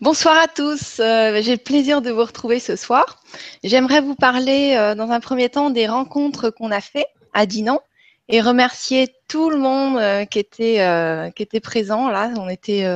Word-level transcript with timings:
Bonsoir 0.00 0.38
à 0.38 0.48
tous. 0.48 0.98
Euh, 0.98 1.42
j'ai 1.42 1.52
le 1.52 1.58
plaisir 1.58 2.00
de 2.00 2.10
vous 2.10 2.24
retrouver 2.24 2.58
ce 2.58 2.74
soir. 2.74 3.22
J'aimerais 3.62 4.00
vous 4.00 4.14
parler 4.14 4.74
euh, 4.74 4.94
dans 4.94 5.10
un 5.10 5.20
premier 5.20 5.50
temps 5.50 5.68
des 5.68 5.86
rencontres 5.86 6.48
qu'on 6.48 6.70
a 6.70 6.80
fait 6.80 7.04
à 7.34 7.44
Dinan 7.44 7.82
et 8.30 8.40
remercier 8.40 9.14
tout 9.28 9.50
le 9.50 9.58
monde 9.58 9.98
euh, 9.98 10.24
qui 10.24 10.38
était 10.38 11.60
présent 11.60 12.08
là. 12.08 12.32
On 12.38 12.48
était, 12.48 12.86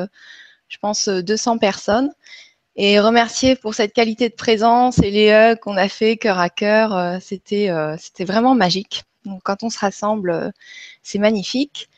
je 0.69 0.79
pense, 0.79 1.11
200 1.11 1.59
personnes 1.59 2.11
et 2.75 2.99
remercier 3.01 3.55
pour 3.55 3.75
cette 3.75 3.93
qualité 3.93 4.31
de 4.31 4.35
présence 4.35 4.99
et 5.01 5.11
les 5.11 5.29
hugs 5.29 5.59
qu'on 5.61 5.77
a 5.77 5.91
fait 5.91 6.17
cœur 6.17 6.39
à 6.39 6.49
cœur. 6.49 7.21
C'était 7.21 7.71
c'était 7.99 8.25
vraiment 8.25 8.55
magique. 8.55 9.05
Quand 9.43 9.63
on 9.63 9.69
se 9.69 9.79
rassemble, 9.79 10.55
c'est 11.03 11.19
magnifique. 11.19 11.91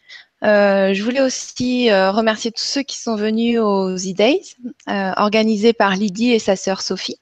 Euh, 0.47 0.95
je 0.95 1.03
voulais 1.03 1.23
aussi 1.23 1.91
euh, 1.91 2.13
remercier 2.13 2.53
tous 2.53 2.63
ceux 2.63 2.83
qui 2.83 2.99
sont 2.99 3.17
venus 3.17 3.59
aux 3.59 3.97
E-Days, 3.97 4.55
euh, 4.89 5.13
organisés 5.17 5.73
par 5.73 5.97
Lydie 5.97 6.31
et 6.31 6.39
sa 6.39 6.55
sœur 6.55 6.83
Sophie. 6.83 7.19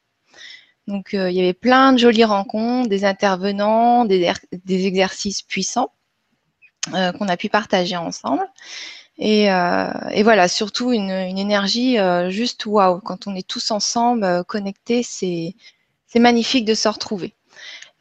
Donc, 0.87 1.15
il 1.15 1.33
y 1.33 1.41
avait 1.41 1.55
plein 1.55 1.95
de 1.95 1.98
jolies 1.98 2.25
rencontres, 2.25 2.91
des 2.91 3.07
intervenants, 3.07 4.05
des, 4.05 4.31
exercices 4.69 5.41
puissants 5.41 5.91
qu'on 6.93 7.27
a 7.27 7.39
pu 7.39 7.48
partager 7.48 7.97
ensemble. 7.97 8.47
Et, 9.17 9.47
voilà, 10.23 10.47
surtout 10.47 10.93
une, 10.93 11.11
énergie 11.11 11.97
juste 12.29 12.67
waouh. 12.67 13.01
Quand 13.01 13.27
on 13.27 13.34
est 13.34 13.48
tous 13.48 13.70
ensemble, 13.70 14.45
connectés, 14.45 15.03
c'est 15.03 15.55
magnifique 16.17 16.67
de 16.67 16.75
se 16.75 16.87
retrouver. 16.87 17.34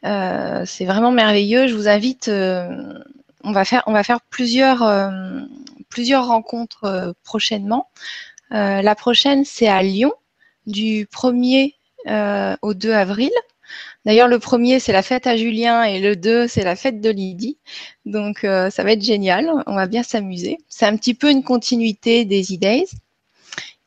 c'est 0.04 0.86
vraiment 0.86 1.12
merveilleux. 1.12 1.68
Je 1.68 1.76
vous 1.76 1.88
invite 1.88 2.30
on 3.44 3.52
va 3.52 3.66
faire, 3.66 4.22
plusieurs, 4.30 4.84
euh, 4.84 5.42
rencontres 6.14 6.86
euh, 6.86 7.14
prochainement. 7.24 7.90
Euh, 8.52 8.82
la 8.82 8.96
prochaine, 8.96 9.46
c'est 9.46 9.68
à 9.68 9.84
Lyon, 9.84 10.14
du 10.66 11.08
1er 11.08 11.76
au 12.62 12.74
2 12.74 12.92
avril. 12.92 13.32
D'ailleurs, 14.06 14.28
le 14.28 14.40
premier, 14.40 14.80
c'est 14.80 14.92
la 14.92 15.02
fête 15.02 15.28
à 15.28 15.38
Julien 15.38 15.84
et 15.84 16.00
le 16.00 16.16
2, 16.16 16.48
c'est 16.48 16.64
la 16.64 16.76
fête 16.76 17.00
de 17.00 17.10
Lydie. 17.10 17.58
Donc, 18.06 18.40
ça 18.42 18.84
va 18.84 18.92
être 18.92 19.02
génial. 19.02 19.50
On 19.66 19.76
va 19.76 19.88
bien 19.88 20.04
s'amuser. 20.04 20.58
C'est 20.68 20.86
un 20.86 20.98
petit 20.98 21.14
peu 21.14 21.32
une 21.32 21.44
continuité 21.44 22.26
des 22.26 22.42
E-Days. 22.54 22.90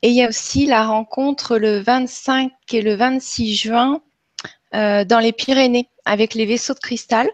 Et 0.01 0.09
il 0.09 0.15
y 0.15 0.23
a 0.23 0.29
aussi 0.29 0.65
la 0.67 0.87
rencontre 0.87 1.59
le 1.59 1.79
25 1.81 2.51
et 2.73 2.81
le 2.81 2.95
26 2.95 3.55
juin 3.55 4.01
dans 4.73 5.21
les 5.21 5.33
Pyrénées 5.33 5.91
avec 6.07 6.35
les 6.35 6.47
vaisseaux 6.47 6.75
de 6.75 6.79
cristal. 6.79 7.29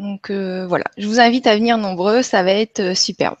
Donc 0.00 0.30
euh, 0.30 0.66
voilà, 0.66 0.86
je 0.96 1.06
vous 1.06 1.20
invite 1.20 1.46
à 1.46 1.54
venir 1.54 1.76
nombreux, 1.76 2.22
ça 2.22 2.42
va 2.42 2.52
être 2.52 2.80
euh, 2.80 2.94
superbe. 2.94 3.36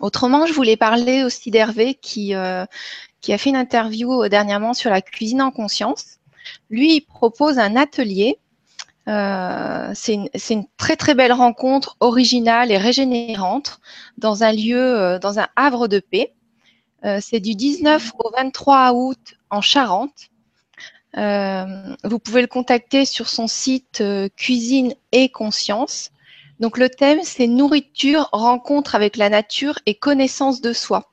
Autrement, 0.00 0.46
je 0.46 0.54
voulais 0.54 0.78
parler 0.78 1.24
aussi 1.24 1.50
d'Hervé 1.50 1.94
qui, 1.94 2.34
euh, 2.34 2.64
qui 3.20 3.34
a 3.34 3.38
fait 3.38 3.50
une 3.50 3.56
interview 3.56 4.26
dernièrement 4.28 4.72
sur 4.72 4.88
la 4.90 5.02
cuisine 5.02 5.42
en 5.42 5.50
conscience. 5.50 6.16
Lui, 6.70 6.96
il 6.96 7.00
propose 7.02 7.58
un 7.58 7.76
atelier. 7.76 8.38
c'est 9.06 10.14
une, 10.14 10.66
très 10.78 10.96
très 10.96 11.14
belle 11.14 11.32
rencontre 11.32 11.96
originale 12.00 12.72
et 12.72 12.78
régénérante 12.78 13.78
dans 14.16 14.42
un 14.42 14.52
lieu, 14.52 15.18
dans 15.20 15.38
un 15.38 15.48
havre 15.54 15.86
de 15.86 16.00
paix. 16.00 16.32
c'est 17.20 17.40
du 17.40 17.54
19 17.54 18.12
au 18.18 18.30
23 18.30 18.92
août 18.94 19.34
en 19.50 19.60
Charente. 19.60 20.30
Euh, 21.16 21.64
vous 22.02 22.18
pouvez 22.18 22.40
le 22.40 22.48
contacter 22.48 23.04
sur 23.04 23.28
son 23.28 23.46
site 23.46 24.00
euh, 24.00 24.28
Cuisine 24.36 24.94
et 25.12 25.28
Conscience. 25.28 26.10
Donc 26.60 26.78
le 26.78 26.88
thème, 26.88 27.20
c'est 27.22 27.46
nourriture, 27.46 28.28
rencontre 28.32 28.94
avec 28.94 29.16
la 29.16 29.28
nature 29.28 29.78
et 29.86 29.94
connaissance 29.94 30.60
de 30.60 30.72
soi. 30.72 31.10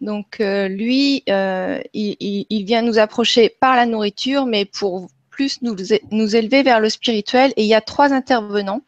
Donc 0.00 0.40
euh, 0.40 0.68
lui, 0.68 1.22
il, 1.26 2.64
vient 2.64 2.82
nous 2.82 2.98
approcher 2.98 3.48
par 3.48 3.76
la 3.76 3.86
nourriture, 3.86 4.46
mais 4.46 4.64
pour 4.64 5.08
plus 5.30 5.62
nous, 5.62 5.76
nous 6.10 6.36
élever 6.36 6.62
vers 6.62 6.80
le 6.80 6.88
spirituel. 6.88 7.52
Et 7.56 7.62
il 7.62 7.68
y 7.68 7.74
a 7.74 7.80
trois 7.80 8.12
intervenants 8.12 8.82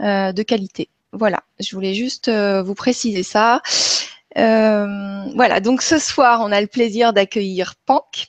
de 0.00 0.42
qualité. 0.42 0.88
Voilà, 1.12 1.42
je 1.58 1.74
voulais 1.74 1.94
juste 1.94 2.30
vous 2.30 2.74
préciser 2.74 3.22
ça. 3.22 3.62
voilà, 4.34 5.60
donc 5.60 5.82
ce 5.82 5.98
soir, 5.98 6.40
on 6.42 6.52
a 6.52 6.60
le 6.60 6.66
plaisir 6.66 7.12
d'accueillir 7.12 7.74
Pank, 7.86 8.28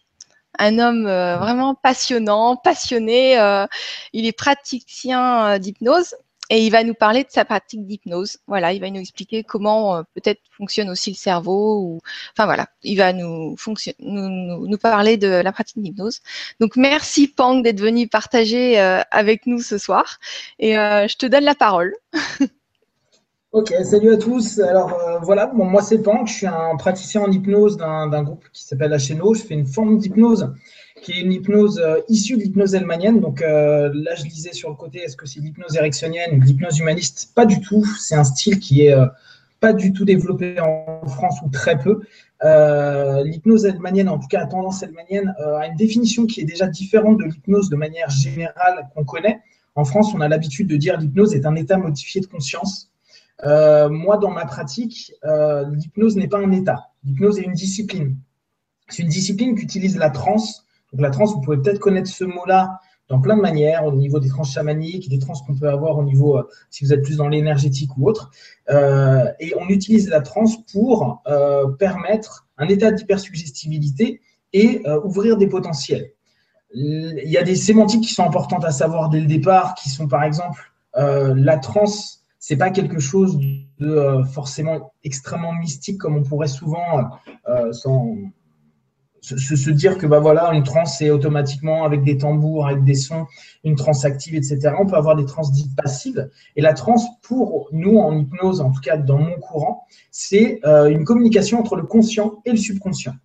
un 0.59 0.77
homme 0.77 1.07
euh, 1.07 1.37
vraiment 1.37 1.73
passionnant, 1.73 2.55
passionné. 2.57 3.39
Euh, 3.39 3.65
il 4.13 4.25
est 4.25 4.33
praticien 4.33 5.53
euh, 5.53 5.57
d'hypnose 5.57 6.15
et 6.51 6.65
il 6.65 6.71
va 6.71 6.83
nous 6.83 6.93
parler 6.93 7.23
de 7.23 7.29
sa 7.29 7.45
pratique 7.45 7.85
d'hypnose. 7.85 8.37
Voilà, 8.47 8.73
il 8.73 8.81
va 8.81 8.89
nous 8.89 8.99
expliquer 8.99 9.43
comment 9.43 10.03
peut-être 10.15 10.41
fonctionne 10.51 10.89
aussi 10.89 11.11
le 11.11 11.15
cerveau. 11.15 11.79
Ou, 11.81 11.99
enfin 12.33 12.45
voilà, 12.45 12.67
il 12.83 12.97
va 12.97 13.13
nous, 13.13 13.55
nous, 13.99 14.67
nous, 14.67 14.77
parler 14.77 15.17
de 15.17 15.27
la 15.27 15.51
pratique 15.51 15.81
d'hypnose. 15.81 16.21
Donc 16.59 16.75
merci 16.75 17.27
Pang 17.27 17.61
d'être 17.61 17.79
venu 17.79 18.07
partager 18.07 18.79
avec 18.79 19.45
nous 19.45 19.61
ce 19.61 19.77
soir 19.77 20.17
et 20.57 20.73
je 20.73 21.17
te 21.17 21.27
donne 21.27 21.43
la 21.43 21.55
parole. 21.55 21.93
Ok, 23.51 23.73
salut 23.83 24.13
à 24.13 24.17
tous. 24.17 24.59
Alors 24.59 24.93
euh, 24.93 25.17
voilà, 25.23 25.47
bon, 25.47 25.65
moi 25.65 25.81
c'est 25.81 26.03
Pank, 26.03 26.27
je 26.27 26.33
suis 26.33 26.45
un 26.45 26.75
praticien 26.77 27.21
en 27.21 27.31
hypnose 27.31 27.77
d'un 27.77 28.21
groupe 28.21 28.45
qui 28.53 28.63
s'appelle 28.63 28.91
HNO. 28.91 29.33
Je 29.33 29.41
fais 29.41 29.55
une 29.55 29.65
forme 29.65 29.97
d'hypnose 29.97 30.53
qui 31.01 31.13
est 31.13 31.21
une 31.21 31.33
hypnose 31.33 31.79
euh, 31.79 31.99
issue 32.09 32.37
de 32.37 32.43
l'hypnose 32.43 32.75
elmanienne. 32.75 33.19
Donc 33.19 33.41
euh, 33.41 33.89
là, 33.91 34.13
je 34.13 34.25
lisais 34.25 34.53
sur 34.53 34.69
le 34.69 34.75
côté, 34.75 34.99
est-ce 34.99 35.17
que 35.17 35.25
c'est 35.25 35.39
l'hypnose 35.39 35.75
érectionnienne 35.75 36.37
ou 36.37 36.41
l'hypnose 36.41 36.77
humaniste? 36.77 37.31
Pas 37.33 37.47
du 37.47 37.59
tout. 37.59 37.83
C'est 37.99 38.13
un 38.13 38.23
style 38.23 38.59
qui 38.59 38.83
est 38.85 38.95
pas 39.59 39.73
du 39.73 39.93
tout 39.93 40.05
développé 40.05 40.59
en 40.59 41.07
France 41.07 41.39
ou 41.43 41.49
très 41.49 41.79
peu. 41.79 42.01
l'hypnose 43.23 43.65
elmanienne, 43.65 44.09
en 44.09 44.19
tout 44.19 44.27
cas 44.27 44.41
la 44.41 44.45
tendance 44.45 44.83
elmanienne, 44.83 45.33
a 45.39 45.65
une 45.65 45.75
définition 45.75 46.27
qui 46.27 46.41
est 46.41 46.45
déjà 46.45 46.67
différente 46.67 47.17
de 47.17 47.23
l'hypnose 47.23 47.71
de 47.71 47.75
manière 47.75 48.11
générale 48.11 48.89
qu'on 48.93 49.05
connaît. 49.05 49.39
En 49.73 49.85
France, 49.85 50.13
on 50.13 50.21
a 50.21 50.27
l'habitude 50.27 50.67
de 50.67 50.75
dire 50.75 50.99
l'hypnose 50.99 51.33
est 51.33 51.47
un 51.47 51.55
état 51.55 51.77
modifié 51.77 52.21
de 52.21 52.27
conscience. 52.27 52.88
Euh, 53.45 53.89
moi, 53.89 54.17
dans 54.17 54.31
ma 54.31 54.45
pratique, 54.45 55.13
euh, 55.23 55.65
l'hypnose 55.71 56.15
n'est 56.17 56.27
pas 56.27 56.39
un 56.39 56.51
état. 56.51 56.89
L'hypnose 57.03 57.39
est 57.39 57.43
une 57.43 57.53
discipline. 57.53 58.17
C'est 58.89 59.03
une 59.03 59.09
discipline 59.09 59.55
qu'utilise 59.55 59.97
la 59.97 60.09
transe. 60.09 60.65
Donc 60.91 61.01
la 61.01 61.09
transe, 61.09 61.33
vous 61.33 61.41
pouvez 61.41 61.57
peut-être 61.57 61.79
connaître 61.79 62.09
ce 62.09 62.23
mot-là 62.23 62.79
dans 63.07 63.19
plein 63.19 63.35
de 63.35 63.41
manières, 63.41 63.85
au 63.85 63.91
niveau 63.91 64.19
des 64.19 64.29
trans 64.29 64.43
chamaniques, 64.43 65.09
des 65.09 65.17
trans 65.17 65.33
qu'on 65.33 65.55
peut 65.55 65.69
avoir 65.69 65.97
au 65.97 66.03
niveau, 66.03 66.37
euh, 66.37 66.43
si 66.69 66.85
vous 66.85 66.93
êtes 66.93 67.01
plus 67.01 67.17
dans 67.17 67.27
l'énergétique 67.27 67.91
ou 67.97 68.07
autre. 68.07 68.29
et 69.39 69.53
on 69.59 69.67
utilise 69.69 70.09
la 70.09 70.21
transe 70.21 70.57
pour 70.71 71.23
permettre 71.79 72.47
un 72.57 72.67
état 72.67 72.91
d'hypersuggestibilité 72.91 74.21
et 74.53 74.83
ouvrir 75.03 75.37
des 75.37 75.47
potentiels. 75.47 76.11
Il 76.75 77.23
y 77.25 77.37
a 77.37 77.43
des 77.43 77.55
sémantiques 77.55 78.03
qui 78.03 78.13
sont 78.13 78.23
importantes 78.23 78.63
à 78.63 78.71
savoir 78.71 79.09
dès 79.09 79.19
le 79.19 79.25
départ, 79.25 79.73
qui 79.73 79.89
sont 79.89 80.07
par 80.07 80.23
exemple 80.23 80.71
la 80.95 81.57
transe 81.57 82.18
c'est 82.39 82.55
pas 82.55 82.71
quelque 82.71 82.99
chose 82.99 83.37
de 83.37 83.87
euh, 83.87 84.23
forcément 84.23 84.93
extrêmement 85.03 85.53
mystique 85.53 85.97
comme 85.97 86.15
on 86.15 86.23
pourrait 86.23 86.47
souvent 86.47 87.03
euh, 87.49 87.71
se, 89.21 89.69
dire 89.69 89.97
que 89.97 90.07
bah 90.07 90.19
voilà 90.19 90.53
une 90.53 90.63
transe 90.63 90.97
c'est 90.97 91.09
automatiquement 91.11 91.83
avec 91.83 92.03
des 92.03 92.17
tambours, 92.17 92.65
avec 92.65 92.85
des 92.85 92.95
sons, 92.95 93.27
une 93.65 93.75
transe 93.75 94.05
active, 94.05 94.35
etc. 94.35 94.71
On 94.79 94.85
peut 94.85 94.95
avoir 94.95 95.17
des 95.17 95.25
transes 95.25 95.51
dites 95.51 95.75
passives. 95.75 96.29
Et 96.55 96.61
la 96.61 96.73
transe, 96.73 97.05
pour 97.21 97.67
nous 97.73 97.97
en 97.97 98.17
hypnose, 98.17 98.61
en 98.61 98.71
tout 98.71 98.81
cas 98.81 98.95
dans 98.95 99.17
mon 99.19 99.35
courant, 99.39 99.85
c'est 100.09 100.61
euh, 100.65 100.89
une 100.89 101.03
communication 101.03 101.59
entre 101.59 101.75
le 101.75 101.83
conscient 101.83 102.41
et 102.45 102.51
le 102.51 102.57
subconscient, 102.57 103.15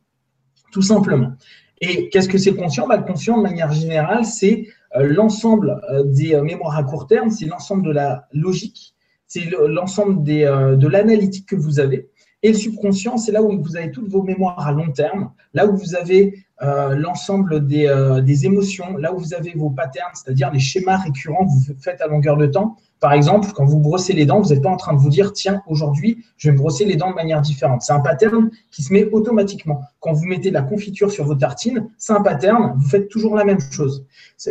tout 0.72 0.82
simplement. 0.82 1.32
Et 1.80 2.08
qu'est-ce 2.08 2.28
que 2.28 2.38
c'est 2.38 2.50
le 2.50 2.56
conscient? 2.56 2.88
Bah, 2.88 2.96
Le 2.96 3.04
conscient, 3.04 3.38
de 3.38 3.42
manière 3.42 3.72
générale, 3.72 4.24
c'est 4.24 4.66
l'ensemble 4.96 5.80
des 6.04 6.40
mémoires 6.40 6.76
à 6.76 6.84
court 6.84 7.08
terme, 7.08 7.28
c'est 7.30 7.46
l'ensemble 7.46 7.82
de 7.82 7.90
la 7.90 8.28
logique, 8.32 8.93
c'est 9.34 9.50
l'ensemble 9.66 10.22
euh, 10.30 10.76
de 10.76 10.86
l'analytique 10.86 11.48
que 11.48 11.56
vous 11.56 11.80
avez. 11.80 12.08
Et 12.44 12.48
le 12.48 12.58
subconscient, 12.58 13.16
c'est 13.16 13.32
là 13.32 13.42
où 13.42 13.58
vous 13.58 13.74
avez 13.74 13.90
toutes 13.90 14.08
vos 14.08 14.22
mémoires 14.22 14.68
à 14.68 14.70
long 14.70 14.92
terme, 14.92 15.30
là 15.54 15.66
où 15.66 15.74
vous 15.74 15.94
avez 15.94 16.44
euh, 16.60 16.94
l'ensemble 16.94 17.66
des, 17.66 17.86
euh, 17.86 18.20
des, 18.20 18.44
émotions, 18.44 18.98
là 18.98 19.14
où 19.14 19.18
vous 19.18 19.32
avez 19.32 19.54
vos 19.56 19.70
patterns, 19.70 20.12
c'est-à-dire 20.12 20.52
les 20.52 20.58
schémas 20.58 20.98
récurrents 20.98 21.46
que 21.46 21.50
vous 21.50 21.74
faites 21.80 22.02
à 22.02 22.06
longueur 22.06 22.36
de 22.36 22.44
temps. 22.44 22.76
Par 23.00 23.14
exemple, 23.14 23.48
quand 23.54 23.64
vous 23.64 23.78
brossez 23.78 24.12
les 24.12 24.26
dents, 24.26 24.42
vous 24.42 24.50
n'êtes 24.50 24.62
pas 24.62 24.68
en 24.68 24.76
train 24.76 24.92
de 24.92 24.98
vous 24.98 25.08
dire, 25.08 25.32
tiens, 25.32 25.62
aujourd'hui, 25.66 26.22
je 26.36 26.48
vais 26.48 26.52
me 26.52 26.58
brosser 26.58 26.84
les 26.84 26.96
dents 26.96 27.08
de 27.10 27.14
manière 27.14 27.40
différente. 27.40 27.80
C'est 27.80 27.94
un 27.94 28.00
pattern 28.00 28.50
qui 28.70 28.82
se 28.82 28.92
met 28.92 29.06
automatiquement. 29.10 29.80
Quand 30.00 30.12
vous 30.12 30.26
mettez 30.26 30.50
de 30.50 30.54
la 30.54 30.62
confiture 30.62 31.10
sur 31.10 31.24
vos 31.24 31.34
tartines, 31.34 31.88
c'est 31.96 32.12
un 32.12 32.20
pattern, 32.20 32.74
vous 32.76 32.88
faites 32.88 33.08
toujours 33.08 33.36
la 33.36 33.44
même 33.44 33.60
chose. 33.60 34.04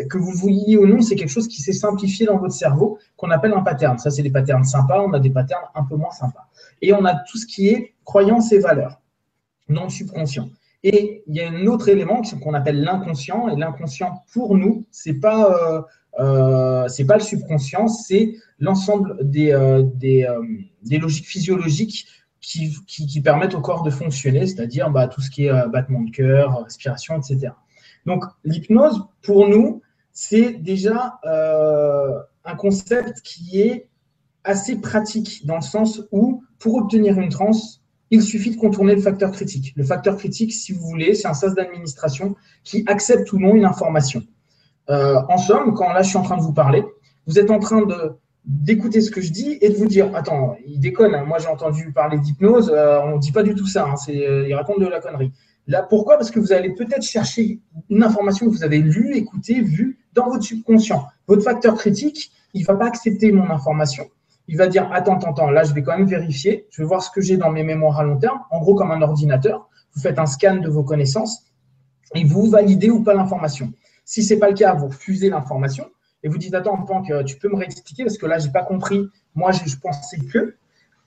Que 0.10 0.18
vous 0.18 0.32
vouliez 0.32 0.78
ou 0.78 0.88
non, 0.88 1.02
c'est 1.02 1.14
quelque 1.14 1.30
chose 1.30 1.48
qui 1.48 1.62
s'est 1.62 1.74
simplifié 1.74 2.26
dans 2.26 2.38
votre 2.38 2.56
cerveau, 2.56 2.98
qu'on 3.18 3.30
appelle 3.30 3.54
un 3.54 3.62
pattern. 3.62 4.00
Ça, 4.00 4.10
c'est 4.10 4.24
des 4.24 4.32
patterns 4.32 4.64
sympas, 4.64 5.00
on 5.00 5.14
a 5.14 5.20
des 5.20 5.30
patterns 5.30 5.66
un 5.76 5.84
peu 5.84 5.96
moins 5.96 6.12
sympas. 6.12 6.48
Et 6.84 6.94
on 6.94 7.06
a 7.06 7.16
tout 7.16 7.38
ce 7.38 7.48
qui 7.48 7.70
est 7.70 7.96
croyances 8.04 8.52
et 8.52 8.60
valeurs, 8.60 9.02
non 9.70 9.90
subconscient. 9.90 10.50
Et 10.84 11.24
il 11.28 11.36
y 11.36 11.40
a 11.40 11.50
un 11.50 11.66
autre 11.66 11.88
élément 11.88 12.22
qu'on 12.42 12.54
appelle 12.54 12.82
l'inconscient. 12.82 13.48
Et 13.48 13.56
l'inconscient, 13.56 14.26
pour 14.34 14.56
nous, 14.56 14.86
c'est 14.92 15.14
pas 15.14 15.50
euh, 15.50 15.82
euh, 16.20 17.06
pas 17.08 17.16
le 17.16 17.24
subconscient, 17.24 17.88
c'est 17.88 18.36
l'ensemble 18.60 19.18
des, 19.22 19.54
euh, 19.54 19.84
des, 19.96 20.28
des, 20.84 20.98
logiques 20.98 21.26
physiologiques 21.26 22.06
qui, 22.42 22.76
qui, 22.86 23.22
permettent 23.22 23.56
au 23.56 23.62
corps 23.62 23.84
de 23.84 23.90
fonctionner, 23.90 24.46
c'est-à-dire 24.46 24.90
bah, 24.90 25.08
tout 25.08 25.22
ce 25.22 25.32
qui 25.32 25.46
est 25.46 25.68
battement 25.70 26.02
de 26.02 26.12
cœur, 26.12 26.66
respiration, 26.66 27.18
etc. 27.18 27.54
Donc 28.06 28.26
l'hypnose, 28.44 29.06
pour 29.22 29.48
nous, 29.48 29.82
c'est 30.12 30.52
déjà 30.52 31.20
un 31.24 32.56
concept 32.58 33.22
qui 33.22 33.62
est 33.62 33.88
assez 34.44 34.82
pratique 34.82 35.46
dans 35.46 35.56
le 35.56 35.62
sens 35.62 36.04
où 36.12 36.44
pour 36.64 36.76
obtenir 36.76 37.20
une 37.20 37.28
transe, 37.28 37.82
il 38.10 38.22
suffit 38.22 38.52
de 38.52 38.56
contourner 38.56 38.96
le 38.96 39.02
facteur 39.02 39.32
critique. 39.32 39.74
Le 39.76 39.84
facteur 39.84 40.16
critique, 40.16 40.54
si 40.54 40.72
vous 40.72 40.88
voulez, 40.88 41.14
c'est 41.14 41.28
un 41.28 41.34
sas 41.34 41.54
d'administration 41.54 42.36
qui 42.64 42.86
accepte 42.88 43.34
ou 43.34 43.38
non 43.38 43.54
une 43.54 43.66
information. 43.66 44.24
Euh, 44.90 45.20
en 45.28 45.38
somme, 45.38 45.74
quand 45.74 45.92
là 45.92 46.04
je 46.04 46.08
suis 46.10 46.18
en 46.18 46.22
train 46.22 46.38
de 46.38 46.42
vous 46.42 46.54
parler, 46.54 46.86
vous 47.28 47.38
êtes 47.38 47.52
en 47.52 47.60
train 47.60 47.86
d'écouter 48.46 49.02
ce 49.02 49.12
que 49.12 49.20
je 49.20 49.32
dis 49.34 49.58
et 49.60 49.70
de 49.70 49.76
vous 49.76 49.88
dire 49.88 50.16
attends 50.16 50.56
il 50.66 50.80
déconne 50.80 51.16
hein. 51.16 51.24
moi 51.26 51.38
j'ai 51.38 51.48
entendu 51.48 51.94
parler 51.94 52.18
d'hypnose 52.18 52.70
euh, 52.76 53.00
on 53.02 53.16
ne 53.16 53.20
dit 53.22 53.32
pas 53.32 53.42
du 53.42 53.56
tout 53.56 53.68
ça 53.68 53.86
hein. 53.86 53.96
euh, 54.10 54.46
il 54.46 54.54
raconte 54.54 54.82
de 54.82 54.86
la 54.86 55.00
connerie 55.00 55.32
là 55.66 55.82
pourquoi? 55.82 56.18
Parce 56.18 56.30
que 56.30 56.42
vous 56.42 56.52
allez 56.52 56.74
peut-être 56.74 57.04
chercher 57.04 57.62
une 57.90 58.04
information 58.04 58.46
que 58.48 58.52
vous 58.52 58.66
avez 58.66 58.80
lue 58.80 59.16
écoutée 59.16 59.62
vue 59.62 59.98
dans 60.12 60.28
votre 60.28 60.44
subconscient 60.44 61.08
votre 61.26 61.42
facteur 61.42 61.76
critique 61.76 62.34
il 62.54 62.66
va 62.66 62.76
pas 62.76 62.88
accepter 62.88 63.32
mon 63.32 63.50
information 63.50 64.10
il 64.48 64.58
va 64.58 64.68
dire 64.68 64.90
attends 64.92 65.16
attends 65.16 65.32
attends 65.32 65.50
là 65.50 65.64
je 65.64 65.74
vais 65.74 65.84
quand 65.84 65.98
même 65.98 66.08
vérifier 66.08 66.68
je 66.70 66.82
vais 66.82 66.88
voir 66.88 67.02
ce 67.02 67.10
que 67.12 67.22
j'ai 67.22 67.38
dans 67.38 67.52
mes 67.52 67.64
mémoires 67.64 68.00
à 68.00 68.04
long 68.04 68.18
terme 68.18 68.40
en 68.52 68.60
gros 68.60 68.76
comme 68.76 68.92
un 68.92 69.02
ordinateur 69.02 69.70
vous 69.96 70.02
faites 70.02 70.20
un 70.20 70.26
scan 70.26 70.58
de 70.58 70.70
vos 70.70 70.84
connaissances 70.84 71.46
et 72.16 72.24
vous 72.24 72.50
validez 72.50 72.90
ou 72.90 73.04
pas 73.04 73.14
l'information 73.14 73.72
si 74.06 74.24
c'est 74.24 74.38
pas 74.38 74.50
le 74.50 74.56
cas 74.56 74.74
vous 74.74 74.88
refusez 74.88 75.30
l'information 75.30 75.86
et 76.24 76.30
vous 76.30 76.38
dites 76.38 76.54
Attends, 76.56 76.78
Pank, 76.84 77.12
tu 77.26 77.38
peux 77.38 77.50
me 77.50 77.56
réexpliquer 77.56 78.06
parce 78.06 78.18
que 78.18 78.26
là, 78.26 78.40
je 78.40 78.48
n'ai 78.48 78.54
pas 78.54 78.64
compris. 78.64 79.08
Moi, 79.36 79.52
je, 79.52 79.76
pensais 79.78 80.18
que. 80.18 80.56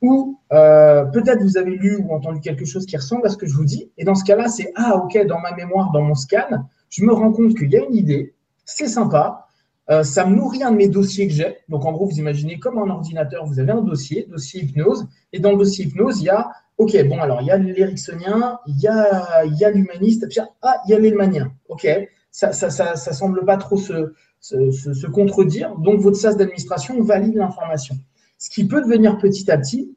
Ou 0.03 0.38
euh, 0.53 1.06
peut-être 1.06 1.43
vous 1.43 1.56
avez 1.56 1.75
lu 1.75 1.97
ou 1.97 2.15
entendu 2.15 2.41
quelque 2.41 2.67
chose 2.67 2.85
qui 2.85 2.97
ressemble 2.97 3.27
à 3.27 3.31
ce 3.31 3.38
que 3.38 3.47
je 3.47 3.55
vous 3.55 3.65
dis. 3.65 3.91
Et 3.97 4.05
dans 4.05 4.15
ce 4.15 4.25
cas-là, 4.25 4.49
c'est 4.49 4.71
Ah, 4.77 4.97
ok, 4.97 5.27
dans 5.27 5.41
ma 5.41 5.53
mémoire, 5.53 5.91
dans 5.91 6.03
mon 6.03 6.15
scan, 6.15 6.65
je 6.91 7.03
me 7.03 7.12
rends 7.12 7.33
compte 7.33 7.56
qu'il 7.56 7.71
y 7.71 7.77
a 7.77 7.85
une 7.85 7.94
idée, 7.94 8.35
c'est 8.65 8.88
sympa, 8.88 9.46
euh, 9.91 10.03
ça 10.03 10.27
me 10.27 10.35
nourrit 10.35 10.62
un 10.62 10.73
de 10.73 10.77
mes 10.77 10.88
dossiers 10.88 11.29
que 11.29 11.33
j'ai. 11.33 11.56
Donc, 11.69 11.85
en 11.85 11.93
gros, 11.93 12.06
vous 12.06 12.19
imaginez 12.19 12.59
comme 12.59 12.79
un 12.79 12.91
ordinateur, 12.91 13.47
vous 13.47 13.61
avez 13.61 13.73
un 13.73 13.83
dossier, 13.83 14.27
dossier 14.29 14.62
hypnose, 14.62 15.06
et 15.33 15.38
dans 15.38 15.53
le 15.53 15.59
dossier 15.59 15.87
hypnose, 15.87 16.21
il 16.21 16.25
y 16.25 16.29
a, 16.29 16.50
OK, 16.79 16.97
bon, 17.09 17.21
alors, 17.21 17.41
il 17.41 17.47
y 17.47 17.50
a 17.50 17.56
l'éricksonien, 17.56 18.59
il 18.67 18.81
y 18.81 18.88
a, 18.88 19.44
y 19.44 19.65
a 19.65 19.71
l'humaniste, 19.71 20.27
ah, 20.62 20.77
il 20.87 20.91
y 20.91 20.94
a 20.94 20.99
l'élmanien. 20.99 21.53
OK, 21.69 21.87
ça 22.31 22.53
ça, 22.53 22.71
ça, 22.71 22.97
ça, 22.97 23.12
semble 23.12 23.44
pas 23.44 23.56
trop 23.56 23.77
se, 23.77 24.12
se, 24.41 25.06
contredire. 25.06 25.77
Donc, 25.77 26.00
votre 26.00 26.17
sas 26.17 26.37
d'administration 26.37 27.03
valide 27.03 27.35
l'information. 27.35 27.97
Ce 28.38 28.50
qui 28.50 28.67
peut 28.67 28.83
devenir 28.83 29.19
petit 29.19 29.50
à 29.50 29.56
petit 29.56 29.97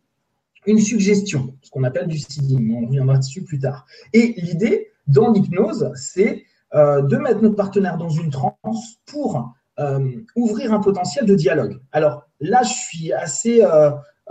une 0.65 0.79
suggestion, 0.79 1.55
ce 1.61 1.71
qu'on 1.71 1.83
appelle 1.83 2.07
du 2.07 2.19
seeding. 2.19 2.75
On 2.75 2.85
reviendra 2.85 3.17
dessus 3.17 3.43
plus 3.43 3.59
tard. 3.59 3.85
Et 4.13 4.35
l'idée 4.37 4.91
dans 5.07 5.31
l'hypnose, 5.31 5.91
c'est 5.95 6.43
euh, 6.75 7.01
de 7.01 7.17
mettre 7.17 7.41
notre 7.41 7.55
partenaire 7.55 7.97
dans 7.97 8.09
une 8.09 8.29
transe 8.29 8.99
pour 9.05 9.53
ouvrir 10.35 10.73
un 10.73 10.79
potentiel 10.79 11.25
de 11.25 11.35
dialogue. 11.35 11.79
Alors 11.91 12.23
là, 12.41 12.63
je 12.63 12.73
suis 12.73 13.13
assez 13.13 13.63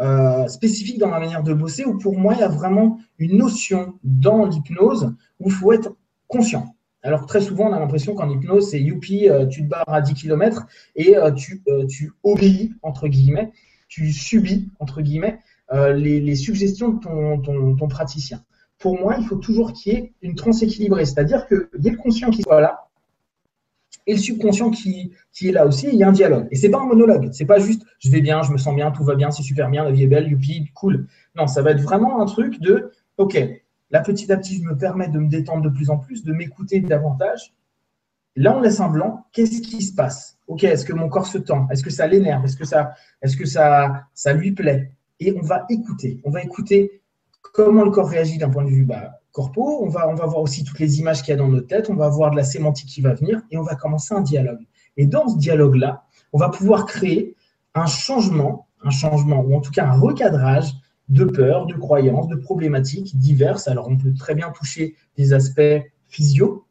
euh, 0.01 0.47
spécifique 0.47 0.99
dans 0.99 1.09
ma 1.09 1.19
manière 1.19 1.43
de 1.43 1.53
bosser, 1.53 1.85
où 1.85 1.99
pour 1.99 2.17
moi, 2.17 2.35
il 2.35 2.41
y 2.41 2.45
a 2.45 2.49
vraiment 2.49 2.99
une 3.19 3.39
notion 3.39 3.95
dans 4.05 4.47
l'hypnose 4.47 5.15
où 5.41 5.49
il 5.49 5.53
faut 5.53 5.73
être 5.73 5.97
conscient. 6.29 6.75
Alors 7.03 7.27
très 7.27 7.41
souvent, 7.41 7.69
on 7.69 7.73
a 7.73 7.79
l'impression 7.79 8.15
qu'en 8.15 8.29
hypnose, 8.29 8.71
c'est 8.71 8.81
youpi, 8.81 9.29
euh, 9.29 9.47
tu 9.47 9.63
te 9.65 9.69
barres 9.69 9.89
à 9.89 10.01
10 10.01 10.15
km 10.15 10.67
et 10.97 11.17
euh, 11.17 11.31
tu, 11.31 11.63
euh, 11.69 11.87
tu, 11.87 12.13
obéis, 12.23 12.75
entre 12.83 13.09
guillemets, 13.09 13.53
tu 13.89 14.13
subis, 14.13 14.69
entre 14.79 15.01
guillemets, 15.01 15.41
les, 15.73 16.35
suggestions 16.35 16.91
de 16.91 17.01
ton, 17.01 17.77
ton, 17.77 17.89
praticien. 17.89 18.43
Pour 18.79 18.99
moi, 18.99 19.17
il 19.19 19.25
faut 19.27 19.37
toujours 19.37 19.73
qu'il 19.73 19.93
y 19.93 19.97
ait 19.97 20.13
une 20.23 20.35
transe 20.35 20.63
équilibrée, 20.63 21.05
c'est-à-dire 21.05 21.47
qu'il 21.47 21.69
y 21.81 21.89
ait 21.89 21.91
le 21.91 21.97
conscient 21.97 22.31
qui 22.31 22.43
soit 22.43 22.61
là 22.61 22.88
et 24.09 24.15
le 24.15 24.19
subconscient 24.19 24.71
qui, 24.71 25.13
est 25.43 25.53
là 25.53 25.65
aussi, 25.67 25.89
il 25.93 25.95
y 25.95 26.03
a 26.03 26.09
un 26.09 26.13
dialogue. 26.13 26.49
Et 26.51 26.57
c'est 26.57 26.71
pas 26.71 26.81
un 26.81 26.87
monologue, 26.87 27.29
c'est 27.33 27.45
pas 27.45 27.61
juste 27.61 27.83
je 28.01 28.11
vais 28.11 28.21
bien, 28.21 28.43
je 28.43 28.51
me 28.51 28.59
sens 28.59 28.75
bien, 28.75 28.91
tout 28.91 29.05
va 29.05 29.15
bien, 29.15 29.31
c'est 29.31 29.45
super 29.45 29.71
bien, 29.71 29.85
la 29.85 29.93
vie 29.93 30.03
est 30.03 30.09
belle, 30.09 30.29
youpi, 30.29 30.71
cool. 30.75 31.07
Non, 31.37 31.47
ça 31.47 31.63
va 31.63 31.71
être 31.71 31.83
vraiment 31.83 32.21
un 32.21 32.27
truc 32.27 32.61
de 32.61 32.91
ok, 33.19 33.39
Là, 33.91 34.01
petit 34.01 34.31
à 34.31 34.37
petit, 34.37 34.59
je 34.59 34.63
me 34.65 34.77
permets 34.77 35.09
de 35.09 35.19
me 35.19 35.29
détendre 35.29 35.63
de 35.63 35.71
plus 35.71 35.89
en 35.91 35.99
plus, 35.99 36.23
de 36.23 36.33
m'écouter 36.33 36.81
davantage. 36.81 37.55
Là, 38.37 38.57
on 38.57 38.61
laisse 38.61 38.81
un 38.81 38.89
blanc. 38.89 39.27
Qu'est-ce 39.33 39.63
qui 39.63 39.83
se 39.83 39.95
passe? 39.95 40.39
Ok, 40.47 40.65
est-ce 40.65 40.85
que 40.85 40.93
mon 40.93 41.09
corps 41.09 41.27
se 41.27 41.39
tend? 41.39 41.69
Est-ce 41.71 41.83
que 41.83 41.91
ça 41.91 42.07
l'énerve? 42.07 42.45
Est-ce 42.45 42.57
que, 42.57 42.67
ça, 42.67 42.93
est-ce 43.23 43.37
que 43.37 43.47
ça, 43.47 44.05
ça 44.13 44.33
lui 44.33 44.53
plaît? 44.53 44.93
Et 45.21 45.33
on 45.33 45.41
va 45.41 45.65
écouter. 45.71 46.21
On 46.25 46.31
va 46.31 46.43
écouter 46.43 47.03
comment 47.41 47.83
le 47.83 47.91
corps 47.91 48.09
réagit 48.09 48.39
d'un 48.39 48.51
point 48.51 48.65
de 48.65 48.71
vue 48.71 48.85
bah, 48.85 49.21
On 49.39 49.89
va, 49.89 50.09
on 50.09 50.15
va 50.15 50.27
voir 50.27 50.41
aussi 50.41 50.65
toutes 50.65 50.79
les 50.79 50.99
images 50.99 51.23
qu'il 51.23 51.31
y 51.31 51.35
a 51.35 51.37
dans 51.37 51.49
notre 51.49 51.67
tête. 51.67 51.91
On 51.91 51.95
va 51.95 52.09
voir 52.09 52.31
de 52.31 52.37
la 52.37 52.45
sémantique 52.45 52.89
qui 52.89 53.01
va 53.01 53.15
venir 53.15 53.41
et 53.51 53.57
on 53.57 53.63
va 53.63 53.75
commencer 53.75 54.15
un 54.15 54.21
dialogue. 54.21 54.67
Et 54.97 55.07
dans 55.07 55.29
ce 55.29 55.39
dialogue-là, 55.39 56.05
on 56.33 56.39
va 56.39 56.49
pouvoir 56.49 56.87
créer 56.87 57.37
un 57.75 57.87
changement, 57.87 58.67
un 58.83 58.91
changement 58.91 59.41
ou 59.41 59.55
en 59.55 59.61
tout 59.61 59.71
cas 59.71 59.87
un 59.87 59.99
recadrage 59.99 60.73
de 61.09 61.25
peurs, 61.25 61.67
de 61.67 61.75
croyances, 61.75 62.29
de 62.29 62.37
problématiques 62.37 63.17
diverses. 63.17 63.69
Alors, 63.69 63.89
on 63.89 63.97
peut 63.97 64.13
très 64.13 64.35
bien 64.35 64.51
toucher 64.51 64.95
des 65.17 65.33
aspects 65.33 65.83
physio, 66.09 66.67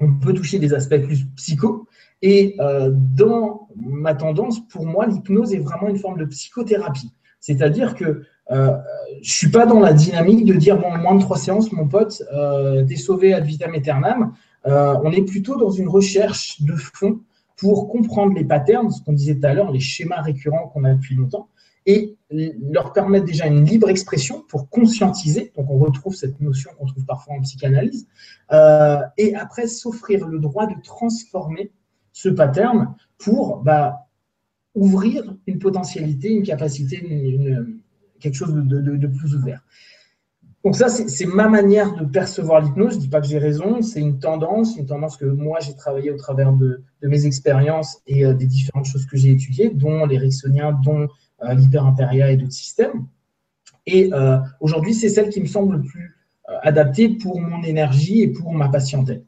on 0.00 0.14
peut 0.14 0.32
toucher 0.32 0.58
des 0.58 0.74
aspects 0.74 1.02
plus 1.02 1.26
psycho. 1.36 1.86
Et 2.22 2.56
euh, 2.60 2.90
dans 2.92 3.68
ma 3.76 4.14
tendance, 4.14 4.66
pour 4.68 4.86
moi, 4.86 5.06
l'hypnose 5.06 5.52
est 5.52 5.58
vraiment 5.58 5.88
une 5.88 5.98
forme 5.98 6.18
de 6.18 6.24
psychothérapie. 6.24 7.12
C'est-à-dire 7.40 7.94
que 7.94 8.22
euh, 8.50 8.76
je 9.22 9.32
suis 9.32 9.50
pas 9.50 9.66
dans 9.66 9.80
la 9.80 9.92
dynamique 9.92 10.44
de 10.44 10.54
dire 10.54 10.78
bon, 10.78 10.96
moins 10.98 11.14
de 11.14 11.20
trois 11.20 11.38
séances, 11.38 11.72
mon 11.72 11.88
pote, 11.88 12.22
euh, 12.32 12.84
t'es 12.84 12.96
sauvé 12.96 13.34
ad 13.34 13.44
vitam 13.44 13.74
aeternam. 13.74 14.32
Euh, 14.66 14.96
on 15.02 15.12
est 15.12 15.22
plutôt 15.22 15.56
dans 15.56 15.70
une 15.70 15.88
recherche 15.88 16.62
de 16.62 16.74
fond 16.74 17.20
pour 17.56 17.88
comprendre 17.88 18.34
les 18.34 18.44
patterns, 18.44 18.90
ce 18.90 19.02
qu'on 19.02 19.12
disait 19.12 19.36
tout 19.36 19.46
à 19.46 19.54
l'heure, 19.54 19.72
les 19.72 19.80
schémas 19.80 20.20
récurrents 20.20 20.68
qu'on 20.68 20.84
a 20.84 20.94
depuis 20.94 21.14
longtemps, 21.14 21.48
et 21.86 22.16
leur 22.30 22.92
permettre 22.92 23.24
déjà 23.24 23.46
une 23.46 23.64
libre 23.64 23.88
expression 23.88 24.44
pour 24.48 24.68
conscientiser. 24.68 25.52
Donc, 25.56 25.70
on 25.70 25.78
retrouve 25.78 26.14
cette 26.14 26.40
notion 26.40 26.70
qu'on 26.76 26.86
trouve 26.86 27.04
parfois 27.04 27.34
en 27.34 27.40
psychanalyse. 27.40 28.08
Euh, 28.52 28.98
et 29.16 29.36
après, 29.36 29.68
s'offrir 29.68 30.26
le 30.26 30.40
droit 30.40 30.66
de 30.66 30.74
transformer 30.82 31.70
ce 32.12 32.28
pattern 32.28 32.94
pour 33.18 33.58
bah, 33.58 34.08
ouvrir 34.74 35.36
une 35.46 35.58
potentialité, 35.58 36.30
une 36.30 36.42
capacité, 36.42 37.00
quelque 38.30 38.36
chose 38.36 38.54
de, 38.54 39.06
plus 39.06 39.34
ouvert. 39.34 39.62
Donc 40.64 40.74
ça, 40.74 40.88
c'est 40.88 41.26
ma 41.26 41.48
manière 41.48 41.94
de 41.94 42.04
percevoir 42.04 42.60
l'hypnose. 42.60 42.92
Je 42.92 42.96
ne 42.96 43.02
dis 43.02 43.08
pas 43.08 43.20
que 43.20 43.28
j'ai 43.28 43.38
raison, 43.38 43.82
c'est 43.82 44.00
une 44.00 44.18
tendance, 44.18 44.76
une 44.76 44.86
tendance 44.86 45.16
que 45.16 45.24
moi 45.24 45.60
j'ai 45.60 45.76
travaillé 45.76 46.10
au 46.10 46.16
travers 46.16 46.52
de, 46.52 46.82
mes 47.02 47.24
expériences 47.24 48.02
et 48.08 48.24
euh, 48.24 48.34
des 48.34 48.46
différentes 48.46 48.86
choses 48.86 49.06
que 49.06 49.16
j'ai 49.16 49.30
étudiées, 49.30 49.70
dont 49.70 50.06
l'éricksonien, 50.06 50.72
dont 50.84 51.08
euh, 51.44 51.52
l'hyper-impéria 51.52 52.32
et 52.32 52.36
d'autres 52.36 52.52
systèmes. 52.52 53.06
Et 53.84 54.10
euh, 54.12 54.38
aujourd'hui, 54.60 54.94
c'est 54.94 55.10
celle 55.10 55.28
qui 55.28 55.40
me 55.40 55.46
semble 55.46 55.76
le 55.76 55.82
plus 55.82 56.16
euh, 56.48 56.54
adaptée 56.62 57.10
pour 57.10 57.40
mon 57.40 57.62
énergie 57.62 58.22
et 58.22 58.28
pour 58.28 58.52
ma 58.52 58.70
patientèle. 58.70 59.22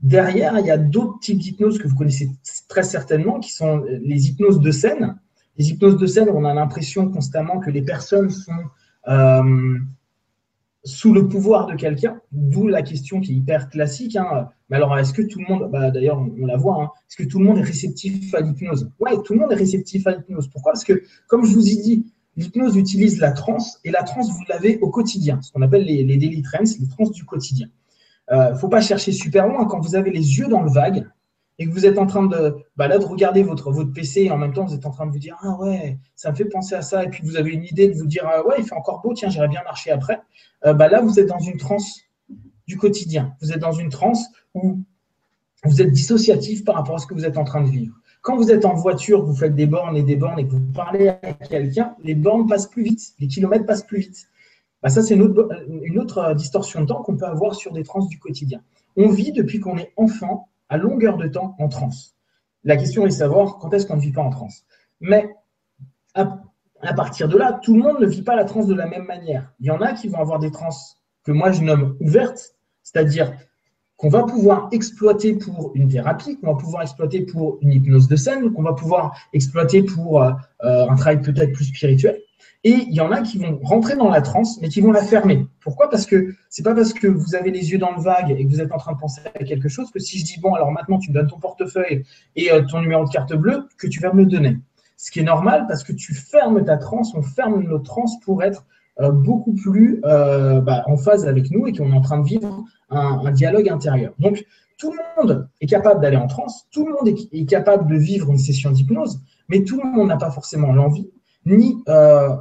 Derrière, 0.00 0.58
il 0.58 0.66
y 0.66 0.70
a 0.70 0.76
d'autres 0.76 1.18
types 1.20 1.38
d'hypnose 1.38 1.78
que 1.78 1.88
vous 1.88 1.96
connaissez 1.96 2.28
très 2.68 2.82
certainement, 2.82 3.40
qui 3.40 3.50
sont 3.50 3.82
les 4.02 4.28
hypnoses 4.28 4.60
de 4.60 4.70
scène. 4.70 5.16
Les 5.56 5.70
hypnoses 5.70 5.96
de 5.96 6.06
scène, 6.06 6.28
on 6.30 6.44
a 6.44 6.52
l'impression 6.54 7.08
constamment 7.08 7.60
que 7.60 7.70
les 7.70 7.82
personnes 7.82 8.30
sont 8.30 8.52
sous 10.84 11.14
le 11.14 11.26
pouvoir 11.28 11.66
de 11.66 11.74
quelqu'un, 11.74 12.20
d'où 12.30 12.68
la 12.68 12.82
question 12.82 13.20
qui 13.20 13.32
est 13.32 13.36
hyper 13.36 13.70
classique. 13.70 14.16
Hein. 14.16 14.48
Mais 14.68 14.76
alors, 14.76 14.96
est-ce 14.98 15.14
que 15.14 15.22
tout 15.22 15.38
le 15.38 15.46
monde, 15.48 15.70
bah, 15.70 15.90
d'ailleurs, 15.90 16.18
on, 16.18 16.46
la 16.46 16.56
voit, 16.56 16.82
hein, 16.82 16.90
est-ce 17.08 17.16
que 17.16 17.28
tout 17.28 17.38
le 17.38 17.46
monde 17.46 17.58
est 17.58 17.62
réceptif 17.62 18.34
à 18.34 18.40
l'hypnose? 18.40 18.90
Ouais, 19.00 19.12
tout 19.24 19.32
le 19.32 19.40
monde 19.40 19.52
est 19.52 19.56
réceptif 19.56 20.06
à 20.06 20.12
l'hypnose. 20.12 20.48
Pourquoi? 20.48 20.72
Parce 20.72 20.84
que, 20.84 21.02
comme 21.26 21.44
je 21.46 21.54
vous 21.54 21.68
ai 21.68 21.76
dit, 21.76 22.04
l'hypnose 22.36 22.76
utilise 22.76 23.18
la 23.18 23.32
transe, 23.32 23.80
et 23.84 23.90
la 23.90 24.02
transe, 24.02 24.30
vous 24.30 24.44
l'avez 24.48 24.78
au 24.80 24.90
quotidien, 24.90 25.40
ce 25.40 25.52
qu'on 25.52 25.62
appelle 25.62 25.84
les, 25.84 26.04
les 26.04 26.18
daily 26.18 26.42
trends, 26.42 26.64
les 26.78 26.88
trans 26.88 27.08
du 27.08 27.24
quotidien. 27.24 27.68
Il 28.30 28.34
euh, 28.34 28.50
ne 28.52 28.56
faut 28.56 28.68
pas 28.68 28.80
chercher 28.80 29.12
super 29.12 29.48
loin. 29.48 29.66
Quand 29.66 29.80
vous 29.80 29.94
avez 29.94 30.10
les 30.10 30.38
yeux 30.38 30.48
dans 30.48 30.62
le 30.62 30.70
vague, 30.70 31.06
et 31.58 31.66
que 31.66 31.72
vous 31.72 31.86
êtes 31.86 31.98
en 31.98 32.06
train 32.06 32.26
de, 32.26 32.56
bah 32.76 32.88
là, 32.88 32.98
de 32.98 33.04
regarder 33.04 33.42
votre, 33.42 33.70
votre 33.70 33.92
PC 33.92 34.22
et 34.22 34.30
en 34.30 34.36
même 34.36 34.52
temps, 34.52 34.64
vous 34.64 34.74
êtes 34.74 34.86
en 34.86 34.90
train 34.90 35.06
de 35.06 35.12
vous 35.12 35.18
dire 35.18 35.36
Ah 35.42 35.56
ouais, 35.60 35.98
ça 36.16 36.30
me 36.30 36.36
fait 36.36 36.46
penser 36.46 36.74
à 36.74 36.82
ça. 36.82 37.04
Et 37.04 37.08
puis 37.08 37.22
vous 37.24 37.36
avez 37.36 37.52
une 37.52 37.64
idée 37.64 37.88
de 37.88 37.94
vous 37.94 38.06
dire 38.06 38.24
ah 38.26 38.44
Ouais, 38.46 38.56
il 38.58 38.64
fait 38.64 38.74
encore 38.74 39.00
beau, 39.02 39.14
tiens, 39.14 39.28
j'irai 39.28 39.48
bien 39.48 39.62
marcher 39.62 39.90
après. 39.90 40.20
Euh, 40.66 40.74
bah 40.74 40.88
là, 40.88 41.00
vous 41.00 41.20
êtes 41.20 41.28
dans 41.28 41.38
une 41.38 41.56
transe 41.56 42.00
du 42.66 42.76
quotidien. 42.76 43.34
Vous 43.40 43.52
êtes 43.52 43.60
dans 43.60 43.72
une 43.72 43.88
transe 43.88 44.26
où 44.54 44.80
vous 45.64 45.80
êtes 45.80 45.92
dissociatif 45.92 46.64
par 46.64 46.74
rapport 46.74 46.96
à 46.96 46.98
ce 46.98 47.06
que 47.06 47.14
vous 47.14 47.24
êtes 47.24 47.38
en 47.38 47.44
train 47.44 47.62
de 47.62 47.70
vivre. 47.70 47.94
Quand 48.20 48.36
vous 48.36 48.50
êtes 48.50 48.64
en 48.64 48.74
voiture, 48.74 49.24
vous 49.24 49.34
faites 49.34 49.54
des 49.54 49.66
bornes 49.66 49.96
et 49.96 50.02
des 50.02 50.16
bornes 50.16 50.38
et 50.38 50.46
que 50.46 50.52
vous 50.52 50.72
parlez 50.72 51.08
à 51.08 51.32
quelqu'un, 51.48 51.94
les 52.02 52.14
bornes 52.14 52.46
passent 52.46 52.66
plus 52.66 52.82
vite, 52.82 53.12
les 53.20 53.28
kilomètres 53.28 53.66
passent 53.66 53.86
plus 53.86 54.00
vite. 54.00 54.28
Bah 54.82 54.88
ça, 54.88 55.02
c'est 55.02 55.14
une 55.14 55.22
autre, 55.22 55.48
une 55.82 55.98
autre 55.98 56.34
distorsion 56.34 56.80
de 56.80 56.86
temps 56.86 57.02
qu'on 57.02 57.16
peut 57.16 57.26
avoir 57.26 57.54
sur 57.54 57.72
des 57.72 57.82
trans 57.82 58.04
du 58.04 58.18
quotidien. 58.18 58.60
On 58.96 59.08
vit 59.08 59.32
depuis 59.32 59.60
qu'on 59.60 59.76
est 59.76 59.92
enfant 59.96 60.48
à 60.68 60.76
longueur 60.76 61.16
de 61.16 61.28
temps 61.28 61.54
en 61.58 61.68
transe. 61.68 62.16
La 62.64 62.76
question 62.76 63.04
est 63.04 63.10
de 63.10 63.12
savoir 63.12 63.58
quand 63.58 63.72
est-ce 63.72 63.86
qu'on 63.86 63.96
ne 63.96 64.00
vit 64.00 64.12
pas 64.12 64.22
en 64.22 64.30
transe. 64.30 64.64
Mais 65.00 65.34
à 66.14 66.94
partir 66.94 67.28
de 67.28 67.36
là, 67.36 67.58
tout 67.62 67.74
le 67.74 67.82
monde 67.82 68.00
ne 68.00 68.06
vit 68.06 68.22
pas 68.22 68.36
la 68.36 68.44
transe 68.44 68.66
de 68.66 68.74
la 68.74 68.86
même 68.86 69.04
manière. 69.04 69.52
Il 69.60 69.66
y 69.66 69.70
en 69.70 69.80
a 69.80 69.92
qui 69.92 70.08
vont 70.08 70.18
avoir 70.18 70.38
des 70.38 70.50
trans 70.50 70.70
que 71.24 71.32
moi 71.32 71.52
je 71.52 71.62
nomme 71.62 71.96
ouvertes, 72.00 72.56
c'est-à-dire 72.82 73.32
qu'on 73.96 74.08
va 74.08 74.24
pouvoir 74.24 74.68
exploiter 74.72 75.34
pour 75.34 75.72
une 75.74 75.88
thérapie, 75.88 76.38
qu'on 76.38 76.52
va 76.52 76.58
pouvoir 76.58 76.82
exploiter 76.82 77.22
pour 77.22 77.58
une 77.62 77.72
hypnose 77.72 78.08
de 78.08 78.16
scène, 78.16 78.52
qu'on 78.52 78.62
va 78.62 78.74
pouvoir 78.74 79.16
exploiter 79.32 79.82
pour 79.82 80.22
euh, 80.22 80.32
euh, 80.64 80.88
un 80.88 80.96
travail 80.96 81.20
peut-être 81.22 81.52
plus 81.52 81.66
spirituel. 81.66 82.20
Et 82.64 82.86
il 82.88 82.94
y 82.94 83.00
en 83.00 83.12
a 83.12 83.20
qui 83.20 83.38
vont 83.38 83.60
rentrer 83.62 83.94
dans 83.94 84.08
la 84.08 84.22
transe, 84.22 84.60
mais 84.60 84.68
qui 84.68 84.80
vont 84.80 84.92
la 84.92 85.02
fermer. 85.02 85.46
Pourquoi? 85.60 85.90
Parce 85.90 86.06
que 86.06 86.34
c'est 86.48 86.62
pas 86.62 86.74
parce 86.74 86.92
que 86.92 87.06
vous 87.06 87.34
avez 87.34 87.50
les 87.50 87.72
yeux 87.72 87.78
dans 87.78 87.94
le 87.94 88.00
vague 88.00 88.30
et 88.30 88.44
que 88.44 88.50
vous 88.50 88.60
êtes 88.60 88.72
en 88.72 88.78
train 88.78 88.92
de 88.92 88.98
penser 88.98 89.20
à 89.26 89.44
quelque 89.44 89.68
chose 89.68 89.90
que 89.90 89.98
si 89.98 90.18
je 90.18 90.24
dis 90.24 90.40
bon, 90.40 90.54
alors 90.54 90.70
maintenant 90.70 90.98
tu 90.98 91.10
me 91.10 91.14
donnes 91.14 91.26
ton 91.26 91.38
portefeuille 91.38 92.04
et 92.36 92.50
euh, 92.50 92.62
ton 92.62 92.80
numéro 92.80 93.04
de 93.04 93.10
carte 93.10 93.34
bleue, 93.34 93.68
que 93.78 93.86
tu 93.86 94.00
vas 94.00 94.12
me 94.12 94.22
le 94.22 94.30
donner. 94.30 94.58
Ce 94.96 95.10
qui 95.10 95.20
est 95.20 95.24
normal 95.24 95.66
parce 95.68 95.84
que 95.84 95.92
tu 95.92 96.14
fermes 96.14 96.64
ta 96.64 96.78
transe, 96.78 97.14
on 97.14 97.22
ferme 97.22 97.62
notre 97.64 97.84
transe 97.84 98.18
pour 98.20 98.42
être 98.42 98.64
euh, 99.00 99.10
beaucoup 99.10 99.54
plus 99.54 100.00
euh, 100.04 100.60
bah, 100.60 100.84
en 100.86 100.96
phase 100.96 101.26
avec 101.26 101.50
nous 101.50 101.66
et 101.66 101.72
qu'on 101.72 101.92
est 101.92 101.96
en 101.96 102.00
train 102.00 102.18
de 102.18 102.26
vivre 102.26 102.64
un, 102.90 103.32
dialogue 103.32 103.68
intérieur. 103.68 104.12
Donc, 104.20 104.44
tout 104.78 104.92
le 104.92 104.98
monde 105.16 105.48
est 105.60 105.66
capable 105.66 106.00
d'aller 106.00 106.16
en 106.16 106.28
transe, 106.28 106.66
tout 106.70 106.86
le 106.86 106.92
monde 106.92 107.08
est, 107.08 107.44
capable 107.46 107.90
de 107.90 107.96
vivre 107.96 108.30
une 108.30 108.38
session 108.38 108.70
d'hypnose, 108.70 109.20
mais 109.48 109.64
tout 109.64 109.80
le 109.82 109.90
monde 109.90 110.08
n'a 110.08 110.16
pas 110.16 110.30
forcément 110.30 110.72
l'envie 110.72 111.10
ni 111.46 111.82
euh, 111.88 112.36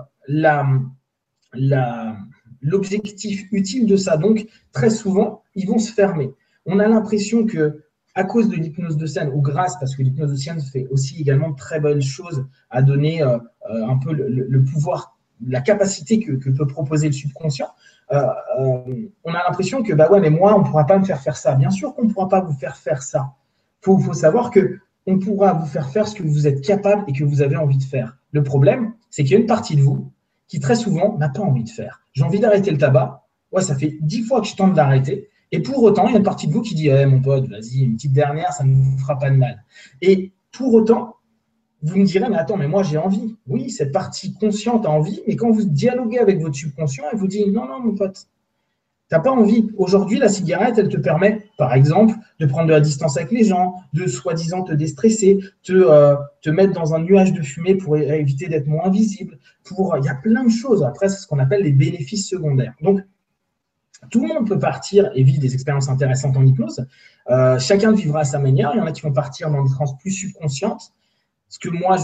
l'objectif 2.62 3.48
utile 3.52 3.86
de 3.86 3.96
ça. 3.96 4.18
Donc, 4.18 4.48
très 4.72 4.90
souvent, 4.90 5.44
ils 5.56 5.68
vont 5.68 5.80
se 5.80 5.92
fermer. 5.92 6.32
On 6.66 6.80
a 6.80 6.88
l'impression 6.88 7.46
que 7.46 7.84
à 8.16 8.24
cause 8.24 8.48
de 8.48 8.56
l'hypnose 8.56 8.98
de 8.98 9.08
scène, 9.08 9.32
ou 9.34 9.42
grâce, 9.42 9.76
parce 9.80 9.96
que 9.96 10.04
l'hypnose 10.04 10.32
de 10.32 10.36
scène 10.36 10.62
fait 10.62 10.88
aussi 10.92 11.20
également 11.20 11.50
de 11.50 11.56
très 11.56 11.80
bonnes 11.80 12.02
choses 12.02 12.46
à 12.70 12.84
donner 12.84 13.24
un 13.24 13.98
peu 13.98 14.14
le 14.14 14.64
pouvoir 14.64 15.14
la 15.48 15.62
capacité 15.62 16.20
que, 16.20 16.50
peut 16.50 16.68
proposer 16.68 17.08
le 17.08 17.14
subconscient, 17.14 17.70
euh, 18.12 18.28
euh, 18.60 19.10
on 19.24 19.34
a 19.34 19.44
l'impression 19.48 19.84
que 19.84 19.94
bah 19.94 20.10
ouais, 20.12 20.20
mais 20.20 20.30
moi, 20.30 20.56
on 20.56 20.60
ne 20.60 20.66
pourra 20.66 20.86
pas 20.86 20.98
me 20.98 21.06
faire 21.06 21.22
faire 21.22 21.38
ça. 21.38 21.56
Bien 21.56 21.70
sûr 21.70 21.94
qu'on 21.94 22.06
ne 22.06 22.14
pourra 22.14 22.30
pas 22.30 22.42
vous 22.42 22.54
faire 22.54 22.76
faire 22.76 23.02
ça. 23.02 23.34
Il 23.86 24.02
faut, 24.02 24.14
savoir 24.14 24.52
que 24.52 24.80
on 25.06 25.20
pourra 25.20 25.54
vous 25.54 25.66
faire 25.66 25.90
faire 25.90 26.08
ce 26.08 26.16
que 26.16 26.24
vous 26.24 26.48
êtes 26.48 26.62
capable 26.62 27.04
et 27.08 27.14
que 27.14 27.24
vous 27.24 27.42
avez 27.42 27.58
envie 27.58 27.78
de 27.78 27.84
faire. 27.84 28.18
Le 28.34 28.44
problème, 28.44 28.94
c'est 29.10 29.24
qu'il 29.24 29.32
y 29.32 29.36
a 29.36 29.40
une 29.40 29.46
partie 29.46 29.76
de 29.76 29.82
vous 29.82 30.12
qui 30.48 30.60
très 30.60 30.76
souvent 30.76 31.18
n'a 31.18 31.30
pas 31.30 31.42
envie 31.42 31.64
de 31.64 31.70
faire. 31.70 32.02
J'ai 32.12 32.24
envie 32.24 32.40
d'arrêter 32.40 32.72
le 32.72 32.78
tabac. 32.78 33.26
Ouais, 33.52 33.62
ça 33.62 33.76
fait 33.76 33.98
dix 34.02 34.24
fois 34.24 34.42
que 34.42 34.48
je 34.48 34.56
tente 34.56 34.74
d'arrêter. 34.74 35.30
Et 35.52 35.62
pour 35.62 35.82
autant, 35.84 36.08
il 36.08 36.12
y 36.12 36.16
a 36.16 36.18
une 36.18 36.24
partie 36.24 36.48
de 36.48 36.54
vous 36.54 36.62
qui 36.62 36.74
dit 36.74 36.90
eh, 36.90 37.06
mon 37.06 37.22
pote, 37.22 37.48
vas-y, 37.48 37.84
une 37.84 37.96
petite 37.96 38.12
dernière, 38.14 38.52
ça 38.52 38.64
ne 38.64 38.74
vous 38.74 38.98
fera 38.98 39.18
pas 39.20 39.30
de 39.30 39.36
mal. 39.36 39.64
Et 40.02 40.34
pour 40.52 40.74
autant, 40.74 41.18
vous 41.84 41.98
me 41.98 42.06
direz, 42.06 42.28
mais 42.30 42.38
attends, 42.38 42.58
mais 42.58 42.68
moi 42.68 42.82
j'ai 42.82 42.98
envie. 42.98 43.36
Oui, 43.46 43.70
cette 43.70 43.92
partie 43.92 44.34
consciente 44.34 44.86
a 44.86 44.90
envie, 44.90 45.22
mais 45.28 45.36
quand 45.36 45.52
vous 45.52 45.66
dialoguez 45.66 46.18
avec 46.18 46.40
votre 46.40 46.56
subconscient, 46.56 47.04
elle 47.12 47.20
vous 47.20 47.28
dit, 47.28 47.46
non, 47.52 47.68
non, 47.68 47.80
mon 47.82 47.94
pote, 47.94 48.28
tu 49.14 49.18
n'as 49.20 49.24
pas 49.24 49.32
envie. 49.32 49.70
Aujourd'hui, 49.78 50.18
la 50.18 50.28
cigarette, 50.28 50.80
elle 50.80 50.90
te 50.90 50.98
permet, 50.98 51.46
par 51.60 51.76
exemple, 51.76 52.16
de 52.40 52.48
prendre 52.48 52.66
de 52.68 52.72
la 52.72 52.80
distance 52.80 53.16
avec 53.16 53.30
les 53.30 53.44
gens, 53.44 53.76
de 53.94 54.08
soi-disant 54.08 54.64
te 54.64 54.74
déstresser, 54.74 55.40
te, 55.62 55.72
euh, 55.72 56.16
te 56.42 56.50
mettre 56.50 56.74
dans 56.74 56.96
un 56.96 57.00
nuage 57.00 57.32
de 57.32 57.44
fumée 57.44 57.76
pour 57.76 57.96
éviter 57.96 58.48
d'être 58.48 58.66
moins 58.66 58.90
visible. 58.90 59.38
Pour, 59.66 59.96
il 60.00 60.06
y 60.06 60.10
a 60.10 60.16
plein 60.16 60.44
de 60.44 60.50
choses. 60.50 60.84
Après, 60.84 61.10
c'est 61.10 61.22
ce 61.22 61.28
qu'on 61.28 61.38
appelle 61.38 61.62
les 61.62 61.74
bénéfices 61.74 62.28
secondaires. 62.28 62.74
Donc, 62.82 63.02
tout 64.10 64.20
le 64.20 64.30
monde 64.30 64.48
peut 64.48 64.58
partir 64.58 65.12
et 65.14 65.22
vivre 65.22 65.40
des 65.40 65.54
expériences 65.54 65.90
intéressantes 65.90 66.36
en 66.36 66.44
hypnose. 66.44 66.84
Euh, 67.30 67.60
chacun 67.60 67.92
vivra 67.92 68.22
à 68.22 68.26
sa 68.26 68.40
manière. 68.40 68.72
Il 68.74 68.80
y 68.80 68.82
en 68.82 68.88
a 68.88 68.92
qui 68.92 69.04
vont 69.04 69.14
partir 69.14 69.52
dans 69.52 69.64
des 69.64 69.70
trans 69.70 69.96
plus 70.02 70.12
subconscientes 70.12 70.92
ce 71.54 71.60
que 71.60 71.70
moi, 71.70 71.98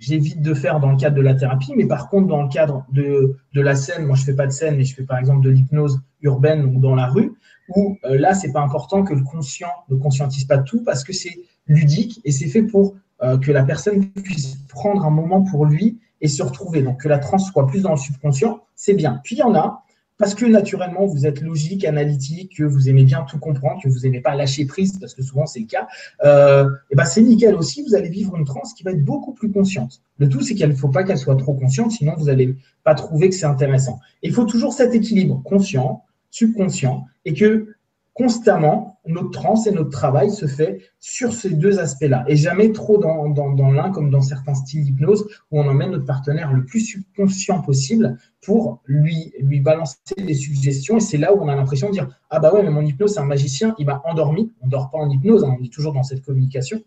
j'évite 0.00 0.42
de 0.42 0.54
faire 0.54 0.80
dans 0.80 0.90
le 0.90 0.96
cadre 0.96 1.14
de 1.14 1.20
la 1.20 1.36
thérapie, 1.36 1.72
mais 1.76 1.86
par 1.86 2.08
contre, 2.08 2.26
dans 2.26 2.42
le 2.42 2.48
cadre 2.48 2.84
de, 2.90 3.36
la 3.54 3.76
scène, 3.76 4.06
moi, 4.06 4.16
je 4.16 4.22
ne 4.22 4.26
fais 4.26 4.34
pas 4.34 4.48
de 4.48 4.50
scène, 4.50 4.76
mais 4.76 4.82
je 4.82 4.92
fais 4.92 5.04
par 5.04 5.18
exemple 5.18 5.44
de 5.44 5.50
l'hypnose 5.50 6.00
urbaine 6.22 6.64
ou 6.64 6.80
dans 6.80 6.96
la 6.96 7.06
rue, 7.06 7.32
où 7.76 7.96
euh, 8.04 8.18
là, 8.18 8.34
c'est 8.34 8.50
pas 8.50 8.60
important 8.60 9.04
que 9.04 9.14
le 9.14 9.22
conscient 9.22 9.68
ne 9.88 9.94
conscientise 9.94 10.46
pas 10.46 10.58
tout 10.58 10.82
parce 10.82 11.04
que 11.04 11.12
c'est 11.12 11.38
ludique 11.68 12.20
et 12.24 12.32
c'est 12.32 12.48
fait 12.48 12.64
pour 12.64 12.96
euh, 13.22 13.38
que 13.38 13.52
la 13.52 13.62
personne 13.62 14.04
puisse 14.06 14.56
prendre 14.68 15.06
un 15.06 15.10
moment 15.10 15.44
pour 15.44 15.64
lui 15.64 16.00
et 16.20 16.26
se 16.26 16.42
retrouver. 16.42 16.82
Donc, 16.82 17.02
que 17.02 17.08
la 17.08 17.20
transe 17.20 17.52
soit 17.52 17.68
plus 17.68 17.82
dans 17.82 17.92
le 17.92 17.98
subconscient, 17.98 18.64
c'est 18.74 18.94
bien. 18.94 19.20
Puis, 19.22 19.36
il 19.36 19.38
y 19.38 19.44
en 19.44 19.54
a 19.54 19.84
parce 20.20 20.34
que 20.34 20.44
naturellement, 20.44 21.06
vous 21.06 21.26
êtes 21.26 21.40
logique, 21.40 21.86
analytique, 21.86 22.58
que 22.58 22.62
vous 22.62 22.90
aimez 22.90 23.04
bien 23.04 23.24
tout 23.28 23.38
comprendre, 23.38 23.80
que 23.82 23.88
vous 23.88 24.00
n'aimez 24.00 24.20
pas 24.20 24.36
lâcher 24.36 24.66
prise, 24.66 24.98
parce 24.98 25.14
que 25.14 25.22
souvent 25.22 25.46
c'est 25.46 25.60
le 25.60 25.66
cas, 25.66 25.88
euh, 26.24 26.68
et 26.90 26.94
ben 26.94 27.06
c'est 27.06 27.22
nickel 27.22 27.54
aussi, 27.54 27.82
vous 27.82 27.94
allez 27.94 28.10
vivre 28.10 28.36
une 28.36 28.44
transe 28.44 28.74
qui 28.74 28.82
va 28.82 28.90
être 28.90 29.02
beaucoup 29.02 29.32
plus 29.32 29.50
consciente. 29.50 30.02
Le 30.18 30.28
tout, 30.28 30.42
c'est 30.42 30.54
qu'il 30.54 30.68
ne 30.68 30.74
faut 30.74 30.90
pas 30.90 31.04
qu'elle 31.04 31.16
soit 31.16 31.36
trop 31.36 31.54
consciente, 31.54 31.92
sinon 31.92 32.12
vous 32.18 32.26
n'allez 32.26 32.54
pas 32.84 32.94
trouver 32.94 33.30
que 33.30 33.34
c'est 33.34 33.46
intéressant. 33.46 33.98
il 34.22 34.32
faut 34.32 34.44
toujours 34.44 34.74
cet 34.74 34.94
équilibre 34.94 35.42
conscient, 35.42 36.04
subconscient, 36.30 37.06
et 37.24 37.32
que 37.32 37.74
constamment, 38.14 39.00
notre 39.06 39.30
trans 39.30 39.62
et 39.64 39.70
notre 39.70 39.90
travail 39.90 40.30
se 40.30 40.46
fait 40.46 40.80
sur 40.98 41.32
ces 41.32 41.50
deux 41.50 41.78
aspects-là, 41.78 42.24
et 42.28 42.36
jamais 42.36 42.72
trop 42.72 42.98
dans, 42.98 43.28
dans, 43.28 43.70
l'un 43.70 43.90
comme 43.90 44.10
dans 44.10 44.20
certains 44.20 44.54
styles 44.54 44.84
d'hypnose, 44.84 45.26
où 45.50 45.60
on 45.60 45.66
emmène 45.66 45.90
notre 45.90 46.04
partenaire 46.04 46.52
le 46.52 46.64
plus 46.64 46.80
subconscient 46.80 47.62
possible 47.62 48.18
pour 48.42 48.82
lui, 48.84 49.32
lui 49.40 49.60
balancer 49.60 49.96
des 50.16 50.34
suggestions, 50.34 50.98
et 50.98 51.00
c'est 51.00 51.18
là 51.18 51.34
où 51.34 51.40
on 51.40 51.48
a 51.48 51.56
l'impression 51.56 51.88
de 51.88 51.92
dire 51.92 52.08
«Ah 52.30 52.40
bah 52.40 52.52
ouais, 52.52 52.62
mais 52.62 52.70
mon 52.70 52.82
hypnose, 52.82 53.14
c'est 53.14 53.20
un 53.20 53.24
magicien, 53.24 53.74
il 53.78 53.86
m'a 53.86 54.02
endormi». 54.04 54.52
On 54.60 54.66
ne 54.66 54.70
dort 54.70 54.90
pas 54.90 54.98
en 54.98 55.08
hypnose, 55.08 55.44
hein, 55.44 55.56
on 55.58 55.64
est 55.64 55.72
toujours 55.72 55.92
dans 55.92 56.02
cette 56.02 56.22
communication, 56.22 56.80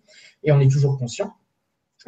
et 0.44 0.52
on 0.52 0.60
est 0.60 0.72
toujours 0.72 0.98
conscient. 0.98 1.34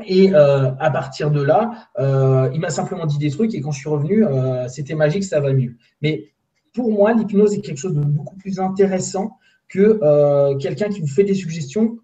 Et 0.04 0.34
euh, 0.34 0.72
à 0.80 0.92
partir 0.92 1.32
de 1.32 1.42
là, 1.42 1.90
euh, 2.00 2.50
il 2.54 2.60
m'a 2.60 2.70
simplement 2.70 3.06
dit 3.06 3.18
des 3.18 3.32
trucs, 3.32 3.54
et 3.56 3.62
quand 3.62 3.72
je 3.72 3.80
suis 3.80 3.90
revenu, 3.90 4.26
euh, 4.26 4.68
c'était 4.68 4.96
magique, 4.96 5.24
ça 5.24 5.40
va 5.40 5.54
mieux. 5.54 5.78
Mais 6.02 6.32
pour 6.76 6.92
moi, 6.92 7.14
l'hypnose 7.14 7.54
est 7.54 7.62
quelque 7.62 7.78
chose 7.78 7.94
de 7.94 8.02
beaucoup 8.02 8.36
plus 8.36 8.60
intéressant 8.60 9.38
que 9.68 10.00
euh, 10.04 10.56
quelqu'un 10.58 10.90
qui 10.90 11.00
vous 11.00 11.08
fait 11.08 11.24
des 11.24 11.34
suggestions 11.34 11.98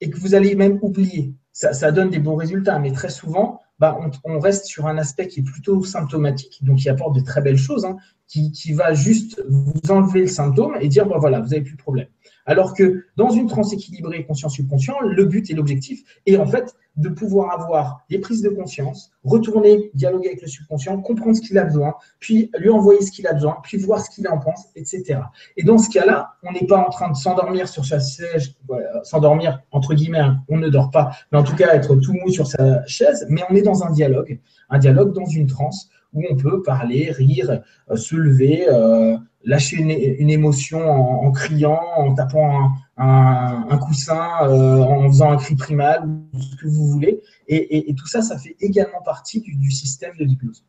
et 0.00 0.10
que 0.10 0.18
vous 0.18 0.34
allez 0.34 0.56
même 0.56 0.78
oublier. 0.82 1.34
Ça, 1.52 1.92
donne 1.92 2.10
des 2.10 2.18
bons 2.18 2.34
résultats, 2.34 2.80
mais 2.80 2.90
très 2.90 3.10
souvent, 3.10 3.60
bah, 3.78 3.96
on, 4.24 4.40
reste 4.40 4.66
sur 4.66 4.88
un 4.88 4.98
aspect 4.98 5.28
qui 5.28 5.38
est 5.38 5.44
plutôt 5.44 5.84
symptomatique, 5.84 6.58
donc 6.64 6.78
qui 6.78 6.88
apporte 6.88 7.14
de 7.14 7.20
très 7.20 7.42
belles 7.42 7.58
choses, 7.58 7.84
hein, 7.84 7.96
qui, 8.26 8.72
va 8.72 8.92
juste 8.92 9.40
vous 9.48 9.72
enlever 9.88 10.22
le 10.22 10.26
symptôme 10.26 10.76
et 10.80 10.88
dire, 10.88 11.06
bah, 11.06 11.18
voilà, 11.20 11.38
vous 11.38 11.50
n'avez 11.50 11.62
plus 11.62 11.76
de 11.76 11.80
problème. 11.80 12.08
Alors 12.44 12.74
que 12.74 13.04
dans 13.16 13.30
une 13.30 13.46
transe 13.46 13.72
équilibrée 13.72 14.24
conscient-subconscient, 14.26 15.00
le 15.00 15.24
but 15.26 15.48
et 15.48 15.54
l'objectif 15.54 16.02
est 16.26 16.36
en 16.36 16.46
fait 16.46 16.74
de 16.96 17.08
pouvoir 17.08 17.60
avoir 17.60 18.04
des 18.08 18.18
prises 18.18 18.42
de 18.42 18.50
conscience, 18.50 19.10
retourner, 19.24 19.90
dialoguer 19.94 20.28
avec 20.28 20.42
le 20.42 20.48
subconscient, 20.48 21.00
comprendre 21.00 21.36
ce 21.36 21.40
qu'il 21.40 21.58
a 21.58 21.64
besoin, 21.64 21.94
puis 22.20 22.50
lui 22.58 22.70
envoyer 22.70 23.00
ce 23.00 23.10
qu'il 23.10 23.26
a 23.26 23.32
besoin, 23.32 23.56
puis 23.62 23.78
voir 23.78 24.00
ce 24.00 24.10
qu'il 24.10 24.28
en 24.28 24.38
pense, 24.38 24.66
etc. 24.76 25.18
Et 25.56 25.64
dans 25.64 25.78
ce 25.78 25.90
cas-là, 25.90 26.34
on 26.42 26.52
n'est 26.52 26.66
pas 26.66 26.78
en 26.78 26.90
train 26.90 27.10
de 27.10 27.16
s'endormir 27.16 27.68
sur 27.68 27.84
sa 27.84 27.98
chaise, 27.98 28.54
s'endormir 29.02 29.60
entre 29.72 29.94
guillemets, 29.94 30.18
hein, 30.20 30.42
on 30.48 30.58
ne 30.58 30.68
dort 30.68 30.90
pas, 30.90 31.10
mais 31.32 31.38
en 31.38 31.42
tout 31.42 31.56
cas 31.56 31.74
être 31.74 31.96
tout 31.96 32.12
mou 32.12 32.30
sur 32.30 32.46
sa 32.46 32.86
chaise, 32.86 33.26
mais 33.28 33.42
on 33.50 33.54
est 33.54 33.62
dans 33.62 33.82
un 33.82 33.90
dialogue, 33.90 34.38
un 34.70 34.78
dialogue 34.78 35.12
dans 35.12 35.26
une 35.26 35.46
transe 35.46 35.88
où 36.14 36.22
on 36.30 36.36
peut 36.36 36.62
parler, 36.62 37.10
rire, 37.10 37.62
euh, 37.90 37.96
se 37.96 38.14
lever, 38.14 38.66
euh, 38.68 39.16
lâcher 39.44 39.76
une, 39.76 40.30
émotion 40.30 40.88
en, 40.88 41.30
criant, 41.32 41.80
en 41.96 42.14
tapant 42.14 42.70
un, 42.96 43.78
coussin, 43.78 44.48
euh, 44.48 44.78
en 44.78 45.08
faisant 45.08 45.32
un 45.32 45.36
cri 45.36 45.56
primal, 45.56 46.08
ce 46.38 46.56
que 46.56 46.68
vous 46.68 46.86
voulez. 46.86 47.20
Et, 47.48 47.94
tout 47.96 48.06
ça, 48.06 48.22
ça 48.22 48.38
fait 48.38 48.56
également 48.60 49.02
partie 49.02 49.40
du, 49.40 49.70
système 49.70 50.16
de 50.16 50.24
l'hypnose. 50.24 50.64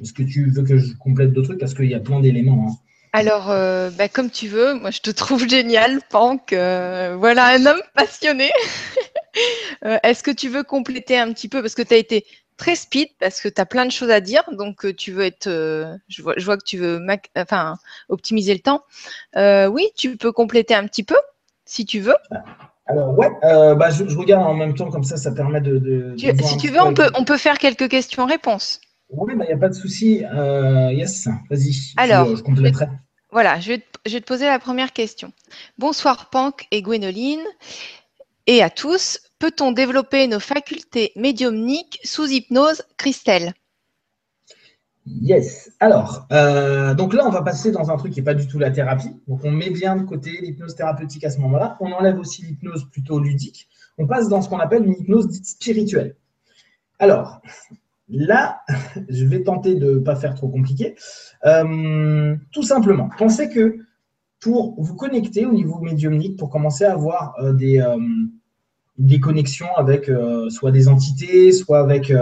Est-ce 0.00 0.12
que 0.12 0.22
tu 0.22 0.50
veux 0.50 0.62
que 0.62 0.78
je 0.78 0.94
complète 0.94 1.32
d'autres 1.32 1.48
trucs? 1.48 1.60
Parce 1.60 1.74
qu'il 1.74 1.90
y 1.90 1.94
a 1.94 2.00
plein 2.00 2.20
d'éléments. 2.20 2.68
Hein. 2.68 2.74
Alors, 3.12 3.50
euh, 3.50 3.90
bah, 3.90 4.08
comme 4.08 4.30
tu 4.30 4.46
veux, 4.46 4.74
moi 4.74 4.90
je 4.90 5.00
te 5.00 5.10
trouve 5.10 5.48
génial, 5.48 6.00
Pank. 6.10 6.52
Euh, 6.52 7.16
voilà 7.18 7.46
un 7.46 7.64
homme 7.64 7.80
passionné. 7.94 8.50
Est-ce 10.02 10.22
que 10.22 10.30
tu 10.30 10.48
veux 10.48 10.64
compléter 10.64 11.18
un 11.18 11.32
petit 11.32 11.48
peu? 11.48 11.62
Parce 11.62 11.74
que 11.74 11.82
tu 11.82 11.94
as 11.94 11.98
été 11.98 12.26
très 12.56 12.74
speed 12.74 13.08
parce 13.20 13.40
que 13.40 13.48
tu 13.48 13.60
as 13.60 13.66
plein 13.66 13.84
de 13.84 13.90
choses 13.90 14.10
à 14.10 14.20
dire. 14.20 14.42
Donc, 14.52 14.84
euh, 14.84 14.94
tu 14.94 15.12
veux 15.12 15.24
être. 15.24 15.46
Euh, 15.46 15.96
je, 16.08 16.22
vois, 16.22 16.34
je, 16.36 16.44
vois, 16.44 16.56
que 16.56 16.64
tu 16.64 16.78
veux 16.78 17.04
enfin, 17.36 17.76
optimiser 18.08 18.54
le 18.54 18.60
temps. 18.60 18.82
Euh, 19.36 19.66
oui, 19.66 19.88
tu 19.96 20.16
peux 20.16 20.32
compléter 20.32 20.74
un 20.74 20.86
petit 20.86 21.04
peu 21.04 21.16
si 21.64 21.84
tu 21.84 22.00
veux. 22.00 22.16
Alors, 22.86 23.18
ouais, 23.18 23.28
bah, 23.42 23.90
je, 23.90 24.04
regarde 24.16 24.46
en 24.46 24.54
même 24.54 24.74
temps, 24.74 24.90
comme 24.90 25.04
ça, 25.04 25.16
ça 25.16 25.32
permet 25.32 25.60
de. 25.60 26.14
si 26.16 26.56
tu 26.56 26.68
veux, 26.68 26.80
on 26.80 26.94
peut, 26.94 27.10
on 27.14 27.24
peut 27.24 27.38
faire 27.38 27.58
quelques 27.58 27.88
questions-réponses. 27.88 28.80
Oui, 29.10 29.34
il 29.34 29.38
n'y 29.38 29.52
a 29.52 29.58
pas 29.58 29.68
de 29.68 29.74
souci. 29.74 30.22
yes, 30.92 31.28
vas-y. 31.50 31.92
Alors, 31.96 32.34
je, 32.34 32.42
compléterai. 32.42 32.86
Voilà, 33.32 33.60
je 33.60 33.72
vais, 33.72 33.78
te, 33.78 33.84
je 34.06 34.12
vais 34.12 34.20
te 34.20 34.26
poser 34.26 34.46
la 34.46 34.58
première 34.58 34.92
question. 34.92 35.32
Bonsoir, 35.78 36.30
Pank 36.30 36.66
et 36.70 36.80
Gwénoline, 36.80 37.42
et 38.46 38.62
à 38.62 38.70
tous. 38.70 39.18
Peut-on 39.38 39.72
développer 39.72 40.26
nos 40.28 40.40
facultés 40.40 41.12
médiumniques 41.14 42.00
sous 42.04 42.26
hypnose, 42.26 42.82
Christelle? 42.96 43.52
Yes. 45.06 45.70
Alors, 45.78 46.26
euh, 46.32 46.94
donc 46.94 47.12
là, 47.12 47.24
on 47.26 47.30
va 47.30 47.42
passer 47.42 47.70
dans 47.70 47.90
un 47.90 47.96
truc 47.96 48.12
qui 48.12 48.20
n'est 48.20 48.24
pas 48.24 48.34
du 48.34 48.48
tout 48.48 48.58
la 48.58 48.70
thérapie. 48.70 49.14
Donc, 49.28 49.44
on 49.44 49.50
met 49.50 49.70
bien 49.70 49.96
de 49.96 50.02
côté 50.02 50.30
l'hypnose 50.40 50.74
thérapeutique 50.74 51.24
à 51.24 51.30
ce 51.30 51.38
moment-là. 51.40 51.76
On 51.80 51.92
enlève 51.92 52.18
aussi 52.18 52.42
l'hypnose 52.42 52.88
plutôt 52.90 53.20
ludique. 53.20 53.68
On 53.98 54.06
passe 54.06 54.28
dans 54.28 54.42
ce 54.42 54.48
qu'on 54.48 54.58
appelle 54.58 54.84
une 54.84 54.94
hypnose 54.98 55.28
dite 55.28 55.46
spirituelle. 55.46 56.16
Alors, 56.98 57.40
là, 58.08 58.62
je 59.08 59.24
vais 59.26 59.42
tenter 59.42 59.74
de 59.74 59.94
ne 59.94 59.98
pas 59.98 60.16
faire 60.16 60.34
trop 60.34 60.48
compliqué. 60.48 60.96
Euh, 61.44 62.34
tout 62.52 62.62
simplement, 62.62 63.10
pensez 63.16 63.48
que 63.48 63.78
pour 64.40 64.80
vous 64.82 64.96
connecter 64.96 65.46
au 65.46 65.52
niveau 65.52 65.78
médiumnique, 65.80 66.36
pour 66.36 66.50
commencer 66.50 66.84
à 66.84 66.92
avoir 66.92 67.34
euh, 67.38 67.52
des, 67.52 67.80
des 68.98 69.20
connexions 69.20 69.74
avec 69.76 70.10
soit 70.48 70.70
des 70.70 70.88
entités, 70.88 71.52
soit 71.52 71.80
avec, 71.80 72.12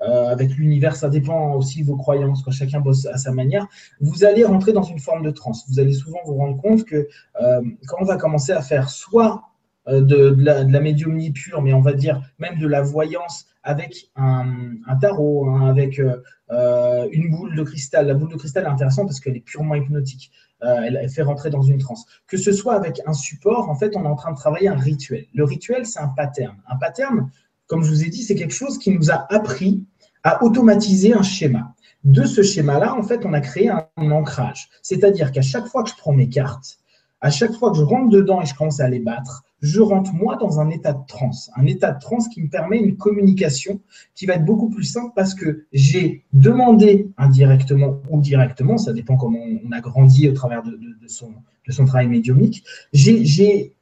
avec 0.00 0.50
l'univers, 0.56 0.96
ça 0.96 1.08
dépend 1.08 1.54
aussi 1.54 1.82
de 1.82 1.86
vos 1.86 1.96
croyances, 1.96 2.42
quand 2.42 2.50
chacun 2.50 2.80
bosse 2.80 3.06
à 3.06 3.18
sa 3.18 3.32
manière, 3.32 3.66
vous 4.00 4.24
allez 4.24 4.44
rentrer 4.44 4.72
dans 4.72 4.82
une 4.82 5.00
forme 5.00 5.22
de 5.22 5.30
transe. 5.30 5.64
Vous 5.68 5.80
allez 5.80 5.92
souvent 5.92 6.20
vous 6.24 6.34
rendre 6.34 6.56
compte 6.60 6.84
que 6.84 7.08
quand 7.34 7.96
on 8.00 8.04
va 8.04 8.16
commencer 8.16 8.52
à 8.52 8.62
faire 8.62 8.90
soit 8.90 9.42
de, 9.88 10.34
la, 10.38 10.64
de, 10.64 10.78
médiumnie 10.78 11.32
pure, 11.32 11.62
mais 11.62 11.72
on 11.72 11.80
va 11.80 11.94
dire 11.94 12.20
même 12.38 12.58
de 12.58 12.66
la 12.66 12.82
voyance 12.82 13.46
avec 13.62 14.10
un, 14.16 14.76
tarot, 15.00 15.48
hein, 15.48 15.68
avec 15.68 16.00
euh, 16.00 17.08
une 17.12 17.30
boule 17.30 17.54
de 17.54 17.62
cristal. 17.62 18.06
La 18.06 18.14
boule 18.14 18.30
de 18.30 18.36
cristal 18.36 18.64
est 18.64 18.68
intéressante 18.68 19.06
parce 19.06 19.20
qu'elle 19.20 19.36
est 19.36 19.44
purement 19.44 19.74
hypnotique. 19.74 20.30
Euh, 20.62 20.80
elle, 20.82 21.08
fait 21.08 21.22
rentrer 21.22 21.48
dans 21.48 21.62
une 21.62 21.78
transe. 21.78 22.04
Que 22.26 22.36
ce 22.36 22.52
soit 22.52 22.74
avec 22.74 23.00
un 23.06 23.14
support, 23.14 23.70
en 23.70 23.74
fait, 23.74 23.96
on 23.96 24.04
est 24.04 24.08
en 24.08 24.16
train 24.16 24.32
de 24.32 24.36
travailler 24.36 24.68
un 24.68 24.76
rituel. 24.76 25.26
Le 25.32 25.44
rituel, 25.44 25.86
c'est 25.86 26.00
un 26.00 26.08
pattern. 26.08 26.56
Un 26.68 26.76
pattern, 26.76 27.30
comme 27.66 27.82
je 27.82 27.90
vous 27.90 28.04
ai 28.04 28.08
dit, 28.08 28.22
c'est 28.22 28.34
quelque 28.34 28.54
chose 28.54 28.78
qui 28.78 28.90
nous 28.90 29.10
a 29.10 29.26
appris 29.32 29.84
à 30.22 30.42
automatiser 30.44 31.14
un 31.14 31.22
schéma. 31.22 31.74
De 32.04 32.24
ce 32.24 32.42
schéma-là, 32.42 32.94
en 32.94 33.02
fait, 33.02 33.24
on 33.24 33.32
a 33.32 33.40
créé 33.40 33.70
un 33.70 34.10
ancrage. 34.10 34.68
C'est-à-dire 34.82 35.32
qu'à 35.32 35.42
chaque 35.42 35.66
fois 35.66 35.82
que 35.82 35.90
je 35.90 35.96
prends 35.96 36.12
mes 36.12 36.28
cartes, 36.28 36.78
à 37.20 37.30
chaque 37.30 37.52
fois 37.52 37.70
que 37.70 37.78
je 37.78 37.82
rentre 37.82 38.10
dedans 38.10 38.40
et 38.42 38.46
je 38.46 38.54
commence 38.54 38.80
à 38.80 38.88
les 38.88 39.00
battre, 39.00 39.44
je 39.60 39.80
rentre 39.80 40.12
moi 40.14 40.36
dans 40.36 40.60
un 40.60 40.70
état 40.70 40.92
de 40.92 41.04
transe, 41.06 41.50
un 41.56 41.66
état 41.66 41.92
de 41.92 42.00
transe 42.00 42.28
qui 42.28 42.42
me 42.42 42.48
permet 42.48 42.78
une 42.78 42.96
communication 42.96 43.80
qui 44.14 44.26
va 44.26 44.34
être 44.34 44.44
beaucoup 44.44 44.70
plus 44.70 44.84
simple 44.84 45.12
parce 45.14 45.34
que 45.34 45.66
j'ai 45.72 46.24
demandé 46.32 47.10
indirectement 47.18 48.00
ou 48.10 48.20
directement, 48.20 48.78
ça 48.78 48.92
dépend 48.92 49.16
comment 49.16 49.40
on 49.64 49.72
a 49.72 49.80
grandi 49.80 50.28
au 50.28 50.32
travers 50.32 50.62
de, 50.62 50.78
son, 51.06 51.84
travail 51.84 52.08
médiumnique, 52.08 52.64
j'ai 52.92 53.72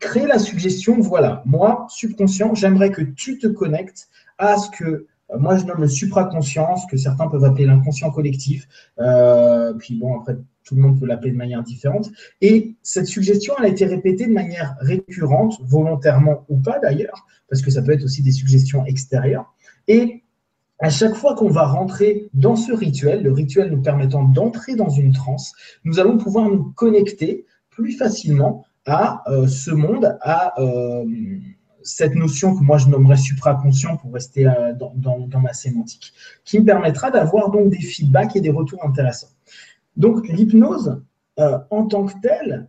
créé 0.00 0.26
la 0.26 0.38
suggestion, 0.38 1.00
voilà, 1.00 1.42
moi, 1.46 1.86
subconscient, 1.88 2.54
j'aimerais 2.54 2.90
que 2.90 3.02
tu 3.02 3.38
te 3.38 3.46
connectes 3.46 4.08
à 4.38 4.56
ce 4.56 4.70
que 4.70 5.06
moi 5.38 5.56
je 5.56 5.64
nomme 5.64 5.80
le 5.80 5.88
supraconscience, 5.88 6.84
que 6.86 6.96
certains 6.96 7.28
peuvent 7.28 7.44
appeler 7.44 7.66
l'inconscient 7.66 8.10
collectif. 8.10 8.68
Euh, 8.98 9.72
puis 9.74 9.94
bon, 9.98 10.18
après, 10.18 10.36
tout 10.64 10.74
le 10.74 10.82
monde 10.82 10.98
peut 10.98 11.06
l'appeler 11.06 11.32
de 11.32 11.36
manière 11.36 11.62
différente. 11.62 12.10
Et 12.40 12.76
cette 12.82 13.06
suggestion, 13.06 13.54
elle 13.58 13.64
a 13.66 13.68
été 13.68 13.84
répétée 13.84 14.26
de 14.26 14.32
manière 14.32 14.76
récurrente, 14.80 15.60
volontairement 15.62 16.44
ou 16.48 16.58
pas 16.58 16.78
d'ailleurs, 16.78 17.26
parce 17.48 17.62
que 17.62 17.70
ça 17.70 17.82
peut 17.82 17.92
être 17.92 18.04
aussi 18.04 18.22
des 18.22 18.32
suggestions 18.32 18.84
extérieures. 18.86 19.54
Et 19.88 20.22
à 20.78 20.90
chaque 20.90 21.14
fois 21.14 21.34
qu'on 21.34 21.48
va 21.48 21.64
rentrer 21.64 22.28
dans 22.34 22.56
ce 22.56 22.72
rituel, 22.72 23.22
le 23.22 23.32
rituel 23.32 23.70
nous 23.70 23.82
permettant 23.82 24.24
d'entrer 24.24 24.74
dans 24.74 24.90
une 24.90 25.12
transe, 25.12 25.52
nous 25.84 26.00
allons 26.00 26.18
pouvoir 26.18 26.48
nous 26.48 26.72
connecter 26.74 27.46
plus 27.70 27.92
facilement 27.92 28.64
à 28.84 29.22
euh, 29.30 29.46
ce 29.46 29.70
monde, 29.70 30.18
à 30.22 30.60
euh, 30.60 31.04
cette 31.82 32.14
notion 32.14 32.56
que 32.56 32.62
moi 32.62 32.78
je 32.78 32.88
nommerais 32.88 33.16
supraconscient 33.16 33.96
pour 33.96 34.12
rester 34.12 34.46
euh, 34.46 34.72
dans, 34.74 34.92
dans, 34.96 35.26
dans, 35.26 35.40
ma 35.40 35.52
sémantique, 35.52 36.12
qui 36.44 36.58
me 36.58 36.64
permettra 36.64 37.10
d'avoir 37.10 37.50
donc 37.50 37.70
des 37.70 37.80
feedbacks 37.80 38.34
et 38.34 38.40
des 38.40 38.50
retours 38.50 38.84
intéressants. 38.84 39.30
Donc 39.96 40.26
l'hypnose, 40.28 41.02
euh, 41.38 41.58
en 41.70 41.86
tant 41.86 42.06
que 42.06 42.14
telle, 42.20 42.68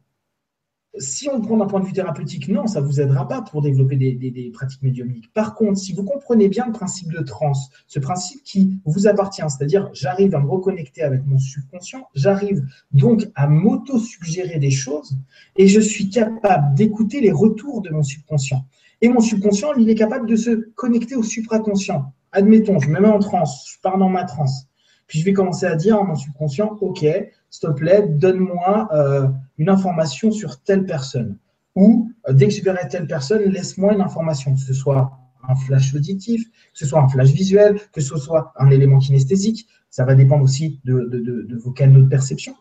si 0.97 1.27
on 1.27 1.41
prend 1.41 1.57
d'un 1.57 1.65
point 1.65 1.79
de 1.79 1.85
vue 1.85 1.93
thérapeutique, 1.93 2.47
non, 2.47 2.67
ça 2.67 2.79
ne 2.79 2.85
vous 2.85 3.01
aidera 3.01 3.27
pas 3.27 3.41
pour 3.41 3.61
développer 3.61 3.95
des, 3.95 4.51
pratiques 4.53 4.83
médiumniques. 4.83 5.33
Par 5.33 5.55
contre, 5.55 5.79
si 5.79 5.91
vous 5.93 6.03
comprenez 6.03 6.49
bien 6.49 6.67
le 6.67 6.71
principe 6.71 7.11
de 7.11 7.21
transe, 7.21 7.69
ce 7.87 7.99
principe 7.99 8.43
qui 8.43 8.77
vous 8.85 9.07
appartient, 9.07 9.41
c'est-à-dire 9.41 9.89
j'arrive 9.93 10.35
à 10.35 10.39
me 10.39 10.47
reconnecter 10.47 11.01
avec 11.01 11.25
mon 11.25 11.39
subconscient, 11.39 12.07
j'arrive 12.13 12.63
donc 12.91 13.27
à 13.33 13.47
m'auto-suggérer 13.47 14.59
des 14.59 14.69
choses 14.69 15.17
et 15.55 15.67
je 15.67 15.79
suis 15.79 16.09
capable 16.09 16.75
d'écouter 16.75 17.21
les 17.21 17.31
retours 17.31 17.81
de 17.81 17.89
mon 17.89 18.03
subconscient. 18.03 18.65
Et 19.01 19.09
mon 19.09 19.19
subconscient, 19.19 19.73
il 19.73 19.89
est 19.89 19.95
capable 19.95 20.27
de 20.27 20.35
se 20.35 20.51
connecter 20.75 21.15
au 21.15 21.23
supraconscient. 21.23 22.13
Admettons, 22.31 22.79
je 22.79 22.89
me 22.89 22.99
mets 22.99 23.07
en 23.07 23.19
transe, 23.19 23.67
je 23.67 23.79
pars 23.81 23.97
dans 23.97 24.09
ma 24.09 24.25
transe. 24.25 24.67
Puis 25.13 25.19
je 25.19 25.25
vais 25.25 25.33
commencer 25.33 25.67
à 25.67 25.75
dire 25.75 25.99
à 25.99 26.03
mon 26.03 26.15
subconscient, 26.15 26.75
OK, 26.81 27.05
s'il 27.51 27.69
te 27.69 28.07
donne-moi 28.17 28.89
euh, 28.93 29.27
une 29.59 29.69
information 29.69 30.31
sur 30.31 30.59
telle 30.63 30.87
personne. 30.87 31.37
Ou 31.75 32.11
euh, 32.27 32.33
dès 32.33 32.47
que 32.47 32.53
je 32.55 32.63
verrai 32.63 32.87
telle 32.87 33.05
personne, 33.05 33.43
laisse-moi 33.43 33.93
une 33.93 34.01
information, 34.01 34.55
que 34.55 34.59
ce 34.59 34.73
soit 34.73 35.11
un 35.47 35.53
flash 35.53 35.93
auditif, 35.93 36.49
que 36.49 36.79
ce 36.79 36.87
soit 36.87 36.99
un 36.99 37.07
flash 37.07 37.29
visuel, 37.29 37.79
que 37.91 38.01
ce 38.01 38.17
soit 38.17 38.53
un 38.57 38.71
élément 38.71 38.97
kinesthésique. 38.97 39.67
Ça 39.91 40.03
va 40.03 40.15
dépendre 40.15 40.43
aussi 40.43 40.81
de 40.83 41.59
vos 41.63 41.69
canaux 41.69 42.01
de 42.01 42.09
perception. 42.09 42.55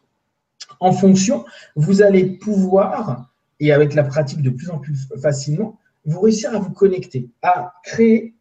En 0.79 0.93
fonction, 0.93 1.47
vous 1.75 2.03
allez 2.03 2.37
pouvoir, 2.37 3.33
et 3.61 3.73
avec 3.73 3.95
la 3.95 4.05
pratique 4.05 4.43
de 4.43 4.51
plus 4.51 4.69
en 4.69 4.77
plus 4.79 5.09
facilement, 5.23 5.79
vous 6.05 6.21
réussir 6.21 6.55
à 6.55 6.59
vous 6.59 6.73
connecter, 6.73 7.31
à 7.41 7.73
créer 7.83 8.35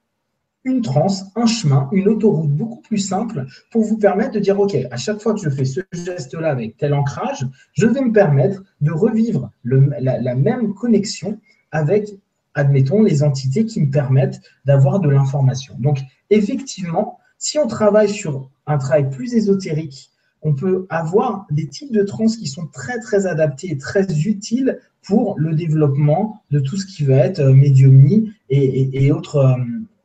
une 0.64 0.82
transe, 0.82 1.26
un 1.36 1.46
chemin, 1.46 1.90
une 1.92 2.08
autoroute 2.08 2.52
beaucoup 2.52 2.82
plus 2.82 3.00
simple 3.00 3.46
pour 3.72 3.84
vous 3.84 3.98
permettre 3.98 4.34
de 4.34 4.40
dire, 4.40 4.60
OK, 4.60 4.76
à 4.92 4.98
chaque 4.98 5.20
fois 5.20 5.34
que 5.34 5.40
je 5.40 5.50
fais 5.50 5.66
ce 5.66 5.82
geste-là 5.92 6.52
avec 6.52 6.78
tel 6.78 6.94
ancrage, 6.94 7.48
je 7.74 7.88
vais 7.88 8.02
me 8.02 8.12
permettre 8.12 8.64
de 8.82 8.92
revivre 8.92 9.52
la, 9.64 10.36
même 10.36 10.74
connexion 10.74 11.40
avec, 11.72 12.10
admettons, 12.54 13.02
les 13.02 13.24
entités 13.24 13.66
qui 13.66 13.82
me 13.82 13.90
permettent 13.90 14.40
d'avoir 14.66 15.00
de 15.00 15.10
l'information. 15.10 15.76
Donc, 15.80 16.00
effectivement, 16.30 17.18
si 17.40 17.58
on 17.58 17.68
travaille 17.68 18.10
sur 18.10 18.50
un 18.68 18.78
travail 18.78 19.10
plus 19.10 19.34
ésotérique, 19.34 20.12
on 20.44 20.54
peut 20.54 20.86
avoir 20.90 21.46
des 21.52 21.68
types 21.68 21.92
de 21.92 22.04
trans 22.04 22.26
qui 22.26 22.48
sont 22.48 22.68
très, 22.68 23.00
très 23.00 23.26
adaptés 23.26 23.72
et 23.72 23.78
très 23.78 24.06
utiles 24.26 24.80
pour 25.04 25.36
le 25.38 25.56
développement 25.56 26.44
de 26.52 26.60
tout 26.60 26.78
ce 26.78 26.86
qui 26.86 27.04
va 27.04 27.16
être 27.18 27.40
euh, 27.40 27.54
médiumnie 27.54 28.32
et 28.50 29.12
autres, 29.12 29.38
euh, 29.38 29.56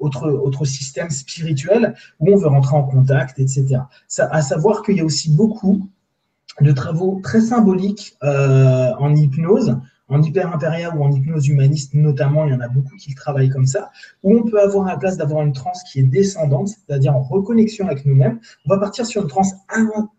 autres, 0.07 0.29
autres 0.31 0.65
systèmes 0.65 1.11
spirituels 1.11 1.95
où 2.21 2.33
on 2.33 2.37
veut 2.37 2.49
rentrer 2.49 2.77
en 2.77 2.85
contact, 2.85 3.39
etc. 3.39 3.81
Ça, 4.09 4.29
à 4.31 4.43
savoir 4.43 4.83
qu'il 4.83 4.97
y 4.97 5.01
a 5.01 5.05
aussi 5.05 5.35
beaucoup 5.35 5.89
de 6.61 6.73
travaux 6.73 7.21
très 7.23 7.41
symboliques 7.41 8.17
euh, 8.23 8.93
en 8.99 9.15
hypnose, 9.15 9.79
en 10.09 10.23
hyper 10.23 10.55
impérial 10.55 10.97
ou 10.97 11.03
en 11.03 11.13
hypnose 11.13 11.49
humaniste 11.49 11.93
notamment, 11.95 12.47
il 12.47 12.53
y 12.53 12.55
en 12.55 12.61
a 12.61 12.69
beaucoup 12.69 12.97
qui 12.97 13.15
travaillent 13.15 13.51
comme 13.51 13.67
ça, 13.67 13.91
où 14.23 14.37
on 14.37 14.45
peut 14.45 14.61
avoir 14.61 14.87
la 14.87 14.97
place 14.97 15.17
d'avoir 15.17 15.43
une 15.43 15.53
transe 15.53 15.83
qui 15.85 16.01
est 16.01 16.05
descendante, 16.05 16.69
c'est-à-dire 16.69 17.15
en 17.15 17.23
reconnexion 17.23 17.87
avec 17.87 18.07
nous-mêmes. 18.07 18.39
On 18.65 18.71
va 18.71 18.79
partir 18.79 19.05
sur 19.05 19.23
une 19.23 19.29
transe 19.29 19.53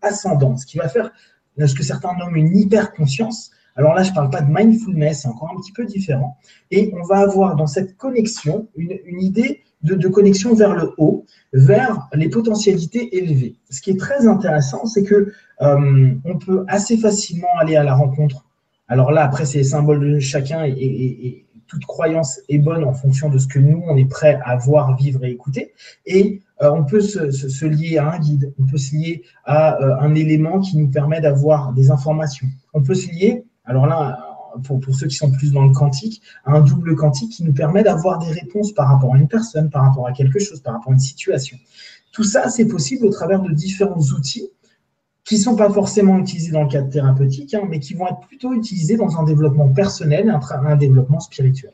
ascendante, 0.02 0.58
ce 0.60 0.66
qui 0.66 0.78
va 0.78 0.88
faire 0.88 1.10
ce 1.58 1.74
que 1.74 1.82
certains 1.82 2.14
nomment 2.16 2.36
une 2.36 2.56
hyper 2.56 2.92
conscience, 2.92 3.50
alors 3.78 3.94
là, 3.94 4.02
je 4.02 4.10
ne 4.10 4.14
parle 4.16 4.30
pas 4.30 4.40
de 4.40 4.52
mindfulness, 4.52 5.22
c'est 5.22 5.28
encore 5.28 5.52
un 5.56 5.60
petit 5.60 5.70
peu 5.70 5.84
différent. 5.84 6.36
Et 6.72 6.92
on 7.00 7.06
va 7.06 7.18
avoir 7.18 7.54
dans 7.54 7.68
cette 7.68 7.96
connexion 7.96 8.68
une, 8.74 8.98
une 9.04 9.22
idée 9.22 9.62
de, 9.82 10.08
connexion 10.08 10.54
vers 10.54 10.74
le 10.74 10.92
haut, 10.98 11.24
vers 11.52 12.08
les 12.12 12.28
potentialités 12.28 13.16
élevées. 13.16 13.56
Ce 13.70 13.80
qui 13.80 13.90
est 13.90 13.98
très 13.98 14.26
intéressant, 14.26 14.86
c'est 14.86 15.04
que 15.04 15.32
euh, 15.62 16.14
on 16.24 16.38
peut 16.38 16.64
assez 16.68 16.96
facilement 16.96 17.48
aller 17.60 17.76
à 17.76 17.84
la 17.84 17.94
rencontre. 17.94 18.44
Alors 18.88 19.12
là, 19.12 19.24
après, 19.24 19.44
c'est 19.44 19.58
les 19.58 19.64
symboles 19.64 20.14
de 20.14 20.18
chacun 20.18 20.64
et, 20.64 21.44
toute 21.66 21.84
croyance 21.84 22.40
est 22.48 22.56
bonne 22.56 22.82
en 22.82 22.94
fonction 22.94 23.28
de 23.28 23.36
ce 23.36 23.46
que 23.46 23.58
nous, 23.58 23.82
on 23.86 23.94
est 23.98 24.08
prêt 24.08 24.40
à 24.42 24.56
voir, 24.56 24.96
vivre 24.96 25.22
et 25.26 25.30
écouter. 25.30 25.74
Et 26.06 26.40
euh, 26.62 26.70
on 26.70 26.84
peut 26.84 27.02
se, 27.02 27.30
se, 27.30 27.50
se, 27.50 27.66
lier 27.66 27.98
à 27.98 28.10
un 28.10 28.18
guide, 28.18 28.54
on 28.58 28.64
peut 28.64 28.78
se 28.78 28.96
lier 28.96 29.22
à 29.44 29.78
euh, 29.82 30.00
un 30.00 30.14
élément 30.14 30.60
qui 30.60 30.78
nous 30.78 30.88
permet 30.88 31.20
d'avoir 31.20 31.74
des 31.74 31.90
informations. 31.90 32.46
On 32.72 32.82
peut 32.82 32.94
se 32.94 33.10
lier 33.10 33.44
alors 33.68 33.86
là, 33.86 34.27
pour, 34.62 34.94
ceux 34.94 35.06
qui 35.06 35.16
sont 35.16 35.30
plus 35.30 35.52
dans 35.52 35.64
le 35.64 35.72
quantique, 35.72 36.22
un 36.46 36.60
double 36.60 36.94
quantique 36.96 37.32
qui 37.32 37.44
nous 37.44 37.52
permet 37.52 37.82
d'avoir 37.82 38.18
des 38.18 38.30
réponses 38.30 38.72
par 38.72 38.88
rapport 38.88 39.14
à 39.14 39.18
une 39.18 39.28
personne, 39.28 39.70
par 39.70 39.84
rapport 39.84 40.06
à 40.06 40.12
quelque 40.12 40.38
chose, 40.38 40.60
par 40.60 40.74
rapport 40.74 40.90
à 40.90 40.94
une 40.94 41.00
situation. 41.00 41.58
Tout 42.12 42.24
ça, 42.24 42.48
c'est 42.48 42.66
possible 42.66 43.06
au 43.06 43.10
travers 43.10 43.40
de 43.40 43.52
différents 43.52 44.00
outils 44.00 44.50
qui 45.24 45.34
ne 45.34 45.40
sont 45.40 45.56
pas 45.56 45.70
forcément 45.70 46.18
utilisés 46.18 46.52
dans 46.52 46.62
le 46.62 46.68
cadre 46.68 46.88
thérapeutique, 46.88 47.52
hein, 47.52 47.62
mais 47.68 47.80
qui 47.80 47.94
vont 47.94 48.06
être 48.06 48.20
plutôt 48.26 48.54
utilisés 48.54 48.96
dans 48.96 49.18
un 49.18 49.24
développement 49.24 49.68
personnel 49.68 50.30
un, 50.30 50.40
un 50.66 50.76
développement 50.76 51.20
spirituel. 51.20 51.72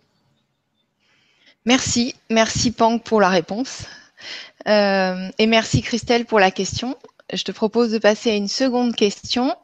Merci, 1.65 2.15
merci 2.31 2.73
Pang 2.73 2.99
pour 2.99 3.21
la 3.21 3.29
réponse. 3.29 3.87
Euh, 4.67 5.29
et 5.39 5.47
merci 5.47 5.83
Christelle 5.83 6.25
pour 6.25 6.41
la 6.41 6.51
question. 6.51 6.97
Je 7.33 7.43
te 7.45 7.53
propose 7.53 7.91
de 7.91 7.99
passer 7.99 8.31
à 8.31 8.35
une 8.35 8.49
seconde 8.49 8.95
question 8.95 9.55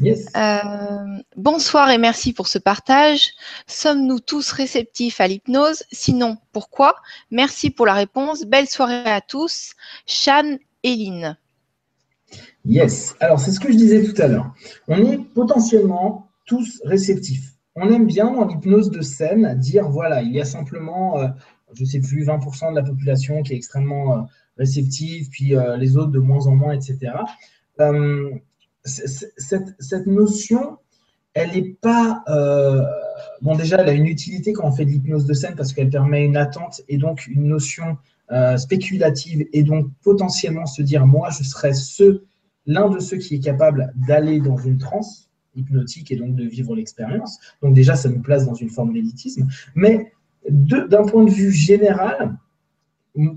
Yes. 0.00 0.26
Euh, 0.36 1.22
bonsoir 1.36 1.90
et 1.90 1.98
merci 1.98 2.32
pour 2.32 2.46
ce 2.46 2.58
partage. 2.58 3.32
Sommes-nous 3.66 4.20
tous 4.20 4.52
réceptifs 4.52 5.20
à 5.20 5.26
l'hypnose? 5.26 5.82
Sinon, 5.90 6.36
pourquoi? 6.52 6.94
Merci 7.30 7.70
pour 7.70 7.86
la 7.86 7.94
réponse. 7.94 8.44
Belle 8.44 8.68
soirée 8.68 9.10
à 9.10 9.20
tous. 9.20 9.72
Shan 10.06 10.58
Eline. 10.84 11.36
Yes. 12.64 13.16
Alors, 13.18 13.40
c'est 13.40 13.50
ce 13.50 13.58
que 13.58 13.72
je 13.72 13.76
disais 13.76 14.04
tout 14.04 14.20
à 14.22 14.28
l'heure. 14.28 14.54
On 14.86 15.04
est 15.04 15.18
potentiellement 15.18 16.28
tous 16.46 16.80
réceptifs. 16.84 17.54
On 17.74 17.90
aime 17.90 18.06
bien 18.06 18.30
dans 18.30 18.44
l'hypnose 18.44 18.90
de 18.90 19.02
scène 19.02 19.58
dire 19.58 19.88
voilà, 19.88 20.22
il 20.22 20.32
y 20.32 20.40
a 20.40 20.44
simplement 20.44 21.18
euh, 21.18 21.28
je 21.74 21.82
ne 21.82 21.86
sais 21.86 22.00
plus, 22.00 22.24
20% 22.24 22.70
de 22.70 22.76
la 22.76 22.82
population 22.82 23.42
qui 23.42 23.52
est 23.52 23.56
extrêmement 23.56 24.26
réceptive, 24.56 25.28
puis 25.28 25.54
les 25.78 25.96
autres 25.98 26.10
de 26.10 26.18
moins 26.18 26.46
en 26.46 26.56
moins, 26.56 26.72
etc. 26.72 27.12
Cette, 28.88 30.06
notion, 30.06 30.78
elle 31.34 31.52
n'est 31.52 31.76
pas. 31.80 32.24
bon, 33.42 33.56
déjà, 33.56 33.80
elle 33.80 33.88
a 33.88 33.92
une 33.92 34.06
utilité 34.06 34.52
quand 34.52 34.66
on 34.66 34.72
fait 34.72 34.84
de 34.84 34.90
l'hypnose 34.90 35.26
de 35.26 35.34
scène 35.34 35.54
parce 35.56 35.72
qu'elle 35.72 35.90
permet 35.90 36.24
une 36.24 36.36
attente 36.36 36.82
et 36.88 36.98
donc 36.98 37.26
une 37.26 37.44
notion 37.44 37.98
spéculative 38.56 39.46
et 39.52 39.62
donc 39.62 39.86
potentiellement 40.02 40.66
se 40.66 40.82
dire 40.82 41.06
moi, 41.06 41.30
je 41.30 41.44
serais 41.44 41.74
ce 41.74 42.22
l'un 42.66 42.90
de 42.90 43.00
ceux 43.00 43.16
qui 43.16 43.36
est 43.36 43.40
capable 43.40 43.92
d'aller 44.06 44.40
dans 44.40 44.58
une 44.58 44.78
transe 44.78 45.30
hypnotique 45.56 46.12
et 46.12 46.16
donc 46.16 46.36
de 46.36 46.44
vivre 46.44 46.76
l'expérience. 46.76 47.38
Donc 47.62 47.74
déjà, 47.74 47.96
ça 47.96 48.08
nous 48.08 48.20
place 48.20 48.46
dans 48.46 48.54
une 48.54 48.68
forme 48.68 48.92
d'élitisme. 48.92 49.48
Mais 49.74 50.12
d'un 50.48 51.04
point 51.04 51.24
de 51.24 51.30
vue 51.30 51.50
général, 51.50 52.36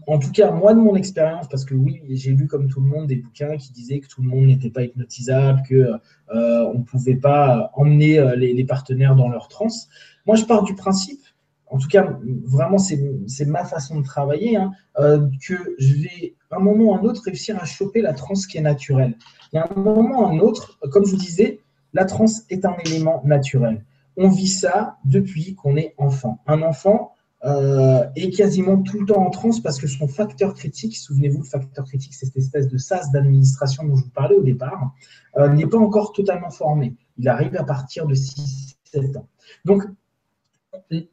en 0.08 0.20
tout 0.20 0.32
cas, 0.32 0.52
moi, 0.52 0.74
de 0.74 0.80
mon 0.80 0.96
expérience, 0.96 1.48
parce 1.48 1.66
que 1.66 1.74
oui, 1.74 2.02
j'ai 2.10 2.32
lu 2.32 2.48
comme 2.48 2.68
tout 2.68 2.82
le 2.82 2.88
monde 2.88 3.08
des 3.08 3.16
bouquins 3.16 3.58
qui 3.58 3.72
disaient 3.72 4.00
que 4.00 4.08
tout 4.08 4.22
le 4.22 4.28
monde 4.28 4.46
n'était 4.46 4.70
pas 4.70 4.84
hypnotisable, 4.84 5.62
qu'on 5.68 6.36
euh, 6.36 6.74
ne 6.74 6.84
pouvait 6.84 7.16
pas 7.16 7.72
emmener 7.74 8.20
euh, 8.20 8.36
les, 8.36 8.64
partenaires 8.64 9.16
dans 9.16 9.30
leur 9.30 9.48
transe. 9.48 9.88
Moi, 10.26 10.36
je 10.36 10.46
pars 10.46 10.64
du 10.64 10.76
principe, 10.76 11.22
en 11.68 11.78
tout 11.78 11.88
cas, 11.88 12.20
vraiment, 12.44 12.78
c'est 12.78 13.46
ma 13.48 13.64
façon 13.64 14.00
de 14.00 14.06
travailler, 14.06 14.58
hein, 14.58 14.72
euh, 15.00 15.28
que 15.48 15.56
je 15.80 15.94
vais 15.94 16.36
un 16.52 16.60
moment 16.60 16.92
ou 16.92 16.94
un 16.94 17.04
autre, 17.04 17.24
réussir 17.26 17.58
à 17.60 17.66
choper 17.66 18.02
la 18.02 18.14
transe 18.14 18.46
qui 18.46 18.58
est 18.58 18.62
naturelle. 18.62 19.16
Et 19.54 19.58
à 19.58 19.68
un 19.70 19.80
moment 19.80 20.22
ou 20.22 20.26
un 20.26 20.40
autre, 20.40 20.78
comme 20.92 21.06
je 21.06 21.12
vous 21.12 21.18
disais, 21.18 21.60
la 21.94 22.06
transe 22.06 22.44
est 22.50 22.66
un 22.66 22.76
élément 22.86 23.22
naturel. 23.26 23.86
On 24.18 24.28
vit 24.28 24.48
ça 24.48 24.98
depuis 25.06 25.56
qu'on 25.56 25.78
est 25.78 25.94
enfant. 25.98 26.40
Un 26.46 26.62
enfant 26.62 27.14
euh, 27.44 28.06
est 28.16 28.30
quasiment 28.30 28.82
tout 28.82 29.00
le 29.00 29.06
temps 29.06 29.26
en 29.26 29.32
transe 29.32 29.62
parce 29.62 29.80
que 29.80 29.88
son 29.88 30.08
facteur 30.08 30.54
critique, 30.54 30.96
souvenez-vous, 30.96 31.40
le 31.40 31.48
facteur 31.48 31.86
critique, 31.86 32.14
c'est 32.14 32.28
cette 32.28 32.38
espèce 32.38 32.68
de 32.68 32.78
sas 32.78 33.12
d'administration 33.12 33.84
dont 33.84 33.96
je 33.96 34.04
vous 34.04 34.12
parlais 34.12 34.36
au 34.36 34.44
départ, 34.44 34.94
euh, 35.38 35.50
n'est 35.50 35.66
pas 35.66 35.80
encore 35.80 36.14
totalement 36.14 36.52
formé. 36.52 36.96
Il 37.18 37.28
arrive 37.28 37.56
à 37.56 37.64
partir 37.64 38.06
de 38.06 38.14
6-7 38.14 39.18
ans. 39.18 39.28
Donc, 39.66 39.84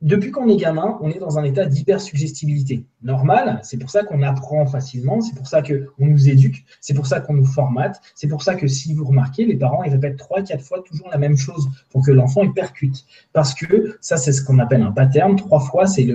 depuis 0.03 0.33
qu'on 0.33 0.49
est 0.49 0.57
gamin, 0.57 0.99
on 1.01 1.11
est 1.11 1.21
dans 1.21 1.39
un 1.39 1.45
état 1.45 1.65
d'hypersuggestibilité. 1.65 2.85
Normal, 3.03 3.61
c'est 3.63 3.77
pour 3.77 3.91
ça 3.91 4.03
qu'on 4.03 4.23
apprend 4.23 4.67
facilement, 4.67 5.21
c'est 5.21 5.37
pour 5.37 5.47
ça 5.47 5.63
qu'on 5.63 6.07
nous 6.07 6.29
éduque, 6.29 6.65
c'est 6.81 6.95
pour 6.95 7.07
ça 7.07 7.21
qu'on 7.21 7.35
nous 7.35 7.45
formate, 7.45 8.01
c'est 8.17 8.27
pour 8.27 8.43
ça 8.43 8.57
que 8.57 8.67
si 8.67 8.93
vous 8.93 9.05
remarquez, 9.05 9.45
les 9.45 9.55
parents 9.55 9.85
ils 9.85 9.93
répètent 9.93 10.17
trois, 10.17 10.43
quatre 10.43 10.65
fois 10.65 10.83
toujours 10.83 11.09
la 11.11 11.19
même 11.19 11.37
chose 11.37 11.69
pour 11.91 12.05
que 12.05 12.11
l'enfant 12.11 12.43
il 12.43 12.53
percute. 12.53 13.05
Parce 13.33 13.55
que 13.55 13.99
ça, 14.01 14.17
c'est 14.17 14.33
ce 14.33 14.43
qu'on 14.43 14.59
appelle 14.59 14.83
un 14.83 14.91
pattern. 14.91 15.37
Trois 15.37 15.61
fois, 15.61 15.87
c'est 15.87 16.09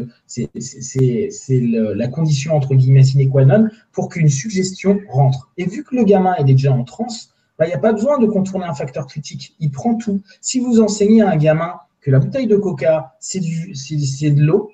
la 1.50 2.08
condition 2.10 2.56
entre 2.56 2.76
guillemets 2.76 3.04
sine 3.04 3.30
qua 3.30 3.46
non 3.46 3.70
pour 3.94 4.10
qu'une 4.10 4.30
suggestion 4.30 5.00
rentre. 5.08 5.50
Et 5.58 5.66
vu 5.66 5.86
que 5.86 5.96
le 5.96 6.04
gamin 6.04 6.36
est 6.36 6.44
déjà 6.44 6.74
en 6.74 6.84
transe, 6.84 7.30
bah, 7.58 7.66
il 7.66 7.70
n'y 7.70 7.76
a 7.76 7.80
pas 7.80 7.94
besoin 7.94 8.20
de 8.20 8.26
contourner 8.26 8.66
un 8.66 8.74
facteur 8.74 9.08
critique. 9.08 9.56
Il 9.60 9.72
prend 9.72 9.96
tout. 9.96 10.22
Si 10.42 10.60
vous 10.60 10.82
enseignez 10.82 11.22
à 11.22 11.30
un 11.30 11.38
gamin 11.38 11.76
que 12.04 12.12
la 12.12 12.20
bouteille 12.20 12.48
de 12.48 12.58
coca, 12.58 13.16
c'est 13.20 13.40
de 13.40 14.42
l'eau, 14.42 14.72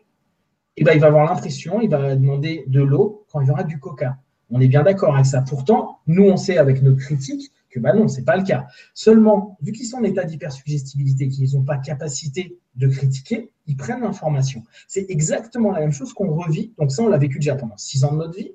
eh 0.76 0.84
ben, 0.84 0.94
il 0.94 1.00
va 1.00 1.08
avoir 1.08 1.26
l'impression, 1.26 1.80
il 1.82 1.89
va 1.89 2.15
demander 2.15 2.63
de 2.68 2.82
l'eau 2.82 3.26
quand 3.32 3.39
il 3.42 3.48
y 3.48 3.52
aura 3.52 3.63
du 3.63 3.80
coca. 3.80 4.18
On 4.50 4.60
est 4.60 4.68
bien 4.68 4.84
d'accord 4.84 5.13
avec 5.13 5.28
ça. 5.28 5.42
Pourtant, 5.42 6.00
nous, 6.08 6.24
on 6.24 6.38
sait 6.38 6.58
avec 6.58 6.82
nos 6.82 6.96
critiques 6.96 7.52
que 7.70 7.80
bah 7.80 7.94
non, 7.94 8.08
ce 8.08 8.18
n'est 8.18 8.24
pas 8.24 8.36
le 8.36 8.44
cas. 8.44 8.65
Seulement, 8.96 9.58
vu 9.62 9.72
qu'ils 9.72 9.86
sont 9.86 9.98
en 9.98 10.04
état 10.04 10.24
d'hypersuggestibilité, 10.24 11.28
qu'ils 11.28 11.56
n'ont 11.56 11.63
pas 11.63 11.78
capacité 11.78 12.58
de 12.76 12.88
critiquer, 12.88 13.52
ils 13.68 13.78
prennent 13.78 14.02
l'information. 14.02 14.63
C'est 14.88 15.06
exactement 15.10 15.72
la 15.72 15.82
même 15.82 15.92
chose 15.92 16.13
qu'on 16.13 16.34
revit. 16.34 16.74
Donc 16.80 16.92
ça, 16.92 17.04
on 17.04 17.10
l'a 17.10 17.20
vécu 17.20 17.38
déjà 17.38 17.56
pendant 17.56 17.78
six 17.78 18.04
ans 18.04 18.13
de 18.13 18.18
notre 18.18 18.36
vie. 18.38 18.54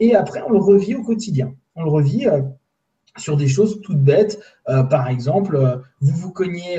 Et 0.00 0.16
après, 0.16 0.42
on 0.42 0.50
le 0.50 0.58
revit 0.58 0.96
au 0.96 1.04
quotidien. 1.04 1.54
On 1.76 1.84
le 1.84 1.90
revit 1.90 2.26
euh, 2.26 2.42
sur 3.16 3.36
des 3.36 3.48
choses 3.48 3.80
toutes 3.82 4.02
bêtes. 4.02 4.40
Euh, 4.68 4.82
par 4.82 5.08
exemple, 5.08 5.54
euh, 5.56 5.76
vous 6.00 6.16
vous 6.16 6.32
cognez 6.32 6.78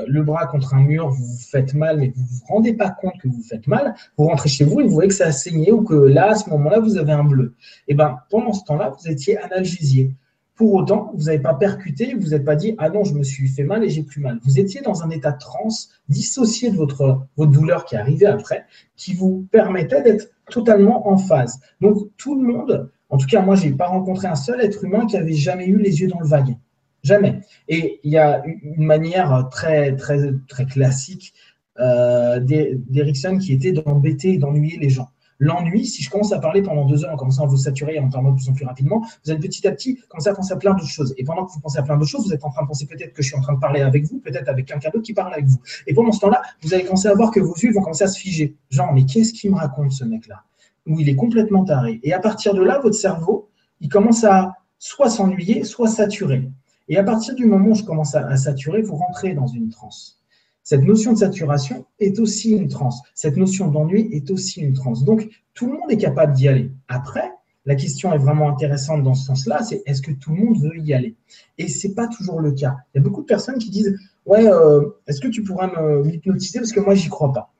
euh, 0.00 0.04
le 0.06 0.22
bras 0.22 0.46
contre 0.46 0.74
un 0.74 0.80
mur, 0.80 1.08
vous 1.08 1.24
vous 1.24 1.38
faites 1.38 1.74
mal, 1.74 1.98
mais 1.98 2.12
vous 2.14 2.22
ne 2.22 2.26
vous 2.26 2.44
rendez 2.48 2.72
pas 2.72 2.90
compte 2.90 3.18
que 3.20 3.28
vous 3.28 3.34
vous 3.34 3.42
faites 3.42 3.66
mal. 3.66 3.94
Vous 4.16 4.24
rentrez 4.24 4.48
chez 4.48 4.64
vous 4.64 4.80
et 4.80 4.84
vous 4.84 4.90
voyez 4.90 5.08
que 5.08 5.14
ça 5.14 5.26
a 5.26 5.32
saigné 5.32 5.72
ou 5.72 5.82
que 5.82 5.94
là, 5.94 6.30
à 6.30 6.34
ce 6.34 6.48
moment-là, 6.50 6.80
vous 6.80 6.96
avez 6.96 7.12
un 7.12 7.24
bleu. 7.24 7.54
Et 7.88 7.92
eh 7.92 7.94
ben, 7.94 8.18
pendant 8.30 8.52
ce 8.52 8.64
temps-là, 8.64 8.92
vous 8.98 9.10
étiez 9.10 9.38
analgésié. 9.38 10.14
Pour 10.54 10.74
autant, 10.74 11.12
vous 11.14 11.24
n'avez 11.24 11.38
pas 11.38 11.54
percuté, 11.54 12.14
vous 12.14 12.28
n'êtes 12.28 12.44
pas 12.44 12.56
dit 12.56 12.74
Ah 12.78 12.90
non, 12.90 13.04
je 13.04 13.14
me 13.14 13.22
suis 13.22 13.48
fait 13.48 13.64
mal 13.64 13.82
et 13.82 13.88
j'ai 13.88 14.02
plus 14.02 14.20
mal. 14.20 14.38
Vous 14.44 14.58
étiez 14.58 14.82
dans 14.82 15.02
un 15.02 15.10
état 15.10 15.32
de 15.32 15.38
transe, 15.38 15.90
dissocié 16.08 16.70
de 16.70 16.76
votre, 16.76 17.26
votre 17.36 17.50
douleur 17.50 17.86
qui 17.86 17.96
arrivait 17.96 18.26
après, 18.26 18.66
qui 18.96 19.14
vous 19.14 19.46
permettait 19.50 20.02
d'être 20.02 20.30
totalement 20.50 21.08
en 21.08 21.16
phase. 21.16 21.60
Donc, 21.80 22.08
tout 22.18 22.34
le 22.34 22.46
monde 22.46 22.90
en 23.10 23.16
tout 23.16 23.26
cas, 23.26 23.42
moi, 23.42 23.56
je 23.56 23.66
n'ai 23.66 23.72
pas 23.72 23.88
rencontré 23.88 24.28
un 24.28 24.36
seul 24.36 24.60
être 24.60 24.84
humain 24.84 25.04
qui 25.06 25.16
avait 25.16 25.34
jamais 25.34 25.66
eu 25.66 25.76
les 25.76 26.00
yeux 26.00 26.08
dans 26.08 26.20
le 26.20 26.26
wagon. 26.26 26.56
Jamais. 27.02 27.40
Et 27.68 28.00
il 28.04 28.12
y 28.12 28.18
a 28.18 28.42
une 28.44 28.84
manière 28.84 29.48
très, 29.50 29.96
très, 29.96 30.32
très 30.48 30.66
classique 30.66 31.32
euh, 31.78 32.40
d'Erickson 32.40 33.38
qui 33.38 33.52
était 33.52 33.72
d'embêter 33.72 34.34
et 34.34 34.38
d'ennuyer 34.38 34.78
les 34.78 34.90
gens. 34.90 35.08
L'ennui, 35.38 35.86
si 35.86 36.02
je 36.02 36.10
commence 36.10 36.32
à 36.32 36.38
parler 36.38 36.60
pendant 36.60 36.84
deux 36.84 37.02
heures 37.02 37.14
en 37.14 37.16
commençant 37.16 37.44
à 37.44 37.46
vous 37.46 37.56
saturer 37.56 37.94
et 37.94 37.98
en 37.98 38.10
parlant 38.10 38.32
de 38.32 38.36
plus 38.36 38.50
en 38.50 38.52
plus 38.52 38.66
rapidement, 38.66 39.00
vous 39.24 39.30
allez 39.30 39.40
petit 39.40 39.66
à 39.66 39.72
petit 39.72 39.98
commencer 40.08 40.28
à 40.28 40.34
penser 40.34 40.52
à 40.52 40.56
plein 40.56 40.74
d'autres 40.74 40.86
choses. 40.86 41.14
Et 41.16 41.24
pendant 41.24 41.46
que 41.46 41.52
vous 41.52 41.60
pensez 41.60 41.78
à 41.78 41.82
plein 41.82 41.96
d'autres 41.96 42.10
choses, 42.10 42.26
vous 42.26 42.34
êtes 42.34 42.44
en 42.44 42.50
train 42.50 42.62
de 42.62 42.68
penser 42.68 42.84
peut-être 42.84 43.14
que 43.14 43.22
je 43.22 43.28
suis 43.28 43.36
en 43.38 43.40
train 43.40 43.54
de 43.54 43.58
parler 43.58 43.80
avec 43.80 44.04
vous, 44.04 44.18
peut-être 44.18 44.48
avec 44.48 44.66
quelqu'un 44.66 44.90
d'autre 44.90 45.04
qui 45.04 45.14
parle 45.14 45.32
avec 45.32 45.46
vous. 45.46 45.58
Et 45.86 45.94
pendant 45.94 46.12
ce 46.12 46.20
temps-là, 46.20 46.42
vous 46.60 46.74
allez 46.74 46.84
commencer 46.84 47.08
à 47.08 47.14
voir 47.14 47.30
que 47.30 47.40
vos 47.40 47.54
yeux 47.54 47.72
vont 47.72 47.80
commencer 47.80 48.04
à 48.04 48.08
se 48.08 48.20
figer. 48.20 48.54
Genre, 48.68 48.92
mais 48.92 49.06
qu'est-ce 49.06 49.32
qu'il 49.32 49.50
me 49.50 49.56
raconte 49.56 49.92
ce 49.92 50.04
mec-là? 50.04 50.44
Où 50.86 51.00
il 51.00 51.08
est 51.08 51.16
complètement 51.16 51.64
taré. 51.64 52.00
Et 52.02 52.12
à 52.12 52.18
partir 52.18 52.52
de 52.52 52.62
là, 52.62 52.78
votre 52.78 52.96
cerveau, 52.96 53.48
il 53.80 53.88
commence 53.88 54.24
à 54.24 54.52
soit 54.78 55.08
s'ennuyer, 55.08 55.64
soit 55.64 55.88
saturer. 55.88 56.50
Et 56.90 56.96
à 56.96 57.04
partir 57.04 57.36
du 57.36 57.46
moment 57.46 57.68
où 57.68 57.74
je 57.74 57.84
commence 57.84 58.16
à, 58.16 58.36
saturer, 58.36 58.82
vous 58.82 58.96
rentrez 58.96 59.32
dans 59.32 59.46
une 59.46 59.68
transe. 59.68 60.20
Cette 60.64 60.82
notion 60.82 61.12
de 61.12 61.18
saturation 61.18 61.86
est 62.00 62.18
aussi 62.18 62.50
une 62.50 62.66
transe. 62.66 63.00
Cette 63.14 63.36
notion 63.36 63.68
d'ennui 63.68 64.08
est 64.12 64.28
aussi 64.32 64.60
une 64.60 64.72
transe. 64.72 65.04
Donc, 65.04 65.28
tout 65.54 65.66
le 65.66 65.78
monde 65.78 65.90
est 65.90 65.96
capable 65.96 66.32
d'y 66.32 66.48
aller. 66.48 66.72
Après, 66.88 67.30
la 67.64 67.76
question 67.76 68.12
est 68.12 68.18
vraiment 68.18 68.50
intéressante 68.50 69.04
dans 69.04 69.14
ce 69.14 69.24
sens-là, 69.24 69.62
c'est 69.62 69.82
est-ce 69.86 70.02
que 70.02 70.10
tout 70.10 70.34
le 70.34 70.42
monde 70.42 70.58
veut 70.60 70.76
y 70.78 70.92
aller? 70.92 71.14
Et 71.58 71.68
ce 71.68 71.86
n'est 71.86 71.94
pas 71.94 72.08
toujours 72.08 72.40
le 72.40 72.52
cas. 72.52 72.76
Il 72.92 72.98
y 72.98 73.00
a 73.00 73.04
beaucoup 73.04 73.20
de 73.20 73.26
personnes 73.26 73.58
qui 73.58 73.70
disent, 73.70 73.96
ouais, 74.26 74.48
euh, 74.48 74.88
est-ce 75.06 75.20
que 75.20 75.28
tu 75.28 75.44
pourrais 75.44 75.70
m'hypnotiser 76.02 76.58
parce 76.58 76.72
que 76.72 76.80
moi, 76.80 76.96
j'y 76.96 77.08
crois 77.08 77.32
pas. 77.32 77.52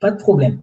Pas 0.00 0.10
de 0.10 0.16
problème. 0.16 0.62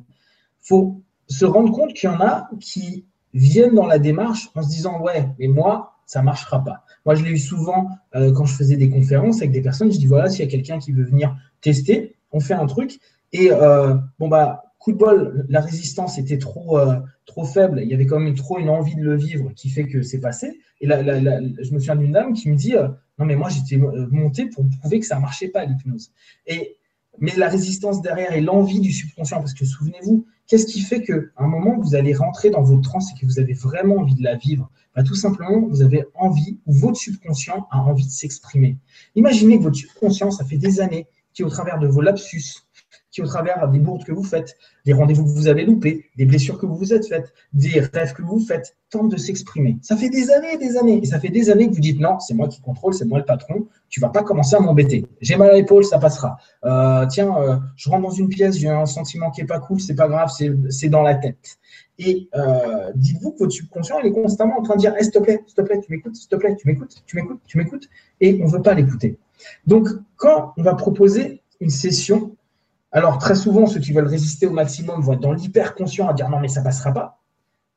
faut 0.62 1.02
se 1.28 1.46
rendre 1.46 1.72
compte 1.72 1.94
qu'il 1.94 2.10
y 2.10 2.14
en 2.14 2.20
a 2.20 2.50
qui 2.60 3.06
viennent 3.34 3.74
dans 3.74 3.88
la 3.88 4.00
démarche 4.00 4.50
en 4.54 4.62
se 4.62 4.68
disant 4.68 5.02
ouais, 5.02 5.30
mais 5.40 5.48
moi, 5.48 5.96
ça 6.06 6.20
ne 6.20 6.26
marchera 6.26 6.64
pas. 6.64 6.85
Moi, 7.06 7.16
je 7.16 7.24
l'ai 7.24 7.32
eu 7.32 7.38
souvent 7.38 7.90
euh, 8.16 8.32
quand 8.34 8.46
je 8.46 8.56
faisais 8.56 8.78
des 8.78 8.90
conférences 8.90 9.38
avec 9.38 9.52
des 9.52 9.62
personnes. 9.62 9.92
Je 9.92 9.98
dis 9.98 10.08
voilà, 10.08 10.30
s'il 10.30 10.44
y 10.44 10.48
a 10.48 10.52
quelqu'un 10.52 10.80
qui 10.80 10.92
veut 10.92 11.04
venir 11.04 11.36
tester, 11.62 12.16
on 12.32 12.40
fait 12.40 12.54
un 12.54 12.66
truc. 12.66 13.00
Et 13.32 13.52
euh, 13.52 13.96
bon, 14.20 14.28
bah, 14.28 14.74
coup 14.80 14.92
de 14.92 14.98
bol, 14.98 15.46
la 15.50 15.62
résistance 15.62 16.18
était 16.18 16.38
trop, 16.38 16.80
euh, 16.80 17.00
trop 17.26 17.46
faible. 17.46 17.82
Il 17.82 17.90
y 17.90 17.94
avait 17.94 18.06
quand 18.06 18.20
même 18.20 18.36
trop 18.36 18.60
une 18.60 18.70
envie 18.70 18.96
de 18.96 19.04
le 19.04 19.16
vivre 19.16 19.52
qui 19.56 19.70
fait 19.70 19.86
que 19.86 20.02
c'est 20.02 20.20
passé. 20.20 20.60
Et 20.82 20.88
là, 20.88 21.02
je 21.02 21.74
me 21.74 21.80
souviens 21.80 21.96
d'une 21.96 22.12
dame 22.12 22.34
qui 22.34 22.50
me 22.50 22.56
dit 22.56 22.74
non, 23.18 23.26
mais 23.26 23.36
moi, 23.36 23.50
j'étais 23.50 23.78
monté 23.78 24.48
pour 24.48 24.66
prouver 24.80 25.00
que 25.00 25.06
ça 25.06 25.16
ne 25.16 25.22
marchait 25.22 25.48
pas 25.48 25.66
l'hypnose. 25.66 26.12
Et 26.48 26.78
mais 27.20 27.34
la 27.38 27.48
résistance 27.48 28.02
derrière 28.02 28.34
et 28.34 28.42
l'envie 28.42 28.80
du 28.80 28.92
subconscient, 28.92 29.40
parce 29.40 29.54
que 29.54 29.66
souvenez-vous, 29.66 30.26
Qu'est-ce 30.48 30.68
qui 30.68 30.82
fait 30.82 31.02
qu'à 31.02 31.16
un 31.38 31.48
moment, 31.48 31.80
vous 31.80 31.96
allez 31.96 32.14
rentrer 32.14 32.52
dans 32.52 32.62
votre 32.62 32.82
transe 32.82 33.12
et 33.12 33.20
que 33.20 33.26
vous 33.26 33.40
avez 33.40 33.54
vraiment 33.54 33.98
envie 33.98 34.16
de 34.16 34.24
la 34.24 34.36
vivre? 34.36 34.70
Bah, 34.96 35.04
Tout 35.04 35.16
simplement, 35.16 35.68
vous 35.68 35.82
avez 35.82 36.06
envie, 36.14 36.60
ou 36.68 36.74
votre 36.74 36.98
subconscient 36.98 37.68
a 37.72 37.80
envie 37.80 38.06
de 38.06 38.12
s'exprimer. 38.12 38.78
Imaginez 39.16 39.58
que 39.58 39.64
votre 39.64 39.78
subconscient, 39.78 40.30
ça 40.30 40.46
fait 40.46 40.58
des 40.58 40.80
années, 40.82 41.08
qui 41.34 41.44
au 41.44 41.50
travers 41.50 41.80
de 41.80 41.88
vos 41.88 42.02
lapsus, 42.02 42.65
qui 43.16 43.22
au 43.22 43.28
travers 43.28 43.66
des 43.70 43.80
bourdes 43.80 44.04
que 44.04 44.12
vous 44.12 44.26
faites, 44.26 44.58
des 44.86 44.92
rendez-vous 44.92 45.24
que 45.24 45.30
vous 45.30 45.48
avez 45.48 45.64
loupés, 45.64 46.04
des 46.18 46.26
blessures 46.26 46.60
que 46.60 46.66
vous 46.66 46.76
vous 46.76 46.94
êtes 46.94 47.08
faites, 47.08 47.34
des 47.54 47.80
rêves 47.80 48.12
que 48.12 48.22
vous 48.22 48.40
faites, 48.40 48.76
tente 48.90 49.10
de 49.10 49.16
s'exprimer. 49.16 49.78
Ça 49.82 49.96
fait 49.96 50.10
des 50.10 50.32
années 50.32 50.56
et 50.56 50.58
des 50.58 50.76
années. 50.76 51.00
Et 51.02 51.06
ça 51.06 51.18
fait 51.18 51.30
des 51.30 51.50
années 51.50 51.70
que 51.70 51.76
vous 51.76 51.80
dites 51.80 52.02
non, 52.02 52.20
c'est 52.20 52.34
moi 52.34 52.50
qui 52.50 52.60
contrôle, 52.60 52.94
c'est 52.94 53.06
moi 53.06 53.20
le 53.20 53.24
patron, 53.24 53.68
tu 53.88 54.02
vas 54.02 54.10
pas 54.10 54.22
commencer 54.22 54.58
à 54.58 54.60
m'embêter. 54.60 55.06
J'ai 55.22 55.38
mal 55.38 55.52
à 55.52 55.54
l'épaule, 55.54 55.86
ça 55.86 55.98
passera. 55.98 56.36
Euh, 56.66 57.06
tiens, 57.06 57.34
euh, 57.38 57.56
je 57.78 57.90
rentre 57.90 58.04
dans 58.04 58.10
une 58.10 58.28
pièce, 58.28 58.58
j'ai 58.58 58.68
un 58.68 58.86
sentiment 58.86 59.32
qui 59.32 59.40
est 59.40 59.46
pas 59.46 59.60
cool, 59.60 59.80
c'est 59.80 59.96
pas 59.96 60.10
grave, 60.10 60.30
c'est 60.70 60.90
dans 60.90 61.02
la 61.02 61.16
tête. 61.16 61.58
Et 61.98 62.28
euh, 62.36 62.92
dites-vous 62.96 63.32
que 63.32 63.40
votre 63.40 63.54
subconscient 63.54 64.00
il 64.02 64.08
est 64.08 64.12
constamment 64.12 64.60
en 64.60 64.62
train 64.62 64.76
de 64.76 64.82
dire 64.82 64.94
hey, 64.98 65.04
s'il 65.04 65.14
te 65.14 65.20
plaît, 65.20 65.42
s'il 65.46 65.56
te 65.56 65.62
plaît, 65.62 65.80
tu 65.80 65.90
m'écoutes, 65.90 66.18
s'il 66.18 66.28
te 66.28 66.36
plaît, 66.36 66.54
tu 66.58 66.68
m'écoutes, 66.68 67.02
tu 67.06 67.16
m'écoutes, 67.16 67.40
tu 67.48 67.58
m'écoutes, 67.58 67.90
et 68.20 68.38
on 68.42 68.48
ne 68.48 68.52
veut 68.52 68.62
pas 68.62 68.74
l'écouter. 68.74 69.18
Donc, 69.66 69.88
quand 70.18 70.54
on 70.58 70.64
va 70.64 70.76
proposer 70.76 71.42
une 71.62 71.70
session 71.70 72.35
alors, 72.96 73.18
très 73.18 73.36
souvent, 73.36 73.68
ceux 73.68 73.82
qui 73.82 73.92
veulent 73.92 74.08
résister 74.08 74.48
au 74.48 74.52
maximum 74.52 75.02
vont 75.02 75.14
être 75.14 75.20
dans 75.20 75.34
l'hyper-conscient 75.34 76.08
à 76.08 76.14
dire 76.14 76.30
non, 76.30 76.40
mais 76.40 76.48
ça 76.48 76.62
passera 76.62 76.94
pas. 76.94 77.20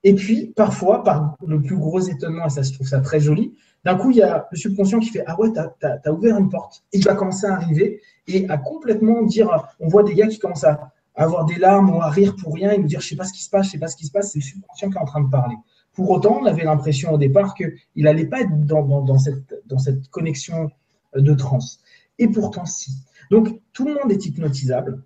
Et 0.05 0.15
puis, 0.15 0.53
parfois, 0.55 1.03
par 1.03 1.35
le 1.45 1.61
plus 1.61 1.77
gros 1.77 1.99
étonnement, 1.99 2.47
et 2.47 2.51
ça, 2.51 2.63
je 2.63 2.73
trouve 2.73 2.87
ça 2.87 3.01
très 3.01 3.19
joli, 3.19 3.53
d'un 3.85 3.97
coup, 3.97 4.13
il 4.13 4.19
y 4.19 4.23
a 4.23 4.47
le 4.49 4.57
subconscient 4.57 5.01
qui 5.01 5.09
fait 5.09 5.25
Ah 5.27 5.37
ouais, 5.41 5.49
tu 5.53 5.59
as, 5.59 6.13
ouvert 6.13 6.39
une 6.39 6.49
porte. 6.49 6.85
Il 6.93 7.03
va 7.03 7.17
commencer 7.17 7.47
à 7.47 7.55
arriver 7.55 8.01
et 8.29 8.49
à 8.49 8.59
complètement 8.59 9.23
dire 9.23 9.51
On 9.81 9.89
voit 9.89 10.05
des 10.05 10.15
gars 10.15 10.29
qui 10.29 10.39
commencent 10.39 10.63
à, 10.63 10.93
avoir 11.17 11.47
des 11.47 11.57
larmes 11.57 11.91
ou 11.91 12.01
à 12.01 12.11
rire 12.11 12.37
pour 12.41 12.55
rien 12.55 12.71
et 12.71 12.79
nous 12.79 12.87
dire 12.87 13.01
je 13.01 13.09
sais 13.09 13.17
pas 13.17 13.25
ce 13.25 13.33
qui 13.33 13.43
se 13.43 13.51
passe, 13.51 13.67
je 13.67 13.71
sais 13.73 13.79
pas 13.79 13.89
ce 13.89 13.97
qui 13.97 14.07
se 14.07 14.13
passe, 14.13 14.31
c'est 14.31 14.39
le 14.39 14.45
subconscient 14.45 14.89
qui 14.89 14.99
est 14.99 15.01
en 15.01 15.05
train 15.05 15.21
de 15.21 15.29
parler. 15.29 15.57
Pour 15.95 16.09
autant, 16.11 16.39
on 16.41 16.47
avait 16.47 16.63
l'impression 16.63 17.11
au 17.13 17.19
départ 17.19 17.55
qu'il 17.57 17.75
n'allait 17.97 18.27
pas 18.27 18.43
être 18.43 18.57
dans, 18.67 19.19
cette, 19.19 19.53
dans 19.67 19.79
cette 19.79 20.09
connexion 20.11 20.71
de 21.17 21.35
transe. 21.35 21.81
Et 22.21 22.29
pourtant, 22.29 22.67
si. 22.67 22.93
Donc, 23.33 23.61
tout 23.73 23.87
le 23.87 23.95
monde 23.95 24.13
est 24.13 24.25
hypnotisable. 24.25 25.03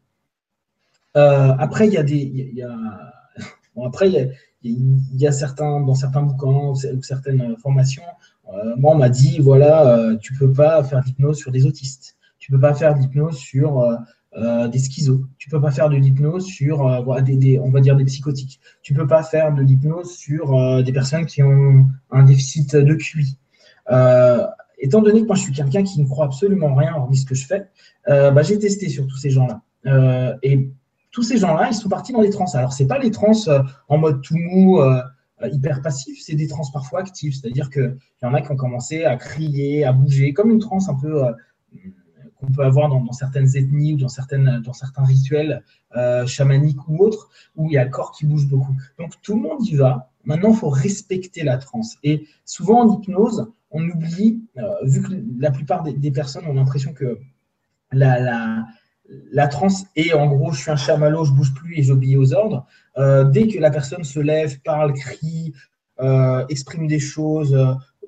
Euh, 1.16 1.54
après, 1.58 1.86
il 1.86 1.92
y 1.92 1.98
a 1.98 2.02
des. 2.02 2.16
Il 2.16 2.54
y 2.54 2.62
a, 2.62 2.74
bon, 3.76 3.86
après, 3.86 4.10
il 4.62 4.98
y 5.14 5.26
a, 5.26 5.32
certains, 5.32 5.80
dans 5.80 5.94
certains 5.94 6.22
bouquins 6.22 6.72
ou 6.72 7.02
certaines 7.02 7.56
formations, 7.58 8.02
euh, 8.52 8.74
moi, 8.76 8.92
on 8.92 8.98
m'a 8.98 9.08
dit 9.08 9.38
voilà, 9.38 9.86
euh, 9.86 10.16
tu 10.16 10.34
peux 10.34 10.52
pas 10.52 10.82
faire 10.84 11.02
d'hypnose 11.02 11.38
sur 11.38 11.52
des 11.52 11.66
autistes. 11.66 12.16
Tu 12.38 12.50
peux 12.50 12.60
pas 12.60 12.74
faire 12.74 12.94
d'hypnose 12.94 13.36
sur 13.36 13.86
des 14.34 14.78
schizos. 14.78 15.26
Tu 15.38 15.48
peux 15.48 15.60
pas 15.60 15.70
faire 15.70 15.88
de 15.88 15.96
l'hypnose 15.96 16.44
sur 16.44 17.04
des, 17.22 17.60
on 17.60 17.70
va 17.70 17.80
dire 17.80 17.94
des 17.94 18.04
psychotiques. 18.04 18.58
Tu 18.82 18.94
peux 18.94 19.06
pas 19.06 19.22
faire 19.22 19.54
de 19.54 19.62
l'hypnose 19.62 20.16
sur 20.16 20.82
des 20.82 20.92
personnes 20.92 21.26
qui 21.26 21.40
ont 21.44 21.86
un 22.10 22.24
déficit 22.24 22.74
de 22.74 22.94
QI. 22.94 23.38
étant 24.78 25.02
donné 25.02 25.20
que 25.22 25.26
moi 25.26 25.36
je 25.36 25.42
suis 25.42 25.52
quelqu'un 25.52 25.84
qui 25.84 26.00
ne 26.00 26.08
croit 26.08 26.24
absolument 26.24 26.74
rien 26.74 26.96
hormis 26.96 27.18
ce 27.18 27.26
que 27.26 27.36
je 27.36 27.46
fais, 27.46 27.68
bah, 28.08 28.42
j'ai 28.42 28.58
testé 28.58 28.88
sur 28.88 29.06
tous 29.06 29.18
ces 29.18 29.30
gens-là. 29.30 29.62
et 30.42 30.72
tous 31.12 31.22
ces 31.22 31.36
gens-là, 31.36 31.68
ils 31.68 31.74
sont 31.74 31.90
partis 31.90 32.12
dans 32.12 32.22
les 32.22 32.30
trans. 32.30 32.46
Alors, 32.54 32.72
ce 32.72 32.82
n'est 32.82 32.88
pas 32.88 32.98
les 32.98 33.10
trans 33.10 33.32
euh, 33.46 33.62
en 33.88 33.98
mode 33.98 34.22
tout 34.22 34.36
mou, 34.36 34.80
euh, 34.80 35.00
hyper 35.44 35.82
passif, 35.82 36.18
c'est 36.22 36.34
des 36.34 36.48
trans 36.48 36.62
parfois 36.72 37.00
actifs. 37.00 37.36
C'est-à-dire 37.36 37.70
qu'il 37.70 37.96
y 38.22 38.26
en 38.26 38.34
a 38.34 38.40
qui 38.40 38.50
ont 38.50 38.56
commencé 38.56 39.04
à 39.04 39.16
crier, 39.16 39.84
à 39.84 39.92
bouger, 39.92 40.32
comme 40.32 40.50
une 40.50 40.58
transe 40.58 40.88
un 40.88 40.94
peu 40.94 41.24
euh, 41.24 41.32
qu'on 42.36 42.50
peut 42.50 42.64
avoir 42.64 42.88
dans, 42.88 43.12
certaines 43.12 43.56
ethnies 43.56 43.94
ou 43.94 43.98
dans, 43.98 44.08
certains 44.08 45.04
rituels 45.04 45.62
chamaniques 46.26 46.88
ou 46.88 47.04
autres, 47.04 47.28
où 47.54 47.66
il 47.66 47.74
y 47.74 47.78
a 47.78 47.84
le 47.84 47.90
corps 47.90 48.12
qui 48.12 48.26
bouge 48.26 48.48
beaucoup. 48.48 48.74
Donc, 48.98 49.12
tout 49.22 49.36
le 49.36 49.42
monde 49.42 49.64
y 49.66 49.76
va. 49.76 50.10
Maintenant, 50.24 50.50
il 50.50 50.56
faut 50.56 50.70
respecter 50.70 51.44
la 51.44 51.58
transe. 51.58 51.96
Et 52.02 52.26
souvent, 52.44 52.80
en 52.80 52.98
hypnose, 52.98 53.52
on 53.70 53.88
oublie, 53.88 54.42
vu 54.82 55.02
que 55.02 55.12
la 55.38 55.52
plupart 55.52 55.84
des, 55.84 56.10
personnes 56.10 56.46
ont 56.46 56.54
l'impression 56.54 56.92
que 56.92 57.18
la 57.92 58.66
la 59.08 59.48
transe 59.48 59.84
est 59.96 60.12
en 60.12 60.26
gros, 60.26 60.52
je 60.52 60.60
suis 60.60 60.70
un 60.70 60.76
chamallow, 60.76 61.24
je 61.24 61.32
bouge 61.32 61.54
plus 61.54 61.78
et 61.78 61.82
j'obéis 61.82 62.16
aux 62.16 62.32
ordres. 62.34 62.66
Euh, 62.98 63.24
dès 63.24 63.48
que 63.48 63.58
la 63.58 63.70
personne 63.70 64.04
se 64.04 64.20
lève, 64.20 64.60
parle, 64.60 64.92
crie, 64.92 65.52
euh, 66.00 66.44
exprime 66.48 66.86
des 66.86 67.00
choses, 67.00 67.54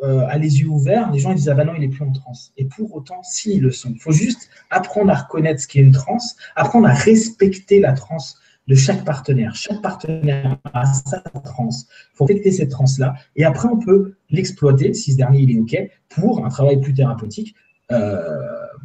euh, 0.03 0.27
a 0.27 0.39
les 0.39 0.61
yeux 0.61 0.69
ouverts, 0.69 1.11
les 1.13 1.19
gens 1.19 1.31
ils 1.31 1.37
disent 1.37 1.49
ah 1.49 1.55
ben 1.55 1.65
non, 1.65 1.75
il 1.77 1.85
est 1.85 1.89
plus 1.89 2.05
en 2.05 2.13
transe. 2.13 2.53
Et 2.57 2.65
pour 2.65 2.95
autant, 2.95 3.23
si 3.23 3.59
le 3.59 3.71
sont. 3.71 3.91
Il 3.91 4.01
faut 4.01 4.13
juste 4.13 4.49
apprendre 4.71 5.11
à 5.11 5.15
reconnaître 5.15 5.61
ce 5.61 5.69
qu'est 5.69 5.81
une 5.81 5.93
transe, 5.93 6.37
apprendre 6.57 6.89
à 6.89 6.93
respecter 6.93 7.81
la 7.81 7.93
transe 7.93 8.39
de 8.67 8.75
chaque 8.75 9.05
partenaire. 9.05 9.55
Chaque 9.55 9.83
partenaire 9.83 10.57
a 10.73 10.87
sa 10.87 11.21
transe. 11.21 11.87
Il 12.13 12.17
faut 12.17 12.25
respecter 12.25 12.51
cette 12.51 12.71
transe-là. 12.71 13.15
Et 13.37 13.45
après, 13.45 13.69
on 13.69 13.79
peut 13.79 14.15
l'exploiter, 14.31 14.95
si 14.95 15.13
ce 15.13 15.17
dernier 15.17 15.41
il 15.41 15.51
est 15.51 15.61
OK, 15.61 15.77
pour 16.09 16.45
un 16.45 16.49
travail 16.49 16.81
plus 16.81 16.95
thérapeutique, 16.95 17.55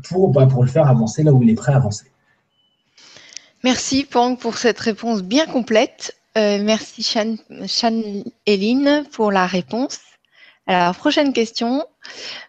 pour, 0.04 0.30
bah, 0.30 0.46
pour 0.46 0.64
le 0.64 0.70
faire 0.70 0.88
avancer 0.88 1.24
là 1.24 1.32
où 1.32 1.42
il 1.44 1.50
est 1.50 1.56
prêt 1.56 1.74
à 1.74 1.78
avancer. 1.78 2.06
Merci 3.64 4.06
Pang 4.06 4.38
pour 4.38 4.58
cette 4.58 4.80
réponse 4.80 5.22
bien 5.22 5.46
complète. 5.46 6.16
Euh, 6.38 6.60
merci 6.64 7.04
Chan, 7.04 7.36
pour 9.12 9.32
la 9.32 9.48
réponse. 9.48 10.00
Alors, 10.68 10.96
prochaine 10.96 11.34
question. 11.34 11.86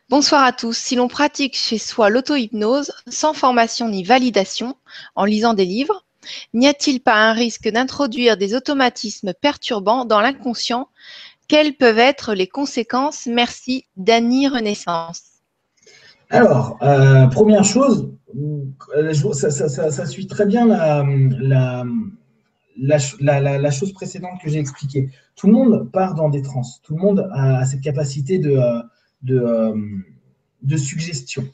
Bonsoir 0.09 0.45
à 0.45 0.53
tous. 0.53 0.77
Si 0.77 0.95
l'on 0.95 1.09
pratique 1.09 1.57
chez 1.57 1.79
soi 1.79 2.11
l'auto-hypnose 2.11 2.93
sans 3.09 3.33
formation 3.33 3.89
ni 3.89 4.05
validation, 4.05 4.77
en 5.17 5.25
lisant 5.25 5.55
des 5.55 5.65
livres, 5.65 6.05
n'y 6.53 6.69
a-t-il 6.69 7.01
pas 7.01 7.15
un 7.15 7.33
risque 7.33 7.69
d'introduire 7.69 8.37
des 8.37 8.55
automatismes 8.55 9.33
perturbants 9.33 10.05
dans 10.05 10.21
l'inconscient? 10.21 10.89
Quelles 11.49 11.75
peuvent 11.75 11.99
être 11.99 12.35
les 12.35 12.47
conséquences? 12.47 13.27
Merci, 13.27 13.87
Dany 13.97 14.47
Renaissance. 14.47 15.30
Alors, 16.31 16.79
euh, 16.83 17.27
première 17.27 17.65
chose, 17.65 18.09
euh, 18.97 19.13
ça, 19.13 20.07
suit 20.07 20.29
très 20.29 20.47
bien 20.47 20.67
la, 20.69 21.85
chose 23.71 23.93
précédente 23.93 24.41
que 24.43 24.49
j'ai 24.49 24.61
expliquée. 24.61 25.11
Tout 25.35 25.49
le 25.49 25.53
monde 25.55 25.91
part 25.91 26.15
dans 26.15 26.29
des 26.29 26.43
trans. 26.43 26.63
Tout 26.85 26.95
le 26.95 27.03
monde 27.03 27.29
a 27.33 27.67
cette 27.67 27.81
capacité 27.81 28.39
de, 28.39 28.61
de 29.23 30.77
suggestion. 30.77 31.45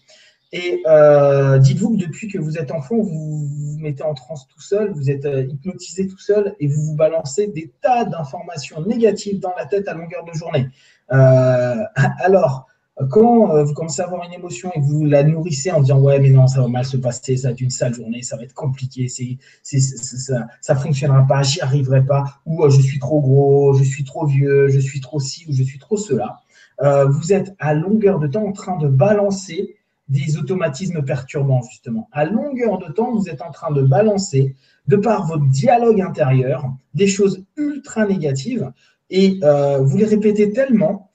Et 0.52 0.82
euh, 0.86 1.58
dites-vous 1.58 1.96
que 1.96 2.04
depuis 2.04 2.28
que 2.28 2.38
vous 2.38 2.58
êtes 2.58 2.70
enfant, 2.70 2.96
vous 2.96 3.46
vous 3.48 3.78
mettez 3.78 4.02
en 4.02 4.14
transe 4.14 4.46
tout 4.46 4.60
seul, 4.60 4.92
vous 4.92 5.10
êtes 5.10 5.26
hypnotisé 5.50 6.06
tout 6.06 6.18
seul 6.18 6.54
et 6.60 6.68
vous 6.68 6.82
vous 6.82 6.96
balancez 6.96 7.48
des 7.48 7.72
tas 7.80 8.04
d'informations 8.04 8.82
négatives 8.82 9.40
dans 9.40 9.54
la 9.56 9.64
tête 9.64 9.88
à 9.88 9.94
longueur 9.94 10.24
de 10.24 10.32
journée. 10.32 10.68
alors, 11.08 12.66
quand 13.10 13.54
euh, 13.54 13.64
vous 13.64 13.74
commencez 13.74 14.00
à 14.00 14.06
avoir 14.06 14.24
une 14.24 14.32
émotion 14.32 14.70
et 14.74 14.80
que 14.80 14.84
vous 14.86 15.04
la 15.04 15.22
nourrissez 15.22 15.70
en 15.70 15.80
disant 15.80 16.00
ouais 16.00 16.18
mais 16.18 16.30
non 16.30 16.46
ça 16.46 16.62
va 16.62 16.68
mal 16.68 16.84
se 16.84 16.96
passer, 16.96 17.36
ça 17.36 17.48
va 17.48 17.52
être 17.52 17.60
une 17.60 17.70
sale 17.70 17.94
journée, 17.94 18.22
ça 18.22 18.36
va 18.36 18.44
être 18.44 18.54
compliqué, 18.54 19.08
c'est, 19.08 19.38
ça, 19.62 20.46
ça 20.62 20.76
fonctionnera 20.76 21.26
pas, 21.26 21.42
j'y 21.42 21.60
arriverai 21.60 22.04
pas, 22.04 22.24
ou 22.46 22.64
euh, 22.64 22.70
je 22.70 22.80
suis 22.80 22.98
trop 22.98 23.20
gros, 23.20 23.74
je 23.74 23.84
suis 23.84 24.04
trop 24.04 24.26
vieux, 24.26 24.68
je 24.68 24.78
suis 24.78 25.00
trop 25.00 25.20
ci 25.20 25.44
ou 25.48 25.52
je 25.52 25.62
suis 25.62 25.78
trop 25.78 25.96
cela. 25.96 26.40
Euh, 26.82 27.06
vous 27.06 27.32
êtes 27.32 27.54
à 27.58 27.74
longueur 27.74 28.18
de 28.18 28.28
temps 28.28 28.44
en 28.44 28.52
train 28.52 28.78
de 28.78 28.88
balancer 28.88 29.76
des 30.08 30.38
automatismes 30.38 31.02
perturbants 31.02 31.62
justement. 31.62 32.08
À 32.12 32.24
longueur 32.24 32.78
de 32.78 32.90
temps, 32.92 33.12
vous 33.14 33.28
êtes 33.28 33.42
en 33.42 33.50
train 33.50 33.72
de 33.72 33.82
balancer 33.82 34.54
de 34.86 34.96
par 34.96 35.26
votre 35.26 35.46
dialogue 35.48 36.00
intérieur 36.00 36.72
des 36.94 37.08
choses 37.08 37.44
ultra 37.56 38.06
négatives 38.06 38.70
et 39.10 39.40
vous 39.80 39.96
les 39.96 40.04
répétez 40.04 40.52
tellement 40.52 41.05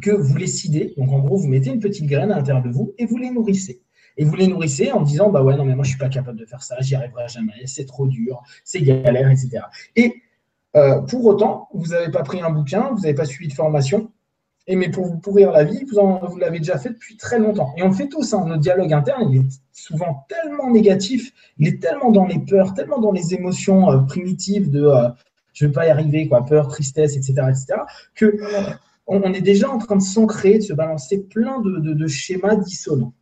que 0.00 0.10
vous 0.10 0.36
les 0.36 0.46
sidez. 0.46 0.94
Donc, 0.96 1.10
en 1.12 1.20
gros, 1.20 1.36
vous 1.36 1.48
mettez 1.48 1.70
une 1.70 1.80
petite 1.80 2.06
graine 2.06 2.30
à 2.30 2.36
l'intérieur 2.36 2.62
de 2.62 2.70
vous 2.70 2.94
et 2.98 3.06
vous 3.06 3.16
les 3.16 3.30
nourrissez. 3.30 3.82
Et 4.16 4.24
vous 4.24 4.34
les 4.34 4.46
nourrissez 4.46 4.92
en 4.92 5.02
disant, 5.02 5.30
bah 5.30 5.42
ouais, 5.42 5.56
non, 5.56 5.64
mais 5.64 5.74
moi, 5.74 5.84
je 5.84 5.90
suis 5.90 5.98
pas 5.98 6.08
capable 6.08 6.38
de 6.38 6.46
faire 6.46 6.62
ça, 6.62 6.76
j'y 6.80 6.94
arriverai 6.94 7.28
jamais, 7.28 7.66
c'est 7.66 7.84
trop 7.84 8.06
dur, 8.06 8.42
c'est 8.64 8.80
galère, 8.80 9.30
etc. 9.30 9.64
Et 9.94 10.22
euh, 10.74 11.00
pour 11.02 11.24
autant, 11.26 11.68
vous 11.74 11.88
n'avez 11.88 12.10
pas 12.10 12.22
pris 12.22 12.40
un 12.40 12.50
bouquin, 12.50 12.90
vous 12.92 13.00
n'avez 13.00 13.14
pas 13.14 13.26
suivi 13.26 13.48
de 13.48 13.54
formation, 13.54 14.10
et 14.66 14.74
mais 14.74 14.90
pour 14.90 15.06
vous 15.06 15.18
pourrir 15.18 15.52
la 15.52 15.64
vie, 15.64 15.84
vous, 15.84 16.00
vous 16.28 16.38
l'avez 16.38 16.58
déjà 16.58 16.78
fait 16.78 16.90
depuis 16.90 17.16
très 17.16 17.38
longtemps. 17.38 17.72
Et 17.76 17.82
on 17.82 17.88
le 17.88 17.94
fait 17.94 18.08
tous, 18.08 18.34
hein, 18.34 18.44
notre 18.46 18.60
dialogue 18.60 18.92
interne, 18.92 19.30
il 19.30 19.40
est 19.40 19.60
souvent 19.72 20.26
tellement 20.28 20.70
négatif, 20.70 21.32
il 21.58 21.68
est 21.68 21.80
tellement 21.80 22.10
dans 22.10 22.26
les 22.26 22.38
peurs, 22.38 22.74
tellement 22.74 23.00
dans 23.00 23.12
les 23.12 23.34
émotions 23.34 23.90
euh, 23.90 23.98
primitives 24.00 24.70
de 24.70 24.82
euh, 24.82 25.08
je 25.52 25.64
ne 25.64 25.70
vais 25.70 25.74
pas 25.74 25.86
y 25.86 25.90
arriver, 25.90 26.28
quoi, 26.28 26.44
peur, 26.44 26.68
tristesse, 26.68 27.16
etc., 27.16 27.32
etc., 27.48 27.80
que 28.14 28.36
on, 29.06 29.32
est 29.32 29.40
déjà 29.40 29.70
en 29.70 29.78
train 29.78 29.96
de 29.96 30.02
s'ancrer, 30.02 30.58
de 30.58 30.62
se 30.62 30.72
balancer 30.72 31.22
plein 31.22 31.60
de, 31.60 32.06
schémas 32.06 32.56
dissonants. 32.56 33.12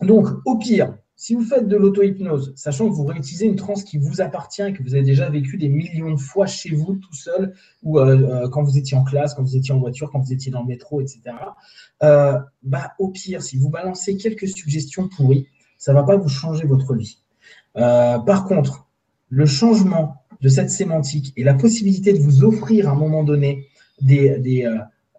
Donc, 0.00 0.26
au 0.44 0.56
pire, 0.56 0.96
si 1.14 1.34
vous 1.34 1.44
faites 1.44 1.68
de 1.68 1.76
l'auto-hypnose, 1.76 2.52
sachant 2.56 2.88
que 2.88 2.94
vous 2.94 3.04
réutilisez 3.04 3.46
une 3.46 3.54
transe 3.54 3.84
qui 3.84 3.96
vous 3.96 4.20
appartient 4.20 4.72
que 4.72 4.82
vous 4.82 4.94
avez 4.94 5.04
déjà 5.04 5.30
vécu 5.30 5.56
des 5.56 5.68
millions 5.68 6.10
de 6.10 6.18
fois 6.18 6.46
chez 6.46 6.74
vous 6.74 6.94
tout 6.96 7.14
seul, 7.14 7.54
ou 7.84 8.00
euh, 8.00 8.06
euh, 8.06 8.48
quand 8.48 8.64
vous 8.64 8.76
étiez 8.76 8.96
en 8.96 9.04
classe, 9.04 9.34
quand 9.34 9.42
vous 9.42 9.56
étiez 9.56 9.72
en 9.72 9.78
voiture, 9.78 10.10
quand 10.10 10.18
vous 10.18 10.32
étiez 10.32 10.50
dans 10.50 10.62
le 10.62 10.66
métro, 10.66 11.00
etc., 11.00 11.20
euh, 12.02 12.38
bah, 12.64 12.94
au 12.98 13.08
pire, 13.08 13.40
si 13.42 13.56
vous 13.56 13.70
balancez 13.70 14.16
quelques 14.16 14.48
suggestions 14.48 15.08
pourries, 15.08 15.46
ça 15.78 15.92
ne 15.92 15.98
va 15.98 16.02
pas 16.02 16.16
vous 16.16 16.28
changer 16.28 16.66
votre 16.66 16.94
vie. 16.94 17.18
par 17.74 18.44
contre, 18.46 18.88
le 19.28 19.46
changement 19.46 20.16
de 20.40 20.48
cette 20.48 20.70
sémantique 20.70 21.32
et 21.36 21.44
la 21.44 21.54
possibilité 21.54 22.12
de 22.12 22.18
vous 22.18 22.42
offrir 22.42 22.88
à 22.88 22.92
un 22.92 22.96
moment 22.96 23.22
donné 23.22 23.68
des, 24.00 24.66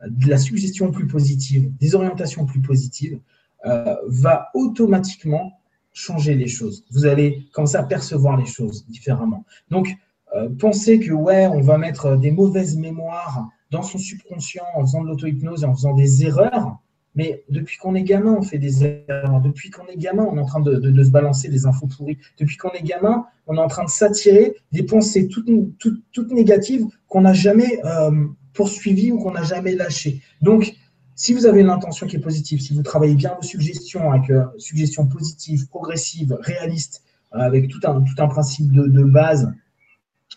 de 0.09 0.29
la 0.29 0.37
suggestion 0.37 0.91
plus 0.91 1.07
positive, 1.07 1.71
des 1.79 1.95
orientations 1.95 2.45
plus 2.45 2.61
positives, 2.61 3.19
euh, 3.65 3.95
va 4.07 4.49
automatiquement 4.53 5.59
changer 5.93 6.35
les 6.35 6.47
choses. 6.47 6.83
Vous 6.91 7.05
allez 7.05 7.47
commencer 7.53 7.77
à 7.77 7.83
percevoir 7.83 8.37
les 8.37 8.45
choses 8.45 8.85
différemment. 8.87 9.45
Donc, 9.69 9.95
euh, 10.35 10.49
pensez 10.59 10.99
que, 10.99 11.11
ouais, 11.11 11.47
on 11.47 11.61
va 11.61 11.77
mettre 11.77 12.17
des 12.17 12.31
mauvaises 12.31 12.75
mémoires 12.75 13.49
dans 13.71 13.83
son 13.83 13.97
subconscient 13.97 14.63
en 14.75 14.81
faisant 14.81 15.01
de 15.01 15.07
l'auto-hypnose 15.07 15.63
et 15.63 15.65
en 15.65 15.75
faisant 15.75 15.93
des 15.93 16.25
erreurs, 16.25 16.77
mais 17.15 17.43
depuis 17.49 17.77
qu'on 17.77 17.95
est 17.95 18.03
gamin, 18.03 18.35
on 18.39 18.41
fait 18.41 18.57
des 18.57 18.83
erreurs. 18.83 19.39
Depuis 19.41 19.69
qu'on 19.69 19.85
est 19.85 19.97
gamin, 19.97 20.27
on 20.29 20.37
est 20.37 20.41
en 20.41 20.45
train 20.45 20.61
de, 20.61 21.03
se 21.03 21.11
balancer 21.11 21.47
des 21.47 21.65
infos 21.65 21.87
pourries. 21.87 22.17
Depuis 22.39 22.57
qu'on 22.57 22.71
est 22.71 22.81
gamin, 22.81 23.25
on 23.45 23.55
est 23.55 23.61
en 23.61 23.67
train 23.67 23.85
de 23.85 23.89
s'attirer 23.89 24.55
des 24.71 24.83
pensées 24.83 25.27
toutes, 25.27 25.47
toutes, 26.11 26.31
négatives 26.31 26.85
qu'on 27.07 27.21
n'a 27.21 27.33
jamais 27.33 27.79
euh, 27.85 28.27
poursuivi 28.53 29.11
ou 29.11 29.19
qu'on 29.19 29.31
n'a 29.31 29.43
jamais 29.43 29.75
lâché. 29.75 30.21
Donc, 30.41 30.75
si 31.15 31.33
vous 31.33 31.45
avez 31.45 31.63
l'intention 31.63 32.07
qui 32.07 32.15
est 32.15 32.19
positive, 32.19 32.59
si 32.61 32.73
vous 32.73 32.81
travaillez 32.81 33.15
bien 33.15 33.35
vos 33.35 33.47
suggestions 33.47 34.11
avec 34.11 34.29
euh, 34.29 34.45
suggestions 34.57 35.05
positives, 35.05 35.67
progressives, 35.67 36.37
réalistes, 36.41 37.03
euh, 37.33 37.39
avec 37.39 37.67
tout 37.69 37.79
un, 37.83 38.01
tout 38.01 38.21
un 38.21 38.27
principe 38.27 38.71
de, 38.71 39.03
base 39.03 39.51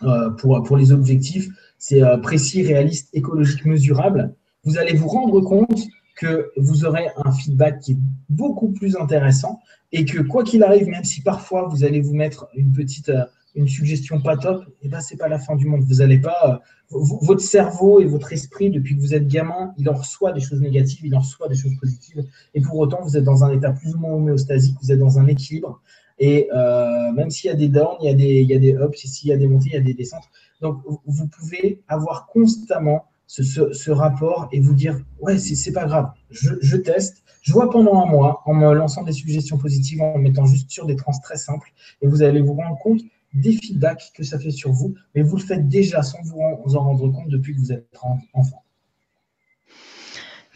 euh, 0.02 0.30
pour, 0.30 0.62
pour 0.62 0.76
les 0.76 0.92
objectifs, 0.92 1.48
c'est 1.78 2.02
précis, 2.22 2.62
réaliste, 2.62 3.08
écologique, 3.12 3.64
mesurable, 3.64 4.34
vous 4.64 4.78
allez 4.78 4.94
vous 4.94 5.08
rendre 5.08 5.40
compte 5.40 5.82
que 6.16 6.50
vous 6.56 6.86
aurez 6.86 7.06
un 7.24 7.30
feedback 7.30 7.80
qui 7.80 7.92
est 7.92 7.98
beaucoup 8.30 8.70
plus 8.70 8.96
intéressant 8.96 9.60
et 9.92 10.04
que 10.06 10.22
quoi 10.22 10.42
qu'il 10.42 10.62
arrive, 10.62 10.88
même 10.88 11.04
si 11.04 11.20
parfois 11.20 11.68
vous 11.68 11.84
allez 11.84 12.00
vous 12.00 12.14
mettre 12.14 12.48
une 12.54 12.72
petite, 12.72 13.12
une 13.56 13.68
suggestion 13.68 14.20
pas 14.20 14.36
top, 14.36 14.64
et 14.66 14.86
eh 14.86 14.88
ben 14.88 15.00
c'est 15.00 15.16
pas 15.16 15.28
la 15.28 15.38
fin 15.38 15.56
du 15.56 15.66
monde. 15.66 15.82
Vous 15.82 16.02
allez 16.02 16.18
pas, 16.18 16.62
euh, 16.92 16.98
votre 17.22 17.40
cerveau 17.40 18.00
et 18.00 18.04
votre 18.04 18.32
esprit 18.32 18.70
depuis 18.70 18.96
que 18.96 19.00
vous 19.00 19.14
êtes 19.14 19.26
gamin, 19.26 19.72
il 19.78 19.88
en 19.88 19.94
reçoit 19.94 20.32
des 20.32 20.40
choses 20.40 20.60
négatives, 20.60 21.04
il 21.04 21.14
en 21.16 21.20
reçoit 21.20 21.48
des 21.48 21.56
choses 21.56 21.74
positives, 21.80 22.24
et 22.54 22.60
pour 22.60 22.78
autant 22.78 23.00
vous 23.02 23.16
êtes 23.16 23.24
dans 23.24 23.44
un 23.44 23.52
état 23.52 23.72
plus 23.72 23.94
ou 23.94 23.98
moins 23.98 24.12
homéostasique, 24.12 24.76
vous 24.82 24.92
êtes 24.92 24.98
dans 24.98 25.18
un 25.18 25.26
équilibre. 25.26 25.80
Et 26.18 26.48
euh, 26.54 27.12
même 27.12 27.30
s'il 27.30 27.48
y 27.48 27.52
a 27.52 27.56
des 27.56 27.68
downs, 27.68 27.96
il 28.00 28.06
y 28.06 28.08
a 28.08 28.14
des, 28.14 28.40
il 28.40 28.48
y 28.48 28.54
a 28.54 28.58
des 28.58 28.72
ups, 28.72 28.98
s'il 28.98 29.28
y 29.30 29.32
a 29.32 29.36
des 29.36 29.48
montées, 29.48 29.70
il 29.70 29.74
y 29.74 29.76
a 29.76 29.80
des 29.80 29.94
descentes. 29.94 30.24
Donc 30.60 30.80
vous 31.06 31.26
pouvez 31.26 31.82
avoir 31.88 32.26
constamment 32.26 33.06
ce, 33.26 33.42
ce, 33.42 33.90
rapport 33.90 34.48
et 34.52 34.60
vous 34.60 34.72
dire 34.72 35.00
ouais 35.20 35.36
c'est 35.38 35.72
pas 35.72 35.84
grave, 35.84 36.10
je, 36.30 36.76
teste, 36.76 37.24
je 37.42 37.52
vois 37.52 37.70
pendant 37.70 38.00
un 38.00 38.06
mois 38.06 38.42
en 38.46 38.54
me 38.54 38.72
lançant 38.72 39.02
des 39.02 39.12
suggestions 39.12 39.58
positives, 39.58 40.00
en 40.00 40.18
mettant 40.18 40.46
juste 40.46 40.70
sur 40.70 40.86
des 40.86 40.94
trans 40.94 41.12
très 41.22 41.36
simples, 41.36 41.72
et 42.02 42.06
vous 42.06 42.22
allez 42.22 42.40
vous 42.40 42.54
rendre 42.54 42.78
compte 42.78 43.00
des 43.36 43.52
feedbacks 43.52 44.12
que 44.14 44.24
ça 44.24 44.38
fait 44.38 44.50
sur 44.50 44.72
vous, 44.72 44.94
mais 45.14 45.22
vous 45.22 45.36
le 45.36 45.42
faites 45.42 45.68
déjà 45.68 46.02
sans 46.02 46.18
vous 46.22 46.76
en 46.76 46.80
rendre 46.80 47.08
compte 47.08 47.28
depuis 47.28 47.54
que 47.54 47.60
vous 47.60 47.72
êtes 47.72 47.86
enfant. 48.32 48.62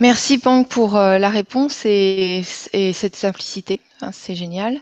Merci 0.01 0.39
Pang 0.39 0.65
pour 0.65 0.97
euh, 0.97 1.19
la 1.19 1.29
réponse 1.29 1.85
et, 1.85 2.43
cette 2.43 3.17
simplicité, 3.17 3.81
hein, 4.01 4.11
c'est 4.13 4.35
génial. 4.35 4.81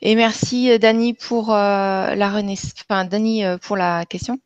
Et 0.00 0.14
merci 0.14 0.70
euh, 0.70 0.78
Dani 0.78 1.12
pour 1.12 1.52
euh, 1.52 2.14
la 2.14 2.28
enfin 2.88 3.04
Dani 3.04 3.42
pour 3.62 3.76
la 3.76 4.04
question. 4.04 4.38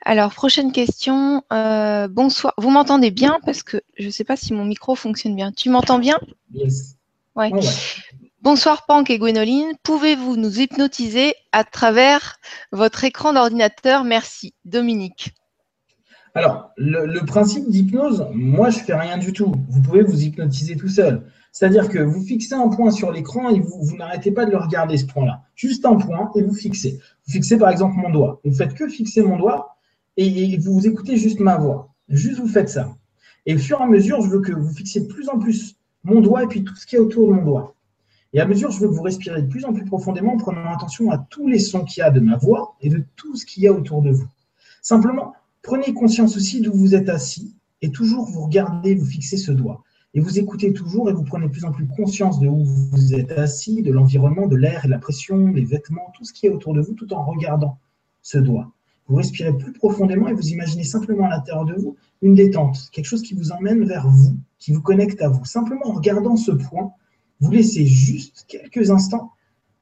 Alors 0.00 0.32
prochaine 0.32 0.72
question. 0.72 1.42
bonsoir. 1.50 2.54
Vous 2.56 2.70
m'entendez 2.70 3.10
bien? 3.10 3.38
Parce 3.44 3.62
que 3.62 3.82
je 3.98 4.06
ne 4.06 4.10
sais 4.10 4.24
pas 4.24 4.36
si 4.36 4.54
mon 4.54 4.64
micro 4.64 4.94
fonctionne 4.94 5.36
bien. 5.36 5.52
Tu 5.52 5.68
m'entends 5.68 5.98
bien? 5.98 6.18
Yes. 6.54 6.96
Ouais. 7.36 7.50
Bonsoir 8.44 8.84
Pank 8.84 9.08
et 9.08 9.16
Gwénoline. 9.16 9.72
Pouvez-vous 9.84 10.36
nous 10.36 10.60
hypnotiser 10.60 11.32
à 11.52 11.64
travers 11.64 12.36
votre 12.72 13.02
écran 13.04 13.32
d'ordinateur? 13.32 14.04
Merci. 14.04 14.52
Dominique. 14.66 15.32
Alors, 16.34 16.70
le, 16.76 17.24
principe 17.24 17.70
d'hypnose, 17.70 18.26
moi, 18.34 18.68
je 18.68 18.80
ne 18.80 18.82
fais 18.84 18.94
rien 18.94 19.16
du 19.16 19.32
tout. 19.32 19.50
Vous 19.70 19.80
pouvez 19.80 20.02
vous 20.02 20.24
hypnotiser 20.24 20.76
tout 20.76 20.90
seul. 20.90 21.22
C'est-à-dire 21.52 21.88
que 21.88 21.98
vous 21.98 22.20
fixez 22.20 22.52
un 22.52 22.68
point 22.68 22.90
sur 22.90 23.12
l'écran 23.12 23.48
et 23.48 23.60
vous, 23.60 23.96
n'arrêtez 23.96 24.30
pas 24.30 24.44
de 24.44 24.50
le 24.50 24.58
regarder, 24.58 24.98
ce 24.98 25.06
point-là. 25.06 25.40
Juste 25.54 25.86
un 25.86 25.96
point 25.96 26.30
et 26.36 26.42
vous 26.42 26.54
fixez. 26.54 27.00
Vous 27.26 27.32
fixez 27.32 27.56
par 27.56 27.70
exemple 27.70 27.96
mon 27.96 28.10
doigt. 28.10 28.42
Vous 28.44 28.52
faites 28.52 28.74
que 28.74 28.90
fixer 28.90 29.22
mon 29.22 29.38
doigt 29.38 29.78
et, 30.18 30.52
et 30.52 30.58
vous 30.58 30.86
écoutez 30.86 31.16
juste 31.16 31.40
ma 31.40 31.56
voix. 31.56 31.94
Juste 32.10 32.40
vous 32.40 32.48
faites 32.48 32.68
ça. 32.68 32.94
Et 33.46 33.54
au 33.54 33.58
fur 33.58 33.80
et 33.80 33.84
à 33.84 33.86
mesure, 33.86 34.20
je 34.20 34.28
veux 34.28 34.42
que 34.42 34.52
vous 34.52 34.74
fixiez 34.74 35.00
de 35.00 35.06
plus 35.06 35.30
en 35.30 35.38
plus 35.38 35.76
mon 36.02 36.20
doigt 36.20 36.42
et 36.42 36.46
puis 36.46 36.62
tout 36.62 36.76
ce 36.76 36.84
qui 36.84 36.96
est 36.96 36.98
autour 36.98 37.28
de 37.28 37.32
mon 37.32 37.42
doigt. 37.42 37.73
Et 38.34 38.40
à 38.40 38.46
mesure, 38.46 38.72
je 38.72 38.80
veux 38.80 38.88
que 38.88 38.94
vous 38.94 39.02
respirez 39.02 39.42
de 39.42 39.46
plus 39.46 39.64
en 39.64 39.72
plus 39.72 39.84
profondément 39.84 40.34
en 40.34 40.36
prenant 40.36 40.74
attention 40.74 41.12
à 41.12 41.18
tous 41.18 41.46
les 41.46 41.60
sons 41.60 41.84
qu'il 41.84 42.00
y 42.00 42.04
a 42.04 42.10
de 42.10 42.18
ma 42.18 42.36
voix 42.36 42.74
et 42.80 42.88
de 42.88 43.02
tout 43.14 43.36
ce 43.36 43.46
qu'il 43.46 43.62
y 43.62 43.68
a 43.68 43.72
autour 43.72 44.02
de 44.02 44.10
vous. 44.10 44.26
Simplement, 44.82 45.34
prenez 45.62 45.94
conscience 45.94 46.36
aussi 46.36 46.60
d'où 46.60 46.72
vous 46.74 46.96
êtes 46.96 47.08
assis 47.08 47.54
et 47.80 47.90
toujours 47.90 48.26
vous 48.26 48.42
regardez, 48.42 48.96
vous 48.96 49.06
fixez 49.06 49.36
ce 49.36 49.52
doigt. 49.52 49.84
Et 50.14 50.20
vous 50.20 50.38
écoutez 50.38 50.72
toujours 50.72 51.08
et 51.08 51.12
vous 51.12 51.22
prenez 51.22 51.46
de 51.46 51.52
plus 51.52 51.64
en 51.64 51.70
plus 51.70 51.86
conscience 51.86 52.40
de 52.40 52.48
où 52.48 52.64
vous 52.64 53.14
êtes 53.14 53.30
assis, 53.32 53.82
de 53.82 53.92
l'environnement, 53.92 54.48
de 54.48 54.56
l'air 54.56 54.84
et 54.84 54.88
de 54.88 54.92
la 54.92 54.98
pression, 54.98 55.52
les 55.52 55.64
vêtements, 55.64 56.12
tout 56.16 56.24
ce 56.24 56.32
qui 56.32 56.46
est 56.46 56.50
autour 56.50 56.74
de 56.74 56.80
vous, 56.80 56.94
tout 56.94 57.12
en 57.14 57.24
regardant 57.24 57.78
ce 58.20 58.38
doigt. 58.38 58.72
Vous 59.06 59.14
respirez 59.16 59.56
plus 59.56 59.72
profondément 59.72 60.26
et 60.26 60.32
vous 60.32 60.48
imaginez 60.48 60.84
simplement 60.84 61.26
à 61.26 61.28
l'intérieur 61.28 61.66
de 61.66 61.74
vous 61.74 61.96
une 62.20 62.34
détente, 62.34 62.88
quelque 62.90 63.06
chose 63.06 63.22
qui 63.22 63.34
vous 63.34 63.52
emmène 63.52 63.84
vers 63.84 64.08
vous, 64.08 64.34
qui 64.58 64.72
vous 64.72 64.82
connecte 64.82 65.22
à 65.22 65.28
vous. 65.28 65.44
Simplement 65.44 65.86
en 65.88 65.92
regardant 65.92 66.36
ce 66.36 66.50
point, 66.50 66.92
vous 67.44 67.50
laissez 67.50 67.84
juste 67.84 68.46
quelques 68.48 68.90
instants 68.90 69.32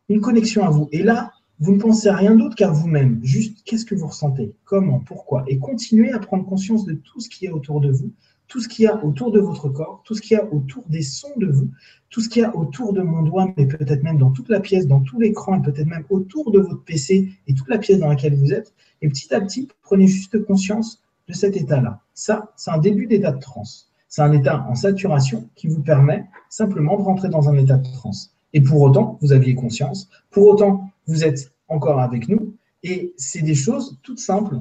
une 0.09 0.21
connexion 0.21 0.65
à 0.65 0.71
vous. 0.71 0.89
Et 0.91 1.05
là, 1.05 1.31
vous 1.61 1.73
ne 1.73 1.79
pensez 1.79 2.09
à 2.09 2.17
rien 2.17 2.35
d'autre 2.35 2.57
qu'à 2.57 2.71
vous-même. 2.71 3.21
Juste 3.23 3.63
qu'est-ce 3.65 3.85
que 3.85 3.95
vous 3.95 4.09
ressentez, 4.09 4.53
comment, 4.65 4.99
pourquoi? 4.99 5.45
Et 5.47 5.61
continuez 5.61 6.13
à 6.13 6.19
prendre 6.19 6.45
conscience 6.45 6.85
de 6.85 6.95
tout 6.95 7.21
ce 7.21 7.29
qu'il 7.29 7.47
y 7.47 7.51
a 7.53 7.55
autour 7.55 7.81
de 7.81 7.93
vous, 7.93 8.11
tout 8.49 8.59
ce 8.59 8.69
qu'il 8.69 8.85
y 8.85 8.89
a 8.89 9.05
autour 9.05 9.31
de 9.31 9.39
votre 9.39 9.69
corps, 9.69 10.03
tout 10.05 10.17
ce 10.17 10.21
qu'il 10.21 10.37
y 10.37 10.41
a 10.41 10.53
autour 10.53 10.83
des 10.89 11.03
sons 11.03 11.33
de 11.37 11.47
vous, 11.47 11.71
tout 12.11 12.21
ce 12.21 12.29
qu'il 12.29 12.43
y 12.43 12.45
a 12.45 12.55
autour 12.57 12.93
de 12.93 13.03
mon 13.03 13.23
doigt, 13.23 13.55
mais 13.57 13.67
peut-être 13.67 14.03
même 14.03 14.19
dans 14.19 14.33
toute 14.33 14.49
la 14.49 14.59
pièce, 14.59 14.89
dans 14.89 15.01
tout 15.01 15.21
l'écran, 15.21 15.61
et 15.61 15.63
peut-être 15.63 15.87
même 15.87 16.05
autour 16.11 16.51
de 16.51 16.59
votre 16.59 16.83
PC 16.83 17.31
et 17.47 17.55
toute 17.55 17.69
la 17.69 17.79
pièce 17.79 18.01
dans 18.01 18.09
laquelle 18.09 18.35
vous 18.35 18.53
êtes. 18.53 18.75
Et 19.03 19.09
petit 19.09 19.33
à 19.33 19.41
petit, 19.41 19.69
prenez 19.83 20.09
juste 20.09 20.45
conscience 20.45 21.01
de 21.29 21.33
cet 21.33 21.57
état-là. 21.57 22.01
Ça, 22.13 22.53
c'est 22.57 22.73
un 22.73 22.79
début 22.79 23.07
d'état 23.07 23.31
de 23.31 23.41
transe. 23.41 23.92
C'est 24.13 24.21
un 24.21 24.33
état 24.33 24.67
en 24.69 24.75
saturation 24.75 25.49
qui 25.55 25.69
vous 25.69 25.81
permet 25.81 26.27
simplement 26.51 26.99
de 26.99 27.03
rentrer 27.03 27.31
dans 27.31 27.49
un 27.49 27.57
état 27.57 27.79
de 27.79 27.91
transe. 27.95 28.37
Et 28.53 28.61
pour 28.61 28.83
autant, 28.83 29.19
vous 29.23 29.33
aviez 29.33 29.55
conscience, 29.55 30.11
pour 30.29 30.49
autant, 30.49 30.91
vous 31.07 31.25
êtes 31.25 31.51
encore 31.67 31.99
avec 31.99 32.29
nous, 32.29 32.55
et 32.83 33.15
c'est 33.17 33.41
des 33.41 33.55
choses 33.55 33.99
toutes 34.03 34.19
simples 34.19 34.61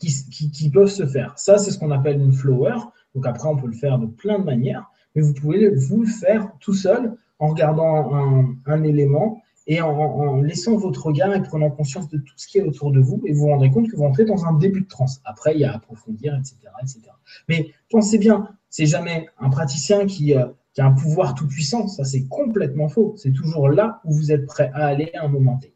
qui, 0.00 0.70
peuvent 0.70 0.88
se 0.88 1.04
faire. 1.04 1.38
Ça, 1.38 1.58
c'est 1.58 1.72
ce 1.72 1.78
qu'on 1.78 1.90
appelle 1.90 2.18
une 2.18 2.32
flower. 2.32 2.76
Donc 3.14 3.26
après, 3.26 3.46
on 3.48 3.56
peut 3.58 3.66
le 3.66 3.74
faire 3.74 3.98
de 3.98 4.06
plein 4.06 4.38
de 4.38 4.44
manières, 4.44 4.90
mais 5.14 5.20
vous 5.20 5.34
pouvez 5.34 5.68
vous 5.68 6.00
le 6.00 6.08
faire 6.08 6.50
tout 6.58 6.72
seul 6.72 7.18
en 7.40 7.48
regardant 7.48 8.14
un, 8.14 8.56
un 8.64 8.82
élément 8.82 9.42
et 9.66 9.80
en, 9.80 10.40
laissant 10.42 10.76
votre 10.76 11.06
regard 11.06 11.34
et 11.34 11.42
prenant 11.42 11.70
conscience 11.70 12.08
de 12.08 12.18
tout 12.18 12.34
ce 12.36 12.46
qui 12.46 12.58
est 12.58 12.62
autour 12.62 12.90
de 12.90 13.00
vous, 13.00 13.22
et 13.24 13.32
vous 13.32 13.40
vous 13.40 13.48
rendrez 13.48 13.70
compte 13.70 13.90
que 13.90 13.96
vous 13.96 14.04
entrez 14.04 14.24
dans 14.24 14.44
un 14.44 14.52
début 14.52 14.82
de 14.82 14.88
transe. 14.88 15.20
Après, 15.24 15.54
il 15.54 15.60
y 15.60 15.64
a 15.64 15.72
à 15.72 15.76
approfondir, 15.76 16.34
etc. 16.34 16.56
etc. 16.82 17.00
Mais 17.48 17.70
pensez 17.90 18.18
bien, 18.18 18.48
c'est 18.68 18.86
jamais 18.86 19.28
un 19.38 19.48
praticien 19.48 20.06
qui, 20.06 20.34
euh, 20.34 20.46
qui 20.74 20.80
a 20.82 20.86
un 20.86 20.92
pouvoir 20.92 21.34
tout 21.34 21.46
puissant, 21.46 21.88
ça 21.88 22.04
c'est 22.04 22.26
complètement 22.28 22.88
faux. 22.88 23.14
C'est 23.16 23.32
toujours 23.32 23.68
là 23.68 24.00
où 24.04 24.12
vous 24.12 24.32
êtes 24.32 24.46
prêt 24.46 24.70
à 24.74 24.86
aller 24.86 25.10
à 25.14 25.24
un 25.24 25.28
moment 25.28 25.56
T. 25.58 25.72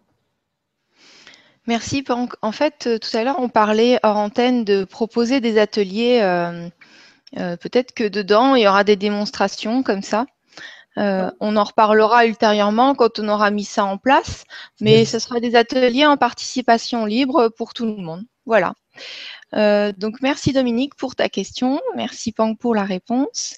Merci. 1.66 2.02
En 2.42 2.52
fait, 2.52 2.86
euh, 2.86 2.98
tout 2.98 3.14
à 3.16 3.24
l'heure, 3.24 3.38
on 3.38 3.48
parlait 3.48 3.98
hors 4.02 4.16
antenne 4.16 4.64
de 4.64 4.84
proposer 4.84 5.40
des 5.40 5.58
ateliers. 5.58 6.20
Euh, 6.22 7.56
peut-être 7.56 7.92
que 7.92 8.08
dedans, 8.08 8.54
il 8.54 8.62
y 8.62 8.68
aura 8.68 8.84
des 8.84 8.96
démonstrations 8.96 9.82
comme 9.82 10.02
ça. 10.02 10.26
Euh, 10.98 11.30
on 11.40 11.56
en 11.56 11.64
reparlera 11.64 12.26
ultérieurement 12.26 12.94
quand 12.94 13.18
on 13.18 13.28
aura 13.28 13.50
mis 13.50 13.64
ça 13.64 13.84
en 13.84 13.98
place, 13.98 14.44
mais 14.80 15.04
ce 15.04 15.18
sera 15.18 15.38
des 15.40 15.54
ateliers 15.54 16.06
en 16.06 16.16
participation 16.16 17.04
libre 17.04 17.48
pour 17.56 17.72
tout 17.72 17.86
le 17.86 18.02
monde. 18.02 18.24
Voilà. 18.46 18.74
Euh, 19.54 19.92
donc 19.96 20.16
merci 20.20 20.52
Dominique 20.52 20.94
pour 20.96 21.14
ta 21.14 21.28
question, 21.28 21.80
merci 21.94 22.32
Pang 22.32 22.54
pour 22.56 22.74
la 22.74 22.84
réponse. 22.84 23.54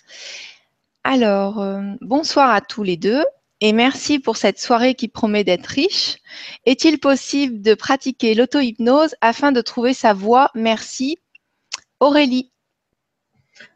Alors, 1.03 1.61
euh, 1.61 1.81
bonsoir 2.03 2.50
à 2.50 2.61
tous 2.61 2.83
les 2.83 2.96
deux 2.96 3.24
et 3.62 3.72
merci 3.72 4.18
pour 4.18 4.37
cette 4.37 4.61
soirée 4.61 4.94
qui 4.94 5.09
promet 5.09 5.44
d'être 5.44 5.66
riche. 5.66 6.18
Est-il 6.66 6.98
possible 6.98 7.62
de 7.62 7.74
pratiquer 7.74 8.35
l'auto-hypnose 8.35 9.14
afin 9.20 9.50
de 9.53 9.61
trouver 9.61 9.94
sa 9.94 10.12
voix 10.12 10.50
Merci. 10.55 11.18
Aurélie. 12.00 12.50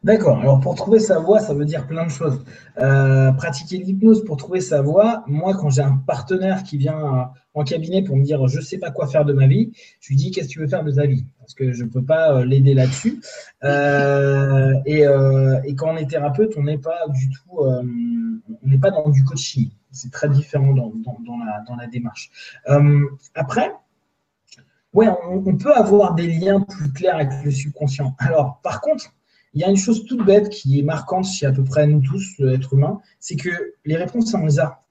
D'accord. 0.03 0.39
Alors 0.39 0.59
pour 0.59 0.75
trouver 0.75 0.99
sa 0.99 1.19
voix, 1.19 1.39
ça 1.39 1.53
veut 1.53 1.65
dire 1.65 1.87
plein 1.87 2.05
de 2.05 2.11
choses. 2.11 2.43
Euh, 2.77 3.31
pratiquer 3.31 3.77
l'hypnose 3.77 4.23
pour 4.23 4.37
trouver 4.37 4.61
sa 4.61 4.81
voix, 4.81 5.23
moi 5.27 5.55
quand 5.55 5.69
j'ai 5.69 5.81
un 5.81 5.97
partenaire 5.97 6.63
qui 6.63 6.77
vient 6.77 7.31
en 7.53 7.63
cabinet 7.63 8.03
pour 8.03 8.15
me 8.15 8.23
dire 8.23 8.47
je 8.47 8.57
ne 8.57 8.63
sais 8.63 8.77
pas 8.77 8.91
quoi 8.91 9.07
faire 9.07 9.25
de 9.25 9.33
ma 9.33 9.47
vie, 9.47 9.71
je 9.99 10.09
lui 10.09 10.15
dis 10.15 10.31
qu'est-ce 10.31 10.47
que 10.47 10.53
tu 10.53 10.59
veux 10.59 10.67
faire 10.67 10.83
de 10.83 10.91
ta 10.91 11.05
vie? 11.05 11.25
Parce 11.39 11.53
que 11.53 11.71
je 11.71 11.83
ne 11.83 11.89
peux 11.89 12.03
pas 12.03 12.33
euh, 12.33 12.45
l'aider 12.45 12.73
là-dessus. 12.73 13.21
Euh, 13.63 14.75
et, 14.85 15.75
quand 15.75 15.93
on 15.93 15.97
est 15.97 16.07
thérapeute, 16.07 16.53
on 16.55 16.63
n'est 16.63 16.77
pas 16.77 17.07
du 17.09 17.31
tout, 17.31 17.61
on 17.61 17.83
n'est 18.63 18.77
pas 18.77 18.91
dans 18.91 19.09
du 19.09 19.23
coaching. 19.23 19.71
C'est 19.91 20.11
très 20.11 20.29
différent 20.29 20.71
dans, 20.73 20.91
la, 21.75 21.87
démarche. 21.87 22.29
après, 23.33 23.71
ouais, 24.93 25.07
on 25.27 25.57
peut 25.57 25.73
avoir 25.73 26.13
des 26.13 26.27
liens 26.27 26.61
plus 26.61 26.93
clairs 26.93 27.15
avec 27.15 27.29
le 27.43 27.49
subconscient. 27.49 28.15
Alors 28.19 28.59
par 28.61 28.81
contre, 28.81 29.15
il 29.55 29.61
y 29.61 29.63
a 29.63 29.69
une 29.69 29.77
chose 29.77 30.05
toute 30.05 30.23
bête 30.25 30.49
qui 30.49 30.79
est 30.79 30.83
marquante 30.83 31.25
chez 31.25 31.45
à 31.45 31.51
peu 31.53 31.63
près 31.63 31.87
nous 31.87 32.01
tous, 32.01 32.35
l'être 32.39 32.73
humain, 32.73 32.99
c'est 33.19 33.37
que 33.37 33.73
les 33.85 33.95
réponses, 33.95 34.33
on 34.33 34.45
les 34.45 34.59
a. 34.59 34.81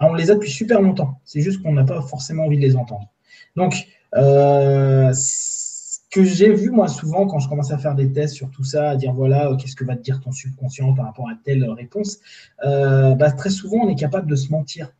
on 0.00 0.12
les 0.12 0.30
a 0.32 0.34
depuis 0.34 0.50
super 0.50 0.82
longtemps. 0.82 1.20
C'est 1.24 1.40
juste 1.40 1.62
qu'on 1.62 1.72
n'a 1.72 1.84
pas 1.84 2.02
forcément 2.02 2.44
envie 2.44 2.56
de 2.56 2.62
les 2.62 2.74
entendre. 2.76 3.08
Donc, 3.54 3.86
euh, 4.16 5.12
ce 5.14 6.00
que 6.10 6.24
j'ai 6.24 6.52
vu 6.52 6.70
moi 6.70 6.88
souvent 6.88 7.26
quand 7.26 7.38
je 7.38 7.48
commence 7.48 7.70
à 7.70 7.78
faire 7.78 7.94
des 7.94 8.12
tests 8.12 8.34
sur 8.34 8.50
tout 8.50 8.64
ça, 8.64 8.90
à 8.90 8.96
dire 8.96 9.12
voilà, 9.12 9.54
qu'est-ce 9.56 9.76
que 9.76 9.84
va 9.84 9.94
te 9.94 10.02
dire 10.02 10.20
ton 10.20 10.32
subconscient 10.32 10.94
par 10.94 11.04
rapport 11.04 11.28
à 11.28 11.34
telle 11.44 11.64
réponse, 11.70 12.18
euh, 12.64 13.14
bah, 13.14 13.30
très 13.30 13.50
souvent 13.50 13.84
on 13.84 13.88
est 13.88 13.98
capable 13.98 14.28
de 14.28 14.36
se 14.36 14.50
mentir. 14.50 14.92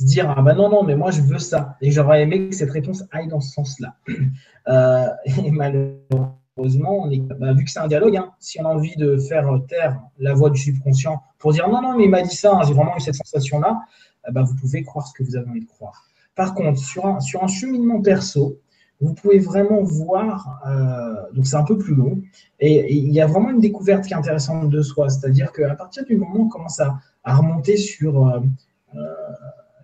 Se 0.00 0.06
dire 0.06 0.34
ah 0.36 0.42
bah 0.42 0.54
non, 0.54 0.70
non, 0.70 0.82
mais 0.82 0.96
moi 0.96 1.12
je 1.12 1.20
veux 1.20 1.38
ça. 1.38 1.76
Et 1.80 1.92
j'aurais 1.92 2.22
aimé 2.22 2.48
que 2.48 2.54
cette 2.56 2.70
réponse 2.72 3.04
aille 3.12 3.28
dans 3.28 3.40
ce 3.40 3.52
sens-là. 3.52 3.96
Euh, 4.66 5.10
et 5.26 5.50
malheureusement, 5.50 6.40
Heureusement, 6.56 7.08
bah, 7.40 7.52
vu 7.52 7.64
que 7.64 7.70
c'est 7.70 7.80
un 7.80 7.88
dialogue, 7.88 8.16
hein, 8.16 8.30
si 8.38 8.60
on 8.60 8.64
a 8.64 8.68
envie 8.68 8.94
de 8.96 9.16
faire 9.16 9.48
taire 9.66 10.00
la 10.18 10.34
voix 10.34 10.50
du 10.50 10.60
subconscient 10.60 11.20
pour 11.38 11.52
dire 11.52 11.68
non, 11.68 11.82
non, 11.82 11.96
mais 11.96 12.04
il 12.04 12.10
m'a 12.10 12.22
dit 12.22 12.34
ça, 12.34 12.54
hein, 12.54 12.62
j'ai 12.64 12.74
vraiment 12.74 12.96
eu 12.96 13.00
cette 13.00 13.16
sensation-là, 13.16 13.80
eh 14.28 14.32
ben, 14.32 14.44
vous 14.44 14.54
pouvez 14.54 14.84
croire 14.84 15.06
ce 15.06 15.12
que 15.14 15.24
vous 15.24 15.34
avez 15.34 15.48
envie 15.50 15.62
de 15.62 15.68
croire. 15.68 16.04
Par 16.36 16.54
contre, 16.54 16.78
sur 16.78 17.06
un, 17.06 17.48
cheminement 17.48 18.00
perso, 18.00 18.60
vous 19.00 19.14
pouvez 19.14 19.40
vraiment 19.40 19.82
voir, 19.82 20.60
euh, 20.68 21.32
donc 21.32 21.46
c'est 21.46 21.56
un 21.56 21.64
peu 21.64 21.76
plus 21.76 21.96
long, 21.96 22.22
et, 22.60 22.94
il 22.94 23.12
y 23.12 23.20
a 23.20 23.26
vraiment 23.26 23.50
une 23.50 23.60
découverte 23.60 24.04
qui 24.04 24.12
est 24.12 24.16
intéressante 24.16 24.68
de 24.68 24.82
soi, 24.82 25.08
c'est-à-dire 25.08 25.52
qu'à 25.52 25.74
partir 25.74 26.04
du 26.04 26.16
moment 26.16 26.36
où 26.36 26.42
on 26.44 26.48
commence 26.48 26.78
à, 26.78 27.00
remonter 27.24 27.76
sur 27.76 28.28
euh, 28.28 28.40
euh, 28.94 28.98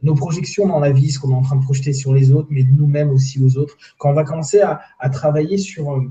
nos 0.03 0.15
projections 0.15 0.67
dans 0.67 0.79
la 0.79 0.93
vie, 0.93 1.11
ce 1.11 1.19
qu'on 1.19 1.31
est 1.31 1.35
en 1.35 1.43
train 1.43 1.57
de 1.57 1.65
projeter 1.65 1.93
sur 1.93 2.15
les 2.15 2.31
autres, 2.33 2.49
mais 2.51 2.63
nous-mêmes 2.63 3.11
aussi 3.11 3.43
aux 3.43 3.57
autres. 3.59 3.77
Quand 3.99 4.11
on 4.11 4.15
va 4.15 4.25
commencer 4.25 4.61
à, 4.61 5.09
travailler 5.11 5.59
sur, 5.59 6.03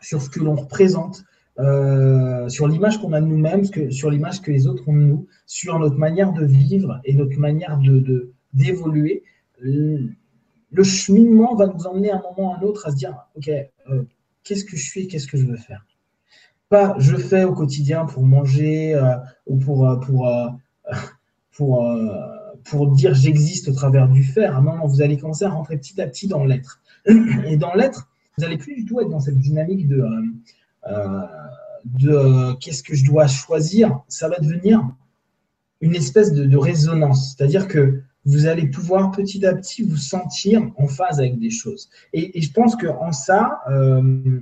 sur 0.00 0.22
ce 0.22 0.30
que 0.30 0.40
l'on 0.40 0.54
représente, 0.54 1.24
euh, 1.58 2.48
sur 2.48 2.68
l'image 2.68 3.00
qu'on 3.00 3.12
a 3.12 3.20
de 3.20 3.26
nous-mêmes, 3.26 3.64
sur 3.90 4.10
l'image 4.10 4.42
que 4.42 4.50
les 4.50 4.66
autres 4.66 4.86
ont 4.88 4.92
de 4.92 4.98
nous, 4.98 5.26
sur 5.46 5.78
notre 5.78 5.96
manière 5.96 6.32
de 6.32 6.44
vivre 6.44 7.00
et 7.04 7.14
notre 7.14 7.38
manière 7.38 7.78
de 7.78 8.32
d'évoluer, 8.52 9.22
le 9.58 10.82
cheminement 10.82 11.54
va 11.54 11.66
nous 11.66 11.86
emmener 11.86 12.10
à 12.10 12.16
un 12.16 12.22
moment 12.22 12.50
ou 12.50 12.54
à 12.54 12.58
un 12.58 12.62
autre 12.62 12.86
à 12.86 12.90
se 12.90 12.96
dire, 12.96 13.14
OK, 13.34 13.48
euh, 13.48 14.02
qu'est-ce 14.44 14.64
que 14.64 14.76
je 14.76 14.82
suis, 14.82 15.08
qu'est-ce 15.08 15.26
que 15.26 15.36
je 15.36 15.44
veux 15.44 15.56
faire? 15.56 15.84
Pas 16.68 16.96
je 16.98 17.16
fais 17.16 17.44
au 17.44 17.54
quotidien 17.54 18.06
pour 18.06 18.22
manger 18.22 18.94
euh, 18.94 19.16
ou 19.46 19.56
pour, 19.58 20.00
pour, 20.00 20.30
pour, 21.56 21.96
pour 22.64 22.88
dire 22.92 23.14
j'existe 23.14 23.68
au 23.68 23.72
travers 23.72 24.08
du 24.08 24.22
faire. 24.22 24.62
Non, 24.62 24.76
non, 24.76 24.86
vous 24.86 25.02
allez 25.02 25.16
commencer 25.16 25.44
à 25.44 25.50
rentrer 25.50 25.76
petit 25.76 26.00
à 26.00 26.06
petit 26.06 26.28
dans 26.28 26.44
l'être. 26.44 26.80
Et 27.46 27.56
dans 27.56 27.74
l'être, 27.74 28.08
vous 28.36 28.44
n'allez 28.44 28.58
plus 28.58 28.74
du 28.74 28.84
tout 28.84 29.00
être 29.00 29.08
dans 29.08 29.20
cette 29.20 29.38
dynamique 29.38 29.88
de, 29.88 30.04
de 31.84 32.54
qu'est-ce 32.58 32.82
que 32.82 32.94
je 32.94 33.04
dois 33.04 33.26
choisir. 33.26 34.00
Ça 34.08 34.28
va 34.28 34.38
devenir 34.38 34.82
une 35.80 35.94
espèce 35.94 36.32
de, 36.32 36.56
résonance. 36.56 37.34
C'est-à-dire 37.36 37.68
que 37.68 38.02
vous 38.24 38.46
allez 38.46 38.66
pouvoir 38.66 39.12
petit 39.12 39.46
à 39.46 39.54
petit 39.54 39.82
vous 39.82 39.96
sentir 39.96 40.68
en 40.76 40.88
phase 40.88 41.18
avec 41.18 41.38
des 41.38 41.50
choses. 41.50 41.88
Et, 42.12 42.40
je 42.40 42.50
pense 42.52 42.76
qu'en 42.76 43.12
ça, 43.12 43.60
euh, 43.70 44.40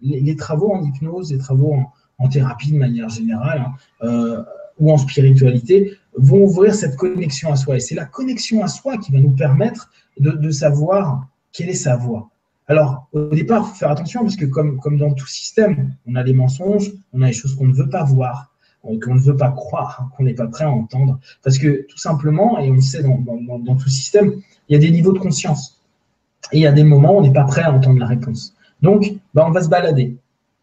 les, 0.00 0.36
travaux 0.36 0.72
en 0.72 0.82
hypnose, 0.82 1.32
les 1.32 1.38
travaux 1.38 1.76
en, 2.18 2.28
thérapie 2.28 2.72
de 2.72 2.78
manière 2.78 3.08
générale, 3.08 3.66
hein, 3.66 4.06
euh, 4.06 4.42
ou 4.78 4.90
en 4.90 4.98
spiritualité, 4.98 5.92
vont 6.16 6.44
ouvrir 6.44 6.74
cette 6.74 6.96
connexion 6.96 7.52
à 7.52 7.56
soi. 7.56 7.76
Et 7.76 7.80
c'est 7.80 7.94
la 7.94 8.06
connexion 8.06 8.62
à 8.62 8.68
soi 8.68 8.96
qui 8.96 9.12
va 9.12 9.18
nous 9.18 9.34
permettre 9.34 9.90
de, 10.18 10.50
savoir 10.50 11.28
quelle 11.52 11.68
est 11.68 11.74
sa 11.74 11.96
voix. 11.96 12.30
Alors, 12.68 13.08
au 13.12 13.28
départ, 13.28 13.64
il 13.64 13.68
faut 13.70 13.74
faire 13.76 13.90
attention 13.90 14.22
parce 14.22 14.36
que 14.36 14.44
comme, 14.44 14.78
comme 14.80 14.98
dans 14.98 15.12
tout 15.12 15.26
système, 15.26 15.94
on 16.06 16.16
a 16.16 16.24
des 16.24 16.34
mensonges, 16.34 16.92
on 17.12 17.22
a 17.22 17.28
des 17.28 17.32
choses 17.32 17.54
qu'on 17.54 17.66
ne 17.66 17.74
veut 17.74 17.88
pas 17.88 18.02
voir, 18.02 18.52
qu'on 18.82 19.14
ne 19.14 19.20
veut 19.20 19.36
pas 19.36 19.50
croire, 19.50 20.00
hein, 20.00 20.10
qu'on 20.16 20.24
n'est 20.24 20.34
pas 20.34 20.46
prêt 20.46 20.64
à 20.64 20.70
entendre. 20.70 21.20
Parce 21.42 21.58
que 21.58 21.86
tout 21.88 21.98
simplement, 21.98 22.58
et 22.58 22.70
on 22.70 22.74
le 22.74 22.80
sait 22.80 23.02
dans, 23.02 23.76
tout 23.76 23.88
système, 23.88 24.34
il 24.68 24.72
y 24.72 24.76
a 24.76 24.80
des 24.80 24.90
niveaux 24.90 25.12
de 25.12 25.18
conscience. 25.18 25.80
Et 26.52 26.58
il 26.58 26.60
y 26.60 26.66
a 26.66 26.72
des 26.72 26.84
moments 26.84 27.14
où 27.14 27.18
on 27.18 27.22
n'est 27.22 27.32
pas 27.32 27.44
prêt 27.44 27.62
à 27.62 27.72
entendre 27.72 27.98
la 27.98 28.06
réponse. 28.06 28.54
Donc, 28.82 29.14
bah, 29.34 29.44
on 29.46 29.50
va 29.50 29.62
se 29.62 29.68
balader. 29.68 30.16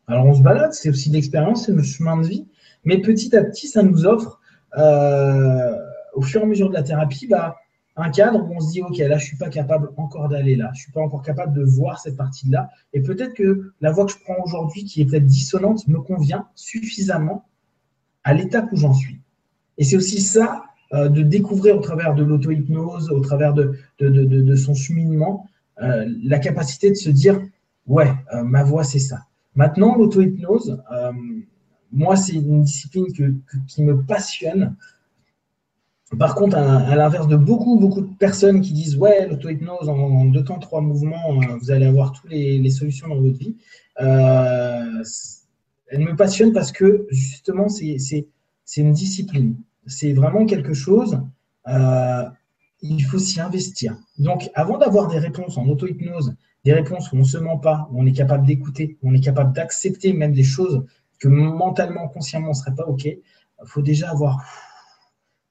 Alors 0.07 0.25
on 0.25 0.33
se 0.33 0.41
balade, 0.41 0.73
c'est 0.73 0.89
aussi 0.89 1.09
l'expérience, 1.09 1.65
c'est 1.65 1.71
le 1.71 1.83
chemin 1.83 2.17
de 2.17 2.27
vie. 2.27 2.45
Mais 2.83 2.99
petit 2.99 3.35
à 3.35 3.43
petit, 3.43 3.67
ça 3.67 3.83
nous 3.83 4.05
offre, 4.05 4.41
euh, 4.77 5.73
au 6.13 6.21
fur 6.21 6.41
et 6.41 6.43
à 6.43 6.47
mesure 6.47 6.69
de 6.69 6.73
la 6.73 6.83
thérapie, 6.83 7.27
bah, 7.27 7.55
un 7.95 8.09
cadre 8.09 8.43
où 8.43 8.55
on 8.55 8.59
se 8.59 8.71
dit, 8.71 8.81
OK, 8.81 8.97
là, 8.97 9.17
je 9.17 9.23
ne 9.23 9.27
suis 9.27 9.37
pas 9.37 9.49
capable 9.49 9.91
encore 9.97 10.29
d'aller 10.29 10.55
là. 10.55 10.71
Je 10.73 10.79
ne 10.79 10.83
suis 10.83 10.91
pas 10.91 11.01
encore 11.01 11.21
capable 11.21 11.53
de 11.53 11.63
voir 11.63 11.99
cette 11.99 12.17
partie-là. 12.17 12.69
Et 12.93 13.01
peut-être 13.01 13.33
que 13.33 13.71
la 13.81 13.91
voix 13.91 14.05
que 14.05 14.11
je 14.11 14.17
prends 14.23 14.41
aujourd'hui, 14.43 14.83
qui 14.85 15.01
est 15.01 15.05
peut-être 15.05 15.25
dissonante, 15.25 15.87
me 15.87 15.99
convient 15.99 16.47
suffisamment 16.55 17.45
à 18.23 18.33
l'étape 18.33 18.71
où 18.71 18.77
j'en 18.77 18.93
suis. 18.93 19.19
Et 19.77 19.83
c'est 19.83 19.95
aussi 19.95 20.21
ça, 20.21 20.63
euh, 20.93 21.09
de 21.09 21.21
découvrir 21.23 21.77
au 21.77 21.81
travers 21.81 22.13
de 22.13 22.23
l'auto-hypnose, 22.23 23.09
au 23.09 23.19
travers 23.19 23.53
de, 23.53 23.73
de, 23.99 24.55
son 24.55 24.75
cheminement, 24.75 25.47
euh, 25.81 26.05
la 26.23 26.39
capacité 26.39 26.89
de 26.89 26.95
se 26.95 27.09
dire, 27.09 27.39
ouais, 27.87 28.11
euh, 28.33 28.43
ma 28.43 28.63
voix, 28.63 28.83
c'est 28.83 28.99
ça. 28.99 29.25
Maintenant, 29.55 29.95
l'auto-hypnose, 29.95 30.81
moi, 31.91 32.15
c'est 32.15 32.33
une 32.33 32.63
discipline 32.63 33.05
qui 33.67 33.83
me 33.83 34.01
passionne. 34.03 34.75
Par 36.19 36.35
contre, 36.35 36.57
à, 36.57 36.95
l'inverse 36.95 37.27
de 37.27 37.35
beaucoup, 37.35 37.79
beaucoup 37.79 38.01
de 38.01 38.15
personnes 38.17 38.61
qui 38.61 38.73
disent 38.73 38.97
Ouais, 38.97 39.27
l'auto-hypnose, 39.27 39.89
en, 39.89 40.25
deux 40.25 40.43
temps, 40.43 40.59
trois 40.59 40.81
mouvements, 40.81 41.39
vous 41.59 41.71
allez 41.71 41.85
avoir 41.85 42.11
toutes 42.11 42.29
les, 42.29 42.69
solutions 42.69 43.07
dans 43.07 43.19
votre 43.19 43.37
vie 43.37 43.55
elle 45.93 46.01
me 46.01 46.15
passionne 46.15 46.53
parce 46.53 46.71
que 46.71 47.05
justement, 47.11 47.67
c'est 47.69 48.25
une 48.77 48.93
discipline. 48.93 49.55
C'est 49.85 50.13
vraiment 50.13 50.45
quelque 50.45 50.73
chose, 50.73 51.21
euh, 51.67 52.23
il 52.81 53.03
faut 53.03 53.19
s'y 53.19 53.39
investir. 53.39 53.95
Donc, 54.17 54.49
avant 54.55 54.77
d'avoir 54.77 55.07
des 55.07 55.19
réponses 55.19 55.57
en 55.57 55.67
auto-hypnose, 55.67 56.35
des 56.65 56.73
réponses 56.73 57.11
où 57.11 57.17
on 57.17 57.19
ne 57.19 57.23
se 57.23 57.37
ment 57.37 57.59
pas, 57.59 57.87
où 57.91 58.01
on 58.01 58.05
est 58.07 58.13
capable 58.13 58.45
d'écouter, 58.45 58.97
où 59.01 59.11
on 59.11 59.13
est 59.13 59.23
capable 59.23 59.53
d'accepter 59.53 60.13
même 60.13 60.33
des 60.33 60.43
choses 60.43 60.83
que 61.19 61.27
mentalement, 61.27 62.07
consciemment, 62.07 62.47
on 62.47 62.51
ne 62.51 62.55
serait 62.55 62.75
pas 62.75 62.85
OK, 62.85 63.05
il 63.05 63.19
faut 63.65 63.81
déjà 63.83 64.09
avoir 64.09 64.43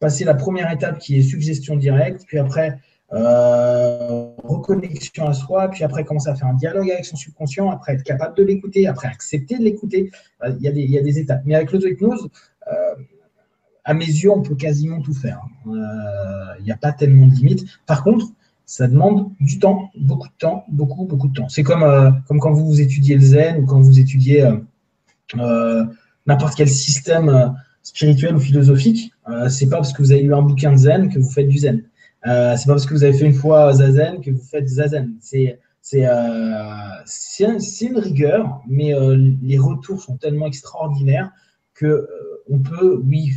passé 0.02 0.24
la 0.24 0.34
première 0.34 0.70
étape 0.72 0.98
qui 0.98 1.16
est 1.16 1.22
suggestion 1.22 1.76
directe, 1.76 2.24
puis 2.26 2.40
après, 2.40 2.76
euh, 3.12 4.32
reconnexion 4.42 5.28
à 5.28 5.32
soi, 5.32 5.68
puis 5.68 5.84
après 5.84 6.04
commencer 6.04 6.28
à 6.28 6.34
faire 6.34 6.48
un 6.48 6.54
dialogue 6.54 6.90
avec 6.90 7.04
son 7.04 7.14
subconscient, 7.14 7.70
après 7.70 7.92
être 7.92 8.02
capable 8.02 8.36
de 8.36 8.42
l'écouter, 8.42 8.88
après 8.88 9.06
accepter 9.06 9.58
de 9.58 9.62
l'écouter. 9.62 10.10
Euh, 10.42 10.56
il, 10.58 10.90
y 10.90 10.98
a 10.98 11.02
des, 11.02 11.18
étapes. 11.20 11.42
Mais 11.44 11.54
avec 11.54 11.70
l'auto-hypnose, 11.70 12.28
euh, 12.66 12.72
à 13.84 13.94
mes 13.94 14.06
yeux, 14.06 14.32
on 14.32 14.42
peut 14.42 14.56
quasiment 14.56 15.00
tout 15.02 15.14
faire. 15.14 15.40
Il 15.66 16.64
n'y 16.64 16.72
a 16.72 16.76
pas 16.76 16.90
tellement 16.90 17.28
de 17.28 17.34
limites. 17.34 17.64
Par 17.86 18.02
contre, 18.02 18.26
ça 18.66 18.88
demande 18.88 19.30
du 19.38 19.60
temps, 19.60 19.90
beaucoup 19.96 20.26
de 20.26 20.34
temps, 20.36 20.64
beaucoup, 20.68 21.04
beaucoup 21.04 21.28
de 21.28 21.34
temps. 21.34 21.48
C'est 21.48 21.62
comme 21.62 21.84
quand 22.40 22.52
vous 22.52 22.80
étudiez 22.80 23.14
le 23.14 23.22
zen 23.22 23.62
ou 23.62 23.66
quand 23.66 23.80
vous 23.80 24.00
étudiez 24.00 24.50
n'importe 26.26 26.56
quel 26.56 26.68
système 26.68 27.54
spirituel 27.82 28.36
ou 28.36 28.40
philosophique. 28.40 29.12
c'est 29.48 29.68
pas 29.68 29.76
parce 29.76 29.92
que 29.92 30.02
vous 30.02 30.12
avez 30.12 30.22
lu 30.22 30.34
un 30.34 30.42
bouquin 30.42 30.72
de 30.72 30.76
zen 30.76 31.12
que 31.12 31.18
vous 31.18 31.30
faites 31.30 31.48
du 31.48 31.58
zen. 31.58 31.82
Euh, 32.26 32.56
c'est 32.56 32.66
pas 32.66 32.74
parce 32.74 32.86
que 32.86 32.94
vous 32.94 33.02
avez 33.02 33.12
fait 33.12 33.26
une 33.26 33.34
fois 33.34 33.72
Zazen 33.72 34.20
que 34.20 34.30
vous 34.30 34.42
faites 34.42 34.68
Zazen. 34.68 35.16
C'est 35.20 35.58
c'est 35.82 36.06
euh, 36.06 37.02
une 37.80 37.98
rigueur, 37.98 38.62
mais 38.68 38.94
euh, 38.94 39.16
les 39.42 39.58
retours 39.58 40.00
sont 40.00 40.16
tellement 40.16 40.46
extraordinaires 40.46 41.32
que 41.74 41.86
euh, 41.86 42.08
on 42.48 42.60
peut, 42.60 43.02
oui, 43.04 43.32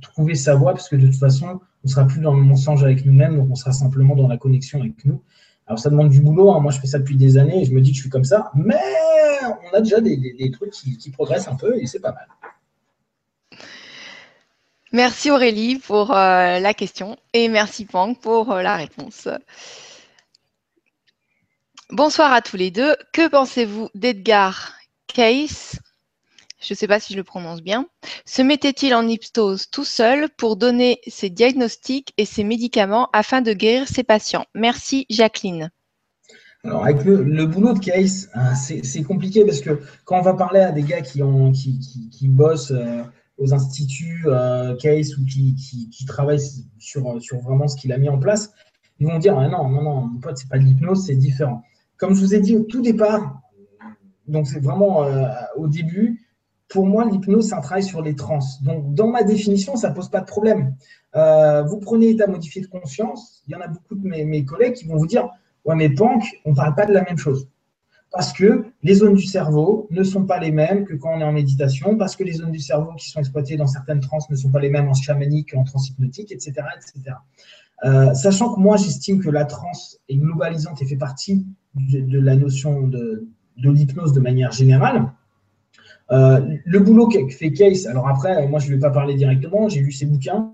trouver 0.00 0.34
sa 0.34 0.54
voie, 0.54 0.72
parce 0.72 0.88
que 0.88 0.96
de 0.96 1.06
toute 1.06 1.18
façon, 1.18 1.60
on 1.84 1.88
sera 1.88 2.06
plus 2.06 2.22
dans 2.22 2.34
le 2.34 2.42
mensonge 2.42 2.82
avec 2.82 3.04
nous-mêmes, 3.04 3.36
donc 3.36 3.48
on 3.50 3.54
sera 3.54 3.72
simplement 3.72 4.16
dans 4.16 4.28
la 4.28 4.38
connexion 4.38 4.80
avec 4.80 5.04
nous. 5.04 5.20
Alors 5.66 5.78
ça 5.78 5.90
demande 5.90 6.08
du 6.08 6.22
boulot, 6.22 6.50
hein. 6.52 6.60
moi 6.60 6.72
je 6.72 6.80
fais 6.80 6.86
ça 6.86 6.98
depuis 6.98 7.16
des 7.16 7.36
années 7.36 7.62
et 7.62 7.64
je 7.66 7.72
me 7.72 7.80
dis 7.82 7.90
que 7.90 7.96
je 7.96 8.00
suis 8.00 8.10
comme 8.10 8.24
ça, 8.24 8.50
mais 8.54 8.76
on 9.70 9.76
a 9.76 9.80
déjà 9.80 10.00
des, 10.00 10.16
des, 10.16 10.50
trucs 10.50 10.72
qui 10.72 11.10
progressent 11.10 11.48
un 11.48 11.54
peu 11.54 11.78
et 11.80 11.86
c'est 11.86 12.00
pas 12.00 12.12
mal. 12.12 12.26
Merci 14.92 15.30
Aurélie 15.30 15.78
pour 15.78 16.10
euh, 16.10 16.58
la 16.58 16.74
question 16.74 17.16
et 17.32 17.48
merci 17.48 17.84
Pang 17.84 18.14
pour 18.14 18.50
euh, 18.50 18.62
la 18.62 18.74
réponse. 18.74 19.28
Bonsoir 21.90 22.32
à 22.32 22.42
tous 22.42 22.56
les 22.56 22.72
deux. 22.72 22.96
Que 23.12 23.28
pensez-vous 23.28 23.88
d'Edgar 23.94 24.72
Case 25.06 25.78
Je 26.60 26.72
ne 26.72 26.76
sais 26.76 26.88
pas 26.88 26.98
si 26.98 27.12
je 27.12 27.18
le 27.18 27.22
prononce 27.22 27.62
bien. 27.62 27.86
Se 28.24 28.42
mettait-il 28.42 28.92
en 28.92 29.06
hypnose 29.06 29.70
tout 29.70 29.84
seul 29.84 30.28
pour 30.36 30.56
donner 30.56 31.00
ses 31.06 31.30
diagnostics 31.30 32.12
et 32.16 32.24
ses 32.24 32.42
médicaments 32.42 33.08
afin 33.12 33.42
de 33.42 33.52
guérir 33.52 33.86
ses 33.86 34.02
patients? 34.02 34.46
Merci 34.56 35.06
Jacqueline. 35.08 35.70
Alors, 36.64 36.84
avec 36.84 37.04
le, 37.04 37.46
boulot 37.46 37.74
de 37.74 37.78
Case, 37.78 38.28
hein, 38.34 38.56
c'est 38.56 39.02
compliqué 39.04 39.44
parce 39.44 39.60
que 39.60 39.80
quand 40.04 40.18
on 40.18 40.22
va 40.22 40.34
parler 40.34 40.60
à 40.60 40.72
des 40.72 40.82
gars 40.82 41.00
qui, 41.00 41.22
bossent. 42.28 42.72
Euh, 42.72 43.04
aux 43.40 43.54
instituts 43.54 44.24
euh, 44.26 44.76
Case 44.76 45.16
ou 45.18 45.24
qui, 45.24 45.56
qui, 45.90 46.04
travaillent 46.04 46.38
sur, 46.78 47.02
vraiment 47.42 47.66
ce 47.66 47.76
qu'il 47.76 47.92
a 47.92 47.98
mis 47.98 48.08
en 48.08 48.18
place, 48.18 48.52
ils 49.00 49.06
vont 49.06 49.18
dire 49.18 49.36
ah 49.38 49.48
non, 49.48 49.68
non, 49.68 49.82
non, 49.82 50.00
mon 50.02 50.20
pote, 50.20 50.36
c'est 50.36 50.48
pas 50.48 50.58
de 50.58 50.64
l'hypnose, 50.64 51.06
c'est 51.06 51.16
différent. 51.16 51.62
Comme 51.96 52.14
je 52.14 52.20
vous 52.20 52.34
ai 52.34 52.40
dit 52.40 52.54
au 52.54 52.62
tout 52.62 52.82
départ, 52.82 53.40
donc 54.28 54.46
c'est 54.46 54.60
vraiment 54.60 55.04
euh, 55.04 55.28
au 55.56 55.66
début, 55.66 56.26
pour 56.68 56.86
moi, 56.86 57.04
l'hypnose, 57.04 57.48
c'est 57.48 57.54
un 57.54 57.60
travail 57.60 57.82
sur 57.82 58.02
les 58.02 58.14
trans. 58.14 58.38
Donc, 58.62 58.94
dans 58.94 59.08
ma 59.08 59.24
définition, 59.24 59.74
ça 59.74 59.90
pose 59.90 60.08
pas 60.08 60.20
de 60.20 60.26
problème. 60.26 60.76
Euh, 61.16 61.62
vous 61.62 61.78
prenez 61.78 62.10
état 62.10 62.28
modifié 62.28 62.62
de 62.62 62.68
conscience, 62.68 63.42
il 63.48 63.52
y 63.52 63.56
en 63.56 63.60
a 63.60 63.66
beaucoup 63.66 63.96
de 63.96 64.06
mes, 64.06 64.24
mes 64.24 64.44
collègues 64.44 64.74
qui 64.74 64.86
vont 64.86 64.96
vous 64.96 65.06
dire 65.06 65.28
Ouais, 65.64 65.74
mais 65.74 65.90
Pank, 65.90 66.22
on 66.44 66.50
ne 66.50 66.56
parle 66.56 66.74
pas 66.74 66.86
de 66.86 66.92
la 66.92 67.02
même 67.02 67.18
chose 67.18 67.48
parce 68.12 68.32
que 68.32 68.64
les 68.82 68.94
zones 68.94 69.14
du 69.14 69.24
cerveau 69.24 69.86
ne 69.90 70.02
sont 70.02 70.24
pas 70.24 70.40
les 70.40 70.50
mêmes 70.50 70.84
que 70.84 70.94
quand 70.94 71.10
on 71.14 71.20
est 71.20 71.24
en 71.24 71.32
méditation, 71.32 71.96
parce 71.96 72.16
que 72.16 72.24
les 72.24 72.32
zones 72.32 72.50
du 72.50 72.58
cerveau 72.58 72.92
qui 72.94 73.08
sont 73.08 73.20
exploitées 73.20 73.56
dans 73.56 73.68
certaines 73.68 74.00
trans 74.00 74.18
ne 74.28 74.36
sont 74.36 74.50
pas 74.50 74.60
les 74.60 74.70
mêmes 74.70 74.88
en 74.88 74.94
chamanique, 74.94 75.54
en 75.54 75.62
transhypnotique, 75.62 76.32
etc. 76.32 76.54
etc. 76.76 77.16
Euh, 77.84 78.12
sachant 78.14 78.54
que 78.54 78.60
moi, 78.60 78.76
j'estime 78.76 79.22
que 79.22 79.30
la 79.30 79.44
transe 79.44 79.98
est 80.08 80.16
globalisante 80.16 80.82
et 80.82 80.86
fait 80.86 80.96
partie 80.96 81.46
de, 81.74 82.18
la 82.18 82.34
notion 82.34 82.88
de, 82.88 83.28
l'hypnose 83.56 84.12
de 84.12 84.20
manière 84.20 84.50
générale. 84.50 85.12
Euh, 86.10 86.56
le 86.64 86.80
boulot 86.80 87.06
que 87.06 87.28
fait 87.28 87.52
Case, 87.52 87.86
alors 87.86 88.08
après, 88.08 88.48
moi, 88.48 88.58
je 88.58 88.68
ne 88.68 88.74
vais 88.74 88.80
pas 88.80 88.90
parler 88.90 89.14
directement, 89.14 89.68
j'ai 89.68 89.80
lu 89.80 89.92
ses 89.92 90.06
bouquins, 90.06 90.52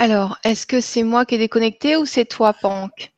Alors, 0.00 0.38
est-ce 0.44 0.64
que 0.64 0.80
c'est 0.80 1.02
moi 1.02 1.26
qui 1.26 1.34
ai 1.34 1.38
déconnecté 1.38 1.96
ou 1.96 2.06
c'est 2.06 2.24
toi, 2.24 2.52
Pank? 2.52 3.12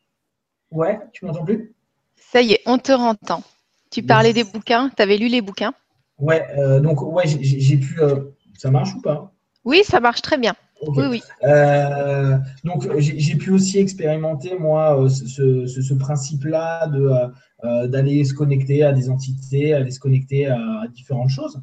Ouais, 0.70 0.98
tu 1.12 1.26
m'entends 1.26 1.44
plus? 1.44 1.74
Ça 2.16 2.40
y 2.40 2.52
est, 2.54 2.62
on 2.64 2.78
te 2.78 2.90
entend. 2.90 3.42
Tu 3.90 4.02
parlais 4.02 4.32
des 4.32 4.44
bouquins, 4.44 4.88
tu 4.88 5.02
avais 5.02 5.18
lu 5.18 5.28
les 5.28 5.42
bouquins? 5.42 5.74
Ouais, 6.18 6.46
euh, 6.56 6.80
donc 6.80 7.02
ouais, 7.02 7.24
j'ai 7.26 7.76
pu. 7.76 8.00
Euh, 8.00 8.20
Ça 8.56 8.70
marche 8.70 8.94
ou 8.94 9.02
pas? 9.02 9.30
Oui, 9.64 9.82
ça 9.84 10.00
marche 10.00 10.22
très 10.22 10.38
bien. 10.38 10.54
Oui, 10.86 11.04
oui. 11.10 11.22
Euh, 11.44 12.38
donc, 12.64 12.88
j'ai 12.98 13.36
pu 13.36 13.50
aussi 13.50 13.78
expérimenter, 13.78 14.58
moi, 14.58 15.06
ce, 15.10 15.66
ce, 15.66 15.94
principe-là 15.94 16.86
de 16.86 17.10
d'aller 17.88 18.24
se 18.24 18.32
connecter 18.32 18.84
à 18.84 18.92
des 18.94 19.10
entités, 19.10 19.74
aller 19.74 19.90
se 19.90 20.00
connecter 20.00 20.46
à, 20.46 20.86
différentes 20.94 21.28
choses. 21.28 21.60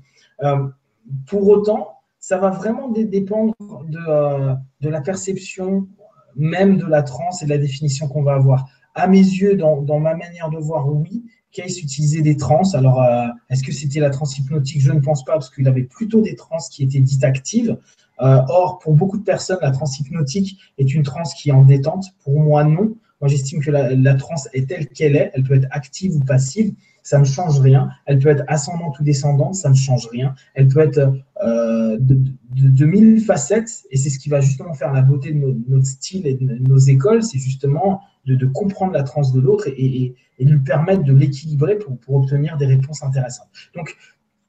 pour 1.25 1.47
autant, 1.47 1.96
ça 2.29 2.37
va 2.37 2.49
vraiment 2.49 2.89
dépendre 2.89 3.53
de, 3.87 4.53
de 4.81 4.89
la 4.89 4.99
perception 4.99 5.87
même 6.35 6.77
de 6.77 6.85
la 6.85 7.01
transe 7.01 7.41
et 7.41 7.45
de 7.45 7.49
la 7.49 7.57
définition 7.57 8.09
qu'on 8.09 8.21
va 8.21 8.33
avoir. 8.33 8.67
À 8.95 9.07
mes 9.07 9.25
yeux, 9.39 9.55
dans, 9.55 9.81
dans 9.81 9.99
ma 9.99 10.13
manière 10.13 10.49
de 10.49 10.57
voir, 10.57 10.93
oui, 10.93 11.23
Case 11.53 11.79
utilisait 11.79 12.21
des 12.21 12.35
trans. 12.35 12.73
Alors, 12.73 13.01
euh, 13.01 13.27
est-ce 13.49 13.63
que 13.63 13.71
c'était 13.71 14.01
la 14.01 14.09
transe 14.09 14.37
hypnotique? 14.37 14.81
Je 14.81 14.91
ne 14.91 14.99
pense 14.99 15.23
pas, 15.23 15.33
parce 15.33 15.49
qu'il 15.49 15.65
avait 15.69 15.83
plutôt 15.83 16.19
des 16.21 16.35
trans 16.35 16.57
qui 16.69 16.83
étaient 16.83 16.99
dites 16.99 17.23
actives. 17.23 17.77
Euh, 18.19 18.41
or, 18.49 18.79
pour 18.79 18.93
beaucoup 18.93 19.17
de 19.17 19.23
personnes, 19.23 19.59
la 19.61 19.71
transe 19.71 19.97
hypnotique 20.01 20.59
est 20.77 20.93
une 20.93 21.03
transe 21.03 21.33
qui 21.33 21.47
est 21.47 21.53
en 21.53 21.63
détente. 21.63 22.07
Pour 22.25 22.37
moi, 22.41 22.65
non. 22.65 22.95
Moi, 23.21 23.29
j'estime 23.29 23.61
que 23.61 23.71
la, 23.71 23.95
la 23.95 24.15
transe 24.15 24.49
est 24.51 24.67
telle 24.67 24.87
qu'elle 24.89 25.15
est. 25.15 25.31
Elle 25.33 25.43
peut 25.43 25.55
être 25.55 25.69
active 25.71 26.13
ou 26.17 26.19
passive. 26.19 26.73
Ça 27.07 27.19
ne 27.19 27.23
change 27.23 27.61
rien. 27.61 27.87
Elle 28.05 28.19
peut 28.19 28.27
être 28.27 28.43
ascendante 28.49 28.99
ou 28.99 29.03
descendante. 29.05 29.55
Ça 29.55 29.69
ne 29.69 29.75
change 29.75 30.09
rien. 30.11 30.35
Elle 30.55 30.67
peut 30.67 30.81
être 30.81 31.13
euh, 31.41 31.97
de, 32.01 32.85
mille 32.85 33.21
facettes. 33.21 33.85
Et 33.91 33.95
c'est 33.95 34.09
ce 34.09 34.19
qui 34.19 34.27
va 34.27 34.41
justement 34.41 34.73
faire 34.73 34.91
la 34.91 35.03
beauté 35.03 35.31
de 35.31 35.57
notre 35.69 35.85
style 35.85 36.27
et 36.27 36.33
de 36.33 36.57
nos 36.67 36.77
écoles. 36.77 37.23
C'est 37.23 37.39
justement 37.39 38.01
de, 38.25 38.45
comprendre 38.45 38.91
la 38.91 39.03
transe 39.03 39.31
de 39.31 39.39
l'autre 39.39 39.69
et, 39.69 40.15
lui 40.37 40.59
permettre 40.59 41.03
de 41.03 41.13
l'équilibrer 41.13 41.77
pour, 41.77 41.97
obtenir 42.13 42.57
des 42.57 42.65
réponses 42.65 43.01
intéressantes. 43.01 43.47
Donc, 43.73 43.95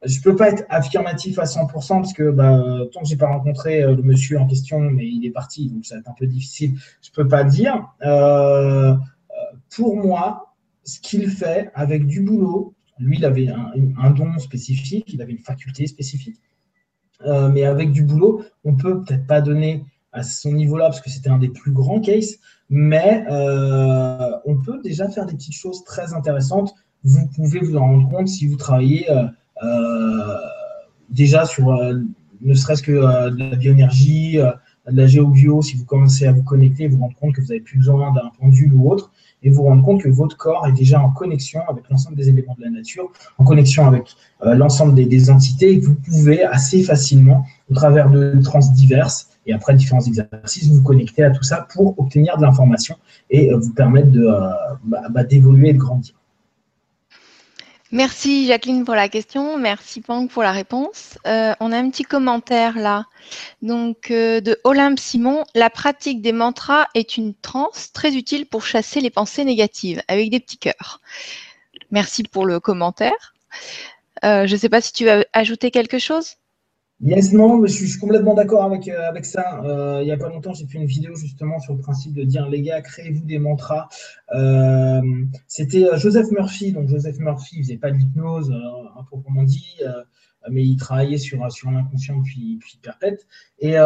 je 0.04 0.18
ne 0.18 0.22
peux 0.24 0.34
pas 0.34 0.48
être 0.48 0.64
affirmatif 0.68 1.38
à 1.38 1.44
100% 1.44 1.70
parce 1.70 2.12
que 2.12 2.28
bah, 2.32 2.61
tant 2.92 3.02
que 3.02 3.06
je 3.06 3.12
n'ai 3.12 3.18
pas 3.18 3.28
rencontré 3.28 3.84
euh, 3.84 3.94
le 3.94 4.02
monsieur 4.02 4.40
en 4.40 4.48
question, 4.48 4.80
mais 4.80 5.06
il 5.06 5.24
est 5.24 5.30
parti, 5.30 5.70
donc 5.70 5.86
ça 5.86 5.94
va 5.94 6.00
être 6.00 6.11
un 6.11 6.14
peu 6.18 6.26
difficile, 6.26 6.74
je 7.02 7.11
ne 7.11 7.14
peux 7.22 7.28
pas 7.28 7.44
dire. 7.44 7.86
Euh, 8.02 8.96
pour 9.70 9.96
moi, 9.96 10.47
ce 10.89 11.01
qu'il 11.01 11.28
fait 11.28 11.70
avec 11.74 12.07
du 12.07 12.22
boulot, 12.22 12.74
lui, 12.99 13.18
il 13.18 13.24
avait 13.26 13.49
un, 13.49 14.11
don 14.11 14.39
spécifique, 14.39 15.05
il 15.12 15.20
avait 15.20 15.32
une 15.32 15.43
faculté 15.43 15.86
spécifique, 15.86 16.41
euh, 17.26 17.51
mais 17.51 17.64
avec 17.64 17.93
du 17.93 18.03
boulot, 18.03 18.43
on 18.64 18.74
peut 18.74 19.03
peut-être 19.03 19.26
pas 19.26 19.43
donner 19.43 19.84
à 20.12 20.22
son 20.22 20.53
niveau-là 20.53 20.86
parce 20.86 21.03
que 21.03 21.11
c'était 21.11 21.28
un 21.28 21.39
des 21.39 21.51
plus 21.51 21.72
grands 21.72 22.01
cases, 22.01 22.39
mais 22.70 23.26
euh, 23.30 24.30
on 24.47 24.57
peut 24.57 24.80
déjà 24.82 25.09
faire 25.11 25.26
des 25.26 25.34
petites 25.34 25.55
choses 25.55 25.84
très 25.84 26.14
intéressantes. 26.14 26.74
Vous 27.05 27.26
pouvez 27.36 27.61
vous 27.61 27.76
en 27.76 27.80
rendre 27.80 28.09
compte 28.09 28.28
si 28.28 28.47
vous 28.47 28.57
travaillez 28.57 29.11
euh, 29.11 30.36
déjà 31.11 31.45
sur 31.45 31.70
ne 32.41 32.55
serait-ce 32.55 32.82
que 32.82 32.93
de 32.93 33.51
la 33.51 33.57
bioénergie, 33.57 34.39
de 34.39 34.97
la 34.97 35.07
géobio, 35.07 35.61
si 35.61 35.76
vous 35.76 35.84
commencez 35.84 36.26
à 36.26 36.32
vous 36.32 36.43
connecter, 36.43 36.89
vous 36.89 36.97
vous 36.97 37.03
rendez 37.03 37.14
compte 37.14 37.34
que 37.34 37.43
vous 37.43 37.49
n'avez 37.49 37.61
plus 37.61 37.76
besoin 37.76 38.11
d'un 38.14 38.30
pendule 38.41 38.72
ou 38.72 38.91
autre, 38.91 39.12
et 39.43 39.51
vous 39.51 39.62
rendez 39.62 39.82
compte 39.82 40.03
que 40.03 40.09
votre 40.09 40.36
corps 40.36 40.66
est 40.66 40.72
déjà 40.72 41.01
en 41.01 41.11
connexion 41.11 41.61
avec 41.68 41.89
l'ensemble 41.91 42.16
des 42.16 42.28
éléments 42.28 42.57
de 42.59 42.64
la 42.64 42.70
nature, 42.70 43.11
en 43.39 43.45
connexion 43.45 43.86
avec 43.86 44.14
l'ensemble 44.43 44.95
des, 44.95 45.30
entités, 45.30 45.72
et 45.72 45.80
que 45.80 45.86
vous 45.86 45.95
pouvez 45.95 46.45
assez 46.45 46.82
facilement, 46.82 47.45
au 47.70 47.74
travers 47.74 48.11
de 48.11 48.41
trans 48.43 48.61
diverses, 48.74 49.28
et 49.49 49.53
après 49.53 49.74
différents 49.74 50.03
exercices, 50.03 50.68
vous 50.70 50.82
connectez 50.82 51.24
à 51.24 51.30
tout 51.30 51.43
ça 51.43 51.66
pour 51.72 51.99
obtenir 51.99 52.36
de 52.36 52.43
l'information 52.43 52.97
et 53.30 53.51
euh, 53.51 53.57
vous 53.57 53.72
permettre 53.72 54.14
euh, 54.14 54.51
bah, 54.84 55.03
bah, 55.11 55.24
d'évoluer 55.24 55.70
et 55.70 55.72
de 55.72 55.78
grandir. 55.78 56.14
Merci 57.91 58.47
Jacqueline 58.47 58.84
pour 58.84 58.95
la 58.95 59.09
question, 59.09 59.57
merci 59.57 60.03
Pang 60.03 60.28
pour 60.28 60.43
la 60.43 60.53
réponse. 60.53 61.18
Euh, 61.26 61.55
on 61.59 61.72
a 61.72 61.78
un 61.78 61.89
petit 61.89 62.03
commentaire 62.03 62.76
là, 62.76 63.07
donc 63.62 64.11
de 64.11 64.61
Olympe 64.64 64.99
Simon. 64.99 65.45
La 65.55 65.70
pratique 65.70 66.20
des 66.20 66.32
mantras 66.32 66.86
est 66.95 67.16
une 67.16 67.34
transe 67.34 67.91
très 67.93 68.14
utile 68.14 68.45
pour 68.45 68.66
chasser 68.66 69.01
les 69.01 69.09
pensées 69.09 69.45
négatives 69.45 70.03
avec 70.07 70.28
des 70.28 70.39
petits 70.39 70.59
cœurs. 70.59 71.01
Merci 71.91 72.24
pour 72.24 72.45
le 72.45 72.61
commentaire. 72.61 73.34
je 74.22 74.53
ne 74.53 74.59
sais 74.59 74.68
pas 74.68 74.82
si 74.82 74.93
tu 74.93 75.07
veux 75.07 75.24
ajouter 75.32 75.70
quelque 75.70 75.99
chose. 75.99 76.36
Yes, 77.01 77.32
non, 77.32 77.64
je 77.64 77.70
suis, 77.70 77.96
complètement 77.96 78.34
d'accord 78.34 78.64
avec, 78.64 78.88
euh, 78.88 79.09
avec 79.09 79.24
ça. 79.24 79.62
Euh, 79.62 80.01
il 80.03 80.07
n'y 80.07 80.11
a 80.11 80.16
pas 80.16 80.28
longtemps, 80.28 80.53
j'ai 80.53 80.66
fait 80.66 80.78
une 80.78 80.86
vidéo 80.86 81.14
justement 81.14 81.61
sur 81.61 81.74
le 81.74 81.78
principe 81.78 82.12
de 82.12 82.24
dire 82.24 82.49
les 82.49 82.61
gars, 82.61 82.80
créez-vous 82.80 83.24
des 83.24 83.38
mantras. 83.38 83.88
Euh, 84.34 85.01
c'était 85.46 85.86
Joseph 85.96 86.28
Murphy. 86.32 86.72
Donc 86.72 86.88
Joseph 86.88 87.18
Murphy, 87.20 87.59
il 87.59 87.62
faisait 87.62 87.76
pas 87.76 87.92
de 87.92 87.99
l'hypnose, 87.99 88.53
à 88.99 89.05
proprement 89.05 89.44
dit, 89.44 89.76
mais 90.51 90.64
il 90.64 90.76
travaillait 90.76 91.18
sur, 91.18 91.51
sur 91.53 91.70
l'inconscient 91.70 92.20
puis, 92.20 92.59
puis 92.61 92.80
perpète. 92.82 93.28
Et 93.61 93.76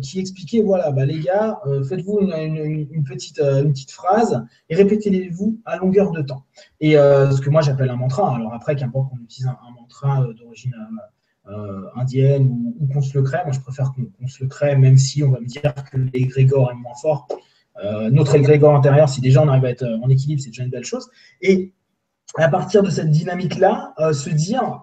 qui 0.00 0.18
expliquait, 0.18 0.62
voilà, 0.62 0.90
bah, 0.90 1.04
les 1.04 1.20
gars, 1.20 1.60
faites-vous 1.86 2.20
une, 2.20 3.04
petite, 3.04 3.40
une 3.40 3.72
petite 3.72 3.90
phrase 3.90 4.42
et 4.70 4.74
répétez-les-vous 4.74 5.60
à 5.66 5.76
longueur 5.76 6.12
de 6.12 6.22
temps. 6.22 6.44
Et 6.80 6.92
ce 6.94 7.40
que 7.42 7.50
moi 7.50 7.60
j'appelle 7.60 7.90
un 7.90 7.96
mantra. 7.96 8.34
Alors 8.34 8.54
après, 8.54 8.74
qu'importe 8.74 9.10
qu'on 9.10 9.18
utilise 9.18 9.48
un, 9.48 9.58
mantra 9.78 10.26
d'origine 10.32 10.74
indienne 11.96 12.72
ou, 12.78 12.86
qu'on 12.92 13.00
se 13.00 13.16
le 13.16 13.22
crée. 13.22 13.38
Moi, 13.44 13.52
je 13.52 13.60
préfère 13.60 13.92
qu'on 13.92 14.26
se 14.26 14.42
le 14.42 14.48
crée, 14.48 14.76
même 14.76 14.98
si 14.98 15.22
on 15.22 15.30
va 15.30 15.40
me 15.40 15.46
dire 15.46 15.74
que 15.90 15.96
l'égrégore 16.12 16.70
est 16.70 16.74
moins 16.74 16.94
fort. 16.94 17.26
Euh, 17.82 18.10
notre 18.10 18.34
égrégore 18.34 18.74
intérieur, 18.74 19.08
si 19.08 19.20
déjà 19.20 19.42
on 19.42 19.48
arrive 19.48 19.64
à 19.64 19.70
être 19.70 19.86
en 20.02 20.08
équilibre, 20.08 20.40
c'est 20.42 20.50
déjà 20.50 20.64
une 20.64 20.70
belle 20.70 20.84
chose. 20.84 21.08
Et 21.40 21.72
à 22.36 22.48
partir 22.48 22.82
de 22.82 22.90
cette 22.90 23.10
dynamique-là, 23.10 23.94
euh, 23.98 24.12
se 24.12 24.30
dire 24.30 24.82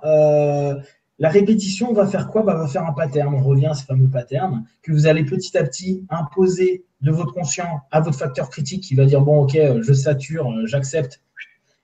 la 1.18 1.30
répétition 1.30 1.94
va 1.94 2.06
faire 2.06 2.28
quoi? 2.28 2.44
Bah, 2.44 2.56
Va 2.56 2.68
faire 2.68 2.86
un 2.86 2.94
pattern. 2.94 3.34
On 3.34 3.44
revient 3.44 3.68
à 3.68 3.74
ce 3.74 3.86
fameux 3.86 4.10
pattern 4.10 4.66
que 4.82 4.92
vous 4.92 5.08
allez 5.08 5.24
petit 5.24 5.58
à 5.58 5.64
petit 5.64 6.06
imposer 6.10 6.84
de 7.02 7.12
votre 7.12 7.34
conscient 7.34 7.82
à 7.92 8.02
votre 8.02 8.18
facteur 8.18 8.50
critique 8.50 8.84
qui 8.84 8.96
va 8.96 9.06
dire 9.06 9.22
bon, 9.22 9.44
ok, 9.44 9.58
je 9.82 9.94
sature, 9.94 10.52
j'accepte 10.66 11.22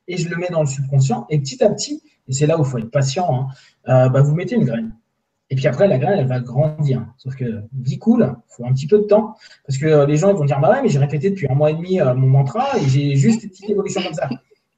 et 0.07 0.17
je 0.17 0.27
le 0.29 0.35
mets 0.35 0.49
dans 0.49 0.61
le 0.61 0.67
subconscient. 0.67 1.25
Et 1.29 1.39
petit 1.39 1.63
à 1.63 1.69
petit, 1.69 2.01
c'est 2.31 2.47
là 2.47 2.57
où 2.57 2.63
il 2.63 2.69
faut 2.69 2.77
être 2.77 2.91
patient, 2.91 3.33
hein, 3.33 3.47
euh, 3.89 4.09
bah, 4.09 4.21
vous 4.21 4.35
mettez 4.35 4.55
une 4.55 4.65
graine. 4.65 4.95
Et 5.49 5.55
puis 5.55 5.67
après, 5.67 5.87
la 5.87 5.97
graine, 5.97 6.17
elle 6.19 6.27
va 6.27 6.39
grandir. 6.39 7.05
Sauf 7.17 7.35
que 7.35 7.63
vie 7.77 7.99
cool, 7.99 8.35
il 8.37 8.55
faut 8.55 8.65
un 8.65 8.71
petit 8.71 8.87
peu 8.87 8.99
de 8.99 9.03
temps. 9.03 9.35
Parce 9.67 9.77
que 9.77 9.85
euh, 9.85 10.05
les 10.05 10.15
gens 10.15 10.33
vont 10.33 10.45
dire 10.45 10.59
Bah 10.61 10.71
ouais, 10.71 10.81
mais 10.81 10.87
j'ai 10.87 10.99
répété 10.99 11.29
depuis 11.29 11.47
un 11.49 11.55
mois 11.55 11.71
et 11.71 11.73
demi 11.73 11.99
euh, 11.99 12.13
mon 12.13 12.27
mantra 12.27 12.77
et 12.77 12.87
j'ai 12.87 13.15
juste 13.17 13.43
une 13.43 13.49
petite 13.49 13.69
évolution 13.69 14.01
comme 14.01 14.13
ça. 14.13 14.29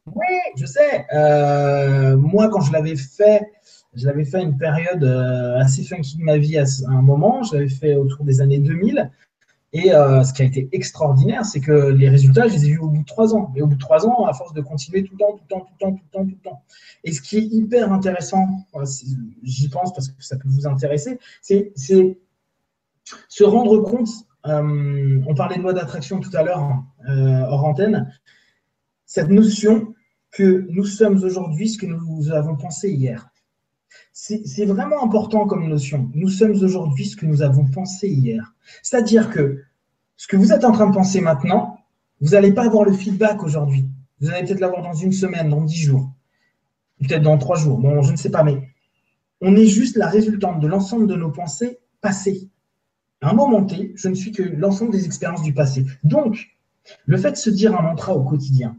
Oui, 0.08 0.26
je 0.58 0.66
sais. 0.66 1.06
moi, 2.18 2.50
quand 2.50 2.62
je 2.62 2.74
l'avais 2.74 2.96
fait, 2.96 3.42
je 3.94 4.08
l'avais 4.08 4.26
fait 4.26 4.42
une 4.42 4.58
période 4.58 5.04
assez 5.60 5.84
funky 5.84 6.18
de 6.18 6.24
ma 6.24 6.38
vie 6.38 6.58
à 6.58 6.66
un 6.88 7.02
moment. 7.02 7.44
Je 7.44 7.54
l'avais 7.54 7.70
fait 7.70 7.96
autour 7.96 8.26
des 8.26 8.42
années 8.42 8.60
2000. 8.60 9.12
Et 9.74 9.92
euh, 9.92 10.24
ce 10.24 10.34
qui 10.34 10.44
a 10.44 10.46
été 10.46 10.70
extraordinaire, 10.72 11.46
c'est 11.46 11.60
que 11.60 11.90
les 11.90 12.08
résultats, 12.08 12.48
je 12.48 12.54
les 12.54 12.66
ai 12.66 12.70
vus 12.70 12.78
au 12.78 12.90
bout 12.90 13.02
de 13.02 13.06
trois 13.06 13.34
ans. 13.36 13.52
Mais 13.56 13.62
au 13.62 13.68
bout 13.68 13.74
de 13.74 13.80
trois 13.80 14.06
ans, 14.06 14.26
à 14.26 14.34
force 14.34 14.54
de 14.54 14.62
continuer 14.62 15.04
tout 15.04 15.14
le 15.14 15.18
temps, 15.18 15.32
tout 15.32 15.44
le 15.44 15.48
temps, 15.50 15.62
tout 15.62 15.74
le 15.74 15.80
temps, 15.80 15.92
tout 15.92 16.04
le 16.04 16.12
temps, 16.12 16.26
tout 16.26 16.38
le 16.44 16.50
temps. 16.50 16.64
Et 17.04 17.12
ce 17.12 17.22
qui 17.22 17.38
est 17.38 17.44
hyper 17.44 17.92
intéressant, 17.92 18.48
j'y 19.42 19.70
pense 19.70 19.92
parce 19.92 20.10
que 20.10 20.24
ça 20.24 20.38
peut 20.38 20.48
vous 20.48 20.68
intéresser, 20.68 21.18
c'est 21.42 21.74
se 21.76 23.44
rendre 23.44 23.80
compte. 23.80 24.10
Euh, 24.46 25.22
on 25.26 25.34
parlait 25.34 25.58
de 25.58 25.62
loi 25.62 25.74
d'attraction 25.74 26.20
tout 26.20 26.36
à 26.36 26.44
l'heure, 26.44 26.84
euh, 27.10 27.42
hors 27.48 27.66
antenne. 27.66 28.14
Cette 29.06 29.30
notion 29.30 29.96
que 30.32 30.68
nous 30.70 30.86
sommes 30.86 31.24
aujourd'hui 31.24 31.70
ce 31.70 31.78
que 31.78 31.86
nous 31.86 32.32
avons 32.32 32.56
pensé 32.56 32.90
hier. 32.90 33.33
C'est 34.16 34.66
vraiment 34.66 35.04
important 35.04 35.48
comme 35.48 35.68
notion. 35.68 36.12
Nous 36.14 36.30
sommes 36.30 36.52
aujourd'hui 36.52 37.08
ce 37.08 37.16
que 37.16 37.26
nous 37.26 37.42
avons 37.42 37.66
pensé 37.66 38.08
hier. 38.08 38.54
C'est-à-dire 38.84 39.32
que 39.32 39.64
ce 40.18 40.28
que 40.28 40.38
vous 40.38 40.54
êtes 40.54 40.64
en 40.66 40.72
train 40.72 40.88
de 40.88 40.94
penser 40.94 41.20
maintenant, 41.20 41.80
vous 42.22 42.30
n'allez 42.30 42.54
pas 42.54 42.66
avoir 42.66 42.86
le 42.86 42.94
feedback 42.94 43.42
aujourd'hui. 43.42 43.88
Vous 44.22 44.30
allez 44.30 44.46
peut-être 44.46 44.60
l'avoir 44.60 44.84
dans 44.84 44.94
une 44.94 45.12
semaine, 45.12 45.50
dans 45.50 45.62
dix 45.62 45.82
jours, 45.82 46.12
peut-être 47.00 47.24
dans 47.24 47.40
trois 47.40 47.58
jours. 47.58 47.80
Bon, 47.80 48.04
je 48.04 48.12
ne 48.12 48.16
sais 48.16 48.30
pas, 48.30 48.44
mais 48.44 48.70
on 49.42 49.56
est 49.56 49.66
juste 49.66 49.98
la 49.98 50.08
résultante 50.08 50.60
de 50.60 50.68
l'ensemble 50.68 51.08
de 51.08 51.16
nos 51.16 51.32
pensées 51.32 51.80
passées. 52.00 52.52
À 53.22 53.32
un 53.32 53.34
moment 53.34 53.66
T, 53.66 53.94
je 53.96 54.10
ne 54.10 54.14
suis 54.14 54.32
que 54.32 54.44
l'ensemble 54.44 54.92
des 54.92 55.06
expériences 55.06 55.42
du 55.42 55.56
passé. 55.56 55.88
Donc, 56.04 56.56
le 57.06 57.18
fait 57.18 57.32
de 57.32 57.38
se 57.38 57.50
dire 57.50 57.76
un 57.76 57.82
mantra 57.82 58.16
au 58.16 58.24
quotidien, 58.24 58.78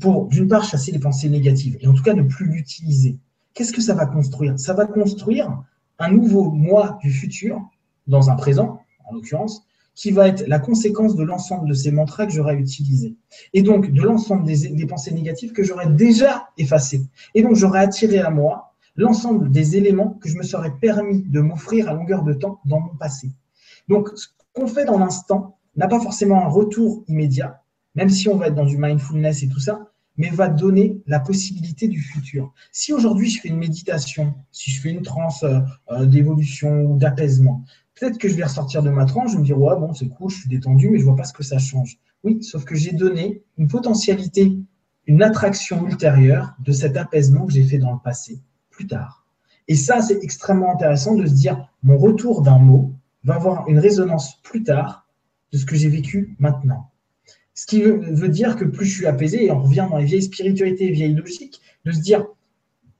pour 0.00 0.26
d'une 0.26 0.48
part 0.48 0.64
chasser 0.64 0.90
les 0.90 0.98
pensées 0.98 1.28
négatives, 1.28 1.76
et 1.80 1.86
en 1.86 1.94
tout 1.94 2.02
cas 2.02 2.14
ne 2.14 2.22
plus 2.22 2.46
l'utiliser, 2.46 3.20
qu'est-ce 3.56 3.72
que 3.72 3.82
ça 3.82 3.94
va 3.94 4.06
construire? 4.06 4.58
Ça 4.60 4.74
va 4.74 4.86
construire 4.86 5.64
un 5.98 6.10
nouveau 6.10 6.50
moi 6.50 6.98
du 7.02 7.10
futur, 7.10 7.60
dans 8.06 8.30
un 8.30 8.36
présent, 8.36 8.80
en 9.06 9.14
l'occurrence, 9.14 9.66
qui 9.94 10.10
va 10.10 10.28
être 10.28 10.46
la 10.46 10.58
conséquence 10.58 11.16
de 11.16 11.24
l'ensemble 11.24 11.66
de 11.68 11.74
ces 11.74 11.90
mantras 11.90 12.26
que 12.26 12.32
j'aurai 12.32 12.54
utilisés. 12.56 13.16
Et 13.54 13.62
donc, 13.62 13.90
de 13.90 14.02
l'ensemble 14.02 14.44
des, 14.44 14.86
pensées 14.86 15.12
négatives 15.12 15.52
que 15.52 15.62
j'aurais 15.62 15.88
déjà 15.88 16.48
effacées. 16.58 17.00
Et 17.34 17.42
donc, 17.42 17.56
j'aurais 17.56 17.80
attiré 17.80 18.18
à 18.18 18.28
moi 18.28 18.74
l'ensemble 18.94 19.50
des 19.50 19.76
éléments 19.76 20.10
que 20.20 20.28
je 20.28 20.36
me 20.36 20.42
serais 20.42 20.72
permis 20.78 21.22
de 21.22 21.40
m'offrir 21.40 21.88
à 21.88 21.94
longueur 21.94 22.22
de 22.24 22.34
temps 22.34 22.60
dans 22.66 22.80
mon 22.80 22.94
passé. 22.94 23.30
Donc, 23.88 24.10
ce 24.14 24.28
qu'on 24.52 24.66
fait 24.66 24.84
dans 24.84 24.98
l'instant 24.98 25.56
n'a 25.76 25.88
pas 25.88 26.00
forcément 26.00 26.44
un 26.44 26.48
retour 26.48 27.02
immédiat, 27.08 27.62
même 27.94 28.10
si 28.10 28.28
on 28.28 28.36
va 28.36 28.48
être 28.48 28.54
dans 28.54 28.66
du 28.66 28.76
mindfulness 28.76 29.42
et 29.42 29.48
tout 29.48 29.60
ça, 29.60 29.88
mais 30.16 30.30
va 30.30 30.48
donner 30.48 31.00
la 31.06 31.20
possibilité 31.20 31.88
du 31.88 32.00
futur. 32.00 32.52
Si 32.72 32.92
aujourd'hui 32.92 33.30
je 33.30 33.40
fais 33.40 33.48
une 33.48 33.58
méditation, 33.58 34.34
si 34.52 34.70
je 34.70 34.80
fais 34.80 34.90
une 34.90 35.02
transe 35.02 35.42
euh, 35.42 35.60
euh, 35.90 36.06
d'évolution 36.06 36.82
ou 36.82 36.98
d'apaisement, 36.98 37.64
peut-être 37.94 38.18
que 38.18 38.28
je 38.28 38.34
vais 38.34 38.44
ressortir 38.44 38.82
de 38.82 38.90
ma 38.90 39.04
transe, 39.04 39.32
je 39.32 39.38
me 39.38 39.44
dire, 39.44 39.58
ouais, 39.58 39.76
bon, 39.78 39.92
c'est 39.94 40.08
cool, 40.08 40.30
je 40.30 40.40
suis 40.40 40.48
détendu, 40.48 40.90
mais 40.90 40.98
je 40.98 41.04
vois 41.04 41.16
pas 41.16 41.24
ce 41.24 41.32
que 41.32 41.42
ça 41.42 41.58
change. 41.58 41.98
Oui, 42.24 42.42
sauf 42.42 42.64
que 42.64 42.74
j'ai 42.74 42.92
donné 42.92 43.42
une 43.58 43.68
potentialité, 43.68 44.58
une 45.06 45.22
attraction 45.22 45.86
ultérieure 45.86 46.54
de 46.60 46.72
cet 46.72 46.96
apaisement 46.96 47.46
que 47.46 47.52
j'ai 47.52 47.64
fait 47.64 47.78
dans 47.78 47.92
le 47.92 47.98
passé, 48.02 48.40
plus 48.70 48.86
tard. 48.86 49.26
Et 49.68 49.74
ça, 49.74 50.00
c'est 50.00 50.22
extrêmement 50.22 50.72
intéressant 50.72 51.14
de 51.14 51.26
se 51.26 51.32
dire, 51.32 51.72
mon 51.82 51.98
retour 51.98 52.42
d'un 52.42 52.58
mot 52.58 52.94
va 53.24 53.34
avoir 53.34 53.68
une 53.68 53.78
résonance 53.78 54.40
plus 54.42 54.62
tard 54.62 55.06
de 55.52 55.58
ce 55.58 55.66
que 55.66 55.76
j'ai 55.76 55.88
vécu 55.88 56.36
maintenant. 56.38 56.90
Ce 57.56 57.66
qui 57.66 57.82
veut, 57.82 58.28
dire 58.28 58.54
que 58.54 58.64
plus 58.64 58.84
je 58.84 58.98
suis 58.98 59.06
apaisé, 59.06 59.46
et 59.46 59.50
on 59.50 59.62
revient 59.62 59.88
dans 59.90 59.96
les 59.96 60.04
vieilles 60.04 60.22
spiritualités, 60.22 60.86
les 60.86 60.92
vieilles 60.92 61.14
logiques, 61.14 61.60
de 61.84 61.90
se 61.90 62.00
dire, 62.00 62.24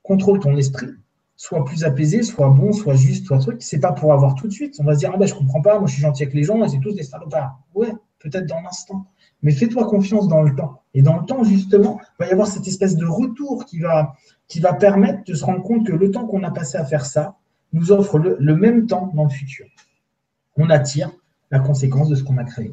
contrôle 0.02 0.40
ton 0.40 0.56
esprit, 0.56 0.88
soit 1.36 1.64
plus 1.64 1.84
apaisé, 1.84 2.22
soit 2.22 2.48
bon, 2.48 2.72
soit 2.72 2.94
juste, 2.94 3.26
soit 3.26 3.38
truc. 3.38 3.62
C'est 3.62 3.80
pas 3.80 3.92
pour 3.92 4.12
avoir 4.12 4.34
tout 4.34 4.48
de 4.48 4.52
suite. 4.52 4.76
On 4.80 4.84
va 4.84 4.94
se 4.94 5.00
dire, 5.00 5.12
ah 5.14 5.18
ben, 5.18 5.26
je 5.26 5.34
comprends 5.34 5.60
pas, 5.60 5.78
moi 5.78 5.86
je 5.86 5.92
suis 5.92 6.02
gentil 6.02 6.24
avec 6.24 6.34
les 6.34 6.42
gens, 6.42 6.64
et 6.64 6.68
c'est 6.68 6.80
tous 6.80 6.94
des 6.94 7.02
salopards. 7.02 7.60
Ouais, 7.74 7.92
peut-être 8.18 8.46
dans 8.46 8.60
l'instant. 8.62 9.06
Mais 9.42 9.52
fais-toi 9.52 9.86
confiance 9.86 10.26
dans 10.26 10.42
le 10.42 10.56
temps. 10.56 10.82
Et 10.94 11.02
dans 11.02 11.18
le 11.18 11.26
temps, 11.26 11.44
justement, 11.44 12.00
il 12.00 12.24
va 12.24 12.26
y 12.28 12.32
avoir 12.32 12.48
cette 12.48 12.66
espèce 12.66 12.96
de 12.96 13.06
retour 13.06 13.66
qui 13.66 13.78
va, 13.78 14.14
qui 14.48 14.60
va 14.60 14.72
permettre 14.72 15.24
de 15.24 15.34
se 15.34 15.44
rendre 15.44 15.62
compte 15.62 15.86
que 15.86 15.92
le 15.92 16.10
temps 16.10 16.26
qu'on 16.26 16.42
a 16.42 16.50
passé 16.50 16.78
à 16.78 16.84
faire 16.84 17.04
ça 17.04 17.36
nous 17.72 17.92
offre 17.92 18.18
le, 18.18 18.56
même 18.56 18.86
temps 18.86 19.12
dans 19.14 19.24
le 19.24 19.30
futur. 19.30 19.66
On 20.56 20.70
attire 20.70 21.10
la 21.50 21.58
conséquence 21.58 22.08
de 22.08 22.14
ce 22.14 22.24
qu'on 22.24 22.38
a 22.38 22.44
créé. 22.44 22.72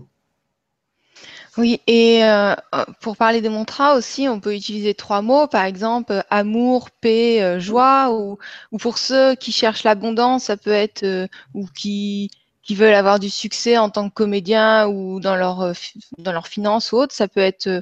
Oui, 1.58 1.80
et 1.86 2.24
euh, 2.24 2.56
pour 3.00 3.16
parler 3.16 3.40
des 3.40 3.50
mantras 3.50 3.96
aussi, 3.96 4.28
on 4.28 4.40
peut 4.40 4.56
utiliser 4.56 4.96
trois 4.96 5.22
mots, 5.22 5.46
par 5.46 5.66
exemple 5.66 6.24
amour, 6.32 6.90
paix, 6.90 7.44
euh, 7.44 7.60
joie, 7.60 8.12
ou, 8.12 8.40
pour 8.80 8.98
ceux 8.98 9.36
qui 9.36 9.52
cherchent 9.52 9.84
l'abondance, 9.84 10.46
ça 10.46 10.58
peut 10.58 10.72
être, 10.72 11.04
euh, 11.04 11.28
ou 11.54 11.68
qui, 11.68 12.32
qui 12.64 12.74
veulent 12.74 12.96
avoir 12.96 13.20
du 13.20 13.30
succès 13.30 13.78
en 13.78 13.92
tant 13.92 14.10
que 14.10 14.16
comédien 14.16 14.88
ou 14.88 15.20
dans 15.20 15.36
leur, 15.36 15.62
euh, 15.62 15.74
dans 16.18 16.32
leur 16.32 16.48
finance 16.48 16.92
ou 16.92 16.98
autre. 16.98 17.14
Ça 17.14 17.28
peut 17.28 17.40
être 17.40 17.68
euh, 17.68 17.82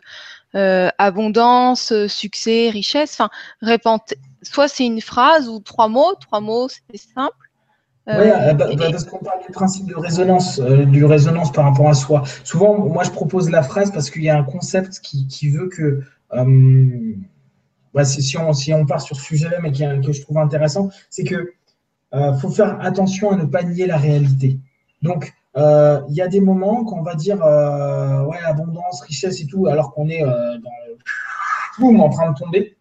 euh 0.56 0.90
abondance, 0.98 1.94
succès, 2.08 2.70
richesse. 2.70 3.14
Enfin. 3.14 3.30
Soit 4.44 4.68
c'est 4.68 4.86
une 4.86 5.02
phrase 5.02 5.48
ou 5.48 5.60
trois 5.60 5.88
mots. 5.88 6.16
Trois 6.20 6.42
mots, 6.42 6.68
c'est 6.68 6.98
simple. 6.98 7.51
Oui, 8.08 8.14
euh, 8.16 8.54
bah, 8.54 8.68
bah, 8.76 8.88
parce 8.92 9.06
qu'on 9.06 9.20
parle 9.20 9.42
du 9.46 9.52
principe 9.52 9.88
de 9.88 9.96
résonance, 9.96 10.60
du 10.60 11.06
résonance 11.06 11.52
par 11.52 11.66
rapport 11.66 11.90
à 11.90 11.94
soi. 11.94 12.24
Souvent, 12.44 12.78
moi, 12.78 13.04
je 13.04 13.12
propose 13.12 13.50
la 13.50 13.64
phrase 13.64 13.92
parce 13.92 14.10
qu'il 14.10 14.24
y 14.24 14.30
a 14.30 14.38
un 14.38 14.44
concept 14.44 15.00
qui, 15.00 15.28
qui 15.28 15.50
veut 15.50 15.70
que, 15.70 16.02
bah, 17.94 18.04
si, 18.04 18.38
on, 18.38 18.54
si 18.54 18.74
on 18.74 18.86
part 18.86 19.02
sur 19.02 19.16
ce 19.16 19.24
sujet-là, 19.24 19.58
mais 19.62 19.72
qui, 19.72 19.84
que 20.06 20.12
je 20.12 20.22
trouve 20.22 20.38
intéressant, 20.40 20.90
c'est 21.10 21.24
que 21.24 21.54
faut 22.40 22.50
faire 22.50 22.80
attention 22.82 23.32
à 23.32 23.36
ne 23.36 23.46
pas 23.46 23.64
nier 23.64 23.86
la 23.86 23.98
réalité. 23.98 24.60
Donc, 25.02 25.34
euh, 25.58 26.02
il 26.10 26.16
y 26.16 26.22
a 26.22 26.28
des 26.28 26.40
moments 26.40 26.86
qu'on 26.86 27.02
va 27.02 27.16
dire 27.16 27.44
euh, 27.44 28.24
ouais, 28.24 28.40
abondance, 28.46 29.02
richesse 29.02 29.42
et 29.42 29.48
tout, 29.48 29.68
alors 29.68 29.94
qu'on 29.94 30.08
est 30.08 30.24
euh, 30.24 30.58
dans 31.80 32.00
en 32.00 32.10
train 32.10 32.32
de 32.32 32.38
tomber. 32.38 32.78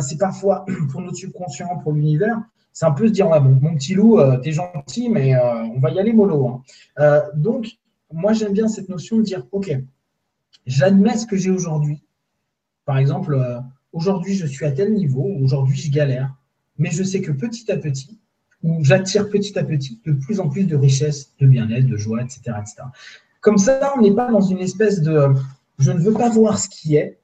c'est 0.00 0.18
parfois 0.18 0.64
pour 0.92 1.00
notre 1.00 1.16
subconscient, 1.16 1.78
pour 1.78 1.92
l'univers, 1.92 2.40
c'est 2.78 2.86
un 2.86 2.92
peu 2.92 3.08
se 3.08 3.12
dire 3.12 3.28
bon, 3.28 3.58
mon 3.60 3.74
petit 3.74 3.94
loup, 3.94 4.20
t'es 4.40 4.52
gentil, 4.52 5.08
mais 5.08 5.34
on 5.36 5.80
va 5.80 5.90
y 5.90 5.98
aller 5.98 6.12
mollo. 6.12 6.62
Hein. 6.96 7.22
donc, 7.34 7.66
moi, 8.12 8.32
j'aime 8.32 8.52
bien 8.52 8.68
cette 8.68 8.88
notion 8.88 9.16
de 9.16 9.22
dire 9.22 9.44
ok, 9.50 9.76
j'admets 10.64 11.16
ce 11.16 11.26
que 11.26 11.36
j'ai 11.36 11.50
aujourd'hui. 11.50 12.04
Par 12.84 12.98
exemple, 12.98 13.36
aujourd'hui, 13.92 14.36
je 14.36 14.46
suis 14.46 14.64
à 14.64 14.70
tel 14.70 14.94
niveau, 14.94 15.24
aujourd'hui, 15.42 15.76
je 15.76 15.90
galère, 15.90 16.32
mais 16.78 16.92
je 16.92 17.02
sais 17.02 17.20
que 17.20 17.32
petit 17.32 17.68
à 17.72 17.76
petit, 17.78 18.20
où 18.62 18.84
j'attire 18.84 19.28
petit 19.28 19.58
à 19.58 19.64
petit 19.64 20.00
de 20.06 20.12
plus 20.12 20.38
en 20.38 20.48
plus 20.48 20.62
de 20.62 20.76
richesse, 20.76 21.34
de 21.40 21.48
bien-être, 21.48 21.88
de 21.88 21.96
joie, 21.96 22.22
etc., 22.22 22.42
etc. 22.60 22.74
Comme 23.40 23.58
ça, 23.58 23.92
on 23.96 24.02
n'est 24.02 24.14
pas 24.14 24.30
dans 24.30 24.40
une 24.40 24.60
espèce 24.60 25.02
de 25.02 25.34
je 25.80 25.90
ne 25.90 25.98
veux 25.98 26.12
pas 26.12 26.28
voir 26.28 26.60
ce 26.60 26.68
qui 26.68 26.94
est. 26.94 27.17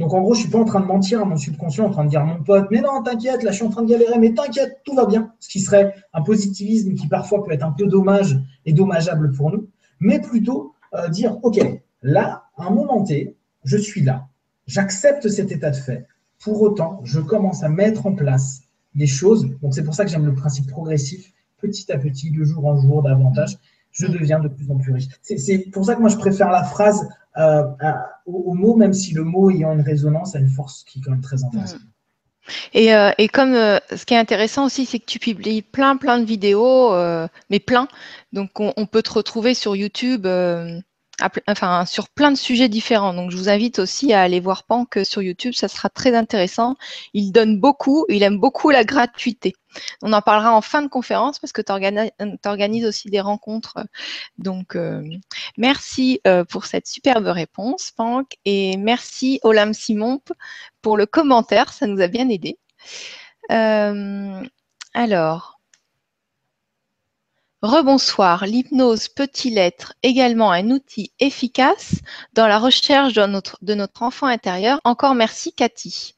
Donc 0.00 0.14
en 0.14 0.22
gros, 0.22 0.32
je 0.32 0.40
suis 0.40 0.48
pas 0.48 0.58
en 0.58 0.64
train 0.64 0.80
de 0.80 0.86
mentir 0.86 1.20
à 1.20 1.26
mon 1.26 1.36
subconscient, 1.36 1.84
en 1.84 1.90
train 1.90 2.04
de 2.04 2.08
dire 2.08 2.22
à 2.22 2.24
mon 2.24 2.42
pote, 2.42 2.68
mais 2.70 2.80
non, 2.80 3.02
t'inquiète, 3.02 3.42
là 3.42 3.50
je 3.50 3.56
suis 3.56 3.66
en 3.66 3.68
train 3.68 3.82
de 3.82 3.90
galérer, 3.90 4.18
mais 4.18 4.32
t'inquiète, 4.32 4.80
tout 4.82 4.94
va 4.94 5.04
bien. 5.04 5.34
Ce 5.40 5.48
qui 5.50 5.60
serait 5.60 5.94
un 6.14 6.22
positivisme 6.22 6.94
qui 6.94 7.06
parfois 7.06 7.44
peut 7.44 7.52
être 7.52 7.66
un 7.66 7.72
peu 7.72 7.86
dommage 7.86 8.40
et 8.64 8.72
dommageable 8.72 9.30
pour 9.32 9.50
nous, 9.50 9.68
mais 10.00 10.18
plutôt 10.18 10.72
euh, 10.94 11.08
dire, 11.08 11.36
ok, 11.42 11.60
là, 12.00 12.44
à 12.56 12.68
un 12.68 12.70
moment 12.70 13.04
T, 13.04 13.36
je 13.64 13.76
suis 13.76 14.00
là, 14.00 14.26
j'accepte 14.66 15.28
cet 15.28 15.52
état 15.52 15.70
de 15.70 15.76
fait. 15.76 16.06
Pour 16.42 16.62
autant, 16.62 17.02
je 17.04 17.20
commence 17.20 17.62
à 17.62 17.68
mettre 17.68 18.06
en 18.06 18.14
place 18.14 18.62
des 18.94 19.06
choses. 19.06 19.50
Donc 19.60 19.74
c'est 19.74 19.84
pour 19.84 19.94
ça 19.94 20.06
que 20.06 20.10
j'aime 20.10 20.24
le 20.24 20.34
principe 20.34 20.66
progressif, 20.66 21.30
petit 21.60 21.92
à 21.92 21.98
petit, 21.98 22.30
de 22.30 22.42
jour 22.42 22.64
en 22.64 22.80
jour, 22.80 23.02
davantage, 23.02 23.58
je 23.92 24.06
deviens 24.06 24.38
de 24.40 24.48
plus 24.48 24.70
en 24.70 24.76
plus 24.76 24.92
riche. 24.92 25.08
C'est 25.22 25.70
pour 25.72 25.84
ça 25.84 25.94
que 25.94 26.00
moi 26.00 26.08
je 26.08 26.16
préfère 26.16 26.50
la 26.50 26.64
phrase 26.64 27.08
euh, 27.36 27.62
au, 28.26 28.54
mot, 28.54 28.74
même 28.76 28.92
si 28.92 29.14
le 29.14 29.24
mot 29.24 29.50
ayant 29.50 29.72
une 29.72 29.82
résonance 29.82 30.34
a 30.34 30.38
une 30.38 30.48
force 30.48 30.84
qui 30.84 30.98
est 30.98 31.02
quand 31.02 31.12
même 31.12 31.20
très 31.20 31.44
intéressante. 31.44 31.80
Et, 32.72 32.94
euh, 32.94 33.10
et, 33.18 33.28
comme 33.28 33.54
euh, 33.54 33.78
ce 33.94 34.04
qui 34.04 34.14
est 34.14 34.18
intéressant 34.18 34.66
aussi, 34.66 34.84
c'est 34.84 34.98
que 34.98 35.04
tu 35.04 35.18
publies 35.18 35.62
plein, 35.62 35.96
plein 35.96 36.18
de 36.18 36.24
vidéos, 36.24 36.92
mais 37.50 37.60
plein. 37.60 37.86
Donc, 38.32 38.58
on, 38.58 38.72
on, 38.76 38.86
peut 38.86 39.02
te 39.02 39.12
retrouver 39.12 39.54
sur 39.54 39.76
YouTube 39.76 40.26
sur 41.86 42.08
plein 42.08 42.30
de 42.30 42.36
sujets 42.36 42.68
différents. 42.68 43.14
Donc, 43.14 43.30
je 43.30 43.36
vous 43.36 43.48
invite 43.48 43.78
aussi 43.78 44.12
à 44.12 44.22
aller 44.22 44.40
voir 44.40 44.64
Pank 44.64 44.98
sur 45.04 45.22
YouTube, 45.22 45.52
ça 45.54 45.68
sera 45.68 45.88
très 45.88 46.14
intéressant. 46.14 46.76
Il 47.14 47.32
donne 47.32 47.60
beaucoup, 47.60 48.04
il 48.08 48.22
aime 48.22 48.38
beaucoup 48.38 48.70
la 48.70 48.84
gratuité. 48.84 49.54
On 50.02 50.12
en 50.12 50.22
parlera 50.22 50.54
en 50.54 50.60
fin 50.60 50.82
de 50.82 50.88
conférence 50.88 51.38
parce 51.38 51.52
que 51.52 51.62
tu 51.62 51.72
organises, 51.72 52.84
aussi 52.84 53.10
des 53.10 53.20
rencontres. 53.20 53.78
Donc, 54.38 54.76
euh, 54.76 55.02
merci 55.56 56.20
euh, 56.26 56.44
pour 56.44 56.66
cette 56.66 56.86
superbe 56.86 57.26
réponse, 57.26 57.92
Pank, 57.92 58.36
et 58.44 58.76
merci 58.76 59.40
Olam 59.42 59.74
Simon 59.74 60.20
pour 60.82 60.96
le 60.96 61.06
commentaire, 61.06 61.72
ça 61.72 61.86
nous 61.86 62.00
a 62.00 62.08
bien 62.08 62.28
aidé. 62.28 62.58
Euh, 63.50 64.42
alors, 64.94 65.59
Rebonsoir, 67.62 68.46
l'hypnose 68.46 69.08
peut-il 69.08 69.58
être 69.58 69.92
également 70.02 70.50
un 70.50 70.70
outil 70.70 71.12
efficace 71.20 71.96
dans 72.32 72.46
la 72.46 72.58
recherche 72.58 73.12
de 73.12 73.74
notre, 73.74 74.02
enfant 74.02 74.28
intérieur? 74.28 74.80
Encore 74.84 75.14
merci, 75.14 75.52
Cathy. 75.52 76.14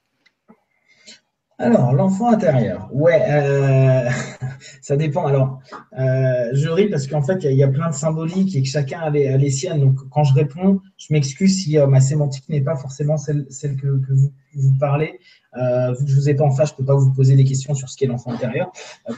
Alors, 1.59 1.93
l'enfant 1.95 2.28
intérieur, 2.28 2.88
ouais, 2.93 3.20
euh, 3.28 4.09
ça 4.82 4.97
dépend. 4.97 5.26
Alors, 5.26 5.61
euh, 5.99 6.51
je 6.53 6.68
ris 6.68 6.88
parce 6.88 7.09
qu'en 7.09 7.22
fait, 7.22 7.43
il 7.43 7.57
y, 7.57 7.64
a 7.64 7.68
plein 7.68 7.90
de 7.90 7.95
symboliques 7.95 8.55
et 8.55 8.62
que 8.62 8.68
chacun 8.68 9.01
a 9.01 9.11
les, 9.11 9.51
siennes. 9.51 9.80
Donc, 9.80 9.97
quand 10.11 10.22
je 10.22 10.34
réponds, 10.34 10.80
je 10.97 11.12
m'excuse 11.12 11.64
si 11.64 11.76
euh, 11.76 11.88
ma 11.88 12.01
sémantique 12.01 12.49
n'est 12.49 12.61
pas 12.61 12.76
forcément 12.76 13.16
celle, 13.16 13.47
que, 13.80 14.01
vous, 14.11 14.78
parlez. 14.78 15.18
vu 15.55 16.05
que 16.05 16.11
je 16.11 16.14
ne 16.14 16.20
vous 16.20 16.28
ai 16.28 16.34
pas 16.34 16.45
en 16.45 16.53
face, 16.53 16.68
je 16.68 16.74
ne 16.74 16.78
peux 16.78 16.84
pas 16.84 16.97
vous 16.97 17.12
poser 17.12 17.34
des 17.34 17.45
questions 17.45 17.74
sur 17.74 17.88
ce 17.88 17.97
qu'est 17.97 18.07
l'enfant 18.07 18.30
intérieur 18.30 18.70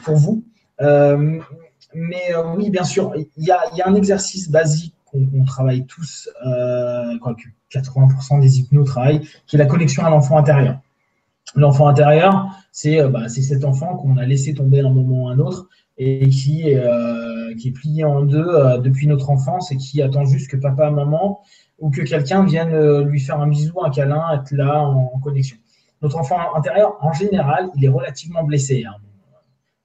pour 0.03 0.15
vous 0.15 0.43
mais 1.95 2.35
euh, 2.35 2.53
oui, 2.55 2.69
bien 2.69 2.83
sûr, 2.83 3.13
il 3.15 3.43
y 3.43 3.51
a, 3.51 3.61
un 3.85 3.95
exercice 3.95 4.51
basique 4.51 4.93
qu'on 5.05 5.45
travaille 5.45 5.85
tous, 5.85 6.29
euh, 6.45 7.17
que 7.19 7.77
80% 7.77 8.41
des 8.41 8.59
hypnos 8.59 8.85
travaillent, 8.85 9.21
qui 9.47 9.55
est 9.55 9.59
la 9.59 9.65
connexion 9.65 10.05
à 10.05 10.09
l'enfant 10.09 10.37
intérieur. 10.37 10.79
L'enfant 11.55 11.87
intérieur, 11.87 12.47
euh, 12.85 13.07
bah, 13.07 13.29
c'est 13.29 13.41
cet 13.41 13.63
enfant 13.63 13.95
qu'on 13.95 14.17
a 14.17 14.25
laissé 14.25 14.53
tomber 14.53 14.81
d'un 14.81 14.89
moment 14.89 15.23
ou 15.23 15.27
un 15.29 15.39
autre 15.39 15.69
et 15.97 16.27
qui 16.27 16.67
est, 16.67 16.77
qui 17.57 17.69
est 17.69 17.71
plié 17.71 18.03
en 18.03 18.23
deux 18.23 18.45
depuis 18.83 19.07
notre 19.07 19.29
enfance 19.29 19.71
et 19.71 19.77
qui 19.77 20.01
attend 20.01 20.25
juste 20.25 20.51
que 20.51 20.57
papa, 20.57 20.91
maman 20.91 21.39
ou 21.79 21.89
que 21.89 22.01
quelqu'un 22.01 22.43
vienne 22.43 23.03
lui 23.03 23.21
faire 23.21 23.39
un 23.39 23.47
bisou, 23.47 23.81
un 23.81 23.89
câlin, 23.89 24.33
être 24.33 24.51
là 24.51 24.81
en, 24.81 25.17
connexion. 25.19 25.55
Notre 26.01 26.17
enfant 26.17 26.53
intérieur, 26.53 26.97
en 26.99 27.13
général, 27.13 27.69
il 27.77 27.85
est 27.85 27.89
relativement 27.89 28.43
blessé. 28.43 28.83
Hein. 28.85 28.95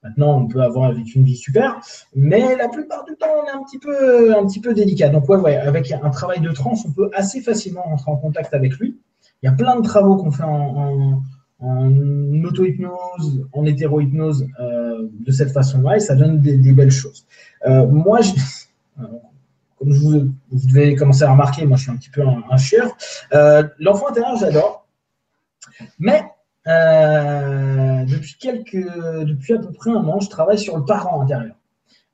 Maintenant, 0.03 0.38
on 0.38 0.46
peut 0.46 0.62
avoir 0.62 0.90
avec 0.90 1.14
une 1.14 1.24
vie 1.24 1.36
super, 1.36 1.78
mais 2.14 2.57
la 2.57 2.68
plupart 2.68 3.05
du 3.05 3.14
temps, 3.16 3.26
on 3.42 3.46
est 3.46 3.51
un 3.51 3.62
petit 3.64 3.78
peu, 3.78 4.34
un 4.34 4.46
petit 4.46 4.61
peu 4.61 4.72
délicat. 4.72 5.11
Donc, 5.11 5.28
ouais, 5.28 5.36
ouais, 5.36 5.57
avec 5.57 5.92
un 5.92 6.09
travail 6.09 6.40
de 6.40 6.51
trans, 6.53 6.74
on 6.86 6.90
peut 6.90 7.11
assez 7.14 7.42
facilement 7.42 7.82
rentrer 7.82 8.11
en 8.11 8.16
contact 8.16 8.55
avec 8.55 8.78
lui. 8.78 8.98
Il 9.42 9.46
y 9.46 9.48
a 9.48 9.53
plein 9.53 9.78
de 9.78 9.82
travaux 9.82 10.16
qu'on 10.16 10.30
fait 10.30 10.42
en, 10.42 11.22
auto-hypnose, 11.61 13.46
en 13.53 13.66
hétéro-hypnose 13.66 14.46
euh, 14.59 15.09
de 15.12 15.32
cette 15.32 15.53
façon-là, 15.53 15.96
et 15.96 16.01
ça 16.01 16.14
donne 16.14 16.40
des, 16.40 16.72
belles 16.72 16.90
choses. 16.90 17.26
Euh, 17.66 17.86
moi, 17.86 18.20
comme 18.96 19.92
vous, 19.92 20.30
devez 20.51 20.94
commencer 20.94 21.24
à 21.24 21.32
remarquer, 21.32 21.66
moi, 21.66 21.76
je 21.76 21.82
suis 21.82 21.92
un 21.92 21.96
petit 21.96 22.11
peu 22.11 22.26
un, 22.26 22.42
un 22.51 22.57
chieur. 22.57 22.96
Euh, 23.34 23.64
l'enfant 23.78 24.09
intérieur, 24.09 24.36
j'adore. 24.36 24.86
Mais 25.98 26.24
euh, 28.01 28.05
depuis, 28.05 28.36
quelques, 28.38 28.86
depuis 29.24 29.55
à 29.55 29.59
peu 29.59 29.72
près 29.72 29.90
un 29.90 30.07
an, 30.07 30.20
je 30.20 30.28
travaille 30.28 30.59
sur 30.59 30.76
le 30.76 30.84
parent 30.84 31.20
intérieur. 31.22 31.55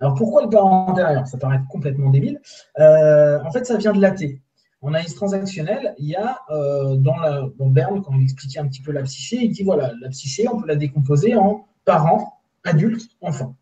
Alors 0.00 0.14
pourquoi 0.14 0.42
le 0.42 0.50
parent 0.50 0.90
intérieur? 0.90 1.26
Ça 1.26 1.38
paraît 1.38 1.60
complètement 1.70 2.10
débile. 2.10 2.40
Euh, 2.78 3.38
en 3.42 3.50
fait, 3.50 3.64
ça 3.64 3.76
vient 3.76 3.92
de 3.92 4.00
l'athée. 4.00 4.40
En 4.82 4.88
analyse 4.88 5.14
transactionnelle, 5.14 5.94
il 5.98 6.08
y 6.08 6.16
a 6.16 6.38
dans, 6.48 7.16
la, 7.16 7.48
dans 7.58 7.66
Berne, 7.66 8.02
quand 8.02 8.12
on 8.14 8.20
expliquait 8.20 8.60
un 8.60 8.68
petit 8.68 8.82
peu 8.82 8.92
la 8.92 9.02
psyché, 9.02 9.38
il 9.42 9.50
dit 9.50 9.64
voilà, 9.64 9.92
la 10.00 10.10
psyché, 10.10 10.46
on 10.48 10.60
peut 10.60 10.68
la 10.68 10.76
décomposer 10.76 11.34
en 11.34 11.66
parents, 11.84 12.40
adultes, 12.62 13.08
enfants. 13.22 13.56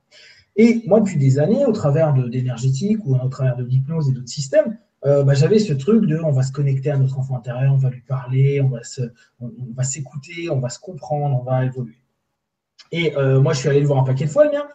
Et 0.57 0.83
moi, 0.87 1.01
depuis 1.01 1.16
des 1.16 1.39
années, 1.39 1.64
au 1.64 1.72
travers 1.72 2.12
d'énergétique 2.12 2.99
ou 3.05 3.16
au 3.16 3.29
travers 3.29 3.57
de 3.57 3.64
l'hypnose 3.64 4.11
et 4.11 4.12
d'autres 4.12 4.29
systèmes, 4.29 4.77
euh, 5.05 5.22
bah, 5.22 5.35
j'avais 5.35 5.59
ce 5.59 5.72
truc 5.72 6.07
de 6.07 6.18
on 6.18 6.31
va 6.31 6.43
se 6.43 6.53
connecter 6.53 6.91
à 6.91 6.97
notre 6.97 7.18
enfant 7.18 7.37
intérieur, 7.37 7.75
on 7.75 7.79
va 7.79 7.91
lui 7.91 8.01
parler, 8.01 8.61
on 8.62 8.68
va 8.68 9.85
s'écouter, 9.85 10.49
on, 10.51 10.61
va 10.61 10.70
se 10.70 10.79
comprendre, 10.79 11.39
on 11.41 11.45
va 11.45 11.64
évoluer. 11.64 11.99
Et 12.97 13.17
euh, 13.17 13.41
moi, 13.41 13.53
je 13.55 13.59
suis 13.59 13.69
allé 13.69 13.81
le 13.81 13.89
voir 13.89 13.99
un 13.99 14.05
paquet 14.05 14.27
de 14.27 14.31
fois, 14.31 14.45
le 14.45 14.53
mien. 14.53 14.69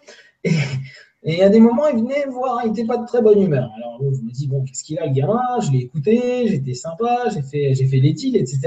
Et, 1.23 1.41
à 1.41 1.47
des 1.47 1.61
moments, 1.61 1.87
il 1.87 2.01
venait 2.01 2.25
me 2.25 2.31
voir, 2.31 2.59
il 2.65 2.71
n'était 2.71 2.85
pas 2.85 2.97
de 2.97 3.05
très 3.05 3.21
bonne 3.21 3.41
humeur. 3.41 3.71
Alors, 3.77 3.97
je 4.13 4.21
me 4.21 4.29
dis, 4.29 4.45
bon, 4.45 4.65
qu'est-ce 4.65 4.83
qu'il 4.83 4.99
a, 4.99 5.05
le 5.05 5.13
gamin? 5.13 5.41
Je 5.61 5.71
l'ai 5.71 5.79
écouté, 5.79 6.45
j'étais 6.49 6.73
sympa, 6.73 7.29
j'ai 7.33 7.41
fait, 7.41 7.73
j'ai 7.75 7.87
fait 7.87 7.97
etc. 7.97 8.59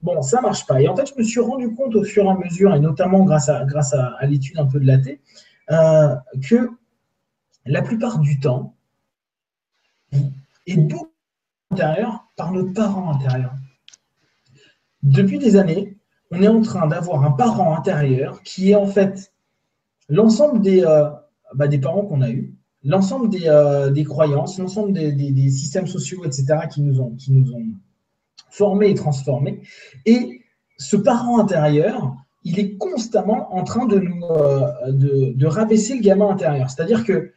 Bon, 0.00 0.22
ça 0.22 0.38
ne 0.38 0.42
marche 0.42 0.66
pas. 0.66 0.80
Et 0.80 0.88
en 0.88 0.96
fait, 0.96 1.06
je 1.06 1.14
me 1.18 1.22
suis 1.22 1.40
rendu 1.40 1.74
compte 1.74 1.94
au 1.94 2.02
fur 2.02 2.24
et 2.24 2.28
à 2.30 2.34
mesure, 2.34 2.74
et 2.74 2.80
notamment 2.80 3.24
grâce 3.24 3.50
à, 3.50 3.62
grâce 3.66 3.92
à, 3.92 4.16
l'étude 4.24 4.58
un 4.58 4.66
peu 4.66 4.80
de 4.80 4.86
la 4.86 4.96
T, 4.96 5.20
euh, 5.70 6.14
que 6.48 6.70
la 7.66 7.82
plupart 7.82 8.20
du 8.20 8.40
temps, 8.40 8.74
est 10.66 10.76
beaucoup 10.76 11.12
intérieur 11.70 12.26
par 12.36 12.52
nos 12.52 12.72
parents 12.72 13.14
intérieurs. 13.14 13.54
Depuis 15.02 15.38
des 15.38 15.56
années, 15.56 15.98
on 16.32 16.42
est 16.42 16.48
en 16.48 16.62
train 16.62 16.86
d'avoir 16.86 17.24
un 17.24 17.30
parent 17.30 17.76
intérieur 17.76 18.42
qui 18.42 18.70
est 18.70 18.74
en 18.74 18.86
fait 18.86 19.32
l'ensemble 20.08 20.62
des, 20.62 20.82
euh, 20.82 21.10
bah, 21.54 21.68
des 21.68 21.78
parents 21.78 22.06
qu'on 22.06 22.22
a 22.22 22.30
eus, 22.30 22.54
l'ensemble 22.82 23.28
des, 23.28 23.46
euh, 23.46 23.90
des, 23.90 24.04
croyances, 24.04 24.58
l'ensemble 24.58 24.94
des, 24.94 25.12
des, 25.12 25.50
systèmes 25.50 25.86
sociaux, 25.86 26.24
etc., 26.24 26.46
qui 26.70 26.80
nous 26.80 27.00
ont, 27.00 27.10
qui 27.16 27.32
nous 27.32 27.52
ont 27.52 27.66
formés 28.50 28.90
et 28.90 28.94
transformés. 28.94 29.60
Et 30.06 30.40
ce 30.78 30.96
parent 30.96 31.38
intérieur, 31.38 32.16
il 32.44 32.58
est 32.58 32.76
constamment 32.76 33.54
en 33.54 33.62
train 33.62 33.86
de 33.86 34.02
euh, 34.30 34.90
de, 34.90 35.32
de, 35.34 35.46
rabaisser 35.46 35.96
le 35.96 36.00
gamin 36.00 36.30
intérieur. 36.30 36.70
C'est-à-dire 36.70 37.04
que 37.04 37.32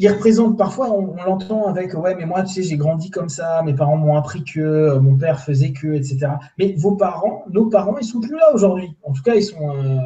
il 0.00 0.08
représente 0.08 0.56
parfois, 0.56 0.90
on, 0.90 1.14
l'entend 1.14 1.66
avec 1.66 1.92
ouais, 1.92 2.14
mais 2.14 2.24
moi, 2.24 2.42
tu 2.42 2.54
sais, 2.54 2.62
j'ai 2.62 2.78
grandi 2.78 3.10
comme 3.10 3.28
ça, 3.28 3.62
mes 3.62 3.74
parents 3.74 3.98
m'ont 3.98 4.16
appris 4.16 4.42
que, 4.44 4.58
euh, 4.58 4.98
mon 4.98 5.18
père 5.18 5.40
faisait 5.40 5.72
que, 5.72 5.88
etc. 5.88 6.26
Mais 6.58 6.74
vos 6.78 6.96
parents, 6.96 7.44
nos 7.50 7.66
parents, 7.66 7.98
ils 7.98 8.06
sont 8.06 8.20
plus 8.20 8.34
là 8.34 8.54
aujourd'hui. 8.54 8.96
En 9.02 9.12
tout 9.12 9.22
cas, 9.22 9.34
ils 9.34 9.42
sont. 9.42 9.60
Euh, 9.60 9.98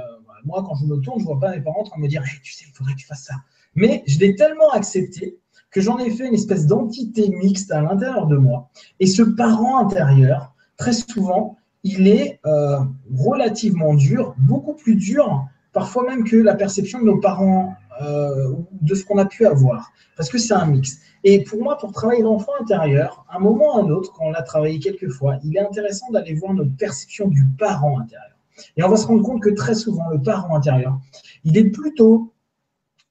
moi, 0.45 0.65
quand 0.67 0.75
je 0.75 0.85
me 0.87 0.97
tourne, 0.97 1.21
je 1.21 1.25
vois 1.25 1.39
pas 1.39 1.53
mes 1.53 1.61
parents 1.61 1.83
en 1.83 1.85
train 1.85 1.97
de 1.97 2.03
me 2.03 2.09
dire, 2.09 2.25
tu 2.43 2.53
sais, 2.53 2.65
il 2.69 2.77
faudrait 2.77 2.95
que 2.95 2.99
tu 2.99 3.07
fasses 3.07 3.23
ça. 3.23 3.35
Mais 3.77 4.03
je 4.09 4.19
l'ai 4.19 4.35
tellement 4.35 4.69
accepté 4.73 5.39
que 5.71 5.81
j'en 5.81 5.99
ai 5.99 6.11
fait 6.11 6.27
une 6.27 6.35
espèce 6.35 6.67
d'entité 6.67 7.29
mixte 7.29 7.71
à 7.71 7.81
l'intérieur 7.81 8.27
de 8.27 8.37
moi. 8.37 8.71
Et 8.99 9.07
ce 9.07 9.23
parent 9.23 9.79
intérieur, 9.79 10.55
très 10.77 10.93
souvent, 10.93 11.57
il 11.85 12.09
est 12.09 12.41
euh, 12.47 12.79
relativement 13.17 13.95
dur, 13.95 14.35
beaucoup 14.39 14.75
plus 14.75 14.97
dur, 14.97 15.47
parfois 15.73 16.05
même 16.05 16.25
que 16.25 16.37
la 16.37 16.55
perception 16.55 16.99
de 16.99 17.05
nos 17.05 17.21
parents 17.21 17.75
euh, 18.03 18.55
de 18.73 18.95
ce 18.95 19.05
qu'on 19.05 19.19
a 19.19 19.25
pu 19.25 19.47
avoir, 19.47 19.93
parce 20.17 20.29
que 20.29 20.39
c'est 20.39 20.55
un 20.55 20.67
mix. 20.67 20.99
Et 21.23 21.43
pour 21.45 21.63
moi, 21.63 21.79
pour 21.79 21.93
travailler 21.93 22.23
l'enfant 22.23 22.53
intérieur, 22.61 23.25
à 23.29 23.37
un 23.37 23.41
moment 23.41 23.77
ou 23.77 23.79
à 23.79 23.83
un 23.83 23.91
autre, 23.91 24.13
quand 24.13 24.27
on 24.27 24.31
l'a 24.31 24.43
travaillé 24.43 24.79
quelques 24.79 25.11
fois, 25.11 25.39
il 25.45 25.57
est 25.57 25.61
intéressant 25.61 26.11
d'aller 26.11 26.35
voir 26.35 26.55
notre 26.55 26.77
perception 26.77 27.29
du 27.29 27.45
parent 27.59 27.99
intérieur. 27.99 28.37
Et 28.77 28.85
on 28.85 28.89
va 28.89 28.97
se 28.97 29.07
rendre 29.07 29.23
compte 29.23 29.43
que 29.43 29.51
très 29.51 29.75
souvent, 29.75 30.09
le 30.11 30.21
parent 30.21 30.55
intérieur, 30.57 30.99
il 31.45 31.57
est 31.57 31.71
plutôt 31.71 32.33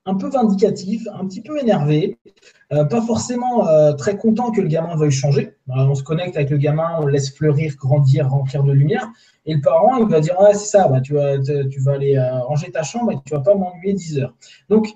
un 0.05 0.15
peu 0.15 0.29
vindicatif, 0.29 1.07
un 1.13 1.25
petit 1.25 1.41
peu 1.41 1.59
énervé, 1.59 2.17
euh, 2.73 2.85
pas 2.85 3.01
forcément 3.01 3.67
euh, 3.67 3.93
très 3.93 4.17
content 4.17 4.51
que 4.51 4.61
le 4.61 4.67
gamin 4.67 4.95
veuille 4.95 5.11
changer. 5.11 5.55
on 5.67 5.93
se 5.95 6.03
connecte 6.03 6.35
avec 6.35 6.49
le 6.49 6.57
gamin, 6.57 6.97
on 7.01 7.05
laisse 7.05 7.33
fleurir, 7.33 7.75
grandir, 7.75 8.29
remplir 8.29 8.63
de 8.63 8.71
lumière. 8.71 9.07
Et 9.45 9.53
le 9.53 9.61
parent, 9.61 9.97
il 9.97 10.07
va 10.07 10.19
dire 10.19 10.39
Ouais, 10.39 10.53
c'est 10.53 10.67
ça, 10.67 10.87
bah, 10.87 11.01
tu, 11.01 11.13
vas, 11.13 11.33
aller 11.93 12.17
euh, 12.17 12.39
ranger 12.39 12.71
ta 12.71 12.83
chambre 12.83 13.11
et 13.11 13.17
tu 13.25 13.33
vas 13.33 13.41
pas 13.41 13.53
m'ennuyer 13.53 13.93
10 13.93 14.19
heures. 14.19 14.33
Donc, 14.69 14.89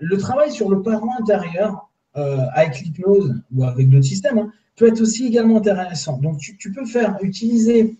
le 0.00 0.16
travail 0.18 0.50
sur 0.50 0.68
le 0.68 0.82
parent 0.82 1.14
intérieur 1.18 1.88
avec 2.14 2.80
l'hypnose 2.80 3.34
ou 3.54 3.64
avec 3.64 3.88
d'autres 3.88 4.04
systèmes 4.04 4.38
hein, 4.38 4.52
peut 4.76 4.88
être 4.88 5.00
aussi 5.00 5.26
également 5.26 5.56
intéressant. 5.56 6.18
Donc, 6.18 6.38
tu 6.38 6.72
peux 6.72 6.84
faire 6.84 7.16
utiliser 7.22 7.96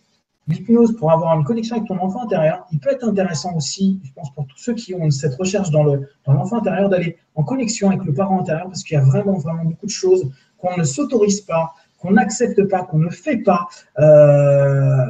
l'hypnose 0.48 0.96
pour 0.96 1.10
avoir 1.10 1.36
une 1.38 1.44
connexion 1.44 1.76
avec 1.76 1.88
ton 1.88 1.98
enfant 1.98 2.24
intérieur, 2.24 2.66
il 2.72 2.78
peut 2.78 2.90
être 2.90 3.04
intéressant 3.04 3.54
aussi, 3.54 4.00
je 4.04 4.12
pense, 4.12 4.32
pour 4.34 4.46
tous 4.46 4.58
ceux 4.58 4.74
qui 4.74 4.94
ont 4.94 5.10
cette 5.10 5.34
recherche 5.36 5.70
dans 5.70 5.84
l'enfant 6.26 6.58
intérieur, 6.58 6.88
d'aller 6.88 7.16
en 7.34 7.42
connexion 7.42 7.88
avec 7.88 8.04
le 8.04 8.12
parent 8.12 8.40
intérieur, 8.40 8.66
parce 8.66 8.82
qu'il 8.82 8.94
y 8.94 9.00
a 9.00 9.04
vraiment, 9.04 9.38
vraiment 9.38 9.64
beaucoup 9.64 9.86
de 9.86 9.90
choses 9.90 10.30
qu'on 10.58 10.76
ne 10.76 10.84
s'autorise 10.84 11.40
pas, 11.40 11.74
qu'on 11.98 12.12
n'accepte 12.12 12.64
pas, 12.68 12.84
qu'on 12.84 12.98
ne 12.98 13.10
fait 13.10 13.38
pas. 13.38 13.68
Euh, 13.98 15.06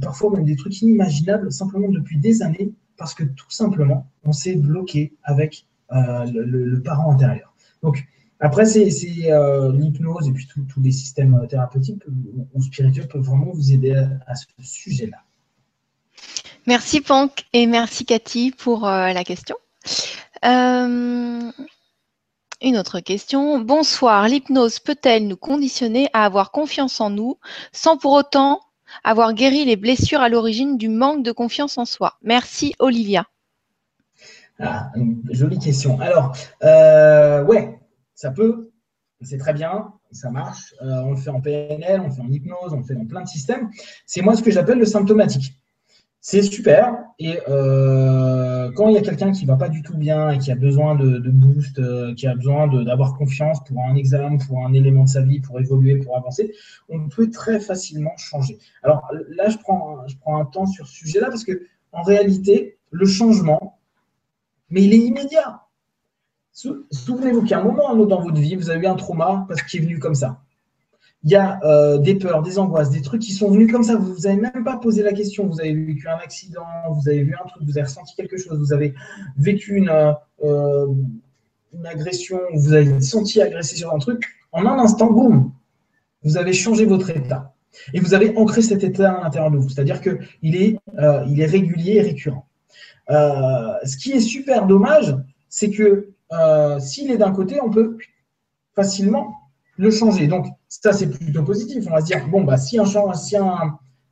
parfois 0.00 0.30
même 0.30 0.44
des 0.44 0.56
trucs 0.56 0.80
inimaginables, 0.82 1.52
simplement 1.52 1.88
depuis 1.88 2.18
des 2.18 2.42
années, 2.42 2.72
parce 2.96 3.14
que 3.14 3.24
tout 3.24 3.50
simplement, 3.50 4.06
on 4.24 4.32
s'est 4.32 4.56
bloqué 4.56 5.12
avec 5.24 5.66
euh, 5.92 6.24
le, 6.32 6.44
le, 6.44 6.82
parent 6.82 7.12
intérieur. 7.12 7.54
Donc, 7.82 8.04
après, 8.44 8.66
c'est 8.66 9.32
euh, 9.32 9.72
l'hypnose 9.72 10.28
et 10.28 10.32
puis 10.32 10.46
tous 10.46 10.82
les 10.82 10.92
systèmes 10.92 11.34
euh, 11.34 11.46
thérapeutiques 11.46 12.02
ou, 12.52 12.62
spirituels 12.62 13.08
peuvent 13.08 13.22
vraiment 13.22 13.50
vous 13.50 13.72
aider 13.72 13.94
à, 14.26 14.34
ce 14.34 14.44
sujet-là. 14.60 15.16
Merci 16.66 17.00
Pank 17.00 17.46
et 17.54 17.66
merci 17.66 18.04
Cathy 18.04 18.50
pour 18.50 18.86
euh, 18.86 19.14
la 19.14 19.24
question. 19.24 19.56
une 20.42 21.52
autre 22.76 23.00
question. 23.00 23.60
Bonsoir, 23.60 24.28
l'hypnose 24.28 24.78
peut-elle 24.78 25.26
nous 25.26 25.38
conditionner 25.38 26.10
à 26.12 26.26
avoir 26.26 26.50
confiance 26.50 27.00
en 27.00 27.08
nous 27.08 27.38
sans 27.72 27.96
pour 27.96 28.12
autant 28.12 28.60
avoir 29.04 29.32
guéri 29.32 29.64
les 29.64 29.76
blessures 29.76 30.20
à 30.20 30.28
l'origine 30.28 30.76
du 30.76 30.90
manque 30.90 31.22
de 31.22 31.32
confiance 31.32 31.78
en 31.78 31.86
soi? 31.86 32.18
Merci 32.22 32.74
Olivia. 32.78 33.24
Ah, 34.60 34.90
jolie 35.30 35.58
question. 35.58 35.98
Alors, 35.98 36.36
ouais, 36.62 37.78
ça 38.24 38.30
peut, 38.30 38.70
c'est 39.20 39.36
très 39.36 39.52
bien, 39.52 39.92
ça 40.10 40.30
marche. 40.30 40.74
Euh, 40.80 41.02
on 41.02 41.10
le 41.10 41.16
fait 41.16 41.28
en 41.28 41.42
PNL, 41.42 42.00
on 42.00 42.04
le 42.04 42.10
fait 42.10 42.22
en 42.22 42.30
hypnose, 42.30 42.72
on 42.72 42.78
le 42.78 42.82
fait 42.82 42.94
dans 42.94 43.04
plein 43.04 43.20
de 43.20 43.28
systèmes. 43.28 43.68
C'est 44.06 44.22
moi 44.22 44.34
ce 44.34 44.42
que 44.42 44.50
j'appelle 44.50 44.78
le 44.78 44.86
symptomatique. 44.86 45.58
C'est 46.22 46.40
super. 46.40 46.94
Et 47.18 47.38
euh, 47.50 48.72
quand 48.76 48.88
il 48.88 48.94
y 48.94 48.96
a 48.96 49.02
quelqu'un 49.02 49.30
qui 49.30 49.44
va 49.44 49.56
pas 49.56 49.68
du 49.68 49.82
tout 49.82 49.98
bien 49.98 50.30
et 50.30 50.38
qui 50.38 50.50
a 50.50 50.54
besoin 50.54 50.94
de, 50.94 51.18
boost, 51.30 51.78
euh, 51.78 52.14
qui 52.14 52.26
a 52.26 52.34
besoin 52.34 52.66
d'avoir 52.82 53.14
confiance 53.14 53.62
pour 53.62 53.78
un 53.84 53.94
examen, 53.94 54.38
pour 54.38 54.64
un 54.64 54.72
élément 54.72 55.04
de 55.04 55.10
sa 55.10 55.20
vie, 55.20 55.40
pour 55.40 55.60
évoluer, 55.60 55.98
pour 55.98 56.16
avancer, 56.16 56.54
on 56.88 57.10
peut 57.10 57.28
très 57.28 57.60
facilement 57.60 58.16
changer. 58.16 58.56
Alors 58.82 59.06
là, 59.36 59.50
je 59.50 59.58
prends, 59.58 60.08
je 60.08 60.16
prends 60.16 60.40
un 60.40 60.46
temps 60.46 60.66
sur 60.66 60.86
ce 60.86 60.94
sujet-là 60.94 61.28
parce 61.28 61.44
que 61.44 61.66
en 61.92 62.00
réalité, 62.00 62.78
le 62.90 63.04
changement, 63.04 63.78
mais 64.70 64.82
il 64.82 64.94
est 64.94 65.04
immédiat. 65.10 65.63
Souvenez-vous 66.54 67.42
qu'à 67.42 67.58
un 67.58 67.64
moment 67.64 67.92
ou 67.92 68.04
un 68.04 68.06
dans 68.06 68.22
votre 68.22 68.40
vie, 68.40 68.54
vous 68.54 68.70
avez 68.70 68.84
eu 68.84 68.86
un 68.86 68.94
trauma 68.94 69.44
parce 69.48 69.62
qu'il 69.62 69.80
est 69.80 69.84
venu 69.84 69.98
comme 69.98 70.14
ça. 70.14 70.40
Il 71.24 71.30
y 71.30 71.36
a 71.36 71.58
euh, 71.64 71.98
des 71.98 72.14
peurs, 72.14 72.42
des 72.42 72.58
angoisses, 72.58 72.90
des 72.90 73.02
trucs 73.02 73.22
qui 73.22 73.32
sont 73.32 73.50
venus 73.50 73.72
comme 73.72 73.82
ça. 73.82 73.96
Vous 73.96 74.20
n'avez 74.20 74.36
même 74.36 74.62
pas 74.62 74.76
posé 74.76 75.02
la 75.02 75.12
question. 75.12 75.46
Vous 75.46 75.60
avez 75.60 75.74
vécu 75.74 76.06
un 76.06 76.16
accident, 76.16 76.66
vous 76.90 77.08
avez 77.08 77.22
vu 77.22 77.34
un 77.34 77.48
truc, 77.48 77.62
vous 77.64 77.76
avez 77.76 77.86
ressenti 77.86 78.14
quelque 78.14 78.36
chose, 78.36 78.58
vous 78.58 78.72
avez 78.72 78.94
vécu 79.36 79.76
une, 79.76 79.90
euh, 80.44 80.86
une 81.72 81.86
agression, 81.86 82.38
vous 82.52 82.72
avez 82.72 83.00
senti 83.00 83.40
agressé 83.40 83.74
sur 83.74 83.92
un 83.92 83.98
truc. 83.98 84.22
En 84.52 84.64
un 84.66 84.78
instant, 84.78 85.10
boum, 85.10 85.50
vous 86.22 86.36
avez 86.36 86.52
changé 86.52 86.84
votre 86.84 87.10
état. 87.10 87.52
Et 87.92 87.98
vous 88.00 88.14
avez 88.14 88.36
ancré 88.36 88.62
cet 88.62 88.84
état 88.84 89.12
à 89.12 89.24
l'intérieur 89.24 89.50
de 89.50 89.56
vous. 89.56 89.68
C'est-à-dire 89.68 90.00
qu'il 90.00 90.54
est, 90.54 90.78
euh, 90.98 91.24
il 91.26 91.40
est 91.40 91.46
régulier 91.46 91.94
et 91.94 92.02
récurrent. 92.02 92.46
ce 93.08 93.96
qui 93.96 94.12
est 94.12 94.20
super 94.20 94.66
dommage, 94.66 95.16
c'est 95.48 95.70
que 95.70 96.13
euh, 96.32 96.78
s'il 96.80 97.10
est 97.10 97.16
d'un 97.16 97.32
côté, 97.32 97.60
on 97.60 97.70
peut 97.70 97.96
facilement 98.74 99.34
le 99.76 99.90
changer. 99.90 100.26
Donc, 100.26 100.46
ça, 100.68 100.92
c'est 100.92 101.08
plutôt 101.08 101.42
positif. 101.42 101.84
On 101.88 101.92
va 101.92 102.00
se 102.00 102.06
dire, 102.06 102.26
bon, 102.28 102.42
bah, 102.42 102.56
si, 102.56 102.78
un, 102.78 102.84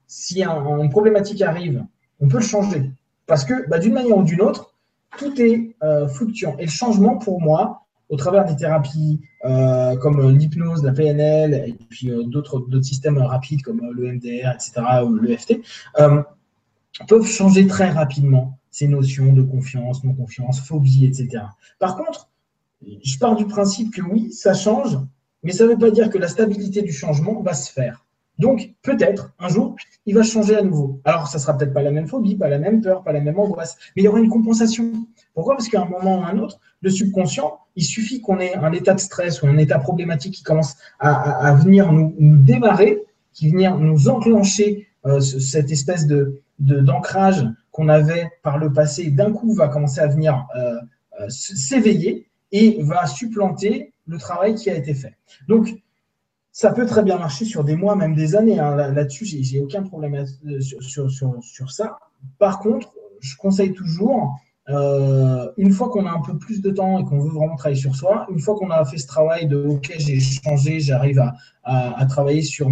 si, 0.07 0.43
un, 0.45 0.79
une 0.79 0.91
problématique 0.91 1.43
arrive, 1.43 1.85
on 2.21 2.29
peut 2.29 2.39
le 2.39 2.45
changer. 2.45 2.91
Parce 3.27 3.45
que, 3.45 3.69
bah, 3.69 3.79
d'une 3.79 3.95
manière 3.95 4.17
ou 4.17 4.23
d'une 4.23 4.41
autre, 4.41 4.75
tout 5.19 5.41
est 5.41 5.77
euh, 5.83 6.09
fluctuant. 6.09 6.57
Et 6.59 6.65
le 6.65 6.71
changement, 6.71 7.17
pour 7.17 7.41
moi, 7.41 7.87
au 8.09 8.17
travers 8.17 8.45
des 8.45 8.57
thérapies 8.57 9.21
euh, 9.45 9.97
comme 9.97 10.31
l'hypnose, 10.31 10.85
la 10.85 10.93
PNL, 10.93 11.55
et 11.55 11.73
puis 11.89 12.11
d'autres 12.27 12.63
systèmes 12.83 13.19
rapides 13.19 13.63
comme 13.63 13.81
le 13.81 14.13
MDR, 14.13 14.53
etc., 14.55 14.83
ou 15.05 15.15
l'EFT, 15.15 15.61
peuvent 17.09 17.27
changer 17.27 17.67
très 17.67 17.89
rapidement 17.89 18.59
ces 18.73 18.89
notions 18.89 19.33
de 19.33 19.43
confiance, 19.43 20.03
non-confiance, 20.03 20.61
phobie, 20.61 21.05
etc. 21.05 21.45
Par 21.79 21.97
contre, 21.97 22.29
je 23.05 23.19
pars 23.19 23.37
du 23.37 23.47
principe 23.47 23.95
que 23.95 24.03
oui, 24.03 24.33
ça 24.33 24.55
change, 24.55 24.99
mais 25.45 25.53
ça 25.53 25.65
ne 25.65 25.71
veut 25.71 25.79
pas 25.79 25.91
dire 25.91 26.11
que 26.11 26.19
la 26.19 26.27
stabilité 26.27 26.83
du 26.83 26.93
changement 26.93 27.41
va 27.43 27.55
se 27.55 27.71
faire. 27.71 28.05
Donc, 28.39 28.73
peut-être, 28.83 29.33
un 29.39 29.49
jour, 29.49 29.77
il 30.07 30.15
va 30.15 30.23
changer 30.23 30.57
à 30.57 30.63
nouveau. 30.63 31.01
Alors, 31.05 31.29
ça 31.29 31.39
sera 31.39 31.57
peut-être 31.57 31.75
pas 31.75 31.83
la 31.83 31.91
même 31.91 32.09
phobie, 32.09 32.35
pas 32.35 32.49
la 32.49 32.59
même 32.59 32.81
peur, 32.81 33.05
pas 33.05 33.13
la 33.13 33.21
même 33.21 33.39
angoisse, 33.39 33.77
mais 33.95 34.03
il 34.03 34.05
y 34.07 34.09
aura 34.09 34.19
une 34.19 34.31
compensation. 34.31 34.91
Pourquoi? 35.35 35.55
Parce 35.55 35.69
qu'à 35.69 35.83
un 35.83 35.89
moment 35.89 36.21
ou 36.21 36.23
à 36.23 36.29
un 36.29 36.39
autre, 36.39 36.59
le 36.81 36.91
subconscient, 36.91 37.59
il 37.77 37.85
suffit 37.85 38.21
qu'on 38.21 38.41
ait 38.41 38.55
un 38.55 38.73
état 38.73 38.95
de 38.95 39.01
stress 39.01 39.43
ou 39.43 39.47
un 39.47 39.59
état 39.59 39.79
problématique 39.79 40.35
qui 40.35 40.43
commence 40.43 40.77
à, 40.99 41.55
venir 41.55 41.93
nous, 41.93 42.15
démarrer, 42.19 43.03
qui 43.33 43.51
venir 43.51 43.79
nous 43.79 44.09
enclencher 44.09 44.89
euh, 45.05 45.21
cette 45.21 45.71
espèce 45.71 46.07
de 46.07 46.41
d'ancrage 46.59 47.45
qu'on 47.73 47.89
avait 47.89 48.31
par 48.45 48.57
le 48.57 48.73
passé, 48.73 49.11
d'un 49.11 49.33
coup 49.33 49.53
va 49.53 49.67
commencer 49.67 50.01
à 50.01 50.07
venir 50.07 50.47
euh, 50.55 50.75
euh, 51.21 51.29
s'éveiller 51.29 52.29
et 52.53 52.81
va 52.85 53.07
supplanter 53.07 53.93
le 54.07 54.17
travail 54.17 54.55
qui 54.55 54.71
a 54.71 54.77
été 54.77 54.95
fait. 54.95 55.17
Donc, 55.49 55.75
ça 56.53 56.71
peut 56.71 56.87
très 56.87 57.03
bien 57.03 57.19
marcher 57.19 57.47
sur 57.47 57.65
des 57.65 57.75
mois, 57.75 57.97
même 57.97 58.15
des 58.15 58.37
années. 58.37 58.61
Hein. 58.61 58.77
Là-dessus, 58.77 59.25
j'ai 59.25 59.61
aucun 59.61 59.83
problème 59.83 60.25
sur, 60.61 61.11
sur, 61.11 61.73
ça. 61.73 61.99
Par 62.39 62.61
contre, 62.61 62.93
je 63.21 63.35
conseille 63.37 63.73
toujours, 63.73 64.39
une 64.69 65.73
fois 65.73 65.89
qu'on 65.89 66.07
a 66.07 66.13
un 66.13 66.21
peu 66.21 66.39
plus 66.39 66.61
de 66.61 66.71
temps 66.71 67.01
et 67.01 67.05
qu'on 67.05 67.19
veut 67.19 67.33
vraiment 67.33 67.57
travailler 67.57 67.81
sur 67.81 67.97
soi, 67.97 68.27
une 68.31 68.39
fois 68.39 68.55
qu'on 68.55 68.71
a 68.71 68.85
fait 68.85 68.99
ce 68.99 69.07
travail 69.07 69.49
de 69.49 69.57
OK, 69.57 69.93
j'ai 69.97 70.21
changé, 70.21 70.79
j'arrive 70.79 71.19
à, 71.19 71.35
à, 71.65 72.07
travailler 72.07 72.43
sur 72.43 72.69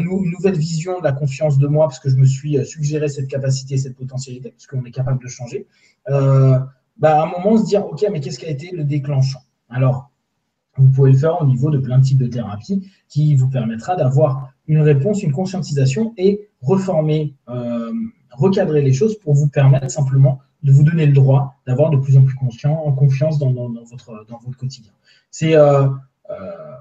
une 0.00 0.30
nouvelle 0.30 0.56
vision 0.56 0.98
de 0.98 1.04
la 1.04 1.12
confiance 1.12 1.58
de 1.58 1.66
moi, 1.66 1.86
parce 1.86 1.98
que 1.98 2.08
je 2.08 2.16
me 2.16 2.24
suis 2.24 2.58
euh, 2.58 2.64
suggéré 2.64 3.08
cette 3.08 3.28
capacité, 3.28 3.76
cette 3.76 3.96
potentialité, 3.96 4.50
parce 4.50 4.66
qu'on 4.66 4.84
est 4.84 4.90
capable 4.90 5.22
de 5.22 5.28
changer, 5.28 5.66
euh, 6.08 6.58
bah, 6.96 7.20
à 7.20 7.24
un 7.24 7.30
moment, 7.30 7.58
se 7.58 7.66
dire 7.66 7.84
OK, 7.86 8.04
mais 8.10 8.20
qu'est-ce 8.20 8.38
qui 8.38 8.46
a 8.46 8.50
été 8.50 8.70
le 8.74 8.84
déclenchant? 8.84 9.42
Alors, 9.68 10.10
vous 10.76 10.88
pouvez 10.90 11.12
le 11.12 11.18
faire 11.18 11.40
au 11.42 11.46
niveau 11.46 11.70
de 11.70 11.78
plein 11.78 11.98
de 11.98 12.04
types 12.04 12.18
de 12.18 12.26
thérapies 12.26 12.90
qui 13.08 13.34
vous 13.34 13.48
permettra 13.48 13.94
d'avoir 13.94 14.52
une 14.66 14.80
réponse, 14.80 15.22
une 15.22 15.32
conscientisation 15.32 16.14
et 16.16 16.48
reformer, 16.62 17.34
euh, 17.48 17.92
recadrer 18.30 18.80
les 18.80 18.92
choses 18.92 19.18
pour 19.18 19.34
vous 19.34 19.48
permettre 19.48 19.90
simplement 19.90 20.40
de 20.62 20.72
vous 20.72 20.84
donner 20.84 21.06
le 21.06 21.12
droit 21.12 21.56
d'avoir 21.66 21.90
de 21.90 21.98
plus 21.98 22.16
en 22.16 22.22
plus 22.22 22.36
conscient, 22.36 22.72
en 22.72 22.92
confiance 22.92 23.38
dans, 23.38 23.52
votre, 23.52 24.24
dans 24.28 24.38
votre 24.38 24.56
quotidien. 24.56 24.92
C'est 25.30 25.56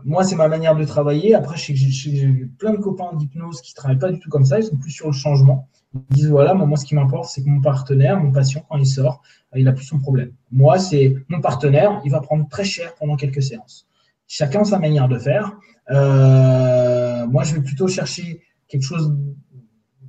moi, 0.03 0.23
c'est 0.23 0.35
ma 0.35 0.47
manière 0.47 0.75
de 0.75 0.83
travailler. 0.83 1.35
Après, 1.35 1.57
j'ai 1.57 2.49
plein 2.57 2.71
de 2.71 2.77
copains 2.77 3.13
d'hypnose 3.15 3.61
qui 3.61 3.73
ne 3.73 3.75
travaillent 3.75 3.99
pas 3.99 4.11
du 4.11 4.19
tout 4.19 4.29
comme 4.29 4.45
ça. 4.45 4.59
Ils 4.59 4.63
sont 4.63 4.77
plus 4.77 4.91
sur 4.91 5.07
le 5.07 5.13
changement. 5.13 5.67
Ils 5.93 6.15
disent 6.15 6.29
voilà, 6.29 6.53
moi, 6.53 6.77
ce 6.77 6.85
qui 6.85 6.95
m'importe, 6.95 7.29
c'est 7.29 7.43
que 7.43 7.49
mon 7.49 7.61
partenaire, 7.61 8.19
mon 8.19 8.31
patient, 8.31 8.65
quand 8.69 8.77
il 8.77 8.85
sort, 8.85 9.21
il 9.55 9.65
n'a 9.65 9.73
plus 9.73 9.85
son 9.85 9.99
problème. 9.99 10.31
Moi, 10.51 10.79
c'est 10.79 11.15
mon 11.27 11.41
partenaire, 11.41 12.01
il 12.05 12.11
va 12.11 12.21
prendre 12.21 12.47
très 12.47 12.63
cher 12.63 12.95
pendant 12.95 13.15
quelques 13.15 13.43
séances. 13.43 13.87
Chacun 14.27 14.63
sa 14.63 14.79
manière 14.79 15.09
de 15.09 15.17
faire. 15.17 15.57
Euh, 15.89 17.27
moi, 17.27 17.43
je 17.43 17.55
vais 17.55 17.61
plutôt 17.61 17.87
chercher 17.87 18.41
quelque 18.69 18.83
chose 18.83 19.13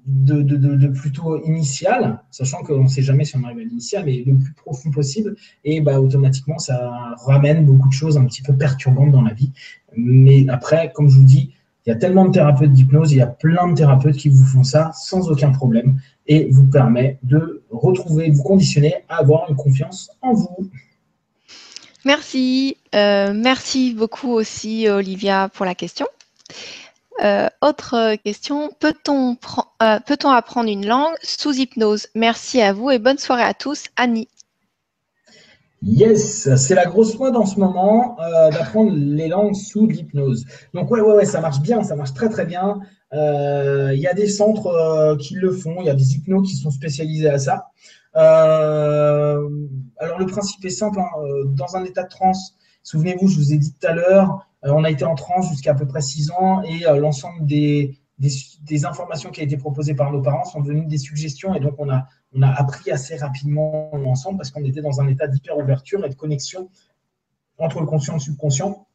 de, 0.06 0.88
plutôt 0.88 1.42
initial, 1.44 2.22
sachant 2.30 2.62
qu'on 2.62 2.84
ne 2.84 2.88
sait 2.88 3.02
jamais 3.02 3.24
si 3.24 3.36
on 3.36 3.44
arrive 3.44 3.58
à 3.58 3.62
l'initial, 3.62 4.04
mais 4.04 4.22
le 4.26 4.36
plus 4.36 4.52
profond 4.52 4.90
possible. 4.90 5.36
Et 5.64 5.80
bah, 5.80 6.00
automatiquement, 6.00 6.58
ça 6.58 7.14
ramène 7.24 7.64
beaucoup 7.64 7.88
de 7.88 7.94
choses 7.94 8.18
un 8.18 8.24
petit 8.24 8.42
peu 8.42 8.54
perturbantes 8.56 9.12
dans 9.12 9.22
la 9.22 9.34
vie. 9.34 9.52
Mais 9.96 10.46
après, 10.48 10.92
comme 10.94 11.08
je 11.08 11.16
vous 11.16 11.24
dis, 11.24 11.52
il 11.84 11.90
y 11.90 11.92
a 11.92 11.96
tellement 11.96 12.26
de 12.26 12.32
thérapeutes 12.32 12.72
d'hypnose, 12.72 13.12
il 13.12 13.18
y 13.18 13.22
a 13.22 13.26
plein 13.26 13.68
de 13.68 13.74
thérapeutes 13.74 14.16
qui 14.16 14.28
vous 14.28 14.44
font 14.44 14.62
ça 14.62 14.92
sans 14.94 15.28
aucun 15.30 15.50
problème 15.50 16.00
et 16.26 16.48
vous 16.50 16.66
permet 16.66 17.18
de 17.22 17.62
retrouver, 17.70 18.28
de 18.28 18.34
vous 18.34 18.44
conditionner 18.44 18.94
à 19.08 19.16
avoir 19.16 19.50
une 19.50 19.56
confiance 19.56 20.10
en 20.20 20.32
vous. 20.32 20.70
Merci. 22.04 22.76
Euh, 22.94 23.32
merci 23.34 23.94
beaucoup 23.94 24.30
aussi, 24.30 24.88
Olivia, 24.88 25.48
pour 25.52 25.66
la 25.66 25.74
question. 25.74 26.06
Euh, 27.22 27.48
autre 27.60 28.16
question, 28.16 28.70
peut-on 28.80 29.36
euh, 29.82 30.00
peut 30.00 30.16
apprendre 30.24 30.70
une 30.70 30.86
langue 30.86 31.14
sous 31.22 31.52
hypnose? 31.52 32.06
Merci 32.14 32.60
à 32.60 32.72
vous 32.72 32.90
et 32.90 32.98
bonne 32.98 33.18
soirée 33.18 33.42
à 33.42 33.54
tous. 33.54 33.84
Annie. 33.96 34.28
Yes, 35.82 36.54
c'est 36.56 36.74
la 36.74 36.86
grosse 36.86 37.18
mode 37.18 37.36
en 37.36 37.44
ce 37.44 37.58
moment 37.58 38.16
euh, 38.20 38.50
d'apprendre 38.50 38.92
les 38.94 39.28
langues 39.28 39.54
sous 39.54 39.86
l'hypnose. 39.86 40.44
Donc 40.74 40.90
ouais, 40.90 41.00
ouais, 41.00 41.14
ouais, 41.14 41.24
ça 41.24 41.40
marche 41.40 41.60
bien, 41.60 41.82
ça 41.82 41.96
marche 41.96 42.14
très 42.14 42.28
très 42.28 42.46
bien. 42.46 42.80
Il 43.12 43.98
y 43.98 44.06
a 44.06 44.14
des 44.14 44.28
centres 44.28 45.16
qui 45.18 45.34
le 45.34 45.52
font, 45.52 45.76
il 45.80 45.86
y 45.86 45.90
a 45.90 45.94
des 45.94 46.14
hypnos 46.14 46.48
qui 46.48 46.56
sont 46.56 46.70
spécialisés 46.70 47.28
à 47.28 47.38
ça. 47.38 47.66
alors 48.14 49.38
le 50.18 50.26
principe 50.26 50.64
est 50.64 50.70
simple, 50.70 50.98
hein, 50.98 51.10
dans 51.46 51.76
un 51.76 51.84
état 51.84 52.04
de 52.04 52.08
transe, 52.08 52.54
souvenez-vous, 52.82 53.28
je 53.28 53.36
vous 53.36 53.52
ai 53.52 53.58
dit 53.58 53.74
tout 53.74 53.86
à 53.86 53.92
l'heure, 53.92 54.46
on 54.64 54.84
a 54.84 54.90
été 54.90 55.04
en 55.04 55.14
transe 55.14 55.48
jusqu'à 55.48 55.72
à 55.72 55.74
peu 55.74 55.86
près 55.86 56.00
six 56.00 56.30
ans 56.30 56.62
et 56.62 56.86
euh, 56.86 56.96
l'ensemble 56.96 57.44
des, 57.46 57.98
informations 58.84 59.30
qui 59.30 59.40
ont 59.40 59.44
été 59.44 59.56
proposées 59.56 59.94
par 59.94 60.12
nos 60.12 60.22
parents 60.22 60.44
sont 60.44 60.60
devenues 60.60 60.86
des 60.86 60.98
suggestions 60.98 61.54
et 61.54 61.60
donc 61.60 61.74
on 61.78 61.90
a, 61.90 62.06
on 62.32 62.42
a 62.42 62.48
appris 62.48 62.90
assez 62.92 63.16
rapidement 63.16 63.92
ensemble 63.94 64.38
parce 64.38 64.50
qu'on 64.50 64.64
était 64.64 64.82
dans 64.82 65.00
un 65.00 65.08
état 65.08 65.26
d'hyper-ouverture 65.26 66.04
et 66.04 66.08
de 66.08 66.14
connexion 66.14 66.70
entre 67.58 67.80
le 67.80 67.86
conscient 67.86 68.14
et 68.14 68.16
le 68.16 68.22
subconscient. 68.22 68.86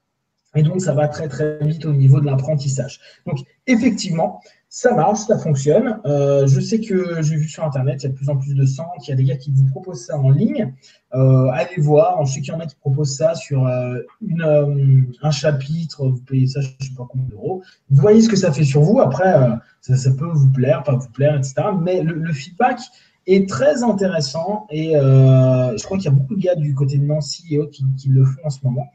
Et 0.57 0.63
donc, 0.63 0.81
ça 0.81 0.93
va 0.93 1.07
très, 1.07 1.27
très 1.27 1.59
vite 1.61 1.85
au 1.85 1.93
niveau 1.93 2.19
de 2.19 2.25
l'apprentissage. 2.25 2.99
Donc, 3.25 3.39
effectivement, 3.67 4.41
ça 4.69 4.93
marche, 4.93 5.19
ça 5.19 5.37
fonctionne. 5.37 5.99
Euh, 6.05 6.45
je 6.47 6.59
sais 6.59 6.81
que 6.81 7.21
j'ai 7.21 7.35
vu 7.35 7.47
sur 7.47 7.63
Internet, 7.63 8.01
il 8.01 8.03
y 8.03 8.05
a 8.07 8.09
de 8.09 8.15
plus 8.15 8.29
en 8.29 8.37
plus 8.37 8.53
de 8.53 8.65
centres, 8.65 8.91
il 9.03 9.09
y 9.09 9.13
a 9.13 9.15
des 9.15 9.23
gars 9.23 9.37
qui 9.37 9.51
vous 9.51 9.65
proposent 9.69 10.05
ça 10.05 10.17
en 10.17 10.29
ligne. 10.29 10.73
Euh, 11.13 11.47
allez 11.53 11.79
voir, 11.79 12.25
je 12.25 12.33
sais 12.33 12.41
qu'il 12.41 12.53
y 12.53 12.55
en 12.55 12.59
a 12.59 12.65
qui 12.65 12.75
proposent 12.75 13.15
ça 13.15 13.35
sur 13.35 13.65
euh, 13.67 13.99
un 15.21 15.31
chapitre, 15.31 16.07
vous 16.07 16.21
payez 16.21 16.47
ça, 16.47 16.59
je 16.61 16.67
ne 16.67 16.85
sais 16.85 16.95
pas 16.97 17.05
combien 17.07 17.27
d'euros. 17.27 17.61
Voyez 17.89 18.21
ce 18.21 18.29
que 18.29 18.35
ça 18.35 18.51
fait 18.51 18.65
sur 18.65 18.81
vous. 18.81 18.99
Après, 18.99 19.33
ça, 19.81 20.11
peut 20.11 20.29
vous 20.33 20.49
plaire, 20.49 20.83
pas 20.83 20.95
vous 20.95 21.09
plaire, 21.09 21.37
etc. 21.37 21.53
Mais 21.81 22.01
le, 22.01 22.33
feedback 22.33 22.79
est 23.27 23.47
très 23.47 23.83
intéressant 23.83 24.65
et 24.69 24.93
je 24.93 25.83
crois 25.83 25.97
qu'il 25.97 26.05
y 26.05 26.13
a 26.13 26.17
beaucoup 26.17 26.35
de 26.35 26.41
gars 26.41 26.55
du 26.55 26.73
côté 26.73 26.97
de 26.97 27.03
Nancy 27.03 27.43
et 27.51 27.59
autres 27.59 27.71
qui, 27.71 28.09
le 28.09 28.23
font 28.23 28.41
en 28.45 28.49
ce 28.49 28.59
moment. 28.63 28.87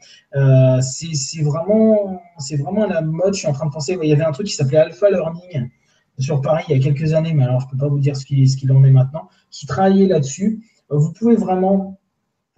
c'est 0.81 1.41
vraiment, 1.41 2.19
vraiment 2.59 2.85
la 2.85 3.01
mode. 3.01 3.33
Je 3.33 3.39
suis 3.39 3.47
en 3.47 3.53
train 3.53 3.67
de 3.67 3.71
penser, 3.71 3.97
il 4.01 4.09
y 4.09 4.13
avait 4.13 4.23
un 4.23 4.31
truc 4.31 4.47
qui 4.47 4.53
s'appelait 4.53 4.79
Alpha 4.79 5.09
Learning 5.09 5.69
sur 6.19 6.41
Paris 6.41 6.65
il 6.69 6.77
y 6.77 6.79
a 6.79 6.83
quelques 6.83 7.13
années, 7.13 7.33
mais 7.33 7.43
alors 7.43 7.59
je 7.59 7.65
ne 7.65 7.71
peux 7.71 7.77
pas 7.77 7.87
vous 7.87 7.99
dire 7.99 8.15
ce 8.15 8.25
qu'il 8.25 8.71
en 8.71 8.83
est 8.83 8.91
maintenant, 8.91 9.29
qui 9.49 9.65
travaillait 9.65 10.07
là-dessus. 10.07 10.63
Vous 10.89 11.11
pouvez 11.11 11.35
vraiment 11.35 11.99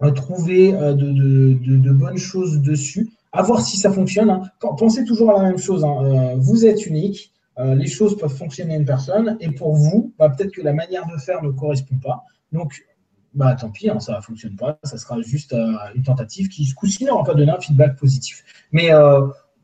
euh, 0.02 0.10
trouver 0.10 0.74
euh, 0.74 0.92
de, 0.92 1.92
bonnes 1.92 2.18
choses 2.18 2.60
dessus, 2.60 3.08
à 3.32 3.42
voir 3.42 3.60
si 3.60 3.76
ça 3.78 3.90
fonctionne. 3.90 4.28
Hein. 4.28 4.42
Pensez 4.60 5.04
toujours 5.04 5.30
à 5.30 5.42
la 5.42 5.48
même 5.48 5.58
chose. 5.58 5.84
Hein. 5.84 5.96
Euh, 6.04 6.34
vous 6.36 6.66
êtes 6.66 6.86
unique, 6.86 7.32
les 7.58 7.86
choses 7.86 8.18
peuvent 8.18 8.34
fonctionner 8.34 8.74
à 8.74 8.76
une 8.76 8.84
personne, 8.84 9.36
et 9.40 9.50
pour 9.50 9.74
vous, 9.74 10.12
bah, 10.18 10.28
peut-être 10.28 10.52
que 10.52 10.62
la 10.62 10.72
manière 10.72 11.06
de 11.06 11.16
faire 11.16 11.42
ne 11.42 11.50
correspond 11.50 11.96
pas. 11.96 12.24
Donc, 12.52 12.84
bah, 13.34 13.54
tant 13.54 13.70
pis, 13.70 13.88
hein, 13.88 13.98
ça 13.98 14.16
ne 14.16 14.20
fonctionne 14.20 14.56
pas, 14.56 14.78
ça 14.82 14.98
sera 14.98 15.20
juste 15.22 15.54
une 15.94 16.02
tentative 16.02 16.48
qui, 16.48 16.64
ce 16.66 16.74
coup-ci, 16.74 17.04
n'aura 17.04 17.24
pas 17.24 17.34
donné 17.34 17.50
un 17.50 17.60
feedback 17.60 17.96
positif. 17.96 18.44
Mais 18.72 18.90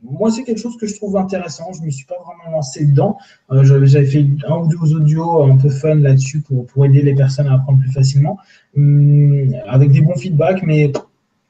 moi, 0.03 0.31
c'est 0.31 0.43
quelque 0.43 0.59
chose 0.59 0.77
que 0.77 0.87
je 0.87 0.97
trouve 0.97 1.17
intéressant. 1.17 1.73
Je 1.73 1.81
ne 1.81 1.87
me 1.87 1.91
suis 1.91 2.07
pas 2.07 2.17
vraiment 2.25 2.57
lancé 2.57 2.85
dedans. 2.85 3.19
Euh, 3.51 3.63
j'avais 3.65 4.07
fait 4.07 4.27
un 4.49 4.57
ou 4.57 4.67
deux 4.67 4.95
audios 4.95 5.43
un 5.43 5.57
peu 5.57 5.71
fun 5.71 5.95
là-dessus 5.97 6.41
pour, 6.41 6.85
aider 6.85 7.03
les 7.03 7.15
personnes 7.15 7.47
à 7.47 7.55
apprendre 7.55 7.81
plus 7.81 7.93
facilement, 7.93 8.39
hum, 8.77 9.55
avec 9.67 9.93
des 9.93 10.01
bons 10.01 10.17
feedbacks. 10.17 10.63
Mais 10.65 10.93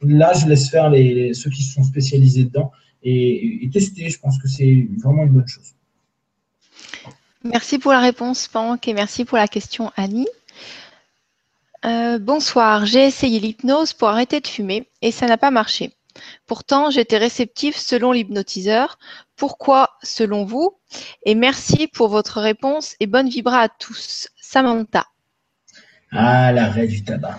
là, 0.03 0.32
je 0.34 0.47
laisse 0.47 0.68
faire 0.68 0.90
les, 0.90 1.32
ceux 1.34 1.51
qui 1.51 1.62
se 1.62 1.74
sont 1.74 1.84
spécialisés 1.84 2.45
dedans 2.45 2.72
et, 3.03 3.68
tester. 3.72 4.11
Je 4.11 4.18
pense 4.20 4.38
que 4.38 4.49
c'est 4.49 4.86
vraiment 5.03 5.24
une 5.24 5.30
bonne 5.30 5.49
chose. 5.49 5.74
Merci 7.45 7.78
pour 7.78 7.93
la 7.93 8.01
réponse, 8.01 8.47
Pank, 8.47 8.86
et 8.86 8.95
merci 8.95 9.24
pour 9.24 9.36
la 9.36 9.49
question, 9.49 9.90
Annie. 9.97 10.28
Euh, 11.84 12.20
bonsoir, 12.20 12.86
j'ai 12.86 13.05
essayé 13.05 13.40
l'hypnose 13.40 13.93
pour 13.93 14.09
arrêter 14.09 14.40
de 14.40 14.47
fumer 14.47 14.88
et 15.01 15.11
ça 15.11 15.26
n'a 15.26 15.36
pas 15.36 15.51
marché. 15.51 15.93
Pourtant, 16.47 16.90
j'étais 16.90 17.18
réceptif 17.18 17.76
selon 17.76 18.12
l'hypnotiseur. 18.12 18.99
Pourquoi 19.34 19.90
selon 20.05 20.45
vous? 20.45 20.78
Et 21.24 21.34
merci 21.34 21.88
pour 21.88 22.09
votre 22.09 22.40
réponse 22.40 22.95
et 23.01 23.07
bonne 23.07 23.28
vibra 23.28 23.62
à 23.62 23.68
tous. 23.68 24.28
Samantha. 24.40 25.07
Ah, 26.12 26.53
l'arrêt 26.53 26.86
du 26.86 27.03
tabac. 27.03 27.38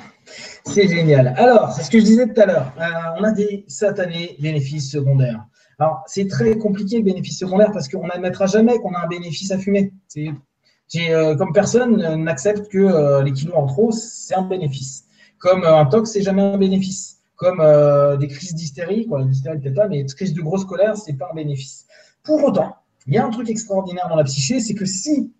C'est 0.65 0.87
génial. 0.87 1.33
Alors, 1.37 1.71
c'est 1.71 1.83
ce 1.83 1.91
que 1.91 1.99
je 1.99 2.03
disais 2.03 2.27
tout 2.27 2.41
à 2.41 2.45
l'heure. 2.45 2.73
Euh, 2.79 3.19
on 3.19 3.23
a 3.23 3.31
des 3.31 3.63
satanés 3.67 4.35
bénéfices 4.39 4.91
secondaires. 4.91 5.45
Alors, 5.79 6.03
c'est 6.07 6.27
très 6.27 6.57
compliqué 6.57 6.97
le 6.97 7.03
bénéfice 7.03 7.39
secondaire 7.39 7.71
parce 7.71 7.87
qu'on 7.87 8.07
n'admettra 8.07 8.45
jamais 8.45 8.77
qu'on 8.79 8.93
a 8.93 9.03
un 9.03 9.07
bénéfice 9.07 9.51
à 9.51 9.57
fumer. 9.57 9.91
Euh, 10.17 11.35
comme 11.35 11.53
personne 11.53 11.97
n'accepte 12.23 12.69
que 12.69 12.77
euh, 12.77 13.23
les 13.23 13.33
kilos 13.33 13.55
en 13.55 13.65
trop, 13.65 13.91
c'est 13.91 14.35
un 14.35 14.43
bénéfice. 14.43 15.05
Comme 15.39 15.63
un 15.63 15.85
tox, 15.85 16.11
c'est 16.11 16.21
jamais 16.21 16.41
un 16.41 16.57
bénéfice 16.57 17.13
comme 17.43 17.59
euh, 17.59 18.15
des 18.17 18.27
crises 18.27 18.55
d'hystérie, 18.55 19.05
quoi, 19.05 19.21
l'hystérie 19.21 19.59
peut-être 19.59 19.75
pas, 19.75 19.87
mais 19.87 19.99
une 19.99 20.07
crise 20.07 20.33
de 20.33 20.41
grosse 20.41 20.65
colère, 20.65 20.95
c'est 20.95 21.13
pas 21.13 21.29
un 21.31 21.35
bénéfice. 21.35 21.85
Pour 22.23 22.43
autant, 22.43 22.75
il 23.05 23.13
y 23.13 23.17
a 23.17 23.25
un 23.25 23.29
truc 23.29 23.49
extraordinaire 23.49 24.07
dans 24.07 24.15
la 24.15 24.23
psyché, 24.23 24.59
c'est 24.59 24.73
que 24.73 24.85
si 24.85 25.33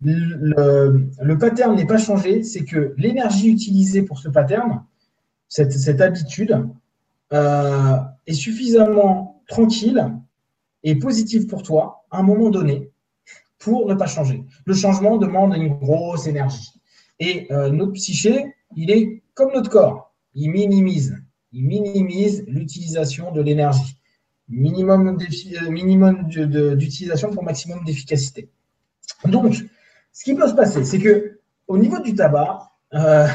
le, 0.00 1.34
pattern 1.38 1.76
n'est 1.76 1.86
pas 1.86 1.98
changé, 1.98 2.42
c'est 2.42 2.64
que 2.64 2.92
l'énergie 2.98 3.50
utilisée 3.50 4.02
pour 4.02 4.18
ce 4.18 4.28
pattern, 4.28 4.82
cette, 5.48 6.00
habitude, 6.00 6.66
euh, 7.32 7.96
est 8.26 8.32
suffisamment 8.32 9.31
tranquille 9.52 10.00
est 10.82 10.96
positif 10.96 11.46
pour 11.46 11.62
toi 11.62 12.04
à 12.10 12.18
un 12.18 12.22
moment 12.22 12.50
donné 12.50 12.90
pour 13.58 13.86
ne 13.86 13.94
pas 13.94 14.06
changer. 14.06 14.44
Le 14.64 14.74
changement 14.74 15.16
demande 15.18 15.54
une 15.54 15.74
grosse 15.74 16.26
énergie. 16.26 16.72
Et 17.20 17.46
euh, 17.52 17.70
notre 17.70 17.92
psyché, 17.92 18.54
il 18.76 18.90
est 18.90 19.22
comme 19.34 19.52
notre 19.52 19.70
corps, 19.70 20.12
il 20.34 20.50
minimise. 20.50 21.16
Il 21.52 21.66
minimise 21.66 22.44
l'utilisation 22.48 23.30
de 23.30 23.40
l'énergie. 23.40 23.96
Minimum 24.48 25.16
euh, 26.36 26.74
d'utilisation 26.74 27.30
pour 27.30 27.44
maximum 27.44 27.84
d'efficacité. 27.84 28.48
Donc, 29.26 29.54
ce 30.12 30.24
qui 30.24 30.34
peut 30.34 30.48
se 30.48 30.54
passer, 30.54 30.84
c'est 30.84 30.98
que 30.98 31.38
au 31.68 31.78
niveau 31.78 32.00
du 32.00 32.14
tabac, 32.14 32.72
euh, 32.94 33.28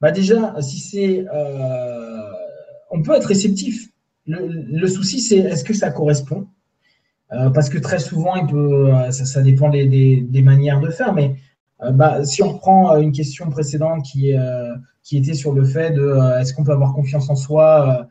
bah 0.00 0.10
déjà, 0.10 0.56
si 0.62 0.78
c'est, 0.78 1.26
on 2.90 3.02
peut 3.02 3.14
être 3.14 3.26
réceptif. 3.26 3.90
Le, 4.30 4.86
souci, 4.86 5.20
c'est 5.20 5.38
est-ce 5.38 5.64
que 5.64 5.74
ça 5.74 5.90
correspond? 5.90 6.46
Parce 7.28 7.68
que 7.68 7.78
très 7.78 8.00
souvent, 8.00 8.44
peut, 8.46 8.90
ça, 9.10 9.40
dépend 9.40 9.70
des, 9.70 10.42
manières 10.42 10.80
de 10.80 10.90
faire, 10.90 11.12
mais 11.12 11.36
euh, 11.82 11.92
bah, 11.92 12.24
si 12.24 12.42
on 12.42 12.52
reprend 12.52 12.94
euh, 12.94 13.00
une 13.00 13.12
question 13.12 13.48
précédente 13.50 14.04
qui, 14.04 14.36
euh, 14.36 14.74
était 15.12 15.34
sur 15.34 15.52
le 15.52 15.64
fait 15.64 15.90
de 15.90 16.38
est-ce 16.40 16.54
qu'on 16.54 16.62
peut 16.62 16.72
avoir 16.72 16.94
confiance 16.94 17.28
en 17.30 17.34
soi 17.34 18.06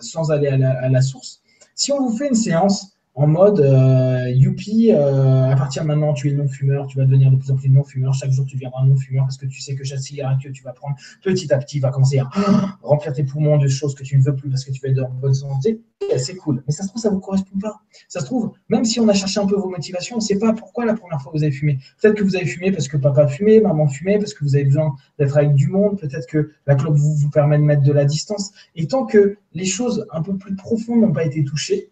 sans 0.00 0.30
aller 0.30 0.46
à 0.48 0.88
la, 0.88 1.02
source, 1.02 1.42
si 1.74 1.90
on 1.90 2.00
vous 2.00 2.16
fait 2.16 2.28
une 2.28 2.36
séance 2.36 2.93
en 3.16 3.28
mode 3.28 3.60
euh, 3.60 4.28
youpi, 4.30 4.90
euh, 4.90 5.48
à 5.48 5.54
partir 5.54 5.82
de 5.82 5.88
maintenant, 5.88 6.14
tu 6.14 6.30
es 6.30 6.32
non-fumeur, 6.32 6.88
tu 6.88 6.98
vas 6.98 7.04
devenir 7.04 7.30
de 7.30 7.36
plus 7.36 7.50
en 7.52 7.54
plus 7.54 7.68
non-fumeur. 7.68 8.12
Chaque 8.12 8.32
jour, 8.32 8.44
tu 8.44 8.56
viendras 8.56 8.84
non-fumeur 8.84 9.24
parce 9.24 9.36
que 9.36 9.46
tu 9.46 9.60
sais 9.60 9.76
que 9.76 9.84
chaque 9.84 10.00
cigarette 10.00 10.38
que 10.42 10.48
tu 10.48 10.64
vas 10.64 10.72
prendre 10.72 10.96
petit 11.22 11.52
à 11.52 11.58
petit 11.58 11.78
va 11.78 11.90
commencer 11.90 12.18
à 12.18 12.28
remplir 12.82 13.12
tes 13.12 13.22
poumons 13.22 13.56
de 13.56 13.68
choses 13.68 13.94
que 13.94 14.02
tu 14.02 14.16
ne 14.16 14.22
veux 14.22 14.34
plus 14.34 14.50
parce 14.50 14.64
que 14.64 14.72
tu 14.72 14.80
vas 14.80 14.88
être 14.88 15.04
en 15.04 15.10
bonne 15.10 15.34
santé. 15.34 15.80
C'est 16.16 16.34
cool. 16.34 16.62
Mais 16.66 16.72
ça 16.72 16.82
se 16.82 16.88
trouve, 16.88 17.00
ça 17.00 17.08
ne 17.08 17.14
vous 17.14 17.20
correspond 17.20 17.58
pas. 17.58 17.80
Ça 18.08 18.18
se 18.18 18.24
trouve, 18.24 18.52
même 18.68 18.84
si 18.84 18.98
on 18.98 19.08
a 19.08 19.14
cherché 19.14 19.38
un 19.38 19.46
peu 19.46 19.56
vos 19.56 19.70
motivations, 19.70 20.16
on 20.16 20.18
ne 20.18 20.24
sait 20.24 20.38
pas 20.38 20.52
pourquoi 20.52 20.84
la 20.84 20.94
première 20.94 21.22
fois 21.22 21.32
vous 21.34 21.42
avez 21.44 21.52
fumé. 21.52 21.78
Peut-être 22.02 22.16
que 22.16 22.24
vous 22.24 22.34
avez 22.34 22.46
fumé 22.46 22.72
parce 22.72 22.88
que 22.88 22.96
papa 22.96 23.28
fumait, 23.28 23.60
maman 23.60 23.86
fumait, 23.86 24.18
parce 24.18 24.34
que 24.34 24.42
vous 24.44 24.56
avez 24.56 24.64
besoin 24.64 24.94
d'être 25.18 25.36
avec 25.36 25.54
du 25.54 25.68
monde. 25.68 26.00
Peut-être 26.00 26.26
que 26.26 26.50
la 26.66 26.74
clope 26.74 26.96
vous 26.96 27.30
permet 27.30 27.58
de 27.58 27.62
mettre 27.62 27.82
de 27.82 27.92
la 27.92 28.04
distance. 28.04 28.50
Et 28.74 28.88
tant 28.88 29.06
que 29.06 29.36
les 29.52 29.66
choses 29.66 30.04
un 30.10 30.20
peu 30.20 30.36
plus 30.36 30.56
profondes 30.56 31.00
n'ont 31.00 31.12
pas 31.12 31.24
été 31.24 31.44
touchées, 31.44 31.90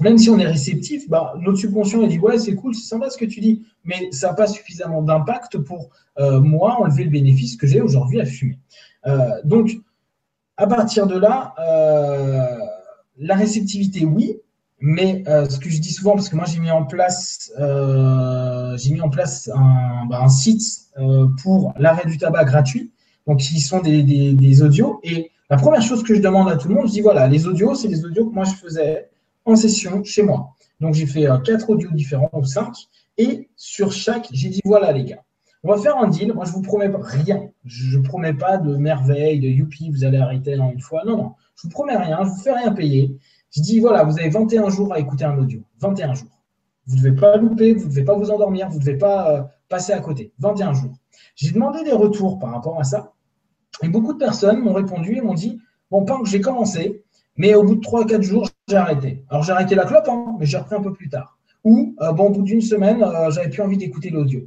même 0.00 0.18
si 0.18 0.30
on 0.30 0.38
est 0.38 0.46
réceptif, 0.46 1.08
bah, 1.08 1.34
notre 1.40 1.58
subconscient 1.58 2.02
il 2.02 2.08
dit 2.08 2.18
ouais 2.18 2.38
c'est 2.38 2.54
cool, 2.54 2.74
c'est 2.74 2.86
sympa 2.86 3.10
ce 3.10 3.18
que 3.18 3.24
tu 3.24 3.40
dis, 3.40 3.62
mais 3.84 4.10
ça 4.12 4.28
n'a 4.28 4.34
pas 4.34 4.46
suffisamment 4.46 5.02
d'impact 5.02 5.58
pour 5.58 5.90
euh, 6.18 6.40
moi 6.40 6.80
enlever 6.80 7.04
le 7.04 7.10
bénéfice 7.10 7.56
que 7.56 7.66
j'ai 7.66 7.80
aujourd'hui 7.80 8.20
à 8.20 8.24
fumer. 8.24 8.58
Euh, 9.06 9.30
donc 9.44 9.70
à 10.56 10.66
partir 10.66 11.06
de 11.06 11.18
là, 11.18 11.54
euh, 11.58 12.58
la 13.18 13.34
réceptivité 13.34 14.04
oui, 14.04 14.38
mais 14.80 15.24
ce 15.26 15.58
que 15.58 15.68
je 15.68 15.80
dis 15.80 15.92
souvent 15.92 16.12
parce 16.12 16.28
que 16.28 16.36
moi 16.36 16.44
j'ai 16.44 16.60
mis 16.60 16.70
en 16.70 16.84
place 16.84 17.52
j'ai 17.56 18.90
mis 18.92 19.00
en 19.00 19.10
place 19.10 19.50
un, 19.52 20.06
bah, 20.08 20.28
site 20.28 20.92
pour 21.42 21.74
l'arrêt 21.76 22.08
du 22.08 22.18
tabac 22.18 22.44
gratuit, 22.44 22.92
donc 23.26 23.40
qui 23.40 23.60
sont 23.60 23.80
des, 23.80 24.02
des 24.04 24.62
audios. 24.62 25.00
Et 25.02 25.32
la 25.50 25.56
première 25.56 25.82
chose 25.82 26.04
que 26.04 26.14
je 26.14 26.20
demande 26.20 26.48
à 26.48 26.56
tout 26.56 26.68
le 26.68 26.74
monde, 26.74 26.86
je 26.86 26.92
dis 26.92 27.00
voilà 27.00 27.26
les 27.26 27.48
audios 27.48 27.74
c'est 27.74 27.88
les 27.88 28.04
audios 28.04 28.26
que 28.26 28.34
moi 28.34 28.44
je 28.44 28.54
faisais 28.54 29.08
en 29.44 29.56
session 29.56 30.02
chez 30.04 30.22
moi. 30.22 30.54
Donc, 30.80 30.94
j'ai 30.94 31.06
fait 31.06 31.28
euh, 31.28 31.38
quatre 31.38 31.70
audios 31.70 31.90
différents 31.92 32.30
ou 32.32 32.44
cinq. 32.44 32.74
Et 33.16 33.48
sur 33.56 33.92
chaque, 33.92 34.28
j'ai 34.32 34.48
dit 34.48 34.60
voilà, 34.64 34.92
les 34.92 35.04
gars, 35.04 35.24
on 35.64 35.74
va 35.74 35.78
faire 35.78 35.96
un 35.96 36.08
deal. 36.08 36.32
Moi, 36.32 36.44
je 36.44 36.52
vous 36.52 36.62
promets 36.62 36.90
rien. 36.94 37.48
Je 37.64 37.98
ne 37.98 38.02
promets 38.02 38.34
pas 38.34 38.58
de 38.58 38.76
merveille, 38.76 39.40
de 39.40 39.48
youpi, 39.48 39.90
vous 39.90 40.04
allez 40.04 40.18
arrêter 40.18 40.58
en 40.58 40.70
une 40.70 40.80
fois. 40.80 41.02
Non, 41.04 41.16
non. 41.16 41.32
Je 41.56 41.62
vous 41.62 41.70
promets 41.70 41.96
rien. 41.96 42.18
Je 42.22 42.28
vous 42.28 42.40
fais 42.40 42.52
rien 42.52 42.72
payer. 42.72 43.16
Je 43.50 43.62
dis 43.62 43.80
voilà, 43.80 44.04
vous 44.04 44.18
avez 44.18 44.28
21 44.28 44.68
jours 44.68 44.92
à 44.92 45.00
écouter 45.00 45.24
un 45.24 45.36
audio. 45.38 45.60
21 45.80 46.14
jours. 46.14 46.38
Vous 46.86 46.96
ne 46.96 47.02
devez 47.02 47.16
pas 47.16 47.36
louper, 47.36 47.74
vous 47.74 47.84
ne 47.84 47.90
devez 47.90 48.04
pas 48.04 48.14
vous 48.14 48.30
endormir, 48.30 48.68
vous 48.68 48.76
ne 48.76 48.80
devez 48.80 48.96
pas 48.96 49.30
euh, 49.30 49.42
passer 49.68 49.92
à 49.92 50.00
côté. 50.00 50.32
21 50.38 50.74
jours. 50.74 50.94
J'ai 51.34 51.50
demandé 51.50 51.82
des 51.82 51.92
retours 51.92 52.38
par 52.38 52.52
rapport 52.52 52.78
à 52.78 52.84
ça. 52.84 53.12
Et 53.82 53.88
beaucoup 53.88 54.12
de 54.12 54.18
personnes 54.18 54.60
m'ont 54.60 54.72
répondu 54.72 55.16
et 55.16 55.20
m'ont 55.20 55.34
dit 55.34 55.60
Bon, 55.90 56.04
que 56.04 56.28
j'ai 56.28 56.40
commencé, 56.40 57.02
mais 57.36 57.54
au 57.54 57.62
bout 57.62 57.76
de 57.76 57.80
3-4 57.80 58.22
jours, 58.22 58.48
j'ai 58.68 58.76
arrêté. 58.76 59.24
Alors 59.28 59.42
j'ai 59.42 59.52
arrêté 59.52 59.74
la 59.74 59.84
clope, 59.84 60.08
hein, 60.08 60.36
mais 60.38 60.46
j'ai 60.46 60.58
repris 60.58 60.76
un 60.76 60.82
peu 60.82 60.92
plus 60.92 61.08
tard. 61.08 61.38
Ou 61.64 61.94
euh, 62.00 62.12
bon, 62.12 62.26
au 62.26 62.30
bout 62.30 62.42
d'une 62.42 62.60
semaine, 62.60 63.02
euh, 63.02 63.30
j'avais 63.30 63.48
plus 63.48 63.62
envie 63.62 63.76
d'écouter 63.76 64.10
l'audio. 64.10 64.42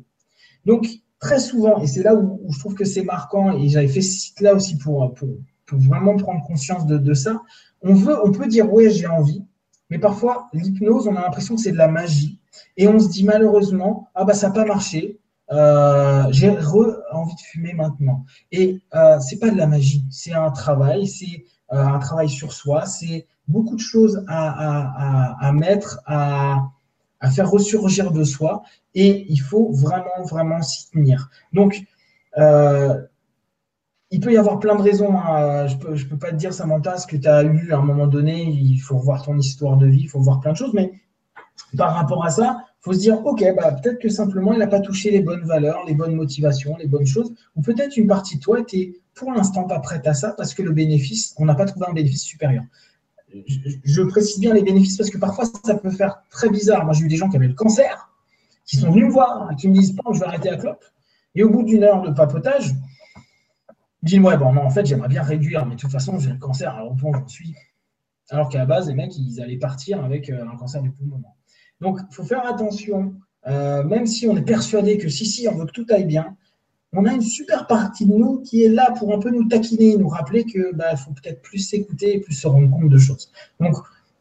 Donc 0.65 0.87
très 1.19 1.39
souvent, 1.39 1.79
et 1.81 1.87
c'est 1.87 2.03
là 2.03 2.15
où, 2.15 2.41
je 2.51 2.59
trouve 2.59 2.75
que 2.75 2.85
c'est 2.85 3.03
marquant, 3.03 3.57
et 3.57 3.69
j'avais 3.69 3.87
fait 3.87 4.01
ce 4.01 4.19
site-là 4.19 4.55
aussi 4.55 4.77
pour, 4.77 5.13
pour, 5.13 5.29
vraiment 5.73 6.17
prendre 6.17 6.43
conscience 6.45 6.85
de, 6.85 7.13
ça, 7.13 7.41
on, 7.81 7.93
veut, 7.93 8.17
on 8.25 8.33
peut 8.33 8.47
dire 8.47 8.71
ouais, 8.73 8.89
j'ai 8.89 9.07
envie, 9.07 9.45
mais 9.89 9.99
parfois 9.99 10.49
l'hypnose, 10.51 11.07
on 11.07 11.15
a 11.15 11.21
l'impression 11.21 11.55
que 11.55 11.61
c'est 11.61 11.71
de 11.71 11.77
la 11.77 11.87
magie. 11.87 12.39
Et 12.75 12.89
on 12.89 12.99
se 12.99 13.07
dit 13.07 13.23
malheureusement, 13.23 14.09
ah 14.13 14.25
bah 14.25 14.33
ça 14.33 14.47
n'a 14.49 14.53
pas 14.53 14.65
marché, 14.65 15.21
euh, 15.51 16.25
j'ai 16.31 16.49
envie 16.49 17.35
de 17.35 17.39
fumer 17.39 17.73
maintenant. 17.73 18.25
Et 18.51 18.81
euh, 18.93 19.19
c'est 19.19 19.39
pas 19.39 19.49
de 19.49 19.57
la 19.57 19.67
magie, 19.67 20.03
c'est 20.09 20.33
un 20.33 20.51
travail, 20.51 21.07
c'est 21.07 21.25
euh, 21.35 21.60
un 21.71 21.99
travail 21.99 22.29
sur 22.29 22.51
soi, 22.53 22.85
c'est 22.85 23.27
beaucoup 23.47 23.75
de 23.75 23.81
choses 23.81 24.23
à, 24.27 25.51
mettre, 25.53 25.99
à, 26.05 26.69
faire 27.31 27.49
ressurgir 27.49 28.11
de 28.11 28.23
soi, 28.23 28.63
et 28.93 29.25
il 29.29 29.37
faut 29.37 29.71
vraiment, 29.71 30.23
vraiment 30.29 30.61
s'y 30.61 30.89
tenir. 30.91 31.29
Donc, 31.53 31.81
euh, 32.37 33.01
il 34.09 34.19
peut 34.19 34.33
y 34.33 34.37
avoir 34.37 34.59
plein 34.59 34.75
de 34.75 34.81
raisons. 34.81 35.17
Hein. 35.17 35.67
Je 35.67 35.75
ne 35.75 35.79
peux, 35.79 35.95
peux 36.09 36.17
pas 36.17 36.31
te 36.31 36.35
dire, 36.35 36.53
Samantha, 36.53 36.97
ce 36.97 37.07
que 37.07 37.15
tu 37.15 37.27
as 37.27 37.43
eu 37.43 37.71
à 37.71 37.77
un 37.77 37.81
moment 37.81 38.07
donné. 38.07 38.43
Il 38.43 38.79
faut 38.79 38.97
revoir 38.97 39.23
ton 39.23 39.37
histoire 39.37 39.77
de 39.77 39.87
vie, 39.87 40.01
il 40.01 40.09
faut 40.09 40.19
voir 40.19 40.41
plein 40.41 40.51
de 40.51 40.57
choses. 40.57 40.73
Mais 40.73 40.91
par 41.77 41.95
rapport 41.95 42.25
à 42.25 42.29
ça, 42.29 42.65
faut 42.81 42.93
se 42.93 42.99
dire, 42.99 43.23
OK, 43.25 43.43
bah, 43.55 43.71
peut-être 43.73 43.99
que 43.99 44.09
simplement, 44.09 44.53
il 44.53 44.59
n'a 44.59 44.67
pas 44.67 44.79
touché 44.79 45.11
les 45.11 45.21
bonnes 45.21 45.43
valeurs, 45.43 45.85
les 45.85 45.93
bonnes 45.93 46.15
motivations, 46.15 46.75
les 46.77 46.87
bonnes 46.87 47.05
choses. 47.05 47.31
Ou 47.55 47.61
peut-être 47.61 47.95
une 47.95 48.07
partie 48.07 48.37
de 48.37 48.41
toi 48.41 48.59
était 48.59 48.99
pour 49.13 49.31
l'instant 49.31 49.65
pas 49.65 49.79
prête 49.79 50.07
à 50.07 50.13
ça 50.13 50.31
parce 50.31 50.53
que 50.53 50.63
le 50.63 50.71
bénéfice, 50.71 51.35
on 51.37 51.45
n'a 51.45 51.55
pas 51.55 51.65
trouvé 51.65 51.85
un 51.87 51.93
bénéfice 51.93 52.23
supérieur. 52.23 52.63
Je, 53.83 54.01
précise 54.01 54.39
bien 54.39 54.53
les 54.53 54.63
bénéfices 54.63 54.97
parce 54.97 55.09
que 55.09 55.17
parfois 55.17 55.45
ça 55.63 55.75
peut 55.75 55.91
faire 55.91 56.23
très 56.29 56.49
bizarre. 56.49 56.83
Moi 56.83 56.93
j'ai 56.93 57.05
eu 57.05 57.07
des 57.07 57.15
gens 57.15 57.29
qui 57.29 57.37
avaient 57.37 57.47
le 57.47 57.53
cancer, 57.53 58.09
qui 58.65 58.75
sont 58.75 58.91
venus 58.91 59.05
me 59.05 59.11
voir, 59.11 59.55
qui 59.55 59.69
me 59.69 59.73
disent 59.73 59.95
je 60.13 60.19
vais 60.19 60.25
arrêter 60.25 60.49
la 60.49 60.57
clope. 60.57 60.83
Et 61.35 61.43
au 61.43 61.49
bout 61.49 61.63
d'une 61.63 61.83
heure 61.83 62.01
de 62.01 62.11
papotage, 62.11 62.73
ils 64.03 64.09
disent 64.09 64.19
ouais 64.19 64.35
bon 64.37 64.53
non 64.53 64.63
en 64.63 64.69
fait 64.69 64.85
j'aimerais 64.85 65.07
bien 65.07 65.23
réduire, 65.23 65.65
mais 65.65 65.75
de 65.75 65.79
toute 65.79 65.91
façon 65.91 66.19
j'ai 66.19 66.31
le 66.31 66.39
cancer, 66.39 66.73
alors 66.73 66.91
au 66.91 66.95
point 66.95 67.11
j'en 67.17 67.27
suis. 67.27 67.55
Alors 68.29 68.49
qu'à 68.49 68.57
la 68.57 68.65
base 68.65 68.89
les 68.89 68.95
mecs 68.95 69.17
ils 69.17 69.41
allaient 69.41 69.57
partir 69.57 70.03
avec 70.03 70.29
euh, 70.29 70.45
un 70.45 70.57
cancer 70.57 70.81
du 70.81 70.91
poumon. 70.91 71.23
Donc 71.81 71.99
il 72.09 72.15
faut 72.15 72.23
faire 72.23 72.45
attention, 72.45 73.15
euh, 73.47 73.83
même 73.83 74.05
si 74.05 74.27
on 74.27 74.37
est 74.37 74.43
persuadé 74.43 74.97
que 74.97 75.09
si 75.09 75.25
si 75.25 75.47
on 75.47 75.55
veut 75.55 75.65
que 75.65 75.71
tout 75.71 75.85
aille 75.89 76.05
bien, 76.05 76.37
on 76.93 77.05
a 77.05 77.13
une 77.13 77.21
super 77.21 77.67
partie 77.67 78.05
de 78.05 78.13
nous 78.13 78.41
qui 78.41 78.63
est 78.63 78.69
là 78.69 78.91
pour 78.97 79.13
un 79.13 79.19
peu 79.19 79.29
nous 79.29 79.47
taquiner, 79.47 79.95
nous 79.95 80.09
rappeler 80.09 80.43
que 80.43 80.75
bah, 80.75 80.95
faut 80.95 81.11
peut-être 81.11 81.41
plus 81.41 81.59
s'écouter 81.59 82.15
et 82.15 82.19
plus 82.19 82.33
se 82.33 82.47
rendre 82.47 82.69
compte 82.69 82.89
de 82.89 82.97
choses. 82.97 83.31
Donc, 83.59 83.75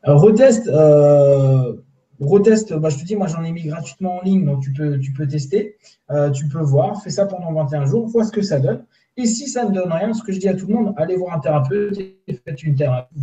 euh, 0.06 0.14
reteste, 0.14 0.68
euh, 0.68 1.74
bah, 2.20 2.88
je 2.88 2.98
te 2.98 3.04
dis, 3.04 3.16
moi 3.16 3.26
j'en 3.26 3.42
ai 3.42 3.50
mis 3.50 3.64
gratuitement 3.64 4.18
en 4.18 4.22
ligne, 4.22 4.44
donc 4.44 4.62
tu 4.62 4.72
peux, 4.72 4.98
tu 4.98 5.12
peux 5.12 5.26
tester, 5.26 5.76
euh, 6.10 6.30
tu 6.30 6.48
peux 6.48 6.60
voir, 6.60 7.02
fais 7.02 7.10
ça 7.10 7.26
pendant 7.26 7.52
21 7.52 7.86
jours, 7.86 8.06
vois 8.06 8.24
ce 8.24 8.32
que 8.32 8.42
ça 8.42 8.60
donne. 8.60 8.84
Et 9.16 9.26
si 9.26 9.48
ça 9.48 9.64
ne 9.64 9.74
donne 9.74 9.92
rien, 9.92 10.14
ce 10.14 10.22
que 10.22 10.32
je 10.32 10.38
dis 10.38 10.48
à 10.48 10.54
tout 10.54 10.66
le 10.68 10.74
monde, 10.74 10.94
allez 10.96 11.16
voir 11.16 11.36
un 11.36 11.40
thérapeute 11.40 11.98
et 11.98 12.22
faites 12.44 12.62
une 12.62 12.76
thérapie, 12.76 13.14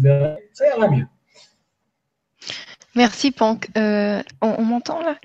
ça 0.53 0.65
ira 0.75 0.89
mieux. 0.89 1.05
Merci 2.97 3.29
Pank. 3.29 3.69
Euh, 3.77 4.23
on, 4.41 4.63
m'entend 4.63 4.99
là? 5.03 5.17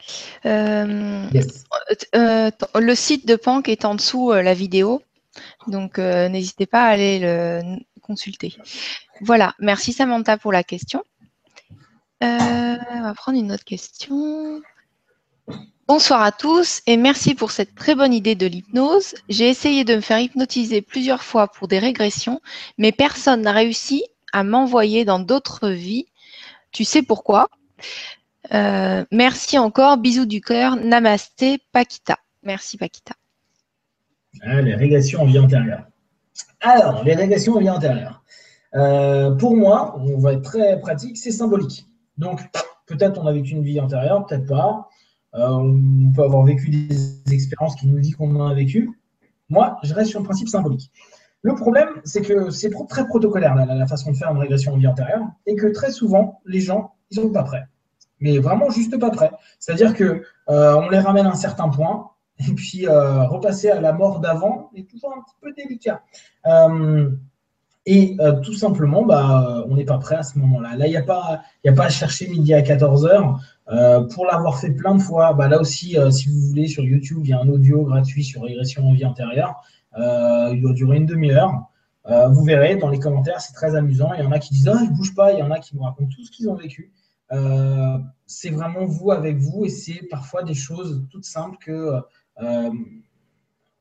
Euh, 0.45 1.27
euh, 2.15 2.51
Le 2.75 2.95
site 2.95 3.27
de 3.27 3.35
Pank 3.35 3.67
est 3.67 3.87
en 3.87 3.95
dessous 3.95 4.31
la 4.31 4.53
vidéo, 4.53 5.03
donc 5.69 5.97
n'hésitez 5.97 6.67
pas 6.67 6.83
à 6.83 6.89
aller 6.89 7.19
le 7.19 7.63
consulter. 8.03 8.55
Voilà, 9.23 9.55
merci 9.59 9.95
Samantha 9.95 10.37
pour 10.37 10.53
la 10.53 10.63
question. 10.63 11.03
on 12.21 13.01
va 13.03 13.15
prendre 13.15 13.39
une 13.39 13.51
autre 13.51 13.65
question. 13.65 14.61
Bonsoir 15.89 16.21
à 16.21 16.31
tous 16.31 16.83
et 16.87 16.99
merci 16.99 17.35
pour 17.35 17.53
cette 17.53 17.75
très 17.75 17.95
bonne 17.95 18.13
idée 18.13 18.35
de 18.35 18.47
l'hypnose. 18.47 19.15
J'ai 19.31 19.49
essayé 19.49 19.85
de 19.85 19.97
me 19.97 20.03
faire 20.03 20.19
hypnotiser 20.19 20.83
plusieurs 20.83 21.23
fois 21.23 21.49
pour 21.49 21.69
des 21.69 21.79
régressions, 21.79 22.43
mais 22.77 22.93
personne 22.93 23.41
n'a 23.41 23.53
réussi 23.53 24.05
à 24.35 24.45
m'envoyer 24.45 25.07
dans 25.07 25.21
d'autres 25.21 25.71
vies. 25.71 26.05
Tu 26.71 26.85
sais 26.85 27.01
pourquoi? 27.01 27.49
Euh, 28.53 29.05
merci 29.11 29.59
encore. 29.59 29.99
Bisous 29.99 30.27
du 30.27 30.41
cœur. 30.41 30.77
Namasté, 30.77 31.59
Paquita. 31.73 32.19
Merci, 32.43 32.77
Paquita. 32.77 33.15
Ah, 34.43 34.61
les 34.61 34.75
régressions 34.75 35.23
en 35.23 35.27
vie 35.27 35.39
antérieure. 35.39 35.87
Alors, 36.61 37.05
les 37.05 37.15
régressions 37.15 37.55
en 37.55 37.61
vie 37.61 37.71
antérieure. 37.71 38.23
Euh, 38.75 39.33
pour 39.33 39.57
moi, 39.57 39.97
on 39.99 40.19
va 40.19 40.33
être 40.33 40.43
très 40.43 40.81
pratique, 40.81 41.19
c'est 41.19 41.31
symbolique. 41.31 41.87
Donc, 42.17 42.41
peut-être 42.87 43.21
on 43.21 43.27
a 43.27 43.33
vécu 43.33 43.53
une 43.53 43.63
vie 43.63 43.81
antérieure, 43.81 44.27
peut-être 44.27 44.47
pas. 44.47 44.89
Euh, 45.35 45.49
on 45.49 46.13
peut 46.15 46.23
avoir 46.23 46.45
vécu 46.45 46.71
des 46.71 47.33
expériences 47.33 47.77
qui 47.77 47.87
nous 47.87 47.99
disent 47.99 48.17
qu'on 48.17 48.35
en 48.37 48.49
a 48.49 48.55
vécu. 48.55 48.91
Moi, 49.49 49.79
je 49.83 49.93
reste 49.95 50.11
sur 50.11 50.21
le 50.21 50.25
principe 50.25 50.49
symbolique. 50.49 50.91
Le 51.43 51.55
problème, 51.55 51.89
c'est 52.05 52.23
que 52.23 52.51
c'est 52.51 52.71
très 52.89 53.07
protocolaire 53.07 53.55
la, 53.55 53.67
la, 53.67 53.87
façon 53.87 54.13
de 54.13 54.17
faire 54.17 54.31
une 54.31 54.39
régression 54.39 54.75
en 54.75 54.77
vie 54.77 54.87
antérieure 54.87 55.27
et 55.47 55.57
que 55.57 55.67
très 55.67 55.91
souvent, 55.91 56.41
les 56.47 56.61
gens 56.61 56.95
ils 57.11 57.17
sont 57.17 57.31
pas 57.31 57.43
prêts. 57.43 57.65
Mais 58.23 58.39
vraiment 58.39 58.71
juste 58.71 58.99
pas 58.99 59.11
prêts. 59.11 59.33
C'est-à-dire 59.59 59.95
que 59.95 60.23
on 60.47 60.89
les 60.89 60.99
ramène 60.99 61.27
à 61.27 61.31
un 61.31 61.35
certain 61.35 61.69
point, 61.69 62.11
et 62.39 62.53
puis 62.53 62.87
repasser 62.89 63.71
à 63.71 63.81
la 63.81 63.93
mort 63.93 64.21
d'avant 64.21 64.71
est 64.75 64.89
toujours 64.89 65.13
un 65.17 65.23
petit 65.23 65.37
peu 65.41 65.53
délicat. 65.53 66.03
Et 67.85 68.17
euh, 68.21 68.41
tout 68.41 68.55
simplement, 68.55 69.05
bah, 69.05 69.65
on 69.69 69.75
n'est 69.75 69.85
pas 69.85 69.99
prêt 69.99 70.17
à 70.17 70.23
ce 70.23 70.39
moment-là. 70.39 70.77
Là, 70.77 70.87
il 70.87 70.91
n'y 70.91 70.97
a, 70.97 71.03
pas, 71.03 71.43
a 71.67 71.73
pas 71.73 71.87
à 71.87 71.89
chercher 71.89 72.29
midi 72.29 72.55
à 72.55 72.63
14h. 72.63 73.39
Euh, 73.71 74.03
pour 74.09 74.27
l'avoir 74.27 74.59
fait 74.59 74.71
plein 74.71 74.95
de 74.95 75.03
fois, 75.03 75.33
bah, 75.33 75.49
là 75.49 75.61
aussi, 75.61 75.99
euh, 75.99 76.11
si 76.11 76.29
vous 76.29 76.39
voulez, 76.49 76.69
sur 76.69 76.85
YouTube, 76.85 77.21
il 77.25 77.31
y 77.31 77.33
a 77.33 77.41
un 77.41 77.49
audio 77.49 77.83
gratuit 77.83 78.23
sur 78.23 78.43
régression 78.43 78.89
en 78.89 78.93
vie 78.93 79.05
antérieure. 79.05 79.63
il 79.97 80.61
doit 80.63 80.73
durer 80.75 80.99
une 80.99 81.07
demi-heure. 81.07 81.53
vous 82.31 82.45
verrez 82.45 82.77
dans 82.77 82.89
les 82.89 83.01
commentaires, 83.01 83.41
c'est 83.41 83.53
très 83.53 83.75
amusant. 83.75 84.13
Il 84.15 84.23
y 84.23 84.27
en 84.27 84.33
a 84.33 84.39
qui 84.39 84.51
disent 84.55 84.69
Ah, 84.69 84.79
je 84.79 84.91
ne 84.91 84.95
bouge 84.95 85.15
pas. 85.15 85.33
Il 85.33 85.41
y 85.41 85.43
en 85.43 85.51
a 85.51 85.59
qui 85.59 85.77
nous 85.77 85.83
racontent 85.83 86.11
tout 86.15 86.25
ce 86.25 86.31
qu'ils 86.31 86.49
ont 86.49 86.55
vécu. 86.55 86.93
C'est 88.27 88.51
vraiment 88.51 88.85
vous 88.85 89.11
avec 89.11 89.39
vous 89.39 89.65
et 89.65 89.69
c'est 89.69 90.07
parfois 90.11 90.43
des 90.43 90.55
choses 90.55 91.07
toutes 91.11 91.25
simples 91.25 91.57
que 91.61 92.01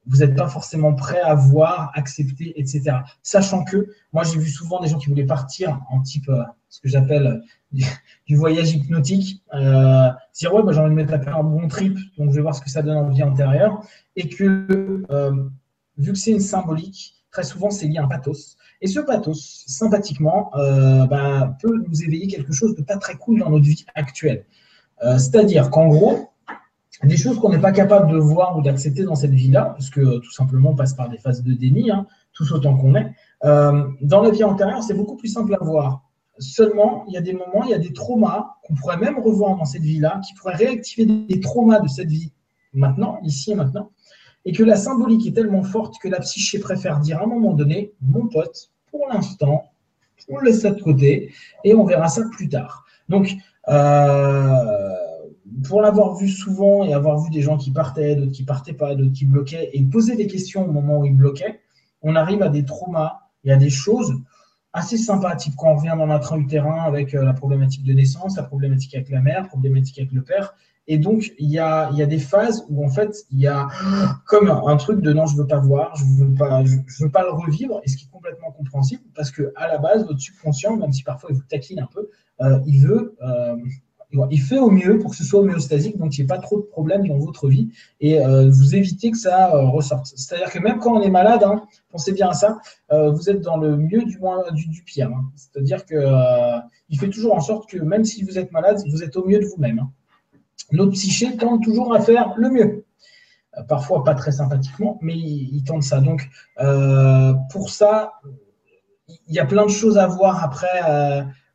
vous 0.05 0.17
n'êtes 0.17 0.35
pas 0.35 0.47
forcément 0.47 0.93
prêt 0.93 1.21
à 1.21 1.35
voir, 1.35 1.91
accepter, 1.93 2.59
etc. 2.59 2.97
Sachant 3.21 3.63
que 3.63 3.87
moi, 4.13 4.23
j'ai 4.23 4.39
vu 4.39 4.49
souvent 4.49 4.79
des 4.79 4.87
gens 4.87 4.97
qui 4.97 5.07
voulaient 5.07 5.25
partir 5.25 5.79
en 5.89 6.01
type, 6.01 6.27
euh, 6.29 6.43
ce 6.69 6.79
que 6.79 6.89
j'appelle 6.89 7.43
euh, 7.75 7.79
du, 8.27 8.35
voyage 8.35 8.73
hypnotique, 8.73 9.43
euh, 9.53 10.09
dire 10.33 10.53
ouais, 10.53 10.63
bah, 10.63 10.71
j'ai 10.71 10.79
envie 10.79 10.95
de 10.95 11.01
me 11.01 11.05
taper 11.05 11.29
un 11.29 11.43
bon 11.43 11.67
trip, 11.67 11.97
donc 12.17 12.31
je 12.31 12.35
vais 12.35 12.41
voir 12.41 12.55
ce 12.55 12.61
que 12.61 12.69
ça 12.69 12.81
donne 12.81 12.97
en 12.97 13.09
vie 13.09 13.23
antérieure, 13.23 13.83
et 14.15 14.27
que 14.27 15.03
euh, 15.09 15.49
vu 15.97 16.13
que 16.13 16.17
c'est 16.17 16.31
une 16.31 16.39
symbolique, 16.39 17.20
très 17.31 17.43
souvent 17.43 17.69
c'est 17.69 17.87
lié 17.87 17.97
à 17.97 18.03
un 18.03 18.07
pathos. 18.07 18.57
Et 18.81 18.87
ce 18.87 18.99
pathos, 18.99 19.63
sympathiquement, 19.67 20.51
bah, 20.53 21.55
peut 21.61 21.83
nous 21.87 22.03
éveiller 22.03 22.27
quelque 22.27 22.51
chose 22.51 22.75
de 22.75 22.81
pas 22.81 22.97
très 22.97 23.15
cool 23.15 23.39
dans 23.39 23.49
notre 23.49 23.65
vie 23.65 23.85
actuelle. 23.95 24.45
C'est-à-dire 25.01 25.69
qu'en 25.69 25.87
gros, 25.87 26.31
des 27.03 27.17
choses 27.17 27.39
qu'on 27.39 27.49
n'est 27.49 27.59
pas 27.59 27.71
capable 27.71 28.11
de 28.11 28.17
voir 28.17 28.57
ou 28.57 28.61
d'accepter 28.61 29.03
dans 29.03 29.15
cette 29.15 29.33
vie-là, 29.33 29.65
parce 29.65 29.89
que 29.89 30.19
tout 30.19 30.31
simplement 30.31 30.71
on 30.71 30.75
passe 30.75 30.93
par 30.93 31.09
des 31.09 31.17
phases 31.17 31.43
de 31.43 31.53
déni, 31.53 31.89
hein, 31.89 32.05
tous 32.33 32.51
autant 32.51 32.77
qu'on 32.77 32.95
est. 32.95 33.11
Euh, 33.43 33.87
dans 34.01 34.21
la 34.21 34.29
vie 34.29 34.43
antérieure, 34.43 34.83
c'est 34.83 34.93
beaucoup 34.93 35.17
plus 35.17 35.27
simple 35.27 35.55
à 35.59 35.63
voir. 35.63 36.03
Seulement, 36.37 37.03
il 37.07 37.13
y 37.13 37.17
a 37.17 37.21
des 37.21 37.33
moments, 37.33 37.63
il 37.63 37.69
y 37.69 37.73
a 37.73 37.79
des 37.79 37.93
traumas 37.93 38.55
qu'on 38.63 38.75
pourrait 38.75 38.97
même 38.97 39.19
revoir 39.19 39.57
dans 39.57 39.65
cette 39.65 39.81
vie-là, 39.81 40.21
qui 40.25 40.33
pourraient 40.35 40.55
réactiver 40.55 41.05
des 41.05 41.39
traumas 41.39 41.79
de 41.79 41.87
cette 41.87 42.09
vie 42.09 42.31
maintenant, 42.73 43.19
ici 43.23 43.51
et 43.51 43.55
maintenant, 43.55 43.91
et 44.45 44.51
que 44.51 44.63
la 44.63 44.75
symbolique 44.75 45.27
est 45.27 45.33
tellement 45.33 45.63
forte 45.63 45.95
que 46.01 46.07
la 46.07 46.19
psyché 46.19 46.59
préfère 46.59 46.99
dire 46.99 47.19
à 47.19 47.23
un 47.23 47.27
moment 47.27 47.53
donné, 47.53 47.93
mon 48.01 48.27
pote, 48.27 48.71
pour 48.89 49.07
l'instant, 49.07 49.71
on 50.29 50.39
laisse 50.39 50.61
ça 50.61 50.71
de 50.71 50.81
côté 50.81 51.33
et 51.63 51.73
on 51.73 51.85
verra 51.85 52.07
ça 52.07 52.23
plus 52.31 52.49
tard. 52.49 52.85
Donc, 53.09 53.33
euh, 53.67 54.95
pour 55.67 55.81
l'avoir 55.81 56.15
vu 56.15 56.27
souvent 56.27 56.83
et 56.83 56.93
avoir 56.93 57.19
vu 57.19 57.29
des 57.29 57.41
gens 57.41 57.57
qui 57.57 57.71
partaient, 57.71 58.15
d'autres 58.15 58.31
qui 58.31 58.43
partaient 58.43 58.73
pas, 58.73 58.95
d'autres 58.95 59.13
qui 59.13 59.25
bloquaient, 59.25 59.69
et 59.73 59.83
poser 59.83 60.15
des 60.15 60.27
questions 60.27 60.67
au 60.67 60.71
moment 60.71 60.99
où 60.99 61.05
ils 61.05 61.15
bloquaient, 61.15 61.59
on 62.01 62.15
arrive 62.15 62.41
à 62.41 62.49
des 62.49 62.65
traumas 62.65 63.19
et 63.43 63.51
à 63.51 63.57
des 63.57 63.69
choses 63.69 64.13
assez 64.73 64.97
sympathiques 64.97 65.53
quand 65.57 65.71
on 65.71 65.75
revient 65.75 65.95
dans 65.97 66.07
notre 66.07 66.37
utérin 66.37 66.83
avec 66.83 67.13
euh, 67.13 67.23
la 67.23 67.33
problématique 67.33 67.83
de 67.83 67.93
naissance, 67.93 68.37
la 68.37 68.43
problématique 68.43 68.95
avec 68.95 69.09
la 69.09 69.19
mère, 69.19 69.41
la 69.41 69.47
problématique 69.47 69.99
avec 69.99 70.11
le 70.11 70.23
père. 70.23 70.55
Et 70.91 70.97
donc, 70.97 71.31
il 71.39 71.49
y 71.49 71.57
a, 71.57 71.89
des 71.93 72.19
phases 72.19 72.65
où, 72.67 72.85
en 72.85 72.89
fait, 72.89 73.15
il 73.31 73.39
y 73.39 73.47
a 73.47 73.69
comme 74.25 74.49
un, 74.49 74.75
truc 74.75 74.99
de 74.99 75.13
non, 75.13 75.25
je 75.25 75.37
veux 75.37 75.47
pas 75.47 75.61
voir, 75.61 75.95
je 75.95 76.03
veux 76.03 76.33
pas, 76.33 76.65
je, 76.65 76.75
veux 77.01 77.09
pas 77.09 77.23
le 77.23 77.31
revivre, 77.31 77.79
et 77.85 77.87
ce 77.87 77.95
qui 77.95 78.07
est 78.07 78.11
complètement 78.11 78.51
compréhensible, 78.51 79.01
parce 79.15 79.31
que 79.31 79.53
à 79.55 79.69
la 79.69 79.77
base, 79.77 80.05
votre 80.05 80.19
subconscient, 80.19 80.75
même 80.75 80.91
si 80.91 81.03
parfois 81.03 81.29
il 81.31 81.37
vous 81.37 81.43
taquine 81.47 81.79
un 81.79 81.87
peu, 81.87 82.09
euh, 82.41 82.59
il 82.65 82.85
veut, 82.85 83.15
euh, 83.21 83.55
il 84.29 84.41
fait 84.41 84.59
au 84.59 84.69
mieux 84.69 84.99
pour 84.99 85.11
que 85.11 85.15
ce 85.15 85.23
soit 85.23 85.39
homéostasique, 85.39 85.97
donc 85.97 86.17
il 86.17 86.21
n'y 86.21 86.25
ait 86.25 86.27
pas 86.27 86.39
trop 86.39 86.57
de 86.57 86.65
problèmes 86.65 87.07
dans 87.07 87.19
votre 87.19 87.47
vie 87.47 87.69
et 88.01 88.19
euh, 88.19 88.49
vous 88.49 88.75
évitez 88.75 89.11
que 89.11 89.17
ça 89.17 89.47
ressorte. 89.51 90.07
C'est-à-dire 90.07 90.51
que 90.51 90.59
même 90.59 90.79
quand 90.79 90.97
on 90.97 91.01
est 91.01 91.09
malade, 91.09 91.43
hein, 91.45 91.63
pensez 91.89 92.11
bien 92.11 92.27
à 92.27 92.33
ça, 92.33 92.59
vous 92.89 93.29
êtes 93.29 93.39
dans 93.39 93.55
le 93.55 93.77
mieux 93.77 94.03
du 94.03 94.19
moins 94.19 94.43
du, 94.51 94.83
pire. 94.83 95.07
Hein. 95.07 95.31
C'est-à-dire 95.37 95.85
que 95.85 95.95
il 96.89 96.99
fait 96.99 97.09
toujours 97.09 97.33
en 97.33 97.39
sorte 97.39 97.69
que 97.69 97.77
même 97.77 98.03
si 98.03 98.25
vous 98.25 98.37
êtes 98.37 98.51
malade, 98.51 98.81
vous 98.91 99.03
êtes 99.03 99.15
au 99.15 99.25
mieux 99.25 99.39
de 99.39 99.45
vous-même. 99.45 99.79
Hein. 99.79 99.89
Notre 100.71 100.91
psyché 100.91 101.37
tente 101.37 101.63
toujours 101.63 101.93
à 101.93 101.99
faire 101.99 102.33
le 102.37 102.49
mieux. 102.49 102.85
Parfois 103.67 104.03
pas 104.03 104.15
très 104.15 104.31
sympathiquement, 104.31 104.97
mais 105.01 105.13
il, 105.13 105.55
il 105.55 105.63
tente 105.63 105.83
ça. 105.83 105.99
Donc 105.99 106.29
pour 107.51 107.69
ça, 107.69 108.13
il 109.27 109.35
y 109.35 109.39
a 109.39 109.45
plein 109.45 109.65
de 109.65 109.71
choses 109.71 109.97
à 109.97 110.07
voir 110.07 110.43
après 110.43 110.67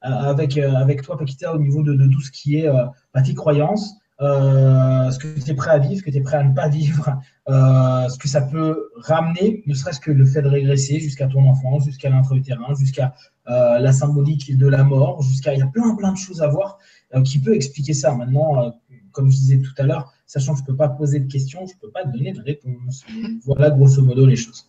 euh, 0.06 0.08
avec, 0.08 0.56
euh, 0.56 0.74
avec 0.74 1.02
toi, 1.02 1.18
Paquita, 1.18 1.52
au 1.54 1.58
niveau 1.58 1.82
de, 1.82 1.94
tout 2.06 2.20
ce 2.20 2.30
qui 2.30 2.58
est 2.58 2.68
euh, 2.68 2.84
bah, 3.12 3.22
tes 3.22 3.34
croyances, 3.34 3.94
ce 4.20 5.18
que 5.18 5.40
tu 5.42 5.50
es 5.50 5.54
prêt 5.54 5.70
à 5.70 5.78
vivre, 5.78 5.98
ce 5.98 6.02
que 6.02 6.10
tu 6.10 6.18
es 6.18 6.20
prêt 6.20 6.36
à 6.36 6.44
ne 6.44 6.54
pas 6.54 6.68
vivre, 6.68 7.18
ce 7.48 8.18
que 8.18 8.28
ça 8.28 8.42
peut 8.42 8.90
ramener, 8.96 9.62
ne 9.66 9.74
serait-ce 9.74 10.00
que 10.00 10.10
le 10.10 10.24
fait 10.24 10.42
de 10.42 10.48
régresser 10.48 11.00
jusqu'à 11.00 11.26
ton 11.26 11.46
enfance, 11.48 11.84
jusqu'à 11.84 12.08
l'intra-utérin, 12.08 12.74
jusqu'à 12.78 13.14
la 13.46 13.92
symbolique 13.92 14.56
de 14.56 14.66
la 14.66 14.84
mort, 14.84 15.22
jusqu'à. 15.22 15.54
Il 15.54 15.58
y 15.58 15.62
a 15.62 15.66
plein, 15.66 15.94
plein 15.96 16.12
de 16.12 16.18
choses 16.18 16.40
à 16.40 16.48
voir 16.48 16.78
qui 17.24 17.38
peut 17.40 17.54
expliquer 17.54 17.92
ça. 17.92 18.14
Maintenant, 18.14 18.74
comme 19.16 19.30
je 19.30 19.36
disais 19.36 19.58
tout 19.58 19.72
à 19.78 19.84
l'heure, 19.84 20.12
sachant 20.26 20.52
que 20.52 20.58
je 20.58 20.64
ne 20.64 20.66
peux 20.66 20.76
pas 20.76 20.90
poser 20.90 21.20
de 21.20 21.32
questions, 21.32 21.66
je 21.66 21.72
ne 21.72 21.78
peux 21.80 21.90
pas 21.90 22.04
donner 22.04 22.32
de 22.32 22.42
réponse. 22.42 23.04
Voilà 23.44 23.70
grosso 23.70 24.02
modo 24.02 24.26
les 24.26 24.36
choses. 24.36 24.68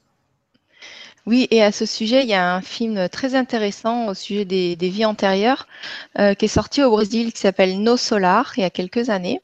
Oui, 1.26 1.50
et 1.52 1.62
à 1.62 1.74
ce 1.74 1.86
sujet, 1.86 2.24
il 2.24 2.30
y 2.30 2.34
a 2.34 2.56
un 2.56 2.62
film 2.62 3.10
très 3.10 3.36
intéressant 3.36 4.08
au 4.08 4.14
sujet 4.14 4.46
des, 4.46 4.78
vies 4.80 5.04
antérieures 5.04 5.68
euh, 6.18 6.34
qui 6.34 6.46
est 6.46 6.48
sorti 6.48 6.82
au 6.82 6.90
Brésil 6.90 7.34
qui 7.34 7.42
s'appelle 7.42 7.84
No 7.84 7.98
Solar 7.98 8.54
il 8.56 8.62
y 8.62 8.64
a 8.64 8.70
quelques 8.70 9.10
années, 9.10 9.42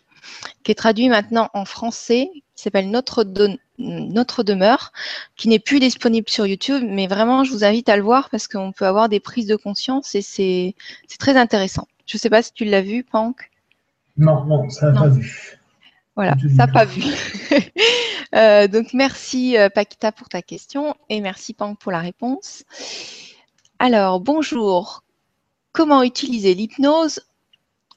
qui 0.63 0.71
est 0.71 0.75
traduit 0.75 1.09
maintenant 1.09 1.49
en 1.53 1.65
français, 1.65 2.31
qui 2.55 2.63
s'appelle 2.63 2.89
Notre, 2.89 3.25
Notre 3.77 4.43
demeure, 4.43 4.93
qui 5.35 5.49
n'est 5.49 5.59
plus 5.59 5.81
disponible 5.81 6.29
sur 6.29 6.47
YouTube, 6.47 6.81
mais 6.87 7.07
vraiment, 7.07 7.43
je 7.43 7.51
vous 7.51 7.65
invite 7.65 7.89
à 7.89 7.97
le 7.97 8.03
voir 8.03 8.29
parce 8.29 8.47
qu'on 8.47 8.71
peut 8.71 8.85
avoir 8.85 9.09
des 9.09 9.19
prises 9.19 9.47
de 9.47 9.57
conscience 9.57 10.15
et 10.15 10.21
c'est 10.21 10.75
très 11.19 11.35
intéressant. 11.35 11.89
Je 12.05 12.15
ne 12.15 12.19
sais 12.19 12.29
pas 12.29 12.41
si 12.41 12.53
tu 12.53 12.63
l'as 12.63 12.81
vu, 12.81 13.03
Pank. 13.03 13.49
Non, 14.17 14.45
non, 14.45 14.69
ça 14.69 14.91
n'a 14.91 14.99
pas 15.01 15.07
vu. 15.07 15.59
Voilà, 16.15 16.35
ça 16.55 16.65
n'a 16.65 16.67
pas 16.67 16.85
vu. 16.85 17.03
Euh, 18.35 18.67
donc, 18.67 18.95
merci 18.95 19.59
euh, 19.59 19.69
Paquita 19.69 20.11
pour 20.11 20.27
ta 20.27 20.41
question 20.41 20.95
et 21.07 21.21
merci 21.21 21.53
Pank 21.53 21.77
pour 21.77 21.91
la 21.91 21.99
réponse. 21.99 22.63
Alors, 23.77 24.19
bonjour. 24.21 25.03
Comment 25.71 26.01
utiliser 26.01 26.55
l'hypnose 26.55 27.21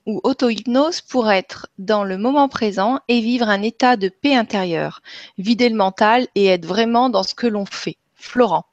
ou 0.04 0.20
auto-hypnose 0.24 1.00
pour 1.00 1.30
être 1.30 1.68
dans 1.78 2.04
le 2.04 2.18
moment 2.18 2.50
présent 2.50 3.00
et 3.08 3.22
vivre 3.22 3.48
un 3.48 3.62
état 3.62 3.96
de 3.96 4.10
paix 4.10 4.34
intérieure, 4.34 5.00
vider 5.38 5.70
le 5.70 5.76
mental 5.76 6.26
et 6.34 6.48
être 6.48 6.66
vraiment 6.66 7.08
dans 7.08 7.22
ce 7.22 7.34
que 7.34 7.46
l'on 7.46 7.64
fait? 7.64 7.96
Florent. 8.14 8.66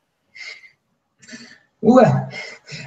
Ouais. 1.81 2.03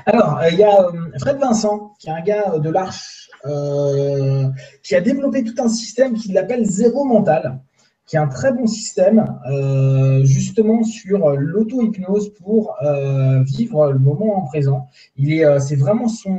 Alors, 0.04 0.38
euh, 0.38 0.50
il 0.50 0.58
y 0.58 0.64
a 0.64 0.86
Fred 1.18 1.38
Vincent, 1.38 1.94
qui 1.98 2.08
est 2.08 2.12
un 2.12 2.20
gars 2.20 2.58
de 2.58 2.68
l'Arche 2.68 3.25
euh, 3.44 4.48
qui 4.82 4.94
a 4.94 5.00
développé 5.00 5.44
tout 5.44 5.54
un 5.62 5.68
système 5.68 6.14
qu'il 6.14 6.36
appelle 6.38 6.64
Zéro 6.64 7.04
Mental, 7.04 7.60
qui 8.06 8.16
est 8.16 8.18
un 8.18 8.28
très 8.28 8.52
bon 8.52 8.66
système 8.66 9.38
euh, 9.50 10.24
justement 10.24 10.82
sur 10.84 11.30
l'auto-hypnose 11.30 12.32
pour 12.34 12.74
euh, 12.82 13.42
vivre 13.42 13.92
le 13.92 13.98
moment 13.98 14.38
en 14.38 14.42
présent. 14.46 14.88
Il 15.16 15.32
est, 15.32 15.60
c'est 15.60 15.76
vraiment 15.76 16.08
son 16.08 16.38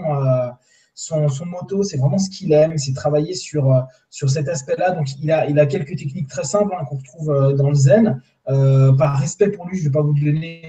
son, 1.00 1.30
son 1.30 1.46
moto, 1.46 1.84
c'est 1.84 1.98
vraiment 1.98 2.18
ce 2.18 2.28
qu'il 2.28 2.52
aime, 2.54 2.76
c'est 2.80 2.94
travailler 2.94 3.36
sur, 3.36 3.86
sur 4.10 4.32
cet 4.32 4.50
aspect-là. 4.50 4.92
Donc, 4.92 5.08
il 5.22 5.32
a, 5.32 5.48
il 5.48 5.60
a 5.60 5.68
quelques 5.68 5.96
techniques 5.96 6.28
très 6.28 6.44
simples 6.44 6.74
hein, 6.76 6.86
qu'on 6.86 6.98
retrouve 6.98 7.54
dans 7.56 7.70
le 7.70 7.76
zen. 7.76 8.20
Euh, 8.50 8.94
par 8.94 9.20
respect 9.20 9.50
pour 9.50 9.68
lui, 9.68 9.78
je 9.78 9.84
ne 9.84 9.88
vais 9.90 9.92
pas 9.94 10.02
vous 10.02 10.14
donner 10.14 10.62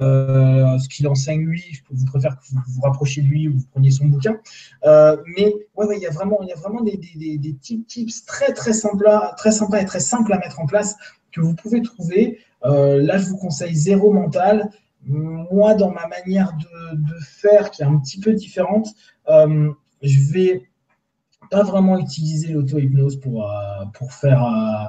ce 0.00 0.88
qu'il 0.88 1.06
enseigne 1.08 1.44
lui. 1.44 1.62
Je 1.72 1.80
vous 1.90 2.06
préfère 2.06 2.38
que 2.38 2.44
vous 2.48 2.60
vous 2.66 2.80
rapprochiez 2.80 3.22
de 3.22 3.28
lui 3.28 3.48
ou 3.48 3.58
vous 3.58 3.66
preniez 3.72 3.90
son 3.90 4.06
bouquin. 4.06 4.38
mais 4.84 5.54
ouais, 5.76 5.86
ouais, 5.86 5.96
il 5.96 6.02
y 6.02 6.06
a 6.06 6.10
vraiment, 6.10 6.38
il 6.42 6.48
y 6.48 6.52
a 6.52 6.56
vraiment 6.56 6.82
des, 6.82 6.96
des, 6.96 7.54
tips 7.54 8.24
très 8.24 8.52
très 8.52 8.72
sympas, 8.72 9.34
très 9.36 9.52
sympas 9.52 9.80
et 9.80 9.84
très 9.84 10.00
simples 10.00 10.32
à 10.32 10.38
mettre 10.38 10.60
en 10.60 10.66
place 10.66 10.96
que 11.32 11.40
vous 11.40 11.54
pouvez 11.54 11.82
trouver. 11.82 12.38
là, 12.62 13.18
je 13.18 13.26
vous 13.26 13.36
conseille 13.36 13.74
Zéro 13.74 14.12
Mental 14.12 14.70
moi, 15.06 15.74
dans 15.74 15.90
ma 15.90 16.06
manière 16.08 16.52
de, 16.94 17.14
faire, 17.20 17.70
qui 17.70 17.82
est 17.82 17.86
un 17.86 17.98
petit 17.98 18.20
peu 18.20 18.32
différente, 18.32 18.88
euh, 19.28 19.72
je 20.02 20.32
vais 20.32 20.68
pas 21.50 21.62
vraiment 21.62 21.98
utiliser 21.98 22.48
l'auto-hypnose 22.48 23.20
pour, 23.20 23.48
euh, 23.48 23.84
pour 23.94 24.12
faire 24.12 24.44
euh, 24.44 24.86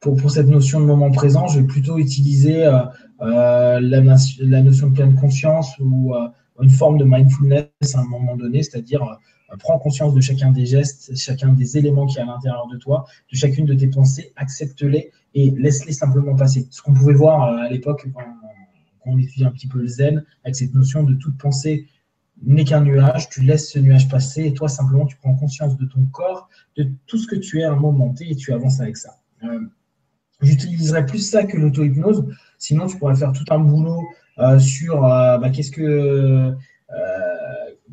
pour, 0.00 0.30
cette 0.30 0.46
notion 0.46 0.80
de 0.80 0.86
moment 0.86 1.10
présent. 1.10 1.46
Je 1.48 1.60
vais 1.60 1.66
plutôt 1.66 1.98
utiliser 1.98 2.64
euh, 2.64 2.84
la, 3.20 3.80
la, 3.80 4.62
notion 4.62 4.88
de 4.88 4.94
pleine 4.94 5.14
conscience 5.16 5.76
ou 5.80 6.14
une 6.60 6.70
forme 6.70 6.98
de 6.98 7.04
mindfulness 7.04 7.68
à 7.94 8.00
un 8.00 8.04
moment 8.04 8.36
donné, 8.36 8.62
c'est-à-dire 8.62 9.18
prends 9.56 9.78
conscience 9.78 10.14
de 10.14 10.20
chacun 10.20 10.50
des 10.50 10.66
gestes, 10.66 11.16
chacun 11.16 11.52
des 11.52 11.78
éléments 11.78 12.06
qui 12.06 12.18
est 12.18 12.22
à 12.22 12.26
l'intérieur 12.26 12.66
de 12.66 12.76
toi, 12.76 13.06
de 13.32 13.36
chacune 13.36 13.64
de 13.64 13.74
tes 13.74 13.86
pensées, 13.86 14.32
accepte-les 14.36 15.10
et 15.34 15.50
laisse-les 15.50 15.92
simplement 15.92 16.36
passer. 16.36 16.66
Ce 16.70 16.82
qu'on 16.82 16.92
pouvait 16.92 17.14
voir 17.14 17.42
à 17.42 17.68
l'époque 17.70 18.06
quand, 18.12 18.22
on 19.06 19.18
étudiait 19.18 19.46
un 19.46 19.50
petit 19.52 19.68
peu 19.68 19.78
le 19.78 19.86
zen, 19.86 20.24
avec 20.44 20.54
cette 20.54 20.74
notion 20.74 21.02
de 21.02 21.14
toute 21.14 21.38
pensée 21.38 21.86
n'est 22.42 22.64
qu'un 22.64 22.82
nuage, 22.82 23.30
tu 23.30 23.40
laisses 23.40 23.72
ce 23.72 23.78
nuage 23.78 24.08
passer 24.08 24.44
et 24.44 24.52
toi 24.52 24.68
simplement 24.68 25.06
tu 25.06 25.16
prends 25.16 25.34
conscience 25.34 25.78
de 25.78 25.86
ton 25.86 26.04
corps, 26.12 26.50
de 26.76 26.90
tout 27.06 27.16
ce 27.16 27.26
que 27.26 27.36
tu 27.36 27.60
es 27.60 27.64
à 27.64 27.72
un 27.72 27.76
moment 27.76 28.12
T 28.12 28.30
et 28.30 28.36
tu 28.36 28.52
avances 28.52 28.80
avec 28.80 28.98
ça. 28.98 29.16
Euh, 29.44 29.60
j'utiliserais 30.40 31.06
plus 31.06 31.18
ça 31.18 31.44
que 31.44 31.56
l'auto-hypnose, 31.56 32.26
sinon 32.58 32.86
tu 32.86 32.98
pourrais 32.98 33.16
faire 33.16 33.32
tout 33.32 33.44
un 33.50 33.58
boulot 33.58 34.06
euh, 34.38 34.58
sur 34.58 35.04
euh, 35.04 35.38
bah, 35.38 35.50
qu'est-ce 35.50 35.72
que. 35.72 36.54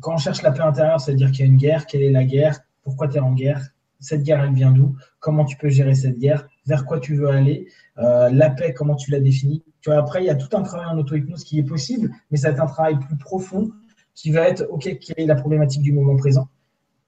quand 0.00 0.14
on 0.14 0.18
cherche 0.18 0.42
la 0.42 0.52
paix 0.52 0.62
intérieure, 0.62 1.00
ça 1.00 1.10
veut 1.10 1.16
dire 1.16 1.30
qu'il 1.30 1.44
y 1.44 1.48
a 1.48 1.50
une 1.50 1.56
guerre, 1.56 1.86
quelle 1.86 2.02
est 2.02 2.10
la 2.10 2.24
guerre, 2.24 2.60
pourquoi 2.82 3.08
tu 3.08 3.16
es 3.16 3.20
en 3.20 3.32
guerre, 3.32 3.62
cette 3.98 4.22
guerre 4.22 4.42
elle 4.44 4.54
vient 4.54 4.70
d'où, 4.70 4.96
comment 5.18 5.44
tu 5.44 5.56
peux 5.56 5.68
gérer 5.68 5.94
cette 5.94 6.18
guerre, 6.18 6.46
vers 6.66 6.84
quoi 6.84 7.00
tu 7.00 7.16
veux 7.16 7.28
aller, 7.28 7.66
la 7.96 8.50
paix, 8.50 8.74
comment 8.74 8.94
tu 8.94 9.10
la 9.10 9.20
définis. 9.20 9.64
Tu 9.80 9.90
vois, 9.90 9.98
après, 9.98 10.22
il 10.22 10.26
y 10.26 10.30
a 10.30 10.34
tout 10.34 10.54
un 10.56 10.62
travail 10.62 10.86
en 10.86 10.98
auto-hypnose 10.98 11.44
qui 11.44 11.58
est 11.58 11.64
possible, 11.64 12.10
mais 12.30 12.36
ça 12.36 12.48
va 12.48 12.54
être 12.54 12.62
un 12.62 12.66
travail 12.66 12.98
plus 12.98 13.16
profond 13.16 13.70
qui 14.14 14.32
va 14.32 14.48
être, 14.48 14.66
OK, 14.70 14.82
quelle 14.98 15.24
est 15.24 15.26
la 15.26 15.36
problématique 15.36 15.82
du 15.82 15.92
moment 15.92 16.16
présent 16.16 16.48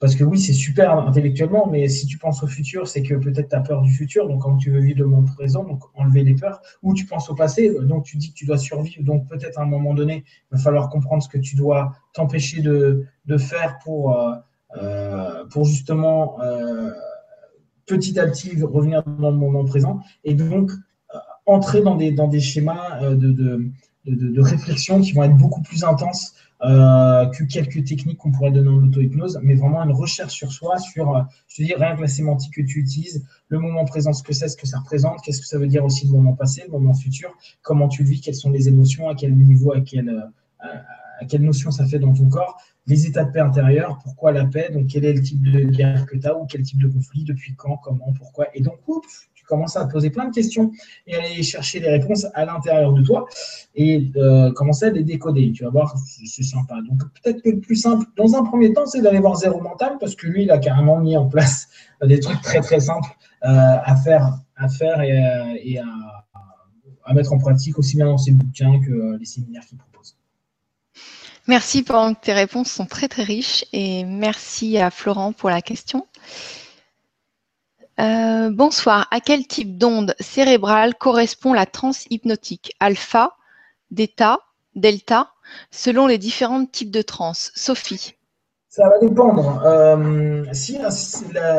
Parce 0.00 0.14
que 0.14 0.22
oui, 0.22 0.38
c'est 0.38 0.52
super 0.52 0.96
intellectuellement, 0.96 1.66
mais 1.66 1.88
si 1.88 2.06
tu 2.06 2.18
penses 2.18 2.42
au 2.44 2.46
futur, 2.46 2.86
c'est 2.86 3.02
que 3.02 3.14
peut-être 3.14 3.48
tu 3.48 3.56
as 3.56 3.60
peur 3.60 3.82
du 3.82 3.92
futur, 3.92 4.28
donc 4.28 4.42
quand 4.42 4.56
tu 4.56 4.70
veux 4.70 4.78
vivre 4.78 5.00
le 5.00 5.06
moment 5.06 5.26
présent, 5.34 5.64
donc 5.64 5.82
enlever 5.94 6.22
les 6.22 6.34
peurs, 6.34 6.60
ou 6.82 6.94
tu 6.94 7.04
penses 7.04 7.28
au 7.30 7.34
passé, 7.34 7.74
donc 7.82 8.04
tu 8.04 8.16
dis 8.16 8.30
que 8.30 8.34
tu 8.34 8.46
dois 8.46 8.58
survivre, 8.58 9.02
donc 9.02 9.26
peut-être 9.28 9.58
à 9.58 9.62
un 9.62 9.66
moment 9.66 9.94
donné, 9.94 10.24
il 10.52 10.56
va 10.56 10.62
falloir 10.62 10.88
comprendre 10.88 11.22
ce 11.22 11.28
que 11.28 11.38
tu 11.38 11.56
dois 11.56 11.96
t'empêcher 12.12 12.62
de, 12.62 13.06
faire 13.38 13.78
pour, 13.82 14.16
euh, 14.16 14.34
euh, 14.80 15.44
pour 15.46 15.64
justement 15.64 16.40
euh, 16.42 16.92
petit 17.84 18.20
à 18.20 18.26
petit 18.28 18.62
revenir 18.62 19.02
dans 19.02 19.30
le 19.32 19.36
moment 19.36 19.64
présent, 19.64 19.98
et 20.22 20.34
donc 20.34 20.70
entrer 21.44 21.80
dans 21.80 21.96
des, 21.96 22.12
dans 22.12 22.28
des 22.28 22.40
schémas 22.40 23.00
de, 23.00 23.32
de, 23.32 23.72
de 24.04 24.40
réflexion 24.40 25.00
qui 25.00 25.12
vont 25.12 25.24
être 25.24 25.36
beaucoup 25.36 25.62
plus 25.62 25.82
intenses 25.82 26.34
euh, 26.34 26.47
que 26.60 27.44
quelques 27.44 27.84
techniques 27.84 28.18
qu'on 28.18 28.32
pourrait 28.32 28.50
donner 28.50 28.68
en 28.68 28.82
auto-hypnose, 28.82 29.38
mais 29.42 29.54
vraiment 29.54 29.82
une 29.82 29.92
recherche 29.92 30.34
sur 30.34 30.52
soi, 30.52 30.78
sur, 30.78 31.14
euh, 31.14 31.22
je 31.48 31.56
te 31.56 31.62
dis, 31.62 31.74
rien 31.74 31.94
que 31.94 32.00
la 32.00 32.08
sémantique 32.08 32.54
que 32.54 32.62
tu 32.62 32.80
utilises, 32.80 33.24
le 33.48 33.58
moment 33.58 33.84
présent, 33.84 34.12
ce 34.12 34.22
que 34.22 34.32
c'est, 34.32 34.48
ce 34.48 34.56
que 34.56 34.66
ça 34.66 34.78
représente, 34.78 35.22
qu'est-ce 35.22 35.40
que 35.40 35.46
ça 35.46 35.58
veut 35.58 35.68
dire 35.68 35.84
aussi 35.84 36.06
le 36.06 36.12
moment 36.12 36.34
passé, 36.34 36.62
le 36.66 36.72
moment 36.72 36.94
futur, 36.94 37.36
comment 37.62 37.88
tu 37.88 38.02
vis, 38.02 38.20
quelles 38.20 38.34
sont 38.34 38.50
les 38.50 38.68
émotions, 38.68 39.08
à 39.08 39.14
quel 39.14 39.36
niveau, 39.36 39.72
à 39.72 39.80
quelle, 39.80 40.08
euh, 40.08 40.66
à 41.20 41.24
quelle 41.26 41.42
notion 41.42 41.70
ça 41.70 41.86
fait 41.86 41.98
dans 41.98 42.12
ton 42.12 42.28
corps, 42.28 42.60
les 42.86 43.06
états 43.06 43.24
de 43.24 43.30
paix 43.30 43.40
intérieure, 43.40 43.98
pourquoi 44.02 44.32
la 44.32 44.44
paix, 44.46 44.70
donc 44.72 44.86
quel 44.88 45.04
est 45.04 45.12
le 45.12 45.22
type 45.22 45.42
de 45.42 45.64
guerre 45.64 46.06
que 46.06 46.16
tu 46.16 46.26
as 46.26 46.36
ou 46.36 46.46
quel 46.46 46.62
type 46.62 46.80
de 46.80 46.88
conflit, 46.88 47.24
depuis 47.24 47.54
quand, 47.54 47.76
comment, 47.76 48.12
pourquoi. 48.16 48.46
Et 48.54 48.62
donc, 48.62 48.78
oups, 48.86 49.28
commencer 49.48 49.78
à 49.78 49.86
te 49.86 49.92
poser 49.92 50.10
plein 50.10 50.26
de 50.26 50.34
questions 50.34 50.70
et 51.06 51.14
aller 51.14 51.42
chercher 51.42 51.80
les 51.80 51.88
réponses 51.88 52.26
à 52.34 52.44
l'intérieur 52.44 52.92
de 52.92 53.02
toi 53.02 53.26
et 53.74 54.10
euh, 54.16 54.52
commencer 54.52 54.86
à 54.86 54.90
les 54.90 55.02
décoder. 55.02 55.50
Tu 55.52 55.64
vas 55.64 55.70
voir, 55.70 55.96
c'est 56.24 56.42
sympa. 56.42 56.76
Donc 56.88 57.00
peut-être 57.22 57.42
que 57.42 57.50
le 57.50 57.60
plus 57.60 57.76
simple, 57.76 58.06
dans 58.16 58.34
un 58.34 58.44
premier 58.44 58.72
temps, 58.72 58.86
c'est 58.86 59.00
d'aller 59.00 59.20
voir 59.20 59.36
Zéro 59.36 59.60
Mental 59.60 59.96
parce 59.98 60.14
que 60.14 60.26
lui, 60.26 60.44
il 60.44 60.50
a 60.50 60.58
carrément 60.58 60.98
mis 60.98 61.16
en 61.16 61.26
place 61.26 61.68
des 62.04 62.20
trucs 62.20 62.40
très 62.42 62.60
très 62.60 62.80
simples 62.80 63.08
euh, 63.44 63.48
à 63.84 63.96
faire, 63.96 64.38
à 64.56 64.68
faire 64.68 65.00
et, 65.00 65.78
à, 65.78 67.14
mettre 67.14 67.32
en 67.32 67.38
pratique 67.38 67.78
aussi 67.78 67.96
bien 67.96 68.04
dans 68.04 68.18
ses 68.18 68.32
bouquins 68.32 68.80
que 68.80 69.16
les 69.16 69.24
séminaires 69.24 69.64
qu'il 69.64 69.78
propose. 69.78 70.14
Merci 71.46 71.82
pour 71.82 72.06
tes 72.20 72.34
réponses 72.34 72.70
sont 72.70 72.84
très 72.84 73.08
très 73.08 73.22
riches 73.22 73.64
et 73.72 74.04
merci 74.04 74.76
à 74.76 74.90
Florent 74.90 75.32
pour 75.32 75.48
la 75.48 75.62
question. 75.62 76.06
Euh, 78.00 78.50
bonsoir. 78.52 79.08
À 79.10 79.18
quel 79.20 79.46
type 79.46 79.76
d'onde 79.76 80.14
cérébrale 80.20 80.94
correspond 80.94 81.52
la 81.52 81.66
transe 81.66 82.06
hypnotique 82.10 82.72
Alpha, 82.78 83.32
Theta, 83.94 84.38
Delta, 84.76 85.32
selon 85.72 86.06
les 86.06 86.18
différents 86.18 86.64
types 86.64 86.92
de 86.92 87.02
trans? 87.02 87.32
Sophie 87.34 88.14
Ça 88.68 88.88
va 88.88 89.00
dépendre. 89.00 89.62
Euh, 89.66 90.44
si 90.52 90.78
hein, 90.78 90.90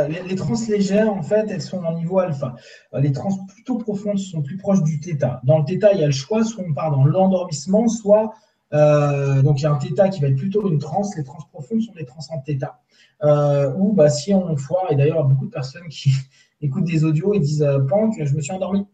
les, 0.07 0.35
trans 0.35 0.53
légères, 0.69 1.11
en 1.11 1.23
fait, 1.23 1.45
elles 1.49 1.61
sont 1.61 1.83
en 1.83 1.93
niveau 1.97 2.19
alpha. 2.19 2.55
Euh, 2.93 3.01
les 3.01 3.11
trans 3.11 3.45
plutôt 3.53 3.77
profondes 3.77 4.19
sont 4.19 4.41
plus 4.41 4.55
proches 4.55 4.83
du 4.83 5.01
Theta. 5.01 5.41
Dans 5.43 5.57
le 5.57 5.65
Theta, 5.65 5.91
il 5.91 5.99
y 5.99 6.03
a 6.03 6.07
le 6.07 6.13
choix 6.13 6.45
soit 6.45 6.63
on 6.65 6.73
part 6.73 6.91
dans 6.91 7.03
l'endormissement, 7.03 7.89
soit. 7.89 8.33
Donc 8.71 9.59
il 9.59 9.63
y 9.63 9.65
a 9.65 9.71
un 9.71 9.77
Theta 9.77 10.07
qui 10.07 10.21
va 10.21 10.29
être 10.29 10.37
plutôt 10.37 10.69
une 10.69 10.79
trans. 10.79 11.01
Les 11.17 11.23
trans 11.25 11.39
profondes 11.51 11.81
sont 11.81 11.93
des 11.93 12.05
trans 12.05 12.21
en 12.29 12.39
Theta. 12.39 12.79
Euh, 13.23 13.73
ou 13.75 13.93
bah, 13.93 14.09
si 14.09 14.33
on 14.33 14.55
foire, 14.55 14.91
et 14.91 14.95
d'ailleurs, 14.95 15.23
beaucoup 15.25 15.45
de 15.45 15.51
personnes 15.51 15.87
qui 15.89 16.11
écoutent 16.61 16.85
des 16.85 17.03
audios 17.03 17.33
et 17.33 17.39
disent 17.39 17.63
euh, 17.63 17.79
Pank, 17.79 18.15
je 18.23 18.33
me 18.33 18.41
suis 18.41 18.51
endormi. 18.51 18.85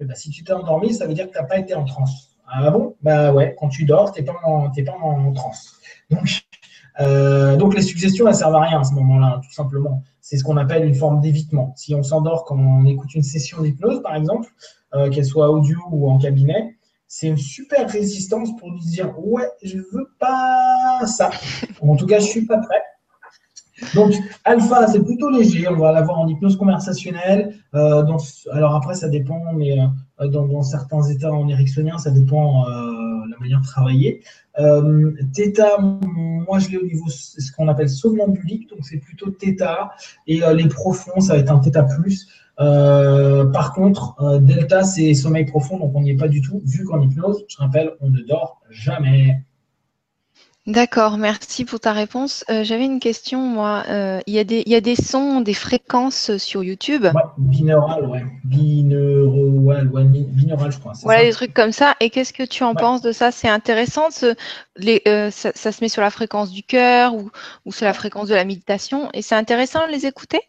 Bah, 0.00 0.14
si 0.14 0.30
tu 0.30 0.42
t'es 0.44 0.52
endormi, 0.52 0.92
ça 0.92 1.06
veut 1.06 1.14
dire 1.14 1.26
que 1.26 1.32
tu 1.32 1.38
n'as 1.38 1.44
pas 1.44 1.58
été 1.58 1.74
en 1.74 1.84
transe. 1.84 2.36
Ah 2.46 2.70
bon? 2.70 2.96
Bah 3.02 3.32
ouais, 3.32 3.56
quand 3.58 3.68
tu 3.68 3.84
dors, 3.84 4.12
tu 4.12 4.20
n'es 4.20 4.26
pas, 4.26 4.34
en, 4.44 4.68
pas 4.68 4.92
en 5.00 5.32
transe. 5.32 5.76
Donc, 6.10 6.42
euh, 7.00 7.56
donc 7.56 7.74
les 7.74 7.82
suggestions, 7.82 8.28
elles 8.28 8.34
servent 8.34 8.56
à 8.56 8.60
rien 8.60 8.80
à 8.80 8.84
ce 8.84 8.92
moment-là, 8.94 9.40
tout 9.42 9.52
simplement. 9.52 10.02
C'est 10.20 10.36
ce 10.36 10.44
qu'on 10.44 10.56
appelle 10.56 10.84
une 10.84 10.94
forme 10.94 11.20
d'évitement. 11.20 11.72
Si 11.76 11.94
on 11.94 12.02
s'endort 12.02 12.44
quand 12.44 12.58
on 12.58 12.84
écoute 12.84 13.14
une 13.14 13.22
session 13.22 13.62
d'hypnose, 13.62 14.02
par 14.02 14.16
exemple, 14.16 14.48
qu'elle 15.10 15.24
soit 15.24 15.50
audio 15.50 15.78
ou 15.90 16.10
en 16.10 16.18
cabinet, 16.18 16.76
c'est 17.06 17.28
une 17.28 17.38
super 17.38 17.88
résistance 17.90 18.54
pour 18.56 18.70
nous 18.70 18.80
dire 18.80 19.14
ouais, 19.18 19.48
je 19.62 19.78
veux 19.78 20.10
pas 20.18 21.06
ça. 21.06 21.30
En 21.80 21.96
tout 21.96 22.06
cas, 22.06 22.18
je 22.18 22.26
suis 22.26 22.44
pas 22.44 22.58
prêt. 22.58 22.82
Donc, 23.94 24.14
alpha, 24.44 24.86
c'est 24.86 25.02
plutôt 25.02 25.30
léger. 25.30 25.68
On 25.68 25.76
va 25.76 25.92
l'avoir 25.92 26.18
en 26.18 26.28
hypnose 26.28 26.56
conversationnelle. 26.56 27.54
Euh, 27.74 28.04
alors 28.52 28.74
après, 28.74 28.94
ça 28.94 29.08
dépend, 29.08 29.40
mais 29.54 29.78
euh, 30.20 30.28
dans, 30.28 30.62
certains 30.62 31.02
états 31.04 31.32
en 31.32 31.48
ericksonien, 31.48 31.98
ça 31.98 32.10
dépend 32.10 32.66
euh, 32.66 32.70
la 33.30 33.38
manière 33.40 33.60
de 33.60 33.66
travailler. 33.66 34.22
Theta, 35.32 35.78
moi, 35.80 36.58
je 36.58 36.70
l'ai 36.70 36.78
au 36.78 36.84
niveau 36.84 37.08
ce 37.08 37.52
qu'on 37.52 37.68
appelle 37.68 37.88
somnambulique, 37.88 38.68
donc 38.68 38.80
c'est 38.82 38.98
plutôt 38.98 39.30
theta. 39.30 39.92
Et 40.26 40.40
les 40.54 40.68
profonds, 40.68 41.20
ça 41.20 41.34
va 41.34 41.38
être 41.38 41.52
un 41.52 41.58
theta 41.58 41.82
plus. 41.82 42.28
par 42.56 43.72
contre, 43.74 44.16
delta, 44.40 44.82
c'est 44.84 45.14
sommeil 45.14 45.46
profond, 45.46 45.78
donc 45.78 45.92
on 45.94 46.02
n'y 46.02 46.10
est 46.10 46.16
pas 46.16 46.28
du 46.28 46.42
tout, 46.42 46.60
vu 46.66 46.84
qu'en 46.84 47.00
hypnose, 47.00 47.44
je 47.48 47.56
rappelle, 47.56 47.92
on 48.00 48.10
ne 48.10 48.20
dort 48.20 48.60
jamais. 48.70 49.42
D'accord, 50.68 51.18
merci 51.18 51.64
pour 51.64 51.80
ta 51.80 51.92
réponse. 51.92 52.44
Euh, 52.48 52.62
j'avais 52.62 52.84
une 52.84 53.00
question, 53.00 53.40
moi. 53.40 53.82
Euh, 53.88 54.20
il, 54.28 54.34
y 54.34 54.38
a 54.38 54.44
des, 54.44 54.62
il 54.64 54.70
y 54.70 54.76
a 54.76 54.80
des 54.80 54.94
sons, 54.94 55.40
des 55.40 55.54
fréquences 55.54 56.36
sur 56.36 56.62
YouTube? 56.62 57.04
Ouais, 57.04 57.22
binaural, 57.36 58.06
ouais. 58.06 58.24
Binaural, 58.44 59.88
binaural, 59.88 60.70
je 60.70 60.78
crois. 60.78 60.92
Voilà, 61.02 61.24
des 61.24 61.32
trucs 61.32 61.52
comme 61.52 61.72
ça. 61.72 61.96
Et 61.98 62.10
qu'est-ce 62.10 62.32
que 62.32 62.44
tu 62.44 62.62
en 62.62 62.76
penses 62.76 63.02
de 63.02 63.10
ça? 63.10 63.32
C'est 63.32 63.48
intéressant, 63.48 64.08
les, 64.76 65.02
euh, 65.08 65.32
ça, 65.32 65.72
se 65.72 65.82
met 65.82 65.88
sur 65.88 66.00
la 66.00 66.10
fréquence 66.10 66.52
du 66.52 66.62
cœur 66.62 67.16
ou, 67.16 67.28
ou 67.66 67.72
sur 67.72 67.84
la 67.84 67.92
fréquence 67.92 68.28
de 68.28 68.36
la 68.36 68.44
méditation. 68.44 69.08
Et 69.14 69.22
c'est 69.22 69.34
intéressant 69.34 69.84
de 69.88 69.92
les 69.92 70.06
écouter? 70.06 70.40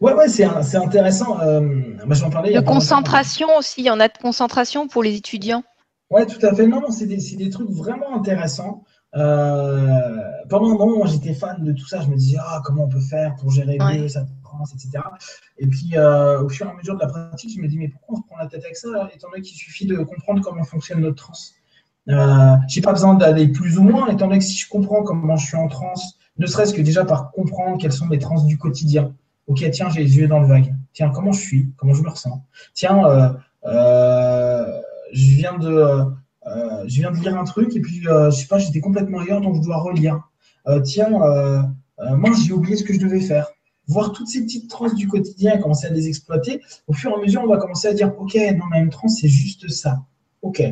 Ouais, 0.00 0.14
ouais, 0.14 0.28
c'est 0.28 0.44
intéressant. 0.76 1.36
moi, 1.36 2.14
j'en 2.14 2.30
parlais. 2.30 2.54
De 2.54 2.60
concentration 2.60 3.48
aussi, 3.58 3.82
il 3.82 3.84
y 3.84 3.90
en 3.90 4.00
a 4.00 4.08
de 4.08 4.16
concentration 4.16 4.88
pour 4.88 5.02
les 5.02 5.16
étudiants. 5.16 5.64
Ouais, 6.10 6.24
tout 6.24 6.44
à 6.46 6.54
fait. 6.54 6.66
Non, 6.66 6.80
non 6.80 6.90
c'est 6.90 7.06
des, 7.06 7.18
des, 7.36 7.50
trucs 7.50 7.68
vraiment 7.68 8.16
intéressants. 8.16 8.84
Euh, 9.16 10.20
pendant 10.48 10.70
un 10.70 10.76
moment, 10.76 11.06
j'étais 11.06 11.34
fan 11.34 11.64
de 11.64 11.72
tout 11.72 11.86
ça. 11.86 12.00
Je 12.00 12.08
me 12.08 12.16
disais, 12.16 12.38
ah, 12.40 12.60
comment 12.64 12.84
on 12.84 12.88
peut 12.88 13.00
faire 13.00 13.34
pour 13.36 13.50
gérer 13.50 13.78
mieux 13.78 14.08
sa 14.08 14.26
transe, 14.42 14.74
etc. 14.74 15.02
Et 15.58 15.66
puis, 15.66 15.92
euh, 15.94 16.42
au 16.42 16.48
fur 16.48 16.66
et 16.66 16.70
à 16.70 16.74
mesure 16.74 16.94
de 16.94 17.00
la 17.00 17.06
pratique, 17.06 17.54
je 17.54 17.60
me 17.60 17.68
dis, 17.68 17.78
mais 17.78 17.88
pourquoi 17.88 18.18
on 18.18 18.22
se 18.22 18.26
prend 18.26 18.36
la 18.36 18.46
tête 18.46 18.64
avec 18.64 18.76
ça, 18.76 18.88
étant 19.14 19.28
donné 19.30 19.42
qu'il 19.42 19.56
suffit 19.56 19.86
de 19.86 19.96
comprendre 19.98 20.42
comment 20.42 20.64
fonctionne 20.64 21.00
notre 21.00 21.16
transe? 21.16 21.54
Euh, 22.08 22.56
j'ai 22.68 22.80
pas 22.80 22.92
besoin 22.92 23.14
d'aller 23.14 23.48
plus 23.48 23.78
ou 23.78 23.82
moins, 23.82 24.08
étant 24.08 24.26
donné 24.26 24.38
que 24.38 24.44
si 24.44 24.56
je 24.56 24.68
comprends 24.68 25.02
comment 25.02 25.36
je 25.36 25.46
suis 25.46 25.56
en 25.56 25.68
transe, 25.68 26.18
ne 26.38 26.46
serait-ce 26.46 26.72
que 26.72 26.80
déjà 26.80 27.04
par 27.04 27.30
comprendre 27.32 27.78
quelles 27.78 27.92
sont 27.92 28.06
mes 28.06 28.18
transes 28.18 28.46
du 28.46 28.56
quotidien. 28.56 29.14
Ok, 29.46 29.68
tiens, 29.72 29.88
j'ai 29.90 30.02
les 30.02 30.16
yeux 30.16 30.28
dans 30.28 30.40
le 30.40 30.46
vague. 30.46 30.74
Tiens, 30.92 31.10
comment 31.10 31.32
je 31.32 31.40
suis? 31.40 31.72
Comment 31.76 31.94
je 31.94 32.02
me 32.02 32.08
ressens? 32.08 32.42
Tiens, 32.74 33.02
euh, 33.64 34.80
je 35.12 35.34
viens 35.34 35.58
de 35.58 36.04
je 36.86 37.00
viens 37.00 37.10
de 37.10 37.16
lire 37.16 37.36
un 37.38 37.44
truc 37.44 37.74
et 37.76 37.80
puis, 37.80 38.06
euh, 38.08 38.30
je 38.30 38.36
sais 38.36 38.46
pas, 38.46 38.58
j'étais 38.58 38.80
complètement 38.80 39.20
ailleurs, 39.20 39.40
donc 39.40 39.56
je 39.56 39.60
dois 39.60 39.78
relire. 39.78 40.20
Euh, 40.66 40.80
tiens, 40.80 41.10
moi, 41.10 42.30
j'ai 42.44 42.52
oublié 42.52 42.76
ce 42.76 42.84
que 42.84 42.94
je 42.94 43.00
devais 43.00 43.20
faire 43.20 43.46
voir 43.86 44.12
toutes 44.12 44.28
ces 44.28 44.42
petites 44.42 44.68
transes 44.68 44.94
du 44.94 45.08
quotidien 45.08 45.54
et 45.54 45.60
commencer 45.60 45.86
à 45.86 45.90
les 45.90 46.08
exploiter, 46.08 46.60
au 46.88 46.92
fur 46.92 47.10
et 47.10 47.14
à 47.14 47.16
mesure, 47.16 47.40
on 47.42 47.46
va 47.46 47.56
commencer 47.56 47.88
à 47.88 47.94
dire, 47.94 48.12
OK, 48.18 48.34
non, 48.34 48.66
mais 48.70 48.80
une 48.80 48.90
transe, 48.90 49.16
c'est 49.18 49.28
juste 49.28 49.66
ça. 49.70 50.02
OK, 50.42 50.62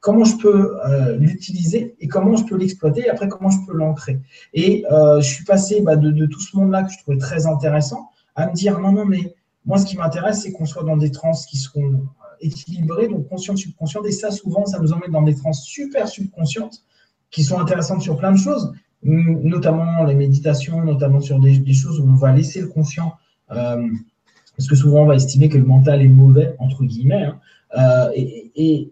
comment 0.00 0.24
je 0.24 0.36
peux 0.36 0.76
l'utiliser 1.20 1.94
et 2.00 2.08
comment 2.08 2.36
je 2.36 2.44
peux 2.44 2.56
l'exploiter 2.56 3.02
et 3.02 3.10
après, 3.10 3.28
comment 3.28 3.50
je 3.50 3.58
peux 3.64 3.74
l'ancrer? 3.74 4.18
Et 4.54 4.84
je 4.90 5.22
suis 5.24 5.44
passé 5.44 5.82
bah, 5.82 5.94
de, 5.94 6.10
de, 6.10 6.26
tout 6.26 6.40
ce 6.40 6.56
monde-là 6.56 6.82
que 6.82 6.92
je 6.92 6.98
trouvais 6.98 7.18
très 7.18 7.46
intéressant 7.46 8.10
à 8.34 8.48
me 8.48 8.52
dire, 8.52 8.80
non, 8.80 8.90
non, 8.90 9.04
mais 9.04 9.34
moi, 9.64 9.78
ce 9.78 9.86
qui 9.86 9.96
m'intéresse, 9.96 10.42
c'est 10.42 10.52
qu'on 10.52 10.66
soit 10.66 10.82
dans 10.82 10.96
des 10.96 11.12
trans 11.12 11.32
qui 11.48 11.56
seront 11.56 12.02
équilibré, 12.40 13.08
donc 13.08 13.28
consciente, 13.28 13.58
subconsciente. 13.58 14.06
Et 14.06 14.12
ça, 14.12 14.30
souvent, 14.30 14.66
ça 14.66 14.78
nous 14.78 14.92
emmène 14.92 15.10
dans 15.10 15.22
des 15.22 15.34
trans 15.34 15.52
super 15.52 16.08
subconscientes 16.08 16.84
qui 17.30 17.42
sont 17.42 17.58
intéressantes 17.58 18.02
sur 18.02 18.16
plein 18.16 18.32
de 18.32 18.38
choses, 18.38 18.72
notamment 19.02 20.04
les 20.04 20.14
méditations, 20.14 20.82
notamment 20.84 21.20
sur 21.20 21.40
des, 21.40 21.72
choses 21.72 22.00
où 22.00 22.04
on 22.04 22.14
va 22.14 22.32
laisser 22.32 22.60
le 22.60 22.68
conscient. 22.68 23.14
Euh, 23.50 23.88
parce 24.56 24.68
que 24.68 24.76
souvent, 24.76 25.02
on 25.02 25.06
va 25.06 25.16
estimer 25.16 25.48
que 25.48 25.58
le 25.58 25.64
mental 25.64 26.00
est 26.00 26.08
mauvais, 26.08 26.54
entre 26.58 26.84
guillemets. 26.84 27.24
Hein. 27.24 27.40
Euh, 27.76 28.10
et, 28.14 28.90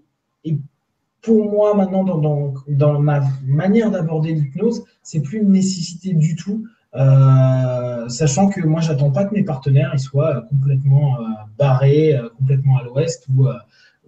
pour 1.20 1.48
moi, 1.48 1.73
maintenant, 1.77 2.02
dans, 2.02 2.52
dans, 2.66 3.01
ma 3.01 3.20
manière 3.47 3.93
d'aborder 3.93 4.35
l'hypnose, 4.35 4.82
c'est 5.05 5.20
plus 5.20 5.39
une 5.39 5.52
nécessité 5.52 6.14
du 6.14 6.35
tout. 6.35 6.66
Euh, 6.94 8.09
sachant 8.09 8.48
que 8.48 8.60
moi, 8.60 8.81
j'attends 8.81 9.10
pas 9.10 9.24
que 9.24 9.35
mes 9.35 9.44
partenaires 9.44 9.98
soient 9.98 10.43
complètement 10.51 11.20
euh, 11.20 11.24
barrés, 11.59 12.14
euh, 12.14 12.28
complètement 12.39 12.78
à 12.78 12.82
l'ouest, 12.82 13.27
ou, 13.35 13.47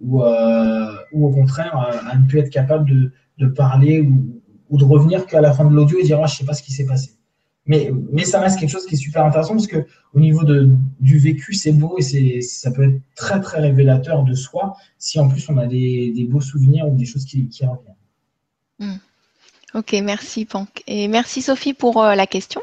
ou, 0.01 0.21
au 0.21 1.29
contraire, 1.31 1.75
à 1.77 2.15
ne 2.15 2.27
plus 2.27 2.39
être 2.39 2.49
capable 2.49 2.89
de, 2.89 3.11
de 3.37 3.47
parler 3.47 4.01
ou, 4.01 4.77
de 4.77 4.83
revenir 4.83 5.25
qu'à 5.25 5.41
la 5.41 5.53
fin 5.53 5.63
de 5.65 5.73
l'audio 5.73 5.99
et 5.99 6.03
dire 6.03 6.19
ah, 6.21 6.27
je 6.27 6.35
sais 6.35 6.45
pas 6.45 6.53
ce 6.53 6.61
qui 6.61 6.73
s'est 6.73 6.85
passé. 6.85 7.11
Mais, 7.67 7.91
mais 8.11 8.25
ça 8.25 8.39
reste 8.39 8.59
quelque 8.59 8.69
chose 8.69 8.85
qui 8.85 8.93
est 8.93 8.97
super 8.97 9.25
intéressant 9.25 9.53
parce 9.53 9.67
que 9.67 9.87
au 10.13 10.19
niveau 10.19 10.43
de, 10.43 10.69
du 10.99 11.17
vécu, 11.17 11.53
c'est 11.53 11.71
beau 11.71 11.97
et 11.97 12.01
c'est, 12.01 12.41
ça 12.41 12.71
peut 12.71 12.83
être 12.83 13.01
très 13.15 13.41
très 13.41 13.59
révélateur 13.59 14.23
de 14.23 14.35
soi 14.35 14.75
si 14.99 15.19
en 15.19 15.27
plus 15.27 15.49
on 15.49 15.57
a 15.57 15.65
des, 15.65 16.11
des 16.15 16.25
beaux 16.25 16.41
souvenirs 16.41 16.87
ou 16.87 16.95
des 16.95 17.05
choses 17.05 17.25
qui, 17.25 17.49
reviennent. 17.61 17.95
Hmm. 18.79 18.99
Ok, 19.73 19.93
merci 20.03 20.45
Pank. 20.45 20.83
Et 20.87 21.07
merci 21.07 21.41
Sophie 21.41 21.73
pour 21.73 22.03
euh, 22.03 22.13
la 22.15 22.27
question. 22.27 22.61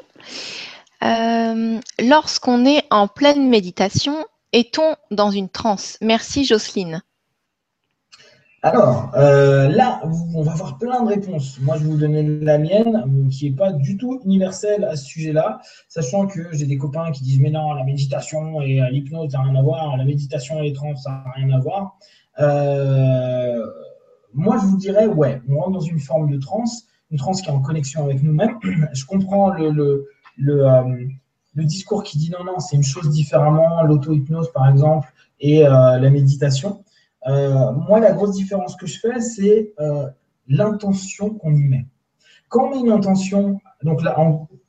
Euh, 1.03 1.81
lorsqu'on 2.01 2.65
est 2.65 2.85
en 2.91 3.09
pleine 3.09 3.49
méditation, 3.49 4.25
est-on 4.53 4.95
dans 5.11 5.31
une 5.31 5.49
transe? 5.49 5.99
Merci 6.01 6.45
Jocelyne. 6.45 7.03
Alors, 8.65 9.11
euh, 9.17 9.67
là, 9.67 10.01
on 10.05 10.43
va 10.43 10.53
avoir 10.53 10.79
plein 10.79 11.03
de 11.03 11.09
réponses. 11.09 11.59
Moi, 11.61 11.77
je 11.79 11.83
vais 11.83 11.91
vous 11.91 11.97
donner 11.97 12.23
la 12.23 12.59
mienne, 12.59 13.29
qui 13.29 13.51
n'est 13.51 13.57
pas 13.57 13.73
du 13.73 13.97
tout 13.97 14.21
universelle 14.25 14.85
à 14.85 14.95
ce 14.95 15.05
sujet-là, 15.07 15.61
sachant 15.89 16.29
que 16.29 16.53
j'ai 16.53 16.67
des 16.67 16.79
copains 16.79 17.11
qui 17.11 17.25
disent 17.25 17.41
Mais 17.41 17.51
non, 17.51 17.75
la 17.75 17.83
méditation 17.83 18.61
et 18.61 18.81
euh, 18.81 18.89
l'hypnose, 18.91 19.33
ça 19.33 19.39
n'a 19.39 19.45
rien 19.45 19.57
à 19.57 19.63
voir, 19.63 19.97
la 19.97 20.05
méditation 20.05 20.61
et 20.61 20.69
les 20.69 20.73
trans, 20.73 20.95
ça 20.95 21.11
n'a 21.11 21.33
rien 21.35 21.51
à 21.51 21.59
voir. 21.59 21.99
Moi, 24.35 24.57
je 24.61 24.67
vous 24.67 24.77
dirais 24.77 25.07
Ouais, 25.07 25.43
on 25.49 25.57
rentre 25.57 25.73
dans 25.73 25.81
une 25.81 25.99
forme 25.99 26.31
de 26.31 26.39
transe, 26.39 26.87
une 27.13 27.19
transe 27.19 27.43
qui 27.43 27.49
est 27.49 27.53
en 27.53 27.61
connexion 27.61 28.05
avec 28.05 28.23
nous-mêmes. 28.23 28.59
Je 28.93 29.05
comprends 29.05 29.51
le, 29.51 29.71
le, 29.71 30.07
le, 30.39 31.65
discours 31.65 32.03
qui 32.03 32.19
dit 32.19 32.31
Non, 32.31 32.45
non, 32.45 32.59
c'est 32.59 32.75
une 32.75 32.83
chose 32.83 33.11
différemment, 33.11 33.83
l'auto-hypnose, 33.83 34.51
par 34.53 34.69
exemple, 34.69 35.13
et 35.39 35.63
la 35.63 36.11
méditation. 36.11 36.83
Euh, 37.27 37.73
moi, 37.73 38.01
la 38.01 38.13
grosse 38.13 38.33
différence 38.33 38.77
que 38.77 38.87
je 38.87 38.99
fais, 38.99 39.21
c'est 39.21 39.73
euh, 39.79 40.09
l'intention 40.49 41.31
qu'on 41.31 41.55
y 41.55 41.63
met. 41.63 41.87
Quand 42.49 42.67
on 42.67 42.71
met 42.71 42.81
une 42.81 42.91
intention, 42.91 43.61
donc 43.83 44.03
là, 44.03 44.17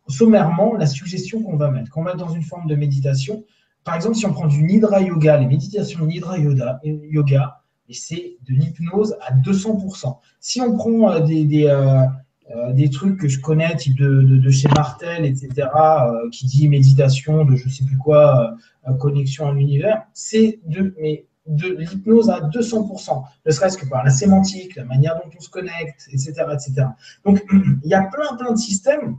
sommairement, 0.08 0.76
la 0.76 0.86
suggestion 0.86 1.42
qu'on 1.42 1.58
va 1.58 1.72
mettre, 1.72 1.90
qu'on 1.90 2.04
va 2.04 2.14
dans 2.14 2.30
une 2.30 2.44
forme 2.44 2.68
de 2.68 2.76
méditation, 2.76 3.44
par 3.84 3.96
exemple, 3.96 4.16
si 4.16 4.26
on 4.26 4.34
prend 4.34 4.48
du 4.48 4.64
Nidra 4.64 5.02
Yoga, 5.02 5.38
les 5.38 5.48
méditations 5.48 6.06
Nidra 6.06 6.38
Yoga, 6.38 6.80
yoga 6.84 7.60
c'est 7.90 8.38
de 8.48 8.54
l'hypnose 8.54 9.16
à 9.22 9.34
200%. 9.36 10.18
Si 10.40 10.62
on 10.62 10.76
prend 10.76 11.12
euh, 11.12 12.06
des, 12.50 12.84
des, 12.84 12.90
trucs 12.90 13.20
que 13.20 13.28
je 13.28 13.40
connais, 13.40 13.76
type 13.76 13.98
de, 13.98 14.22
de, 14.22 14.52
chez 14.52 14.68
Martel, 14.76 15.26
etc., 15.26 15.68
qui 16.32 16.46
dit 16.46 16.68
méditation, 16.68 17.46
de 17.46 17.56
je 17.56 17.70
sais 17.70 17.86
plus 17.86 17.98
quoi, 17.98 18.56
connexion 19.00 19.48
à 19.48 19.54
l'univers, 19.54 20.04
c'est 20.14 20.60
de, 20.66 20.94
mais 21.00 21.26
de 21.48 21.68
l'hypnose 21.68 22.30
à 22.30 22.40
200%, 22.42 23.24
ne 23.46 23.52
serait-ce 23.52 23.78
que 23.78 23.86
par 23.88 24.04
la 24.04 24.12
sémantique, 24.12 24.76
la 24.76 24.86
manière 24.86 25.16
dont 25.16 25.30
on 25.38 25.42
se 25.42 25.50
connecte, 25.50 26.08
etc. 26.12 26.34
etc. 26.54 26.88
Donc, 27.26 27.44
il 27.84 27.90
y 27.90 27.94
a 27.94 28.04
plein, 28.04 28.36
plein 28.38 28.52
de 28.52 28.58
systèmes 28.58 29.18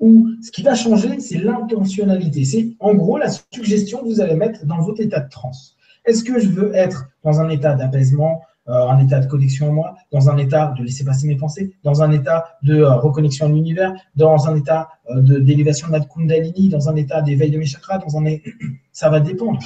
où 0.00 0.28
ce 0.42 0.50
qui 0.50 0.62
va 0.62 0.74
changer, 0.74 1.20
c'est 1.20 1.38
l'intentionnalité. 1.38 2.44
C'est 2.44 2.74
en 2.80 2.94
gros 2.94 3.18
la 3.18 3.28
suggestion 3.30 4.00
que 4.00 4.06
vous 4.06 4.20
allez 4.20 4.34
mettre 4.34 4.64
dans 4.64 4.80
votre 4.80 5.00
état 5.00 5.20
de 5.20 5.28
transe. 5.28 5.76
Est-ce 6.04 6.24
que 6.24 6.40
je 6.40 6.48
veux 6.48 6.74
être 6.74 7.06
dans 7.22 7.40
un 7.40 7.48
état 7.48 7.74
d'apaisement, 7.74 8.42
euh, 8.42 8.53
un 8.66 8.98
état 8.98 9.20
de 9.20 9.26
connexion 9.26 9.68
en 9.68 9.72
moi, 9.72 9.94
dans 10.10 10.30
un 10.30 10.38
état 10.38 10.74
de 10.78 10.84
laisser 10.84 11.04
passer 11.04 11.26
mes 11.26 11.36
pensées, 11.36 11.74
dans 11.82 12.02
un 12.02 12.10
état 12.12 12.56
de 12.62 12.80
euh, 12.80 12.94
reconnexion 12.96 13.46
à 13.46 13.48
l'univers, 13.48 13.92
dans 14.16 14.48
un 14.48 14.56
état 14.56 14.88
euh, 15.10 15.40
d'élévation 15.40 15.88
de 15.88 15.92
la 15.92 16.00
Kundalini, 16.00 16.68
dans 16.68 16.88
un 16.88 16.96
état 16.96 17.20
d'éveil 17.20 17.50
de 17.50 17.58
mes 17.58 17.66
chakras, 17.66 17.98
dans 17.98 18.16
un 18.16 18.24
ça 18.92 19.10
va 19.10 19.20
dépendre. 19.20 19.58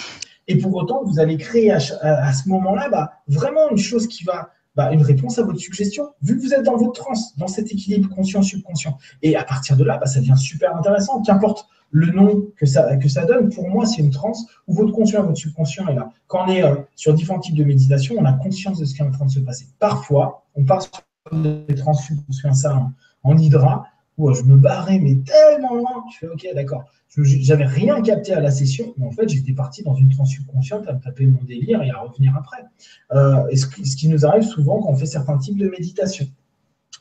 Et 0.49 0.57
pour 0.57 0.75
autant, 0.75 1.05
vous 1.05 1.21
allez 1.21 1.37
créer 1.37 1.71
à, 1.71 1.79
ce 1.79 2.49
moment-là 2.49 2.89
bah, 2.89 3.13
vraiment 3.29 3.71
une 3.71 3.77
chose 3.77 4.07
qui 4.07 4.25
va, 4.25 4.49
bah, 4.75 4.93
une 4.93 5.03
réponse 5.03 5.39
à 5.39 5.43
votre 5.43 5.59
suggestion, 5.59 6.09
vu 6.23 6.37
que 6.37 6.43
vous 6.43 6.55
êtes 6.55 6.63
dans 6.63 6.77
votre 6.77 6.93
transe, 6.93 7.37
dans 7.37 7.49
cet 7.49 7.71
équilibre 7.71 8.09
conscient-subconscient. 8.09 8.97
Et 9.23 9.37
à 9.37 9.45
partir 9.45 9.77
de 9.77 9.85
là, 9.85 9.99
bah, 9.99 10.07
ça 10.07 10.21
devient 10.21 10.39
super 10.39 10.75
intéressant. 10.75 11.21
Qu'importe 11.21 11.69
le 11.91 12.13
nom 12.13 12.47
que 12.57 12.67
ça, 12.67 12.97
que 12.97 13.09
ça 13.09 13.25
donne, 13.25 13.51
pour 13.51 13.69
moi, 13.69 13.87
c'est 13.87 14.03
une 14.03 14.11
transe 14.11 14.47
où 14.67 14.75
votre 14.75 14.93
conscient 14.93 15.23
votre 15.23 15.39
subconscient 15.39 15.87
est 15.89 15.95
là. 15.95 16.11
Quand 16.27 16.45
on 16.47 16.49
est 16.49 16.63
euh, 16.63 16.77
sur 16.97 17.15
différents 17.15 17.39
types 17.39 17.57
de 17.57 17.65
méditation, 17.65 18.17
on 18.19 18.25
a 18.25 18.33
conscience 18.33 18.79
de 18.79 18.85
ce 18.85 18.95
qui 18.95 19.03
est 19.03 19.07
en 19.07 19.11
train 19.11 19.27
de 19.27 19.31
se 19.31 19.41
passer. 19.41 19.67
Parfois, 19.79 20.45
on 20.55 20.65
part 20.65 20.83
sur 20.83 20.91
des 21.33 21.75
trans 21.75 21.95
subconscients, 21.95 22.55
ça 22.55 22.91
en, 23.23 23.37
hydra, 23.37 23.87
où 24.17 24.33
je 24.33 24.43
me 24.43 24.57
barrais, 24.57 24.99
mais 24.99 25.17
tellement 25.17 25.75
loin. 25.75 26.05
Je 26.13 26.19
fais, 26.19 26.29
OK, 26.29 26.47
d'accord. 26.55 26.85
J'avais 27.17 27.65
rien 27.65 28.03
capté 28.03 28.35
à 28.35 28.41
la 28.41 28.51
session, 28.51 28.93
mais 28.99 29.07
en 29.07 29.11
fait, 29.11 29.29
j'étais 29.29 29.53
parti 29.53 29.83
dans 29.83 29.95
une 29.95 30.11
transe 30.11 30.31
subconsciente 30.31 30.87
à 30.89 30.93
me 30.93 31.01
taper 31.01 31.27
mon 31.27 31.43
délire 31.43 31.83
et 31.83 31.91
à 31.91 31.99
revenir 32.01 32.37
après. 32.37 32.65
Euh, 33.13 33.45
ce, 33.57 33.67
qui 33.67 34.09
nous 34.09 34.27
arrive 34.27 34.43
souvent 34.43 34.81
quand 34.81 34.91
on 34.91 34.97
fait 34.97 35.07
certains 35.07 35.39
types 35.39 35.57
de 35.57 35.69
méditation. 35.69 36.27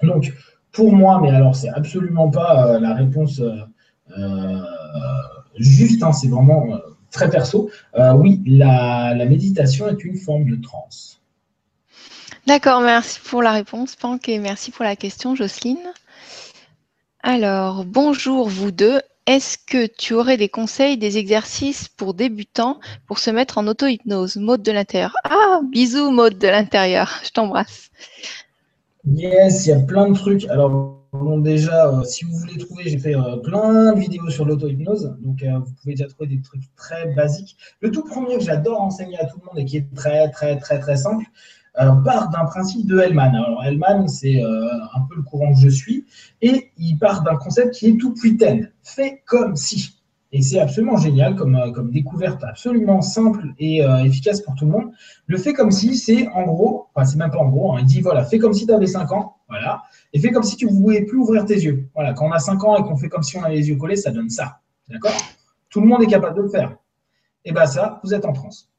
Donc, 0.02 0.34
pour 0.72 0.94
moi, 0.94 1.20
mais 1.22 1.32
alors, 1.32 1.56
c'est 1.56 1.70
absolument 1.70 2.30
pas 2.30 2.76
euh, 2.76 2.80
la 2.80 2.94
réponse 2.94 3.42
euh, 3.42 4.64
juste, 5.58 6.04
hein, 6.04 6.14
c'est 6.14 6.28
vraiment 6.28 6.66
très 7.12 7.30
perso. 7.30 7.70
oui, 8.16 8.42
la, 8.46 9.14
la 9.16 9.26
méditation 9.26 9.88
est 9.88 10.04
une 10.04 10.18
forme 10.18 10.50
de 10.50 10.56
transe. 10.62 11.22
D'accord, 12.46 12.80
merci 12.80 13.20
pour 13.20 13.42
la 13.42 13.52
réponse, 13.52 13.96
Pank, 13.96 14.30
et 14.30 14.40
merci 14.40 14.72
pour 14.72 14.86
la 14.86 14.96
question, 14.96 15.36
Jocelyne. 15.36 15.92
Alors, 17.22 17.84
bonjour 17.84 18.48
vous 18.48 18.72
deux. 18.72 19.02
Est-ce 19.26 19.58
que 19.58 19.86
tu 19.86 20.14
aurais 20.14 20.38
des 20.38 20.48
conseils, 20.48 20.98
des 20.98 21.18
exercices 21.18 21.90
pour 21.90 22.14
débutants 22.14 22.80
pour 23.06 23.20
se 23.20 23.30
mettre 23.30 23.58
en 23.58 23.68
auto-hypnose? 23.68 24.38
Mode 24.38 24.64
de 24.64 24.72
l'intérieur. 24.72 25.14
Ah, 25.26 25.60
bisous, 25.70 26.12
mode 26.12 26.38
de 26.38 26.48
l'intérieur. 26.48 27.20
Je 27.26 27.32
t'embrasse. 27.32 27.90
Yes, 29.06 29.66
il 29.66 29.70
y 29.70 29.74
a 29.74 29.80
plein 29.80 30.10
de 30.10 30.18
trucs. 30.18 30.46
Alors, 30.46 31.02
bon, 31.18 31.40
déjà, 31.40 31.88
euh, 31.88 32.04
si 32.04 32.26
vous 32.26 32.36
voulez 32.38 32.58
trouver, 32.58 32.84
j'ai 32.86 32.98
fait 32.98 33.16
euh, 33.16 33.38
plein 33.38 33.94
de 33.94 34.00
vidéos 34.00 34.30
sur 34.30 34.46
l'auto-hypnose. 34.46 35.16
Donc, 35.22 35.44
euh, 35.44 35.60
vous 35.60 35.72
pouvez 35.82 35.96
déjà 35.96 36.08
trouver 36.08 36.28
des 36.28 36.42
trucs 36.42 36.64
très 36.76 37.14
basiques. 37.14 37.58
Le 37.82 37.92
tout 37.92 38.04
premier 38.04 38.38
que 38.38 38.44
j'adore 38.44 38.82
enseigner 38.82 39.20
à 39.20 39.26
tout 39.26 39.40
le 39.40 39.46
monde 39.46 39.60
et 39.60 39.66
qui 39.66 39.78
est 39.78 39.94
très, 39.96 40.30
très, 40.32 40.58
très, 40.58 40.80
très 40.80 40.98
simple, 40.98 41.26
part 42.04 42.30
d'un 42.30 42.46
principe 42.46 42.88
de 42.88 43.00
Hellman. 43.00 43.36
Alors 43.36 43.64
Hellman, 43.64 44.08
c'est 44.08 44.42
un 44.42 45.02
peu 45.08 45.16
le 45.16 45.22
courant 45.22 45.54
que 45.54 45.60
je 45.60 45.70
suis, 45.70 46.08
et 46.42 46.72
il 46.80 46.98
part 46.98 47.22
d'un 47.22 47.36
concept 47.36 47.76
qui 47.76 47.90
est 47.90 47.98
tout 47.98 48.16
pretend, 48.16 48.62
fait 48.82 49.22
comme 49.28 49.56
si. 49.56 50.00
Et 50.32 50.42
c'est 50.42 50.60
absolument 50.60 50.98
génial 50.98 51.36
comme, 51.36 51.72
comme 51.76 51.92
découverte 51.92 52.44
absolument 52.44 53.04
simple 53.04 53.54
et 53.60 53.84
efficace 54.04 54.42
pour 54.42 54.56
tout 54.56 54.66
le 54.66 54.72
monde. 54.72 54.92
Le 55.28 55.38
fait 55.38 55.54
comme 55.54 55.70
si, 55.70 55.96
c'est 55.96 56.28
en 56.30 56.46
gros, 56.46 56.88
enfin 56.96 57.06
c'est 57.06 57.18
même 57.18 57.30
pas 57.30 57.38
en 57.38 57.50
gros, 57.50 57.74
hein, 57.74 57.78
il 57.82 57.86
dit 57.86 58.02
voilà, 58.02 58.26
fais 58.26 58.40
comme 58.40 58.54
si 58.54 58.66
tu 58.66 58.74
avais 58.74 58.88
5 58.88 59.12
ans, 59.12 59.37
voilà, 59.50 59.84
et 60.12 60.20
fais 60.20 60.32
comme 60.32 60.44
si 60.44 60.58
tu 60.58 60.66
ne 60.66 60.72
pouvais 60.72 61.06
plus 61.06 61.18
ouvrir 61.18 61.46
tes 61.46 61.56
yeux. 61.56 61.88
Voilà, 61.94 62.14
quand 62.14 62.28
on 62.28 62.32
a 62.32 62.40
5 62.40 62.64
ans 62.64 62.78
et 62.78 62.84
qu'on 62.84 62.98
fait 62.98 63.08
comme 63.08 63.24
si 63.24 63.38
on 63.38 63.44
avait 63.44 63.56
les 63.56 63.70
yeux 63.70 63.78
collés, 63.78 63.96
ça 63.96 64.12
donne 64.12 64.30
ça. 64.30 64.60
D'accord? 64.90 65.16
Tout 65.70 65.82
le 65.82 65.88
monde 65.88 66.04
est 66.04 66.08
capable 66.08 66.36
de 66.36 66.42
le 66.44 66.50
faire. 66.50 66.76
Et 67.46 67.52
bien 67.52 67.66
ça, 67.66 68.02
vous 68.04 68.14
êtes 68.14 68.26
en 68.26 68.34
France. 68.34 68.70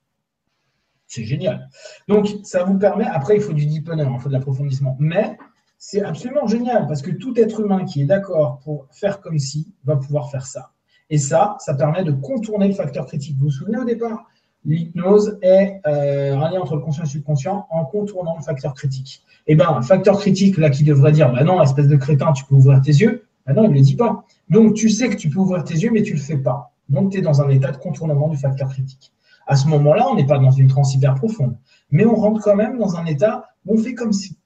C'est 1.07 1.25
génial. 1.25 1.71
Donc, 2.07 2.29
ça 2.43 2.65
vous 2.65 2.79
permet, 2.79 3.07
après, 3.07 3.37
il 3.37 3.41
faut 3.41 3.55
du 3.55 3.65
deep 3.65 3.87
learning, 3.87 4.15
il 4.15 4.21
faut 4.21 4.29
de 4.29 4.35
l'approfondissement. 4.35 4.95
Mais 5.01 5.39
c'est 5.79 6.03
absolument 6.03 6.47
génial 6.47 6.87
parce 6.87 7.01
que 7.01 7.11
tout 7.11 7.33
être 7.39 7.61
humain 7.61 7.85
qui 7.85 8.03
est 8.03 8.07
d'accord 8.07 8.59
pour 8.59 8.87
faire 8.91 9.21
comme 9.23 9.39
si 9.39 9.73
va 9.85 9.97
pouvoir 9.97 10.31
faire 10.31 10.45
ça. 10.45 10.73
Et 11.09 11.17
ça, 11.17 11.57
ça 11.61 11.75
permet 11.75 12.05
de 12.05 12.13
contourner 12.13 12.69
le 12.69 12.75
facteur 12.75 13.07
critique. 13.07 13.39
Vous 13.39 13.47
vous 13.47 13.51
souvenez 13.51 13.79
au 13.79 13.85
départ? 13.85 14.27
L'hypnose 14.65 15.39
est 15.43 15.81
euh, 15.87 16.37
un 16.37 16.51
lien 16.51 16.61
entre 16.61 16.77
le 16.77 16.83
conscient 16.83 17.03
et 17.03 17.07
le 17.07 17.11
subconscient 17.11 17.67
en 17.71 17.85
contournant 17.85 18.37
le 18.37 18.43
facteur 18.43 18.75
critique. 18.75 19.23
Eh 19.47 19.55
bien, 19.55 19.77
le 19.77 19.83
facteur 19.83 20.19
critique, 20.19 20.59
là, 20.59 20.69
qui 20.71 20.85
devrait 20.85 21.13
dire, 21.13 21.33
bah 21.33 21.45
non, 21.45 21.63
espèce 21.63 21.89
de 21.89 21.97
crétin, 21.97 22.33
tu 22.33 22.45
peux 22.45 22.55
ouvrir 22.55 22.81
tes 22.83 22.91
yeux, 22.91 23.25
bah 23.47 23.55
non, 23.55 23.65
il 23.65 23.71
ne 23.71 23.75
le 23.75 23.81
dit 23.81 23.97
pas. 23.97 24.25
Donc, 24.51 24.75
tu 24.75 24.91
sais 24.91 25.09
que 25.09 25.17
tu 25.17 25.31
peux 25.31 25.39
ouvrir 25.39 25.65
tes 25.65 25.75
yeux, 25.75 25.91
mais 25.91 26.03
tu 26.03 26.13
ne 26.13 26.19
le 26.19 26.23
fais 26.23 26.37
pas. 26.37 26.73
Donc, 26.89 27.13
tu 27.13 27.19
es 27.19 27.23
dans 27.23 27.41
un 27.41 27.49
état 27.49 27.71
de 27.71 27.79
contournement 27.79 28.29
du 28.29 28.37
facteur 28.37 28.69
critique. 28.69 29.13
À 29.47 29.57
ce 29.57 29.67
moment-là, 29.69 30.07
on 30.11 30.17
n'est 30.17 30.27
pas 30.27 30.39
dans 30.39 30.51
une 30.51 30.69
transe 30.69 30.95
hyper 30.95 31.15
profonde, 31.15 31.57
mais 31.91 32.05
on 32.05 32.15
rentre 32.15 32.43
quand 32.43 32.57
même 32.57 32.79
dans 32.79 32.97
un 32.97 33.07
état 33.07 33.47
où 33.65 33.75
on 33.75 33.79
fait 33.79 33.95
comme 33.95 34.13
si. 34.13 34.37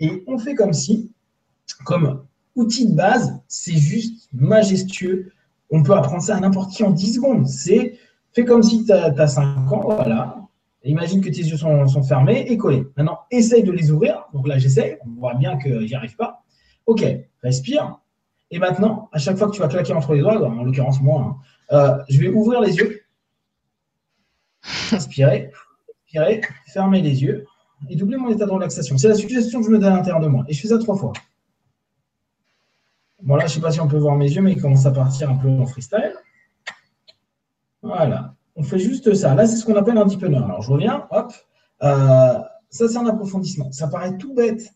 Et 0.00 0.22
on 0.26 0.36
fait 0.36 0.54
comme 0.54 0.74
si, 0.74 1.10
comme 1.84 2.24
outil 2.54 2.90
de 2.90 2.94
base, 2.94 3.40
c'est 3.48 3.76
juste 3.76 4.28
majestueux. 4.32 5.32
On 5.70 5.82
peut 5.82 5.94
apprendre 5.94 6.22
ça 6.22 6.36
à 6.36 6.40
n'importe 6.40 6.72
qui 6.72 6.84
en 6.84 6.90
10 6.90 7.14
secondes. 7.14 7.46
C'est 7.46 7.94
fais 8.32 8.44
comme 8.44 8.62
si 8.62 8.84
tu 8.84 8.92
as, 8.92 9.26
5 9.26 9.72
ans, 9.72 9.82
voilà. 9.84 10.36
Imagine 10.84 11.20
que 11.20 11.28
tes 11.28 11.42
yeux 11.42 11.56
sont, 11.56 12.02
fermés 12.02 12.44
et 12.48 12.56
collés. 12.56 12.84
Maintenant, 12.96 13.20
essaye 13.30 13.62
de 13.62 13.70
les 13.70 13.92
ouvrir. 13.92 14.24
Donc 14.34 14.48
là, 14.48 14.58
j'essaye. 14.58 14.98
On 15.06 15.20
voit 15.20 15.34
bien 15.34 15.56
que 15.56 15.86
j'y 15.86 15.94
arrive 15.94 16.16
pas. 16.16 16.42
Ok, 16.86 17.04
respire. 17.42 17.98
Et 18.50 18.58
maintenant, 18.58 19.08
à 19.12 19.18
chaque 19.18 19.36
fois 19.36 19.46
que 19.46 19.52
tu 19.52 19.60
vas 19.60 19.68
claquer 19.68 19.92
entre 19.92 20.14
les 20.14 20.20
doigts, 20.20 20.42
en 20.42 20.64
l'occurrence 20.64 21.00
moi, 21.00 21.20
hein, 21.20 21.36
euh, 21.72 22.02
je 22.08 22.18
vais 22.18 22.28
ouvrir 22.28 22.60
les 22.60 22.76
yeux 22.76 23.02
Inspirez, 24.92 25.50
inspirez, 26.04 26.40
fermez 26.66 27.02
les 27.02 27.22
yeux. 27.22 27.46
et 27.88 27.96
doubler 27.96 28.16
mon 28.16 28.30
état 28.30 28.46
de 28.46 28.50
relaxation. 28.50 28.96
C'est 28.96 29.08
la 29.08 29.14
suggestion 29.14 29.60
que 29.60 29.66
je 29.66 29.72
me 29.72 29.78
donne 29.78 29.92
à 29.92 29.96
l'intérieur 29.96 30.20
de 30.20 30.28
moi. 30.28 30.44
Et 30.48 30.52
je 30.52 30.60
fais 30.60 30.68
ça 30.68 30.78
trois 30.78 30.96
fois. 30.96 31.12
Bon, 33.22 33.36
là, 33.36 33.46
je 33.46 33.52
ne 33.52 33.54
sais 33.54 33.60
pas 33.60 33.70
si 33.70 33.80
on 33.80 33.88
peut 33.88 33.98
voir 33.98 34.16
mes 34.16 34.30
yeux, 34.30 34.42
mais 34.42 34.52
il 34.52 34.60
commence 34.60 34.86
à 34.86 34.90
partir 34.90 35.30
un 35.30 35.36
peu 35.36 35.48
en 35.48 35.66
freestyle. 35.66 36.14
Voilà. 37.94 38.34
On 38.56 38.62
fait 38.62 38.78
juste 38.78 39.14
ça. 39.14 39.34
Là, 39.34 39.46
c'est 39.46 39.56
ce 39.56 39.64
qu'on 39.64 39.76
appelle 39.76 39.98
un 39.98 40.06
deepener. 40.06 40.36
Alors, 40.36 40.62
je 40.62 40.70
reviens. 40.70 41.06
Hop. 41.10 41.32
Euh, 41.82 42.38
ça, 42.70 42.88
c'est 42.88 42.96
un 42.96 43.06
approfondissement. 43.06 43.70
Ça 43.72 43.88
paraît 43.88 44.16
tout 44.16 44.34
bête, 44.34 44.72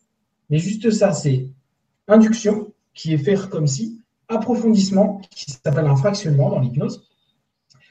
mais 0.49 0.59
juste 0.59 0.91
ça, 0.91 1.13
c'est 1.13 1.47
induction, 2.07 2.73
qui 2.93 3.13
est 3.13 3.17
faire 3.17 3.49
comme 3.49 3.67
si, 3.67 4.01
approfondissement, 4.27 5.21
qui 5.31 5.51
s'appelle 5.51 5.85
un 5.85 5.95
fractionnement 5.95 6.49
dans 6.49 6.59
l'hypnose. 6.59 7.07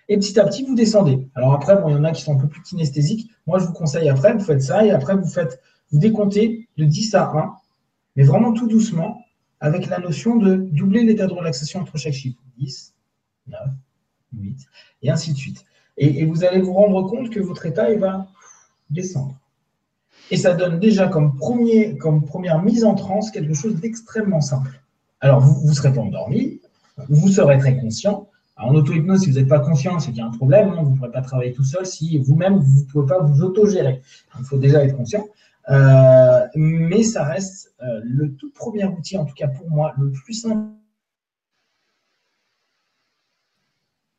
Et 0.09 0.17
petit 0.17 0.39
à 0.39 0.45
petit, 0.45 0.65
vous 0.65 0.75
descendez. 0.75 1.29
Alors 1.35 1.53
après, 1.53 1.77
bon, 1.81 1.89
il 1.89 1.93
y 1.93 1.97
en 1.97 2.05
a 2.05 2.13
qui 2.13 2.23
sont 2.23 2.35
un 2.35 2.41
peu 2.41 2.49
plus 2.49 2.63
kinesthésiques. 2.63 3.31
Moi, 3.47 3.59
je 3.59 3.67
vous 3.67 3.73
conseille 3.73 4.09
après, 4.09 4.33
vous 4.33 4.45
faites 4.45 4.63
ça 4.63 4.85
et 4.85 4.91
après, 4.91 5.17
vous 5.17 5.29
faites, 5.29 5.61
vous 5.91 5.99
décomptez 5.99 6.69
de 6.77 6.85
10 6.85 7.15
à 7.15 7.25
1, 7.25 7.55
mais 8.15 8.23
vraiment 8.23 8.53
tout 8.53 8.69
doucement, 8.69 9.25
avec 9.59 9.87
la 9.87 9.99
notion 9.99 10.37
de 10.37 10.55
doubler 10.55 11.03
l'état 11.03 11.27
de 11.27 11.33
relaxation 11.33 11.81
entre 11.81 11.97
chaque 11.99 12.13
chiffre. 12.13 12.39
10, 12.59 12.95
9, 13.49 13.59
8, 14.35 14.59
et 15.03 15.11
ainsi 15.11 15.33
de 15.33 15.37
suite. 15.37 15.65
Et, 15.99 16.25
vous 16.27 16.45
allez 16.45 16.61
vous 16.61 16.75
rendre 16.75 17.03
compte 17.05 17.31
que 17.31 17.41
votre 17.41 17.65
état 17.67 17.91
il 17.91 17.99
va 17.99 18.27
descendre. 18.91 19.39
Et 20.31 20.37
ça 20.37 20.55
donne 20.55 20.79
déjà 20.79 21.09
comme, 21.09 21.37
première 21.37 22.63
mise 22.63 22.85
en 22.85 22.95
transe 22.95 23.31
quelque 23.31 23.55
chose 23.55 23.77
d'extrêmement 23.77 24.41
simple. 24.41 24.83
Alors, 25.21 25.41
vous 25.41 25.69
ne 25.69 25.75
serez 25.75 25.93
pas 25.93 26.01
endormi, 26.01 26.61
vous 27.09 27.29
serez 27.29 27.59
très 27.59 27.79
conscient, 27.79 28.29
en 28.59 28.75
auto-hypnose, 28.75 29.21
si 29.21 29.31
vous 29.31 29.39
n'êtes 29.39 29.49
pas 29.49 29.61
conscient, 29.61 29.99
c'est 29.99 30.09
qu'il 30.09 30.19
y 30.19 30.23
a 30.23 30.27
un 30.27 30.31
problème. 30.31 30.75
vous 30.83 30.91
ne 30.91 30.97
pourrez 30.97 31.11
pas 31.11 31.21
travailler 31.21 31.53
tout 31.53 31.65
seul 31.65 31.85
si 31.85 32.19
vous-même, 32.19 32.57
vous 32.57 32.81
ne 32.81 32.87
pouvez 32.87 33.07
pas 33.07 33.21
vous 33.21 33.43
autogérer. 33.43 34.01
Il 34.39 34.45
faut 34.45 34.57
déjà 34.57 34.83
être 34.83 34.97
conscient. 34.97 35.27
Euh, 35.69 36.47
mais 36.55 37.03
ça 37.03 37.25
reste 37.25 37.75
euh, 37.83 38.01
le 38.05 38.33
tout 38.33 38.51
premier 38.53 38.85
outil, 38.87 39.19
en 39.19 39.25
tout 39.25 39.35
cas 39.35 39.49
pour 39.49 39.69
moi, 39.69 39.93
le 39.99 40.11
plus 40.11 40.33
simple. 40.33 40.71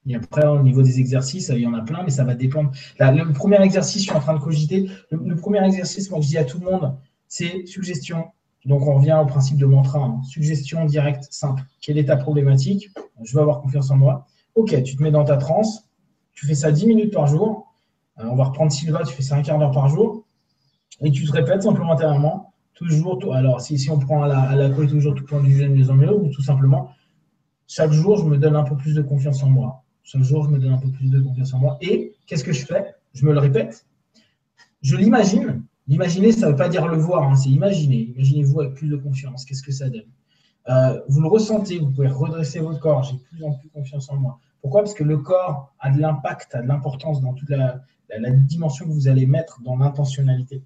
Et 0.07 0.15
après, 0.15 0.47
au 0.47 0.61
niveau 0.61 0.81
des 0.81 0.99
exercices, 0.99 1.49
il 1.53 1.61
y 1.61 1.67
en 1.67 1.73
a 1.73 1.81
plein, 1.81 2.03
mais 2.03 2.09
ça 2.09 2.23
va 2.23 2.33
dépendre. 2.33 2.71
le 2.99 3.33
premier 3.33 3.61
exercice, 3.61 4.03
je 4.03 4.07
suis 4.07 4.15
en 4.15 4.21
train 4.21 4.35
de 4.35 4.39
cogiter. 4.39 4.89
Le, 5.11 5.35
premier 5.35 5.63
exercice, 5.65 6.09
moi, 6.09 6.21
je 6.21 6.27
dis 6.27 6.37
à 6.37 6.45
tout 6.45 6.59
le 6.59 6.65
monde, 6.65 6.95
c'est 7.27 7.65
suggestion. 7.65 8.27
Donc, 8.65 8.87
on 8.87 8.95
revient 8.95 9.19
au 9.21 9.25
principe 9.25 9.57
de 9.57 9.65
mantra. 9.65 9.99
Hein. 9.99 10.21
Suggestion 10.23 10.85
directe, 10.85 11.27
simple. 11.29 11.63
Quelle 11.81 11.97
est 11.97 12.05
ta 12.05 12.15
problématique? 12.15 12.89
Je 13.21 13.35
veux 13.35 13.41
avoir 13.41 13.61
confiance 13.61 13.91
en 13.91 13.97
moi. 13.97 14.25
Ok, 14.55 14.81
tu 14.83 14.95
te 14.95 15.03
mets 15.03 15.11
dans 15.11 15.25
ta 15.25 15.37
transe, 15.37 15.87
tu 16.33 16.45
fais 16.45 16.55
ça 16.55 16.71
10 16.71 16.87
minutes 16.87 17.13
par 17.13 17.27
jour. 17.27 17.73
Euh, 18.19 18.27
on 18.31 18.35
va 18.35 18.45
reprendre 18.45 18.71
Sylva, 18.71 19.03
tu 19.03 19.13
fais 19.13 19.21
ça 19.21 19.35
un 19.35 19.41
quart 19.41 19.59
d'heure 19.59 19.71
par 19.71 19.87
jour. 19.89 20.25
Et 21.01 21.11
tu 21.11 21.25
te 21.25 21.31
répètes 21.31 21.63
simplement 21.63 21.91
intérieurement, 21.91 22.53
toujours, 22.73 23.19
alors 23.35 23.61
si, 23.61 23.89
on 23.91 23.99
prend 23.99 24.23
à 24.23 24.27
la, 24.27 24.39
à 24.39 24.55
la 24.55 24.69
toujours 24.69 25.13
tout 25.13 25.25
point 25.25 25.43
du 25.43 25.55
jeune 25.55 25.75
mieux 25.75 25.89
en 25.91 26.13
ou 26.13 26.29
tout 26.29 26.41
simplement, 26.41 26.89
chaque 27.67 27.91
jour, 27.91 28.17
je 28.17 28.23
me 28.23 28.37
donne 28.37 28.55
un 28.55 28.63
peu 28.63 28.75
plus 28.75 28.95
de 28.95 29.01
confiance 29.01 29.43
en 29.43 29.49
moi. 29.49 29.83
Chaque 30.07 30.23
jour, 30.23 30.45
je 30.45 30.49
me 30.49 30.57
donne 30.57 30.71
un 30.71 30.77
peu 30.77 30.89
plus 30.89 31.09
de 31.09 31.19
confiance 31.19 31.53
en 31.53 31.59
moi. 31.59 31.77
Et 31.81 32.13
qu'est-ce 32.25 32.45
que 32.45 32.53
je 32.53 32.65
fais? 32.65 32.95
Je 33.13 33.25
me 33.25 33.33
le 33.33 33.39
répète. 33.39 33.85
Je 34.81 34.95
l'imagine. 34.95 35.65
L'imaginer, 35.85 36.31
ça 36.31 36.45
ne 36.45 36.51
veut 36.51 36.57
pas 36.57 36.69
dire 36.69 36.87
le 36.87 36.95
voir, 36.95 37.23
hein, 37.23 37.35
c'est 37.35 37.49
imaginer. 37.49 38.13
Imaginez-vous 38.15 38.61
avec 38.61 38.75
plus 38.75 38.87
de 38.87 38.95
confiance. 38.95 39.43
Qu'est-ce 39.43 39.61
que 39.61 39.73
ça 39.73 39.89
donne? 39.89 40.05
Euh, 40.69 41.01
vous 41.09 41.19
le 41.19 41.27
ressentez, 41.27 41.79
vous 41.79 41.89
pouvez 41.89 42.07
redresser 42.07 42.59
votre 42.61 42.79
corps. 42.79 43.03
J'ai 43.03 43.17
plus 43.17 43.43
en 43.43 43.51
plus 43.55 43.67
confiance 43.67 44.09
en 44.09 44.15
moi. 44.15 44.39
Pourquoi? 44.61 44.81
Parce 44.81 44.93
que 44.93 45.03
le 45.03 45.17
corps 45.17 45.73
a 45.81 45.91
de 45.91 45.99
l'impact, 45.99 46.55
a 46.55 46.61
de 46.61 46.67
l'importance 46.69 47.21
dans 47.21 47.33
toute 47.33 47.49
la, 47.49 47.81
dimension 48.47 48.85
que 48.85 48.91
vous 48.91 49.09
allez 49.09 49.25
mettre 49.25 49.61
dans 49.61 49.75
l'intentionnalité. 49.75 50.63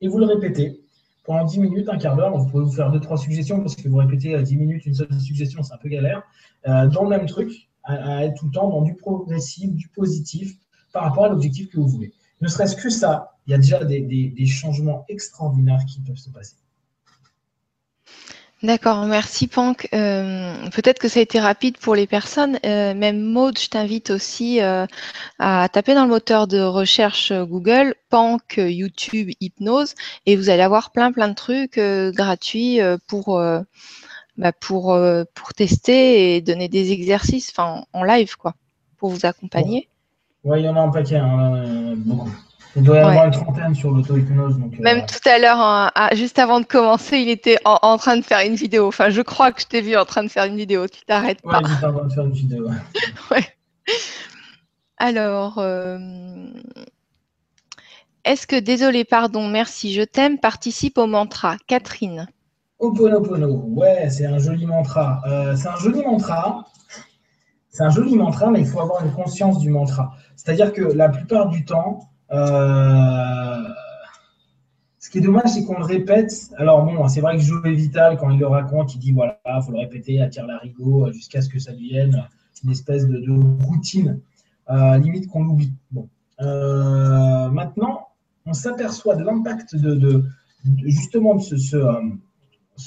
Et 0.00 0.06
vous 0.06 0.18
le 0.18 0.26
répétez 0.26 0.80
pendant 1.24 1.44
10 1.44 1.58
minutes, 1.58 1.88
un 1.88 1.98
quart 1.98 2.14
d'heure. 2.14 2.38
Vous 2.38 2.46
pouvez 2.46 2.62
vous 2.62 2.72
faire 2.72 2.92
deux, 2.92 3.00
trois 3.00 3.16
suggestions 3.16 3.58
parce 3.58 3.74
que 3.74 3.88
vous 3.88 3.96
répétez 3.96 4.36
à 4.36 4.42
10 4.42 4.56
minutes 4.56 4.86
une 4.86 4.94
seule 4.94 5.12
suggestion, 5.20 5.64
c'est 5.64 5.74
un 5.74 5.78
peu 5.78 5.88
galère. 5.88 6.22
Euh, 6.68 6.86
dans 6.86 7.02
le 7.02 7.08
même 7.08 7.26
truc, 7.26 7.68
à, 7.84 8.24
être 8.24 8.34
tout 8.34 8.46
le 8.46 8.52
temps 8.52 8.68
dans 8.68 8.82
du 8.82 8.94
progressif, 8.94 9.72
du 9.72 9.88
positif 9.88 10.56
par 10.92 11.04
rapport 11.04 11.26
à 11.26 11.28
l'objectif 11.28 11.68
que 11.68 11.78
vous 11.78 11.88
voulez. 11.88 12.12
Ne 12.40 12.48
serait-ce 12.48 12.76
que 12.76 12.90
ça, 12.90 13.36
il 13.46 13.52
y 13.52 13.54
a 13.54 13.58
déjà 13.58 13.84
des 13.84 14.46
changements 14.46 15.04
extraordinaires 15.08 15.84
qui 15.86 16.00
peuvent 16.00 16.16
se 16.16 16.30
passer. 16.30 16.56
D'accord, 18.64 19.04
merci 19.04 19.46
Pank. 19.46 19.88
Euh, 19.92 20.54
peut-être 20.70 20.98
que 20.98 21.06
ça 21.06 21.20
a 21.20 21.22
été 21.22 21.38
rapide 21.38 21.76
pour 21.76 21.94
les 21.94 22.06
personnes. 22.06 22.58
Euh, 22.64 22.94
même 22.94 23.20
Maud, 23.20 23.58
je 23.58 23.68
t'invite 23.68 24.08
aussi 24.08 24.62
euh, 24.62 24.86
à 25.38 25.68
taper 25.70 25.92
dans 25.92 26.04
le 26.04 26.08
moteur 26.08 26.46
de 26.46 26.60
recherche 26.60 27.30
Google 27.30 27.94
Pank 28.08 28.54
YouTube 28.56 29.32
hypnose 29.38 29.94
et 30.24 30.34
vous 30.34 30.48
allez 30.48 30.62
avoir 30.62 30.92
plein 30.92 31.12
plein 31.12 31.28
de 31.28 31.34
trucs 31.34 31.78
gratuits 31.78 32.80
pour 33.06 33.38
bah, 34.36 34.52
pour 34.52 34.96
pour 35.34 35.54
tester 35.54 36.36
et 36.36 36.40
donner 36.40 36.68
des 36.68 36.92
exercices, 36.92 37.52
en 37.58 38.04
live 38.04 38.36
quoi, 38.36 38.54
pour 38.96 39.10
vous 39.10 39.26
accompagner. 39.26 39.88
Oui, 40.44 40.60
il 40.60 40.64
y 40.66 40.68
en 40.68 40.76
a 40.76 40.80
un 40.80 40.90
paquet, 40.90 41.16
hein, 41.16 41.94
beaucoup. 41.96 42.30
Il 42.76 42.82
doit 42.82 42.96
y 42.96 43.00
avoir 43.00 43.26
une 43.26 43.30
trentaine 43.30 43.74
sur 43.74 43.90
l'auto-hypnose. 43.90 44.56
Euh, 44.56 44.82
Même 44.82 45.06
tout 45.06 45.28
à 45.28 45.38
l'heure, 45.38 45.60
hein, 45.60 45.90
juste 46.12 46.38
avant 46.38 46.60
de 46.60 46.66
commencer, 46.66 47.18
il 47.18 47.28
était 47.28 47.56
en, 47.64 47.96
train 47.98 48.16
de 48.16 48.22
faire 48.22 48.44
une 48.44 48.56
vidéo. 48.56 48.88
Enfin, 48.88 49.10
je 49.10 49.22
crois 49.22 49.52
que 49.52 49.60
je 49.60 49.66
t'ai 49.66 49.80
vu 49.80 49.96
en 49.96 50.04
train 50.04 50.24
de 50.24 50.28
faire 50.28 50.44
une 50.44 50.56
vidéo. 50.56 50.88
Tu 50.88 51.04
t'arrêtes 51.04 51.40
pas. 51.42 51.60
Oui, 51.62 51.70
j'étais 51.72 51.86
en 51.86 51.92
train 51.92 52.06
de 52.06 52.12
faire 52.12 52.24
une 52.24 52.32
vidéo. 52.32 52.68
ouais. 53.30 53.56
Alors, 54.96 55.58
euh, 55.58 55.98
est-ce 58.24 58.46
que 58.46 58.58
désolé, 58.58 59.04
pardon, 59.04 59.48
merci, 59.48 59.92
je 59.92 60.02
t'aime 60.02 60.38
participe 60.38 60.98
au 60.98 61.06
mantra 61.06 61.56
Catherine. 61.68 62.26
Oponopono, 62.84 63.64
ouais, 63.68 64.10
c'est 64.10 64.26
un 64.26 64.38
joli 64.38 64.66
mantra. 64.66 65.22
Euh, 65.26 65.56
c'est 65.56 65.68
un 65.68 65.76
joli 65.76 66.02
mantra. 66.02 66.66
C'est 67.70 67.82
un 67.82 67.90
joli 67.90 68.14
mantra, 68.16 68.50
mais 68.50 68.60
il 68.60 68.66
faut 68.66 68.80
avoir 68.80 69.04
une 69.04 69.12
conscience 69.12 69.58
du 69.58 69.70
mantra. 69.70 70.14
C'est-à-dire 70.36 70.72
que 70.72 70.82
la 70.82 71.08
plupart 71.08 71.48
du 71.48 71.64
temps, 71.64 72.00
euh, 72.30 73.68
ce 74.98 75.10
qui 75.10 75.18
est 75.18 75.22
dommage, 75.22 75.48
c'est 75.48 75.64
qu'on 75.64 75.78
le 75.78 75.84
répète. 75.84 76.32
Alors 76.56 76.84
bon, 76.84 77.08
c'est 77.08 77.20
vrai 77.20 77.36
que 77.36 77.42
Joe 77.42 77.62
Vital, 77.64 78.16
quand 78.18 78.30
il 78.30 78.38
le 78.38 78.46
raconte, 78.46 78.94
il 78.94 78.98
dit 78.98 79.12
voilà, 79.12 79.40
il 79.46 79.62
faut 79.64 79.72
le 79.72 79.78
répéter 79.78 80.20
à 80.20 80.28
tire 80.28 80.46
larigot 80.46 81.10
jusqu'à 81.12 81.40
ce 81.40 81.48
que 81.48 81.58
ça 81.58 81.72
devienne 81.72 82.28
une 82.62 82.70
espèce 82.70 83.06
de, 83.06 83.20
routine, 83.64 84.20
euh, 84.70 84.96
limite 84.98 85.26
qu'on 85.28 85.44
l'oublie. 85.44 85.74
Bon. 85.90 86.08
Maintenant, 86.40 88.08
on 88.46 88.52
s'aperçoit 88.52 89.16
de 89.16 89.24
l'impact 89.24 89.74
de, 89.76 90.24
justement 90.84 91.34
de 91.34 91.40
ce, 91.40 91.76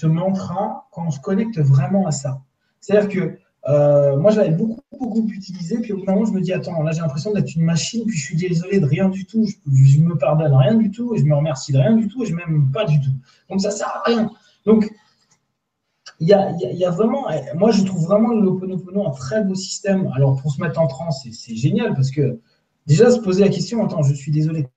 mantra 0.06 0.88
quand 0.92 1.06
on 1.08 1.12
se 1.12 1.20
connecte 1.20 1.60
vraiment 1.60 2.08
à 2.08 2.12
ça. 2.12 2.42
C'est-à-dire 2.80 3.10
que 3.10 3.40
euh, 3.68 4.18
moi, 4.18 4.32
j'avais 4.32 4.52
beaucoup, 4.52 4.82
beaucoup 4.92 5.28
utilisé. 5.30 5.80
Puis 5.80 5.92
au 5.92 5.98
bout 5.98 6.06
d'un 6.06 6.14
moment, 6.14 6.26
je 6.26 6.32
me 6.32 6.42
dis, 6.42 6.54
attends, 6.54 6.82
là, 6.84 6.92
j'ai 6.92 7.02
l'impression 7.02 7.34
d'être 7.34 7.54
une 7.56 7.64
machine. 7.64 8.06
Puis 8.06 8.18
je 8.18 8.26
suis 8.26 8.38
désolé 8.38 8.80
de 8.80 8.86
rien 8.86 9.10
du 9.10 9.26
tout. 9.26 9.46
Je, 9.46 10.00
me 10.00 10.18
pardonne 10.18 10.54
rien 10.54 10.76
du 10.76 10.92
tout. 10.92 11.16
Et 11.16 11.20
je 11.20 11.26
me 11.26 11.36
remercie 11.36 11.74
de 11.74 11.80
rien 11.80 11.94
du 11.94 12.08
tout. 12.08 12.24
Et 12.24 12.28
je 12.28 12.36
m'aime 12.36 12.72
pas 12.72 12.86
du 12.86 13.00
tout. 13.02 13.12
Donc, 13.50 13.62
ça 13.62 13.72
sert 13.72 13.90
à 13.90 14.04
rien. 14.06 14.30
Donc, 14.66 14.90
il 16.20 16.28
y 16.28 16.34
a, 16.34 16.52
y 16.52 16.86
a, 16.86 16.90
vraiment, 16.90 17.28
moi, 17.56 17.72
je 17.72 17.84
trouve 17.84 18.06
vraiment 18.06 18.34
l'Ho'oponopono 18.34 19.08
un 19.08 19.12
très 19.12 19.44
beau 19.44 19.54
système. 19.54 20.10
Alors, 20.16 20.42
pour 20.42 20.52
se 20.52 20.62
mettre 20.62 20.80
en 20.80 20.88
transe, 20.88 21.28
c'est 21.32 21.56
génial 21.56 21.94
parce 21.94 22.10
que 22.10 22.40
déjà, 22.88 23.12
se 23.12 23.20
poser 23.20 23.44
la 23.44 23.50
question, 23.50 23.86
attends, 23.86 24.02
je 24.02 24.14
suis 24.14 24.32
désolé. 24.32 24.68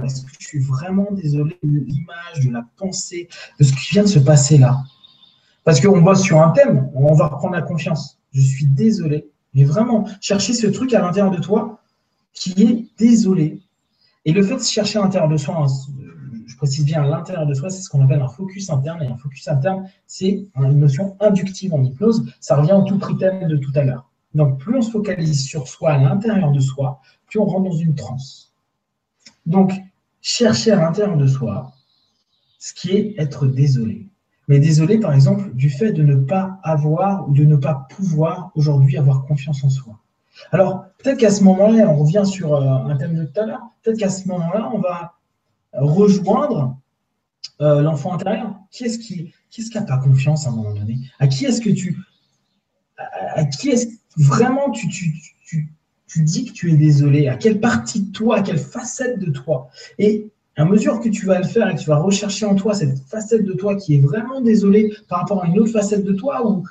Est-ce 0.00 0.22
que 0.22 0.30
je 0.38 0.46
suis 0.46 0.60
vraiment 0.60 1.08
désolé 1.12 1.58
de 1.62 1.78
l'image, 1.78 2.40
de 2.44 2.50
la 2.50 2.64
pensée, 2.76 3.28
de 3.58 3.64
ce 3.64 3.72
qui 3.72 3.92
vient 3.92 4.02
de 4.02 4.08
se 4.08 4.18
passer 4.18 4.58
là? 4.58 4.82
Parce 5.64 5.80
qu'on 5.80 6.00
bosse 6.00 6.22
sur 6.22 6.40
un 6.40 6.50
thème, 6.50 6.90
on 6.94 7.14
va 7.14 7.28
reprendre 7.28 7.54
la 7.54 7.62
confiance. 7.62 8.18
Je 8.32 8.40
suis 8.40 8.66
désolé, 8.66 9.30
mais 9.54 9.64
vraiment, 9.64 10.06
chercher 10.20 10.54
ce 10.54 10.66
truc 10.66 10.94
à 10.94 11.00
l'intérieur 11.00 11.30
de 11.30 11.40
toi 11.40 11.80
qui 12.32 12.62
est 12.62 12.88
désolé. 12.98 13.60
Et 14.24 14.32
le 14.32 14.42
fait 14.42 14.56
de 14.56 14.62
chercher 14.62 14.98
à 14.98 15.02
l'intérieur 15.02 15.28
de 15.28 15.36
soi, 15.36 15.56
hein, 15.58 15.66
je 16.46 16.56
précise 16.56 16.84
bien 16.84 17.02
à 17.02 17.06
l'intérieur 17.06 17.46
de 17.46 17.54
soi, 17.54 17.70
c'est 17.70 17.82
ce 17.82 17.88
qu'on 17.88 18.02
appelle 18.02 18.22
un 18.22 18.28
focus 18.28 18.70
interne. 18.70 19.02
Et 19.02 19.06
un 19.06 19.16
focus 19.16 19.46
interne, 19.48 19.88
c'est 20.06 20.46
une 20.56 20.78
notion 20.78 21.16
inductive 21.20 21.74
en 21.74 21.82
hypnose. 21.82 22.32
Ça 22.40 22.56
revient 22.56 22.72
au 22.72 22.82
tout 22.82 22.98
prix 22.98 23.16
thème 23.16 23.46
de 23.46 23.56
tout 23.56 23.72
à 23.74 23.82
l'heure. 23.82 24.10
Donc, 24.34 24.58
plus 24.58 24.76
on 24.76 24.82
se 24.82 24.90
focalise 24.90 25.44
sur 25.44 25.68
soi, 25.68 25.92
à 25.92 25.98
l'intérieur 25.98 26.52
de 26.52 26.60
soi, 26.60 27.00
plus 27.26 27.38
on 27.38 27.44
rentre 27.44 27.70
dans 27.70 27.76
une 27.76 27.94
transe. 27.94 28.51
Donc, 29.46 29.72
chercher 30.20 30.72
à 30.72 30.76
l'intérieur 30.76 31.16
de 31.16 31.26
soi 31.26 31.72
ce 32.58 32.72
qui 32.72 32.92
est 32.92 33.14
être 33.18 33.46
désolé 33.46 34.12
mais 34.48 34.58
désolé, 34.58 34.98
par 34.98 35.14
exemple, 35.14 35.50
du 35.54 35.70
fait 35.70 35.92
de 35.92 36.02
ne 36.02 36.16
pas 36.16 36.58
avoir 36.62 37.28
ou 37.28 37.32
de 37.32 37.44
ne 37.44 37.56
pas 37.56 37.86
pouvoir 37.90 38.50
aujourd'hui 38.54 38.98
avoir 38.98 39.24
confiance 39.24 39.62
en 39.64 39.70
soi. 39.70 39.98
Alors, 40.50 40.84
peut-être 40.98 41.18
qu'à 41.18 41.30
ce 41.30 41.44
moment-là, 41.44 41.88
on 41.88 41.96
revient 41.96 42.24
sur 42.26 42.54
euh, 42.54 42.90
un 42.90 42.96
thème 42.96 43.14
de 43.14 43.24
tout 43.24 43.40
à 43.40 43.46
l'heure, 43.46 43.62
peut-être 43.82 43.98
qu'à 43.98 44.10
ce 44.10 44.26
moment-là, 44.28 44.70
on 44.74 44.78
va 44.78 45.14
rejoindre 45.72 46.76
euh, 47.60 47.82
l'enfant 47.82 48.14
intérieur. 48.14 48.54
Qui 48.70 48.84
est-ce 48.84 48.98
qui 48.98 49.32
qui 49.50 49.70
pas 49.70 49.98
confiance 49.98 50.46
à 50.46 50.50
un 50.50 50.52
moment 50.52 50.74
donné? 50.74 50.98
À 51.18 51.28
qui 51.28 51.44
est-ce 51.44 51.60
que 51.60 51.70
tu. 51.70 51.98
À, 52.98 53.44
qui 53.44 53.70
est-ce 53.70 53.86
vraiment 54.16 54.70
tu, 54.70 54.88
tu 56.12 56.22
dis 56.22 56.44
que 56.44 56.52
tu 56.52 56.72
es 56.72 56.76
désolé. 56.76 57.28
À 57.28 57.36
quelle 57.36 57.58
partie 57.58 58.02
de 58.02 58.12
toi 58.12 58.36
À 58.36 58.42
quelle 58.42 58.58
facette 58.58 59.18
de 59.18 59.30
toi. 59.30 59.70
Et 59.98 60.30
à 60.56 60.66
mesure 60.66 61.00
que 61.00 61.08
tu 61.08 61.24
vas 61.24 61.38
le 61.38 61.46
faire 61.46 61.70
et 61.70 61.74
que 61.74 61.80
tu 61.80 61.88
vas 61.88 61.96
rechercher 61.96 62.44
en 62.44 62.54
toi 62.54 62.74
cette 62.74 62.98
facette 62.98 63.44
de 63.46 63.54
toi 63.54 63.76
qui 63.76 63.94
est 63.94 64.00
vraiment 64.00 64.42
désolée 64.42 64.92
par 65.08 65.20
rapport 65.20 65.42
à 65.42 65.46
une 65.46 65.58
autre 65.58 65.72
facette 65.72 66.04
de 66.04 66.12
toi 66.12 66.46
ou, 66.46 66.64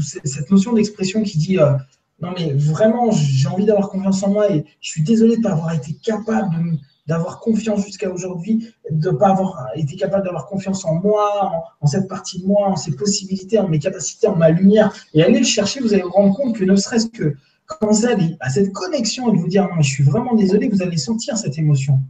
cette 0.00 0.50
notion 0.50 0.74
d'expression 0.74 1.24
qui 1.24 1.38
dit 1.38 1.58
euh, 1.58 1.72
non 2.20 2.32
mais 2.36 2.52
vraiment 2.52 3.10
j'ai 3.10 3.48
envie 3.48 3.64
d'avoir 3.64 3.88
confiance 3.88 4.22
en 4.22 4.30
moi 4.30 4.52
et 4.52 4.64
je 4.80 4.90
suis 4.90 5.02
désolé 5.02 5.32
de 5.32 5.38
ne 5.38 5.42
pas 5.42 5.52
avoir 5.52 5.74
été 5.74 5.92
capable 5.94 6.78
d'avoir 7.08 7.40
confiance 7.40 7.84
jusqu'à 7.84 8.10
aujourd'hui, 8.10 8.70
de 8.90 9.10
ne 9.10 9.16
pas 9.16 9.30
avoir 9.30 9.66
été 9.74 9.96
capable 9.96 10.24
d'avoir 10.24 10.46
confiance 10.46 10.84
en 10.84 10.96
moi, 10.96 11.64
en, 11.80 11.86
cette 11.86 12.06
partie 12.06 12.42
de 12.42 12.46
moi, 12.46 12.68
en 12.68 12.76
ses 12.76 12.94
possibilités, 12.94 13.58
en 13.58 13.66
mes 13.66 13.78
capacités, 13.78 14.28
en 14.28 14.36
ma 14.36 14.50
lumière, 14.50 14.94
et 15.14 15.22
aller 15.22 15.38
le 15.38 15.44
chercher, 15.46 15.80
vous 15.80 15.94
allez 15.94 16.02
vous 16.02 16.10
rendre 16.10 16.36
compte 16.36 16.54
que 16.54 16.64
ne 16.64 16.76
serait-ce 16.76 17.08
que 17.08 17.34
quand 17.68 17.86
vous 17.86 18.06
allez 18.06 18.36
à 18.40 18.48
cette 18.48 18.72
connexion 18.72 19.28
et 19.28 19.36
de 19.36 19.40
vous 19.40 19.46
dire 19.46 19.68
non 19.68 19.82
je 19.82 19.90
suis 19.90 20.02
vraiment 20.02 20.34
désolé, 20.34 20.68
vous 20.68 20.82
allez 20.82 20.96
sentir 20.96 21.36
cette 21.36 21.58
émotion. 21.58 22.00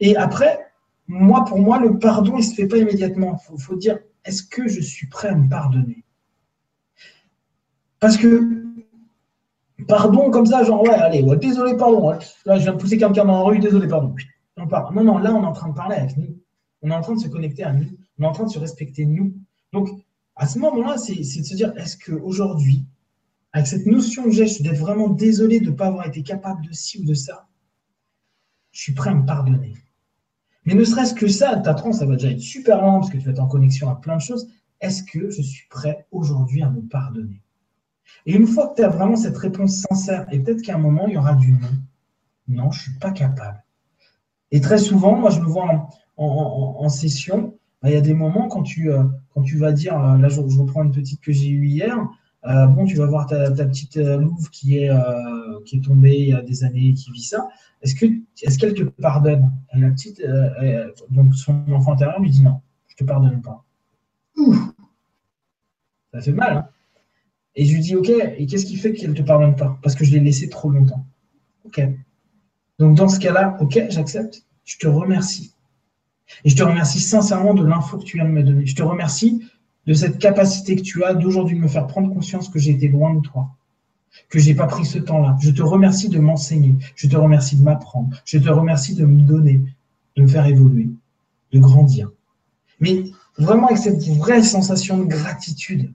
Et 0.00 0.16
après, 0.16 0.58
moi, 1.08 1.44
pour 1.44 1.58
moi, 1.58 1.78
le 1.78 1.98
pardon, 1.98 2.32
il 2.34 2.38
ne 2.38 2.42
se 2.42 2.54
fait 2.54 2.66
pas 2.66 2.78
immédiatement. 2.78 3.40
Il 3.52 3.62
faut, 3.62 3.76
dire, 3.76 3.98
est-ce 4.24 4.42
que 4.42 4.66
je 4.66 4.80
suis 4.80 5.06
prêt 5.06 5.28
à 5.28 5.34
me 5.34 5.48
pardonner? 5.48 6.04
Parce 8.00 8.16
que, 8.16 8.64
pardon 9.86 10.30
comme 10.30 10.46
ça, 10.46 10.64
genre, 10.64 10.82
ouais, 10.82 10.90
allez, 10.90 11.22
désolé, 11.36 11.76
pardon. 11.76 12.10
Là, 12.44 12.56
je 12.56 12.62
viens 12.62 12.72
de 12.72 12.78
pousser 12.78 12.98
quelqu'un 12.98 13.24
dans 13.24 13.38
la 13.38 13.42
rue, 13.42 13.58
désolé, 13.58 13.88
pardon. 13.88 14.14
Non, 14.56 14.66
non, 14.66 15.04
non, 15.04 15.18
là, 15.18 15.34
on 15.34 15.42
est 15.42 15.46
en 15.46 15.52
train 15.52 15.68
de 15.68 15.74
parler 15.74 15.96
avec 15.96 16.16
nous. 16.16 16.36
On 16.82 16.90
est 16.90 16.94
en 16.94 17.00
train 17.00 17.14
de 17.14 17.20
se 17.20 17.28
connecter 17.28 17.62
à 17.62 17.72
nous. 17.72 17.88
On 18.18 18.24
est 18.24 18.26
en 18.26 18.32
train 18.32 18.44
de 18.44 18.50
se 18.50 18.58
respecter 18.58 19.06
nous. 19.06 19.34
Donc, 19.72 19.88
à 20.34 20.46
ce 20.46 20.58
moment-là, 20.58 20.98
c'est 20.98 21.14
de 21.14 21.22
se 21.22 21.54
dire, 21.54 21.72
est-ce 21.76 21.96
qu'aujourd'hui, 21.96 22.84
avec 23.56 23.68
cette 23.68 23.86
notion 23.86 24.24
que 24.24 24.32
j'ai, 24.32 24.44
d'être 24.62 24.76
vraiment 24.76 25.08
désolé 25.08 25.60
de 25.60 25.70
ne 25.70 25.74
pas 25.74 25.86
avoir 25.86 26.06
été 26.06 26.22
capable 26.22 26.62
de 26.66 26.72
ci 26.74 27.00
ou 27.00 27.06
de 27.06 27.14
ça, 27.14 27.48
je 28.70 28.82
suis 28.82 28.92
prêt 28.92 29.08
à 29.08 29.14
me 29.14 29.24
pardonner. 29.24 29.72
Mais 30.66 30.74
ne 30.74 30.84
serait-ce 30.84 31.14
que 31.14 31.26
ça, 31.26 31.56
ta 31.56 31.72
transe, 31.72 32.00
ça 32.00 32.04
va 32.04 32.16
déjà 32.16 32.32
être 32.32 32.40
super 32.40 32.82
lent 32.82 33.00
parce 33.00 33.10
que 33.10 33.16
tu 33.16 33.24
vas 33.24 33.30
être 33.30 33.40
en 33.40 33.46
connexion 33.46 33.88
à 33.88 33.94
plein 33.94 34.16
de 34.16 34.20
choses. 34.20 34.46
Est-ce 34.82 35.02
que 35.04 35.30
je 35.30 35.40
suis 35.40 35.66
prêt 35.70 36.06
aujourd'hui 36.10 36.62
à 36.62 36.68
me 36.68 36.82
pardonner? 36.82 37.40
Et 38.26 38.34
une 38.34 38.46
fois 38.46 38.68
que 38.68 38.74
tu 38.74 38.84
as 38.84 38.90
vraiment 38.90 39.16
cette 39.16 39.38
réponse 39.38 39.86
sincère, 39.88 40.26
et 40.30 40.38
peut-être 40.38 40.60
qu'à 40.60 40.74
un 40.74 40.78
moment, 40.78 41.06
il 41.06 41.14
y 41.14 41.16
aura 41.16 41.32
du 41.32 41.52
non. 41.52 41.70
Non, 42.48 42.70
je 42.72 42.78
ne 42.78 42.82
suis 42.82 42.98
pas 42.98 43.12
capable. 43.12 43.64
Et 44.50 44.60
très 44.60 44.76
souvent, 44.76 45.16
moi, 45.16 45.30
je 45.30 45.40
me 45.40 45.46
vois 45.46 45.88
en, 46.18 46.88
session, 46.90 47.58
bah, 47.80 47.88
il 47.88 47.94
y 47.94 47.96
a 47.96 48.02
des 48.02 48.12
moments 48.12 48.48
quand 48.48 48.64
tu, 48.64 48.92
euh, 48.92 49.02
vas 49.34 49.72
dire, 49.72 49.98
euh, 49.98 50.18
là, 50.18 50.28
je, 50.28 50.42
reprends 50.42 50.84
une 50.84 50.92
petite 50.92 51.22
que 51.22 51.32
j'ai 51.32 51.48
eue 51.48 51.66
hier, 51.66 52.06
euh, 52.48 52.66
bon, 52.66 52.84
tu 52.84 52.96
vas 52.96 53.06
voir 53.06 53.26
ta, 53.26 53.50
petite 53.50 53.96
louve 53.96 54.50
qui 54.50 54.78
est, 54.78 54.90
qui 55.64 55.76
est 55.76 55.80
tombée 55.80 56.16
il 56.18 56.28
y 56.28 56.32
a 56.32 56.42
des 56.42 56.64
années 56.64 56.88
et 56.88 56.94
qui 56.94 57.10
vit 57.10 57.22
ça. 57.22 57.48
Est-ce 57.82 57.94
que 57.94 58.06
est-ce 58.42 58.58
qu'elle 58.58 58.74
te 58.74 58.82
pardonne? 58.82 59.50
La 59.74 59.90
petite, 59.90 60.20
euh, 60.20 60.90
donc 61.10 61.34
son 61.34 61.64
enfant 61.72 61.92
intérieur 61.92 62.20
lui 62.20 62.30
dit 62.30 62.42
non, 62.42 62.60
je 62.88 62.96
te 62.96 63.04
pardonne 63.04 63.42
pas. 63.42 63.64
ça 66.12 66.20
fait 66.20 66.32
mal. 66.32 66.56
Hein 66.56 66.68
et 67.56 67.64
je 67.64 67.74
lui 67.74 67.80
dis 67.80 67.96
ok, 67.96 68.10
et 68.10 68.46
qu'est-ce 68.46 68.66
qui 68.66 68.76
fait 68.76 68.92
qu'elle 68.92 69.10
ne 69.10 69.14
te 69.14 69.22
pardonne 69.22 69.56
pas? 69.56 69.78
Parce 69.82 69.94
que 69.94 70.04
je 70.04 70.12
l'ai 70.12 70.20
laissé 70.20 70.48
trop 70.48 70.70
longtemps. 70.70 71.06
Ok. 71.64 71.80
Donc 72.78 72.96
dans 72.96 73.08
ce 73.08 73.18
cas-là, 73.18 73.56
ok, 73.60 73.86
j'accepte. 73.88 74.44
Je 74.64 74.76
te 74.78 74.86
remercie. 74.86 75.54
Et 76.44 76.50
je 76.50 76.56
te 76.56 76.62
remercie 76.62 77.00
sincèrement 77.00 77.54
de 77.54 77.64
l'info 77.64 77.98
que 77.98 78.04
tu 78.04 78.18
viens 78.18 78.26
de 78.26 78.32
me 78.32 78.42
donner. 78.42 78.66
Je 78.66 78.74
te 78.74 78.82
remercie 78.82 79.48
de 79.86 79.94
cette 79.94 80.18
capacité 80.18 80.76
que 80.76 80.82
tu 80.82 81.04
as 81.04 81.14
d'aujourd'hui 81.14 81.58
me 81.58 81.68
faire 81.68 81.86
prendre 81.86 82.12
conscience 82.12 82.48
que 82.48 82.58
j'ai 82.58 82.72
été 82.72 82.88
loin 82.88 83.14
de 83.14 83.20
toi 83.20 83.50
que 84.28 84.38
j'ai 84.38 84.54
pas 84.54 84.66
pris 84.66 84.84
ce 84.84 84.98
temps-là. 84.98 85.36
Je 85.40 85.50
te 85.50 85.62
remercie 85.62 86.08
de 86.08 86.18
m'enseigner. 86.18 86.74
Je 86.94 87.06
te 87.06 87.16
remercie 87.16 87.56
de 87.56 87.62
m'apprendre. 87.62 88.16
Je 88.24 88.38
te 88.38 88.48
remercie 88.48 88.94
de 88.94 89.04
me 89.04 89.22
donner, 89.22 89.60
de 90.16 90.22
me 90.22 90.26
faire 90.26 90.46
évoluer, 90.46 90.88
de 91.52 91.58
grandir. 91.58 92.10
Mais 92.80 93.04
vraiment 93.38 93.66
avec 93.66 93.78
cette 93.78 94.02
vraie 94.02 94.42
sensation 94.42 94.98
de 94.98 95.04
gratitude, 95.04 95.92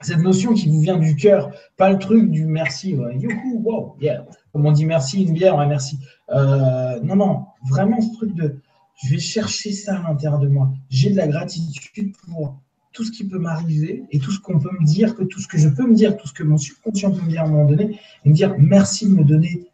cette 0.00 0.18
notion 0.18 0.54
qui 0.54 0.68
vous 0.68 0.80
vient 0.80 0.96
du 0.96 1.16
cœur, 1.16 1.50
pas 1.76 1.90
le 1.90 1.98
truc 1.98 2.30
du 2.30 2.46
merci, 2.46 2.90
youhou, 2.90 3.62
wow, 3.64 3.96
yeah. 4.00 4.24
Comme 4.52 4.64
on 4.64 4.72
dit 4.72 4.86
merci, 4.86 5.24
une 5.24 5.34
bière, 5.34 5.56
ouais, 5.56 5.66
merci. 5.66 5.98
Euh, 6.30 7.00
non, 7.00 7.16
non, 7.16 7.46
vraiment 7.68 8.00
ce 8.00 8.12
truc 8.16 8.34
de 8.34 8.60
je 9.02 9.10
vais 9.10 9.18
chercher 9.18 9.72
ça 9.72 9.96
à 9.96 10.02
l'intérieur 10.08 10.40
de 10.40 10.48
moi. 10.48 10.72
J'ai 10.88 11.10
de 11.10 11.16
la 11.16 11.28
gratitude 11.28 12.16
pour 12.16 12.58
tout 12.98 13.04
ce 13.04 13.12
qui 13.12 13.28
peut 13.28 13.38
m'arriver 13.38 14.02
et 14.10 14.18
tout 14.18 14.32
ce 14.32 14.40
qu'on 14.40 14.58
peut 14.58 14.76
me 14.76 14.84
dire, 14.84 15.14
que 15.14 15.22
tout 15.22 15.38
ce 15.38 15.46
que 15.46 15.56
je 15.56 15.68
peux 15.68 15.86
me 15.86 15.94
dire, 15.94 16.16
tout 16.16 16.26
ce 16.26 16.32
que 16.32 16.42
mon 16.42 16.58
subconscient 16.58 17.12
peut 17.12 17.22
me 17.22 17.28
dire 17.28 17.42
à 17.42 17.44
un 17.44 17.48
moment 17.48 17.64
donné, 17.64 18.00
et 18.24 18.28
me 18.28 18.34
dire 18.34 18.56
merci 18.58 19.08
de 19.08 19.14
me 19.14 19.22
donner 19.22 19.68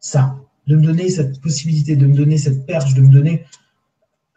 ça, 0.00 0.36
de 0.66 0.74
me 0.74 0.82
donner 0.82 1.08
cette 1.08 1.40
possibilité, 1.40 1.94
de 1.94 2.04
me 2.04 2.16
donner 2.16 2.36
cette 2.36 2.66
perche, 2.66 2.94
de 2.94 3.00
me 3.00 3.12
donner 3.12 3.44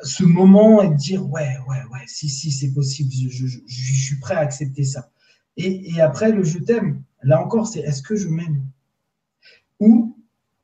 ce 0.03 0.23
moment 0.23 0.83
et 0.83 0.89
de 0.89 0.93
dire 0.93 1.27
ouais, 1.31 1.57
ouais, 1.67 1.83
ouais, 1.91 2.03
si, 2.05 2.29
si, 2.29 2.51
c'est 2.51 2.71
possible, 2.71 3.09
je, 3.11 3.47
suis 3.65 4.19
prêt 4.19 4.35
à 4.35 4.41
accepter 4.41 4.83
ça. 4.83 5.09
Et, 5.57 5.91
et 5.91 5.99
après, 5.99 6.31
le 6.31 6.43
je 6.43 6.59
t'aime, 6.59 7.01
là 7.23 7.43
encore, 7.43 7.65
c'est 7.65 7.79
est-ce 7.79 8.03
que 8.03 8.15
je 8.15 8.27
m'aime 8.27 8.63
Ou 9.79 10.15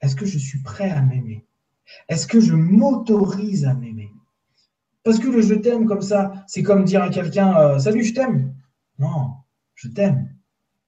est-ce 0.02 0.16
que 0.16 0.28
je 0.28 0.38
suis 0.38 0.62
prêt 0.62 0.92
à 0.92 1.02
m'aimer? 1.02 1.44
Est-ce 2.08 2.28
que 2.28 2.40
je 2.40 2.54
m'autorise 2.54 3.66
à 3.66 3.74
m'aimer? 3.74 3.97
Parce 5.08 5.20
que 5.20 5.30
le 5.30 5.42
je 5.42 5.54
t'aime 5.54 5.86
comme 5.86 6.02
ça, 6.02 6.44
c'est 6.48 6.64
comme 6.64 6.84
dire 6.84 7.02
à 7.02 7.10
quelqu'un 7.10 7.58
euh, 7.58 7.80
Salut, 7.80 8.04
je 8.04 8.14
t'aime. 8.14 8.54
Non, 9.00 9.36
je 9.74 9.88
t'aime. 9.88 10.36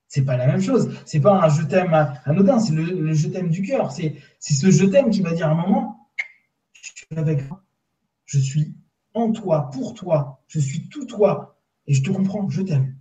C'est 0.09 0.23
pas 0.23 0.35
la 0.35 0.45
même 0.45 0.59
chose. 0.59 0.93
C'est 1.05 1.21
pas 1.21 1.41
un 1.41 1.47
je 1.47 1.63
t'aime 1.63 1.93
anodin, 2.25 2.59
c'est 2.59 2.73
le, 2.73 3.13
je 3.13 3.29
t'aime 3.29 3.47
du 3.47 3.61
cœur. 3.61 3.93
C'est 3.93 4.17
ce 4.41 4.71
je 4.71 4.85
t'aime 4.87 5.09
qui 5.09 5.21
va 5.21 5.31
dire 5.31 5.47
à 5.47 5.51
un 5.51 5.55
moment 5.55 6.09
Je 6.73 6.91
suis 6.93 7.05
avec 7.15 7.47
toi. 7.47 7.63
Je 8.25 8.39
suis 8.39 8.75
en 9.13 9.31
toi, 9.31 9.69
pour 9.71 9.93
toi. 9.93 10.41
Je 10.49 10.59
suis 10.59 10.89
tout 10.89 11.05
toi. 11.05 11.57
Et 11.87 11.93
je 11.93 12.03
te 12.03 12.09
comprends, 12.09 12.49
je 12.49 12.61
t'aime. 12.61 12.95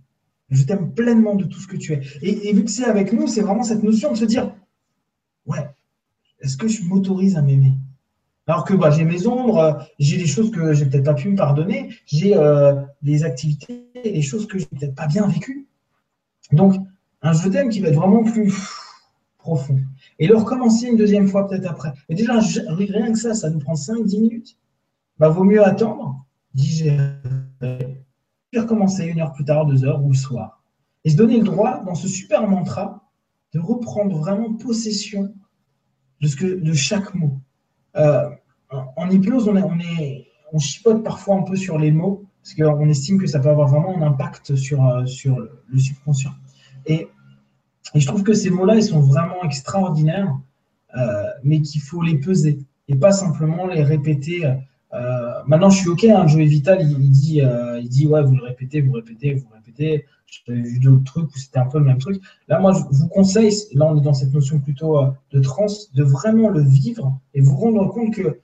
Je 0.49 0.63
t'aime 0.63 0.93
pleinement 0.93 1.35
de 1.35 1.43
tout 1.43 1.59
ce 1.59 1.67
que 1.67 1.75
tu 1.75 1.91
es. 1.91 2.01
Et, 2.21 2.47
et 2.47 2.53
vu 2.53 2.63
que 2.63 2.71
c'est 2.71 2.85
avec 2.85 3.11
nous, 3.11 3.27
c'est 3.27 3.41
vraiment 3.41 3.63
cette 3.63 3.83
notion 3.83 4.13
de 4.13 4.17
se 4.17 4.23
dire 4.25 4.55
Ouais, 5.45 5.67
est-ce 6.39 6.55
que 6.55 6.69
je 6.69 6.81
m'autorise 6.83 7.35
à 7.35 7.41
m'aimer? 7.41 7.73
Alors 8.49 8.65
que 8.65 8.73
bah, 8.73 8.89
j'ai 8.89 9.05
mes 9.05 9.27
ombres, 9.27 9.85
j'ai 9.99 10.17
des 10.17 10.25
choses 10.25 10.49
que 10.49 10.73
j'ai 10.73 10.87
peut-être 10.87 11.05
pas 11.05 11.13
pu 11.13 11.29
me 11.29 11.35
pardonner, 11.35 11.89
j'ai 12.07 12.35
euh, 12.35 12.73
des 13.03 13.23
activités, 13.23 13.85
des 14.03 14.23
choses 14.23 14.47
que 14.47 14.57
j'ai 14.57 14.65
peut-être 14.65 14.95
pas 14.95 15.05
bien 15.05 15.27
vécues. 15.27 15.67
Donc, 16.51 16.73
un 17.21 17.33
je 17.33 17.47
t'aime 17.47 17.69
qui 17.69 17.79
va 17.79 17.89
être 17.89 17.95
vraiment 17.95 18.23
plus 18.23 18.51
profond. 19.37 19.79
Et 20.17 20.25
le 20.25 20.35
recommencer 20.35 20.87
une 20.87 20.97
deuxième 20.97 21.27
fois 21.27 21.47
peut-être 21.47 21.69
après. 21.69 21.93
Mais 22.09 22.15
déjà, 22.15 22.39
rien 22.69 23.11
que 23.11 23.19
ça, 23.19 23.35
ça 23.35 23.51
nous 23.51 23.59
prend 23.59 23.73
5-10 23.73 24.19
minutes. 24.19 24.57
Bah, 25.19 25.29
vaut 25.29 25.43
mieux 25.43 25.63
attendre, 25.63 26.25
digérer, 26.55 27.13
puis 28.49 28.59
recommencer 28.59 29.05
une 29.05 29.19
heure 29.19 29.33
plus 29.33 29.45
tard, 29.45 29.67
deux 29.67 29.85
heures 29.85 30.03
ou 30.03 30.09
le 30.09 30.17
soir. 30.17 30.63
Et 31.03 31.11
se 31.11 31.15
donner 31.15 31.37
le 31.37 31.43
droit, 31.43 31.83
dans 31.83 31.93
ce 31.93 32.07
super 32.07 32.47
mantra, 32.47 33.07
de 33.53 33.59
reprendre 33.59 34.17
vraiment 34.17 34.55
possession 34.55 35.35
de, 36.19 36.27
ce 36.27 36.35
que, 36.35 36.45
de 36.47 36.73
chaque 36.73 37.13
mot. 37.13 37.39
Euh, 37.95 38.29
en 38.71 39.09
hypnose, 39.09 39.49
on, 40.51 40.59
chipote 40.59 41.03
parfois 41.03 41.37
un 41.37 41.43
peu 41.43 41.55
sur 41.55 41.77
les 41.77 41.91
mots, 41.91 42.25
parce 42.41 42.53
qu'on 42.55 42.89
estime 42.89 43.19
que 43.19 43.27
ça 43.27 43.39
peut 43.39 43.49
avoir 43.49 43.67
vraiment 43.67 43.97
un 43.97 44.01
impact 44.01 44.55
sur, 44.55 44.85
euh, 44.85 45.03
le 45.67 45.79
subconscient. 45.79 46.31
Et, 46.85 47.07
je 47.95 48.05
trouve 48.05 48.21
que 48.21 48.33
ces 48.33 48.51
mots-là, 48.51 48.75
ils 48.75 48.83
sont 48.83 48.99
vraiment 48.99 49.43
extraordinaires, 49.43 50.37
euh, 50.95 51.23
mais 51.43 51.61
qu'il 51.61 51.81
faut 51.81 52.03
les 52.03 52.19
peser 52.19 52.59
et 52.87 52.95
pas 52.95 53.11
simplement 53.11 53.65
les 53.65 53.83
répéter. 53.83 54.41
maintenant, 55.47 55.71
je 55.71 55.79
suis 55.79 55.89
OK, 55.89 56.03
hein, 56.03 56.27
Joey 56.27 56.45
Vital, 56.45 56.81
il, 56.83 57.09
dit, 57.09 57.41
il 57.81 57.89
dit, 57.89 58.05
ouais, 58.05 58.21
vous 58.21 58.35
le 58.35 58.43
répétez, 58.43 58.81
vous 58.81 58.91
répétez, 58.91 59.33
vous 59.33 59.47
répétez. 59.53 60.05
J'avais 60.45 60.61
vu 60.61 60.79
d'autres 60.79 61.03
trucs 61.03 61.35
où 61.35 61.39
c'était 61.39 61.57
un 61.57 61.65
peu 61.65 61.79
le 61.79 61.85
même 61.85 61.97
truc. 61.97 62.21
Là, 62.47 62.59
moi, 62.59 62.73
je 62.73 62.81
vous 62.95 63.07
conseille, 63.07 63.51
là, 63.73 63.87
on 63.87 63.97
est 63.97 64.03
dans 64.03 64.13
cette 64.13 64.33
notion 64.33 64.59
plutôt 64.59 64.99
de 65.31 65.39
trans, 65.39 65.65
de 65.95 66.03
vraiment 66.03 66.49
le 66.49 66.61
vivre 66.61 67.19
et 67.33 67.41
vous 67.41 67.55
rendre 67.55 67.87
compte 67.91 68.13
que 68.13 68.39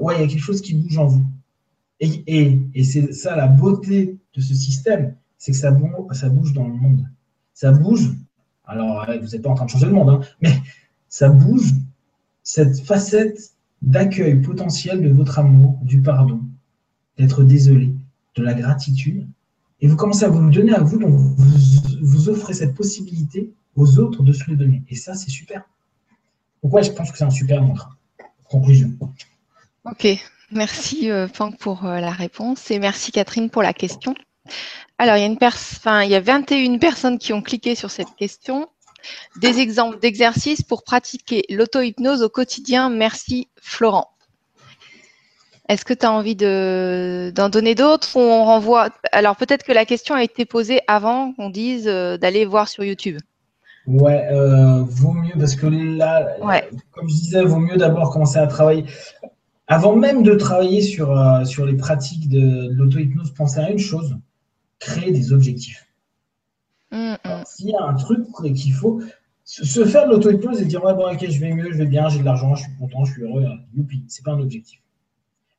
ouais, 0.00 0.16
il 0.16 0.20
y 0.20 0.24
a 0.24 0.26
quelque 0.26 0.42
chose 0.42 0.60
qui 0.60 0.74
bouge 0.74 0.98
en 0.98 1.06
vous. 1.06 1.24
Et, 2.00 2.58
et, 2.74 2.84
c'est 2.84 3.12
ça 3.12 3.36
la 3.36 3.46
beauté 3.46 4.18
de 4.34 4.40
ce 4.40 4.54
système, 4.54 5.14
c'est 5.38 5.52
que 5.52 5.58
ça, 5.58 5.76
ça 6.12 6.28
bouge 6.28 6.52
dans 6.52 6.66
le 6.66 6.74
monde. 6.74 7.06
Ça 7.54 7.70
bouge, 7.70 8.12
alors 8.66 9.06
vous 9.06 9.28
n'êtes 9.28 9.42
pas 9.42 9.50
en 9.50 9.54
train 9.54 9.66
de 9.66 9.70
changer 9.70 9.86
le 9.86 9.92
monde, 9.92 10.10
hein, 10.10 10.20
mais 10.42 10.52
ça 11.08 11.28
bouge 11.28 11.72
cette 12.42 12.80
facette 12.80 13.54
d'accueil 13.80 14.40
potentiel 14.40 15.02
de 15.02 15.10
votre 15.10 15.38
amour, 15.38 15.78
du 15.82 16.00
pardon, 16.00 16.40
d'être 17.16 17.44
désolé, 17.44 17.94
de 18.34 18.42
la 18.42 18.54
gratitude. 18.54 19.26
Et 19.80 19.86
vous 19.86 19.96
commencez 19.96 20.24
à 20.24 20.28
vous 20.28 20.40
le 20.40 20.50
donner 20.50 20.74
à 20.74 20.82
vous, 20.82 20.98
donc 20.98 21.14
vous, 21.14 21.36
vous 22.02 22.28
offrez 22.28 22.54
cette 22.54 22.74
possibilité 22.74 23.52
aux 23.76 23.98
autres 23.98 24.22
de 24.22 24.32
se 24.32 24.50
le 24.50 24.56
donner. 24.56 24.82
Et 24.88 24.96
ça, 24.96 25.14
c'est 25.14 25.30
super. 25.30 25.68
Pourquoi 26.60 26.82
je 26.82 26.90
pense 26.90 27.12
que 27.12 27.18
c'est 27.18 27.24
un 27.24 27.30
super 27.30 27.62
mantra? 27.62 27.90
Conclusion. 28.44 28.92
Ok, 29.84 30.06
merci 30.50 31.10
euh, 31.10 31.28
pour 31.60 31.84
euh, 31.84 32.00
la 32.00 32.10
réponse 32.10 32.70
et 32.70 32.78
merci 32.78 33.12
Catherine 33.12 33.50
pour 33.50 33.62
la 33.62 33.74
question. 33.74 34.14
Alors, 34.98 35.16
il 35.16 35.20
y, 35.20 35.24
a 35.24 35.26
une 35.26 35.38
enfin, 35.42 36.02
il 36.02 36.10
y 36.10 36.14
a 36.14 36.20
21 36.20 36.78
personnes 36.78 37.18
qui 37.18 37.32
ont 37.32 37.42
cliqué 37.42 37.74
sur 37.74 37.90
cette 37.90 38.14
question. 38.16 38.68
Des 39.36 39.60
exemples 39.60 39.98
d'exercices 39.98 40.62
pour 40.62 40.84
pratiquer 40.84 41.44
l'auto-hypnose 41.50 42.22
au 42.22 42.30
quotidien. 42.30 42.88
Merci 42.88 43.48
Florent. 43.60 44.08
Est-ce 45.68 45.84
que 45.84 45.92
tu 45.94 46.06
as 46.06 46.12
envie 46.12 46.36
d'en 46.36 47.48
donner 47.48 47.74
d'autres 47.74 48.16
ou 48.16 48.20
on 48.20 48.44
renvoie? 48.44 48.88
Alors 49.12 49.36
peut-être 49.36 49.64
que 49.64 49.72
la 49.72 49.84
question 49.84 50.14
a 50.14 50.22
été 50.22 50.46
posée 50.46 50.80
avant 50.86 51.32
qu'on 51.34 51.50
dise 51.50 51.88
euh, 51.88 52.16
d'aller 52.16 52.46
voir 52.46 52.68
sur 52.68 52.84
YouTube. 52.84 53.18
Ouais, 53.86 54.26
euh, 54.32 54.82
vaut 54.84 55.12
mieux 55.12 55.34
parce 55.38 55.56
que 55.56 55.66
là, 55.66 56.36
comme 56.92 57.08
je 57.08 57.14
disais, 57.14 57.44
vaut 57.44 57.58
mieux 57.58 57.76
d'abord 57.76 58.10
commencer 58.10 58.38
à 58.38 58.46
travailler. 58.46 58.84
Avant 59.66 59.96
même 59.96 60.22
de 60.22 60.34
travailler 60.34 60.82
sur, 60.82 61.16
euh, 61.16 61.44
sur 61.44 61.64
les 61.64 61.74
pratiques 61.74 62.28
de, 62.28 62.68
l'auto-hypnose, 62.72 63.32
pensez 63.32 63.60
à 63.60 63.70
une 63.70 63.78
chose 63.78 64.18
créer 64.78 65.10
des 65.10 65.32
objectifs. 65.32 65.86
Mm, 66.90 67.14
mm. 67.24 67.44
S'il 67.46 67.70
y 67.70 67.74
a 67.74 67.82
un 67.82 67.94
truc 67.94 68.26
qu'il 68.54 68.74
faut, 68.74 69.00
se 69.44 69.84
faire 69.84 70.06
de 70.06 70.12
l'auto-hypnose 70.12 70.60
et 70.60 70.66
dire 70.66 70.84
ouais, 70.84 70.94
bon, 70.94 71.10
ok, 71.10 71.26
je 71.28 71.40
vais 71.40 71.52
mieux, 71.52 71.72
je 71.72 71.78
vais 71.78 71.86
bien, 71.86 72.08
j'ai 72.08 72.20
de 72.20 72.24
l'argent, 72.24 72.54
je 72.54 72.64
suis 72.64 72.74
content, 72.76 73.04
je 73.04 73.12
suis 73.12 73.22
heureux, 73.22 73.46
youpi, 73.74 74.04
c'est 74.08 74.24
pas 74.24 74.32
un 74.32 74.40
objectif. 74.40 74.82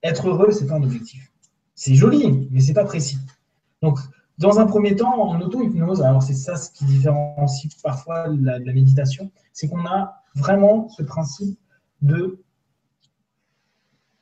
Être 0.03 0.27
heureux, 0.27 0.51
c'est 0.51 0.67
pas 0.67 0.75
un 0.75 0.83
objectif. 0.83 1.31
C'est 1.73 1.95
joli, 1.95 2.47
mais 2.51 2.61
c'est 2.61 2.73
pas 2.73 2.85
précis. 2.85 3.17
Donc, 3.81 3.99
dans 4.37 4.59
un 4.59 4.65
premier 4.65 4.95
temps, 4.95 5.29
en 5.29 5.41
auto-hypnose, 5.41 6.01
alors 6.01 6.21
c'est 6.21 6.33
ça 6.33 6.57
ce 6.57 6.69
qui 6.71 6.85
différencie 6.85 7.73
parfois 7.81 8.27
la, 8.27 8.59
la 8.59 8.73
méditation, 8.73 9.31
c'est 9.51 9.67
qu'on 9.67 9.85
a 9.85 10.21
vraiment 10.35 10.89
ce 10.89 11.03
principe 11.03 11.57
de 12.01 12.44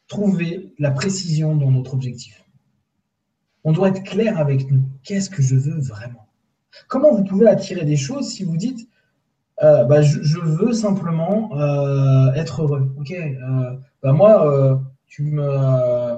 trouver 0.07 0.73
la 0.79 0.91
précision 0.91 1.55
dans 1.55 1.71
notre 1.71 1.93
objectif. 1.93 2.43
On 3.63 3.71
doit 3.71 3.89
être 3.89 4.03
clair 4.03 4.39
avec 4.39 4.69
nous. 4.69 4.83
Qu'est-ce 5.03 5.29
que 5.29 5.41
je 5.41 5.55
veux 5.55 5.79
vraiment? 5.79 6.27
Comment 6.87 7.13
vous 7.13 7.23
pouvez 7.23 7.47
attirer 7.47 7.85
des 7.85 7.97
choses 7.97 8.29
si 8.29 8.43
vous 8.43 8.57
dites 8.57 8.89
euh, 9.61 9.83
bah, 9.85 10.01
je, 10.01 10.39
veux 10.39 10.73
simplement 10.73 11.55
euh, 11.57 12.33
être 12.33 12.63
heureux. 12.63 12.91
Ok, 12.97 13.11
euh, 13.11 13.77
bah, 14.01 14.11
moi, 14.11 14.81
tu, 15.05 15.23
me, 15.23 16.17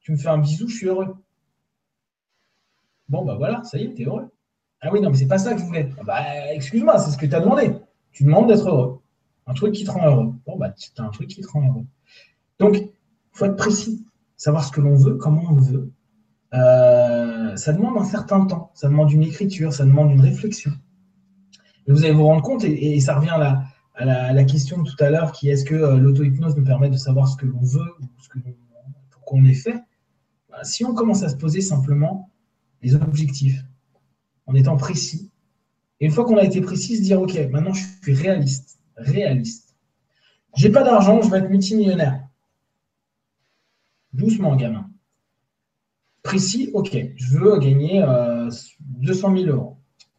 tu 0.00 0.12
me 0.12 0.16
fais 0.16 0.28
un 0.28 0.38
bisou, 0.38 0.66
je 0.68 0.76
suis 0.76 0.86
heureux. 0.86 1.14
Bon, 3.08 3.24
bah 3.24 3.34
voilà, 3.36 3.62
ça 3.64 3.76
y 3.76 3.84
est, 3.84 3.94
tu 3.94 4.02
es 4.02 4.04
heureux. 4.06 4.30
Ah 4.80 4.88
oui, 4.92 5.00
non, 5.00 5.10
mais 5.10 5.16
c'est 5.16 5.26
pas 5.26 5.38
ça 5.38 5.52
que 5.52 5.60
je 5.60 5.64
voulais. 5.64 5.90
Ah 5.98 6.04
bah, 6.04 6.54
excuse-moi, 6.54 6.98
c'est 6.98 7.10
ce 7.10 7.18
que 7.18 7.26
tu 7.26 7.34
as 7.34 7.40
demandé. 7.40 7.76
Tu 8.12 8.24
demandes 8.24 8.48
d'être 8.48 8.68
heureux. 8.68 9.00
Un 9.46 9.52
truc 9.52 9.74
qui 9.74 9.84
te 9.84 9.90
rend 9.90 10.06
heureux. 10.06 10.32
Bon, 10.46 10.56
bah, 10.56 10.70
tu 10.70 10.90
as 10.96 11.02
un 11.02 11.10
truc 11.10 11.28
qui 11.28 11.42
te 11.42 11.48
rend 11.48 11.66
heureux. 11.68 11.84
Donc, 12.58 12.76
faut 13.40 13.46
être 13.46 13.56
précis, 13.56 14.04
savoir 14.36 14.64
ce 14.64 14.70
que 14.70 14.82
l'on 14.82 14.94
veut, 14.94 15.14
comment 15.14 15.44
on 15.48 15.54
veut. 15.54 15.90
Euh, 16.52 17.56
ça 17.56 17.72
demande 17.72 17.96
un 17.96 18.04
certain 18.04 18.44
temps, 18.44 18.70
ça 18.74 18.88
demande 18.88 19.10
une 19.10 19.22
écriture, 19.22 19.72
ça 19.72 19.86
demande 19.86 20.12
une 20.12 20.20
réflexion. 20.20 20.72
Et 21.86 21.92
vous 21.92 22.04
allez 22.04 22.12
vous 22.12 22.24
rendre 22.24 22.42
compte, 22.42 22.64
et, 22.64 23.00
ça 23.00 23.16
revient 23.16 23.30
à 23.30 24.32
la, 24.34 24.44
question 24.44 24.82
de 24.82 24.90
tout 24.90 25.02
à 25.02 25.08
l'heure, 25.08 25.32
qui 25.32 25.48
est-ce 25.48 25.64
que 25.64 25.74
euh, 25.74 25.96
l'auto-hypnose 25.96 26.54
nous 26.54 26.64
permet 26.64 26.90
de 26.90 26.98
savoir 26.98 27.28
ce 27.28 27.36
que 27.36 27.46
l'on 27.46 27.60
veut, 27.60 27.90
ou 28.00 28.06
ce 28.18 28.28
qu'on 29.24 29.44
ait 29.46 29.54
fait? 29.54 29.82
Bah, 30.50 30.62
Si 30.62 30.84
on 30.84 30.94
commence 30.94 31.22
à 31.22 31.30
se 31.30 31.36
poser 31.36 31.62
simplement 31.62 32.30
les 32.82 32.94
objectifs, 32.94 33.64
en 34.46 34.54
étant 34.54 34.76
précis, 34.76 35.30
et 36.00 36.06
une 36.06 36.12
fois 36.12 36.24
qu'on 36.26 36.36
a 36.36 36.44
été 36.44 36.60
précis, 36.60 36.98
se 36.98 37.02
dire, 37.02 37.22
OK, 37.22 37.38
maintenant 37.50 37.72
je 37.72 37.84
suis 38.02 38.14
réaliste, 38.14 38.80
réaliste. 38.96 39.74
J'ai 40.56 40.70
pas 40.70 40.82
d'argent, 40.82 41.22
je 41.22 41.30
vais 41.30 41.38
être 41.38 41.48
multimillionnaire. 41.48 42.20
Doucement, 44.12 44.56
gamin. 44.56 44.90
Précis, 46.22 46.70
ok, 46.74 46.96
je 47.16 47.38
veux 47.38 47.58
gagner 47.58 48.04
200 48.80 49.32
euh, 49.32 49.42
000 49.44 49.56
euros. 49.56 49.76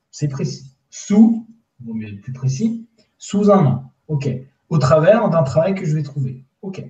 C'est 0.09 0.27
précis. 0.27 0.75
Sous, 0.89 1.47
vaut 1.79 1.93
mieux 1.93 2.19
plus 2.19 2.33
précis, 2.33 2.87
sous 3.17 3.51
un 3.51 3.65
an. 3.65 3.93
Ok. 4.07 4.29
Au 4.69 4.77
travers 4.77 5.29
d'un 5.29 5.43
travail 5.43 5.75
que 5.75 5.85
je 5.85 5.95
vais 5.95 6.03
trouver. 6.03 6.43
Ok. 6.61 6.83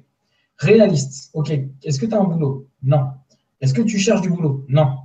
Réaliste. 0.57 1.29
Ok. 1.33 1.51
Est-ce 1.83 1.99
que 1.99 2.05
tu 2.05 2.13
as 2.13 2.19
un 2.19 2.23
boulot? 2.23 2.67
Non. 2.83 3.11
Est-ce 3.59 3.73
que 3.73 3.81
tu 3.81 3.99
cherches 3.99 4.21
du 4.21 4.29
boulot? 4.29 4.65
Non. 4.69 4.97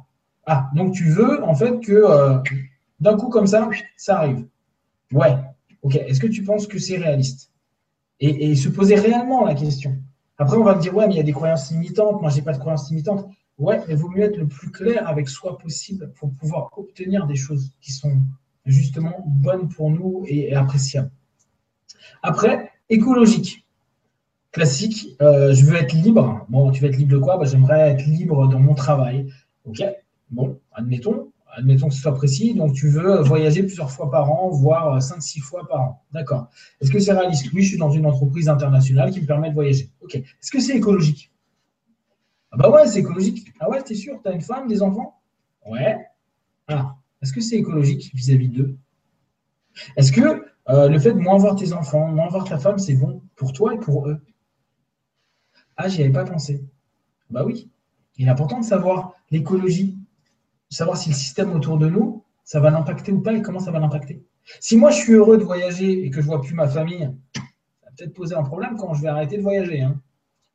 Ah, 0.47 0.71
donc 0.75 0.95
tu 0.95 1.05
veux 1.11 1.43
en 1.43 1.55
fait 1.55 1.81
que 1.81 1.93
euh, 1.93 2.39
d'un 3.01 3.17
coup 3.17 3.29
comme 3.29 3.47
ça, 3.47 3.69
ça 3.97 4.19
arrive. 4.19 4.47
Ouais. 5.13 5.37
Ok. 5.83 5.97
Est-ce 5.97 6.21
que 6.21 6.27
tu 6.27 6.43
penses 6.43 6.67
que 6.67 6.79
c'est 6.79 6.97
réaliste? 6.97 7.51
Et, 8.19 8.55
se 8.57 8.71
poser 8.71 8.95
réellement 8.95 9.45
la 9.45 9.55
question. 9.55 9.99
Après, 10.39 10.57
on 10.57 10.65
va 10.65 10.75
me 10.75 10.81
dire, 10.81 10.95
ouais, 10.95 11.07
mais 11.07 11.15
il 11.15 11.17
y 11.17 11.21
a 11.21 11.25
des 11.25 11.33
croyances 11.33 11.71
limitantes. 11.71 12.21
Moi, 12.21 12.31
je 12.31 12.37
n'ai 12.37 12.43
pas 12.43 12.53
de 12.53 12.59
croyances 12.59 12.91
limitantes. 12.91 13.27
Ouais, 13.59 13.81
mais 13.89 13.95
vaut 13.95 14.09
mieux 14.09 14.25
être 14.25 14.37
le 14.37 14.47
plus 14.47 14.71
clair 14.71 15.09
avec 15.09 15.29
soi 15.29 15.57
possible 15.57 16.13
pour 16.17 16.31
pouvoir 16.33 16.71
obtenir 16.77 17.27
des 17.27 17.37
choses 17.37 17.71
qui 17.81 17.93
sont 17.93 18.21
justement 18.67 19.25
bonnes 19.27 19.69
pour 19.69 19.91
nous 19.91 20.25
et, 20.27 20.55
appréciables. 20.55 21.11
Après, 22.23 22.71
écologique. 22.91 23.67
Classique, 24.53 25.17
euh, 25.23 25.55
je 25.55 25.65
veux 25.65 25.77
être 25.77 25.93
libre. 25.93 26.45
Bon, 26.49 26.71
tu 26.71 26.83
veux 26.83 26.89
être 26.89 26.97
libre 26.97 27.13
de 27.13 27.19
quoi? 27.19 27.39
Bah, 27.39 27.47
J'aimerais 27.47 27.93
être 27.93 28.05
libre 28.05 28.49
dans 28.49 28.61
mon 28.61 28.75
travail. 28.75 29.33
Ok, 29.65 29.83
bon, 30.31 30.59
admettons, 30.73 31.33
admettons 31.57 31.89
que 31.89 31.95
ce 31.95 32.01
soit 32.01 32.15
précis. 32.15 32.55
Donc, 32.55 32.75
tu 32.75 32.89
veux 32.89 33.21
voyager 33.23 33.63
plusieurs 33.63 33.91
fois 33.91 34.11
par 34.11 34.31
an, 34.31 34.51
voire 34.51 35.01
5-6 35.01 35.41
fois 35.41 35.67
par 35.67 35.81
an. 35.81 36.03
D'accord. 36.13 36.49
Est-ce 36.81 36.91
que 36.91 36.99
c'est 37.01 37.13
réaliste? 37.13 37.53
Oui, 37.53 37.63
je 37.63 37.71
suis 37.71 37.79
dans 37.79 37.91
une 37.91 38.07
entreprise 38.07 38.49
internationale 38.49 39.11
qui 39.11 39.21
me 39.21 39.27
permet 39.27 39.49
de 39.49 39.55
voyager. 39.55 39.91
Ok. 40.03 40.17
Est-ce 40.17 40.51
que 40.51 40.61
c'est 40.61 40.77
écologique? 40.77 41.33
Ah 42.53 42.57
bah 42.59 42.71
ouais, 42.71 42.87
c'est 42.87 43.01
écologique. 43.01 43.53
Ah 43.59 43.69
ouais, 43.69 43.83
t'es 43.83 43.95
sûr, 43.95 44.21
t'as 44.23 44.33
une 44.33 44.41
femme, 44.41 44.69
des 44.69 44.83
enfants? 44.83 45.21
Ouais. 45.67 45.99
Ah, 46.69 46.97
est-ce 47.23 47.33
que 47.33 47.41
c'est 47.41 47.57
écologique 47.57 48.11
vis-à-vis 48.15 48.49
d'eux? 48.49 48.77
Est-ce 49.97 50.13
que 50.13 50.45
euh, 50.69 50.89
le 50.89 50.99
fait 50.99 51.13
de 51.13 51.19
moins 51.19 51.39
voir 51.39 51.57
tes 51.57 51.73
enfants, 51.73 52.09
moins 52.09 52.29
voir 52.29 52.45
ta 52.45 52.59
femme, 52.59 52.79
c'est 52.79 52.95
bon 52.95 53.23
pour 53.35 53.53
toi 53.53 53.75
et 53.75 53.79
pour 53.79 54.09
eux? 54.09 54.21
Ah, 55.77 55.89
j'y 55.89 56.03
avais 56.03 56.13
pas 56.13 56.25
pensé. 56.25 56.65
Bah 57.31 57.45
oui. 57.45 57.71
Il 58.17 58.27
est 58.27 58.31
important 58.31 58.61
de 58.61 58.65
savoir 58.65 59.13
l'écologie, 59.31 59.96
de 60.71 60.75
savoir 60.75 60.97
si 60.97 61.11
le 61.11 61.15
système 61.15 61.53
autour 61.53 61.79
de 61.79 61.89
nous, 61.89 62.25
ça 62.45 62.61
va 62.61 62.71
l'impacter 62.71 63.13
ou 63.13 63.21
pas 63.21 63.33
et 63.33 63.43
comment 63.43 63.61
ça 63.61 63.71
va 63.71 63.79
l'impacter. 63.79 64.25
Si 64.61 64.77
moi 64.77 64.91
je 64.91 64.99
suis 64.99 65.13
heureux 65.13 65.39
de 65.39 65.45
voyager 65.45 66.05
et 66.05 66.11
que 66.11 66.21
je 66.21 66.27
vois 66.27 66.41
plus 66.41 66.55
ma 66.55 66.69
famille, 66.69 67.11
ça 67.35 67.41
va 67.85 67.91
peut-être 67.97 68.15
poser 68.15 68.35
un 68.35 68.45
problème 68.45 68.77
quand 68.77 68.95
je 68.95 69.03
vais 69.03 69.09
arrêter 69.09 69.37
de 69.37 69.43
voyager. 69.43 69.81
Hein. 69.81 70.01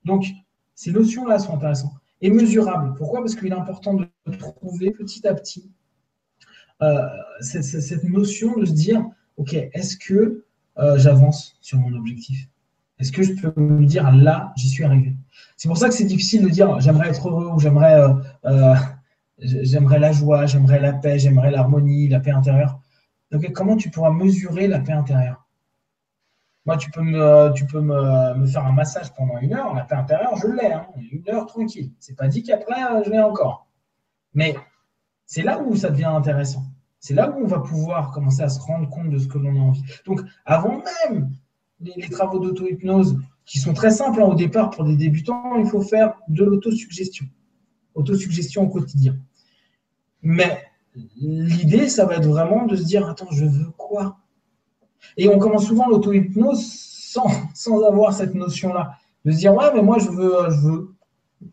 Donc, 0.06 0.26
ces 0.76 0.92
notions-là 0.92 1.40
sont 1.40 1.56
intéressantes 1.56 1.94
et 2.22 2.30
mesurables. 2.30 2.94
Pourquoi? 2.96 3.20
Parce 3.20 3.36
qu'il 3.36 3.48
est 3.48 3.54
important 3.54 3.96
de 3.96 4.36
trouver 4.38 4.92
petit 4.92 5.28
à 5.28 5.34
petit 5.34 5.70
euh, 6.82 7.08
cette, 7.42 8.04
notion 8.06 8.58
de 8.58 8.66
se 8.66 8.72
dire, 8.72 9.06
OK, 9.38 9.54
est-ce 9.54 9.98
que 9.98 10.46
euh, 10.78 10.98
j'avance 10.98 11.56
sur 11.62 11.78
mon 11.78 11.96
objectif? 11.96 12.48
Est-ce 13.00 13.12
que 13.12 13.24
je 13.24 13.34
peux 13.34 13.60
me 13.60 13.86
dire, 13.86 14.12
là, 14.12 14.52
j'y 14.56 14.70
suis 14.70 14.84
arrivé? 14.84 15.16
C'est 15.58 15.68
pour 15.68 15.78
ça 15.78 15.90
que 15.90 15.94
c'est 15.94 16.06
difficile 16.06 16.44
de 16.44 16.50
dire, 16.50 16.80
j'aimerais 16.80 17.10
être 17.10 17.28
heureux 17.28 17.52
ou 17.54 17.60
j'aimerais 17.60 18.02
euh, 18.46 18.76
j'aimerais 19.42 20.00
la 20.00 20.12
joie, 20.12 20.46
j'aimerais 20.46 20.80
la 20.80 20.94
paix, 20.94 21.20
j'aimerais 21.20 21.52
l'harmonie, 21.52 22.08
la 22.08 22.20
paix 22.20 22.32
intérieure. 22.32 22.80
Donc, 23.32 23.50
comment 23.54 23.76
tu 23.76 23.90
pourras 23.90 24.12
mesurer 24.12 24.68
la 24.68 24.80
paix 24.80 24.94
intérieure? 24.94 25.48
Moi, 26.66 26.78
tu 26.78 26.92
peux, 26.92 27.02
me, 27.02 27.52
tu 27.54 27.66
peux 27.66 27.82
me, 27.82 28.46
faire 28.46 28.66
un 28.66 28.72
massage 28.72 29.14
pendant 29.16 29.40
une 29.40 29.54
heure, 29.54 29.74
la 29.74 29.84
paix 29.84 29.96
intérieure, 29.96 30.36
je 30.36 30.48
l'ai, 30.48 30.72
hein, 30.72 30.86
une 31.12 31.28
heure 31.30 31.48
tranquille. 31.48 31.92
C'est 32.00 32.16
pas 32.16 32.28
dit 32.28 32.44
qu'après, 32.44 32.84
euh, 32.84 33.04
je 33.04 33.10
l'ai 33.10 33.20
encore. 33.20 33.68
Mais 34.34 34.56
c'est 35.26 35.42
là 35.42 35.60
où 35.60 35.76
ça 35.76 35.90
devient 35.90 36.06
intéressant. 36.06 36.64
C'est 37.00 37.16
là 37.16 37.32
où 37.32 37.44
on 37.44 37.48
va 37.48 37.60
pouvoir 37.60 38.12
commencer 38.12 38.44
à 38.44 38.50
se 38.50 38.60
rendre 38.60 38.88
compte 38.90 39.10
de 39.10 39.18
ce 39.18 39.28
que 39.28 39.40
l'on 39.40 39.56
a 39.56 39.60
envie. 39.60 39.84
Donc, 40.06 40.22
avant 40.46 40.84
même 41.10 41.32
les, 41.80 42.10
travaux 42.10 42.38
d'auto-hypnose, 42.38 43.18
qui 43.46 43.58
sont 43.58 43.74
très 43.74 43.90
simples 43.90 44.22
hein, 44.22 44.26
au 44.26 44.36
départ 44.36 44.70
pour 44.70 44.84
des 44.84 44.96
débutants, 44.96 45.56
il 45.58 45.66
faut 45.66 45.82
faire 45.82 46.14
de 46.28 46.44
l'autosuggestion. 46.44 47.26
Autosuggestion 47.96 48.64
au 48.64 48.70
quotidien. 48.70 49.18
Mais 50.24 50.64
l'idée, 51.16 51.88
ça 51.88 52.06
va 52.06 52.16
être 52.16 52.28
vraiment 52.28 52.66
de 52.66 52.76
se 52.76 52.84
dire, 52.84 53.08
attends, 53.08 53.32
je 53.32 53.46
veux 53.46 53.70
quoi? 53.78 54.18
Et 55.18 55.28
on 55.28 55.40
commence 55.40 55.66
souvent 55.66 55.88
l'auto-hypnose 55.88 56.64
sans, 56.64 57.84
avoir 57.88 58.14
cette 58.14 58.36
notion-là. 58.36 58.92
De 59.26 59.32
se 59.32 59.38
dire, 59.38 59.54
ouais, 59.54 59.74
mais 59.74 59.82
moi, 59.82 59.98
je 60.00 60.10
veux, 60.10 60.50
je 60.50 60.60
veux, 60.60 60.96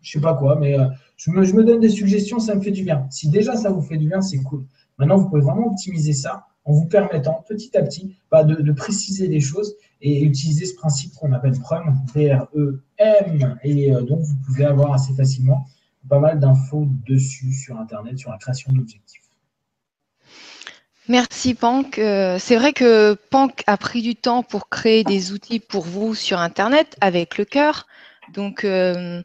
je 0.00 0.12
sais 0.12 0.20
pas 0.20 0.34
quoi, 0.34 0.56
mais 0.56 0.78
euh, 0.78 0.86
je 1.16 1.30
me, 1.30 1.64
donne 1.64 1.80
des 1.80 1.88
suggestions, 1.88 2.38
ça 2.38 2.54
me 2.54 2.60
fait 2.60 2.70
du 2.70 2.84
bien. 2.84 3.06
Si 3.10 3.28
déjà 3.28 3.56
ça 3.56 3.70
vous 3.70 3.82
fait 3.82 3.96
du 3.96 4.08
bien, 4.08 4.20
c'est 4.20 4.38
cool. 4.38 4.64
Maintenant, 4.98 5.16
vous 5.16 5.28
pouvez 5.28 5.42
vraiment 5.42 5.68
optimiser 5.68 6.12
ça 6.12 6.46
en 6.64 6.72
vous 6.72 6.86
permettant 6.86 7.44
petit 7.48 7.76
à 7.76 7.82
petit 7.82 8.16
bah, 8.30 8.44
de, 8.44 8.56
de, 8.56 8.72
préciser 8.72 9.26
les 9.26 9.40
choses 9.40 9.74
et 10.00 10.22
utiliser 10.22 10.66
ce 10.66 10.74
principe 10.74 11.14
qu'on 11.14 11.32
appelle 11.32 11.58
PREM, 11.58 11.96
P-R-E-M. 12.12 13.58
Et 13.64 13.94
euh, 13.94 14.02
donc, 14.02 14.20
vous 14.20 14.36
pouvez 14.46 14.64
avoir 14.64 14.92
assez 14.92 15.14
facilement 15.14 15.66
pas 16.08 16.18
mal 16.18 16.40
d'infos 16.40 16.86
dessus 17.06 17.52
sur 17.52 17.78
Internet, 17.78 18.18
sur 18.18 18.30
la 18.30 18.38
création 18.38 18.72
d'objectifs. 18.72 19.22
Merci 21.08 21.54
Pank. 21.54 21.98
Euh, 21.98 22.38
c'est 22.38 22.56
vrai 22.56 22.74
que 22.74 23.14
Pank 23.14 23.64
a 23.66 23.78
pris 23.78 24.02
du 24.02 24.14
temps 24.14 24.42
pour 24.42 24.68
créer 24.68 25.04
des 25.04 25.32
outils 25.32 25.58
pour 25.58 25.84
vous 25.84 26.14
sur 26.14 26.38
Internet 26.38 26.96
avec 27.00 27.38
le 27.38 27.46
cœur. 27.46 27.86
Donc, 28.34 28.64
euh, 28.64 29.22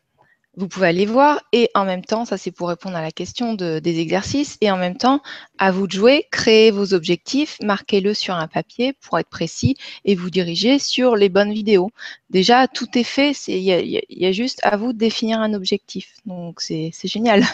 vous 0.56 0.68
pouvez 0.68 0.88
aller 0.88 1.06
voir 1.06 1.42
et 1.52 1.70
en 1.74 1.84
même 1.84 2.06
temps, 2.06 2.26
ça 2.26 2.38
c'est 2.38 2.52
pour 2.52 2.70
répondre 2.70 2.96
à 2.96 3.02
la 3.02 3.12
question 3.12 3.54
de, 3.54 3.80
des 3.80 4.00
exercices, 4.00 4.58
et 4.62 4.70
en 4.72 4.78
même 4.78 4.98
temps, 4.98 5.22
à 5.58 5.72
vous 5.72 5.88
de 5.88 5.92
jouer, 5.92 6.28
créez 6.32 6.70
vos 6.72 6.94
objectifs, 6.94 7.58
marquez-le 7.64 8.14
sur 8.14 8.36
un 8.36 8.48
papier 8.48 8.94
pour 8.94 9.18
être 9.18 9.30
précis 9.30 9.76
et 10.06 10.16
vous 10.16 10.30
diriger 10.30 10.78
sur 10.78 11.16
les 11.16 11.30
bonnes 11.30 11.54
vidéos. 11.54 11.90
Déjà, 12.30 12.68
tout 12.68 12.98
est 12.98 13.04
fait, 13.04 13.32
il 13.48 13.58
y, 13.58 14.02
y, 14.10 14.26
a 14.26 14.32
juste 14.32 14.60
à 14.64 14.78
vous 14.78 14.94
de 14.94 14.98
définir 14.98 15.40
un 15.40 15.54
objectif. 15.54 16.16
Donc 16.26 16.62
c'est 16.62 16.92
génial. 17.04 17.44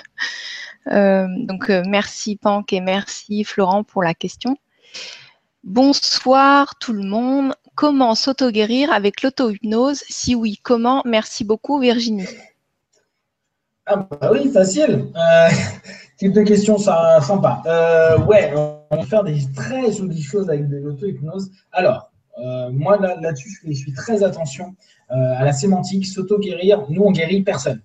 Euh, 0.88 1.28
donc 1.36 1.70
euh, 1.70 1.84
merci 1.86 2.38
Pank 2.38 2.72
et 2.74 2.80
merci 2.80 3.44
Florent 3.44 3.84
pour 3.84 4.02
la 4.02 4.16
question. 4.16 4.58
Bonsoir 5.64 6.80
tout 6.80 6.94
le 6.94 7.04
monde. 7.04 7.54
Comment 7.76 8.16
s'auto-guérir 8.16 8.92
avec 8.92 9.22
l'auto-hypnose? 9.22 10.04
Si 10.10 10.36
oui, 10.36 10.58
comment? 10.64 11.04
Merci 11.06 11.44
beaucoup 11.44 11.80
Virginie. 11.80 12.26
Ah 13.92 14.08
bah 14.22 14.30
oui, 14.32 14.52
facile. 14.52 15.08
Euh, 15.16 15.50
type 16.18 16.34
de 16.34 16.44
question 16.44 16.78
sympa. 16.78 17.64
Euh, 17.66 18.20
ouais, 18.26 18.54
on 18.56 18.96
va 18.96 19.04
faire 19.04 19.24
des 19.24 19.40
très 19.56 19.92
jolies 19.92 20.22
choses 20.22 20.48
avec 20.48 20.70
de 20.70 20.78
l'auto-hypnose. 20.78 21.50
Alors, 21.72 22.12
euh, 22.38 22.70
moi 22.72 23.00
là-dessus, 23.00 23.50
je, 23.66 23.74
suis 23.74 23.92
très 23.94 24.22
attention 24.24 24.76
à 25.10 25.44
la 25.44 25.54
sémantique, 25.54 26.06
s'auto-guérir. 26.06 26.86
Nous, 26.90 27.02
on 27.02 27.12
guérit 27.12 27.42
personne. 27.42 27.82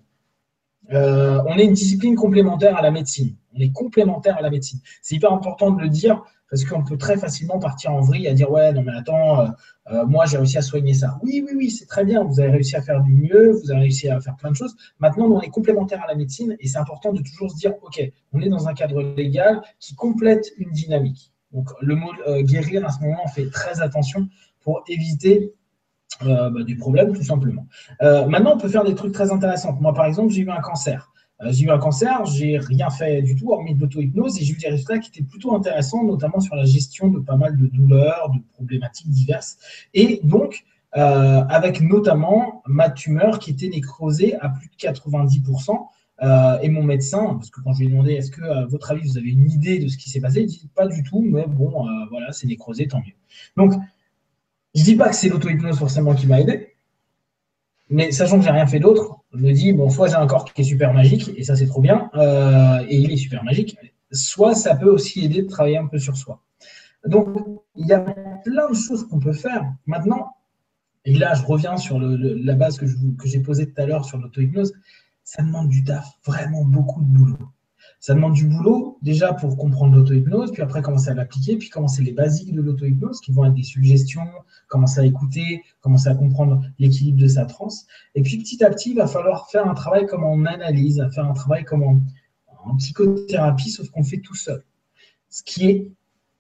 on 0.90 1.56
est 1.56 1.64
une 1.64 1.72
discipline 1.72 2.16
complémentaire 2.16 2.76
à 2.76 2.82
la 2.82 2.90
médecine. 2.90 3.34
On 3.56 3.60
est 3.60 3.72
complémentaire 3.72 4.36
à 4.36 4.42
la 4.42 4.50
médecine. 4.50 4.80
C'est 5.02 5.14
hyper 5.16 5.32
important 5.32 5.70
de 5.70 5.80
le 5.80 5.88
dire 5.88 6.22
parce 6.54 6.64
qu'on 6.64 6.84
peut 6.84 6.96
très 6.96 7.16
facilement 7.16 7.58
partir 7.58 7.92
en 7.92 8.00
vrille 8.00 8.28
à 8.28 8.32
dire 8.32 8.50
ouais 8.50 8.72
non 8.72 8.82
mais 8.82 8.92
attends 8.92 9.40
euh, 9.40 9.46
euh, 9.90 10.06
moi 10.06 10.24
j'ai 10.26 10.36
réussi 10.36 10.56
à 10.58 10.62
soigner 10.62 10.94
ça. 10.94 11.18
Oui 11.22 11.44
oui 11.44 11.52
oui 11.56 11.70
c'est 11.70 11.86
très 11.86 12.04
bien. 12.04 12.22
Vous 12.22 12.38
avez 12.38 12.50
réussi 12.50 12.76
à 12.76 12.82
faire 12.82 13.02
du 13.02 13.12
mieux 13.12 13.52
vous 13.52 13.70
avez 13.70 13.80
réussi 13.80 14.08
à 14.08 14.20
faire 14.20 14.36
plein 14.36 14.50
de 14.50 14.56
choses. 14.56 14.76
Maintenant 15.00 15.26
on 15.26 15.40
est 15.40 15.48
complémentaire 15.48 16.02
à 16.02 16.06
la 16.06 16.14
médecine 16.14 16.56
et 16.60 16.68
c'est 16.68 16.78
important 16.78 17.12
de 17.12 17.22
toujours 17.22 17.50
se 17.50 17.56
dire 17.56 17.72
ok 17.82 18.00
on 18.32 18.40
est 18.40 18.48
dans 18.48 18.68
un 18.68 18.74
cadre 18.74 19.02
légal 19.16 19.62
qui 19.80 19.94
complète 19.94 20.52
une 20.58 20.70
dynamique. 20.70 21.32
Donc 21.52 21.70
le 21.80 21.96
mot 21.96 22.10
euh, 22.28 22.42
guérir 22.42 22.86
à 22.86 22.90
ce 22.90 23.00
moment 23.00 23.18
on 23.24 23.28
fait 23.28 23.50
très 23.50 23.80
attention 23.80 24.28
pour 24.60 24.84
éviter 24.88 25.54
bah, 26.20 26.50
du 26.64 26.76
problème 26.76 27.12
tout 27.12 27.24
simplement. 27.24 27.66
Maintenant 28.00 28.54
on 28.54 28.58
peut 28.58 28.68
faire 28.68 28.84
des 28.84 28.94
trucs 28.94 29.12
très 29.12 29.32
intéressants. 29.32 29.76
Moi 29.80 29.92
par 29.92 30.06
exemple 30.06 30.32
j'ai 30.32 30.42
eu 30.42 30.50
un 30.50 30.60
cancer 30.60 31.12
j'ai 31.50 31.64
eu 31.64 31.70
un 31.70 31.78
cancer, 31.78 32.24
j'ai 32.26 32.58
rien 32.58 32.90
fait 32.90 33.22
du 33.22 33.36
tout, 33.36 33.50
hormis 33.50 33.74
de 33.74 33.80
l'auto-hypnose, 33.80 34.40
et 34.40 34.44
j'ai 34.44 34.54
eu 34.54 34.56
des 34.56 34.68
résultats 34.68 34.98
qui 34.98 35.10
étaient 35.10 35.28
plutôt 35.28 35.54
intéressants, 35.54 36.04
notamment 36.04 36.40
sur 36.40 36.54
la 36.54 36.64
gestion 36.64 37.08
de 37.08 37.18
pas 37.18 37.36
mal 37.36 37.56
de 37.56 37.66
douleurs, 37.66 38.30
de 38.34 38.40
problématiques 38.52 39.10
diverses. 39.10 39.58
Et 39.94 40.20
donc, 40.22 40.64
euh, 40.96 41.44
avec 41.48 41.80
notamment 41.80 42.62
ma 42.66 42.88
tumeur 42.88 43.40
qui 43.40 43.50
était 43.50 43.68
nécrosée 43.68 44.36
à 44.40 44.48
plus 44.48 44.68
de 44.68 44.76
90%. 44.76 45.88
Euh, 46.22 46.60
et 46.62 46.68
mon 46.68 46.84
médecin, 46.84 47.34
parce 47.34 47.50
que 47.50 47.60
quand 47.60 47.72
je 47.72 47.80
lui 47.80 47.86
ai 47.86 47.90
demandé 47.90 48.12
est-ce 48.12 48.30
que, 48.30 48.42
à 48.42 48.64
votre 48.66 48.92
avis, 48.92 49.02
vous 49.02 49.18
avez 49.18 49.30
une 49.30 49.50
idée 49.50 49.80
de 49.80 49.88
ce 49.88 49.96
qui 49.96 50.08
s'est 50.08 50.20
passé, 50.20 50.42
il 50.42 50.46
dit 50.46 50.70
pas 50.72 50.86
du 50.86 51.02
tout, 51.02 51.20
mais 51.20 51.46
bon, 51.48 51.84
voilà, 52.10 52.30
c'est 52.30 52.46
nécrosé, 52.46 52.86
tant 52.86 53.00
mieux. 53.00 53.14
Donc, 53.56 53.72
je 54.76 54.84
dis 54.84 54.94
pas 54.94 55.08
que 55.08 55.16
c'est 55.16 55.28
l'auto-hypnose 55.28 55.76
forcément 55.76 56.14
qui 56.14 56.28
m'a 56.28 56.40
aidé, 56.40 56.74
mais 57.90 58.12
sachant 58.12 58.38
que 58.38 58.44
j'ai 58.44 58.50
rien 58.50 58.66
fait 58.66 58.78
d'autre, 58.78 59.23
je 59.34 59.42
me 59.42 59.52
dis, 59.52 59.72
bon, 59.72 59.90
soit 59.90 60.08
j'ai 60.08 60.14
un 60.14 60.26
corps 60.26 60.44
qui 60.44 60.62
est 60.62 60.64
super 60.64 60.92
magique, 60.92 61.30
et 61.36 61.44
ça 61.44 61.56
c'est 61.56 61.66
trop 61.66 61.80
bien, 61.80 62.10
euh, 62.14 62.84
et 62.88 62.96
il 62.96 63.12
est 63.12 63.16
super 63.16 63.44
magique, 63.44 63.76
soit 64.12 64.54
ça 64.54 64.76
peut 64.76 64.90
aussi 64.90 65.24
aider 65.24 65.42
de 65.42 65.48
travailler 65.48 65.78
un 65.78 65.86
peu 65.86 65.98
sur 65.98 66.16
soi. 66.16 66.40
Donc, 67.06 67.28
il 67.76 67.86
y 67.86 67.92
a 67.92 68.00
plein 68.00 68.70
de 68.70 68.74
choses 68.74 69.06
qu'on 69.08 69.18
peut 69.18 69.32
faire. 69.32 69.62
Maintenant, 69.86 70.36
et 71.04 71.14
là 71.14 71.34
je 71.34 71.44
reviens 71.44 71.76
sur 71.76 71.98
la 72.00 72.54
base 72.54 72.78
que 72.78 72.86
j'ai 73.26 73.40
posée 73.40 73.70
tout 73.70 73.80
à 73.80 73.86
l'heure 73.86 74.04
sur 74.04 74.18
l'auto-hypnose, 74.18 74.72
ça 75.22 75.42
demande 75.42 75.68
du 75.68 75.84
taf, 75.84 76.06
vraiment 76.24 76.64
beaucoup 76.64 77.02
de 77.02 77.06
boulot. 77.06 77.38
Ça 78.04 78.12
demande 78.12 78.34
du 78.34 78.44
boulot 78.44 78.98
déjà 79.00 79.32
pour 79.32 79.56
comprendre 79.56 79.96
l'auto-hypnose, 79.96 80.52
puis 80.52 80.60
après 80.60 80.82
commencer 80.82 81.08
à 81.08 81.14
l'appliquer, 81.14 81.56
puis 81.56 81.70
commencer 81.70 82.02
les 82.02 82.12
basiques 82.12 82.52
de 82.52 82.60
l'auto-hypnose 82.60 83.18
qui 83.22 83.32
vont 83.32 83.46
être 83.46 83.54
des 83.54 83.62
suggestions, 83.62 84.28
commencer 84.68 85.00
à 85.00 85.06
écouter, 85.06 85.62
commencer 85.80 86.08
à 86.08 86.14
comprendre 86.14 86.60
l'équilibre 86.78 87.18
de 87.18 87.26
sa 87.26 87.46
transe. 87.46 87.86
Et 88.14 88.20
puis 88.20 88.36
petit 88.36 88.62
à 88.62 88.68
petit, 88.68 88.90
il 88.90 88.96
va 88.96 89.06
falloir 89.06 89.48
faire 89.48 89.66
un 89.66 89.72
travail 89.72 90.04
comme 90.04 90.22
en 90.22 90.44
analyse, 90.44 91.02
faire 91.14 91.24
un 91.24 91.32
travail 91.32 91.64
comme 91.64 91.82
en, 91.82 92.76
psychothérapie, 92.76 93.70
sauf 93.70 93.88
qu'on 93.88 94.04
fait 94.04 94.18
tout 94.18 94.34
seul. 94.34 94.62
Ce 95.30 95.42
qui 95.42 95.70
est 95.70 95.90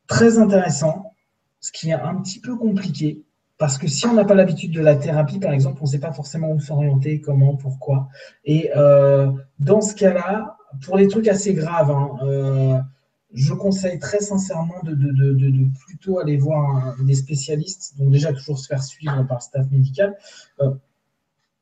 très 0.06 0.36
intéressant, 0.36 1.12
ce 1.60 1.72
qui 1.72 1.88
est 1.88 1.94
un 1.94 2.16
petit 2.16 2.40
peu 2.40 2.56
compliqué, 2.58 3.22
parce 3.56 3.78
que 3.78 3.88
si 3.88 4.04
on 4.06 4.12
n'a 4.12 4.26
pas 4.26 4.34
l'habitude 4.34 4.74
de 4.74 4.82
la 4.82 4.96
thérapie, 4.96 5.38
par 5.38 5.52
exemple, 5.52 5.78
on 5.80 5.84
ne 5.84 5.90
sait 5.90 5.98
pas 5.98 6.12
forcément 6.12 6.52
où 6.52 6.60
s'orienter, 6.60 7.22
comment, 7.22 7.56
pourquoi. 7.56 8.10
Et 8.44 8.70
euh, 8.76 9.32
dans 9.60 9.80
ce 9.80 9.94
cas-là, 9.94 10.53
pour 10.82 10.96
les 10.96 11.08
trucs 11.08 11.28
assez 11.28 11.54
graves, 11.54 11.90
hein, 11.90 12.10
euh, 12.22 12.78
je 13.32 13.52
conseille 13.52 13.98
très 13.98 14.20
sincèrement 14.20 14.80
de, 14.84 14.94
plutôt 15.86 16.18
aller 16.18 16.36
voir 16.36 16.96
des 17.02 17.14
spécialistes, 17.14 17.94
donc 17.98 18.10
déjà 18.10 18.32
toujours 18.32 18.58
se 18.58 18.66
faire 18.66 18.82
suivre 18.82 19.26
par 19.26 19.38
le 19.38 19.42
staff 19.42 19.70
médical, 19.70 20.16
euh, 20.60 20.70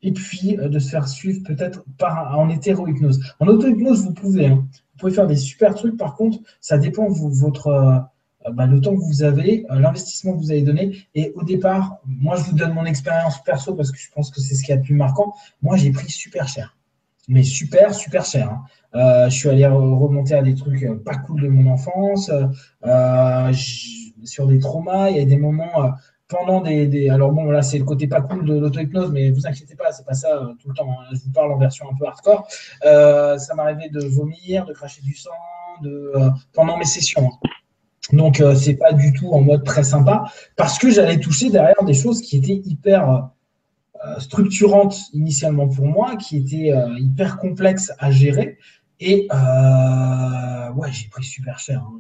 et 0.03 0.13
puis 0.13 0.59
euh, 0.59 0.69
de 0.69 0.79
se 0.79 0.91
faire 0.91 1.09
suivre 1.09 1.43
peut-être 1.45 1.85
par 1.99 2.39
en 2.39 2.49
hétéro-hypnose. 2.51 3.21
En 3.41 3.47
auto-hypnose, 3.47 4.05
vous 4.05 4.13
pouvez, 4.13 4.47
hein. 4.47 4.67
vous 4.67 4.99
pouvez 4.99 5.13
faire 5.13 5.27
des 5.27 5.37
super 5.37 5.75
trucs, 5.75 5.97
par 5.97 6.15
contre, 6.15 6.39
ça 6.61 6.77
dépend 6.77 7.11
de 7.11 7.17
votre, 7.17 8.07
bah, 8.53 8.67
le 8.67 8.81
temps 8.81 8.95
que 8.95 9.03
vous 9.03 9.23
avez, 9.23 9.65
l'investissement 9.71 10.35
que 10.35 10.39
vous 10.39 10.51
avez 10.51 10.63
donné, 10.63 11.07
et 11.15 11.33
au 11.37 11.43
départ, 11.43 11.99
moi 12.05 12.37
je 12.37 12.43
vous 12.43 12.55
donne 12.55 12.75
mon 12.75 12.85
expérience 12.85 13.43
perso 13.43 13.75
parce 13.75 13.91
que 13.91 13.99
je 13.99 14.11
pense 14.11 14.31
que 14.31 14.41
c'est 14.41 14.55
ce 14.55 14.63
qui 14.63 14.73
est 14.73 14.77
le 14.77 14.83
plus 14.83 14.95
marquant, 14.95 15.35
moi 15.63 15.77
j'ai 15.77 15.91
pris 15.91 16.11
super 16.11 16.49
cher 16.49 16.77
mais 17.29 17.43
super, 17.43 17.95
super 17.95 18.25
cher. 18.25 18.51
Hein. 18.51 18.65
Euh, 18.95 19.29
je 19.29 19.37
suis 19.37 19.49
allé 19.49 19.67
remonter 19.67 20.35
à 20.35 20.43
des 20.43 20.55
trucs 20.55 20.83
euh, 20.83 20.97
pas 20.97 21.17
cool 21.17 21.41
de 21.41 21.49
mon 21.49 21.73
enfance, 21.73 22.31
euh, 22.85 23.53
sur 24.25 24.47
des 24.47 24.59
traumas. 24.59 25.11
Il 25.11 25.17
y 25.17 25.21
a 25.21 25.25
des 25.25 25.39
moments 25.39 25.93
pendant 26.29 26.61
des, 26.61 27.09
Alors 27.09 27.33
bon, 27.33 27.45
là, 27.51 27.63
c'est 27.63 27.79
le 27.79 27.85
côté 27.85 28.07
pas 28.07 28.21
cool 28.21 28.45
de 28.45 28.59
l'auto-hypnose, 28.59 29.11
mais 29.13 29.31
vous 29.31 29.47
inquiétez 29.47 29.77
pas, 29.77 29.93
c'est 29.93 30.07
pas 30.07 30.15
ça 30.15 30.29
tout 30.61 30.69
le 30.69 30.75
temps. 30.75 30.89
Hein. 30.91 31.13
Je 31.13 31.21
vous 31.25 31.33
parle 31.33 31.53
en 31.53 31.59
version 31.59 31.87
un 31.91 31.97
peu 31.97 32.07
hardcore. 32.07 32.47
ça 32.83 33.55
m'arrivait 33.55 33.89
de 33.89 34.05
vomir, 34.07 34.67
de 34.67 34.73
cracher 34.73 35.03
du 35.03 35.15
sang, 35.15 35.31
de, 35.83 36.13
pendant 36.53 36.77
mes 36.77 36.85
sessions. 36.85 37.31
Hein. 37.45 37.49
Donc, 38.13 38.43
c'est 38.57 38.75
pas 38.75 38.93
du 38.93 39.13
tout 39.13 39.31
en 39.31 39.41
mode 39.41 39.65
très 39.65 39.85
sympa, 39.85 40.25
parce 40.57 40.79
que 40.79 40.91
j'allais 40.91 41.19
toucher 41.21 41.51
derrière 41.51 41.83
des 41.85 41.95
choses 41.95 42.21
qui 42.21 42.37
étaient 42.37 42.61
hyper 42.65 43.31
structurante 44.19 44.97
initialement 45.13 45.69
pour 45.69 45.87
moi, 45.87 46.17
qui 46.17 46.37
était 46.39 46.73
hyper 46.99 47.39
complexe 47.39 47.93
à 47.99 48.11
gérer. 48.11 48.59
Et 49.05 49.27
euh, 49.33 50.73
ouais, 50.75 50.93
j'ai 50.93 51.09
pris 51.09 51.25
super 51.25 51.59
cher. 51.59 51.83
Hein. 51.85 51.99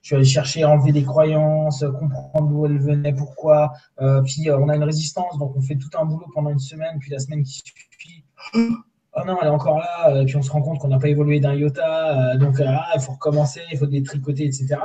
Je 0.00 0.08
suis 0.08 0.16
allé 0.16 0.24
chercher 0.24 0.62
à 0.62 0.70
enlever 0.70 0.92
des 0.92 1.02
croyances, 1.02 1.84
comprendre 2.00 2.48
d'où 2.48 2.64
elles 2.64 2.78
venaient, 2.78 3.12
pourquoi. 3.12 3.72
Euh, 4.00 4.22
puis 4.22 4.48
euh, 4.48 4.58
on 4.58 4.70
a 4.70 4.76
une 4.76 4.84
résistance, 4.84 5.36
donc 5.36 5.54
on 5.54 5.60
fait 5.60 5.76
tout 5.76 5.90
un 5.98 6.06
boulot 6.06 6.26
pendant 6.32 6.48
une 6.48 6.58
semaine, 6.58 6.98
puis 7.00 7.10
la 7.10 7.18
semaine 7.18 7.42
qui 7.42 7.52
suit, 7.52 8.24
oh 8.54 9.20
non, 9.26 9.36
elle 9.42 9.48
est 9.48 9.50
encore 9.50 9.78
là, 9.78 10.22
et 10.22 10.24
puis 10.24 10.36
on 10.36 10.42
se 10.42 10.50
rend 10.50 10.62
compte 10.62 10.78
qu'on 10.78 10.88
n'a 10.88 10.98
pas 10.98 11.08
évolué 11.08 11.38
d'un 11.38 11.54
iota, 11.54 12.36
donc 12.36 12.62
ah, 12.64 12.86
il 12.94 13.00
faut 13.00 13.12
recommencer, 13.12 13.60
il 13.70 13.76
faut 13.76 13.86
détricoter, 13.86 14.46
etc. 14.46 14.76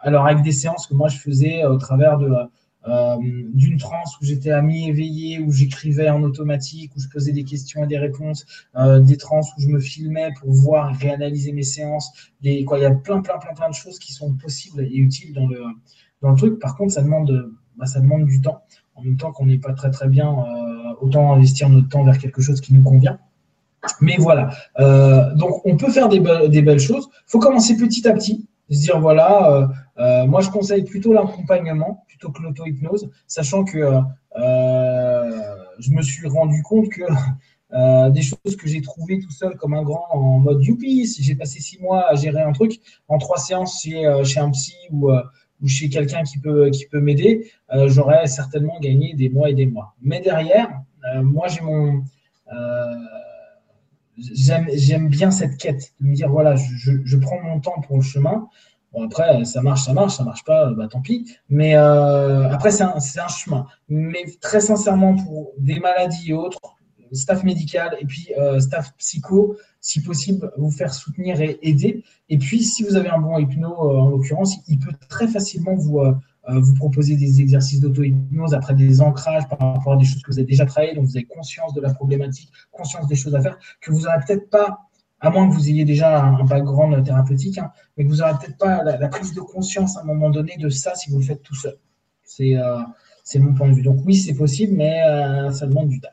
alors 0.00 0.26
avec 0.26 0.42
des 0.42 0.52
séances 0.52 0.86
que 0.86 0.94
moi 0.94 1.08
je 1.08 1.18
faisais 1.18 1.64
au 1.66 1.76
travers 1.76 2.18
de 2.18 2.32
euh, 2.86 3.16
d'une 3.54 3.78
transe 3.78 4.18
où 4.20 4.26
j'étais 4.26 4.50
à 4.50 4.60
mi-éveillé, 4.60 5.38
où 5.38 5.50
j'écrivais 5.50 6.10
en 6.10 6.22
automatique, 6.22 6.92
où 6.94 7.00
je 7.00 7.08
posais 7.08 7.32
des 7.32 7.44
questions 7.44 7.84
et 7.84 7.86
des 7.86 7.96
réponses, 7.96 8.44
euh, 8.76 9.00
des 9.00 9.16
trans 9.16 9.40
où 9.40 9.60
je 9.60 9.68
me 9.68 9.80
filmais 9.80 10.30
pour 10.38 10.52
voir 10.52 10.90
et 10.90 11.06
réanalyser 11.06 11.52
mes 11.52 11.62
séances. 11.62 12.12
Il 12.42 12.52
y 12.52 12.84
a 12.84 12.90
plein, 12.90 13.22
plein, 13.22 13.38
plein, 13.38 13.54
plein 13.54 13.70
de 13.70 13.74
choses 13.74 13.98
qui 13.98 14.12
sont 14.12 14.34
possibles 14.34 14.82
et 14.82 14.96
utiles 14.96 15.32
dans 15.32 15.46
le, 15.46 16.36
truc. 16.36 16.58
Par 16.58 16.76
contre, 16.76 16.92
ça 16.92 17.00
demande, 17.00 17.52
bah, 17.76 17.86
ça 17.86 18.00
demande 18.00 18.26
du 18.26 18.42
temps. 18.42 18.62
En 18.96 19.02
même 19.02 19.16
temps 19.16 19.32
qu'on 19.32 19.46
n'est 19.46 19.58
pas 19.58 19.72
très, 19.72 19.90
très 19.90 20.08
bien, 20.08 20.30
euh, 20.30 20.94
autant 21.00 21.32
investir 21.32 21.70
notre 21.70 21.88
temps 21.88 22.04
vers 22.04 22.18
quelque 22.18 22.42
chose 22.42 22.60
qui 22.60 22.74
nous 22.74 22.82
convient. 22.82 23.18
Mais 24.00 24.16
voilà. 24.18 24.50
donc, 25.36 25.64
on 25.64 25.76
peut 25.76 25.90
faire 25.90 26.10
des, 26.10 26.22
des 26.48 26.62
belles 26.62 26.80
choses. 26.80 27.08
Il 27.12 27.30
faut 27.30 27.38
commencer 27.38 27.76
petit 27.76 28.06
à 28.06 28.12
petit. 28.12 28.46
Se 28.70 28.80
dire, 28.80 28.98
voilà, 28.98 29.68
moi, 29.96 30.40
je 30.40 30.50
conseille 30.50 30.84
plutôt 30.84 31.12
l'accompagnement 31.12 32.04
que 32.32 32.42
l'auto-hypnose, 32.42 33.10
sachant 33.26 33.64
que 33.64 33.78
euh, 34.36 35.56
je 35.78 35.90
me 35.90 36.02
suis 36.02 36.26
rendu 36.28 36.62
compte 36.62 36.88
que 36.88 37.02
euh, 37.72 38.10
des 38.10 38.22
choses 38.22 38.56
que 38.58 38.68
j'ai 38.68 38.82
trouvées 38.82 39.18
tout 39.18 39.30
seul 39.30 39.56
comme 39.56 39.74
un 39.74 39.82
grand 39.82 40.06
en 40.10 40.38
mode 40.38 40.64
youpi, 40.64 41.06
si 41.06 41.22
j'ai 41.22 41.34
passé 41.34 41.60
six 41.60 41.80
mois 41.80 42.08
à 42.08 42.14
gérer 42.14 42.42
un 42.42 42.52
truc, 42.52 42.80
en 43.08 43.18
trois 43.18 43.38
séances 43.38 43.82
chez, 43.82 44.06
euh, 44.06 44.24
chez 44.24 44.40
un 44.40 44.50
psy 44.50 44.76
ou, 44.90 45.10
chez 45.66 45.88
quelqu'un 45.88 46.22
qui 46.24 46.38
peut, 46.38 46.68
qui 46.68 46.84
peut 46.86 47.00
m'aider, 47.00 47.50
j'aurais 47.86 48.26
certainement 48.26 48.78
gagné 48.80 49.14
des 49.14 49.30
mois 49.30 49.48
et 49.48 49.54
des 49.54 49.64
mois. 49.64 49.94
Mais 50.02 50.20
derrière, 50.20 50.68
moi 51.22 51.48
j'ai 51.48 51.62
mon 51.62 52.02
j'aime 54.18 55.08
bien 55.08 55.30
cette 55.30 55.56
quête 55.56 55.94
de 56.00 56.06
me 56.06 56.14
dire 56.14 56.28
voilà, 56.28 56.54
je, 56.56 57.16
prends 57.16 57.40
mon 57.40 57.60
temps 57.60 57.80
pour 57.86 57.96
le 57.96 58.02
chemin. 58.02 58.46
Bon, 58.94 59.06
après, 59.06 59.44
ça 59.44 59.60
marche, 59.60 59.84
ça 59.84 59.92
marche, 59.92 60.16
ça 60.16 60.24
marche 60.24 60.44
pas, 60.44 60.70
bah, 60.70 60.86
tant 60.88 61.00
pis. 61.00 61.36
Mais 61.48 61.76
euh, 61.76 62.48
après, 62.48 62.70
c'est 62.70 62.84
un, 62.84 63.28
chemin. 63.28 63.66
Mais 63.88 64.24
très 64.40 64.60
sincèrement, 64.60 65.16
pour 65.16 65.50
des 65.58 65.80
maladies 65.80 66.30
et 66.30 66.32
autres, 66.32 66.60
staff 67.12 67.42
médical 67.42 67.96
et 68.00 68.06
puis 68.06 68.30
staff 68.58 68.94
psycho, 68.96 69.56
si 69.80 70.00
possible, 70.00 70.52
vous 70.56 70.70
faire 70.70 70.94
soutenir 70.94 71.40
et 71.40 71.58
aider. 71.62 72.04
Et 72.28 72.38
puis, 72.38 72.62
si 72.62 72.84
vous 72.84 72.96
avez 72.96 73.08
un 73.08 73.18
bon 73.18 73.36
hypno, 73.38 73.74
en 73.74 74.10
l'occurrence, 74.10 74.56
il 74.68 74.78
peut 74.78 74.92
très 75.08 75.26
facilement 75.26 75.74
vous, 75.74 76.00
vous 76.48 76.74
proposer 76.74 77.16
des 77.16 77.40
exercices 77.40 77.80
d'auto-hypnose 77.80 78.54
après 78.54 78.74
des 78.74 79.00
ancrages 79.00 79.48
par 79.48 79.58
rapport 79.58 79.94
à 79.94 79.96
des 79.96 80.04
choses 80.04 80.22
que 80.22 80.30
vous 80.30 80.38
avez 80.38 80.46
déjà 80.46 80.66
travaillées, 80.66 80.94
donc 80.94 81.04
vous 81.06 81.16
avez 81.16 81.26
conscience 81.26 81.74
de 81.74 81.80
la 81.80 81.92
problématique, 81.92 82.50
conscience 82.70 83.06
des 83.08 83.16
choses 83.16 83.34
à 83.34 83.42
faire, 83.42 83.58
que 83.80 83.90
vous 83.90 84.02
n'aurez 84.02 84.18
peut-être 84.26 84.50
pas 84.50 84.88
à 85.24 85.30
moins 85.30 85.48
que 85.48 85.54
vous 85.54 85.70
ayez 85.70 85.86
déjà 85.86 86.22
un 86.22 86.44
background 86.44 87.02
thérapeutique, 87.02 87.56
hein, 87.56 87.72
mais 87.96 88.04
que 88.04 88.10
vous 88.10 88.16
n'aurez 88.16 88.32
peut-être 88.32 88.58
pas 88.58 88.82
la, 88.82 89.08
prise 89.08 89.32
de 89.32 89.40
conscience 89.40 89.96
à 89.96 90.02
un 90.02 90.04
moment 90.04 90.28
donné 90.28 90.56
de 90.58 90.68
ça 90.68 90.94
si 90.94 91.10
vous 91.10 91.18
le 91.18 91.24
faites 91.24 91.42
tout 91.42 91.54
seul. 91.54 91.78
C'est 92.22 92.56
euh, 92.56 92.78
mon 93.36 93.54
point 93.54 93.68
de 93.68 93.74
vue. 93.74 93.82
Donc 93.82 94.00
oui, 94.04 94.16
c'est 94.16 94.34
possible, 94.34 94.74
mais 94.76 95.02
euh, 95.02 95.50
ça 95.50 95.66
demande 95.66 95.88
du 95.88 95.98
taf. 95.98 96.12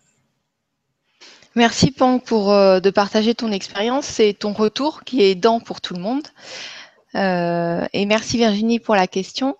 Merci 1.55 1.91
Pan 1.91 2.19
pour 2.19 2.53
euh, 2.53 2.79
de 2.79 2.89
partager 2.89 3.35
ton 3.35 3.51
expérience 3.51 4.21
et 4.21 4.33
ton 4.33 4.53
retour 4.53 5.03
qui 5.03 5.21
est 5.21 5.31
aidant 5.31 5.59
pour 5.59 5.81
tout 5.81 5.93
le 5.93 5.99
monde. 5.99 6.27
et 7.13 8.05
merci 8.05 8.37
Virginie 8.37 8.79
pour 8.79 8.95
la 8.95 9.07
question. 9.07 9.57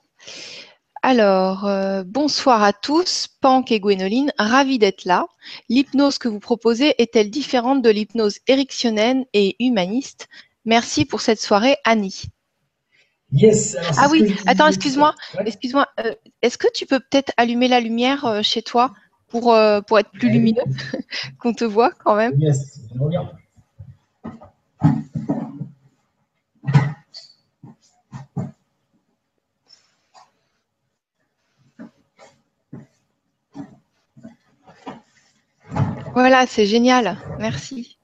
Alors, 1.04 1.66
euh, 1.66 2.04
bonsoir 2.06 2.62
à 2.62 2.74
tous, 2.74 3.28
Pank 3.42 3.72
et 3.72 3.80
Gwénoline, 3.80 4.32
ravi 4.38 4.78
d'être 4.78 5.06
là. 5.06 5.26
L'hypnose 5.68 6.20
que 6.20 6.28
vous 6.28 6.40
proposez 6.40 6.94
est-elle 7.02 7.32
différente 7.32 7.82
de 7.82 7.90
l'hypnose 7.90 8.38
érectionnelle 8.46 9.26
et 9.34 9.56
humaniste? 9.60 10.28
Merci 10.64 11.06
pour 11.06 11.22
cette 11.22 11.42
soirée, 11.42 11.76
Annie. 11.86 12.26
Yes. 13.34 13.76
ah 13.98 14.10
oui, 14.12 14.36
attends, 14.46 14.68
excuse-moi. 14.68 15.16
Excuse-moi. 15.44 15.88
Euh, 16.06 16.14
est-ce 16.44 16.60
que 16.60 16.68
tu 16.72 16.86
peux 16.86 17.00
peut-être 17.00 17.34
allumer 17.36 17.68
la 17.68 17.80
lumière 17.80 18.26
euh, 18.26 18.42
chez 18.44 18.62
toi 18.62 18.94
pour, 19.28 19.58
pour 19.88 19.98
être 19.98 20.12
plus 20.12 20.30
lumineux, 20.30 20.62
qu'on 21.40 21.54
te 21.54 21.64
voit 21.64 21.92
quand 22.04 22.16
même 22.16 22.34
Yes, 22.38 22.80
je 22.94 23.00
regarde. 23.02 23.30
Voilà, 36.14 36.46
c'est 36.46 36.66
génial. 36.66 37.18
Merci. 37.40 37.98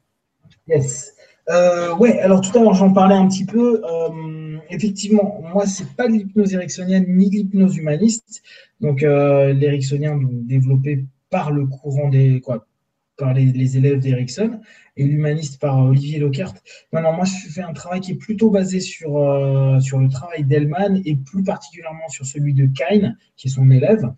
Yes. 0.67 1.13
Euh, 1.49 1.95
ouais, 1.95 2.19
alors 2.19 2.41
tout 2.41 2.57
à 2.57 2.61
l'heure, 2.61 2.73
j'en 2.73 2.91
parlais 2.91 3.15
un 3.15 3.27
petit 3.27 3.45
peu. 3.45 3.81
Euh, 3.84 4.57
effectivement, 4.69 5.41
moi, 5.53 5.65
c'est 5.65 5.89
pas 5.95 6.07
de 6.07 6.13
l'hypnose 6.13 6.53
érectionienne 6.53 7.05
ni 7.07 7.29
l'hypnose 7.29 7.77
humaniste. 7.77 8.41
Donc, 8.81 9.03
euh, 9.03 9.53
l'éricksonien 9.53 10.19
développé 10.21 11.05
par 11.29 11.51
le 11.51 11.65
courant 11.65 12.09
des, 12.09 12.41
quoi, 12.41 12.65
par 13.17 13.34
les, 13.34 13.77
élèves 13.77 13.99
d'Erickson 13.99 14.59
et 14.95 15.03
l'humaniste 15.03 15.59
par 15.59 15.77
Olivier 15.77 16.19
Lockhart. 16.19 16.53
Maintenant, 16.91 17.13
moi, 17.13 17.25
je 17.25 17.49
fais 17.49 17.61
un 17.61 17.73
travail 17.73 18.01
qui 18.01 18.11
est 18.11 18.15
plutôt 18.15 18.49
basé 18.49 18.79
sur, 18.79 19.17
euh, 19.17 19.79
sur 19.79 19.99
le 19.99 20.09
travail 20.09 20.43
d'Ellman 20.43 21.01
et 21.05 21.15
plus 21.15 21.43
particulièrement 21.43 22.07
sur 22.09 22.25
celui 22.25 22.53
de 22.53 22.67
Kine, 22.67 23.17
qui 23.35 23.47
est 23.47 23.51
son 23.51 23.69
élève, 23.71 24.11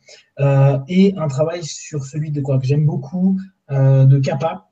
et 0.87 1.13
un 1.17 1.27
travail 1.27 1.63
sur 1.63 2.05
celui 2.05 2.31
de 2.31 2.41
quoi 2.41 2.59
que 2.59 2.65
j'aime 2.65 2.85
beaucoup, 2.85 3.37
euh, 3.37 3.58
de 3.69 4.19
Kappa, 4.19 4.69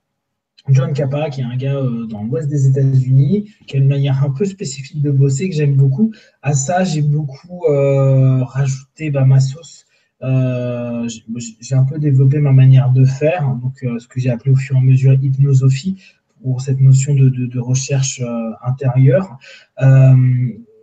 John 0.70 0.92
Kappa, 0.94 1.30
qui 1.30 1.42
est 1.42 1.46
un 1.46 1.56
gars 1.56 1.76
euh, 1.76 2.06
dans 2.06 2.24
l'ouest 2.24 2.50
des 2.50 2.68
États-Unis, 2.68 3.50
qui 3.68 3.78
a 3.78 3.80
une 3.80 3.88
manière 3.88 4.24
un 4.24 4.32
peu 4.32 4.46
spécifique 4.46 5.02
de 5.02 5.12
bosser 5.12 5.50
que 5.50 5.56
j'aime 5.56 5.76
beaucoup. 5.76 6.12
À 6.42 6.54
ça, 6.54 6.84
j'ai 6.84 7.02
beaucoup 7.02 7.66
euh, 7.66 8.44
rajouté 8.44 9.10
bah, 9.10 9.26
ma 9.26 9.40
sauce. 9.40 9.86
j'ai 10.22 11.76
un 11.76 11.84
peu 11.84 12.00
développé 12.00 12.40
ma 12.40 12.52
manière 12.52 12.92
de 12.92 13.06
faire, 13.06 13.56
donc 13.62 13.78
ce 13.82 14.08
que 14.08 14.20
j'ai 14.20 14.30
appelé 14.30 14.52
au 14.52 14.56
fur 14.56 14.76
et 14.76 14.80
à 14.80 14.82
mesure 14.82 15.14
hypnosophie, 15.14 16.02
pour 16.42 16.62
cette 16.62 16.80
notion 16.82 17.16
de, 17.16 17.60
recherche 17.60 18.22
intérieure 18.62 19.38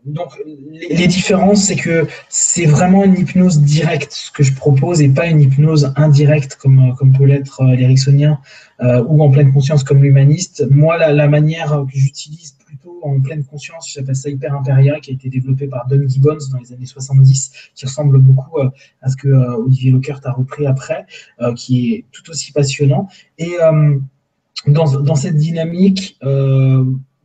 donc, 0.05 0.39
les, 0.91 1.07
différences, 1.07 1.65
c'est 1.65 1.77
que 1.77 2.07
c'est 2.29 2.67
vraiment 2.67 3.05
une 3.05 3.19
hypnose 3.19 3.63
directe, 3.63 4.13
ce 4.13 4.31
que 4.31 4.43
je 4.43 4.55
propose, 4.55 5.01
et 5.01 5.09
pas 5.09 5.27
une 5.27 5.41
hypnose 5.41 5.95
indirecte, 5.97 6.57
comme, 6.57 6.95
comme 6.97 7.13
peut 7.13 7.25
l'être 7.25 7.63
euh, 7.63 7.75
l'éricksonien, 7.75 8.39
euh, 8.83 9.03
ou 9.09 9.23
en 9.23 9.31
pleine 9.31 9.51
conscience, 9.51 9.83
comme 9.83 10.03
l'humaniste. 10.03 10.67
Moi, 10.71 10.99
la, 10.99 11.29
manière 11.29 11.87
que 11.91 11.99
j'utilise 11.99 12.53
plutôt 12.67 13.01
en 13.03 13.19
pleine 13.21 13.45
conscience, 13.45 13.91
j'appelle 13.95 14.15
ça 14.15 14.29
Hyper 14.29 14.55
Imperia, 14.55 15.01
qui 15.01 15.11
a 15.11 15.15
été 15.15 15.31
développé 15.31 15.69
par 15.69 15.87
Don 15.87 16.07
Gibbons 16.07 16.37
dans 16.53 16.59
les 16.59 16.75
années 16.75 16.85
70, 16.85 17.71
qui 17.75 17.87
ressemble 17.87 18.19
beaucoup 18.19 18.59
euh, 18.59 18.69
à 19.01 19.09
ce 19.09 19.17
que 19.17 19.29
Olivier 19.29 19.91
Lockert 19.91 20.21
a 20.25 20.33
repris 20.33 20.67
après, 20.67 21.07
qui 21.57 21.95
est 21.95 22.05
tout 22.13 22.31
aussi 22.31 22.53
passionnant. 22.53 23.09
Et 23.39 23.53
dans, 24.67 25.01
dans, 25.01 25.15
cette 25.15 25.37
dynamique, 25.37 26.19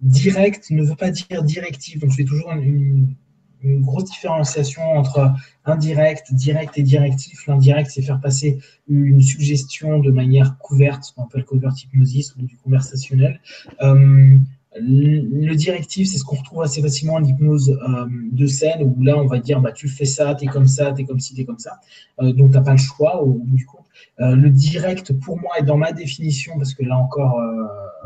direct 0.02 0.70
ne 0.72 0.84
veut 0.84 0.96
pas 0.96 1.12
dire 1.12 1.44
directif. 1.44 2.00
Donc, 2.00 2.12
je 2.12 2.18
fais 2.18 2.24
toujours 2.24 2.52
une, 2.52 3.16
grosse 3.62 4.06
différenciation 4.06 4.82
entre 4.84 5.34
indirect, 5.66 6.34
direct 6.34 6.78
et 6.78 6.82
directif. 6.82 7.46
L'indirect, 7.46 7.92
c'est 7.92 8.02
faire 8.02 8.22
passer 8.22 8.58
une 8.88 9.22
suggestion 9.22 10.00
de 10.00 10.12
manière 10.12 10.58
couverte, 10.60 11.04
ce 11.04 11.14
qu'on 11.14 11.24
appelle 11.24 11.44
covert 11.44 11.74
hypnosis 11.78 12.34
ou 12.38 12.44
du 12.44 12.56
conversationnel. 12.56 13.42
Euh, 13.82 14.38
le 14.76 15.56
directif, 15.56 16.08
c'est 16.08 16.18
ce 16.18 16.24
qu'on 16.24 16.38
retrouve 16.38 16.62
assez 16.62 16.82
facilement 16.82 17.16
en 17.16 17.24
hypnose 17.24 17.70
euh, 17.70 18.06
de 18.32 18.48
scène, 18.48 18.84
où 18.84 19.04
là, 19.04 19.18
on 19.18 19.26
va 19.26 19.40
dire, 19.40 19.60
bah, 19.60 19.72
tu 19.72 19.90
fais 19.90 20.06
ça, 20.06 20.36
tu 20.36 20.46
es 20.46 20.48
comme 20.48 20.68
ça, 20.68 20.94
tu 20.94 21.02
es 21.02 21.06
comme 21.06 21.20
ci, 21.20 21.34
tu 21.34 21.42
es 21.42 21.46
comme 21.46 21.60
ça. 21.60 21.80
Euh, 22.22 22.32
donc, 22.32 22.52
tu 22.52 22.58
n'as 22.58 22.64
pas 22.64 22.72
le 22.72 22.78
choix 22.78 23.22
au 23.22 23.42
du 23.44 23.66
compte. 23.66 23.79
Le 24.18 24.50
direct, 24.50 25.14
pour 25.14 25.40
moi, 25.40 25.52
est 25.60 25.64
dans 25.64 25.78
ma 25.78 25.92
définition, 25.92 26.58
parce 26.58 26.74
que 26.74 26.84
là 26.84 26.98
encore, 26.98 27.40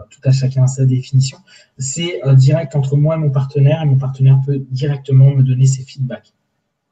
tout 0.10 0.20
à 0.24 0.32
chacun 0.32 0.68
sa 0.68 0.86
définition, 0.86 1.38
c'est 1.78 2.26
euh, 2.26 2.34
direct 2.34 2.76
entre 2.76 2.96
moi 2.96 3.16
et 3.16 3.20
mon 3.20 3.30
partenaire, 3.30 3.82
et 3.82 3.86
mon 3.86 3.98
partenaire 3.98 4.40
peut 4.46 4.64
directement 4.72 5.32
me 5.32 5.44
donner 5.44 5.66
ses 5.66 5.84
feedbacks. 5.84 6.34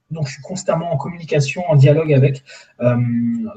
Donc, 0.10 0.28
je 0.28 0.34
suis 0.34 0.41
constamment 0.41 0.91
en 0.91 0.98
communication, 0.98 1.64
en 1.69 1.76
dialogue 1.76 2.11
avec, 2.11 2.44
euh, 2.82 2.98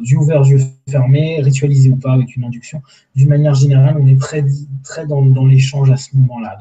yeux 0.04 0.18
ouverts, 0.18 0.44
yeux 0.44 0.60
fermés, 0.88 1.40
ritualisé 1.40 1.90
ou 1.90 1.96
pas, 1.96 2.12
avec 2.12 2.36
une 2.36 2.44
induction. 2.44 2.80
D'une 3.16 3.28
manière 3.28 3.54
générale, 3.54 3.96
on 3.98 4.06
est 4.06 4.20
très, 4.20 4.44
très 4.84 5.04
dans, 5.04 5.46
l'échange 5.46 5.90
à 5.90 5.96
ce 5.96 6.16
moment-là. 6.16 6.56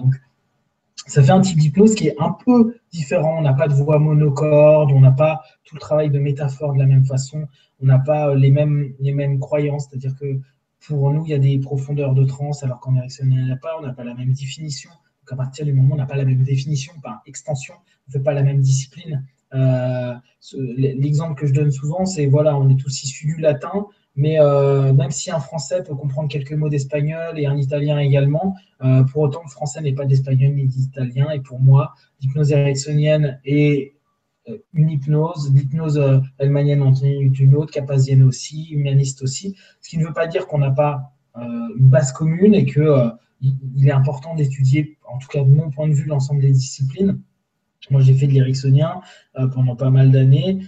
Ça 1.06 1.22
fait 1.22 1.32
un 1.32 1.42
type 1.42 1.60
d'hypnose 1.60 1.96
qui 1.96 2.08
est 2.08 2.16
un 2.20 2.32
peu 2.46 2.78
différent. 2.92 3.38
On 3.38 3.42
n'a 3.42 3.54
pas 3.54 3.68
de 3.68 3.74
voix 3.74 4.00
monocorde, 4.00 4.92
on 4.92 5.00
n'a 5.00 5.12
pas 5.12 5.42
tout 5.64 5.76
le 5.76 5.80
travail 5.80 6.10
de 6.10 6.20
métaphore 6.20 6.74
de 6.74 6.80
la 6.80 6.86
même 6.86 7.06
façon, 7.06 7.48
on 7.82 7.86
n'a 7.86 8.00
pas 8.00 8.34
les 8.36 8.52
mêmes, 8.52 8.94
les 9.00 9.12
mêmes 9.12 9.40
croyances, 9.40 9.88
c'est-à-dire 9.90 10.16
que 10.16 10.40
pour 10.86 11.12
nous, 11.12 11.26
il 11.26 11.30
y 11.30 11.34
a 11.34 11.40
des 11.40 11.60
profondeurs 11.60 12.14
de 12.14 12.26
transe, 12.26 12.64
alors 12.64 12.80
qu'en 12.80 12.96
érection, 12.96 13.26
il 13.26 13.32
n'y 13.32 13.52
en 13.52 13.54
a 13.54 13.58
pas, 13.58 13.78
on 13.80 13.82
n'a 13.82 13.94
pas 13.94 14.04
la 14.04 14.14
même 14.14 14.34
définition. 14.34 14.90
Donc 14.90 15.32
à 15.32 15.36
partir 15.36 15.66
du 15.66 15.74
moment 15.74 15.92
où 15.92 15.94
on 15.94 15.98
n'a 15.98 16.06
pas 16.06 16.18
la 16.18 16.26
même 16.26 16.44
définition, 16.44 16.94
par 17.02 17.22
extension, 17.26 17.76
on 17.76 18.10
ne 18.10 18.12
fait 18.14 18.24
pas 18.24 18.34
la 18.34 18.44
même 18.44 18.60
discipline. 18.60 19.26
Euh, 19.54 20.16
l'exemple 20.78 21.40
que 21.40 21.48
je 21.48 21.54
donne 21.54 21.72
souvent, 21.72 22.06
c'est 22.06 22.26
voilà, 22.26 22.58
on 22.58 22.70
est 22.70 22.76
tous 22.76 23.04
issus 23.04 23.28
du 23.28 23.42
latin, 23.42 23.86
mais 24.16 24.40
euh, 24.40 24.94
même 24.94 25.12
si 25.12 25.32
un 25.32 25.40
Français 25.40 25.82
peut 25.84 25.96
comprendre 25.96 26.30
quelques 26.30 26.54
mots 26.54 26.70
d'espagnol 26.70 27.40
et 27.40 27.48
un 27.48 27.58
Italien 27.58 27.98
également, 27.98 28.56
euh, 28.84 29.04
pour 29.04 29.24
autant 29.24 29.42
le 29.44 29.50
Français 29.50 29.82
n'est 29.82 29.94
pas 29.94 30.06
d'espagnol 30.06 30.54
ni 30.54 30.68
d'italien. 30.68 31.32
Et 31.32 31.40
pour 31.40 31.60
moi, 31.60 31.94
l'hypnose 32.22 32.52
ericksonienne 32.52 33.40
est 33.44 33.96
euh, 34.50 34.58
une 34.74 34.92
hypnose, 34.92 35.52
l'hypnose 35.52 36.00
allemanienne 36.38 36.84
en 36.84 36.94
est 36.94 37.40
une 37.40 37.56
autre, 37.56 37.72
capasienne 37.72 38.22
aussi, 38.22 38.70
humaniste 38.70 39.24
aussi, 39.24 39.56
ce 39.82 39.90
qui 39.90 39.98
ne 39.98 40.06
veut 40.06 40.14
pas 40.14 40.28
dire 40.28 40.48
qu'on 40.48 40.60
n'a 40.60 40.72
pas 40.72 41.10
une 41.36 41.90
base 41.90 42.12
commune 42.12 42.54
et 42.54 42.66
que 42.66 43.10
il 43.42 43.88
est 43.88 43.92
important 43.92 44.36
d'étudier, 44.36 45.00
en 45.12 45.18
tout 45.18 45.28
cas 45.28 45.44
de 45.44 45.50
mon 45.50 45.72
point 45.72 45.88
de 45.88 45.94
vue, 45.94 46.06
l'ensemble 46.06 46.42
des 46.42 46.52
disciplines. 46.52 47.20
Moi, 47.90 48.02
j'ai 48.02 48.14
fait 48.14 48.28
de 48.28 48.34
l'éricksonien 48.34 49.02
pendant 49.54 49.76
pas 49.76 49.90
mal 49.90 50.12
d'années. 50.12 50.60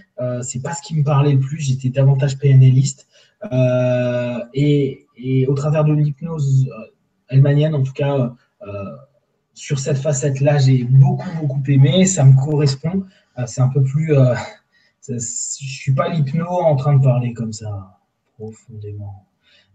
C'est 0.42 0.60
pas 0.62 0.74
ce 0.74 0.82
qui 0.82 0.96
me 0.96 1.04
parlait 1.04 1.32
le 1.32 1.38
plus. 1.38 1.60
J'étais 1.60 1.88
davantage 1.88 2.36
PNListe. 2.36 3.06
Et, 4.54 5.06
et, 5.16 5.46
au 5.46 5.54
travers 5.54 5.84
de 5.84 5.92
l'hypnose 5.92 6.68
allemanienne, 7.28 7.74
en 7.74 7.82
tout 7.82 7.92
cas, 7.92 8.34
sur 9.54 9.78
cette 9.78 9.98
facette-là, 9.98 10.58
j'ai 10.58 10.84
beaucoup, 10.84 11.28
beaucoup 11.40 11.62
aimé. 11.68 12.06
Ça 12.06 12.24
me 12.24 12.34
correspond. 12.36 13.04
C'est 13.46 13.60
un 13.60 13.68
peu 13.68 13.82
plus. 13.82 14.14
Euh, 14.14 14.34
je 15.08 15.14
ne 15.14 15.18
suis 15.20 15.92
pas 15.92 16.08
l'hypno 16.08 16.46
en 16.46 16.76
train 16.76 16.96
de 16.96 17.02
parler 17.02 17.32
comme 17.32 17.52
ça, 17.52 17.98
profondément. 18.36 19.26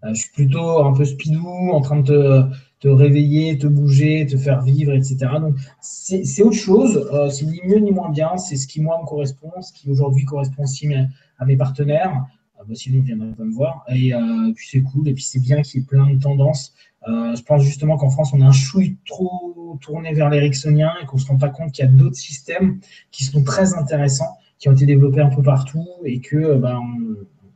Euh, 0.04 0.14
je 0.14 0.22
suis 0.22 0.32
plutôt 0.32 0.84
un 0.84 0.94
peu 0.94 1.06
speedou, 1.06 1.72
en 1.72 1.82
train 1.82 2.02
de 2.02 2.44
te, 2.80 2.88
réveiller, 2.88 3.58
te 3.58 3.68
bouger, 3.68 4.26
te 4.26 4.36
faire 4.36 4.62
vivre, 4.62 4.94
etc. 4.94 5.18
Donc, 5.40 5.56
c'est 5.80 6.42
autre 6.42 6.58
chose. 6.58 7.10
Euh, 7.14 7.30
c'est 7.30 7.46
ni 7.46 7.62
mieux 7.66 7.80
ni 7.80 7.92
moins 7.92 8.10
bien. 8.10 8.38
C'est 8.38 8.56
ce 8.56 8.68
qui, 8.68 8.82
moi, 8.82 9.00
me 9.02 9.06
correspond, 9.06 9.52
ce 9.62 9.72
qui 9.72 9.90
aujourd'hui 9.90 10.26
correspond 10.26 10.64
aussi 10.64 10.90
à 11.38 11.46
mes 11.46 11.56
partenaires. 11.56 12.26
Bah, 12.68 12.76
sinon, 12.76 13.04
ne 13.04 13.34
pas 13.34 13.44
me 13.44 13.54
voir. 13.54 13.86
Et 13.90 14.14
puis, 14.56 14.68
c'est 14.70 14.82
cool. 14.82 15.08
Et 15.08 15.14
puis, 15.14 15.24
c'est 15.24 15.40
bien 15.40 15.62
qu'il 15.62 15.82
y 15.82 15.84
ait 15.84 15.86
plein 15.86 16.10
de 16.10 16.20
tendances. 16.20 16.74
je 17.08 17.42
pense 17.44 17.64
justement 17.64 17.98
qu'en 17.98 18.10
France, 18.10 18.32
on 18.34 18.42
a 18.42 18.46
un 18.46 18.52
chouille 18.52 18.98
trop 19.06 19.78
tourner 19.80 20.14
vers 20.14 20.30
l'éricksonien 20.30 20.92
et 21.02 21.06
qu'on 21.06 21.18
ne 21.18 21.22
se 21.22 21.28
rend 21.28 21.38
pas 21.38 21.50
compte 21.50 21.72
qu'il 21.72 21.86
y 21.86 21.88
a 21.88 21.92
d'autres 21.92 22.16
systèmes 22.16 22.80
qui 23.12 23.24
sont 23.24 23.44
très 23.44 23.74
intéressants, 23.74 24.38
qui 24.60 24.70
ont 24.70 24.74
été 24.74 24.86
développés 24.86 25.22
un 25.22 25.30
peu 25.30 25.42
partout 25.42 25.88
et 26.06 26.20
que 26.20 26.36
euh, 26.36 26.58
ben, 26.58 26.80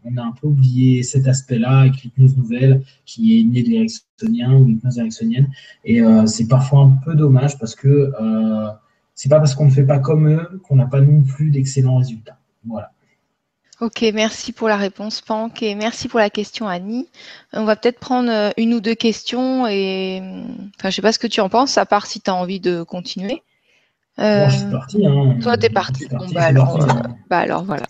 on 0.03 0.18
a 0.18 0.22
un 0.22 0.32
peu 0.32 0.48
oublié 0.48 1.03
cet 1.03 1.27
aspect-là 1.27 1.80
avec 1.80 2.03
l'hypnose 2.03 2.38
nouvelle 2.38 2.84
qui 3.06 3.40
est 3.40 3.44
née 3.44 3.64
de 3.64 3.69
l'éricksonien 3.69 4.53
ou 4.53 4.65
l'hypnose 4.65 4.99
ericksonienne. 4.99 5.49
Et 5.84 6.02
c'est 6.27 6.48
parfois 6.48 6.82
un 6.82 6.99
peu 7.03 7.15
dommage 7.15 7.57
parce 7.57 7.73
que 7.73 8.11
c'est 9.15 9.30
pas 9.30 9.40
parce 9.40 9.56
qu'on 9.56 9.65
ne 9.65 9.72
fait 9.72 9.84
pas 9.84 9.98
comme 9.98 10.30
eux 10.30 10.61
qu'on 10.64 10.76
n'a 10.76 10.86
pas 10.86 11.02
non 11.02 11.23
plus 11.23 11.49
d'excellents 11.49 11.98
résultats. 11.98 12.38
Voilà. 12.68 12.91
Ok, 13.81 14.06
merci 14.14 14.53
pour 14.53 14.69
la 14.69 14.77
réponse, 14.77 15.19
Pank, 15.19 15.61
et 15.61 15.76
merci 15.76 16.07
pour 16.07 16.19
la 16.19 16.30
question, 16.30 16.65
Annie. 16.65 17.10
On 17.52 17.65
va 17.65 17.76
peut-être 17.76 17.99
prendre 17.99 18.31
euh, 18.31 18.49
une 18.56 18.73
ou 18.73 18.80
deux 18.80 18.95
questions 18.95 19.68
et 19.68 20.22
enfin, 20.77 20.89
je 20.89 20.95
sais 20.95 21.02
pas 21.02 21.11
ce 21.11 21.19
que 21.19 21.27
tu 21.27 21.41
en 21.41 21.49
penses, 21.49 21.77
à 21.77 21.85
part 21.85 22.06
si 22.06 22.22
tu 22.22 22.30
as 22.30 22.35
envie 22.35 22.61
de 22.61 22.84
continuer. 22.84 23.43
Euh, 24.18 24.47
je 24.47 24.60
suis 24.60 24.72
parti. 24.72 25.06
Hein. 25.06 25.39
Toi, 25.41 25.57
tu 25.57 25.65
es 25.65 25.69
parti. 25.69 26.07
bah, 26.34 26.43
alors, 26.43 26.81
euh, 26.81 26.88
bah, 27.30 27.39
alors, 27.39 27.65
voilà. 27.65 27.84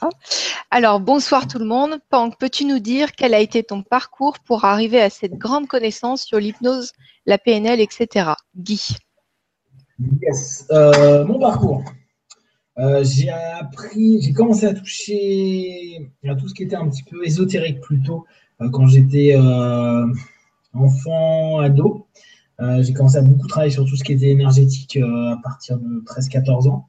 Alors, 0.71 0.99
bonsoir 0.99 1.47
tout 1.47 1.59
le 1.59 1.65
monde. 1.65 1.99
Pank, 2.09 2.33
peux-tu 2.39 2.65
nous 2.65 2.79
dire 2.79 3.11
quel 3.11 3.35
a 3.35 3.39
été 3.39 3.61
ton 3.61 3.83
parcours 3.83 4.39
pour 4.39 4.65
arriver 4.65 4.99
à 4.99 5.11
cette 5.11 5.37
grande 5.37 5.67
connaissance 5.67 6.23
sur 6.23 6.39
l'hypnose, 6.39 6.93
la 7.27 7.37
PNL, 7.37 7.79
etc. 7.79 8.31
Guy. 8.57 8.95
Yes. 10.23 10.65
mon 10.71 11.39
parcours. 11.39 11.83
Euh, 12.77 13.03
j'ai 13.05 13.29
appris, 13.29 14.21
j'ai 14.21 14.33
commencé 14.33 14.65
à 14.65 14.73
toucher 14.73 16.11
à 16.27 16.35
tout 16.35 16.49
ce 16.49 16.53
qui 16.53 16.63
était 16.63 16.75
un 16.75 16.89
petit 16.89 17.03
peu 17.03 17.25
ésotérique 17.25 17.79
plutôt 17.79 18.25
euh, 18.61 18.69
quand 18.69 18.87
j'étais 18.87 19.33
euh, 19.37 20.05
enfant, 20.73 21.59
ado. 21.59 22.05
j'ai 22.59 22.93
commencé 22.93 23.17
à 23.17 23.21
beaucoup 23.21 23.47
travailler 23.47 23.71
sur 23.71 23.85
tout 23.85 23.95
ce 23.95 24.03
qui 24.03 24.11
était 24.11 24.29
énergétique 24.29 24.97
à 24.97 25.37
partir 25.41 25.77
de 25.77 26.03
13-14 26.05 26.67
ans. 26.69 26.87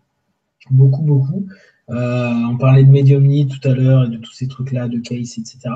Beaucoup, 0.71 1.03
beaucoup. 1.03 1.47
on 1.89 2.57
parlait 2.59 2.83
de 2.83 2.91
médiumnie 2.91 3.47
tout 3.47 3.69
à 3.69 3.73
l'heure 3.73 4.05
et 4.07 4.09
de 4.09 4.17
tous 4.17 4.33
ces 4.33 4.49
trucs-là, 4.49 4.89
de 4.89 4.99
case, 4.99 5.39
etc. 5.39 5.71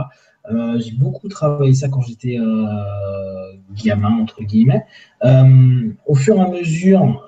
Euh, 0.48 0.80
j'ai 0.80 0.92
beaucoup 0.92 1.28
travaillé 1.28 1.74
ça 1.74 1.88
quand 1.88 2.00
j'étais 2.00 2.38
euh, 2.38 3.52
gamin, 3.84 4.20
entre 4.20 4.42
guillemets. 4.42 4.84
Euh, 5.24 5.90
au 6.06 6.14
fur 6.14 6.36
et 6.36 6.40
à 6.40 6.48
mesure, 6.48 7.22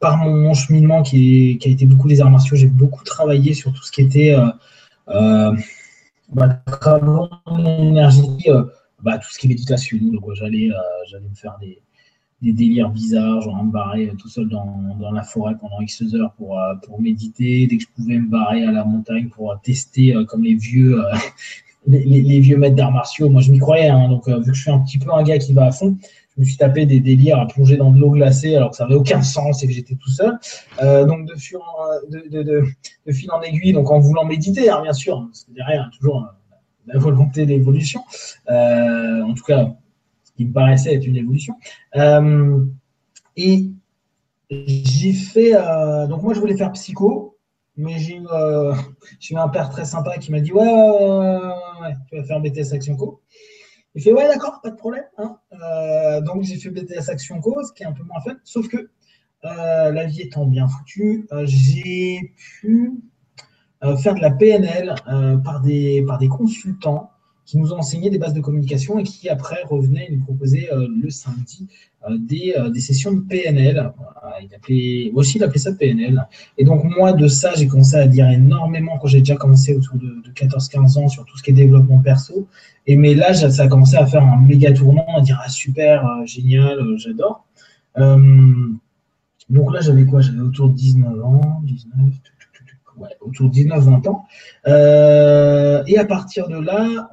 par 0.00 0.18
mon, 0.18 0.54
cheminement 0.54 1.02
qui, 1.02 1.58
a 1.64 1.68
été 1.68 1.86
beaucoup 1.86 2.08
des 2.08 2.20
arts 2.20 2.30
martiaux, 2.30 2.56
j'ai 2.56 2.68
beaucoup 2.68 3.04
travaillé 3.04 3.54
sur 3.54 3.72
tout 3.72 3.82
ce 3.82 3.90
qui 3.90 4.02
était 4.02 4.36
bah, 6.32 6.62
l'énergie, 7.58 8.48
bah, 9.02 9.18
tout 9.18 9.28
ce 9.30 9.38
qui 9.38 9.46
est 9.46 9.50
méditation. 9.50 9.98
Donc, 10.00 10.32
j'allais, 10.34 10.70
j'allais 11.10 11.28
me 11.28 11.34
faire 11.34 11.56
des, 11.60 11.80
délires 12.40 12.90
bizarres, 12.90 13.40
genre 13.40 13.64
me 13.64 13.72
barrer 13.72 14.12
tout 14.18 14.28
seul 14.28 14.48
dans, 14.48 15.10
la 15.12 15.22
forêt 15.22 15.56
pendant 15.58 15.80
X 15.80 16.02
heures 16.14 16.32
pour 16.34 17.00
méditer. 17.00 17.66
Dès 17.66 17.78
que 17.78 17.82
je 17.82 17.88
pouvais 17.96 18.18
me 18.18 18.28
barrer 18.28 18.64
à 18.64 18.70
la 18.70 18.84
montagne 18.84 19.28
pour 19.28 19.58
tester, 19.62 20.14
comme 20.28 20.44
les 20.44 20.54
vieux, 20.54 21.02
les, 21.86 22.40
vieux 22.40 22.56
maîtres 22.56 22.76
d'arts 22.76 22.92
martiaux, 22.92 23.28
moi 23.28 23.40
je 23.40 23.50
m'y 23.50 23.58
croyais, 23.58 23.88
hein, 23.88 24.08
donc 24.08 24.28
euh, 24.28 24.38
vu 24.38 24.50
que 24.50 24.56
je 24.56 24.62
suis 24.62 24.70
un 24.70 24.80
petit 24.80 24.98
peu 24.98 25.12
un 25.12 25.22
gars 25.22 25.38
qui 25.38 25.52
va 25.52 25.66
à 25.66 25.72
fond, 25.72 25.96
je 26.34 26.40
me 26.40 26.44
suis 26.46 26.56
tapé 26.56 26.86
des 26.86 27.00
délires 27.00 27.38
à 27.38 27.46
plonger 27.46 27.76
dans 27.76 27.90
de 27.90 27.98
l'eau 27.98 28.10
glacée 28.10 28.56
alors 28.56 28.70
que 28.70 28.76
ça 28.76 28.84
n'avait 28.84 28.96
aucun 28.96 29.22
sens 29.22 29.62
et 29.62 29.66
que 29.66 29.72
j'étais 29.72 29.94
tout 29.94 30.10
seul. 30.10 30.38
Euh, 30.82 31.04
donc 31.04 31.26
de, 31.28 31.34
fil 31.36 31.58
en, 31.58 31.62
de, 32.10 33.12
fil 33.12 33.30
en 33.30 33.40
aiguille, 33.42 33.72
donc 33.72 33.90
en 33.90 34.00
voulant 34.00 34.24
méditer, 34.24 34.68
hein, 34.70 34.80
bien 34.82 34.92
sûr, 34.92 35.24
parce 35.26 35.44
que 35.44 35.52
derrière, 35.52 35.90
toujours 35.96 36.22
euh, 36.22 36.92
la 36.92 36.98
volonté 36.98 37.46
d'évolution, 37.46 38.00
en 38.48 39.32
tout 39.34 39.44
cas, 39.44 39.74
ce 40.24 40.32
qui 40.32 40.46
me 40.46 40.52
paraissait 40.52 40.94
être 40.94 41.06
une 41.06 41.16
évolution. 41.16 41.54
et 43.36 43.70
j'ai 44.50 45.12
fait, 45.12 45.52
donc 46.08 46.22
moi 46.22 46.34
je 46.34 46.40
voulais 46.40 46.56
faire 46.56 46.72
psycho, 46.72 47.33
mais 47.76 47.98
j'ai 47.98 48.16
eu, 48.16 48.26
euh, 48.32 48.74
un 49.34 49.48
père 49.48 49.68
très 49.70 49.84
sympa 49.84 50.18
qui 50.18 50.30
m'a 50.30 50.40
dit 50.40 50.52
Ouais, 50.52 50.62
ouais, 50.62 51.94
tu 52.08 52.16
vas 52.16 52.24
faire 52.24 52.40
BTS 52.40 52.72
Action 52.72 52.96
Co. 52.96 53.22
Il 53.94 54.02
fait 54.02 54.12
Ouais, 54.12 54.28
d'accord, 54.28 54.60
pas 54.62 54.70
de 54.70 54.76
problème. 54.76 55.04
Hein. 55.18 55.38
Euh, 55.52 56.20
donc 56.20 56.42
j'ai 56.42 56.56
fait 56.56 56.70
BTS 56.70 57.08
Action 57.08 57.40
Co, 57.40 57.62
ce 57.64 57.72
qui 57.72 57.82
est 57.82 57.86
un 57.86 57.92
peu 57.92 58.04
moins 58.04 58.20
fun. 58.20 58.36
Sauf 58.44 58.68
que 58.68 58.76
euh, 58.76 59.90
la 59.90 60.04
vie 60.06 60.22
étant 60.22 60.46
bien 60.46 60.68
foutue, 60.68 61.28
j'ai 61.44 62.32
pu 62.36 62.92
faire 63.98 64.14
de 64.14 64.20
la 64.20 64.30
PNL 64.30 64.94
par, 65.44 65.60
des, 65.60 66.02
par 66.06 66.18
des 66.18 66.28
consultants 66.28 67.10
qui 67.44 67.58
nous 67.58 67.72
ont 67.72 67.80
des 67.80 68.18
bases 68.18 68.32
de 68.32 68.40
communication 68.40 68.98
et 68.98 69.02
qui 69.02 69.28
après 69.28 69.62
revenaient 69.68 70.08
nous 70.10 70.24
proposer 70.24 70.68
le 70.72 71.10
samedi 71.10 71.68
euh, 72.10 72.18
des, 72.18 72.54
euh, 72.58 72.68
des, 72.68 72.80
sessions 72.80 73.12
de 73.12 73.20
PNL. 73.20 73.92
Il 74.42 74.54
appelait, 74.54 75.10
aussi, 75.14 75.38
il 75.38 75.44
appelait 75.44 75.58
ça 75.58 75.72
PNL. 75.72 76.26
Et 76.58 76.64
donc, 76.64 76.84
moi, 76.84 77.12
de 77.12 77.28
ça, 77.28 77.52
j'ai 77.56 77.66
commencé 77.66 77.96
à 77.96 78.06
dire 78.06 78.28
énormément 78.28 78.98
quand 78.98 79.06
j'ai 79.06 79.20
déjà 79.20 79.36
commencé 79.36 79.74
autour 79.74 79.96
de, 79.96 80.22
14-15 80.34 80.98
ans 80.98 81.08
sur 81.08 81.24
tout 81.24 81.38
ce 81.38 81.42
qui 81.42 81.50
est 81.50 81.54
développement 81.54 82.00
perso. 82.00 82.46
Et 82.86 82.96
mais 82.96 83.14
là, 83.14 83.32
ça 83.32 83.62
a 83.62 83.68
commencé 83.68 83.96
à 83.96 84.04
faire 84.04 84.22
un 84.22 84.40
méga 84.40 84.72
tournant, 84.72 85.06
à 85.16 85.20
dire 85.22 85.40
ah, 85.42 85.48
super, 85.48 86.04
euh, 86.04 86.26
génial, 86.26 86.78
j'adore. 86.96 87.46
donc 87.96 89.72
là, 89.72 89.80
j'avais 89.80 90.04
quoi? 90.04 90.20
J'avais 90.20 90.40
autour 90.40 90.68
de 90.68 90.74
19 90.74 91.24
ans, 91.24 91.62
19, 91.64 91.96
autour 93.20 93.50
de 93.50 93.54
19-20 93.54 94.08
ans. 94.08 94.24
et 95.86 95.98
à 95.98 96.04
partir 96.04 96.48
de 96.48 96.58
là, 96.58 97.08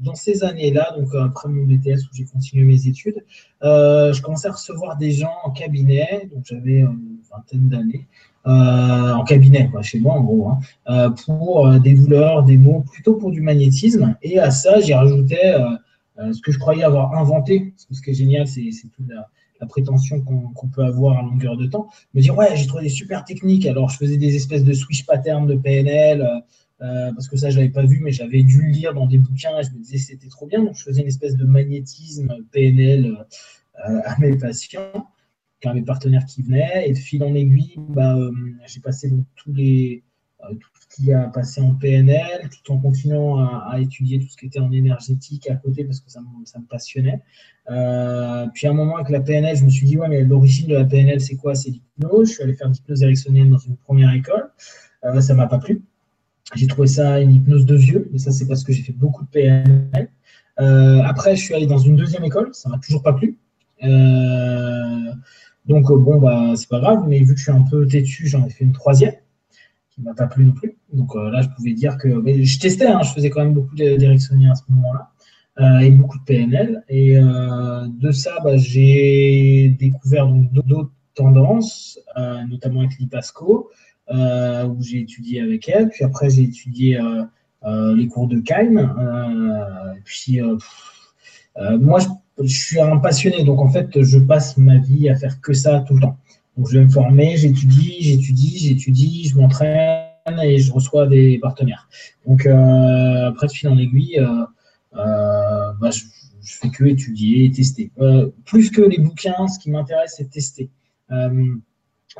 dans 0.00 0.14
ces 0.14 0.44
années-là, 0.44 0.94
donc 0.96 1.12
euh, 1.14 1.24
après 1.24 1.48
mon 1.48 1.64
BTS 1.64 2.04
où 2.04 2.14
j'ai 2.14 2.24
continué 2.24 2.64
mes 2.64 2.86
études, 2.86 3.24
euh, 3.62 4.12
je 4.12 4.22
commençais 4.22 4.48
à 4.48 4.52
recevoir 4.52 4.96
des 4.96 5.10
gens 5.10 5.34
en 5.44 5.50
cabinet, 5.50 6.28
donc 6.32 6.44
j'avais 6.44 6.80
une 6.80 7.18
vingtaine 7.30 7.68
d'années, 7.68 8.06
euh, 8.46 9.12
en 9.14 9.24
cabinet, 9.24 9.70
chez 9.82 9.98
moi 9.98 10.14
en 10.14 10.22
gros, 10.22 10.50
hein, 10.86 11.10
pour 11.26 11.68
des 11.80 11.94
douleurs, 11.94 12.44
des 12.44 12.56
maux, 12.56 12.84
plutôt 12.92 13.14
pour 13.14 13.30
du 13.30 13.40
magnétisme. 13.40 14.16
Et 14.22 14.38
à 14.38 14.50
ça, 14.50 14.80
j'ai 14.80 14.94
rajouté 14.94 15.36
ce 16.16 16.40
que 16.40 16.50
je 16.50 16.58
croyais 16.58 16.84
avoir 16.84 17.14
inventé. 17.14 17.74
Parce 17.74 17.84
que 17.84 17.94
ce 17.94 18.02
qui 18.02 18.10
est 18.10 18.14
génial, 18.14 18.46
c'est 18.46 18.70
toute 18.70 19.06
la, 19.08 19.28
prétention 19.66 20.20
qu'on 20.20 20.68
peut 20.68 20.84
avoir 20.84 21.18
à 21.18 21.22
longueur 21.22 21.56
de 21.56 21.66
temps. 21.66 21.88
Me 22.14 22.20
dire, 22.20 22.36
ouais, 22.36 22.56
j'ai 22.56 22.66
trouvé 22.66 22.84
des 22.84 22.88
super 22.88 23.24
techniques. 23.24 23.66
Alors, 23.66 23.88
je 23.90 23.96
faisais 23.96 24.16
des 24.16 24.36
espèces 24.36 24.64
de 24.64 24.72
switch 24.72 25.04
pattern 25.04 25.46
de 25.46 25.54
PNL. 25.54 26.44
Euh, 26.80 27.12
parce 27.12 27.28
que 27.28 27.36
ça, 27.36 27.50
je 27.50 27.56
l'avais 27.56 27.70
pas 27.70 27.84
vu, 27.84 27.98
mais 28.00 28.12
j'avais 28.12 28.42
dû 28.42 28.62
le 28.62 28.68
lire 28.68 28.94
dans 28.94 29.06
des 29.06 29.18
bouquins 29.18 29.58
et 29.58 29.64
je 29.64 29.70
me 29.72 29.78
disais 29.78 29.98
c'était 29.98 30.28
trop 30.28 30.46
bien. 30.46 30.62
Donc, 30.62 30.76
je 30.76 30.84
faisais 30.84 31.02
une 31.02 31.08
espèce 31.08 31.36
de 31.36 31.44
magnétisme 31.44 32.32
PNL 32.52 33.26
euh, 33.88 34.00
à 34.04 34.18
mes 34.20 34.36
patients, 34.36 35.08
à 35.64 35.74
mes 35.74 35.82
partenaires 35.82 36.24
qui 36.24 36.42
venaient. 36.42 36.88
Et 36.88 36.92
de 36.92 36.98
fil 36.98 37.22
en 37.24 37.34
aiguille, 37.34 37.74
bah, 37.78 38.16
euh, 38.16 38.30
j'ai 38.66 38.80
passé 38.80 39.10
donc, 39.10 39.26
tous 39.34 39.52
les, 39.52 40.04
qui 40.98 41.12
a 41.12 41.28
passé 41.28 41.60
en 41.60 41.74
PNL, 41.74 42.48
tout 42.50 42.72
en 42.72 42.78
continuant 42.78 43.38
à, 43.38 43.78
étudier 43.80 44.18
tout 44.18 44.28
ce 44.28 44.36
qui 44.36 44.46
était 44.46 44.60
en 44.60 44.72
énergétique 44.72 45.48
à 45.50 45.54
côté 45.54 45.84
parce 45.84 46.00
que 46.00 46.10
ça 46.10 46.20
me, 46.20 46.66
passionnait. 46.66 47.20
puis 47.66 48.66
à 48.66 48.70
un 48.70 48.72
moment 48.72 48.96
avec 48.96 49.10
la 49.10 49.20
PNL, 49.20 49.56
je 49.56 49.64
me 49.64 49.70
suis 49.70 49.86
dit, 49.86 49.96
ouais, 49.96 50.08
mais 50.08 50.22
l'origine 50.22 50.68
de 50.68 50.74
la 50.74 50.84
PNL, 50.84 51.20
c'est 51.20 51.36
quoi? 51.36 51.54
C'est 51.54 51.70
l'hypnose. 51.70 52.28
Je 52.28 52.34
suis 52.34 52.42
allé 52.42 52.54
faire 52.54 52.68
l'hypnose 52.68 53.02
ericksonienne 53.02 53.50
dans 53.50 53.58
une 53.58 53.76
première 53.76 54.12
école. 54.12 54.50
ça 55.20 55.34
m'a 55.34 55.46
pas 55.46 55.58
plu. 55.58 55.82
J'ai 56.54 56.66
trouvé 56.66 56.88
ça 56.88 57.20
une 57.20 57.34
hypnose 57.34 57.66
de 57.66 57.76
vieux, 57.76 58.08
mais 58.12 58.18
ça, 58.18 58.30
c'est 58.32 58.46
parce 58.46 58.64
que 58.64 58.72
j'ai 58.72 58.82
fait 58.82 58.92
beaucoup 58.92 59.24
de 59.24 59.28
PNL. 59.28 60.08
Euh, 60.60 61.02
après, 61.04 61.36
je 61.36 61.44
suis 61.44 61.54
allé 61.54 61.66
dans 61.66 61.78
une 61.78 61.96
deuxième 61.96 62.24
école, 62.24 62.50
ça 62.52 62.68
m'a 62.68 62.78
toujours 62.78 63.02
pas 63.02 63.12
plu. 63.12 63.38
Euh, 63.84 65.12
donc, 65.66 65.86
bon, 65.86 66.18
bah, 66.18 66.54
c'est 66.56 66.68
pas 66.68 66.80
grave, 66.80 67.04
mais 67.06 67.20
vu 67.20 67.34
que 67.34 67.38
je 67.38 67.44
suis 67.44 67.52
un 67.52 67.62
peu 67.62 67.86
têtu, 67.86 68.26
j'en 68.26 68.44
ai 68.46 68.50
fait 68.50 68.64
une 68.64 68.72
troisième 68.72 69.14
qui 69.98 70.04
m'a 70.04 70.14
pas 70.14 70.26
plu 70.26 70.44
non 70.44 70.52
plus. 70.52 70.76
Donc 70.92 71.14
euh, 71.16 71.30
là, 71.30 71.42
je 71.42 71.48
pouvais 71.48 71.72
dire 71.72 71.98
que. 71.98 72.08
Je 72.08 72.58
testais, 72.58 72.86
hein, 72.86 73.00
je 73.02 73.12
faisais 73.12 73.30
quand 73.30 73.42
même 73.42 73.54
beaucoup 73.54 73.74
d'érectionnien 73.74 74.52
à 74.52 74.54
ce 74.54 74.62
moment-là. 74.68 75.82
et 75.82 75.90
beaucoup 75.90 76.18
de 76.18 76.24
PNL. 76.24 76.84
Et 76.88 77.16
de 77.16 78.10
ça, 78.12 78.36
bah, 78.44 78.56
j'ai 78.56 79.76
découvert 79.78 80.28
d'autres 80.28 80.92
tendances, 81.14 81.98
notamment 82.48 82.80
avec 82.80 82.98
l'IPASCO. 82.98 83.70
Euh, 84.10 84.64
où 84.64 84.82
j'ai 84.82 85.00
étudié 85.00 85.42
avec 85.42 85.68
elle. 85.68 85.90
Puis 85.90 86.02
après, 86.02 86.30
j'ai 86.30 86.44
étudié 86.44 86.98
euh, 86.98 87.24
euh, 87.64 87.94
les 87.94 88.08
cours 88.08 88.26
de 88.26 88.40
Keim. 88.40 88.94
puis, 90.04 90.40
moi, 91.78 91.98
je, 92.38 92.46
suis 92.46 92.80
un 92.80 92.96
passionné, 92.98 93.44
donc 93.44 93.60
en 93.60 93.68
fait, 93.68 94.02
je 94.02 94.18
passe 94.18 94.56
ma 94.56 94.78
vie 94.78 95.10
à 95.10 95.14
faire 95.14 95.40
que 95.42 95.52
ça 95.52 95.80
tout 95.80 95.94
le 95.94 96.00
temps. 96.00 96.16
Donc, 96.58 96.68
je 96.68 96.78
vais 96.78 96.84
me 96.84 96.90
former, 96.90 97.38
j'étudie, 97.38 97.96
j'étudie, 98.00 98.58
j'étudie, 98.58 99.28
je 99.28 99.38
m'entraîne 99.38 100.10
et 100.42 100.58
je 100.58 100.70
reçois 100.70 101.06
des 101.06 101.38
partenaires. 101.38 101.88
Donc, 102.26 102.44
après, 102.44 103.46
de 103.46 103.52
fil 103.52 103.68
en 103.70 103.78
aiguille, 103.78 104.20
bah, 104.92 105.90
je, 105.90 106.00
je, 106.42 106.54
fais 106.54 106.68
que 106.68 106.84
étudier 106.84 107.46
et 107.46 107.50
tester. 107.50 107.90
plus 108.44 108.70
que 108.70 108.82
les 108.82 108.98
bouquins, 108.98 109.48
ce 109.48 109.58
qui 109.58 109.70
m'intéresse, 109.70 110.14
c'est 110.18 110.28
tester 110.28 110.68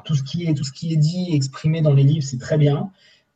tout 0.04 0.14
ce 0.14 0.22
qui 0.22 0.46
est, 0.46 0.54
tout 0.54 0.64
ce 0.64 0.72
qui 0.72 0.92
est 0.92 0.96
dit, 0.96 1.28
exprimé 1.32 1.80
dans 1.80 1.94
les 1.94 2.02
livres, 2.02 2.24
c'est 2.24 2.38
très 2.38 2.58
bien. 2.58 2.90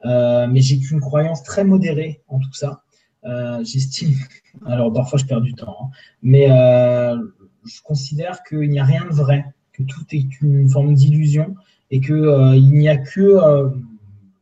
Euh, 0.05 0.47
mais 0.49 0.61
j'ai 0.61 0.79
qu'une 0.81 1.01
croyance 1.01 1.43
très 1.43 1.65
modérée 1.65 2.23
en 2.29 2.41
tout 2.41 2.53
ça. 2.53 2.83
Euh, 3.25 3.63
j'estime, 3.65 4.15
alors 4.67 4.93
parfois 4.93 5.19
je 5.19 5.25
perds 5.25 5.43
du 5.43 5.55
temps, 5.55 5.77
hein, 5.81 5.91
mais 6.23 6.51
euh, 6.51 7.17
je 7.65 7.81
considère 7.83 8.43
qu'il 8.43 8.69
n'y 8.69 8.81
a 8.81 8.85
rien 8.85 9.05
de 9.05 9.15
vrai, 9.15 9.45
que 9.73 9.83
tout 9.83 10.05
est 10.13 10.41
une 10.41 10.69
forme 10.69 10.95
d'illusion 10.95 11.55
et 11.91 12.01
qu'il 12.01 12.69
n'y 12.71 12.89
a 12.89 12.97
que 12.97 13.71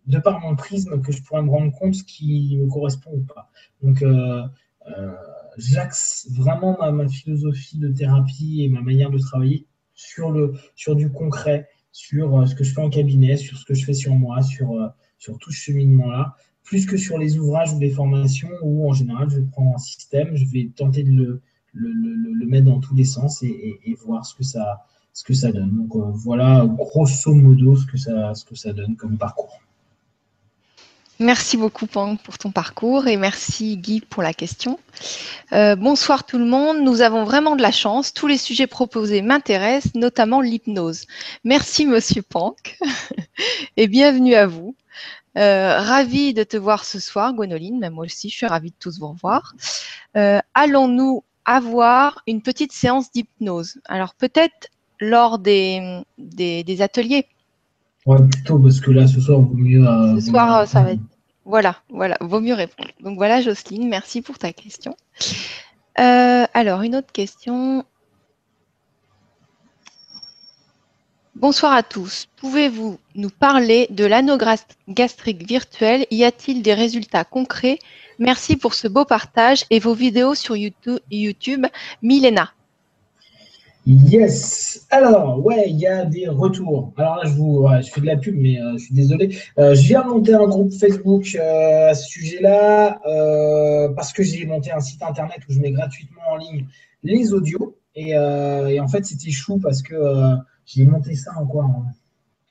de 0.07 0.19
par 0.19 0.40
mon 0.40 0.57
prisme 0.57 1.01
que 1.01 1.12
je 1.12 1.23
pourrais 1.23 1.43
me 1.43 1.51
rendre 1.51 1.73
compte 1.73 1.94
ce 1.94 2.05
qui 2.05 2.57
me 2.59 2.69
correspond 2.69 3.12
ou 3.12 3.23
pas. 3.23 3.51
Donc, 3.82 4.05
j'axe 5.57 6.28
vraiment 6.31 6.78
ma, 6.93 7.09
philosophie 7.09 7.78
de 7.78 7.89
thérapie 7.89 8.62
et 8.62 8.69
ma 8.69 8.81
manière 8.81 9.11
de 9.11 9.19
travailler 9.19 9.66
sur, 9.94 10.31
le, 10.31 10.55
sur 10.74 10.97
du 10.97 11.11
concret, 11.11 11.69
sur 11.93 12.48
ce 12.48 12.55
que 12.55 12.65
je 12.65 12.73
fais 12.73 12.81
en 12.81 12.90
cabinet, 12.90 13.36
sur 13.36 13.57
ce 13.57 13.65
que 13.65 13.74
je 13.74 13.85
fais 13.85 13.94
sur 13.94 14.15
moi, 14.15 14.43
sur, 14.43 14.93
sur 15.19 15.39
tout 15.39 15.51
ce 15.51 15.59
cheminement-là 15.59 16.36
plus 16.70 16.86
que 16.86 16.97
sur 16.97 17.19
les 17.19 17.36
ouvrages 17.36 17.73
ou 17.73 17.81
les 17.81 17.90
formations 17.90 18.51
où 18.62 18.89
en 18.89 18.93
général 18.93 19.28
je 19.28 19.40
prends 19.40 19.74
un 19.74 19.78
système, 19.78 20.36
je 20.36 20.47
vais 20.47 20.70
tenter 20.77 21.02
de 21.02 21.11
le, 21.11 21.43
le, 21.73 22.47
mettre 22.47 22.66
dans 22.66 22.78
tous 22.78 22.94
les 22.94 23.05
sens 23.05 23.43
et, 23.43 23.97
voir 24.05 24.24
ce 24.24 24.36
que 24.36 24.44
ça, 24.44 24.85
ce 25.21 25.25
que 25.25 25.35
ça 25.35 25.53
donne. 25.53 25.71
Donc 25.71 25.95
euh, 25.97 26.11
voilà 26.15 26.67
grosso 26.67 27.35
modo 27.35 27.77
ce 27.77 27.85
que 27.85 27.99
ça, 27.99 28.35
ce 28.35 28.43
que 28.43 28.55
ça 28.55 28.73
donne 28.73 28.97
comme 28.97 29.19
parcours. 29.19 29.61
Merci 31.19 31.59
beaucoup 31.59 31.87
Pang 31.87 32.17
pour 32.17 32.39
ton 32.39 32.51
parcours 32.51 33.07
et 33.07 33.19
merci 33.19 33.77
Guy 33.77 34.01
pour 34.01 34.23
la 34.23 34.33
question. 34.33 34.79
Euh, 35.53 35.77
bonsoir 35.77 36.25
tout 36.25 36.39
le 36.39 36.47
monde, 36.47 36.79
nous 36.81 37.03
avons 37.03 37.25
vraiment 37.25 37.55
de 37.55 37.61
la 37.61 37.71
chance. 37.71 38.15
Tous 38.15 38.27
les 38.27 38.39
sujets 38.39 38.67
proposés 38.67 39.21
m'intéressent, 39.21 39.95
notamment 39.95 40.41
l'hypnose. 40.41 41.05
Merci 41.45 41.85
Monsieur 41.85 42.23
Pang 42.23 42.55
et 43.77 43.89
bienvenue 43.89 44.35
à 44.35 44.47
vous. 44.47 44.75
Euh, 45.37 45.79
ravi 45.79 46.33
de 46.33 46.45
te 46.45 46.57
voir 46.57 46.87
ce 46.87 46.99
soir, 46.99 47.35
Gwenoline, 47.35 47.79
même 47.79 47.93
moi 47.93 48.07
aussi, 48.07 48.31
je 48.31 48.37
suis 48.37 48.47
ravie 48.47 48.71
de 48.71 48.77
tous 48.81 48.99
vous 48.99 49.09
revoir. 49.09 49.55
Euh, 50.17 50.41
allons-nous 50.55 51.25
avoir 51.45 52.23
une 52.27 52.41
petite 52.41 52.73
séance 52.73 53.13
d'hypnose? 53.13 53.79
Alors 53.85 54.15
peut-être 54.15 54.71
lors 55.01 55.39
des, 55.39 56.02
des, 56.18 56.82
ateliers. 56.82 57.27
Ouais, 58.06 58.18
plutôt 58.31 58.59
parce 58.59 58.81
que 58.81 58.90
là, 58.90 59.06
ce 59.06 59.20
soir, 59.20 59.40
vaut 59.40 59.55
mieux. 59.55 59.85
ce 60.20 60.31
soir, 60.31 60.66
ça 60.66 60.82
va 60.82 60.93
être. 60.93 61.01
Voilà, 61.44 61.77
voilà, 61.89 62.16
vaut 62.20 62.40
mieux 62.40 62.55
répondre. 62.55 62.90
Donc 63.01 63.16
voilà, 63.16 63.40
Jocelyne, 63.40 63.89
merci 63.89 64.22
pour 64.22 64.39
ta 64.39 64.52
question. 64.52 64.94
Euh, 65.98 66.44
alors, 66.55 66.82
une 66.82 66.97
autre 66.97 67.12
question. 67.12 67.85
Bonsoir 71.35 71.72
à 71.72 71.82
tous. 71.82 72.28
Pouvez-vous 72.36 72.98
nous 73.14 73.31
parler 73.31 73.86
de 73.90 74.06
gastrique 74.93 75.47
virtuel? 75.48 76.06
Y 76.10 76.24
a-t-il 76.24 76.62
des 76.62 76.74
résultats 76.74 77.24
concrets? 77.24 77.78
Merci 78.18 78.56
pour 78.56 78.74
ce 78.74 78.89
beau 78.89 79.06
partage 79.06 79.64
et 79.70 79.81
vos 79.81 79.94
vidéos 79.94 80.35
sur 80.35 80.55
YouTube. 80.56 81.66
Milena. 82.02 82.52
Yes. 83.86 84.86
Alors, 84.90 85.44
ouais, 85.44 85.65
il 85.70 85.78
y 85.78 85.86
a 85.86 86.05
des 86.05 86.28
retours. 86.28 86.93
Alors 86.98 87.16
là, 87.16 87.23
je 87.24 87.32
vous, 87.32 87.66
je 87.82 87.90
fais 87.90 88.02
de 88.02 88.07
la 88.07 88.16
pub, 88.16 88.36
mais 88.36 88.61
euh, 88.61 88.74
je 88.74 88.85
suis 88.85 88.94
désolé. 88.94 89.36
Euh, 89.59 89.74
je 89.74 89.81
viens 89.82 90.05
monter 90.05 90.35
un 90.35 90.47
groupe 90.47 90.73
Facebook 90.73 91.35
euh, 91.35 91.90
à 91.90 91.94
ce 91.94 92.07
sujet-là 92.09 93.01
parce 93.97 94.12
que 94.12 94.23
j'ai 94.23 94.44
monté 94.44 94.70
un 94.70 94.81
site 94.81 95.02
internet 95.02 95.39
où 95.48 95.52
je 95.52 95.61
mets 95.61 95.73
gratuitement 95.73 96.23
en 96.31 96.36
ligne 96.36 96.66
les 97.02 97.32
audios. 97.32 97.77
Et, 97.94 98.16
en 98.19 98.89
fait, 98.89 99.05
c'était 99.07 99.31
chou 99.31 99.59
parce 99.59 99.82
que 99.82 99.94
j'ai 100.66 100.85
monté 100.85 101.15
ça 101.15 101.32
en 101.39 101.47
quoi? 101.47 101.69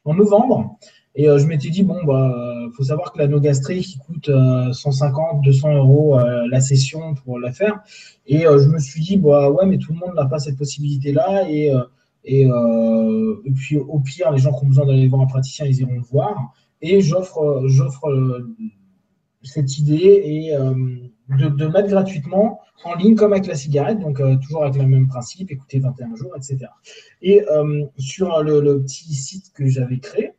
En, 0.06 0.14
novembre. 0.16 0.78
Et 1.14 1.26
je 1.26 1.46
m'étais 1.46 1.70
dit, 1.70 1.84
bon, 1.84 2.04
bah, 2.06 2.59
faut 2.76 2.84
savoir 2.84 3.12
que 3.12 3.20
la 3.20 3.28
gastrique 3.28 3.86
qui 3.86 3.98
coûte 4.00 4.30
150, 4.72 5.40
euh, 5.40 5.42
200 5.44 5.76
euros 5.76 6.20
euh, 6.20 6.48
la 6.50 6.60
session 6.60 7.16
pour 7.16 7.40
la 7.40 7.52
faire. 7.52 7.80
Et 8.26 8.42
je 8.42 8.68
me 8.68 8.80
suis 8.80 9.02
dit, 9.02 9.18
bah 9.18 9.50
ouais, 9.50 9.66
mais 9.66 9.78
tout 9.78 9.94
le 9.94 10.00
monde 10.00 10.16
n'a 10.16 10.26
pas 10.26 10.40
cette 10.40 10.58
possibilité-là. 10.58 11.50
Et, 11.50 11.72
et, 12.26 12.48
puis, 13.56 13.78
au 13.78 14.00
pire, 14.00 14.32
les 14.32 14.38
gens 14.40 14.52
qui 14.54 14.66
ont 14.66 14.68
besoin 14.68 14.86
d'aller 14.86 15.08
voir 15.08 15.22
un 15.22 15.28
praticien, 15.28 15.66
ils 15.66 15.80
iront 15.80 15.96
le 15.96 16.02
voir. 16.02 16.54
Et 16.82 17.02
j'offre, 17.02 17.64
j'offre 17.66 18.08
cette 19.42 19.80
idée 19.80 20.22
et 20.24 20.56
de, 21.38 21.68
mettre 21.68 21.90
gratuitement 21.90 22.60
en 22.84 22.96
ligne 22.96 23.16
comme 23.16 23.34
avec 23.34 23.46
la 23.46 23.56
cigarette, 23.56 24.00
donc 24.00 24.20
euh, 24.20 24.38
toujours 24.38 24.64
avec 24.64 24.82
le 24.82 24.88
même 24.88 25.08
principe, 25.08 25.52
écouter 25.52 25.80
21 25.80 26.16
jours, 26.16 26.32
etc. 26.36 26.68
Et 27.22 27.44
euh, 27.50 27.86
sur 27.98 28.42
le, 28.42 28.82
petit 28.82 29.14
site 29.14 29.52
que 29.54 29.68
j'avais 29.68 30.00
créé, 30.00 30.32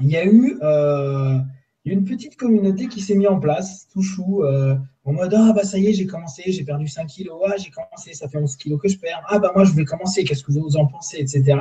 il 0.00 0.10
y 0.10 0.16
a 0.16 0.24
eu 0.24 0.58
euh, 0.62 1.38
une 1.84 2.04
petite 2.04 2.36
communauté 2.36 2.88
qui 2.88 3.00
s'est 3.00 3.14
mise 3.14 3.28
en 3.28 3.38
place, 3.38 3.88
tout 3.92 4.02
chou, 4.02 4.44
en 4.44 5.12
mode 5.12 5.34
Ah, 5.36 5.52
bah 5.54 5.64
ça 5.64 5.78
y 5.78 5.88
est, 5.88 5.92
j'ai 5.92 6.06
commencé, 6.06 6.44
j'ai 6.46 6.64
perdu 6.64 6.88
5 6.88 7.06
kilos, 7.06 7.40
ah, 7.46 7.54
j'ai 7.58 7.70
commencé, 7.70 8.14
ça 8.14 8.28
fait 8.28 8.38
11 8.38 8.56
kilos 8.56 8.80
que 8.80 8.88
je 8.88 8.98
perds, 8.98 9.22
ah, 9.28 9.38
bah 9.38 9.52
moi 9.54 9.64
je 9.64 9.72
vais 9.72 9.84
commencer, 9.84 10.24
qu'est-ce 10.24 10.42
que 10.42 10.52
vous 10.52 10.76
en 10.76 10.86
pensez, 10.86 11.18
etc. 11.18 11.58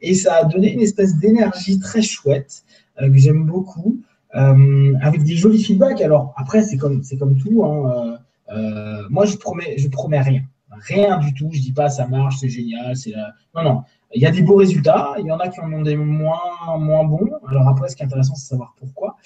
Et 0.00 0.14
ça 0.14 0.36
a 0.36 0.44
donné 0.44 0.72
une 0.72 0.80
espèce 0.80 1.16
d'énergie 1.18 1.78
très 1.78 2.02
chouette 2.02 2.64
que 2.98 3.16
j'aime 3.16 3.44
beaucoup. 3.44 4.00
Euh, 4.36 4.94
avec 5.00 5.22
des 5.22 5.36
jolis 5.36 5.62
feedbacks. 5.62 6.00
Alors 6.00 6.34
après, 6.36 6.62
c'est 6.62 6.76
comme, 6.76 7.02
comme 7.18 7.36
tout. 7.36 7.64
Hein, 7.64 8.18
euh, 8.50 8.56
euh, 8.56 9.02
moi, 9.08 9.26
je 9.26 9.36
promets, 9.36 9.78
je 9.78 9.88
promets 9.88 10.20
rien, 10.20 10.42
rien 10.80 11.18
du 11.18 11.34
tout. 11.34 11.48
Je 11.52 11.60
dis 11.60 11.72
pas 11.72 11.88
ça 11.88 12.06
marche, 12.06 12.38
c'est 12.38 12.48
génial, 12.48 12.96
c'est 12.96 13.14
non 13.54 13.62
non. 13.62 13.82
Il 14.14 14.22
y 14.22 14.26
a 14.26 14.30
des 14.30 14.42
beaux 14.42 14.56
résultats, 14.56 15.14
il 15.18 15.26
y 15.26 15.32
en 15.32 15.38
a 15.38 15.48
qui 15.48 15.60
en 15.60 15.72
ont 15.72 15.82
des 15.82 15.96
moins, 15.96 16.78
moins 16.78 17.04
bons. 17.04 17.30
Alors 17.48 17.68
après, 17.68 17.88
ce 17.88 17.96
qui 17.96 18.02
est 18.02 18.06
intéressant, 18.06 18.36
c'est 18.36 18.48
savoir 18.48 18.74
pourquoi. 18.78 19.16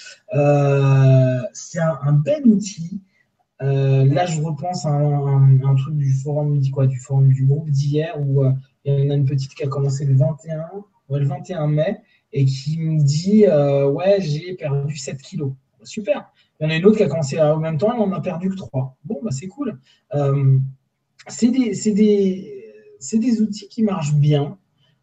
c'est 1.52 1.80
un, 1.80 2.12
bel 2.12 2.46
outil. 2.46 3.02
là, 3.60 4.24
je 4.24 4.40
repense 4.40 4.86
à 4.86 4.90
un, 4.90 5.74
truc 5.76 5.94
du 5.96 6.10
forum, 6.14 6.58
quoi, 6.70 6.86
du 6.86 6.98
forum 6.98 7.28
du 7.32 7.44
groupe 7.44 7.68
d'hier 7.68 8.18
où 8.18 8.44
il 8.84 9.04
y 9.04 9.06
en 9.06 9.10
a 9.10 9.14
une 9.14 9.26
petite 9.26 9.54
qui 9.54 9.62
a 9.62 9.68
commencé 9.68 10.06
le 10.06 10.14
21, 10.14 10.70
le 11.10 11.26
21 11.26 11.66
mai 11.66 12.00
et 12.32 12.44
qui 12.44 12.78
me 12.78 13.02
dit 13.02 13.46
euh, 13.46 13.88
Ouais, 13.88 14.20
j'ai 14.20 14.54
perdu 14.54 14.96
7 14.96 15.20
kilos. 15.20 15.52
Super. 15.82 16.32
Il 16.60 16.64
y 16.64 16.66
en 16.66 16.70
a 16.70 16.76
une 16.76 16.84
autre 16.86 16.96
qui 16.96 17.04
a 17.04 17.08
commencé 17.08 17.40
au 17.40 17.58
même 17.58 17.78
temps, 17.78 17.92
elle 17.92 18.00
n'en 18.00 18.12
a 18.12 18.20
perdu 18.20 18.50
que 18.50 18.56
3. 18.56 18.96
Bon, 19.04 19.20
bah, 19.22 19.30
c'est 19.30 19.46
cool. 19.46 19.78
Euh, 21.28 21.32
c'est 21.32 21.48
des, 21.50 21.92
des, 21.92 23.18
des, 23.18 23.40
outils 23.40 23.68
qui 23.68 23.82
marchent 23.82 24.14
bien. 24.14 24.56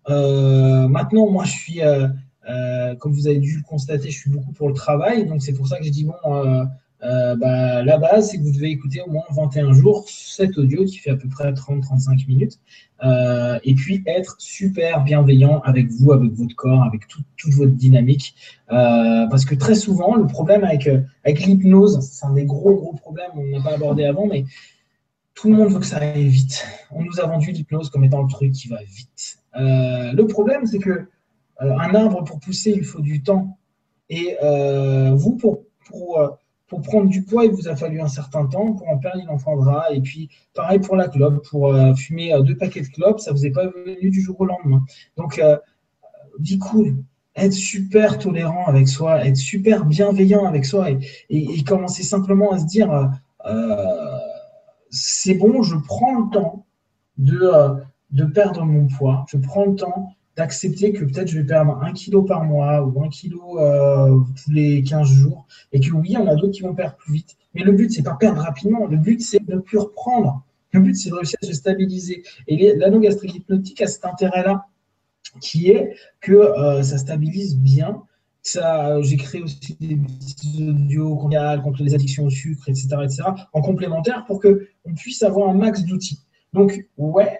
Euh, 0.10 0.88
maintenant, 0.88 1.30
moi, 1.30 1.43
je 1.43 1.52
suis, 1.52 1.80
comme 2.99 3.14
vous 3.14 3.27
avez 3.27 3.39
dû 3.39 3.57
le 3.57 3.64
constater, 3.64 4.10
je 4.10 4.19
suis 4.19 4.30
beaucoup 4.30 4.52
pour 4.52 4.68
le 4.68 4.73
travail. 4.73 5.26
Donc, 5.26 5.41
c'est 5.41 5.53
pour 5.53 5.68
ça 5.68 5.77
que 5.77 5.85
je 5.85 5.91
dis 5.91 6.06
Bon, 6.06 6.68
euh, 7.03 7.35
bah, 7.35 7.84
la 7.84 7.97
base, 7.97 8.30
c'est 8.30 8.38
que 8.38 8.43
vous 8.43 8.52
devez 8.52 8.69
écouter 8.69 9.02
au 9.06 9.11
moins 9.11 9.23
21 9.30 9.73
jours 9.73 10.06
cet 10.07 10.57
audio 10.57 10.85
qui 10.85 10.97
fait 10.97 11.11
à 11.11 11.15
peu 11.15 11.27
près 11.27 11.52
30-35 11.52 12.27
minutes. 12.27 12.60
Euh, 13.03 13.60
et 13.64 13.73
puis 13.76 14.02
être 14.07 14.35
super 14.39 15.03
bienveillant 15.03 15.60
avec 15.65 15.89
vous, 15.89 16.14
avec 16.14 16.31
votre 16.31 16.56
corps, 16.56 16.84
avec 16.84 17.07
toute 17.07 17.53
votre 17.53 17.73
dynamique. 17.73 18.35
Euh, 18.72 19.27
parce 19.27 19.45
que 19.45 19.56
très 19.56 19.76
souvent, 19.76 20.15
le 20.15 20.26
problème 20.26 20.64
avec, 20.64 20.89
avec 21.23 21.45
l'hypnose, 21.45 21.99
c'est 22.02 22.26
un 22.26 22.34
des 22.34 22.45
gros, 22.45 22.73
gros 22.73 22.93
problèmes, 22.93 23.31
on 23.35 23.45
n'a 23.45 23.61
pas 23.61 23.76
abordé 23.76 24.06
avant, 24.06 24.26
mais 24.26 24.45
tout 25.36 25.49
le 25.49 25.56
monde 25.56 25.72
veut 25.72 25.80
que 25.80 25.86
ça 25.86 25.98
aille 25.98 26.28
vite. 26.28 26.66
On 26.91 27.03
nous 27.03 27.20
a 27.20 27.28
vendu 27.28 27.52
l'hypnose 27.52 27.90
comme 27.90 28.03
étant 28.03 28.24
le 28.24 28.30
truc 28.30 28.52
qui 28.52 28.68
va 28.68 28.82
vite. 28.84 29.38
le 29.56 30.24
problème, 30.24 30.66
c'est 30.66 30.80
que 30.80 31.07
un 31.60 31.95
arbre, 31.95 32.24
pour 32.24 32.40
pousser, 32.40 32.74
il 32.76 32.84
faut 32.84 33.02
du 33.02 33.22
temps. 33.22 33.57
Et 34.10 34.38
vous, 35.14 35.36
pour, 35.36 35.64
pour 35.88 36.38
pour 36.68 36.82
prendre 36.82 37.10
du 37.10 37.24
poids, 37.24 37.45
il 37.45 37.52
vous 37.52 37.68
a 37.68 37.76
fallu 37.76 38.02
un 38.02 38.07
certain 38.07 38.45
temps. 38.48 38.74
Pour 38.74 38.90
en 38.90 38.98
perdre, 38.98 39.22
il 39.22 39.30
en 39.30 39.38
faudra. 39.38 39.91
Et 39.91 40.02
puis, 40.02 40.30
pareil 40.53 40.80
pour 40.80 40.95
la 40.95 41.07
clope. 41.07 41.48
Pour 41.48 41.68
euh, 41.68 41.94
fumer 41.94 42.34
euh, 42.34 42.41
deux 42.41 42.57
paquets 42.57 42.82
de 42.82 42.88
clopes, 42.88 43.20
ça 43.20 43.32
ne 43.32 43.38
vous 43.38 43.45
est 43.45 43.52
pas 43.52 43.68
venu 43.68 44.10
du 44.10 44.22
jour 44.22 44.40
au 44.40 44.45
lendemain. 44.45 44.84
Donc, 45.18 45.40
euh, 45.40 45.57
dit 46.40 46.57
cool. 46.57 46.95
Être 47.36 47.53
super 47.53 48.18
tolérant 48.18 48.66
avec 48.66 48.88
soi, 48.88 49.26
être 49.26 49.36
super 49.36 49.86
bienveillant 49.86 50.45
avec 50.45 50.66
soi 50.66 50.91
et, 50.91 50.99
et, 51.30 51.64
commencer 51.66 52.02
simplement 52.02 52.53
à 52.53 52.60
se 52.60 52.66
dire 52.66 53.10
c'est 54.95 55.34
bon, 55.34 55.61
je 55.61 55.76
prends 55.76 56.19
le 56.19 56.30
temps 56.31 56.65
de, 57.17 57.51
de 58.11 58.26
perdre 58.26 58.63
mon 58.63 58.88
poids, 58.88 59.26
je 59.30 59.38
prends 59.38 59.65
le 59.65 59.76
temps 59.76 60.15
d'accepter 60.35 60.91
que 60.91 61.05
peut-être 61.05 61.27
je 61.27 61.39
vais 61.39 61.45
perdre 61.45 61.81
un 61.81 61.93
kilo 61.93 62.23
par 62.23 62.43
mois 62.43 62.81
ou 62.81 63.03
un 63.03 63.09
kilo 63.09 63.59
euh, 63.59 64.19
tous 64.43 64.51
les 64.51 64.84
15 64.84 65.07
jours 65.07 65.47
et 65.72 65.80
que 65.80 65.91
oui, 65.91 66.17
en 66.17 66.27
a 66.27 66.35
d'autres 66.35 66.53
qui 66.53 66.61
vont 66.61 66.76
perdre 66.76 66.95
plus 66.97 67.13
vite. 67.13 67.38
Mais 67.53 67.63
le 67.63 67.72
but, 67.72 67.91
c'est 67.91 68.03
pas 68.03 68.15
perdre 68.15 68.41
rapidement. 68.41 68.85
Le 68.85 68.97
but, 68.97 69.22
c'est 69.22 69.39
de 69.39 69.55
ne 69.55 69.59
plus 69.59 69.77
reprendre. 69.77 70.43
Le 70.72 70.81
but, 70.81 70.95
c'est 70.95 71.09
de 71.09 71.15
réussir 71.15 71.38
à 71.41 71.45
se 71.45 71.53
stabiliser. 71.53 72.23
Et 72.47 72.76
l'anogastrique 72.76 73.35
hypnotique 73.35 73.81
a 73.81 73.88
cet 73.88 74.03
intérêt-là, 74.05 74.65
qui 75.39 75.69
est 75.69 75.95
que 76.19 76.34
euh, 76.34 76.84
ça 76.84 76.97
stabilise 76.97 77.57
bien. 77.57 78.03
Ça, 78.47 79.01
j'ai 79.01 79.17
créé 79.17 79.41
aussi 79.41 79.76
des 79.80 79.95
petits 79.95 80.69
audios 80.69 81.15
contre 81.15 81.81
les 81.81 81.95
addictions 81.95 82.26
au 82.26 82.30
sucre, 82.30 82.69
etc., 82.69 82.89
etc., 83.03 83.23
en 83.51 83.61
complémentaire 83.61 84.23
pour 84.26 84.39
que 84.39 84.67
on 84.85 84.93
puisse 84.93 85.23
avoir 85.23 85.49
un 85.49 85.55
max 85.55 85.84
d'outils. 85.84 86.19
Donc, 86.53 86.85
ouais, 86.97 87.39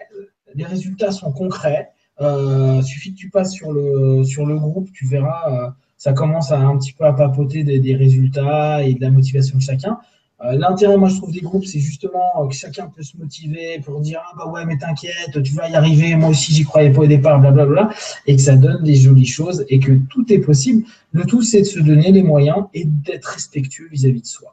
les 0.56 0.64
résultats 0.64 1.12
sont 1.12 1.30
concrets. 1.30 1.90
Euh, 2.20 2.82
suffit 2.82 3.12
que 3.12 3.18
tu 3.18 3.30
passes 3.30 3.52
sur 3.52 3.72
le, 3.72 4.24
sur 4.24 4.46
le 4.46 4.58
groupe, 4.58 4.90
tu 4.92 5.06
verras, 5.06 5.52
euh, 5.52 5.70
ça 5.96 6.12
commence 6.12 6.50
à 6.50 6.58
un 6.58 6.76
petit 6.78 6.92
peu 6.92 7.04
à 7.04 7.12
papoter 7.12 7.62
des, 7.62 7.94
résultats 7.94 8.82
et 8.82 8.94
de 8.94 9.00
la 9.00 9.10
motivation 9.10 9.58
de 9.58 9.62
chacun. 9.62 9.98
L'intérêt, 10.42 10.98
moi, 10.98 11.08
je 11.08 11.16
trouve 11.16 11.32
des 11.32 11.40
groupes, 11.40 11.64
c'est 11.64 11.80
justement 11.80 12.46
que 12.46 12.54
chacun 12.54 12.88
peut 12.94 13.02
se 13.02 13.16
motiver 13.16 13.80
pour 13.82 14.00
dire 14.00 14.20
Ah 14.22 14.34
bah 14.36 14.46
ouais, 14.50 14.66
mais 14.66 14.76
t'inquiète, 14.76 15.42
tu 15.42 15.54
vas 15.54 15.68
y 15.70 15.74
arriver, 15.74 16.14
moi 16.14 16.28
aussi 16.28 16.52
j'y 16.52 16.64
croyais 16.64 16.90
pas 16.90 17.00
au 17.00 17.06
départ, 17.06 17.40
blablabla, 17.40 17.88
et 18.26 18.36
que 18.36 18.42
ça 18.42 18.54
donne 18.54 18.82
des 18.84 18.96
jolies 18.96 19.26
choses 19.26 19.64
et 19.70 19.78
que 19.78 19.92
tout 20.10 20.30
est 20.30 20.38
possible. 20.38 20.84
Le 21.12 21.24
tout, 21.24 21.40
c'est 21.40 21.60
de 21.60 21.66
se 21.66 21.78
donner 21.78 22.12
les 22.12 22.22
moyens 22.22 22.66
et 22.74 22.84
d'être 22.84 23.24
respectueux 23.24 23.88
vis-à-vis 23.90 24.20
de 24.20 24.26
soi. 24.26 24.52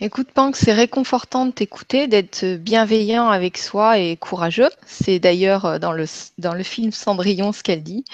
Écoute, 0.00 0.28
Pank, 0.34 0.56
c'est 0.56 0.74
réconfortant 0.74 1.46
de 1.46 1.52
t'écouter, 1.52 2.06
d'être 2.06 2.56
bienveillant 2.56 3.28
avec 3.28 3.56
soi 3.56 3.98
et 3.98 4.16
courageux. 4.16 4.68
C'est 4.84 5.20
d'ailleurs 5.20 5.80
dans 5.80 5.92
le, 5.92 6.04
dans 6.36 6.52
le 6.52 6.64
film 6.64 6.90
Cendrillon 6.90 7.52
ce 7.52 7.62
qu'elle 7.62 7.82
dit. 7.82 8.04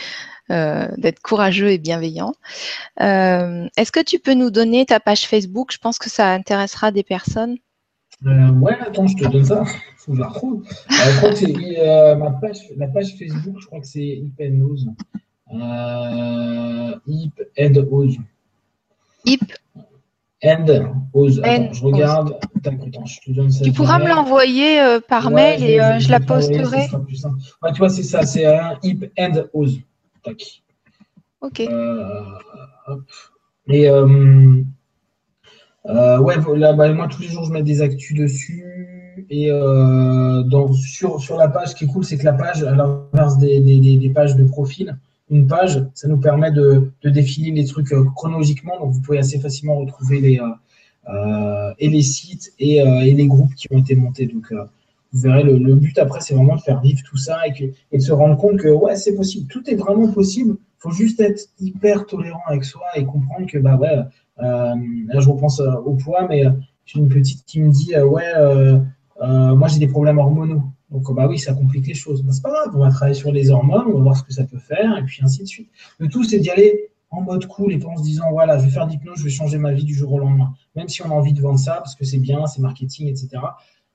Euh, 0.53 0.87
d'être 0.99 1.23
courageux 1.23 1.71
et 1.71 1.79
bienveillant. 1.79 2.35
Euh, 3.01 3.69
est-ce 3.79 3.91
que 3.91 4.05
tu 4.05 4.19
peux 4.19 4.35
nous 4.35 4.51
donner 4.51 4.85
ta 4.85 5.01
page 5.01 5.27
Facebook? 5.27 5.71
Je 5.73 5.79
pense 5.79 5.99
que 5.99 6.11
ça 6.11 6.31
intéressera 6.31 6.91
des 6.91 7.03
personnes. 7.03 7.57
Euh, 8.27 8.51
ouais, 8.51 8.77
attends, 8.79 9.07
je 9.07 9.17
te 9.17 9.27
donne 9.29 9.47
ça. 9.47 9.65
Faut 9.97 10.13
que 10.13 10.17
je 10.17 10.21
la 10.21 10.29
retrouve. 10.29 10.63
je 10.91 11.17
crois 11.17 11.31
que 11.31 11.37
c'est 11.37 12.17
ma 12.17 12.33
page, 12.33 12.59
la 12.77 12.89
page 12.89 13.15
Facebook, 13.19 13.57
je 13.61 13.67
crois 13.67 13.81
que 13.81 13.87
c'est 13.87 14.01
Hip 14.01 14.35
and 14.43 14.61
Ose. 14.61 14.89
Hip 17.07 17.33
and 17.59 17.75
Ose. 17.91 18.19
Hip 19.25 19.55
and 20.45 20.67
Ose. 21.15 21.41
Attends, 21.45 21.73
je 21.73 21.85
regarde. 21.85 22.37
Attends, 22.67 23.07
je 23.07 23.21
te 23.21 23.31
donne 23.31 23.51
ça. 23.51 23.65
Tu 23.65 23.73
pourras 23.73 24.01
me 24.01 24.09
l'envoyer 24.09 24.99
par 25.09 25.31
mail 25.31 25.65
et 25.65 25.79
je, 25.99 26.11
la 26.11 26.21
posterai. 26.21 26.89
Ouais, 27.63 27.73
tu 27.73 27.79
vois, 27.79 27.89
c'est 27.89 28.03
ça, 28.03 28.27
c'est 28.27 28.45
un 28.45 28.77
Hip 28.83 29.11
and 29.19 29.45
Ose. 29.55 29.81
Ok. 30.27 31.61
Euh, 31.61 32.31
et 33.67 33.89
euh, 33.89 34.63
euh, 35.87 36.19
ouais, 36.19 36.37
là, 36.57 36.73
bah, 36.73 36.93
moi 36.93 37.09
tous 37.09 37.23
les 37.23 37.29
jours 37.29 37.45
je 37.45 37.53
mets 37.53 37.63
des 37.63 37.83
actus 37.83 38.17
dessus. 38.17 38.65
Et 39.29 39.51
dans, 39.51 40.73
sur, 40.73 41.21
sur 41.21 41.37
la 41.37 41.49
page, 41.49 41.69
ce 41.69 41.75
qui 41.75 41.85
est 41.85 41.87
cool, 41.87 42.05
c'est 42.05 42.17
que 42.17 42.25
la 42.25 42.33
page, 42.33 42.63
à 42.63 42.75
l'inverse 42.75 43.39
des, 43.39 43.61
des, 43.61 44.09
pages 44.09 44.37
de 44.37 44.45
profil, 44.45 44.97
une 45.31 45.47
page, 45.47 45.85
ça 45.95 46.09
nous 46.09 46.19
permet 46.19 46.51
de, 46.51 46.91
de 47.03 47.11
défiler 47.11 47.51
les 47.51 47.67
trucs 47.67 47.93
chronologiquement. 48.15 48.79
Donc 48.79 48.93
vous 48.93 49.01
pouvez 49.01 49.19
assez 49.19 49.39
facilement 49.39 49.77
retrouver 49.77 50.21
les, 50.21 50.41
et 51.79 51.89
les 51.89 52.03
sites 52.03 52.53
et, 52.59 52.77
et, 52.77 53.15
les 53.15 53.27
groupes 53.27 53.55
qui 53.55 53.69
ont 53.71 53.79
été 53.79 53.95
montés. 53.95 54.27
Donc 54.27 54.53
vous 55.13 55.21
verrez, 55.21 55.43
le, 55.43 55.75
but 55.75 55.99
après, 55.99 56.21
c'est 56.21 56.35
vraiment 56.35 56.57
de 56.57 56.61
faire 56.61 56.81
vivre 56.81 57.01
tout 57.05 57.19
ça 57.19 57.41
et, 57.47 57.73
de 57.93 58.03
se 58.03 58.13
rendre 58.13 58.37
compte 58.37 58.59
que 58.59 58.69
ouais, 58.69 58.97
c'est 58.97 59.15
possible. 59.15 59.47
Tout 59.49 59.69
est 59.69 59.75
vraiment 59.75 60.09
possible. 60.09 60.57
Il 60.59 60.79
faut 60.79 60.91
juste 60.91 61.21
être 61.21 61.49
hyper 61.61 62.07
tolérant 62.07 62.43
avec 62.47 62.65
soi 62.65 62.83
et 62.95 63.05
comprendre 63.05 63.47
que, 63.47 63.59
bah 63.59 63.77
ouais, 63.77 63.99
euh, 64.41 64.75
là 65.07 65.21
je 65.21 65.29
repense 65.29 65.61
euh, 65.61 65.73
au 65.85 65.95
poids, 65.95 66.27
mais 66.29 66.47
euh, 66.47 66.51
j'ai 66.87 66.99
une 66.99 67.09
petite 67.09 67.45
qui 67.45 67.61
me 67.61 67.71
dit, 67.71 67.95
ouais, 67.97 68.33
moi 69.21 69.69
j'ai 69.69 69.79
des 69.79 69.89
problèmes 69.89 70.19
hormonaux. 70.19 70.63
Donc, 70.91 71.11
bah 71.15 71.27
oui, 71.27 71.39
ça 71.39 71.55
complique 71.55 71.87
les 71.87 71.95
choses. 71.95 72.23
Bah, 72.23 72.33
c'est 72.33 72.43
pas 72.43 72.51
grave, 72.51 72.71
on 72.75 72.81
va 72.81 72.91
travailler 72.91 73.15
sur 73.15 73.33
les 73.33 73.51
hormones, 73.51 73.87
on 73.87 73.99
va 73.99 74.03
voir 74.03 74.17
ce 74.17 74.23
que 74.23 74.33
ça 74.33 74.45
peut 74.45 74.59
faire, 74.59 74.99
et 74.99 75.03
puis 75.05 75.21
ainsi 75.23 75.43
de 75.43 75.47
suite. 75.47 75.71
Le 75.99 76.09
tout, 76.09 76.23
c'est 76.23 76.39
d'y 76.39 76.51
aller 76.51 76.91
en 77.11 77.21
mode 77.23 77.47
cool 77.47 77.73
et 77.73 77.79
pas 77.79 77.89
en 77.89 77.97
se 77.97 78.03
disant, 78.03 78.31
voilà, 78.31 78.59
je 78.59 78.65
vais 78.65 78.71
faire 78.71 78.87
d'hypnose, 78.87 79.19
je 79.19 79.25
vais 79.25 79.31
changer 79.31 79.59
ma 79.59 79.73
vie 79.73 79.85
du 79.85 79.95
jour 79.95 80.13
au 80.13 80.19
lendemain. 80.19 80.53
Même 80.77 80.89
si 80.89 81.03
on 81.03 81.07
a 81.07 81.15
envie 81.15 81.33
de 81.33 81.41
vendre 81.41 81.59
ça, 81.59 81.75
parce 81.77 81.95
que 81.95 82.05
c'est 82.05 82.19
bien, 82.19 82.47
c'est 82.47 82.61
marketing, 82.61 83.09
etc. 83.09 83.29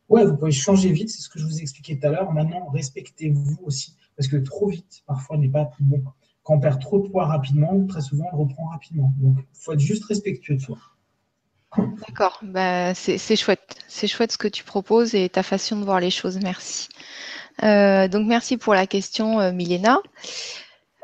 Ouais, 0.10 0.26
vous 0.26 0.38
pouvez 0.38 0.52
changer 0.52 0.92
vite, 0.92 1.10
c'est 1.10 1.22
ce 1.22 1.30
que 1.30 1.40
je 1.40 1.46
vous 1.46 1.60
expliquais 1.60 1.98
tout 2.00 2.08
à 2.08 2.12
l'heure. 2.12 2.32
Maintenant, 2.32 2.70
respectez-vous 2.70 3.60
aussi, 3.64 3.96
parce 4.16 4.28
que 4.28 4.38
trop 4.38 4.70
vite, 4.70 5.04
parfois, 5.06 5.38
n'est 5.38 5.50
pas 5.50 5.70
bon. 5.80 6.04
Quand 6.44 6.56
on 6.56 6.60
perd 6.60 6.80
trop 6.80 7.00
de 7.00 7.10
poids 7.10 7.26
rapidement, 7.26 7.86
très 7.88 8.02
souvent, 8.02 8.26
on 8.32 8.38
le 8.38 8.44
reprend 8.44 8.68
rapidement. 8.68 9.14
Donc, 9.18 9.38
il 9.40 9.60
faut 9.60 9.74
être 9.74 9.80
juste 9.80 10.06
respectueux 10.06 10.56
de 10.56 10.62
soi. 10.62 10.78
D'accord, 12.08 12.40
bah, 12.42 12.94
c'est 12.96 13.36
chouette. 13.36 13.76
C'est 13.88 14.08
chouette 14.08 14.32
ce 14.32 14.38
que 14.38 14.48
tu 14.48 14.64
proposes 14.64 15.14
et 15.14 15.28
ta 15.28 15.44
façon 15.44 15.78
de 15.78 15.84
voir 15.84 16.00
les 16.00 16.10
choses. 16.10 16.40
Merci. 16.42 16.88
Euh, 17.64 18.08
donc, 18.08 18.26
merci 18.28 18.58
pour 18.58 18.74
la 18.74 18.88
question, 18.88 19.40
euh, 19.42 19.52
Milena. 19.52 20.00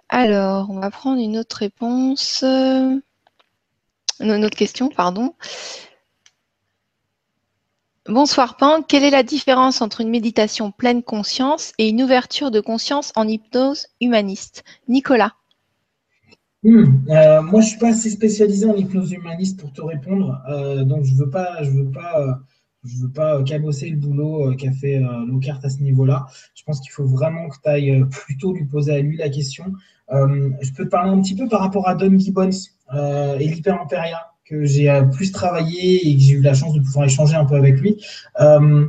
Alors, 0.10 0.70
on 0.70 0.80
va 0.80 0.90
prendre 0.90 1.20
une 1.22 1.38
autre 1.38 1.58
réponse. 1.58 2.44
Euh, 2.44 2.98
une 4.20 4.46
autre 4.46 4.58
question, 4.58 4.90
pardon. 4.90 5.36
Bonsoir 8.10 8.58
Pan, 8.58 8.82
quelle 8.82 9.06
est 9.06 9.12
la 9.12 9.24
différence 9.24 9.82
entre 9.82 10.02
une 10.02 10.10
méditation 10.10 10.72
pleine 10.72 11.04
conscience 11.04 11.72
et 11.78 11.88
une 11.88 12.04
ouverture 12.04 12.52
de 12.52 12.60
conscience 12.60 13.14
en 13.16 13.26
hypnose 13.26 13.88
humaniste? 14.02 14.66
Nicolas. 14.90 15.32
Hmm, 16.64 16.84
euh, 17.10 17.42
moi, 17.42 17.62
je 17.62 17.66
ne 17.66 17.70
suis 17.70 17.80
pas 17.80 17.88
assez 17.92 18.10
spécialisé 18.10 18.66
en 18.66 18.76
hypnose 18.76 19.14
humaniste 19.14 19.58
pour 19.58 19.72
te 19.72 19.82
répondre, 19.82 20.38
euh, 20.50 20.84
donc 20.84 21.06
je 21.06 21.14
ne 21.14 21.20
veux 21.20 21.30
pas, 21.30 21.64
je 21.64 21.70
veux 21.70 21.90
pas, 21.90 22.20
euh, 22.20 22.34
je 22.84 22.98
veux 22.98 23.10
pas 23.10 23.42
cabosser 23.44 23.90
le 23.90 23.96
boulot 23.96 24.54
qu'a 24.58 24.74
fait 24.74 25.00
Lockhart 25.26 25.62
à 25.64 25.70
ce 25.70 25.82
niveau-là. 25.82 26.26
Je 26.56 26.64
pense 26.64 26.82
qu'il 26.82 26.92
faut 26.92 27.06
vraiment 27.06 27.48
que 27.48 27.56
tu 27.64 27.70
ailles 27.70 28.06
plutôt 28.12 28.52
lui 28.52 28.66
poser 28.66 28.96
à 28.96 29.00
lui 29.00 29.16
la 29.16 29.30
question. 29.30 29.72
je 30.10 30.74
peux 30.76 30.84
te 30.84 30.90
parler 30.90 31.12
un 31.12 31.22
petit 31.22 31.36
peu 31.36 31.48
par 31.48 31.62
rapport 31.62 31.88
à 31.88 31.96
Don 31.96 32.20
Gibbons 32.20 32.50
et 32.92 33.48
l'hyper-impéria 33.48 34.33
que 34.46 34.66
j'ai 34.66 34.90
euh, 34.90 35.04
plus 35.04 35.32
travaillé 35.32 36.08
et 36.08 36.16
que 36.16 36.22
j'ai 36.22 36.34
eu 36.34 36.42
la 36.42 36.54
chance 36.54 36.74
de 36.74 36.80
pouvoir 36.80 37.06
échanger 37.06 37.36
un 37.36 37.46
peu 37.46 37.56
avec 37.56 37.80
lui. 37.80 38.04
Euh, 38.42 38.86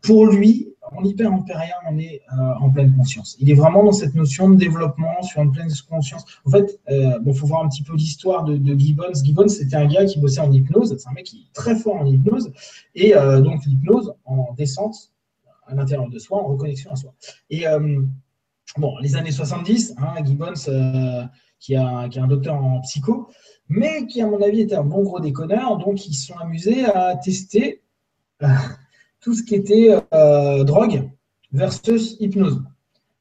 pour 0.00 0.26
lui, 0.26 0.68
en 0.92 1.02
hyper 1.02 1.32
impérien, 1.32 1.74
on 1.90 1.98
est 1.98 2.20
euh, 2.32 2.54
en 2.60 2.70
pleine 2.70 2.94
conscience. 2.94 3.36
Il 3.40 3.50
est 3.50 3.54
vraiment 3.54 3.82
dans 3.82 3.92
cette 3.92 4.14
notion 4.14 4.48
de 4.48 4.56
développement 4.56 5.22
sur 5.22 5.42
une 5.42 5.50
pleine 5.50 5.70
conscience. 5.88 6.24
En 6.44 6.50
fait, 6.50 6.78
il 6.88 7.18
bon, 7.22 7.32
faut 7.32 7.46
voir 7.46 7.64
un 7.64 7.68
petit 7.68 7.82
peu 7.82 7.96
l'histoire 7.96 8.44
de, 8.44 8.56
Gibbons. 8.78 9.14
Gibbons, 9.24 9.48
c'était 9.48 9.76
un 9.76 9.86
gars 9.86 10.04
qui 10.04 10.20
bossait 10.20 10.40
en 10.40 10.52
hypnose. 10.52 10.94
C'est 10.96 11.08
un 11.08 11.12
mec 11.12 11.24
qui 11.24 11.48
est 11.48 11.52
très 11.54 11.74
fort 11.74 11.96
en 11.96 12.06
hypnose. 12.06 12.52
Et 12.94 13.14
donc, 13.14 13.64
l'hypnose 13.64 14.14
en 14.24 14.52
descente 14.56 15.10
à 15.66 15.74
l'intérieur 15.74 16.08
de 16.10 16.18
soi, 16.18 16.38
en 16.38 16.48
reconnexion 16.48 16.92
à 16.92 16.96
soi. 16.96 17.14
Et 17.50 17.64
bon, 18.76 18.98
les 18.98 19.16
années 19.16 19.32
70, 19.32 19.94
hein, 19.96 20.22
Gibbons, 20.22 20.52
qui 21.58 21.72
est 21.72 21.78
un 21.78 22.26
docteur 22.28 22.62
en 22.62 22.80
psycho, 22.82 23.30
mais 23.68 24.06
qui, 24.06 24.20
à 24.20 24.26
mon 24.26 24.40
avis, 24.42 24.60
était 24.60 24.74
un 24.74 24.84
bon 24.84 25.02
gros 25.02 25.20
déconneur. 25.20 25.78
Donc, 25.78 26.06
ils 26.06 26.14
se 26.14 26.26
sont 26.28 26.38
amusés 26.38 26.84
à 26.84 27.16
tester 27.16 27.82
euh, 28.42 28.46
tout 29.20 29.34
ce 29.34 29.42
qui 29.42 29.54
était 29.54 29.96
euh, 30.12 30.64
drogue 30.64 31.08
versus 31.52 32.16
hypnose. 32.20 32.62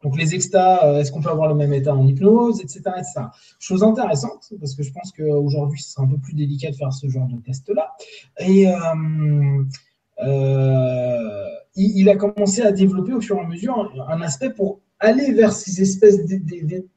Donc, 0.03 0.17
les 0.17 0.35
extas, 0.35 0.85
euh, 0.85 0.99
est-ce 0.99 1.11
qu'on 1.13 1.21
peut 1.21 1.29
avoir 1.29 1.47
le 1.47 1.55
même 1.55 1.73
état 1.73 1.95
en 1.95 2.05
hypnose, 2.05 2.59
etc. 2.59 2.81
etc. 2.97 3.21
Chose 3.57 3.83
intéressante, 3.83 4.51
parce 4.59 4.75
que 4.75 4.83
je 4.83 4.91
pense 4.91 5.13
qu'aujourd'hui, 5.13 5.79
ce 5.79 5.91
sera 5.91 6.03
un 6.03 6.07
peu 6.07 6.17
plus 6.17 6.33
délicat 6.33 6.71
de 6.71 6.75
faire 6.75 6.91
ce 6.91 7.07
genre 7.07 7.27
de 7.27 7.37
test-là. 7.37 7.93
Et 8.39 8.67
il, 11.75 12.09
a 12.09 12.15
commencé 12.17 12.61
à 12.61 12.71
développer 12.73 13.13
au 13.13 13.21
fur 13.21 13.37
et 13.37 13.39
à 13.39 13.47
mesure 13.47 13.93
un, 14.09 14.21
aspect 14.21 14.49
pour 14.49 14.81
aller 14.99 15.31
vers 15.31 15.53
ces 15.53 15.81
espèces 15.81 16.19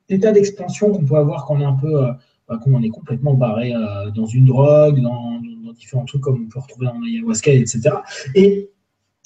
d'états 0.09 0.33
d'expansion 0.33 0.91
qu'on 0.91 1.05
peut 1.05 1.17
avoir 1.17 1.47
quand 1.47 1.57
on 1.57 1.61
est 1.61 1.65
un 1.65 1.75
peu 1.75 2.07
bah, 2.49 2.61
on 2.67 2.83
est 2.83 2.91
complètement 2.91 3.35
barré 3.35 3.75
euh, 3.75 4.11
dans 4.11 4.27
une 4.27 4.47
drogue, 4.47 5.01
dans, 5.01 5.41
différents 5.75 6.05
trucs 6.05 6.23
comme 6.23 6.45
on 6.47 6.49
peut 6.49 6.61
retrouver 6.61 6.87
dans 6.87 6.99
l'ayahuasca, 7.01 7.53
etc. 7.53 7.91
Et 8.35 8.71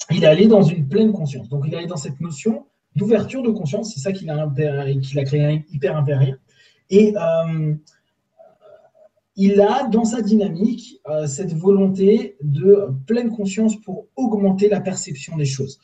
il 0.09 0.23
est 0.23 0.27
allé 0.27 0.47
dans 0.47 0.63
une 0.63 0.85
pleine 0.85 1.13
conscience. 1.13 1.47
Donc 1.47 1.63
il 1.65 1.73
est 1.73 1.77
allé 1.77 1.87
dans 1.87 1.95
cette 1.95 2.19
notion 2.19 2.65
d'ouverture 2.95 3.41
de 3.41 3.51
conscience, 3.51 3.93
c'est 3.93 4.01
ça 4.01 4.11
qu'il 4.11 4.29
a, 4.29 4.43
a 4.43 5.23
créé 5.23 5.65
hyper 5.71 5.95
impérien. 5.95 6.35
Et 6.89 7.13
euh, 7.15 7.73
il 9.37 9.61
a 9.61 9.87
dans 9.87 10.03
sa 10.03 10.21
dynamique 10.21 10.99
euh, 11.07 11.25
cette 11.25 11.53
volonté 11.53 12.35
de 12.41 12.87
pleine 13.07 13.29
conscience 13.29 13.79
pour 13.79 14.07
augmenter 14.17 14.67
la 14.67 14.81
perception 14.81 15.37
des 15.37 15.45
choses. 15.45 15.79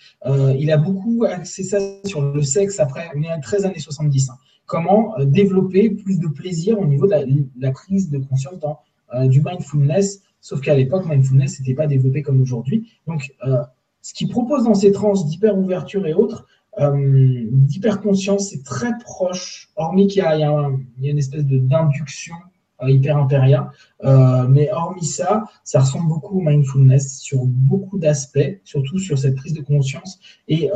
il 0.59 0.69
a 0.69 0.77
beaucoup 0.77 1.23
axé 1.23 1.63
ça 1.63 1.79
sur 2.03 2.21
le 2.21 2.41
sexe 2.41 2.81
après 2.81 3.09
les 3.15 3.29
13 3.41 3.65
années 3.65 3.79
70 3.79 4.31
comment 4.67 5.17
euh, 5.17 5.25
développer 5.25 5.89
plus 5.89 6.19
de 6.19 6.27
plaisir 6.27 6.79
au 6.79 6.85
niveau 6.85 7.07
de 7.07 7.15
la, 7.59 7.71
prise 7.71 8.11
de 8.11 8.19
conscience 8.19 8.59
dans 8.59 8.79
euh, 9.15 9.27
du 9.27 9.41
mindfulness, 9.41 10.21
sauf 10.41 10.61
qu'à 10.61 10.75
l'époque, 10.75 11.05
mindfulness 11.07 11.59
n'était 11.59 11.73
pas 11.73 11.87
développé 11.87 12.21
comme 12.21 12.41
aujourd'hui. 12.41 12.91
Donc, 13.07 13.33
euh, 13.45 13.63
ce 14.03 14.13
qu'il 14.13 14.29
propose 14.29 14.65
dans 14.65 14.75
ces 14.75 14.91
tranches 14.91 15.25
d'hyper-ouverture 15.25 16.05
et 16.05 16.13
autres, 16.13 16.45
d'hyper-conscience, 16.79 18.51
c'est 18.51 18.63
très 18.63 18.95
proche, 18.99 19.71
hormis 19.75 20.05
qu'il 20.05 20.21
y, 20.21 20.25
a, 20.25 20.69
une 21.01 21.17
espèce 21.17 21.43
d'induction 21.43 22.35
hyper 22.83 23.17
impéria. 23.17 23.71
mais 24.03 24.69
hormis 24.71 25.03
ça, 25.03 25.45
ça 25.63 25.79
ressemble 25.79 26.07
beaucoup 26.07 26.37
au 26.37 26.41
mindfulness 26.41 27.17
sur 27.17 27.45
beaucoup 27.45 27.97
d'aspects, 27.97 28.61
surtout 28.63 28.99
sur 28.99 29.17
cette 29.17 29.35
prise 29.35 29.53
de 29.53 29.61
conscience. 29.61 30.19
Et 30.47 30.69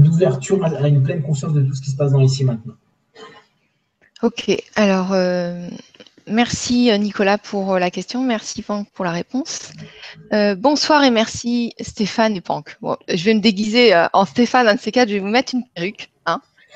d'ouverture 0.00 0.64
à 0.64 0.88
une 0.88 1.02
pleine 1.02 1.22
conscience 1.22 1.52
de 1.52 1.62
tout 1.62 1.74
ce 1.74 1.82
qui 1.82 1.90
se 1.90 1.96
passe 1.96 2.12
dans 2.12 2.20
ici 2.20 2.44
maintenant. 2.44 2.74
Ok, 4.22 4.50
alors 4.76 5.12
euh, 5.12 5.68
merci 6.26 6.90
euh, 6.90 6.96
Nicolas 6.96 7.36
pour 7.36 7.74
euh, 7.74 7.78
la 7.78 7.90
question, 7.90 8.22
merci 8.22 8.62
Pank 8.62 8.88
pour 8.94 9.04
la 9.04 9.10
réponse. 9.10 9.72
bonsoir 10.56 11.04
et 11.04 11.10
merci 11.10 11.74
Stéphane 11.80 12.34
et 12.36 12.40
Pank. 12.40 12.78
je 13.08 13.24
vais 13.24 13.34
me 13.34 13.40
déguiser 13.40 13.92
en 14.12 14.24
Stéphane, 14.24 14.68
un 14.68 14.74
de 14.76 14.80
ces 14.80 14.92
quatre, 14.92 15.08
je 15.08 15.14
vais 15.14 15.20
vous 15.20 15.26
mettre 15.26 15.54
une 15.54 15.64
perruque. 15.74 16.10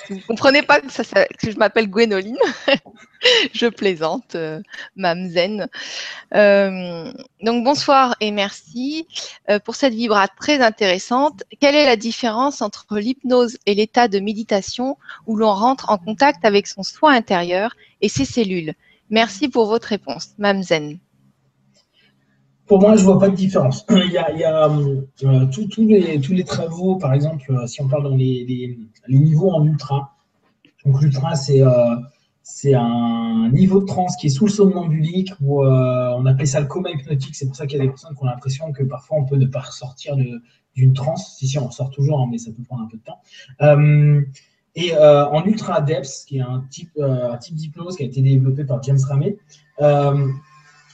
Vous 0.08 0.16
ne 0.16 0.20
comprenez 0.20 0.62
pas 0.62 0.80
que, 0.80 0.90
ça, 0.90 1.02
je 1.42 1.56
m'appelle 1.56 1.88
Gwénoline? 1.88 2.38
je 3.52 3.66
plaisante, 3.66 4.34
euh, 4.34 4.60
Mamzen. 4.96 5.68
Euh, 6.34 7.12
donc 7.42 7.64
bonsoir 7.64 8.16
et 8.20 8.30
merci 8.30 9.06
euh, 9.50 9.58
pour 9.58 9.74
cette 9.74 9.94
vibra 9.94 10.28
très 10.28 10.60
intéressante. 10.60 11.42
Quelle 11.60 11.74
est 11.74 11.86
la 11.86 11.96
différence 11.96 12.62
entre 12.62 12.98
l'hypnose 12.98 13.58
et 13.66 13.74
l'état 13.74 14.08
de 14.08 14.20
méditation 14.20 14.96
où 15.26 15.36
l'on 15.36 15.52
rentre 15.52 15.90
en 15.90 15.98
contact 15.98 16.44
avec 16.44 16.66
son 16.66 16.82
soi 16.82 17.12
intérieur 17.12 17.74
et 18.00 18.08
ses 18.08 18.24
cellules? 18.24 18.74
Merci 19.10 19.48
pour 19.48 19.66
votre 19.66 19.88
réponse, 19.88 20.30
Mamzen. 20.38 20.98
Pour 22.69 22.81
moi, 22.81 22.97
je 22.97 23.03
vois 23.03 23.19
pas 23.19 23.31
de 23.31 23.35
différence. 23.35 23.86
Il 23.90 24.12
y 24.12 24.19
a, 24.19 24.69
euh, 24.69 25.47
tous 25.47 26.35
les, 26.35 26.45
travaux, 26.45 26.97
par 26.97 27.15
exemple, 27.15 27.51
euh, 27.51 27.66
si 27.66 27.81
on 27.81 27.89
parle 27.89 28.05
dans 28.05 28.15
les, 28.15 28.78
niveaux 29.09 29.51
en 29.51 29.65
ultra. 29.65 30.15
Donc 30.85 31.01
l'ultra, 31.01 31.32
euh, 31.32 31.97
c'est 32.43 32.74
un 32.74 33.49
niveau 33.51 33.81
de 33.81 33.86
transe 33.86 34.16
qui 34.16 34.27
est 34.27 34.31
sous 34.31 34.47
le 34.47 34.53
somnambulique, 34.53 35.32
où 35.40 35.65
on 35.65 36.27
appelle 36.27 36.47
ça 36.47 36.61
le 36.61 36.66
coma 36.66 36.90
hypnotique. 36.90 37.35
C'est 37.35 37.47
pour 37.47 37.57
ça 37.57 37.66
qu'il 37.66 37.78
y 37.78 37.81
a 37.81 37.85
des 37.85 37.90
personnes 37.90 38.15
qui 38.15 38.23
ont 38.23 38.27
l'impression 38.27 38.70
que 38.73 38.82
parfois 38.85 39.16
on 39.19 39.24
peut 39.24 39.36
ne 39.36 39.47
pas 39.47 39.61
ressortir 39.61 40.15
d'une 40.77 40.93
transe. 40.93 41.36
Si, 41.39 41.49
si, 41.49 41.59
on 41.59 41.70
sort 41.70 41.90
toujours, 41.90 42.20
hein, 42.20 42.28
mais 42.31 42.39
ça 42.39 42.51
peut 42.53 42.62
prendre 42.62 42.82
un 42.82 42.89
peu 42.89 42.99
de 42.99 43.03
temps. 43.03 43.20
et 44.77 44.95
en 44.95 45.45
ultra 45.47 45.81
depth, 45.81 46.27
qui 46.27 46.36
est 46.36 46.43
un 46.43 46.65
type, 46.70 46.90
un 47.01 47.39
type 47.39 47.55
d'hypnose 47.55 47.97
qui 47.97 48.03
a 48.03 48.07
été 48.07 48.20
développé 48.20 48.65
par 48.65 48.82
James 48.82 49.01
Ramey, 49.09 49.39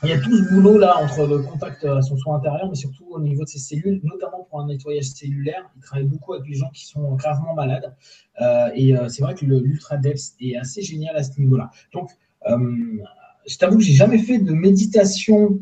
il 0.04 0.10
y 0.10 0.12
a 0.12 0.18
tout 0.18 0.36
ce 0.36 0.42
boulot 0.52 0.78
là 0.78 0.98
entre 0.98 1.26
le 1.26 1.38
contact 1.38 1.84
à 1.84 2.02
son 2.02 2.16
soin 2.16 2.36
intérieur, 2.36 2.68
mais 2.68 2.74
surtout 2.74 3.06
au 3.10 3.20
niveau 3.20 3.44
de 3.44 3.48
ses 3.48 3.58
cellules, 3.58 4.00
notamment 4.04 4.46
pour 4.48 4.60
un 4.60 4.66
nettoyage 4.66 5.06
cellulaire. 5.06 5.70
Il 5.76 5.82
travaille 5.82 6.06
beaucoup 6.06 6.34
avec 6.34 6.46
les 6.46 6.54
gens 6.54 6.70
qui 6.70 6.86
sont 6.86 7.14
gravement 7.14 7.54
malades. 7.54 7.94
Euh, 8.40 8.68
et 8.74 8.96
euh, 8.96 9.08
c'est 9.08 9.22
vrai 9.22 9.34
que 9.34 9.44
l'Ultra 9.46 9.96
Depth 9.96 10.34
est 10.40 10.56
assez 10.56 10.82
génial 10.82 11.16
à 11.16 11.22
ce 11.22 11.38
niveau-là. 11.40 11.70
Donc, 11.92 12.10
euh, 12.48 12.98
je 13.46 13.56
t'avoue 13.56 13.78
que 13.78 13.84
j'ai 13.84 13.94
jamais 13.94 14.18
fait 14.18 14.38
de 14.38 14.52
méditation 14.52 15.58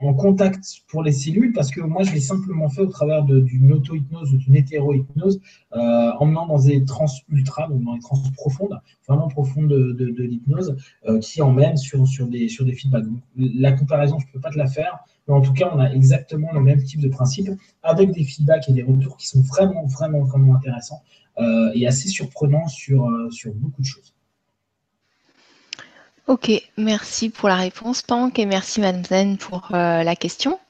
en 0.00 0.14
contact 0.14 0.64
pour 0.86 1.02
les 1.02 1.12
cellules 1.12 1.52
parce 1.52 1.70
que 1.70 1.80
moi 1.80 2.04
je 2.04 2.12
l'ai 2.12 2.20
simplement 2.20 2.68
fait 2.68 2.82
au 2.82 2.86
travers 2.86 3.24
d'une 3.24 3.72
auto-hypnose 3.72 4.32
ou 4.32 4.36
d'une 4.36 4.54
hétéro-hypnose 4.54 5.40
euh, 5.74 6.12
en 6.18 6.26
menant 6.26 6.46
dans 6.46 6.60
des 6.60 6.84
trans 6.84 7.06
ultra, 7.28 7.66
donc 7.68 7.82
dans 7.82 7.94
des 7.94 8.00
trans 8.00 8.22
profondes, 8.36 8.80
vraiment 9.08 9.28
profondes 9.28 9.68
de, 9.68 9.92
de, 9.92 10.22
l'hypnose 10.22 10.76
euh, 11.08 11.18
qui 11.18 11.42
emmènent 11.42 11.76
sur, 11.76 12.06
sur, 12.06 12.28
des, 12.28 12.48
sur 12.48 12.64
des 12.64 12.74
feedbacks. 12.74 13.06
la 13.36 13.72
comparaison, 13.72 14.18
je 14.20 14.26
ne 14.26 14.32
peux 14.32 14.40
pas 14.40 14.50
te 14.50 14.58
la 14.58 14.68
faire, 14.68 15.00
mais 15.26 15.34
en 15.34 15.40
tout 15.40 15.52
cas, 15.52 15.70
on 15.74 15.80
a 15.80 15.90
exactement 15.90 16.52
le 16.52 16.60
même 16.60 16.82
type 16.82 17.00
de 17.00 17.08
principe 17.08 17.50
avec 17.82 18.12
des 18.12 18.22
feedbacks 18.22 18.68
et 18.68 18.72
des 18.72 18.84
retours 18.84 19.16
qui 19.16 19.26
sont 19.26 19.42
vraiment, 19.42 19.84
vraiment, 19.86 20.22
vraiment 20.22 20.54
intéressants 20.54 21.02
euh, 21.38 21.70
et 21.74 21.86
assez 21.88 22.08
surprenants 22.08 22.68
sur, 22.68 23.08
sur 23.30 23.52
beaucoup 23.52 23.82
de 23.82 23.86
choses. 23.86 24.14
Ok, 26.28 26.52
merci 26.76 27.30
pour 27.30 27.48
la 27.48 27.56
réponse, 27.56 28.02
Pank, 28.02 28.38
et 28.38 28.44
merci, 28.44 28.82
Madame 28.82 29.38
pour 29.38 29.70
euh, 29.72 30.02
la 30.02 30.14
question. 30.14 30.60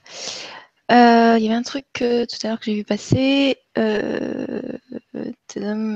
Euh, 0.93 1.35
il 1.37 1.43
y 1.43 1.49
avait 1.49 1.57
un 1.57 1.63
truc 1.63 1.87
euh, 2.01 2.27
tout 2.27 2.37
à 2.45 2.51
l'heure 2.51 2.61
que 2.61 2.67
j'ai 2.67 2.75
vu 2.75 2.85
passer. 2.85 3.57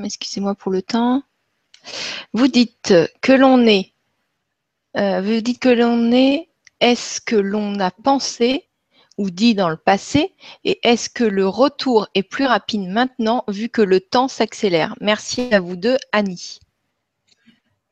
Excusez-moi 0.04 0.56
pour 0.56 0.72
le 0.72 0.82
temps. 0.82 1.22
Vous 2.32 2.48
dites 2.48 2.92
que 3.20 3.32
l'on 3.32 3.64
est. 3.68 3.92
vous 4.96 5.40
dites 5.40 5.60
que 5.60 5.68
l'on 5.68 6.10
est. 6.10 6.48
Est-ce 6.80 7.20
que 7.20 7.36
l'on 7.36 7.78
a 7.78 7.92
pensé 7.92 8.68
ou 9.16 9.30
dit 9.30 9.54
dans 9.54 9.68
le 9.68 9.76
passé 9.76 10.34
Et 10.64 10.80
est-ce 10.82 11.08
que 11.08 11.22
le 11.22 11.46
retour 11.46 12.08
est 12.16 12.24
plus 12.24 12.46
rapide 12.46 12.88
maintenant 12.88 13.44
vu 13.46 13.68
que 13.68 13.82
le 13.82 14.00
temps 14.00 14.26
s'accélère? 14.26 14.96
Merci 15.00 15.54
à 15.54 15.60
vous 15.60 15.76
deux, 15.76 15.98
Annie. 16.10 16.58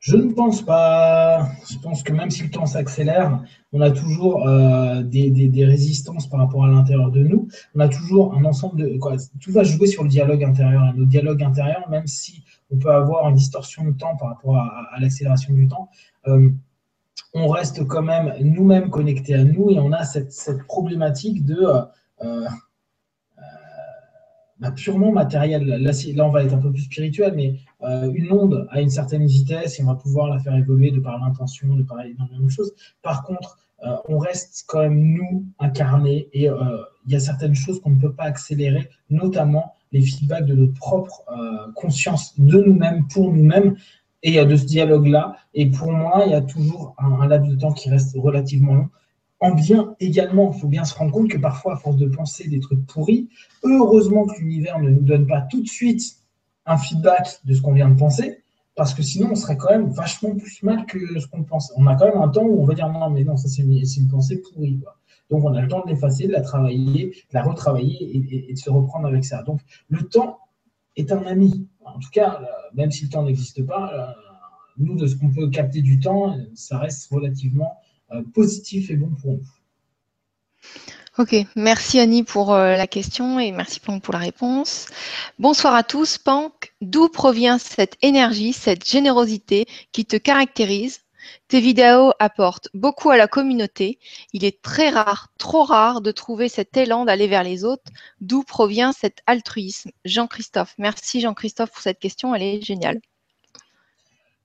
Je 0.00 0.16
ne 0.16 0.32
pense 0.32 0.62
pas. 0.62 1.46
Je 1.70 1.78
pense 1.78 2.02
que 2.02 2.14
même 2.14 2.30
si 2.30 2.42
le 2.42 2.50
temps 2.50 2.64
s'accélère, 2.64 3.42
on 3.70 3.82
a 3.82 3.90
toujours 3.90 4.48
euh, 4.48 5.02
des, 5.02 5.64
résistances 5.66 6.26
par 6.26 6.40
rapport 6.40 6.64
à 6.64 6.68
l'intérieur 6.68 7.10
de 7.10 7.22
nous. 7.22 7.48
On 7.74 7.80
a 7.80 7.88
toujours 7.88 8.34
un 8.34 8.46
ensemble 8.46 8.80
de. 8.80 8.96
Quoi, 8.96 9.16
tout 9.42 9.52
va 9.52 9.62
jouer 9.62 9.86
sur 9.86 10.02
le 10.02 10.08
dialogue 10.08 10.42
intérieur. 10.42 10.84
Et 10.88 10.98
le 10.98 11.04
dialogue 11.04 11.42
intérieur, 11.42 11.86
même 11.90 12.06
si 12.06 12.42
on 12.70 12.78
peut 12.78 12.90
avoir 12.90 13.28
une 13.28 13.36
distorsion 13.36 13.84
de 13.84 13.90
temps 13.90 14.16
par 14.16 14.30
rapport 14.30 14.56
à, 14.56 14.98
l'accélération 15.00 15.52
du 15.52 15.68
temps, 15.68 15.90
euh, 16.28 16.48
on 17.34 17.48
reste 17.48 17.86
quand 17.86 18.02
même 18.02 18.32
nous-mêmes 18.40 18.88
connectés 18.88 19.34
à 19.34 19.44
nous 19.44 19.70
et 19.70 19.78
on 19.78 19.92
a 19.92 20.04
cette, 20.04 20.64
problématique 20.66 21.44
de. 21.44 21.62
Euh, 22.22 22.48
bah, 24.60 24.70
purement 24.70 25.12
matériel. 25.12 25.62
Là, 25.64 25.92
là, 26.14 26.26
on 26.26 26.30
va 26.30 26.42
être 26.42 26.54
un 26.54 26.58
peu 26.58 26.72
plus 26.72 26.82
spirituel, 26.82 27.34
mais 27.36 27.56
euh, 27.82 28.10
une 28.12 28.32
onde 28.32 28.66
à 28.70 28.80
une 28.80 28.90
certaine 28.90 29.26
vitesse 29.26 29.78
et 29.78 29.82
on 29.82 29.86
va 29.86 29.94
pouvoir 29.94 30.28
la 30.28 30.38
faire 30.38 30.54
évoluer 30.54 30.90
de 30.90 31.00
par 31.00 31.18
l'intention, 31.18 31.74
de 31.74 31.82
par 31.82 32.00
énormément 32.00 32.44
de 32.44 32.50
choses. 32.50 32.72
Par 33.02 33.22
contre, 33.24 33.58
euh, 33.86 33.96
on 34.08 34.18
reste 34.18 34.64
quand 34.68 34.80
même 34.80 35.00
nous 35.00 35.46
incarnés 35.58 36.28
et 36.32 36.50
euh, 36.50 36.56
il 37.06 37.12
y 37.12 37.16
a 37.16 37.20
certaines 37.20 37.54
choses 37.54 37.80
qu'on 37.80 37.90
ne 37.90 38.00
peut 38.00 38.12
pas 38.12 38.24
accélérer, 38.24 38.90
notamment 39.08 39.74
les 39.92 40.02
feedbacks 40.02 40.44
de 40.44 40.54
notre 40.54 40.74
propre 40.74 41.24
conscience 41.74 42.38
de 42.38 42.62
nous-mêmes, 42.62 43.08
pour 43.08 43.32
nous-mêmes, 43.32 43.74
et 44.22 44.44
de 44.44 44.54
ce 44.54 44.64
dialogue-là. 44.64 45.34
Et 45.52 45.68
pour 45.68 45.90
moi, 45.90 46.22
il 46.26 46.30
y 46.30 46.34
a 46.34 46.42
toujours 46.42 46.94
un, 46.98 47.22
un 47.22 47.26
laps 47.26 47.50
de 47.50 47.58
temps 47.58 47.72
qui 47.72 47.90
reste 47.90 48.14
relativement 48.16 48.74
long 48.74 48.88
en 49.40 49.52
bien 49.52 49.96
également. 49.98 50.52
Il 50.54 50.60
faut 50.60 50.68
bien 50.68 50.84
se 50.84 50.94
rendre 50.94 51.12
compte 51.12 51.28
que 51.28 51.38
parfois, 51.38 51.72
à 51.72 51.76
force 51.76 51.96
de 51.96 52.06
penser 52.06 52.46
des 52.46 52.60
trucs 52.60 52.86
pourris, 52.86 53.28
heureusement 53.64 54.26
que 54.26 54.38
l'univers 54.38 54.78
ne 54.78 54.90
nous 54.90 55.02
donne 55.02 55.26
pas 55.26 55.40
tout 55.40 55.62
de 55.62 55.68
suite 55.68 56.19
un 56.66 56.76
feedback 56.76 57.40
de 57.44 57.54
ce 57.54 57.62
qu'on 57.62 57.72
vient 57.72 57.88
de 57.88 57.98
penser, 57.98 58.42
parce 58.74 58.94
que 58.94 59.02
sinon, 59.02 59.30
on 59.32 59.34
serait 59.34 59.56
quand 59.56 59.70
même 59.70 59.90
vachement 59.90 60.34
plus 60.34 60.62
mal 60.62 60.86
que 60.86 61.18
ce 61.18 61.26
qu'on 61.26 61.42
pense. 61.42 61.72
On 61.76 61.86
a 61.86 61.96
quand 61.96 62.06
même 62.06 62.22
un 62.22 62.28
temps 62.28 62.44
où 62.44 62.62
on 62.62 62.64
va 62.64 62.74
dire 62.74 62.88
non, 62.88 63.10
mais 63.10 63.24
non, 63.24 63.36
ça 63.36 63.48
c'est 63.48 63.62
une, 63.62 64.08
pensée 64.08 64.40
pourrie. 64.40 64.80
Donc, 65.28 65.44
on 65.44 65.52
a 65.54 65.60
le 65.60 65.68
temps 65.68 65.84
de 65.84 65.90
l'effacer, 65.90 66.26
de 66.26 66.32
la 66.32 66.40
travailler, 66.40 67.08
de 67.08 67.34
la 67.34 67.42
retravailler 67.42 68.48
et, 68.48 68.52
de 68.52 68.58
se 68.58 68.70
reprendre 68.70 69.06
avec 69.06 69.24
ça. 69.24 69.42
Donc, 69.42 69.60
le 69.88 70.02
temps 70.02 70.38
est 70.96 71.12
un 71.12 71.22
ami. 71.26 71.68
En 71.84 71.98
tout 71.98 72.10
cas, 72.10 72.40
euh, 72.40 72.46
même 72.74 72.90
si 72.90 73.04
le 73.04 73.10
temps 73.10 73.22
n'existe 73.22 73.64
pas, 73.66 73.92
euh, 73.92 74.12
nous, 74.78 74.96
de 74.96 75.06
ce 75.06 75.16
qu'on 75.16 75.30
peut 75.30 75.48
capter 75.50 75.82
du 75.82 76.00
temps, 76.00 76.36
ça 76.54 76.78
reste 76.78 77.10
relativement 77.10 77.76
euh, 78.12 78.22
positif 78.34 78.90
et 78.90 78.96
bon 78.96 79.10
pour 79.20 79.34
nous. 79.34 79.46
Ok, 81.20 81.36
merci 81.54 82.00
Annie 82.00 82.22
pour 82.22 82.54
euh, 82.54 82.76
la 82.76 82.86
question 82.86 83.38
et 83.38 83.52
merci 83.52 83.78
Pank 83.78 84.02
pour 84.02 84.14
la 84.14 84.20
réponse. 84.20 84.86
Bonsoir 85.38 85.74
à 85.74 85.82
tous. 85.82 86.16
Pank, 86.16 86.72
d'où 86.80 87.10
provient 87.10 87.58
cette 87.58 87.98
énergie, 88.00 88.54
cette 88.54 88.88
générosité 88.88 89.66
qui 89.92 90.06
te 90.06 90.16
caractérise? 90.16 91.00
Tes 91.48 91.60
vidéos 91.60 92.14
apportent 92.20 92.70
beaucoup 92.72 93.10
à 93.10 93.18
la 93.18 93.28
communauté. 93.28 93.98
Il 94.32 94.46
est 94.46 94.62
très 94.62 94.88
rare, 94.88 95.28
trop 95.36 95.62
rare 95.62 96.00
de 96.00 96.10
trouver 96.10 96.48
cet 96.48 96.74
élan 96.78 97.04
d'aller 97.04 97.28
vers 97.28 97.44
les 97.44 97.64
autres. 97.64 97.92
D'où 98.22 98.42
provient 98.42 98.92
cet 98.92 99.18
altruisme? 99.26 99.90
Jean-Christophe. 100.06 100.72
Merci 100.78 101.20
Jean-Christophe 101.20 101.70
pour 101.70 101.82
cette 101.82 101.98
question, 101.98 102.34
elle 102.34 102.44
est 102.44 102.62
géniale. 102.62 102.98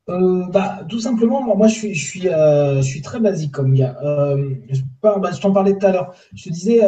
Euh, 0.07 0.45
bah, 0.49 0.85
tout 0.87 0.99
simplement, 0.99 1.55
moi, 1.55 1.67
je 1.67 1.73
suis, 1.73 1.93
je 1.95 2.05
suis, 2.05 2.29
euh, 2.29 2.77
je 2.77 2.87
suis 2.87 3.01
très 3.01 3.19
basique 3.19 3.51
comme 3.51 3.73
gars. 3.73 3.97
Euh, 4.03 4.55
je, 4.69 4.81
bah, 5.01 5.31
je 5.33 5.41
t'en 5.41 5.51
parlais 5.51 5.77
tout 5.77 5.85
à 5.85 5.91
l'heure. 5.91 6.13
Je 6.33 6.43
te 6.43 6.49
disais, 6.49 6.81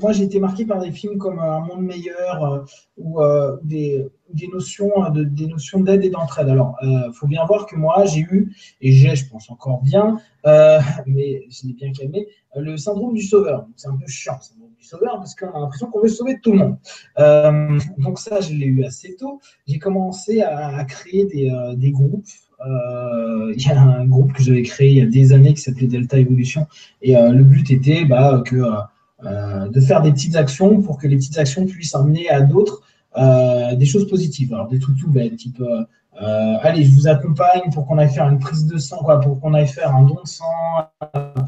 moi, 0.00 0.12
j'ai 0.12 0.24
été 0.24 0.38
marqué 0.38 0.64
par 0.64 0.80
des 0.80 0.92
films 0.92 1.18
comme 1.18 1.40
Un 1.40 1.60
monde 1.60 1.82
meilleur 1.82 2.64
ou 2.96 3.20
des, 3.62 4.08
des, 4.32 4.48
notions 4.48 4.90
de, 5.10 5.24
des 5.24 5.46
notions 5.46 5.80
d'aide 5.80 6.04
et 6.04 6.10
d'entraide. 6.10 6.48
Alors, 6.48 6.76
il 6.82 7.12
faut 7.14 7.26
bien 7.26 7.44
voir 7.44 7.66
que 7.66 7.76
moi, 7.76 8.04
j'ai 8.04 8.20
eu, 8.20 8.54
et 8.80 8.92
j'ai, 8.92 9.16
je 9.16 9.28
pense 9.28 9.50
encore 9.50 9.82
bien, 9.82 10.18
mais 11.06 11.44
je 11.50 11.66
l'ai 11.66 11.74
bien 11.74 11.92
calmé, 11.92 12.26
le 12.56 12.76
syndrome 12.76 13.14
du 13.14 13.22
sauveur. 13.22 13.66
C'est 13.76 13.88
un 13.88 13.96
peu 13.96 14.06
chiant 14.06 14.38
sauveur 14.88 15.18
parce 15.18 15.34
qu'on 15.34 15.50
a 15.50 15.60
l'impression 15.60 15.88
qu'on 15.88 16.00
veut 16.00 16.08
sauver 16.08 16.38
tout 16.42 16.52
le 16.52 16.58
monde. 16.58 16.76
Euh, 17.18 17.78
donc 17.98 18.18
ça, 18.18 18.40
je 18.40 18.52
l'ai 18.52 18.66
eu 18.66 18.84
assez 18.84 19.16
tôt. 19.16 19.40
J'ai 19.66 19.78
commencé 19.78 20.42
à, 20.42 20.84
créer 20.84 21.24
des, 21.26 21.50
euh, 21.50 21.74
des 21.74 21.90
groupes. 21.90 22.26
Euh, 22.66 23.52
il 23.56 23.62
y 23.62 23.70
a 23.70 23.80
un 23.80 24.06
groupe 24.06 24.32
que 24.32 24.42
j'avais 24.42 24.62
créé 24.62 24.90
il 24.90 24.96
y 24.96 25.00
a 25.00 25.06
des 25.06 25.32
années 25.32 25.54
qui 25.54 25.60
s'appelait 25.60 25.86
Delta 25.86 26.18
Evolution 26.18 26.66
et 27.02 27.14
le 27.14 27.44
but 27.44 27.70
était 27.70 28.04
bah, 28.04 28.42
que, 28.44 28.56
de 29.68 29.80
faire 29.80 30.02
des 30.02 30.10
petites 30.10 30.34
actions 30.34 30.82
pour 30.82 30.98
que 30.98 31.06
les 31.06 31.14
petites 31.14 31.38
actions 31.38 31.66
puissent 31.66 31.94
amener 31.94 32.28
à 32.28 32.40
d'autres 32.40 32.82
des 33.76 33.86
choses 33.86 34.08
positives. 34.08 34.52
Alors 34.54 34.68
des 34.68 34.78
trucs 34.78 34.98
tout 34.98 35.10
bêtes, 35.10 35.36
type 35.36 35.62
allez, 36.12 36.84
je 36.84 36.90
vous 36.92 37.08
accompagne 37.08 37.70
pour 37.72 37.86
qu'on 37.86 37.98
aille 37.98 38.12
faire 38.12 38.28
une 38.28 38.38
prise 38.38 38.66
de 38.66 38.78
sang, 38.78 38.98
quoi, 38.98 39.20
pour 39.20 39.40
qu'on 39.40 39.54
aille 39.54 39.68
faire 39.68 39.94
un 39.94 40.02
don 40.02 40.18
de 40.22 40.28
sang, 40.28 40.44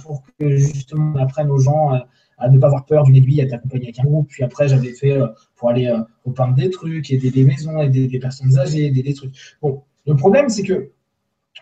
pour 0.02 0.22
que 0.38 0.56
justement 0.56 1.12
on 1.14 1.18
apprenne 1.18 1.50
aux 1.50 1.58
gens 1.58 1.92
à 2.40 2.48
ne 2.48 2.58
pas 2.58 2.68
avoir 2.68 2.84
peur 2.86 3.04
d'une 3.04 3.16
aiguille, 3.16 3.42
à 3.42 3.46
t'accompagner 3.46 3.86
avec 3.86 4.00
un 4.00 4.04
groupe. 4.04 4.28
Puis 4.28 4.42
après, 4.42 4.66
j'avais 4.66 4.92
fait 4.92 5.12
euh, 5.12 5.28
pour 5.56 5.68
aller 5.68 5.86
euh, 5.86 6.00
repeindre 6.24 6.54
des 6.54 6.70
trucs, 6.70 7.10
aider 7.10 7.30
des 7.30 7.44
maisons, 7.44 7.80
aider 7.82 8.08
des 8.08 8.18
personnes 8.18 8.58
âgées, 8.58 8.86
aider 8.86 9.02
des 9.02 9.14
trucs. 9.14 9.34
Bon, 9.60 9.82
le 10.06 10.16
problème, 10.16 10.48
c'est 10.48 10.62
que 10.62 10.90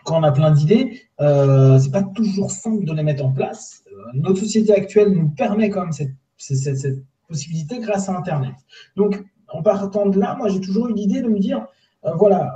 quand 0.05 0.19
on 0.19 0.23
a 0.23 0.31
plein 0.31 0.51
d'idées, 0.51 1.01
euh, 1.19 1.77
c'est 1.79 1.91
pas 1.91 2.03
toujours 2.03 2.51
simple 2.51 2.85
de 2.85 2.93
les 2.93 3.03
mettre 3.03 3.25
en 3.25 3.31
place. 3.31 3.83
Euh, 3.91 3.95
notre 4.13 4.39
société 4.39 4.73
actuelle 4.73 5.09
nous 5.11 5.29
permet 5.29 5.69
quand 5.69 5.81
même 5.81 5.91
cette, 5.91 6.13
cette 6.37 7.03
possibilité 7.27 7.79
grâce 7.79 8.07
à 8.07 8.17
Internet. 8.17 8.55
Donc, 8.95 9.21
en 9.51 9.61
partant 9.61 10.07
de 10.07 10.19
là, 10.19 10.35
moi, 10.37 10.49
j'ai 10.49 10.61
toujours 10.61 10.89
eu 10.89 10.93
l'idée 10.93 11.21
de 11.21 11.27
me 11.27 11.39
dire, 11.39 11.65
voilà, 12.15 12.55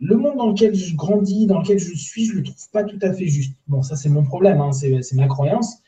le 0.00 0.16
monde 0.16 0.36
dans 0.36 0.48
lequel 0.48 0.74
je 0.74 0.94
grandis, 0.94 1.46
dans 1.46 1.60
lequel 1.60 1.78
je 1.78 1.94
suis, 1.94 2.26
je 2.26 2.32
ne 2.32 2.38
le 2.38 2.44
trouve 2.44 2.70
pas 2.72 2.84
tout 2.84 2.98
à 3.02 3.12
fait 3.12 3.26
juste. 3.26 3.54
Bon, 3.66 3.82
ça 3.82 3.96
c'est 3.96 4.08
mon 4.08 4.24
problème, 4.24 4.60
hein, 4.60 4.72
c'est 4.72 5.14
ma 5.14 5.26
croyance. 5.26 5.78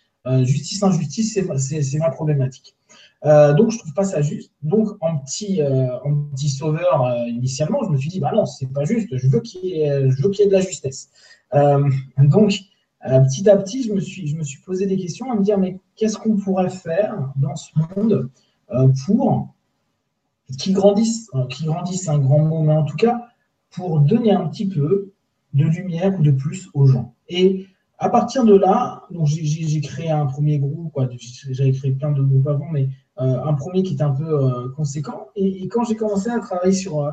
justice, 0.42 0.82
injustice, 0.82 1.34
c'est 1.34 1.98
ma 1.98 2.10
problématique. 2.10 2.74
donc, 3.24 3.70
je 3.70 3.78
trouve 3.78 3.94
pas 3.94 4.04
ça 4.04 4.20
juste. 4.22 4.52
Donc, 4.62 4.88
en 5.00 5.18
petit, 5.18 5.60
en 5.62 6.24
petit 6.32 6.48
sauveur, 6.48 7.14
initialement, 7.28 7.82
je 7.84 7.90
me 7.90 7.96
suis 7.96 8.10
dit, 8.10 8.20
bah 8.20 8.32
non, 8.34 8.46
c'est 8.46 8.72
pas 8.72 8.84
juste. 8.84 9.16
Je 9.16 9.28
veux 9.28 9.40
qu'il 9.40 9.64
y, 9.66 9.82
ait 9.82 10.00
de 10.00 10.52
la 10.52 10.60
justesse. 10.60 11.10
donc, 12.18 12.58
petit 13.02 13.48
à 13.48 13.56
petit, 13.56 13.82
je 13.84 13.92
me, 13.92 14.00
suis, 14.00 14.26
je 14.26 14.36
me 14.36 14.42
suis 14.42 14.60
posé 14.60 14.86
des 14.86 14.96
questions 14.96 15.30
à 15.30 15.36
me 15.36 15.42
dire, 15.42 15.58
mais 15.58 15.78
qu'est-ce 15.96 16.18
qu'on 16.18 16.36
pourrait 16.36 16.70
faire 16.70 17.32
dans 17.36 17.56
ce 17.56 17.70
monde 17.96 18.28
pour 19.06 19.48
qu'il 20.56 20.72
grandisse 20.74 21.30
Qui 21.48 21.64
grandisse, 21.64 22.04
c'est 22.04 22.10
un 22.10 22.18
grand 22.18 22.40
mot, 22.40 22.62
mais 22.62 22.74
en 22.74 22.84
tout 22.84 22.96
cas, 22.96 23.28
pour 23.70 24.00
donner 24.00 24.32
un 24.32 24.46
petit 24.48 24.68
peu 24.68 25.12
de 25.54 25.64
lumière 25.64 26.18
ou 26.18 26.22
de 26.22 26.30
plus 26.30 26.68
aux 26.74 26.86
gens. 26.86 27.14
Et 27.28 27.66
à 27.98 28.08
partir 28.08 28.44
de 28.44 28.54
là, 28.56 29.02
j'ai 29.24 29.80
créé 29.80 30.10
un 30.10 30.26
premier 30.26 30.58
groupe, 30.58 30.98
j'avais 31.50 31.72
créé 31.72 31.92
plein 31.92 32.12
de 32.12 32.22
groupes 32.22 32.48
avant, 32.48 32.68
mais 32.70 32.88
euh, 33.20 33.44
un 33.44 33.52
premier 33.52 33.82
qui 33.82 33.92
était 33.92 34.02
un 34.02 34.12
peu 34.12 34.24
euh, 34.24 34.68
conséquent. 34.74 35.28
Et, 35.36 35.68
quand 35.68 35.84
j'ai 35.84 35.96
commencé 35.96 36.30
à 36.30 36.38
travailler 36.40 36.72
sur, 36.72 37.04
euh, 37.04 37.10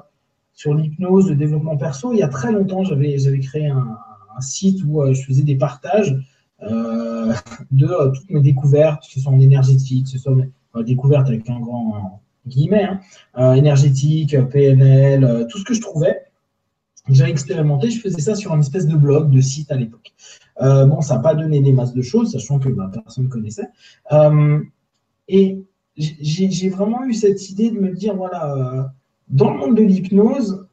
sur 0.53 0.73
l'hypnose, 0.73 1.29
le 1.29 1.35
développement 1.35 1.75
perso, 1.75 2.13
il 2.13 2.19
y 2.19 2.23
a 2.23 2.29
très 2.29 2.53
longtemps, 2.53 2.83
j'avais 2.85 3.39
créé 3.39 3.67
un, 3.67 3.97
site 4.39 4.83
où 4.85 5.03
je 5.11 5.23
faisais 5.23 5.41
des 5.41 5.55
partages 5.55 6.15
de 6.61 8.13
toutes 8.13 8.29
mes 8.29 8.39
découvertes, 8.39 9.01
que 9.01 9.11
ce 9.11 9.19
soit 9.19 9.31
en 9.31 9.39
énergétique, 9.39 10.03
que 10.03 10.11
ce 10.11 10.19
soit 10.19 10.35
mes 10.35 10.83
découvertes 10.83 11.27
avec 11.27 11.49
un 11.49 11.59
grand 11.59 12.21
guillemets, 12.47 12.89
hein, 13.35 13.53
énergétique, 13.53 14.35
PNL, 14.49 15.47
tout 15.49 15.59
ce 15.59 15.63
que 15.63 15.73
je 15.73 15.81
trouvais 15.81 16.27
j'avais 17.09 17.31
expérimenté, 17.31 17.89
je 17.89 18.01
faisais 18.01 18.21
ça 18.21 18.35
sur 18.35 18.53
une 18.53 18.59
espèce 18.59 18.87
de 18.87 18.95
blog, 18.95 19.31
de 19.31 19.41
site 19.41 19.71
à 19.71 19.75
l'époque. 19.75 20.13
Euh, 20.61 20.85
bon, 20.85 21.01
ça 21.01 21.15
n'a 21.15 21.21
pas 21.21 21.35
donné 21.35 21.61
des 21.61 21.71
masses 21.71 21.93
de 21.93 22.01
choses, 22.01 22.31
sachant 22.31 22.59
que 22.59 22.69
bah, 22.69 22.89
personne 22.91 23.25
ne 23.25 23.29
connaissait. 23.29 23.69
Euh, 24.11 24.59
et 25.27 25.63
j'ai 25.95 26.69
vraiment 26.69 27.03
eu 27.05 27.13
cette 27.13 27.49
idée 27.49 27.71
de 27.71 27.79
me 27.79 27.91
dire, 27.91 28.15
voilà, 28.15 28.55
euh, 28.55 28.83
dans 29.29 29.51
le 29.51 29.57
monde 29.57 29.75
de 29.75 29.83
l'hypnose, 29.83 30.67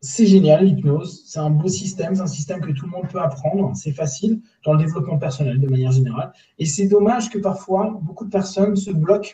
c'est 0.00 0.26
génial 0.26 0.64
l'hypnose, 0.64 1.24
c'est 1.26 1.40
un 1.40 1.50
beau 1.50 1.68
système, 1.68 2.14
c'est 2.14 2.22
un 2.22 2.26
système 2.28 2.60
que 2.60 2.70
tout 2.70 2.86
le 2.86 2.92
monde 2.92 3.08
peut 3.10 3.20
apprendre, 3.20 3.72
c'est 3.74 3.92
facile 3.92 4.40
dans 4.64 4.74
le 4.74 4.78
développement 4.78 5.18
personnel 5.18 5.60
de 5.60 5.68
manière 5.68 5.90
générale. 5.90 6.32
Et 6.58 6.66
c'est 6.66 6.86
dommage 6.86 7.30
que 7.30 7.38
parfois, 7.38 7.98
beaucoup 8.02 8.24
de 8.24 8.30
personnes 8.30 8.76
se 8.76 8.90
bloquent 8.90 9.30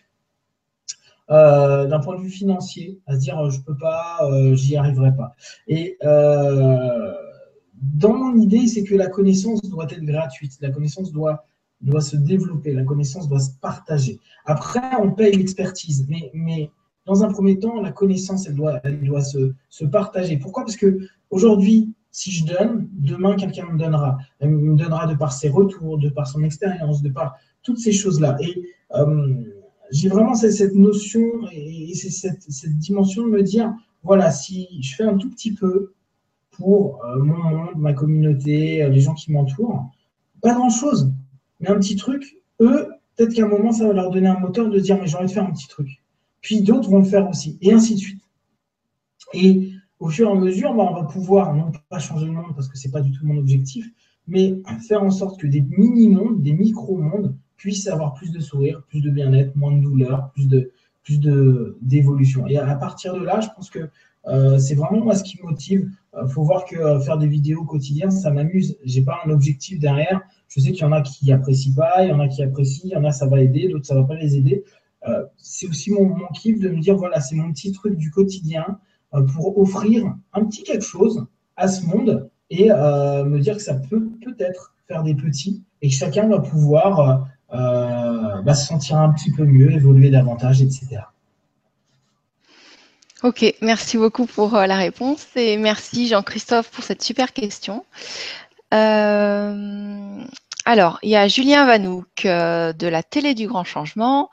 euh, 1.30 1.86
d'un 1.86 2.00
point 2.00 2.16
de 2.16 2.20
vue 2.20 2.30
financier, 2.30 3.00
à 3.06 3.14
se 3.14 3.20
dire 3.20 3.38
euh, 3.38 3.50
je 3.50 3.60
peux 3.60 3.76
pas, 3.76 4.18
euh, 4.22 4.54
j'y 4.54 4.76
arriverai 4.76 5.14
pas. 5.16 5.34
Et 5.66 5.96
dans 6.02 8.14
mon 8.14 8.36
idée, 8.36 8.66
c'est 8.66 8.84
que 8.84 8.94
la 8.94 9.08
connaissance 9.08 9.62
doit 9.62 9.86
être 9.90 10.04
gratuite, 10.04 10.52
la 10.60 10.70
connaissance 10.70 11.12
doit, 11.12 11.46
doit 11.80 12.00
se 12.00 12.16
développer, 12.16 12.72
la 12.72 12.84
connaissance 12.84 13.28
doit 13.28 13.40
se 13.40 13.50
partager. 13.60 14.20
Après, 14.46 14.80
on 15.02 15.10
paye 15.10 15.36
l'expertise, 15.36 16.06
mais, 16.08 16.30
mais 16.34 16.70
dans 17.04 17.24
un 17.24 17.28
premier 17.28 17.58
temps, 17.58 17.80
la 17.80 17.92
connaissance, 17.92 18.46
elle 18.46 18.54
doit, 18.54 18.80
elle 18.84 19.02
doit 19.02 19.22
se, 19.22 19.52
se 19.68 19.84
partager. 19.84 20.38
Pourquoi? 20.38 20.64
Parce 20.64 20.76
que 20.76 21.00
aujourd'hui, 21.30 21.92
si 22.10 22.30
je 22.30 22.46
donne, 22.46 22.88
demain, 22.92 23.34
quelqu'un 23.34 23.66
me 23.66 23.78
donnera. 23.78 24.18
Elle 24.38 24.50
me 24.50 24.76
donnera 24.76 25.06
de 25.06 25.14
par 25.14 25.32
ses 25.32 25.48
retours, 25.48 25.98
de 25.98 26.08
par 26.08 26.26
son 26.26 26.42
expérience, 26.44 27.02
de 27.02 27.10
par 27.10 27.36
toutes 27.62 27.78
ces 27.78 27.92
choses-là. 27.92 28.36
Et 28.40 28.62
j'ai 29.94 30.08
vraiment 30.08 30.34
cette, 30.34 30.74
notion 30.74 31.22
et 31.52 31.94
cette, 31.94 32.78
dimension 32.78 33.22
de 33.22 33.30
me 33.30 33.42
dire, 33.42 33.72
voilà, 34.02 34.32
si 34.32 34.82
je 34.82 34.96
fais 34.96 35.04
un 35.04 35.16
tout 35.16 35.30
petit 35.30 35.54
peu 35.54 35.94
pour 36.50 37.04
euh, 37.04 37.22
mon 37.22 37.36
monde, 37.36 37.76
ma 37.76 37.92
communauté, 37.92 38.82
euh, 38.82 38.88
les 38.88 39.00
gens 39.00 39.14
qui 39.14 39.30
m'entourent, 39.30 39.88
pas 40.42 40.52
grand-chose, 40.52 41.12
mais 41.60 41.68
un 41.68 41.76
petit 41.76 41.94
truc, 41.94 42.38
eux, 42.60 42.88
peut-être 43.14 43.34
qu'à 43.34 43.44
un 43.44 43.48
moment, 43.48 43.70
ça 43.70 43.86
va 43.86 43.92
leur 43.92 44.10
donner 44.10 44.26
un 44.26 44.38
moteur 44.40 44.68
de 44.68 44.80
dire, 44.80 44.98
mais 45.00 45.06
j'ai 45.06 45.16
envie 45.16 45.28
de 45.28 45.32
faire 45.32 45.46
un 45.46 45.52
petit 45.52 45.68
truc. 45.68 46.02
Puis 46.40 46.62
d'autres 46.62 46.90
vont 46.90 46.98
le 46.98 47.04
faire 47.04 47.28
aussi, 47.28 47.56
et 47.60 47.72
ainsi 47.72 47.94
de 47.94 48.00
suite. 48.00 48.22
Et 49.32 49.70
au 50.00 50.08
fur 50.08 50.28
et 50.28 50.32
à 50.32 50.34
mesure, 50.34 50.74
bah, 50.74 50.88
on 50.90 50.94
va 50.94 51.04
pouvoir, 51.04 51.54
non 51.54 51.70
pas 51.88 52.00
changer 52.00 52.26
le 52.26 52.32
monde, 52.32 52.52
parce 52.56 52.66
que 52.66 52.76
ce 52.76 52.88
n'est 52.88 52.92
pas 52.92 53.00
du 53.00 53.12
tout 53.12 53.24
mon 53.24 53.36
objectif, 53.36 53.88
mais 54.26 54.56
faire 54.88 55.04
en 55.04 55.10
sorte 55.10 55.40
que 55.40 55.46
des 55.46 55.60
mini-mondes, 55.60 56.42
des 56.42 56.52
micro-mondes, 56.52 57.36
puisse 57.56 57.86
avoir 57.88 58.14
plus 58.14 58.32
de 58.32 58.40
sourire, 58.40 58.82
plus 58.88 59.00
de 59.00 59.10
bien-être, 59.10 59.54
moins 59.56 59.72
de 59.72 59.80
douleur, 59.80 60.30
plus 60.32 60.48
de 60.48 60.70
plus 61.02 61.20
de 61.20 61.76
d'évolution. 61.82 62.46
Et 62.46 62.58
à 62.58 62.74
partir 62.76 63.14
de 63.14 63.22
là, 63.22 63.40
je 63.40 63.48
pense 63.54 63.70
que 63.70 63.90
euh, 64.26 64.58
c'est 64.58 64.74
vraiment 64.74 65.04
moi 65.04 65.14
ce 65.14 65.22
qui 65.22 65.38
me 65.42 65.50
motive. 65.50 65.90
Il 66.14 66.20
euh, 66.20 66.26
faut 66.26 66.42
voir 66.42 66.64
que 66.64 66.76
euh, 66.76 67.00
faire 67.00 67.18
des 67.18 67.26
vidéos 67.26 67.64
quotidiennes, 67.64 68.10
ça 68.10 68.30
m'amuse. 68.30 68.76
J'ai 68.84 69.02
pas 69.02 69.20
un 69.24 69.30
objectif 69.30 69.78
derrière. 69.78 70.22
Je 70.48 70.60
sais 70.60 70.72
qu'il 70.72 70.82
y 70.82 70.84
en 70.84 70.92
a 70.92 71.02
qui 71.02 71.30
apprécient 71.32 71.74
pas, 71.74 72.04
il 72.04 72.10
y 72.10 72.12
en 72.12 72.20
a 72.20 72.28
qui 72.28 72.42
apprécient, 72.42 72.88
il 72.88 72.92
y 72.92 72.96
en 72.96 73.04
a 73.04 73.12
ça 73.12 73.26
va 73.26 73.40
aider, 73.40 73.68
d'autres 73.68 73.86
ça 73.86 73.94
va 73.94 74.04
pas 74.04 74.14
les 74.14 74.36
aider. 74.36 74.64
c'est 75.36 75.68
aussi 75.68 75.90
mon, 75.90 76.06
mon 76.06 76.28
kiff 76.28 76.58
de 76.60 76.68
me 76.68 76.80
dire 76.80 76.96
voilà, 76.96 77.20
c'est 77.20 77.34
mon 77.34 77.52
petit 77.52 77.72
truc 77.72 77.96
du 77.96 78.10
quotidien 78.10 78.78
pour 79.34 79.58
offrir 79.58 80.14
un 80.32 80.44
petit 80.44 80.62
quelque 80.62 80.84
chose 80.84 81.26
à 81.56 81.68
ce 81.68 81.84
monde 81.86 82.30
et 82.50 82.68
me 82.68 83.38
dire 83.38 83.56
que 83.56 83.62
ça 83.62 83.74
peut 83.74 84.10
peut-être 84.22 84.74
faire 84.86 85.02
des 85.02 85.14
petits 85.14 85.64
et 85.82 85.88
que 85.88 85.94
chacun 85.94 86.28
va 86.28 86.38
pouvoir 86.38 87.26
euh, 87.52 88.40
va 88.40 88.54
se 88.54 88.66
sentir 88.66 88.98
un 88.98 89.10
petit 89.12 89.30
peu 89.30 89.44
mieux, 89.44 89.70
évoluer 89.72 90.10
davantage, 90.10 90.62
etc. 90.62 91.02
Ok, 93.22 93.54
merci 93.62 93.96
beaucoup 93.96 94.26
pour 94.26 94.54
euh, 94.54 94.66
la 94.66 94.76
réponse 94.76 95.26
et 95.36 95.56
merci 95.56 96.08
Jean-Christophe 96.08 96.70
pour 96.70 96.84
cette 96.84 97.02
super 97.02 97.32
question. 97.32 97.84
Euh, 98.72 100.24
alors, 100.64 100.98
il 101.02 101.10
y 101.10 101.16
a 101.16 101.28
Julien 101.28 101.66
Vanouk 101.66 102.24
de 102.24 102.86
la 102.86 103.02
télé 103.02 103.34
du 103.34 103.46
Grand 103.46 103.64
Changement 103.64 104.30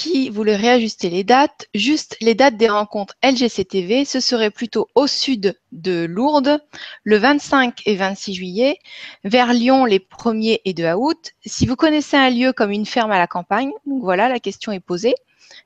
qui 0.00 0.30
voulait 0.30 0.56
réajuster 0.56 1.10
les 1.10 1.24
dates. 1.24 1.66
Juste 1.74 2.16
les 2.22 2.34
dates 2.34 2.56
des 2.56 2.70
rencontres 2.70 3.14
LGCTV, 3.22 4.06
ce 4.06 4.18
serait 4.18 4.50
plutôt 4.50 4.88
au 4.94 5.06
sud 5.06 5.60
de 5.72 6.06
Lourdes, 6.08 6.58
le 7.04 7.18
25 7.18 7.82
et 7.84 7.96
26 7.96 8.32
juillet, 8.32 8.78
vers 9.24 9.52
Lyon 9.52 9.84
les 9.84 9.98
1er 9.98 10.60
et 10.64 10.72
2 10.72 10.94
août. 10.94 11.32
Si 11.44 11.66
vous 11.66 11.76
connaissez 11.76 12.16
un 12.16 12.30
lieu 12.30 12.54
comme 12.54 12.70
une 12.70 12.86
ferme 12.86 13.12
à 13.12 13.18
la 13.18 13.26
campagne, 13.26 13.72
voilà, 13.84 14.30
la 14.30 14.40
question 14.40 14.72
est 14.72 14.80
posée. 14.80 15.14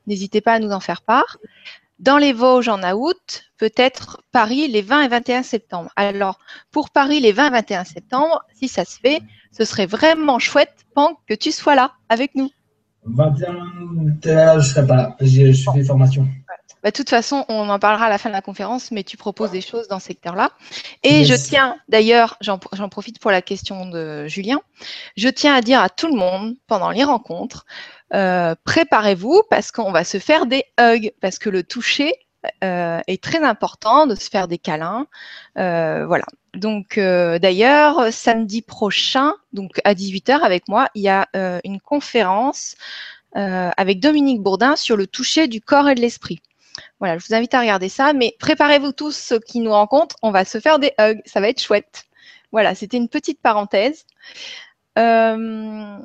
N'hésitez 0.08 0.40
pas 0.40 0.54
à 0.54 0.58
nous 0.58 0.72
en 0.72 0.80
faire 0.80 1.02
part. 1.02 1.38
Dans 2.00 2.18
les 2.18 2.32
Vosges 2.32 2.66
en 2.66 2.82
août, 2.92 3.44
peut-être 3.56 4.20
Paris 4.32 4.66
les 4.66 4.82
20 4.82 5.02
et 5.02 5.08
21 5.08 5.44
septembre. 5.44 5.92
Alors, 5.94 6.40
pour 6.72 6.90
Paris 6.90 7.20
les 7.20 7.30
20 7.30 7.46
et 7.46 7.50
21 7.50 7.84
septembre, 7.84 8.42
si 8.52 8.66
ça 8.66 8.84
se 8.84 8.98
fait, 8.98 9.20
ce 9.56 9.64
serait 9.64 9.86
vraiment 9.86 10.40
chouette, 10.40 10.74
Pank, 10.92 11.18
que 11.28 11.34
tu 11.34 11.52
sois 11.52 11.76
là 11.76 11.92
avec 12.08 12.34
nous. 12.34 12.50
21, 13.06 13.54
je 14.22 14.56
ne 14.56 14.60
serai 14.60 14.86
pas 14.86 14.96
là. 14.96 15.16
Je 15.20 15.52
fais 15.52 15.72
des 15.74 15.84
formations. 15.84 16.26
Bah, 16.84 16.90
de 16.90 16.96
toute 16.96 17.08
façon, 17.08 17.46
on 17.48 17.70
en 17.70 17.78
parlera 17.78 18.06
à 18.06 18.08
la 18.10 18.18
fin 18.18 18.28
de 18.28 18.34
la 18.34 18.42
conférence, 18.42 18.90
mais 18.90 19.04
tu 19.04 19.16
proposes 19.16 19.50
des 19.50 19.62
choses 19.62 19.88
dans 19.88 19.98
ce 19.98 20.06
secteur-là. 20.06 20.50
Et 21.02 21.24
je 21.24 21.34
tiens, 21.34 21.76
d'ailleurs, 21.88 22.36
j'en 22.42 22.58
profite 22.58 23.18
pour 23.18 23.30
la 23.30 23.40
question 23.40 23.88
de 23.88 24.26
Julien, 24.26 24.60
je 25.16 25.30
tiens 25.30 25.54
à 25.54 25.62
dire 25.62 25.80
à 25.80 25.88
tout 25.88 26.08
le 26.08 26.14
monde 26.14 26.56
pendant 26.66 26.90
les 26.90 27.04
rencontres, 27.04 27.64
euh, 28.12 28.54
préparez-vous 28.64 29.42
parce 29.48 29.72
qu'on 29.72 29.92
va 29.92 30.04
se 30.04 30.18
faire 30.18 30.44
des 30.44 30.64
hugs, 30.78 31.12
parce 31.22 31.38
que 31.38 31.48
le 31.48 31.62
toucher 31.62 32.12
euh, 32.62 33.00
est 33.06 33.22
très 33.22 33.42
important, 33.42 34.06
de 34.06 34.14
se 34.14 34.28
faire 34.28 34.48
des 34.48 34.58
câlins. 34.58 35.06
Euh, 35.58 36.06
voilà. 36.06 36.26
Donc, 36.54 36.98
d'ailleurs, 36.98 38.12
samedi 38.12 38.62
prochain, 38.62 39.34
donc 39.52 39.80
à 39.84 39.94
18h 39.94 40.40
avec 40.40 40.68
moi, 40.68 40.88
il 40.94 41.02
y 41.02 41.08
a 41.08 41.26
une 41.64 41.80
conférence 41.80 42.76
avec 43.34 43.98
Dominique 43.98 44.40
Bourdin 44.40 44.76
sur 44.76 44.96
le 44.96 45.08
toucher 45.08 45.48
du 45.48 45.60
corps 45.60 45.88
et 45.88 45.96
de 45.96 46.00
l'esprit. 46.00 46.40
Voilà, 47.00 47.18
je 47.18 47.26
vous 47.26 47.34
invite 47.34 47.54
à 47.54 47.60
regarder 47.60 47.88
ça, 47.88 48.12
mais 48.12 48.36
préparez-vous 48.38 48.92
tous 48.92 49.12
ceux 49.12 49.38
qui 49.40 49.60
nous 49.60 49.72
rencontrent, 49.72 50.16
on 50.22 50.30
va 50.30 50.44
se 50.44 50.60
faire 50.60 50.78
des 50.78 50.92
hugs, 50.98 51.20
ça 51.24 51.40
va 51.40 51.48
être 51.48 51.60
chouette. 51.60 52.04
Voilà, 52.52 52.74
c'était 52.74 52.96
une 52.96 53.08
petite 53.08 53.40
parenthèse. 53.40 54.06
Euh, 54.98 55.98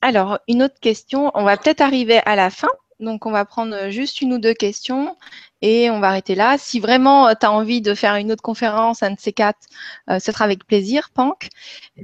alors, 0.00 0.38
une 0.48 0.62
autre 0.62 0.80
question, 0.80 1.30
on 1.34 1.44
va 1.44 1.56
peut-être 1.56 1.82
arriver 1.82 2.20
à 2.24 2.34
la 2.34 2.50
fin, 2.50 2.70
donc 3.00 3.26
on 3.26 3.30
va 3.30 3.44
prendre 3.44 3.90
juste 3.90 4.20
une 4.20 4.34
ou 4.34 4.38
deux 4.38 4.54
questions 4.54 5.16
et 5.62 5.90
on 5.90 6.00
va 6.00 6.08
arrêter 6.08 6.34
là. 6.34 6.56
Si 6.58 6.80
vraiment 6.80 7.28
euh, 7.28 7.34
tu 7.38 7.46
as 7.46 7.52
envie 7.52 7.80
de 7.82 7.94
faire 7.94 8.14
une 8.16 8.32
autre 8.32 8.42
conférence, 8.42 9.02
un 9.02 9.12
de 9.12 9.20
ces 9.20 9.32
quatre, 9.32 9.66
euh, 10.08 10.18
ce 10.18 10.32
sera 10.32 10.44
avec 10.44 10.66
plaisir, 10.66 11.10
Pank. 11.10 11.48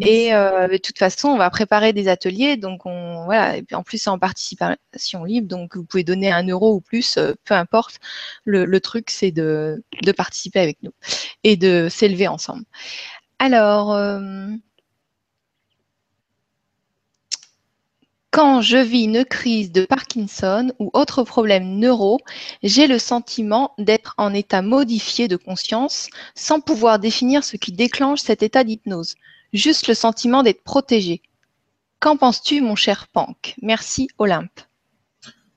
Et 0.00 0.34
euh, 0.34 0.68
de 0.68 0.76
toute 0.76 0.98
façon, 0.98 1.28
on 1.28 1.38
va 1.38 1.48
préparer 1.50 1.92
des 1.92 2.08
ateliers. 2.08 2.56
Donc, 2.56 2.86
on, 2.86 3.24
voilà. 3.24 3.56
Et 3.56 3.62
puis 3.62 3.74
en 3.76 3.82
plus, 3.82 3.98
c'est 3.98 4.10
en 4.10 4.18
participation 4.18 5.24
libre. 5.24 5.48
Donc, 5.48 5.76
vous 5.76 5.84
pouvez 5.84 6.04
donner 6.04 6.30
un 6.32 6.46
euro 6.46 6.74
ou 6.74 6.80
plus, 6.80 7.18
peu 7.44 7.54
importe. 7.54 7.98
Le, 8.44 8.80
truc, 8.80 9.10
c'est 9.10 9.30
de, 9.30 9.82
de, 10.02 10.12
participer 10.12 10.60
avec 10.60 10.78
nous 10.82 10.92
et 11.44 11.56
de 11.56 11.88
s'élever 11.90 12.28
ensemble. 12.28 12.64
Alors, 13.38 13.92
Quand 18.36 18.60
je 18.60 18.76
vis 18.76 19.04
une 19.04 19.24
crise 19.24 19.72
de 19.72 19.86
Parkinson 19.86 20.70
ou 20.78 20.90
autre 20.92 21.22
problème 21.22 21.78
neuro, 21.78 22.18
j'ai 22.62 22.86
le 22.86 22.98
sentiment 22.98 23.70
d'être 23.78 24.14
en 24.18 24.34
état 24.34 24.60
modifié 24.60 25.26
de 25.26 25.36
conscience 25.36 26.10
sans 26.34 26.60
pouvoir 26.60 26.98
définir 26.98 27.44
ce 27.44 27.56
qui 27.56 27.72
déclenche 27.72 28.20
cet 28.20 28.42
état 28.42 28.62
d'hypnose. 28.62 29.14
Juste 29.54 29.88
le 29.88 29.94
sentiment 29.94 30.42
d'être 30.42 30.62
protégé. 30.64 31.22
Qu'en 31.98 32.18
penses-tu, 32.18 32.60
mon 32.60 32.74
cher 32.74 33.06
Pank? 33.10 33.54
Merci, 33.62 34.08
Olympe. 34.18 34.60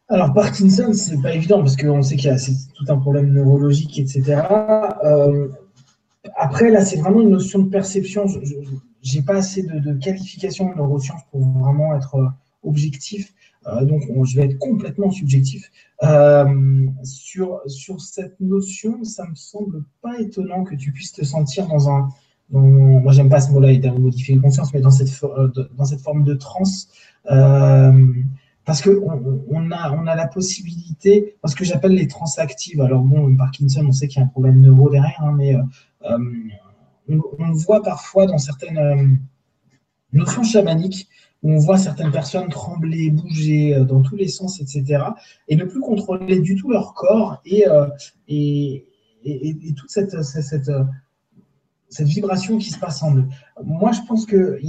Alors, 0.07 0.33
Parkinson, 0.33 0.93
c'est 0.93 1.21
pas 1.21 1.33
évident 1.35 1.59
parce 1.59 1.75
qu'on 1.75 2.01
sait 2.01 2.15
qu'il 2.15 2.29
y 2.29 2.33
a 2.33 2.37
tout 2.37 2.85
un 2.87 2.97
problème 2.97 3.33
neurologique, 3.33 3.99
etc. 3.99 4.41
Euh, 5.03 5.49
après, 6.37 6.69
là, 6.71 6.85
c'est 6.85 6.95
vraiment 7.01 7.19
une 7.19 7.31
notion 7.31 7.59
de 7.59 7.69
perception. 7.69 8.25
Je 9.03 9.17
n'ai 9.17 9.25
pas 9.25 9.35
assez 9.35 9.63
de, 9.63 9.79
de 9.79 9.99
qualification 9.99 10.69
de 10.69 10.75
neurosciences 10.75 11.23
pour 11.29 11.41
vraiment 11.41 11.93
être 11.97 12.15
euh, 12.15 12.27
objectif. 12.63 13.33
Euh, 13.67 13.83
donc, 13.85 14.03
je 14.25 14.35
vais 14.35 14.45
être 14.45 14.57
complètement 14.57 15.11
subjectif. 15.11 15.69
Euh, 16.03 16.87
sur, 17.03 17.61
sur 17.67 17.99
cette 18.01 18.39
notion, 18.39 19.03
ça 19.03 19.27
me 19.27 19.35
semble 19.35 19.83
pas 20.01 20.19
étonnant 20.19 20.63
que 20.63 20.75
tu 20.75 20.91
puisses 20.91 21.13
te 21.13 21.25
sentir 21.25 21.67
dans 21.67 21.89
un. 21.89 22.09
Dans, 22.49 22.61
moi, 22.61 23.11
j'aime 23.13 23.29
pas 23.29 23.41
ce 23.41 23.51
mot-là, 23.51 23.71
il 23.71 23.93
modifier 23.93 24.35
de 24.35 24.41
conscience, 24.41 24.73
mais 24.73 24.81
dans 24.81 24.91
cette, 24.91 25.11
dans 25.77 25.85
cette 25.85 26.01
forme 26.01 26.23
de 26.23 26.33
transe. 26.33 26.89
parce 27.25 28.81
qu'on 28.81 29.45
on 29.49 29.71
a, 29.71 29.91
on 29.93 30.07
a 30.07 30.15
la 30.15 30.27
possibilité, 30.27 31.35
parce 31.41 31.53
que 31.53 31.63
j'appelle 31.63 31.93
les 31.93 32.07
trans 32.07 32.31
actives. 32.37 32.81
Alors, 32.81 33.03
bon, 33.03 33.35
Parkinson, 33.35 33.85
on 33.87 33.91
sait 33.91 34.07
qu'il 34.07 34.19
y 34.19 34.23
a 34.23 34.25
un 34.25 34.29
problème 34.29 34.61
neuro 34.61 34.89
derrière, 34.89 35.21
hein, 35.21 35.35
mais 35.37 35.55
on, 37.07 37.21
on, 37.37 37.51
voit 37.51 37.83
parfois 37.83 38.25
dans 38.25 38.37
certaines 38.37 39.19
notions 40.13 40.43
chamaniques 40.43 41.07
on 41.43 41.57
voit 41.57 41.77
certaines 41.77 42.11
personnes 42.11 42.49
trembler, 42.49 43.09
bouger 43.11 43.75
euh, 43.75 43.83
dans 43.83 44.01
tous 44.01 44.15
les 44.15 44.27
sens, 44.27 44.59
etc., 44.59 45.03
et 45.47 45.55
ne 45.55 45.65
plus 45.65 45.79
contrôler 45.79 46.39
du 46.39 46.55
tout 46.55 46.69
leur 46.69 46.93
corps 46.93 47.41
et, 47.45 47.67
euh, 47.67 47.87
et, 48.27 48.85
et, 49.23 49.73
toute 49.73 49.89
cette, 49.89 50.21
cette, 50.23 50.69
euh, 50.69 50.83
cette, 51.87 52.07
vibration 52.07 52.57
qui 52.57 52.69
se 52.69 52.79
passe 52.79 53.01
en 53.03 53.15
eux. 53.15 53.25
Moi, 53.63 53.91
je 53.91 54.01
pense 54.07 54.25
que 54.25 54.59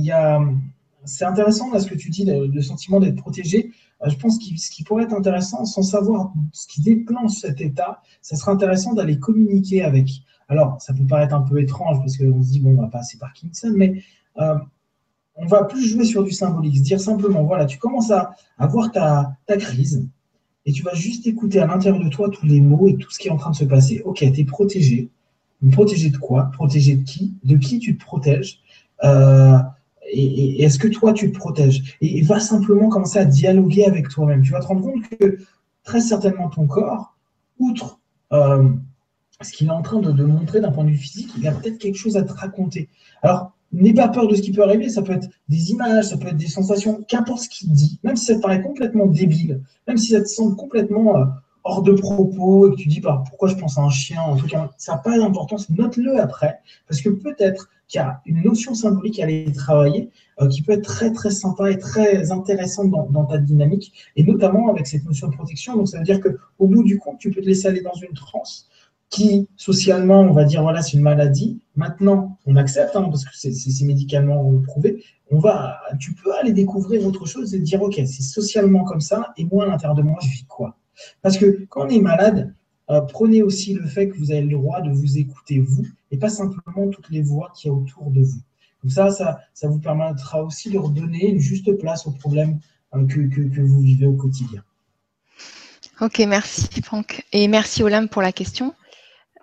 c'est 1.05 1.25
intéressant 1.25 1.73
là, 1.73 1.81
ce 1.81 1.89
que 1.89 1.95
tu 1.95 2.11
dis, 2.11 2.25
le, 2.25 2.63
sentiment 2.63 3.01
d'être 3.01 3.17
protégé. 3.17 3.73
Je 4.07 4.17
pense 4.17 4.39
que 4.39 4.57
ce 4.57 4.71
qui 4.71 4.83
pourrait 4.83 5.05
être 5.05 5.15
intéressant, 5.15 5.65
sans 5.65 5.83
savoir 5.83 6.33
ce 6.53 6.67
qui 6.67 6.81
déclenche 6.83 7.33
cet 7.33 7.61
état, 7.61 8.01
ça 8.23 8.37
serait 8.37 8.53
intéressant 8.53 8.95
d'aller 8.95 9.19
communiquer 9.19 9.83
avec. 9.83 10.09
Alors, 10.49 10.81
ça 10.81 10.95
peut 10.95 11.07
paraître 11.07 11.35
un 11.35 11.43
peu 11.43 11.61
étrange 11.61 11.99
parce 11.99 12.17
qu'on 12.17 12.43
se 12.43 12.51
dit, 12.51 12.61
bon, 12.61 12.71
on 12.71 12.83
va 12.83 12.89
passer 12.89 13.19
par 13.19 13.29
Parkinson, 13.29 13.73
mais 13.77 14.03
on 15.41 15.47
va 15.47 15.65
plus 15.65 15.83
jouer 15.85 16.05
sur 16.05 16.23
du 16.23 16.33
symbolique, 16.33 16.77
se 16.77 16.83
dire 16.83 17.01
simplement, 17.01 17.45
voilà, 17.45 17.65
tu 17.65 17.79
commences 17.79 18.11
à, 18.11 18.33
avoir 18.59 18.93
ta, 18.93 19.37
crise 19.59 20.07
et 20.67 20.73
tu 20.73 20.83
vas 20.83 20.95
juste 20.95 21.27
écouter 21.27 21.61
à 21.61 21.67
l'intérieur 21.67 22.03
de 22.03 22.09
toi 22.11 22.29
tous 22.29 22.45
les 22.45 22.61
mots 22.61 22.89
et 22.89 22.97
tout 22.97 23.11
ce 23.11 23.19
qui 23.19 23.29
est 23.29 23.31
en 23.31 23.39
train 23.39 23.51
de 23.51 23.57
se 23.57 23.65
passer. 23.65 24.03
Ok, 24.05 24.19
tu 24.19 24.41
es 24.41 24.45
protégé. 24.45 25.09
Protégé 25.73 26.11
de 26.11 26.19
quoi? 26.19 26.51
Protégé 26.53 26.97
de 26.97 27.03
qui? 27.03 27.35
De 27.43 27.57
qui 27.57 27.79
tu 27.79 27.97
te 27.97 28.05
protèges? 28.05 28.61
Euh, 29.03 29.59
Et, 30.13 30.63
est-ce 30.63 30.79
que 30.79 30.89
toi, 30.89 31.13
tu 31.15 31.33
te 31.33 31.39
protèges? 31.39 31.97
Et, 32.03 32.21
va 32.23 32.39
simplement 32.39 32.89
commencer 32.89 33.19
à 33.19 33.25
dialoguer 33.25 33.87
avec 33.87 34.09
toi-même. 34.09 34.43
Tu 34.43 34.53
vas 34.53 34.61
te 34.61 34.67
rendre 34.67 34.83
compte 34.83 35.09
que 35.09 35.39
très 35.85 36.01
certainement 36.01 36.51
ton 36.51 36.67
corps, 36.67 37.17
outre 37.59 37.99
euh, 38.33 38.69
ce 39.41 39.53
qu'il 39.53 39.69
est 39.69 39.73
en 39.73 39.83
train 39.83 40.01
de, 40.01 40.13
de 40.13 40.25
montrer 40.25 40.61
d'un 40.61 40.71
point 40.71 40.85
de 40.85 40.91
vue 40.91 40.97
physique, 40.99 41.31
il 41.39 41.49
a 41.49 41.53
peut-être 41.53 41.79
quelque 41.79 41.97
chose 41.97 42.19
à 42.19 42.23
te 42.23 42.33
raconter. 42.33 42.91
Alors, 43.23 43.53
N'aie 43.73 43.95
pas 43.95 44.09
peur 44.09 44.27
de 44.27 44.35
ce 44.35 44.43
qui 44.43 44.51
peut 44.51 44.65
arriver, 44.65 44.89
ça 44.89 45.03
peut 45.03 45.13
être 45.13 45.29
des 45.49 45.71
images, 45.71 46.07
ça 46.07 46.17
peut 46.17 46.29
être 46.29 46.37
des 46.37 46.49
sensations, 46.49 47.05
qu'importe 47.07 47.43
ce 47.43 47.49
qu'il 47.49 47.71
dit, 47.71 48.01
même 48.03 48.17
si 48.17 48.25
ça 48.25 48.35
te 48.35 48.41
paraît 48.41 48.63
complètement 48.63 49.07
débile, 49.07 49.63
même 49.87 49.97
si 49.97 50.09
ça 50.13 50.21
te 50.21 50.27
semble 50.27 50.57
complètement 50.57 51.17
euh, 51.17 51.25
hors 51.63 51.83
de 51.83 51.93
propos 51.93 52.69
et 52.69 52.71
que 52.73 52.77
tu 52.77 52.89
dis 52.89 53.01
bah, 53.01 53.23
pourquoi 53.29 53.49
je 53.49 53.55
pense 53.55 53.79
à 53.79 53.83
un 53.83 53.91
chien, 53.91 54.21
en 54.23 54.37
tout 54.37 54.49
cas, 54.49 54.71
ça 54.77 54.95
n'a 54.95 54.99
pas 54.99 55.17
d'importance, 55.17 55.71
note-le 55.71 56.21
après, 56.21 56.59
parce 56.89 57.01
que 57.01 57.11
peut-être 57.11 57.71
qu'il 57.87 58.01
y 58.01 58.03
a 58.03 58.21
une 58.27 58.43
notion 58.43 58.75
symbolique 58.75 59.21
à 59.21 59.25
aller 59.25 59.53
travailler 59.53 60.11
euh, 60.41 60.49
qui 60.49 60.63
peut 60.63 60.73
être 60.73 60.85
très 60.85 61.13
très 61.13 61.31
sympa 61.31 61.71
et 61.71 61.79
très 61.79 62.33
intéressante 62.33 62.91
dans, 62.91 63.07
dans, 63.09 63.25
ta 63.25 63.39
dynamique, 63.39 63.93
et 64.17 64.25
notamment 64.25 64.69
avec 64.69 64.89
cette 64.89 65.05
notion 65.05 65.29
de 65.29 65.35
protection. 65.35 65.77
Donc 65.77 65.89
ça 65.89 65.99
veut 65.99 66.05
dire 66.05 66.21
qu'au 66.21 66.67
bout 66.67 66.83
du 66.83 66.99
compte, 66.99 67.19
tu 67.19 67.31
peux 67.31 67.41
te 67.41 67.47
laisser 67.47 67.69
aller 67.69 67.83
dans 67.83 67.95
une 67.95 68.15
transe 68.15 68.69
qui, 69.11 69.49
socialement, 69.57 70.21
on 70.21 70.33
va 70.33 70.45
dire, 70.45 70.63
voilà, 70.63 70.83
c'est 70.83 70.93
une 70.97 71.03
maladie. 71.03 71.61
Maintenant, 71.75 72.39
on 72.47 72.57
accepte, 72.57 72.95
hein, 72.95 73.03
parce 73.11 73.25
que 73.25 73.31
c'est 73.35 73.85
médicalement 73.85 74.61
prouvé. 74.63 75.05
On 75.31 75.39
va, 75.39 75.81
tu 75.99 76.15
peux 76.15 76.33
aller 76.35 76.53
découvrir 76.53 77.05
autre 77.05 77.27
chose 77.27 77.55
et 77.55 77.59
dire, 77.59 77.83
OK, 77.83 77.95
c'est 77.97 78.23
socialement 78.23 78.85
comme 78.85 79.01
ça, 79.01 79.33
et 79.37 79.45
moi, 79.45 79.65
à 79.65 79.69
l'intérieur 79.69 79.97
de 79.97 80.03
moi, 80.03 80.19
je 80.23 80.29
vis 80.29 80.45
quoi? 80.45 80.77
Parce 81.23 81.37
que 81.37 81.67
quand 81.69 81.87
on 81.87 81.89
est 81.89 82.01
malade, 82.01 82.55
euh, 82.91 83.01
prenez 83.01 83.43
aussi 83.43 83.75
le 83.75 83.87
fait 83.87 84.09
que 84.09 84.17
vous 84.17 84.31
avez 84.31 84.43
le 84.43 84.51
droit 84.51 84.81
de 84.81 84.91
vous 84.91 85.19
écouter, 85.19 85.61
vous, 85.61 85.87
et 86.11 86.17
pas 86.17 86.29
simplement 86.29 86.89
toutes 86.89 87.11
les 87.11 87.23
voix 87.23 87.53
qu'il 87.55 87.71
y 87.71 87.75
a 87.75 87.77
autour 87.77 88.11
de 88.11 88.21
vous. 88.21 88.41
Donc 88.83 88.93
ça, 88.93 89.11
ça, 89.11 89.69
vous 89.69 89.79
permettra 89.79 90.43
aussi 90.43 90.71
de 90.71 90.79
redonner 90.79 91.29
une 91.29 91.39
juste 91.39 91.71
place 91.79 92.07
aux 92.07 92.13
problèmes 92.13 92.59
euh, 92.95 93.07
que, 93.07 93.21
que, 93.29 93.61
vous 93.61 93.81
vivez 93.81 94.07
au 94.07 94.15
quotidien. 94.15 94.63
Ok, 96.01 96.19
merci 96.27 96.69
Franck. 96.83 97.25
Et 97.33 97.47
merci 97.47 97.83
Olympe 97.83 98.11
pour 98.11 98.23
la 98.23 98.33
question. 98.33 98.75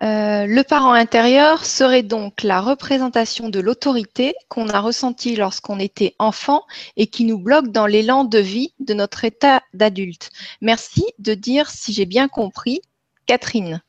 Euh, 0.03 0.45
le 0.45 0.61
parent 0.61 0.93
intérieur 0.93 1.65
serait 1.65 2.03
donc 2.03 2.43
la 2.43 2.61
représentation 2.61 3.49
de 3.49 3.59
l'autorité 3.59 4.35
qu'on 4.47 4.69
a 4.69 4.79
ressentie 4.79 5.35
lorsqu'on 5.35 5.79
était 5.79 6.13
enfant 6.19 6.61
et 6.97 7.07
qui 7.07 7.25
nous 7.25 7.39
bloque 7.39 7.69
dans 7.69 7.87
l'élan 7.87 8.23
de 8.23 8.37
vie 8.37 8.73
de 8.79 8.93
notre 8.93 9.25
état 9.25 9.61
d'adulte. 9.73 10.29
Merci 10.61 11.03
de 11.17 11.33
dire 11.33 11.69
si 11.69 11.93
j'ai 11.93 12.05
bien 12.05 12.27
compris. 12.27 12.79
Catherine. 13.25 13.81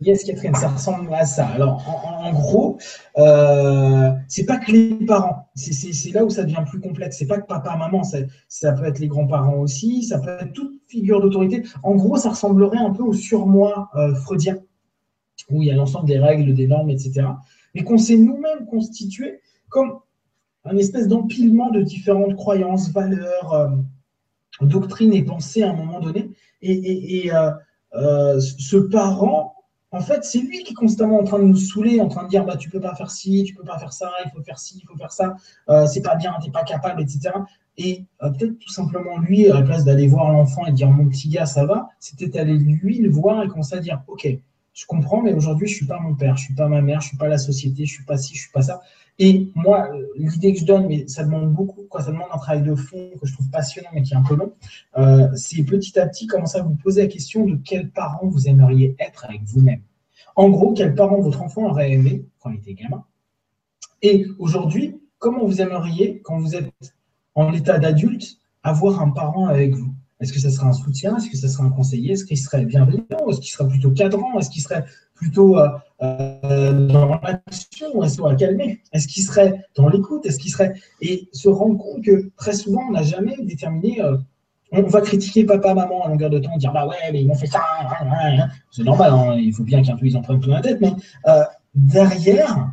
Yes, 0.00 0.24
Catherine, 0.24 0.54
ça 0.54 0.68
ressemble 0.68 1.14
à 1.14 1.24
ça. 1.24 1.46
Alors, 1.46 1.82
en, 2.22 2.32
gros, 2.32 2.78
euh, 3.16 4.10
c'est 4.28 4.44
pas 4.44 4.58
que 4.58 4.72
les 4.72 4.94
parents. 5.06 5.48
C'est 5.54 6.10
là 6.10 6.24
où 6.24 6.30
ça 6.30 6.42
devient 6.42 6.64
plus 6.68 6.80
complexe. 6.80 7.16
C'est 7.18 7.26
pas 7.26 7.38
que 7.38 7.46
papa, 7.46 7.76
maman. 7.76 8.02
Ça, 8.02 8.72
peut 8.72 8.84
être 8.84 8.98
les 8.98 9.06
grands-parents 9.06 9.54
aussi. 9.54 10.02
Ça 10.02 10.18
peut 10.18 10.36
être 10.40 10.52
toute 10.52 10.72
figure 10.88 11.22
d'autorité. 11.22 11.62
En 11.82 11.94
gros, 11.94 12.16
ça 12.16 12.30
ressemblerait 12.30 12.78
un 12.78 12.90
peu 12.90 13.04
au 13.04 13.14
surmoi 13.14 13.88
euh, 13.94 14.14
freudien 14.16 14.56
où 15.50 15.62
il 15.62 15.68
y 15.68 15.70
a 15.70 15.74
l'ensemble 15.74 16.06
des 16.06 16.18
règles, 16.18 16.54
des 16.54 16.66
normes, 16.66 16.90
etc. 16.90 17.26
Mais 17.74 17.82
qu'on 17.82 17.98
s'est 17.98 18.16
nous-mêmes 18.16 18.66
constitué 18.66 19.40
comme 19.68 19.98
un 20.64 20.76
espèce 20.76 21.08
d'empilement 21.08 21.70
de 21.70 21.82
différentes 21.82 22.36
croyances, 22.36 22.90
valeurs, 22.90 23.52
euh, 23.52 23.68
doctrines 24.62 25.12
et 25.12 25.22
pensées 25.22 25.62
à 25.62 25.70
un 25.70 25.74
moment 25.74 26.00
donné. 26.00 26.30
Et, 26.62 27.30
euh, 27.32 27.50
euh, 27.94 28.40
ce 28.40 28.76
parent, 28.76 29.54
en 29.90 30.00
fait, 30.00 30.24
c'est 30.24 30.40
lui 30.40 30.64
qui 30.64 30.72
est 30.72 30.74
constamment 30.74 31.20
en 31.20 31.24
train 31.24 31.38
de 31.38 31.44
nous 31.44 31.56
saouler, 31.56 32.00
en 32.00 32.08
train 32.08 32.24
de 32.24 32.28
dire 32.28 32.44
bah, 32.44 32.56
tu 32.56 32.70
peux 32.70 32.80
pas 32.80 32.94
faire 32.94 33.10
ci, 33.10 33.44
tu 33.44 33.54
peux 33.54 33.62
pas 33.62 33.78
faire 33.78 33.92
ça, 33.92 34.10
il 34.24 34.30
faut 34.30 34.42
faire 34.42 34.58
ci, 34.58 34.80
il 34.82 34.86
faut 34.86 34.96
faire 34.96 35.12
ça, 35.12 35.36
c'est 35.86 36.02
pas 36.02 36.16
bien, 36.16 36.34
tu 36.40 36.46
n'es 36.46 36.52
pas 36.52 36.64
capable, 36.64 37.00
etc. 37.02 37.30
Et 37.76 38.04
peut-être 38.18 38.58
tout 38.58 38.70
simplement 38.70 39.18
lui, 39.18 39.48
à 39.48 39.54
la 39.54 39.62
place 39.62 39.84
d'aller 39.84 40.08
voir 40.08 40.32
l'enfant 40.32 40.66
et 40.66 40.72
dire 40.72 40.90
mon 40.90 41.08
petit 41.08 41.28
gars, 41.28 41.46
ça 41.46 41.64
va, 41.64 41.90
c'était 42.00 42.36
aller 42.36 42.56
lui 42.56 42.98
le 42.98 43.10
voir 43.10 43.44
et 43.44 43.48
commencer 43.48 43.76
à 43.76 43.80
dire 43.80 44.02
ok, 44.08 44.26
je 44.74 44.86
comprends, 44.86 45.22
mais 45.22 45.32
aujourd'hui, 45.32 45.68
je 45.68 45.76
suis 45.76 45.86
pas 45.86 46.00
mon 46.00 46.14
père, 46.16 46.36
je 46.36 46.46
suis 46.46 46.54
pas 46.54 46.68
ma 46.68 46.82
mère, 46.82 47.00
je 47.00 47.08
suis 47.08 47.16
pas 47.16 47.28
la 47.28 47.38
société, 47.38 47.86
je 47.86 47.92
suis 47.92 48.04
pas 48.04 48.18
ci, 48.18 48.34
je 48.34 48.40
suis 48.42 48.50
pas 48.50 48.62
ça. 48.62 48.82
Et 49.20 49.52
moi, 49.54 49.88
l'idée 50.16 50.52
que 50.52 50.58
je 50.58 50.64
donne, 50.64 50.88
mais 50.88 51.06
ça 51.06 51.22
demande 51.22 51.52
beaucoup, 51.52 51.84
quoi, 51.88 52.02
ça 52.02 52.10
demande 52.10 52.26
un 52.32 52.38
travail 52.38 52.62
de 52.62 52.74
fond 52.74 53.10
que 53.20 53.24
je 53.26 53.32
trouve 53.32 53.48
passionnant, 53.50 53.90
mais 53.94 54.02
qui 54.02 54.14
est 54.14 54.16
un 54.16 54.22
peu 54.22 54.34
long, 54.34 54.52
euh, 54.98 55.28
c'est 55.36 55.62
petit 55.62 55.96
à 55.96 56.08
petit 56.08 56.26
commencer 56.26 56.58
à 56.58 56.62
vous 56.62 56.74
poser 56.74 57.02
la 57.02 57.08
question 57.08 57.46
de 57.46 57.56
quel 57.64 57.90
parent 57.90 58.26
vous 58.26 58.48
aimeriez 58.48 58.96
être 58.98 59.24
avec 59.24 59.42
vous-même. 59.44 59.82
En 60.34 60.48
gros, 60.48 60.72
quel 60.72 60.96
parent 60.96 61.20
votre 61.20 61.42
enfant 61.42 61.70
aurait 61.70 61.92
aimé 61.92 62.26
quand 62.40 62.50
il 62.50 62.56
était 62.56 62.74
gamin. 62.74 63.04
Et 64.02 64.26
aujourd'hui, 64.40 65.00
comment 65.18 65.46
vous 65.46 65.60
aimeriez, 65.60 66.20
quand 66.24 66.40
vous 66.40 66.56
êtes 66.56 66.72
en 67.36 67.52
état 67.52 67.78
d'adulte, 67.78 68.38
avoir 68.64 69.00
un 69.00 69.10
parent 69.10 69.46
avec 69.46 69.72
vous 69.72 69.94
est-ce 70.24 70.32
que 70.32 70.40
ça 70.40 70.50
serait 70.50 70.66
un 70.66 70.72
soutien? 70.72 71.18
Est-ce 71.18 71.28
que 71.28 71.36
ça 71.36 71.48
serait 71.48 71.64
un 71.64 71.70
conseiller? 71.70 72.12
Est-ce 72.12 72.24
qu'il 72.24 72.38
serait 72.38 72.64
bienveillant? 72.64 73.28
Est-ce 73.28 73.40
qu'il 73.40 73.50
serait 73.50 73.68
plutôt 73.68 73.90
cadrant? 73.90 74.38
Est-ce 74.38 74.48
qu'il 74.48 74.62
serait 74.62 74.86
plutôt 75.14 75.58
euh, 75.58 75.68
euh, 76.02 76.86
dans 76.88 77.06
l'action? 77.08 78.02
Est-ce 78.02 78.22
qu'il 78.22 78.36
calmer 78.36 78.80
Est-ce 78.94 79.06
qu'il 79.06 79.22
serait 79.22 79.66
dans 79.76 79.90
l'écoute? 79.90 80.24
Est-ce 80.24 80.38
qu'il 80.38 80.50
serait 80.50 80.72
et 81.02 81.28
se 81.32 81.50
rendre 81.50 81.76
compte 81.76 82.02
que 82.02 82.30
très 82.38 82.54
souvent 82.54 82.80
on 82.88 82.92
n'a 82.92 83.02
jamais 83.02 83.36
déterminé. 83.42 84.00
Euh, 84.00 84.16
on 84.72 84.82
va 84.84 85.02
critiquer 85.02 85.44
papa, 85.44 85.74
maman 85.74 86.06
à 86.06 86.08
longueur 86.08 86.30
de 86.30 86.38
temps, 86.38 86.56
dire 86.56 86.72
bah 86.72 86.86
ouais 86.86 87.12
mais 87.12 87.20
ils 87.20 87.28
m'ont 87.28 87.34
fait 87.34 87.46
ça. 87.46 87.60
Hein, 87.82 87.86
hein, 88.00 88.38
hein. 88.40 88.48
C'est 88.70 88.82
normal, 88.82 89.38
il 89.38 89.52
faut 89.52 89.62
bien 89.62 89.82
qu'un 89.82 89.96
peu 89.96 90.06
ils 90.06 90.16
en 90.16 90.22
prennent 90.22 90.40
plein 90.40 90.54
la 90.54 90.62
tête, 90.62 90.80
mais 90.80 90.92
derrière, 91.74 92.72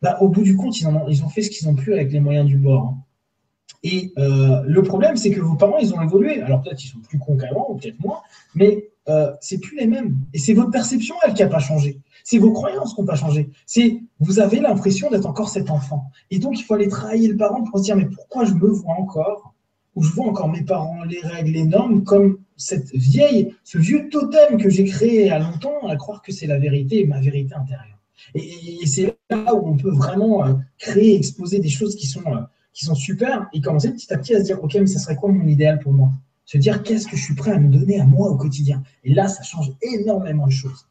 bah, 0.00 0.16
au 0.20 0.28
bout 0.28 0.42
du 0.42 0.56
compte 0.56 0.80
ils, 0.80 0.86
ont, 0.86 1.06
ils 1.08 1.24
ont 1.24 1.28
fait 1.28 1.42
ce 1.42 1.50
qu'ils 1.50 1.68
ont 1.68 1.74
pu 1.74 1.92
avec 1.92 2.12
les 2.12 2.20
moyens 2.20 2.46
du 2.46 2.56
bord. 2.56 2.94
Et 3.82 4.12
euh, 4.18 4.62
le 4.66 4.82
problème, 4.82 5.16
c'est 5.16 5.30
que 5.30 5.40
vos 5.40 5.56
parents, 5.56 5.78
ils 5.78 5.92
ont 5.94 6.00
évolué. 6.00 6.40
Alors 6.40 6.62
peut-être 6.62 6.82
ils 6.82 6.88
sont 6.88 7.00
plus 7.00 7.18
cons 7.18 7.36
ou 7.68 7.76
peut-être 7.76 8.00
moins, 8.00 8.20
mais 8.54 8.88
euh, 9.08 9.30
c'est 9.40 9.58
plus 9.58 9.76
les 9.76 9.86
mêmes. 9.86 10.16
Et 10.32 10.38
c'est 10.38 10.54
votre 10.54 10.70
perception, 10.70 11.14
elle, 11.24 11.34
qui 11.34 11.42
n'a 11.42 11.48
pas 11.48 11.58
changé. 11.58 12.00
C'est 12.24 12.38
vos 12.38 12.52
croyances 12.52 12.94
qui 12.94 13.00
n'ont 13.02 13.06
pas 13.06 13.14
changé. 13.14 13.50
C'est 13.66 14.00
vous 14.20 14.40
avez 14.40 14.60
l'impression 14.60 15.10
d'être 15.10 15.26
encore 15.26 15.50
cet 15.50 15.70
enfant. 15.70 16.10
Et 16.30 16.38
donc, 16.38 16.58
il 16.58 16.62
faut 16.62 16.74
aller 16.74 16.88
travailler 16.88 17.28
le 17.28 17.36
parent 17.36 17.62
pour 17.64 17.78
se 17.78 17.84
dire, 17.84 17.96
mais 17.96 18.06
pourquoi 18.06 18.44
je 18.44 18.54
me 18.54 18.68
vois 18.68 18.94
encore 18.94 19.54
où 19.94 20.02
je 20.02 20.10
vois 20.12 20.26
encore 20.26 20.48
mes 20.48 20.62
parents, 20.62 21.04
les 21.04 21.20
règles, 21.20 21.52
les 21.52 21.64
normes, 21.64 22.02
comme 22.02 22.38
cette 22.56 22.90
vieille, 22.94 23.54
ce 23.62 23.78
vieux 23.78 24.08
totem 24.08 24.60
que 24.60 24.68
j'ai 24.68 24.84
créé 24.84 25.30
a 25.30 25.38
longtemps, 25.38 25.86
à 25.86 25.96
croire 25.96 26.22
que 26.22 26.32
c'est 26.32 26.46
la 26.46 26.58
vérité, 26.58 27.06
ma 27.06 27.20
vérité 27.20 27.54
intérieure. 27.54 27.98
Et, 28.34 28.86
c'est 28.86 29.16
là 29.30 29.54
où 29.54 29.68
on 29.68 29.76
peut 29.76 29.90
vraiment 29.90 30.44
euh, 30.44 30.54
créer, 30.78 31.16
exposer 31.16 31.58
des 31.58 31.68
choses 31.68 31.94
qui 31.96 32.06
sont, 32.06 32.26
euh, 32.26 32.40
qui 32.74 32.84
sont 32.84 32.94
super 32.94 33.48
et 33.52 33.60
commencer 33.60 33.90
petit 33.92 34.12
à 34.12 34.18
petit 34.18 34.34
à 34.34 34.40
se 34.40 34.44
dire, 34.44 34.62
OK, 34.62 34.74
mais 34.74 34.86
ça 34.86 34.98
serait 34.98 35.16
quoi 35.16 35.30
mon 35.30 35.46
idéal 35.46 35.78
pour 35.78 35.92
moi? 35.92 36.10
Se 36.44 36.58
dire, 36.58 36.82
qu'est-ce 36.82 37.06
que 37.06 37.16
je 37.16 37.22
suis 37.22 37.34
prêt 37.34 37.52
à 37.52 37.58
me 37.58 37.70
donner 37.72 38.00
à 38.00 38.04
moi 38.04 38.28
au 38.28 38.36
quotidien? 38.36 38.82
Et 39.04 39.14
là, 39.14 39.28
ça 39.28 39.42
change 39.42 39.72
énormément 39.80 40.46
de 40.46 40.52
choses. 40.52 40.86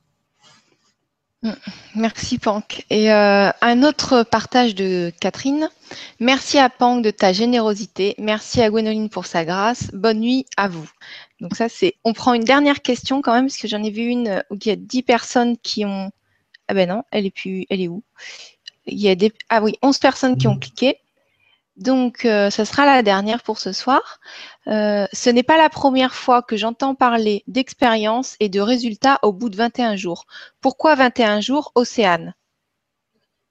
Mm. 1.43 1.51
Merci 1.95 2.39
Pank. 2.39 2.85
Et 2.89 3.11
euh, 3.11 3.49
un 3.61 3.83
autre 3.83 4.23
partage 4.23 4.75
de 4.75 5.11
Catherine. 5.19 5.69
Merci 6.19 6.57
à 6.57 6.69
Pank 6.69 7.03
de 7.03 7.11
ta 7.11 7.33
générosité. 7.33 8.15
Merci 8.17 8.61
à 8.61 8.69
Gwénoline 8.69 9.09
pour 9.09 9.25
sa 9.25 9.43
grâce. 9.43 9.91
Bonne 9.93 10.21
nuit 10.21 10.45
à 10.55 10.69
vous. 10.69 10.89
Donc 11.41 11.55
ça 11.55 11.67
c'est. 11.67 11.95
On 12.05 12.13
prend 12.13 12.33
une 12.33 12.45
dernière 12.45 12.81
question 12.81 13.21
quand 13.21 13.33
même 13.33 13.47
parce 13.47 13.57
que 13.57 13.67
j'en 13.67 13.83
ai 13.83 13.91
vu 13.91 14.03
une 14.03 14.41
où 14.49 14.55
il 14.55 14.67
y 14.67 14.71
a 14.71 14.77
10 14.77 15.03
personnes 15.03 15.57
qui 15.57 15.83
ont. 15.83 16.11
Ah 16.69 16.73
ben 16.73 16.87
non, 16.87 17.03
elle 17.11 17.25
est 17.25 17.35
plus. 17.35 17.65
Elle 17.69 17.81
est 17.81 17.89
où? 17.89 18.03
Il 18.85 18.99
y 18.99 19.09
a 19.09 19.15
des. 19.15 19.33
Ah 19.49 19.61
oui, 19.61 19.73
11 19.81 19.99
personnes 19.99 20.37
qui 20.37 20.47
ont 20.47 20.57
cliqué. 20.57 20.97
Donc, 21.77 22.25
euh, 22.25 22.49
ce 22.51 22.65
sera 22.65 22.85
la 22.85 23.01
dernière 23.01 23.41
pour 23.41 23.57
ce 23.57 23.71
soir. 23.71 24.19
Euh, 24.67 25.05
ce 25.11 25.29
n'est 25.29 25.43
pas 25.43 25.57
la 25.57 25.69
première 25.69 26.13
fois 26.13 26.43
que 26.43 26.55
j'entends 26.55 26.93
parler 26.93 27.43
d'expérience 27.47 28.35
et 28.39 28.49
de 28.49 28.59
résultats 28.59 29.19
au 29.23 29.33
bout 29.33 29.49
de 29.49 29.55
21 29.55 29.95
jours. 29.95 30.25
Pourquoi 30.61 30.95
21 30.95 31.41
jours, 31.41 31.71
Océane? 31.73 32.35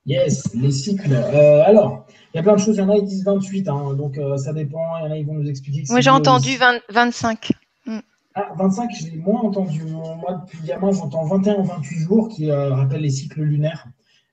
Yes, 0.07 0.55
les 0.55 0.71
cycles. 0.71 1.13
Euh, 1.13 1.65
alors, 1.65 2.07
il 2.33 2.37
y 2.37 2.41
a 2.41 2.43
plein 2.43 2.55
de 2.55 2.61
choses. 2.61 2.77
Il 2.77 2.81
y 2.81 2.83
en 2.83 2.91
a 2.91 2.97
qui 2.97 3.05
disent 3.05 3.25
28, 3.25 3.69
hein, 3.69 3.95
donc 3.95 4.19
ça 4.37 4.53
dépend. 4.53 4.99
Il 4.99 5.05
y 5.05 5.09
en 5.09 5.13
a 5.13 5.17
qui 5.17 5.25
vont 5.25 5.35
nous 5.35 5.49
expliquer. 5.49 5.83
Moi, 5.91 6.01
j'ai 6.01 6.11
entendu 6.11 6.51
25. 6.91 7.51
Mm. 7.87 7.99
Ah, 8.35 8.49
25, 8.57 8.91
j'ai 9.01 9.17
moins 9.17 9.41
entendu. 9.43 9.83
Moi, 9.85 10.43
depuis 10.45 10.67
gamin, 10.67 10.93
j'entends 10.93 11.25
21 11.25 11.57
ou 11.57 11.65
28 11.65 11.99
jours 11.99 12.29
qui 12.29 12.51
rappellent 12.51 13.03
les 13.03 13.11
cycles 13.11 13.43
lunaires. 13.43 13.87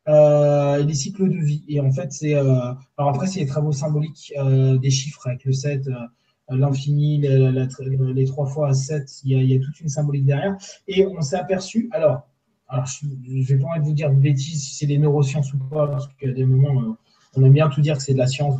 Euh, 0.10 0.84
des 0.84 0.96
cycles 0.96 1.30
de 1.30 1.38
vie. 1.38 1.64
Et 1.68 1.80
en 1.80 1.92
fait, 1.92 2.12
c'est. 2.12 2.34
Euh, 2.34 2.74
alors 2.98 3.10
après, 3.10 3.28
c'est 3.28 3.42
les 3.42 3.46
travaux 3.46 3.72
symboliques 3.72 4.34
euh, 4.38 4.78
des 4.78 4.90
chiffres 4.90 5.28
avec 5.28 5.46
le 5.46 5.54
7, 5.54 5.88
l'infini, 6.50 7.20
les, 7.20 8.26
3 8.26 8.48
fois 8.48 8.74
7, 8.74 9.08
il 9.24 9.44
y, 9.44 9.56
a, 9.56 9.60
toute 9.60 9.80
une 9.82 9.88
symbolique 9.88 10.26
derrière. 10.26 10.58
Et 10.88 11.06
on 11.06 11.22
s'est 11.22 11.36
aperçu. 11.36 11.90
Alors, 11.92 12.28
je 12.86 13.06
ne 13.06 13.44
vais 13.44 13.58
pas 13.58 13.68
envie 13.68 13.80
de 13.82 13.86
vous 13.86 13.94
dire 13.94 14.10
de 14.10 14.16
bêtises 14.16 14.64
si 14.64 14.76
c'est 14.76 14.88
des 14.88 14.98
neurosciences 14.98 15.54
ou 15.54 15.60
pas, 15.60 15.88
parce 15.88 16.08
a 16.24 16.28
des 16.28 16.46
moments. 16.46 16.98
on 17.36 17.44
aime 17.44 17.54
bien 17.54 17.70
tout 17.70 17.82
dire 17.82 17.98
que 17.98 18.02
c'est 18.02 18.14
de 18.14 18.18
la 18.18 18.26
science. 18.26 18.60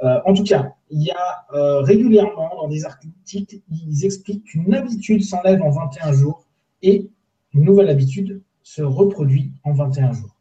En 0.00 0.34
tout 0.34 0.42
cas, 0.42 0.72
il 0.90 1.02
y 1.02 1.12
a 1.12 1.82
régulièrement 1.82 2.50
dans 2.62 2.68
des 2.68 2.84
articles, 2.84 3.60
ils 3.70 4.04
expliquent 4.04 4.42
qu'une 4.42 4.74
habitude 4.74 5.22
s'enlève 5.22 5.62
en 5.62 5.70
21 5.70 6.12
jours 6.14 6.44
et 6.82 7.08
une 7.54 7.64
nouvelle 7.64 7.90
habitude 7.90 8.42
se 8.64 8.82
reproduit 8.82 9.52
en 9.62 9.72
21 9.72 10.12
jours. 10.14 10.39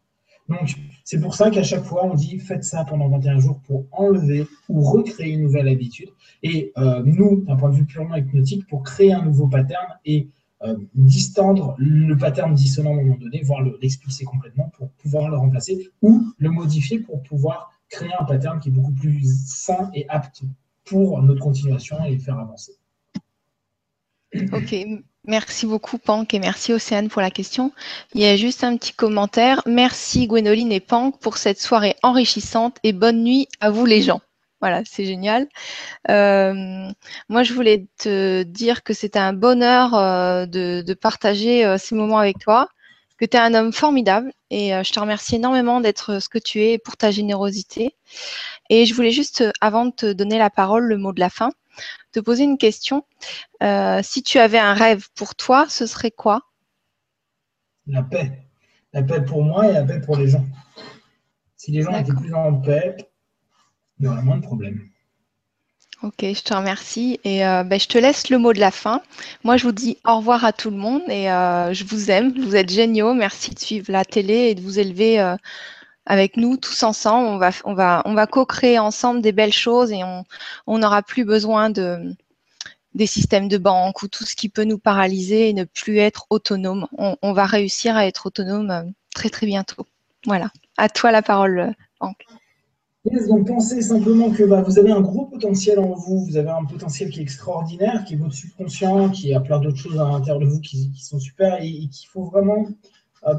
Donc, 0.50 0.76
c'est 1.04 1.20
pour 1.20 1.36
ça 1.36 1.52
qu'à 1.52 1.64
chaque 1.64 1.84
fois, 1.84 2.06
on 2.06 2.16
dit 2.16 2.40
faites 2.40 2.64
ça 2.64 2.84
pendant 2.84 3.08
21 3.08 3.40
jours 3.40 3.60
pour 3.66 3.86
enlever 3.92 4.48
ou 4.68 4.82
recréer 4.82 5.34
une 5.34 5.44
nouvelle 5.44 5.68
habitude. 5.68 6.10
Et 6.44 6.72
euh, 6.78 7.04
nous, 7.06 7.44
d'un 7.46 7.56
point 7.56 7.70
de 7.70 7.76
vue 7.76 7.86
purement 7.86 8.16
hypnotique, 8.16 8.68
pour 8.68 8.84
créer 8.84 9.14
un 9.14 9.24
nouveau 9.24 9.48
pattern 9.48 9.88
et 10.06 10.30
euh, 10.64 10.76
distendre 10.94 11.76
le 11.78 12.16
pattern 12.18 12.54
dissonant 12.54 12.92
à 12.92 12.94
un 13.00 13.04
moment 13.04 13.18
donné, 13.18 13.42
voire 13.44 13.62
l'expulser 13.82 14.26
complètement 14.26 14.70
pour 14.78 14.90
pouvoir 14.92 15.30
le 15.30 15.38
remplacer 15.38 15.90
ou 16.02 16.26
le 16.38 16.50
modifier 16.50 17.00
pour 17.00 17.22
pouvoir 17.22 17.72
créer 17.90 18.12
un 18.20 18.26
pattern 18.26 18.60
qui 18.60 18.70
est 18.70 18.72
beaucoup 18.72 18.92
plus 18.92 19.24
sain 19.48 19.90
et 19.94 20.08
apte 20.10 20.42
pour 20.84 21.22
notre 21.22 21.42
continuation 21.42 22.04
et 22.04 22.14
le 22.14 22.20
faire 22.20 22.40
avancer. 22.40 22.74
Ok, 24.52 24.76
Merci 25.26 25.66
beaucoup, 25.66 25.98
Pank, 25.98 26.34
et 26.34 26.40
merci, 26.40 26.74
Océane, 26.74 27.10
pour 27.10 27.22
la 27.22 27.30
question. 27.30 27.72
Il 28.14 28.22
y 28.22 28.26
a 28.26 28.36
juste 28.38 28.64
un 28.64 28.78
petit 28.78 28.94
commentaire. 28.94 29.62
Merci, 29.66 30.28
Gwénoline 30.28 30.72
et 30.72 30.80
Pank, 30.80 31.20
pour 31.20 31.38
cette 31.38 31.60
soirée 31.60 31.96
enrichissante 32.04 32.78
et 32.84 32.94
bonne 32.94 33.24
nuit 33.24 33.48
à 33.60 33.70
vous, 33.70 33.86
les 33.86 34.02
gens. 34.02 34.22
Voilà, 34.62 34.82
c'est 34.86 35.06
génial. 35.06 35.48
Euh, 36.10 36.90
moi, 37.30 37.44
je 37.44 37.54
voulais 37.54 37.88
te 37.98 38.44
dire 38.44 38.84
que 38.84 38.94
c'était 38.94 39.20
un 39.20 39.34
bonheur 39.34 39.94
euh, 39.94 40.46
de, 40.46 40.94
partager 40.94 41.66
euh, 41.66 41.78
ces 41.78 41.96
moments 41.96 42.18
avec 42.18 42.40
toi, 42.40 42.68
que 43.18 43.26
tu 43.26 43.38
es 43.38 43.40
un 43.40 43.54
homme 43.54 43.74
formidable 43.74 44.32
et 44.50 44.72
je 44.84 44.92
te 44.92 45.00
remercie 45.00 45.36
énormément 45.36 45.82
d'être 45.82 46.22
ce 46.22 46.30
que 46.30 46.40
tu 46.40 46.64
es 46.64 46.78
pour 46.78 46.98
ta 46.98 47.12
générosité. 47.12 47.96
Et 48.70 48.86
je 48.86 48.94
voulais 48.94 49.12
juste, 49.12 49.44
avant 49.62 49.86
de 49.86 49.92
te 49.92 50.14
donner 50.14 50.38
la 50.38 50.50
parole, 50.50 50.86
le 50.86 50.98
mot 50.98 51.12
de 51.14 51.20
la 51.20 51.30
fin, 51.30 51.52
te 52.12 52.20
poser 52.20 52.44
une 52.44 52.58
question. 52.58 53.06
Euh, 53.64 54.02
si 54.04 54.24
tu 54.24 54.40
avais 54.40 54.60
un 54.60 54.74
rêve 54.74 55.08
pour 55.16 55.36
toi, 55.36 55.68
ce 55.70 55.86
serait 55.86 56.12
quoi? 56.12 56.42
La 57.88 58.04
paix. 58.04 58.44
La 58.94 59.04
paix 59.04 59.24
pour 59.24 59.44
moi 59.44 59.68
et 59.68 59.74
la 59.74 59.84
paix 59.84 60.02
pour 60.02 60.18
les 60.18 60.30
gens. 60.30 60.46
Si 61.56 61.72
les 61.72 61.82
gens 61.82 61.98
étaient 61.98 62.14
plus 62.14 62.34
en 62.34 62.56
paix, 62.56 62.96
il 64.00 64.06
y 64.06 64.08
aurait 64.08 64.22
moins 64.22 64.38
de 64.38 64.44
problèmes. 64.44 64.90
Ok, 66.02 66.22
je 66.22 66.42
te 66.42 66.54
remercie 66.54 67.20
et 67.26 67.46
euh, 67.46 67.64
ben, 67.64 67.78
je 67.78 67.88
te 67.88 67.98
laisse 67.98 68.30
le 68.30 68.38
mot 68.38 68.54
de 68.54 68.60
la 68.60 68.72
fin. 68.72 69.02
Moi, 69.44 69.58
je 69.58 69.66
vous 69.66 69.74
dis 69.74 69.98
au 70.06 70.18
revoir 70.18 70.46
à 70.46 70.54
tout 70.54 70.70
le 70.70 70.78
monde 70.78 71.02
et 71.10 71.30
euh, 71.30 71.74
je 71.74 71.84
vous 71.84 72.10
aime. 72.10 72.32
Vous 72.40 72.56
êtes 72.56 72.70
géniaux. 72.70 73.14
Merci 73.14 73.54
de 73.54 73.60
suivre 73.60 73.92
la 73.92 74.06
télé 74.06 74.34
et 74.34 74.56
de 74.56 74.62
vous 74.62 74.80
élever 74.80 75.20
avec 76.10 76.36
nous 76.36 76.58
tous 76.58 76.84
ensemble. 76.84 77.42
On 77.64 77.74
va, 77.74 78.28
co-créer 78.28 78.80
ensemble 78.80 79.22
des 79.22 79.32
belles 79.32 79.54
choses 79.54 79.94
et 79.94 80.02
on 80.68 80.78
n'aura 80.78 81.02
plus 81.02 81.24
besoin 81.24 81.70
de 81.70 82.14
des 82.96 83.06
systèmes 83.06 83.48
de 83.48 83.58
banque 83.58 84.02
ou 84.02 84.08
tout 84.08 84.26
ce 84.26 84.36
qui 84.36 84.50
peut 84.50 84.64
nous 84.64 84.80
paralyser 84.80 85.50
et 85.50 85.54
ne 85.54 85.64
plus 85.64 85.98
être 85.98 86.26
autonome. 86.30 86.88
On, 86.98 87.34
va 87.34 87.46
réussir 87.46 87.96
à 87.96 88.06
être 88.06 88.26
autonome 88.26 88.72
euh, 88.72 88.84
très 89.14 89.30
très 89.30 89.46
bientôt. 89.46 89.86
Voilà. 90.26 90.50
À 90.78 90.90
toi 90.90 91.12
la 91.12 91.22
parole, 91.22 91.74
Banque. 92.02 92.26
donc 93.28 93.48
pensez 93.48 93.82
simplement 93.82 94.32
que 94.32 94.44
bah, 94.44 94.62
vous 94.62 94.80
avez 94.80 94.92
un 94.92 95.02
gros 95.02 95.26
potentiel 95.26 95.80
en 95.80 95.94
vous, 95.94 96.26
vous 96.26 96.38
avez 96.38 96.50
un 96.50 96.66
potentiel 96.66 97.10
qui 97.10 97.20
est 97.20 97.24
extraordinaire, 97.24 98.04
qui 98.06 98.16
est 98.16 98.18
votre 98.18 98.34
subconscient, 98.34 99.10
qui 99.10 99.34
a 99.34 99.40
plein 99.40 99.60
d'autres 99.60 99.78
choses 99.78 100.00
à 100.00 100.06
l'intérieur 100.06 100.40
de 100.40 100.48
vous 100.48 100.60
qui, 100.60 100.92
sont 100.98 101.20
super 101.20 101.62
et 101.62 101.88
qu'il 101.88 102.10
faut 102.12 102.26
vraiment 102.26 102.66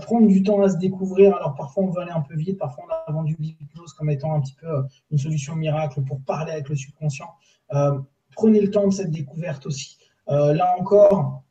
prendre 0.01 0.27
du 0.27 0.43
temps 0.43 0.63
à 0.63 0.69
se 0.69 0.77
découvrir. 0.77 1.35
Alors 1.37 1.55
parfois 1.55 1.85
on 1.85 1.91
veut 1.91 2.03
aller 2.03 2.11
un 2.11 2.21
peu 2.21 2.37
vite, 2.37 2.59
parfois 2.59 2.85
on 2.87 3.11
a 3.11 3.13
vendu 3.13 3.37
l'hypnose 3.39 3.93
comme 3.95 4.11
étant 4.11 4.35
un 4.35 4.41
petit 4.41 4.55
peu 4.55 4.67
euh, 4.67 4.83
une 5.11 5.19
solution 5.19 5.57
miracle 5.57 6.03
pour 6.03 6.21
parler 6.21 6.53
avec 6.53 6.69
le 6.69 6.77
subconscient. 6.77 7.31
Euh, 7.73 7.99
prenez 8.35 8.61
le 8.61 8.71
temps 8.71 8.87
de 8.87 8.93
cette 8.93 9.11
découverte 9.11 9.67
aussi. 9.67 9.99
Euh, 10.29 10.53
là 10.55 10.75
encore, 10.79 11.43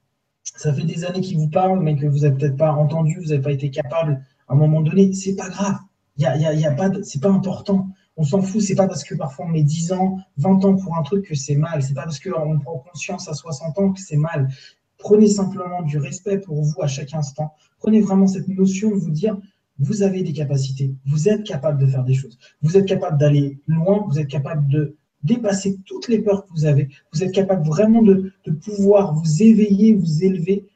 ça 0.43 0.73
fait 0.73 0.83
des 0.83 1.05
années 1.05 1.21
qu'il 1.21 1.37
vous 1.37 1.49
parle, 1.49 1.79
mais 1.81 1.95
que 1.95 2.05
vous 2.05 2.19
n'avez 2.19 2.35
peut-être 2.35 2.57
pas 2.57 2.71
entendu, 2.71 3.19
vous 3.19 3.27
n'avez 3.27 3.41
pas 3.41 3.51
été 3.51 3.69
capable 3.69 4.23
à 4.47 4.53
un 4.53 4.55
moment 4.55 4.81
donné. 4.81 5.13
C'est 5.13 5.35
pas 5.35 5.49
grave. 5.49 5.75
Il 6.17 6.23
y 6.23 6.75
pas, 6.75 6.89
c'est 7.03 7.21
pas 7.21 7.29
important. 7.29 7.87
On 8.17 8.23
s'en 8.23 8.41
fout. 8.41 8.61
C'est 8.61 8.75
pas 8.75 8.87
parce 8.87 9.05
que 9.05 9.15
parfois 9.15 9.45
on 9.45 9.49
met 9.49 9.63
10 9.63 9.93
ans, 9.93 10.17
20 10.37 10.65
ans 10.65 10.75
pour 10.75 10.97
un 10.97 11.03
truc 11.03 11.25
que 11.25 11.35
c'est 11.35 11.55
mal. 11.55 11.81
C'est 11.81 11.93
pas 11.93 12.03
parce 12.03 12.19
qu'on 12.19 12.59
prend 12.59 12.79
conscience 12.79 13.29
à 13.29 13.33
60 13.33 13.79
ans 13.79 13.93
que 13.93 14.01
c'est 14.01 14.17
mal. 14.17 14.49
Prenez 14.99 15.27
simplement 15.27 15.81
du 15.81 15.97
respect 15.97 16.37
pour 16.37 16.61
vous 16.61 16.81
à 16.81 16.87
chaque 16.87 17.13
instant. 17.13 17.53
Prenez 17.79 18.01
vraiment 18.01 18.27
cette 18.27 18.49
notion 18.49 18.91
de 18.91 18.95
vous 18.95 19.11
dire, 19.11 19.37
vous 19.79 20.03
avez 20.03 20.23
des 20.23 20.33
capacités, 20.33 20.93
vous 21.05 21.29
êtes 21.29 21.45
capable 21.45 21.81
de 21.81 21.87
faire 21.87 22.03
des 22.03 22.13
choses, 22.13 22.37
vous 22.61 22.75
êtes 22.77 22.85
capable 22.85 23.17
d'aller 23.17 23.59
loin, 23.65 24.05
vous 24.07 24.19
êtes 24.19 24.27
capable 24.27 24.67
de 24.67 24.97
dépasser 25.23 25.79
toutes 25.85 26.09
les 26.09 26.19
peurs 26.19 26.45
que 26.45 26.51
vous 26.51 26.65
avez, 26.65 26.89
vous 27.13 27.23
êtes 27.23 27.31
capable 27.31 27.65
vraiment 27.65 28.01
de, 28.01 28.33
pouvoir 28.61 29.15
vous 29.15 29.41
éveiller, 29.41 29.93
vous 29.93 30.23
élever 30.23 30.67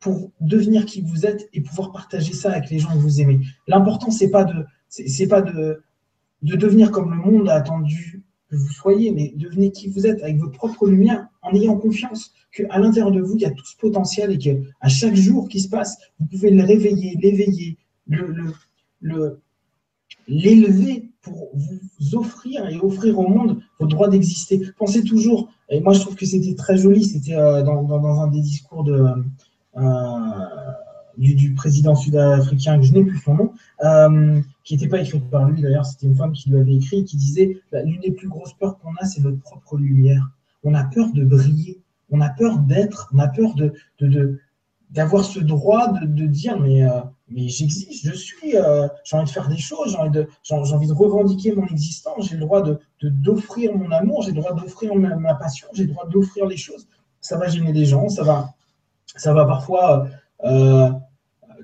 pour 0.00 0.30
devenir 0.40 0.86
qui 0.86 1.02
vous 1.02 1.26
êtes 1.26 1.48
et 1.52 1.60
pouvoir 1.60 1.92
partager 1.92 2.32
ça 2.32 2.52
avec 2.52 2.70
les 2.70 2.78
gens 2.78 2.92
que 2.92 2.98
vous 2.98 3.20
aimez. 3.20 3.40
L'important, 3.66 4.10
c'est 4.10 4.30
pas 4.30 4.44
de, 4.44 4.64
pas 5.28 5.42
de 5.42 5.82
devenir 6.42 6.90
comme 6.90 7.10
le 7.10 7.16
monde 7.16 7.48
a 7.50 7.54
attendu 7.54 8.22
que 8.50 8.56
vous 8.56 8.70
soyez, 8.70 9.10
mais 9.10 9.32
devenez 9.36 9.70
qui 9.70 9.88
vous 9.88 10.06
êtes 10.06 10.22
avec 10.22 10.38
votre 10.38 10.52
propre 10.52 10.86
lumière 10.86 11.26
en 11.42 11.52
ayant 11.54 11.76
confiance 11.76 12.32
qu'à 12.52 12.78
l'intérieur 12.78 13.10
de 13.10 13.20
vous, 13.20 13.34
il 13.34 13.42
y 13.42 13.46
a 13.46 13.50
tout 13.50 13.64
ce 13.64 13.76
potentiel 13.76 14.32
et 14.32 14.38
qu'à 14.38 14.88
chaque 14.88 15.14
jour 15.14 15.48
qui 15.48 15.60
se 15.60 15.68
passe, 15.68 15.98
vous 16.18 16.26
pouvez 16.26 16.50
le 16.50 16.64
réveiller, 16.64 17.16
l'éveiller, 17.20 17.76
le, 18.06 18.52
le, 19.00 19.40
l'élever 20.28 21.10
pour 21.22 21.50
vous 21.54 22.16
offrir 22.16 22.68
et 22.68 22.76
offrir 22.78 23.18
au 23.18 23.28
monde 23.28 23.60
votre 23.78 23.90
droit 23.90 24.08
d'exister. 24.08 24.62
Pensez 24.78 25.02
toujours, 25.02 25.50
et 25.68 25.80
moi 25.80 25.92
je 25.92 26.00
trouve 26.00 26.14
que 26.14 26.26
c'était 26.26 26.54
très 26.54 26.76
joli, 26.76 27.04
c'était 27.04 27.34
euh, 27.34 27.62
dans, 27.62 27.82
dans, 27.82 28.20
un 28.20 28.28
des 28.28 28.40
discours 28.40 28.84
de, 28.84 29.06
euh, 29.76 30.10
du, 31.16 31.54
président 31.54 31.94
sud-africain, 31.94 32.78
que 32.78 32.84
je 32.84 32.92
n'ai 32.92 33.04
plus 33.04 33.18
son 33.18 33.34
nom, 33.34 33.52
euh, 33.84 34.40
qui 34.64 34.74
n'était 34.74 34.88
pas 34.88 35.00
écrit 35.00 35.20
par 35.20 35.48
lui 35.48 35.62
d'ailleurs, 35.62 35.86
c'était 35.86 36.06
une 36.06 36.16
femme 36.16 36.32
qui 36.32 36.50
lui 36.50 36.58
avait 36.58 36.74
écrit, 36.74 37.04
qui 37.04 37.16
disait 37.16 37.60
L'une 37.72 38.00
des 38.00 38.12
plus 38.12 38.28
grosses 38.28 38.54
peurs 38.54 38.78
qu'on 38.78 38.94
a, 39.00 39.04
c'est 39.04 39.22
notre 39.22 39.40
propre 39.40 39.76
lumière. 39.76 40.28
On 40.64 40.74
a 40.74 40.84
peur 40.84 41.12
de 41.12 41.24
briller, 41.24 41.80
on 42.10 42.20
a 42.20 42.28
peur 42.28 42.58
d'être, 42.58 43.10
on 43.14 43.18
a 43.18 43.28
peur 43.28 43.54
de, 43.54 43.72
de, 44.00 44.40
d'avoir 44.90 45.24
ce 45.24 45.40
droit 45.40 45.92
de, 45.92 46.26
dire 46.26 46.58
mais 46.58 46.86
mais 47.28 47.48
j'existe, 47.48 48.06
je 48.06 48.12
suis, 48.12 48.56
euh, 48.56 48.86
j'ai 49.04 49.16
envie 49.16 49.26
de 49.26 49.30
faire 49.30 49.48
des 49.48 49.56
choses, 49.56 49.90
j'ai 49.90 49.98
envie 49.98 50.10
de, 50.10 50.28
envie 50.50 50.86
de 50.86 50.92
revendiquer 50.92 51.52
mon 51.52 51.66
existence, 51.66 52.28
j'ai 52.28 52.36
le 52.36 52.40
droit 52.40 52.62
de, 52.62 52.78
d'offrir 53.02 53.74
mon 53.76 53.90
amour, 53.90 54.22
j'ai 54.22 54.30
le 54.30 54.40
droit 54.40 54.52
d'offrir 54.54 54.94
ma, 54.94 55.34
passion, 55.34 55.66
j'ai 55.72 55.84
le 55.84 55.92
droit 55.92 56.06
d'offrir 56.08 56.46
les 56.46 56.56
choses. 56.56 56.86
Ça 57.20 57.36
va 57.36 57.48
gêner 57.48 57.72
les 57.72 57.84
gens, 57.84 58.08
ça 58.08 58.22
va, 58.22 58.54
ça 59.16 59.34
va 59.34 59.44
parfois 59.44 60.06
euh, 60.44 60.90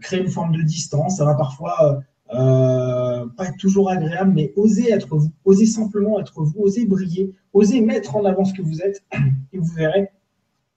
créer 0.03 0.21
une 0.21 0.29
forme 0.29 0.55
de 0.57 0.63
distance, 0.63 1.17
ça 1.17 1.25
va 1.25 1.35
parfois 1.35 2.03
euh, 2.35 3.27
pas 3.37 3.47
être 3.47 3.57
toujours 3.59 3.91
agréable, 3.91 4.33
mais 4.35 4.53
oser 4.57 4.91
être 4.91 5.17
vous, 5.17 5.31
oser 5.45 5.67
simplement 5.67 6.21
être 6.21 6.43
vous, 6.43 6.61
oser 6.61 6.87
briller, 6.87 7.35
oser 7.53 7.81
mettre 7.81 8.17
en 8.17 8.25
avant 8.25 8.45
ce 8.45 8.55
que 8.55 8.63
vous 8.63 8.81
êtes, 8.83 9.03
et 9.53 9.59
vous 9.59 9.73
verrez, 9.75 10.09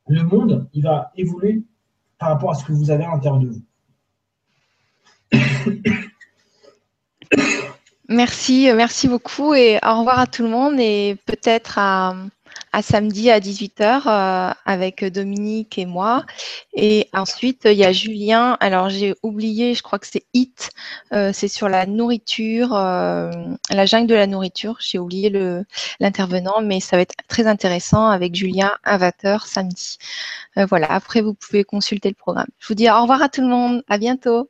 le 0.08 0.24
monde, 0.24 0.68
il 0.74 0.84
va 0.84 1.12
évoluer 1.16 1.64
par 2.20 2.30
rapport 2.30 2.52
à 2.52 2.56
ce 2.56 2.64
que 2.64 2.72
vous 2.72 2.92
avez 2.92 3.04
à 3.04 3.12
l'intérieur 3.12 3.40
de 3.40 3.48
vous. 3.48 3.62
Merci, 8.08 8.70
euh, 8.70 8.76
merci 8.76 9.08
beaucoup 9.08 9.56
et 9.56 9.80
au 9.84 10.00
revoir 10.00 10.20
à 10.20 10.28
tout 10.28 10.44
le 10.44 10.50
monde 10.50 10.76
et 10.80 11.18
peut-être 11.26 11.80
à, 11.80 12.16
samedi 12.82 13.30
à 13.30 13.40
18h 13.40 14.08
euh, 14.08 14.54
avec 14.66 15.04
Dominique 15.06 15.78
et 15.78 15.86
moi. 15.86 16.26
Et 16.74 17.10
ensuite, 17.14 17.64
il 17.66 17.78
y 17.78 17.86
a 17.86 17.92
Julien. 17.92 18.58
Alors, 18.60 18.90
j'ai 18.90 19.16
oublié, 19.24 19.74
je 19.74 19.84
crois 19.84 20.00
que 20.00 20.08
c'est 20.08 20.26
HIT. 20.34 20.70
Euh, 21.14 21.32
c'est 21.34 21.48
sur 21.48 21.70
la 21.70 21.86
nourriture, 21.86 22.70
la 22.72 23.86
jungle 23.86 24.08
de 24.08 24.16
la 24.16 24.28
nourriture. 24.28 24.78
J'ai 24.80 25.00
oublié 25.00 25.32
l'intervenant, 26.00 26.62
mais 26.62 26.80
ça 26.80 26.98
va 26.98 27.02
être 27.02 27.16
très 27.28 27.48
intéressant 27.48 28.08
avec 28.08 28.36
Julien 28.36 28.72
à 28.84 28.98
20h 28.98 29.48
samedi. 29.48 29.98
voilà, 30.56 30.92
après, 30.92 31.22
vous 31.22 31.34
pouvez 31.34 31.64
consulter 31.64 32.10
le 32.10 32.16
programme. 32.16 32.48
Je 32.60 32.68
vous 32.68 32.76
dis 32.76 32.90
au 32.90 33.02
revoir 33.02 33.22
à 33.22 33.30
tout 33.30 33.42
le 33.42 33.48
monde. 33.48 33.84
À 33.88 33.98
bientôt. 33.98 34.50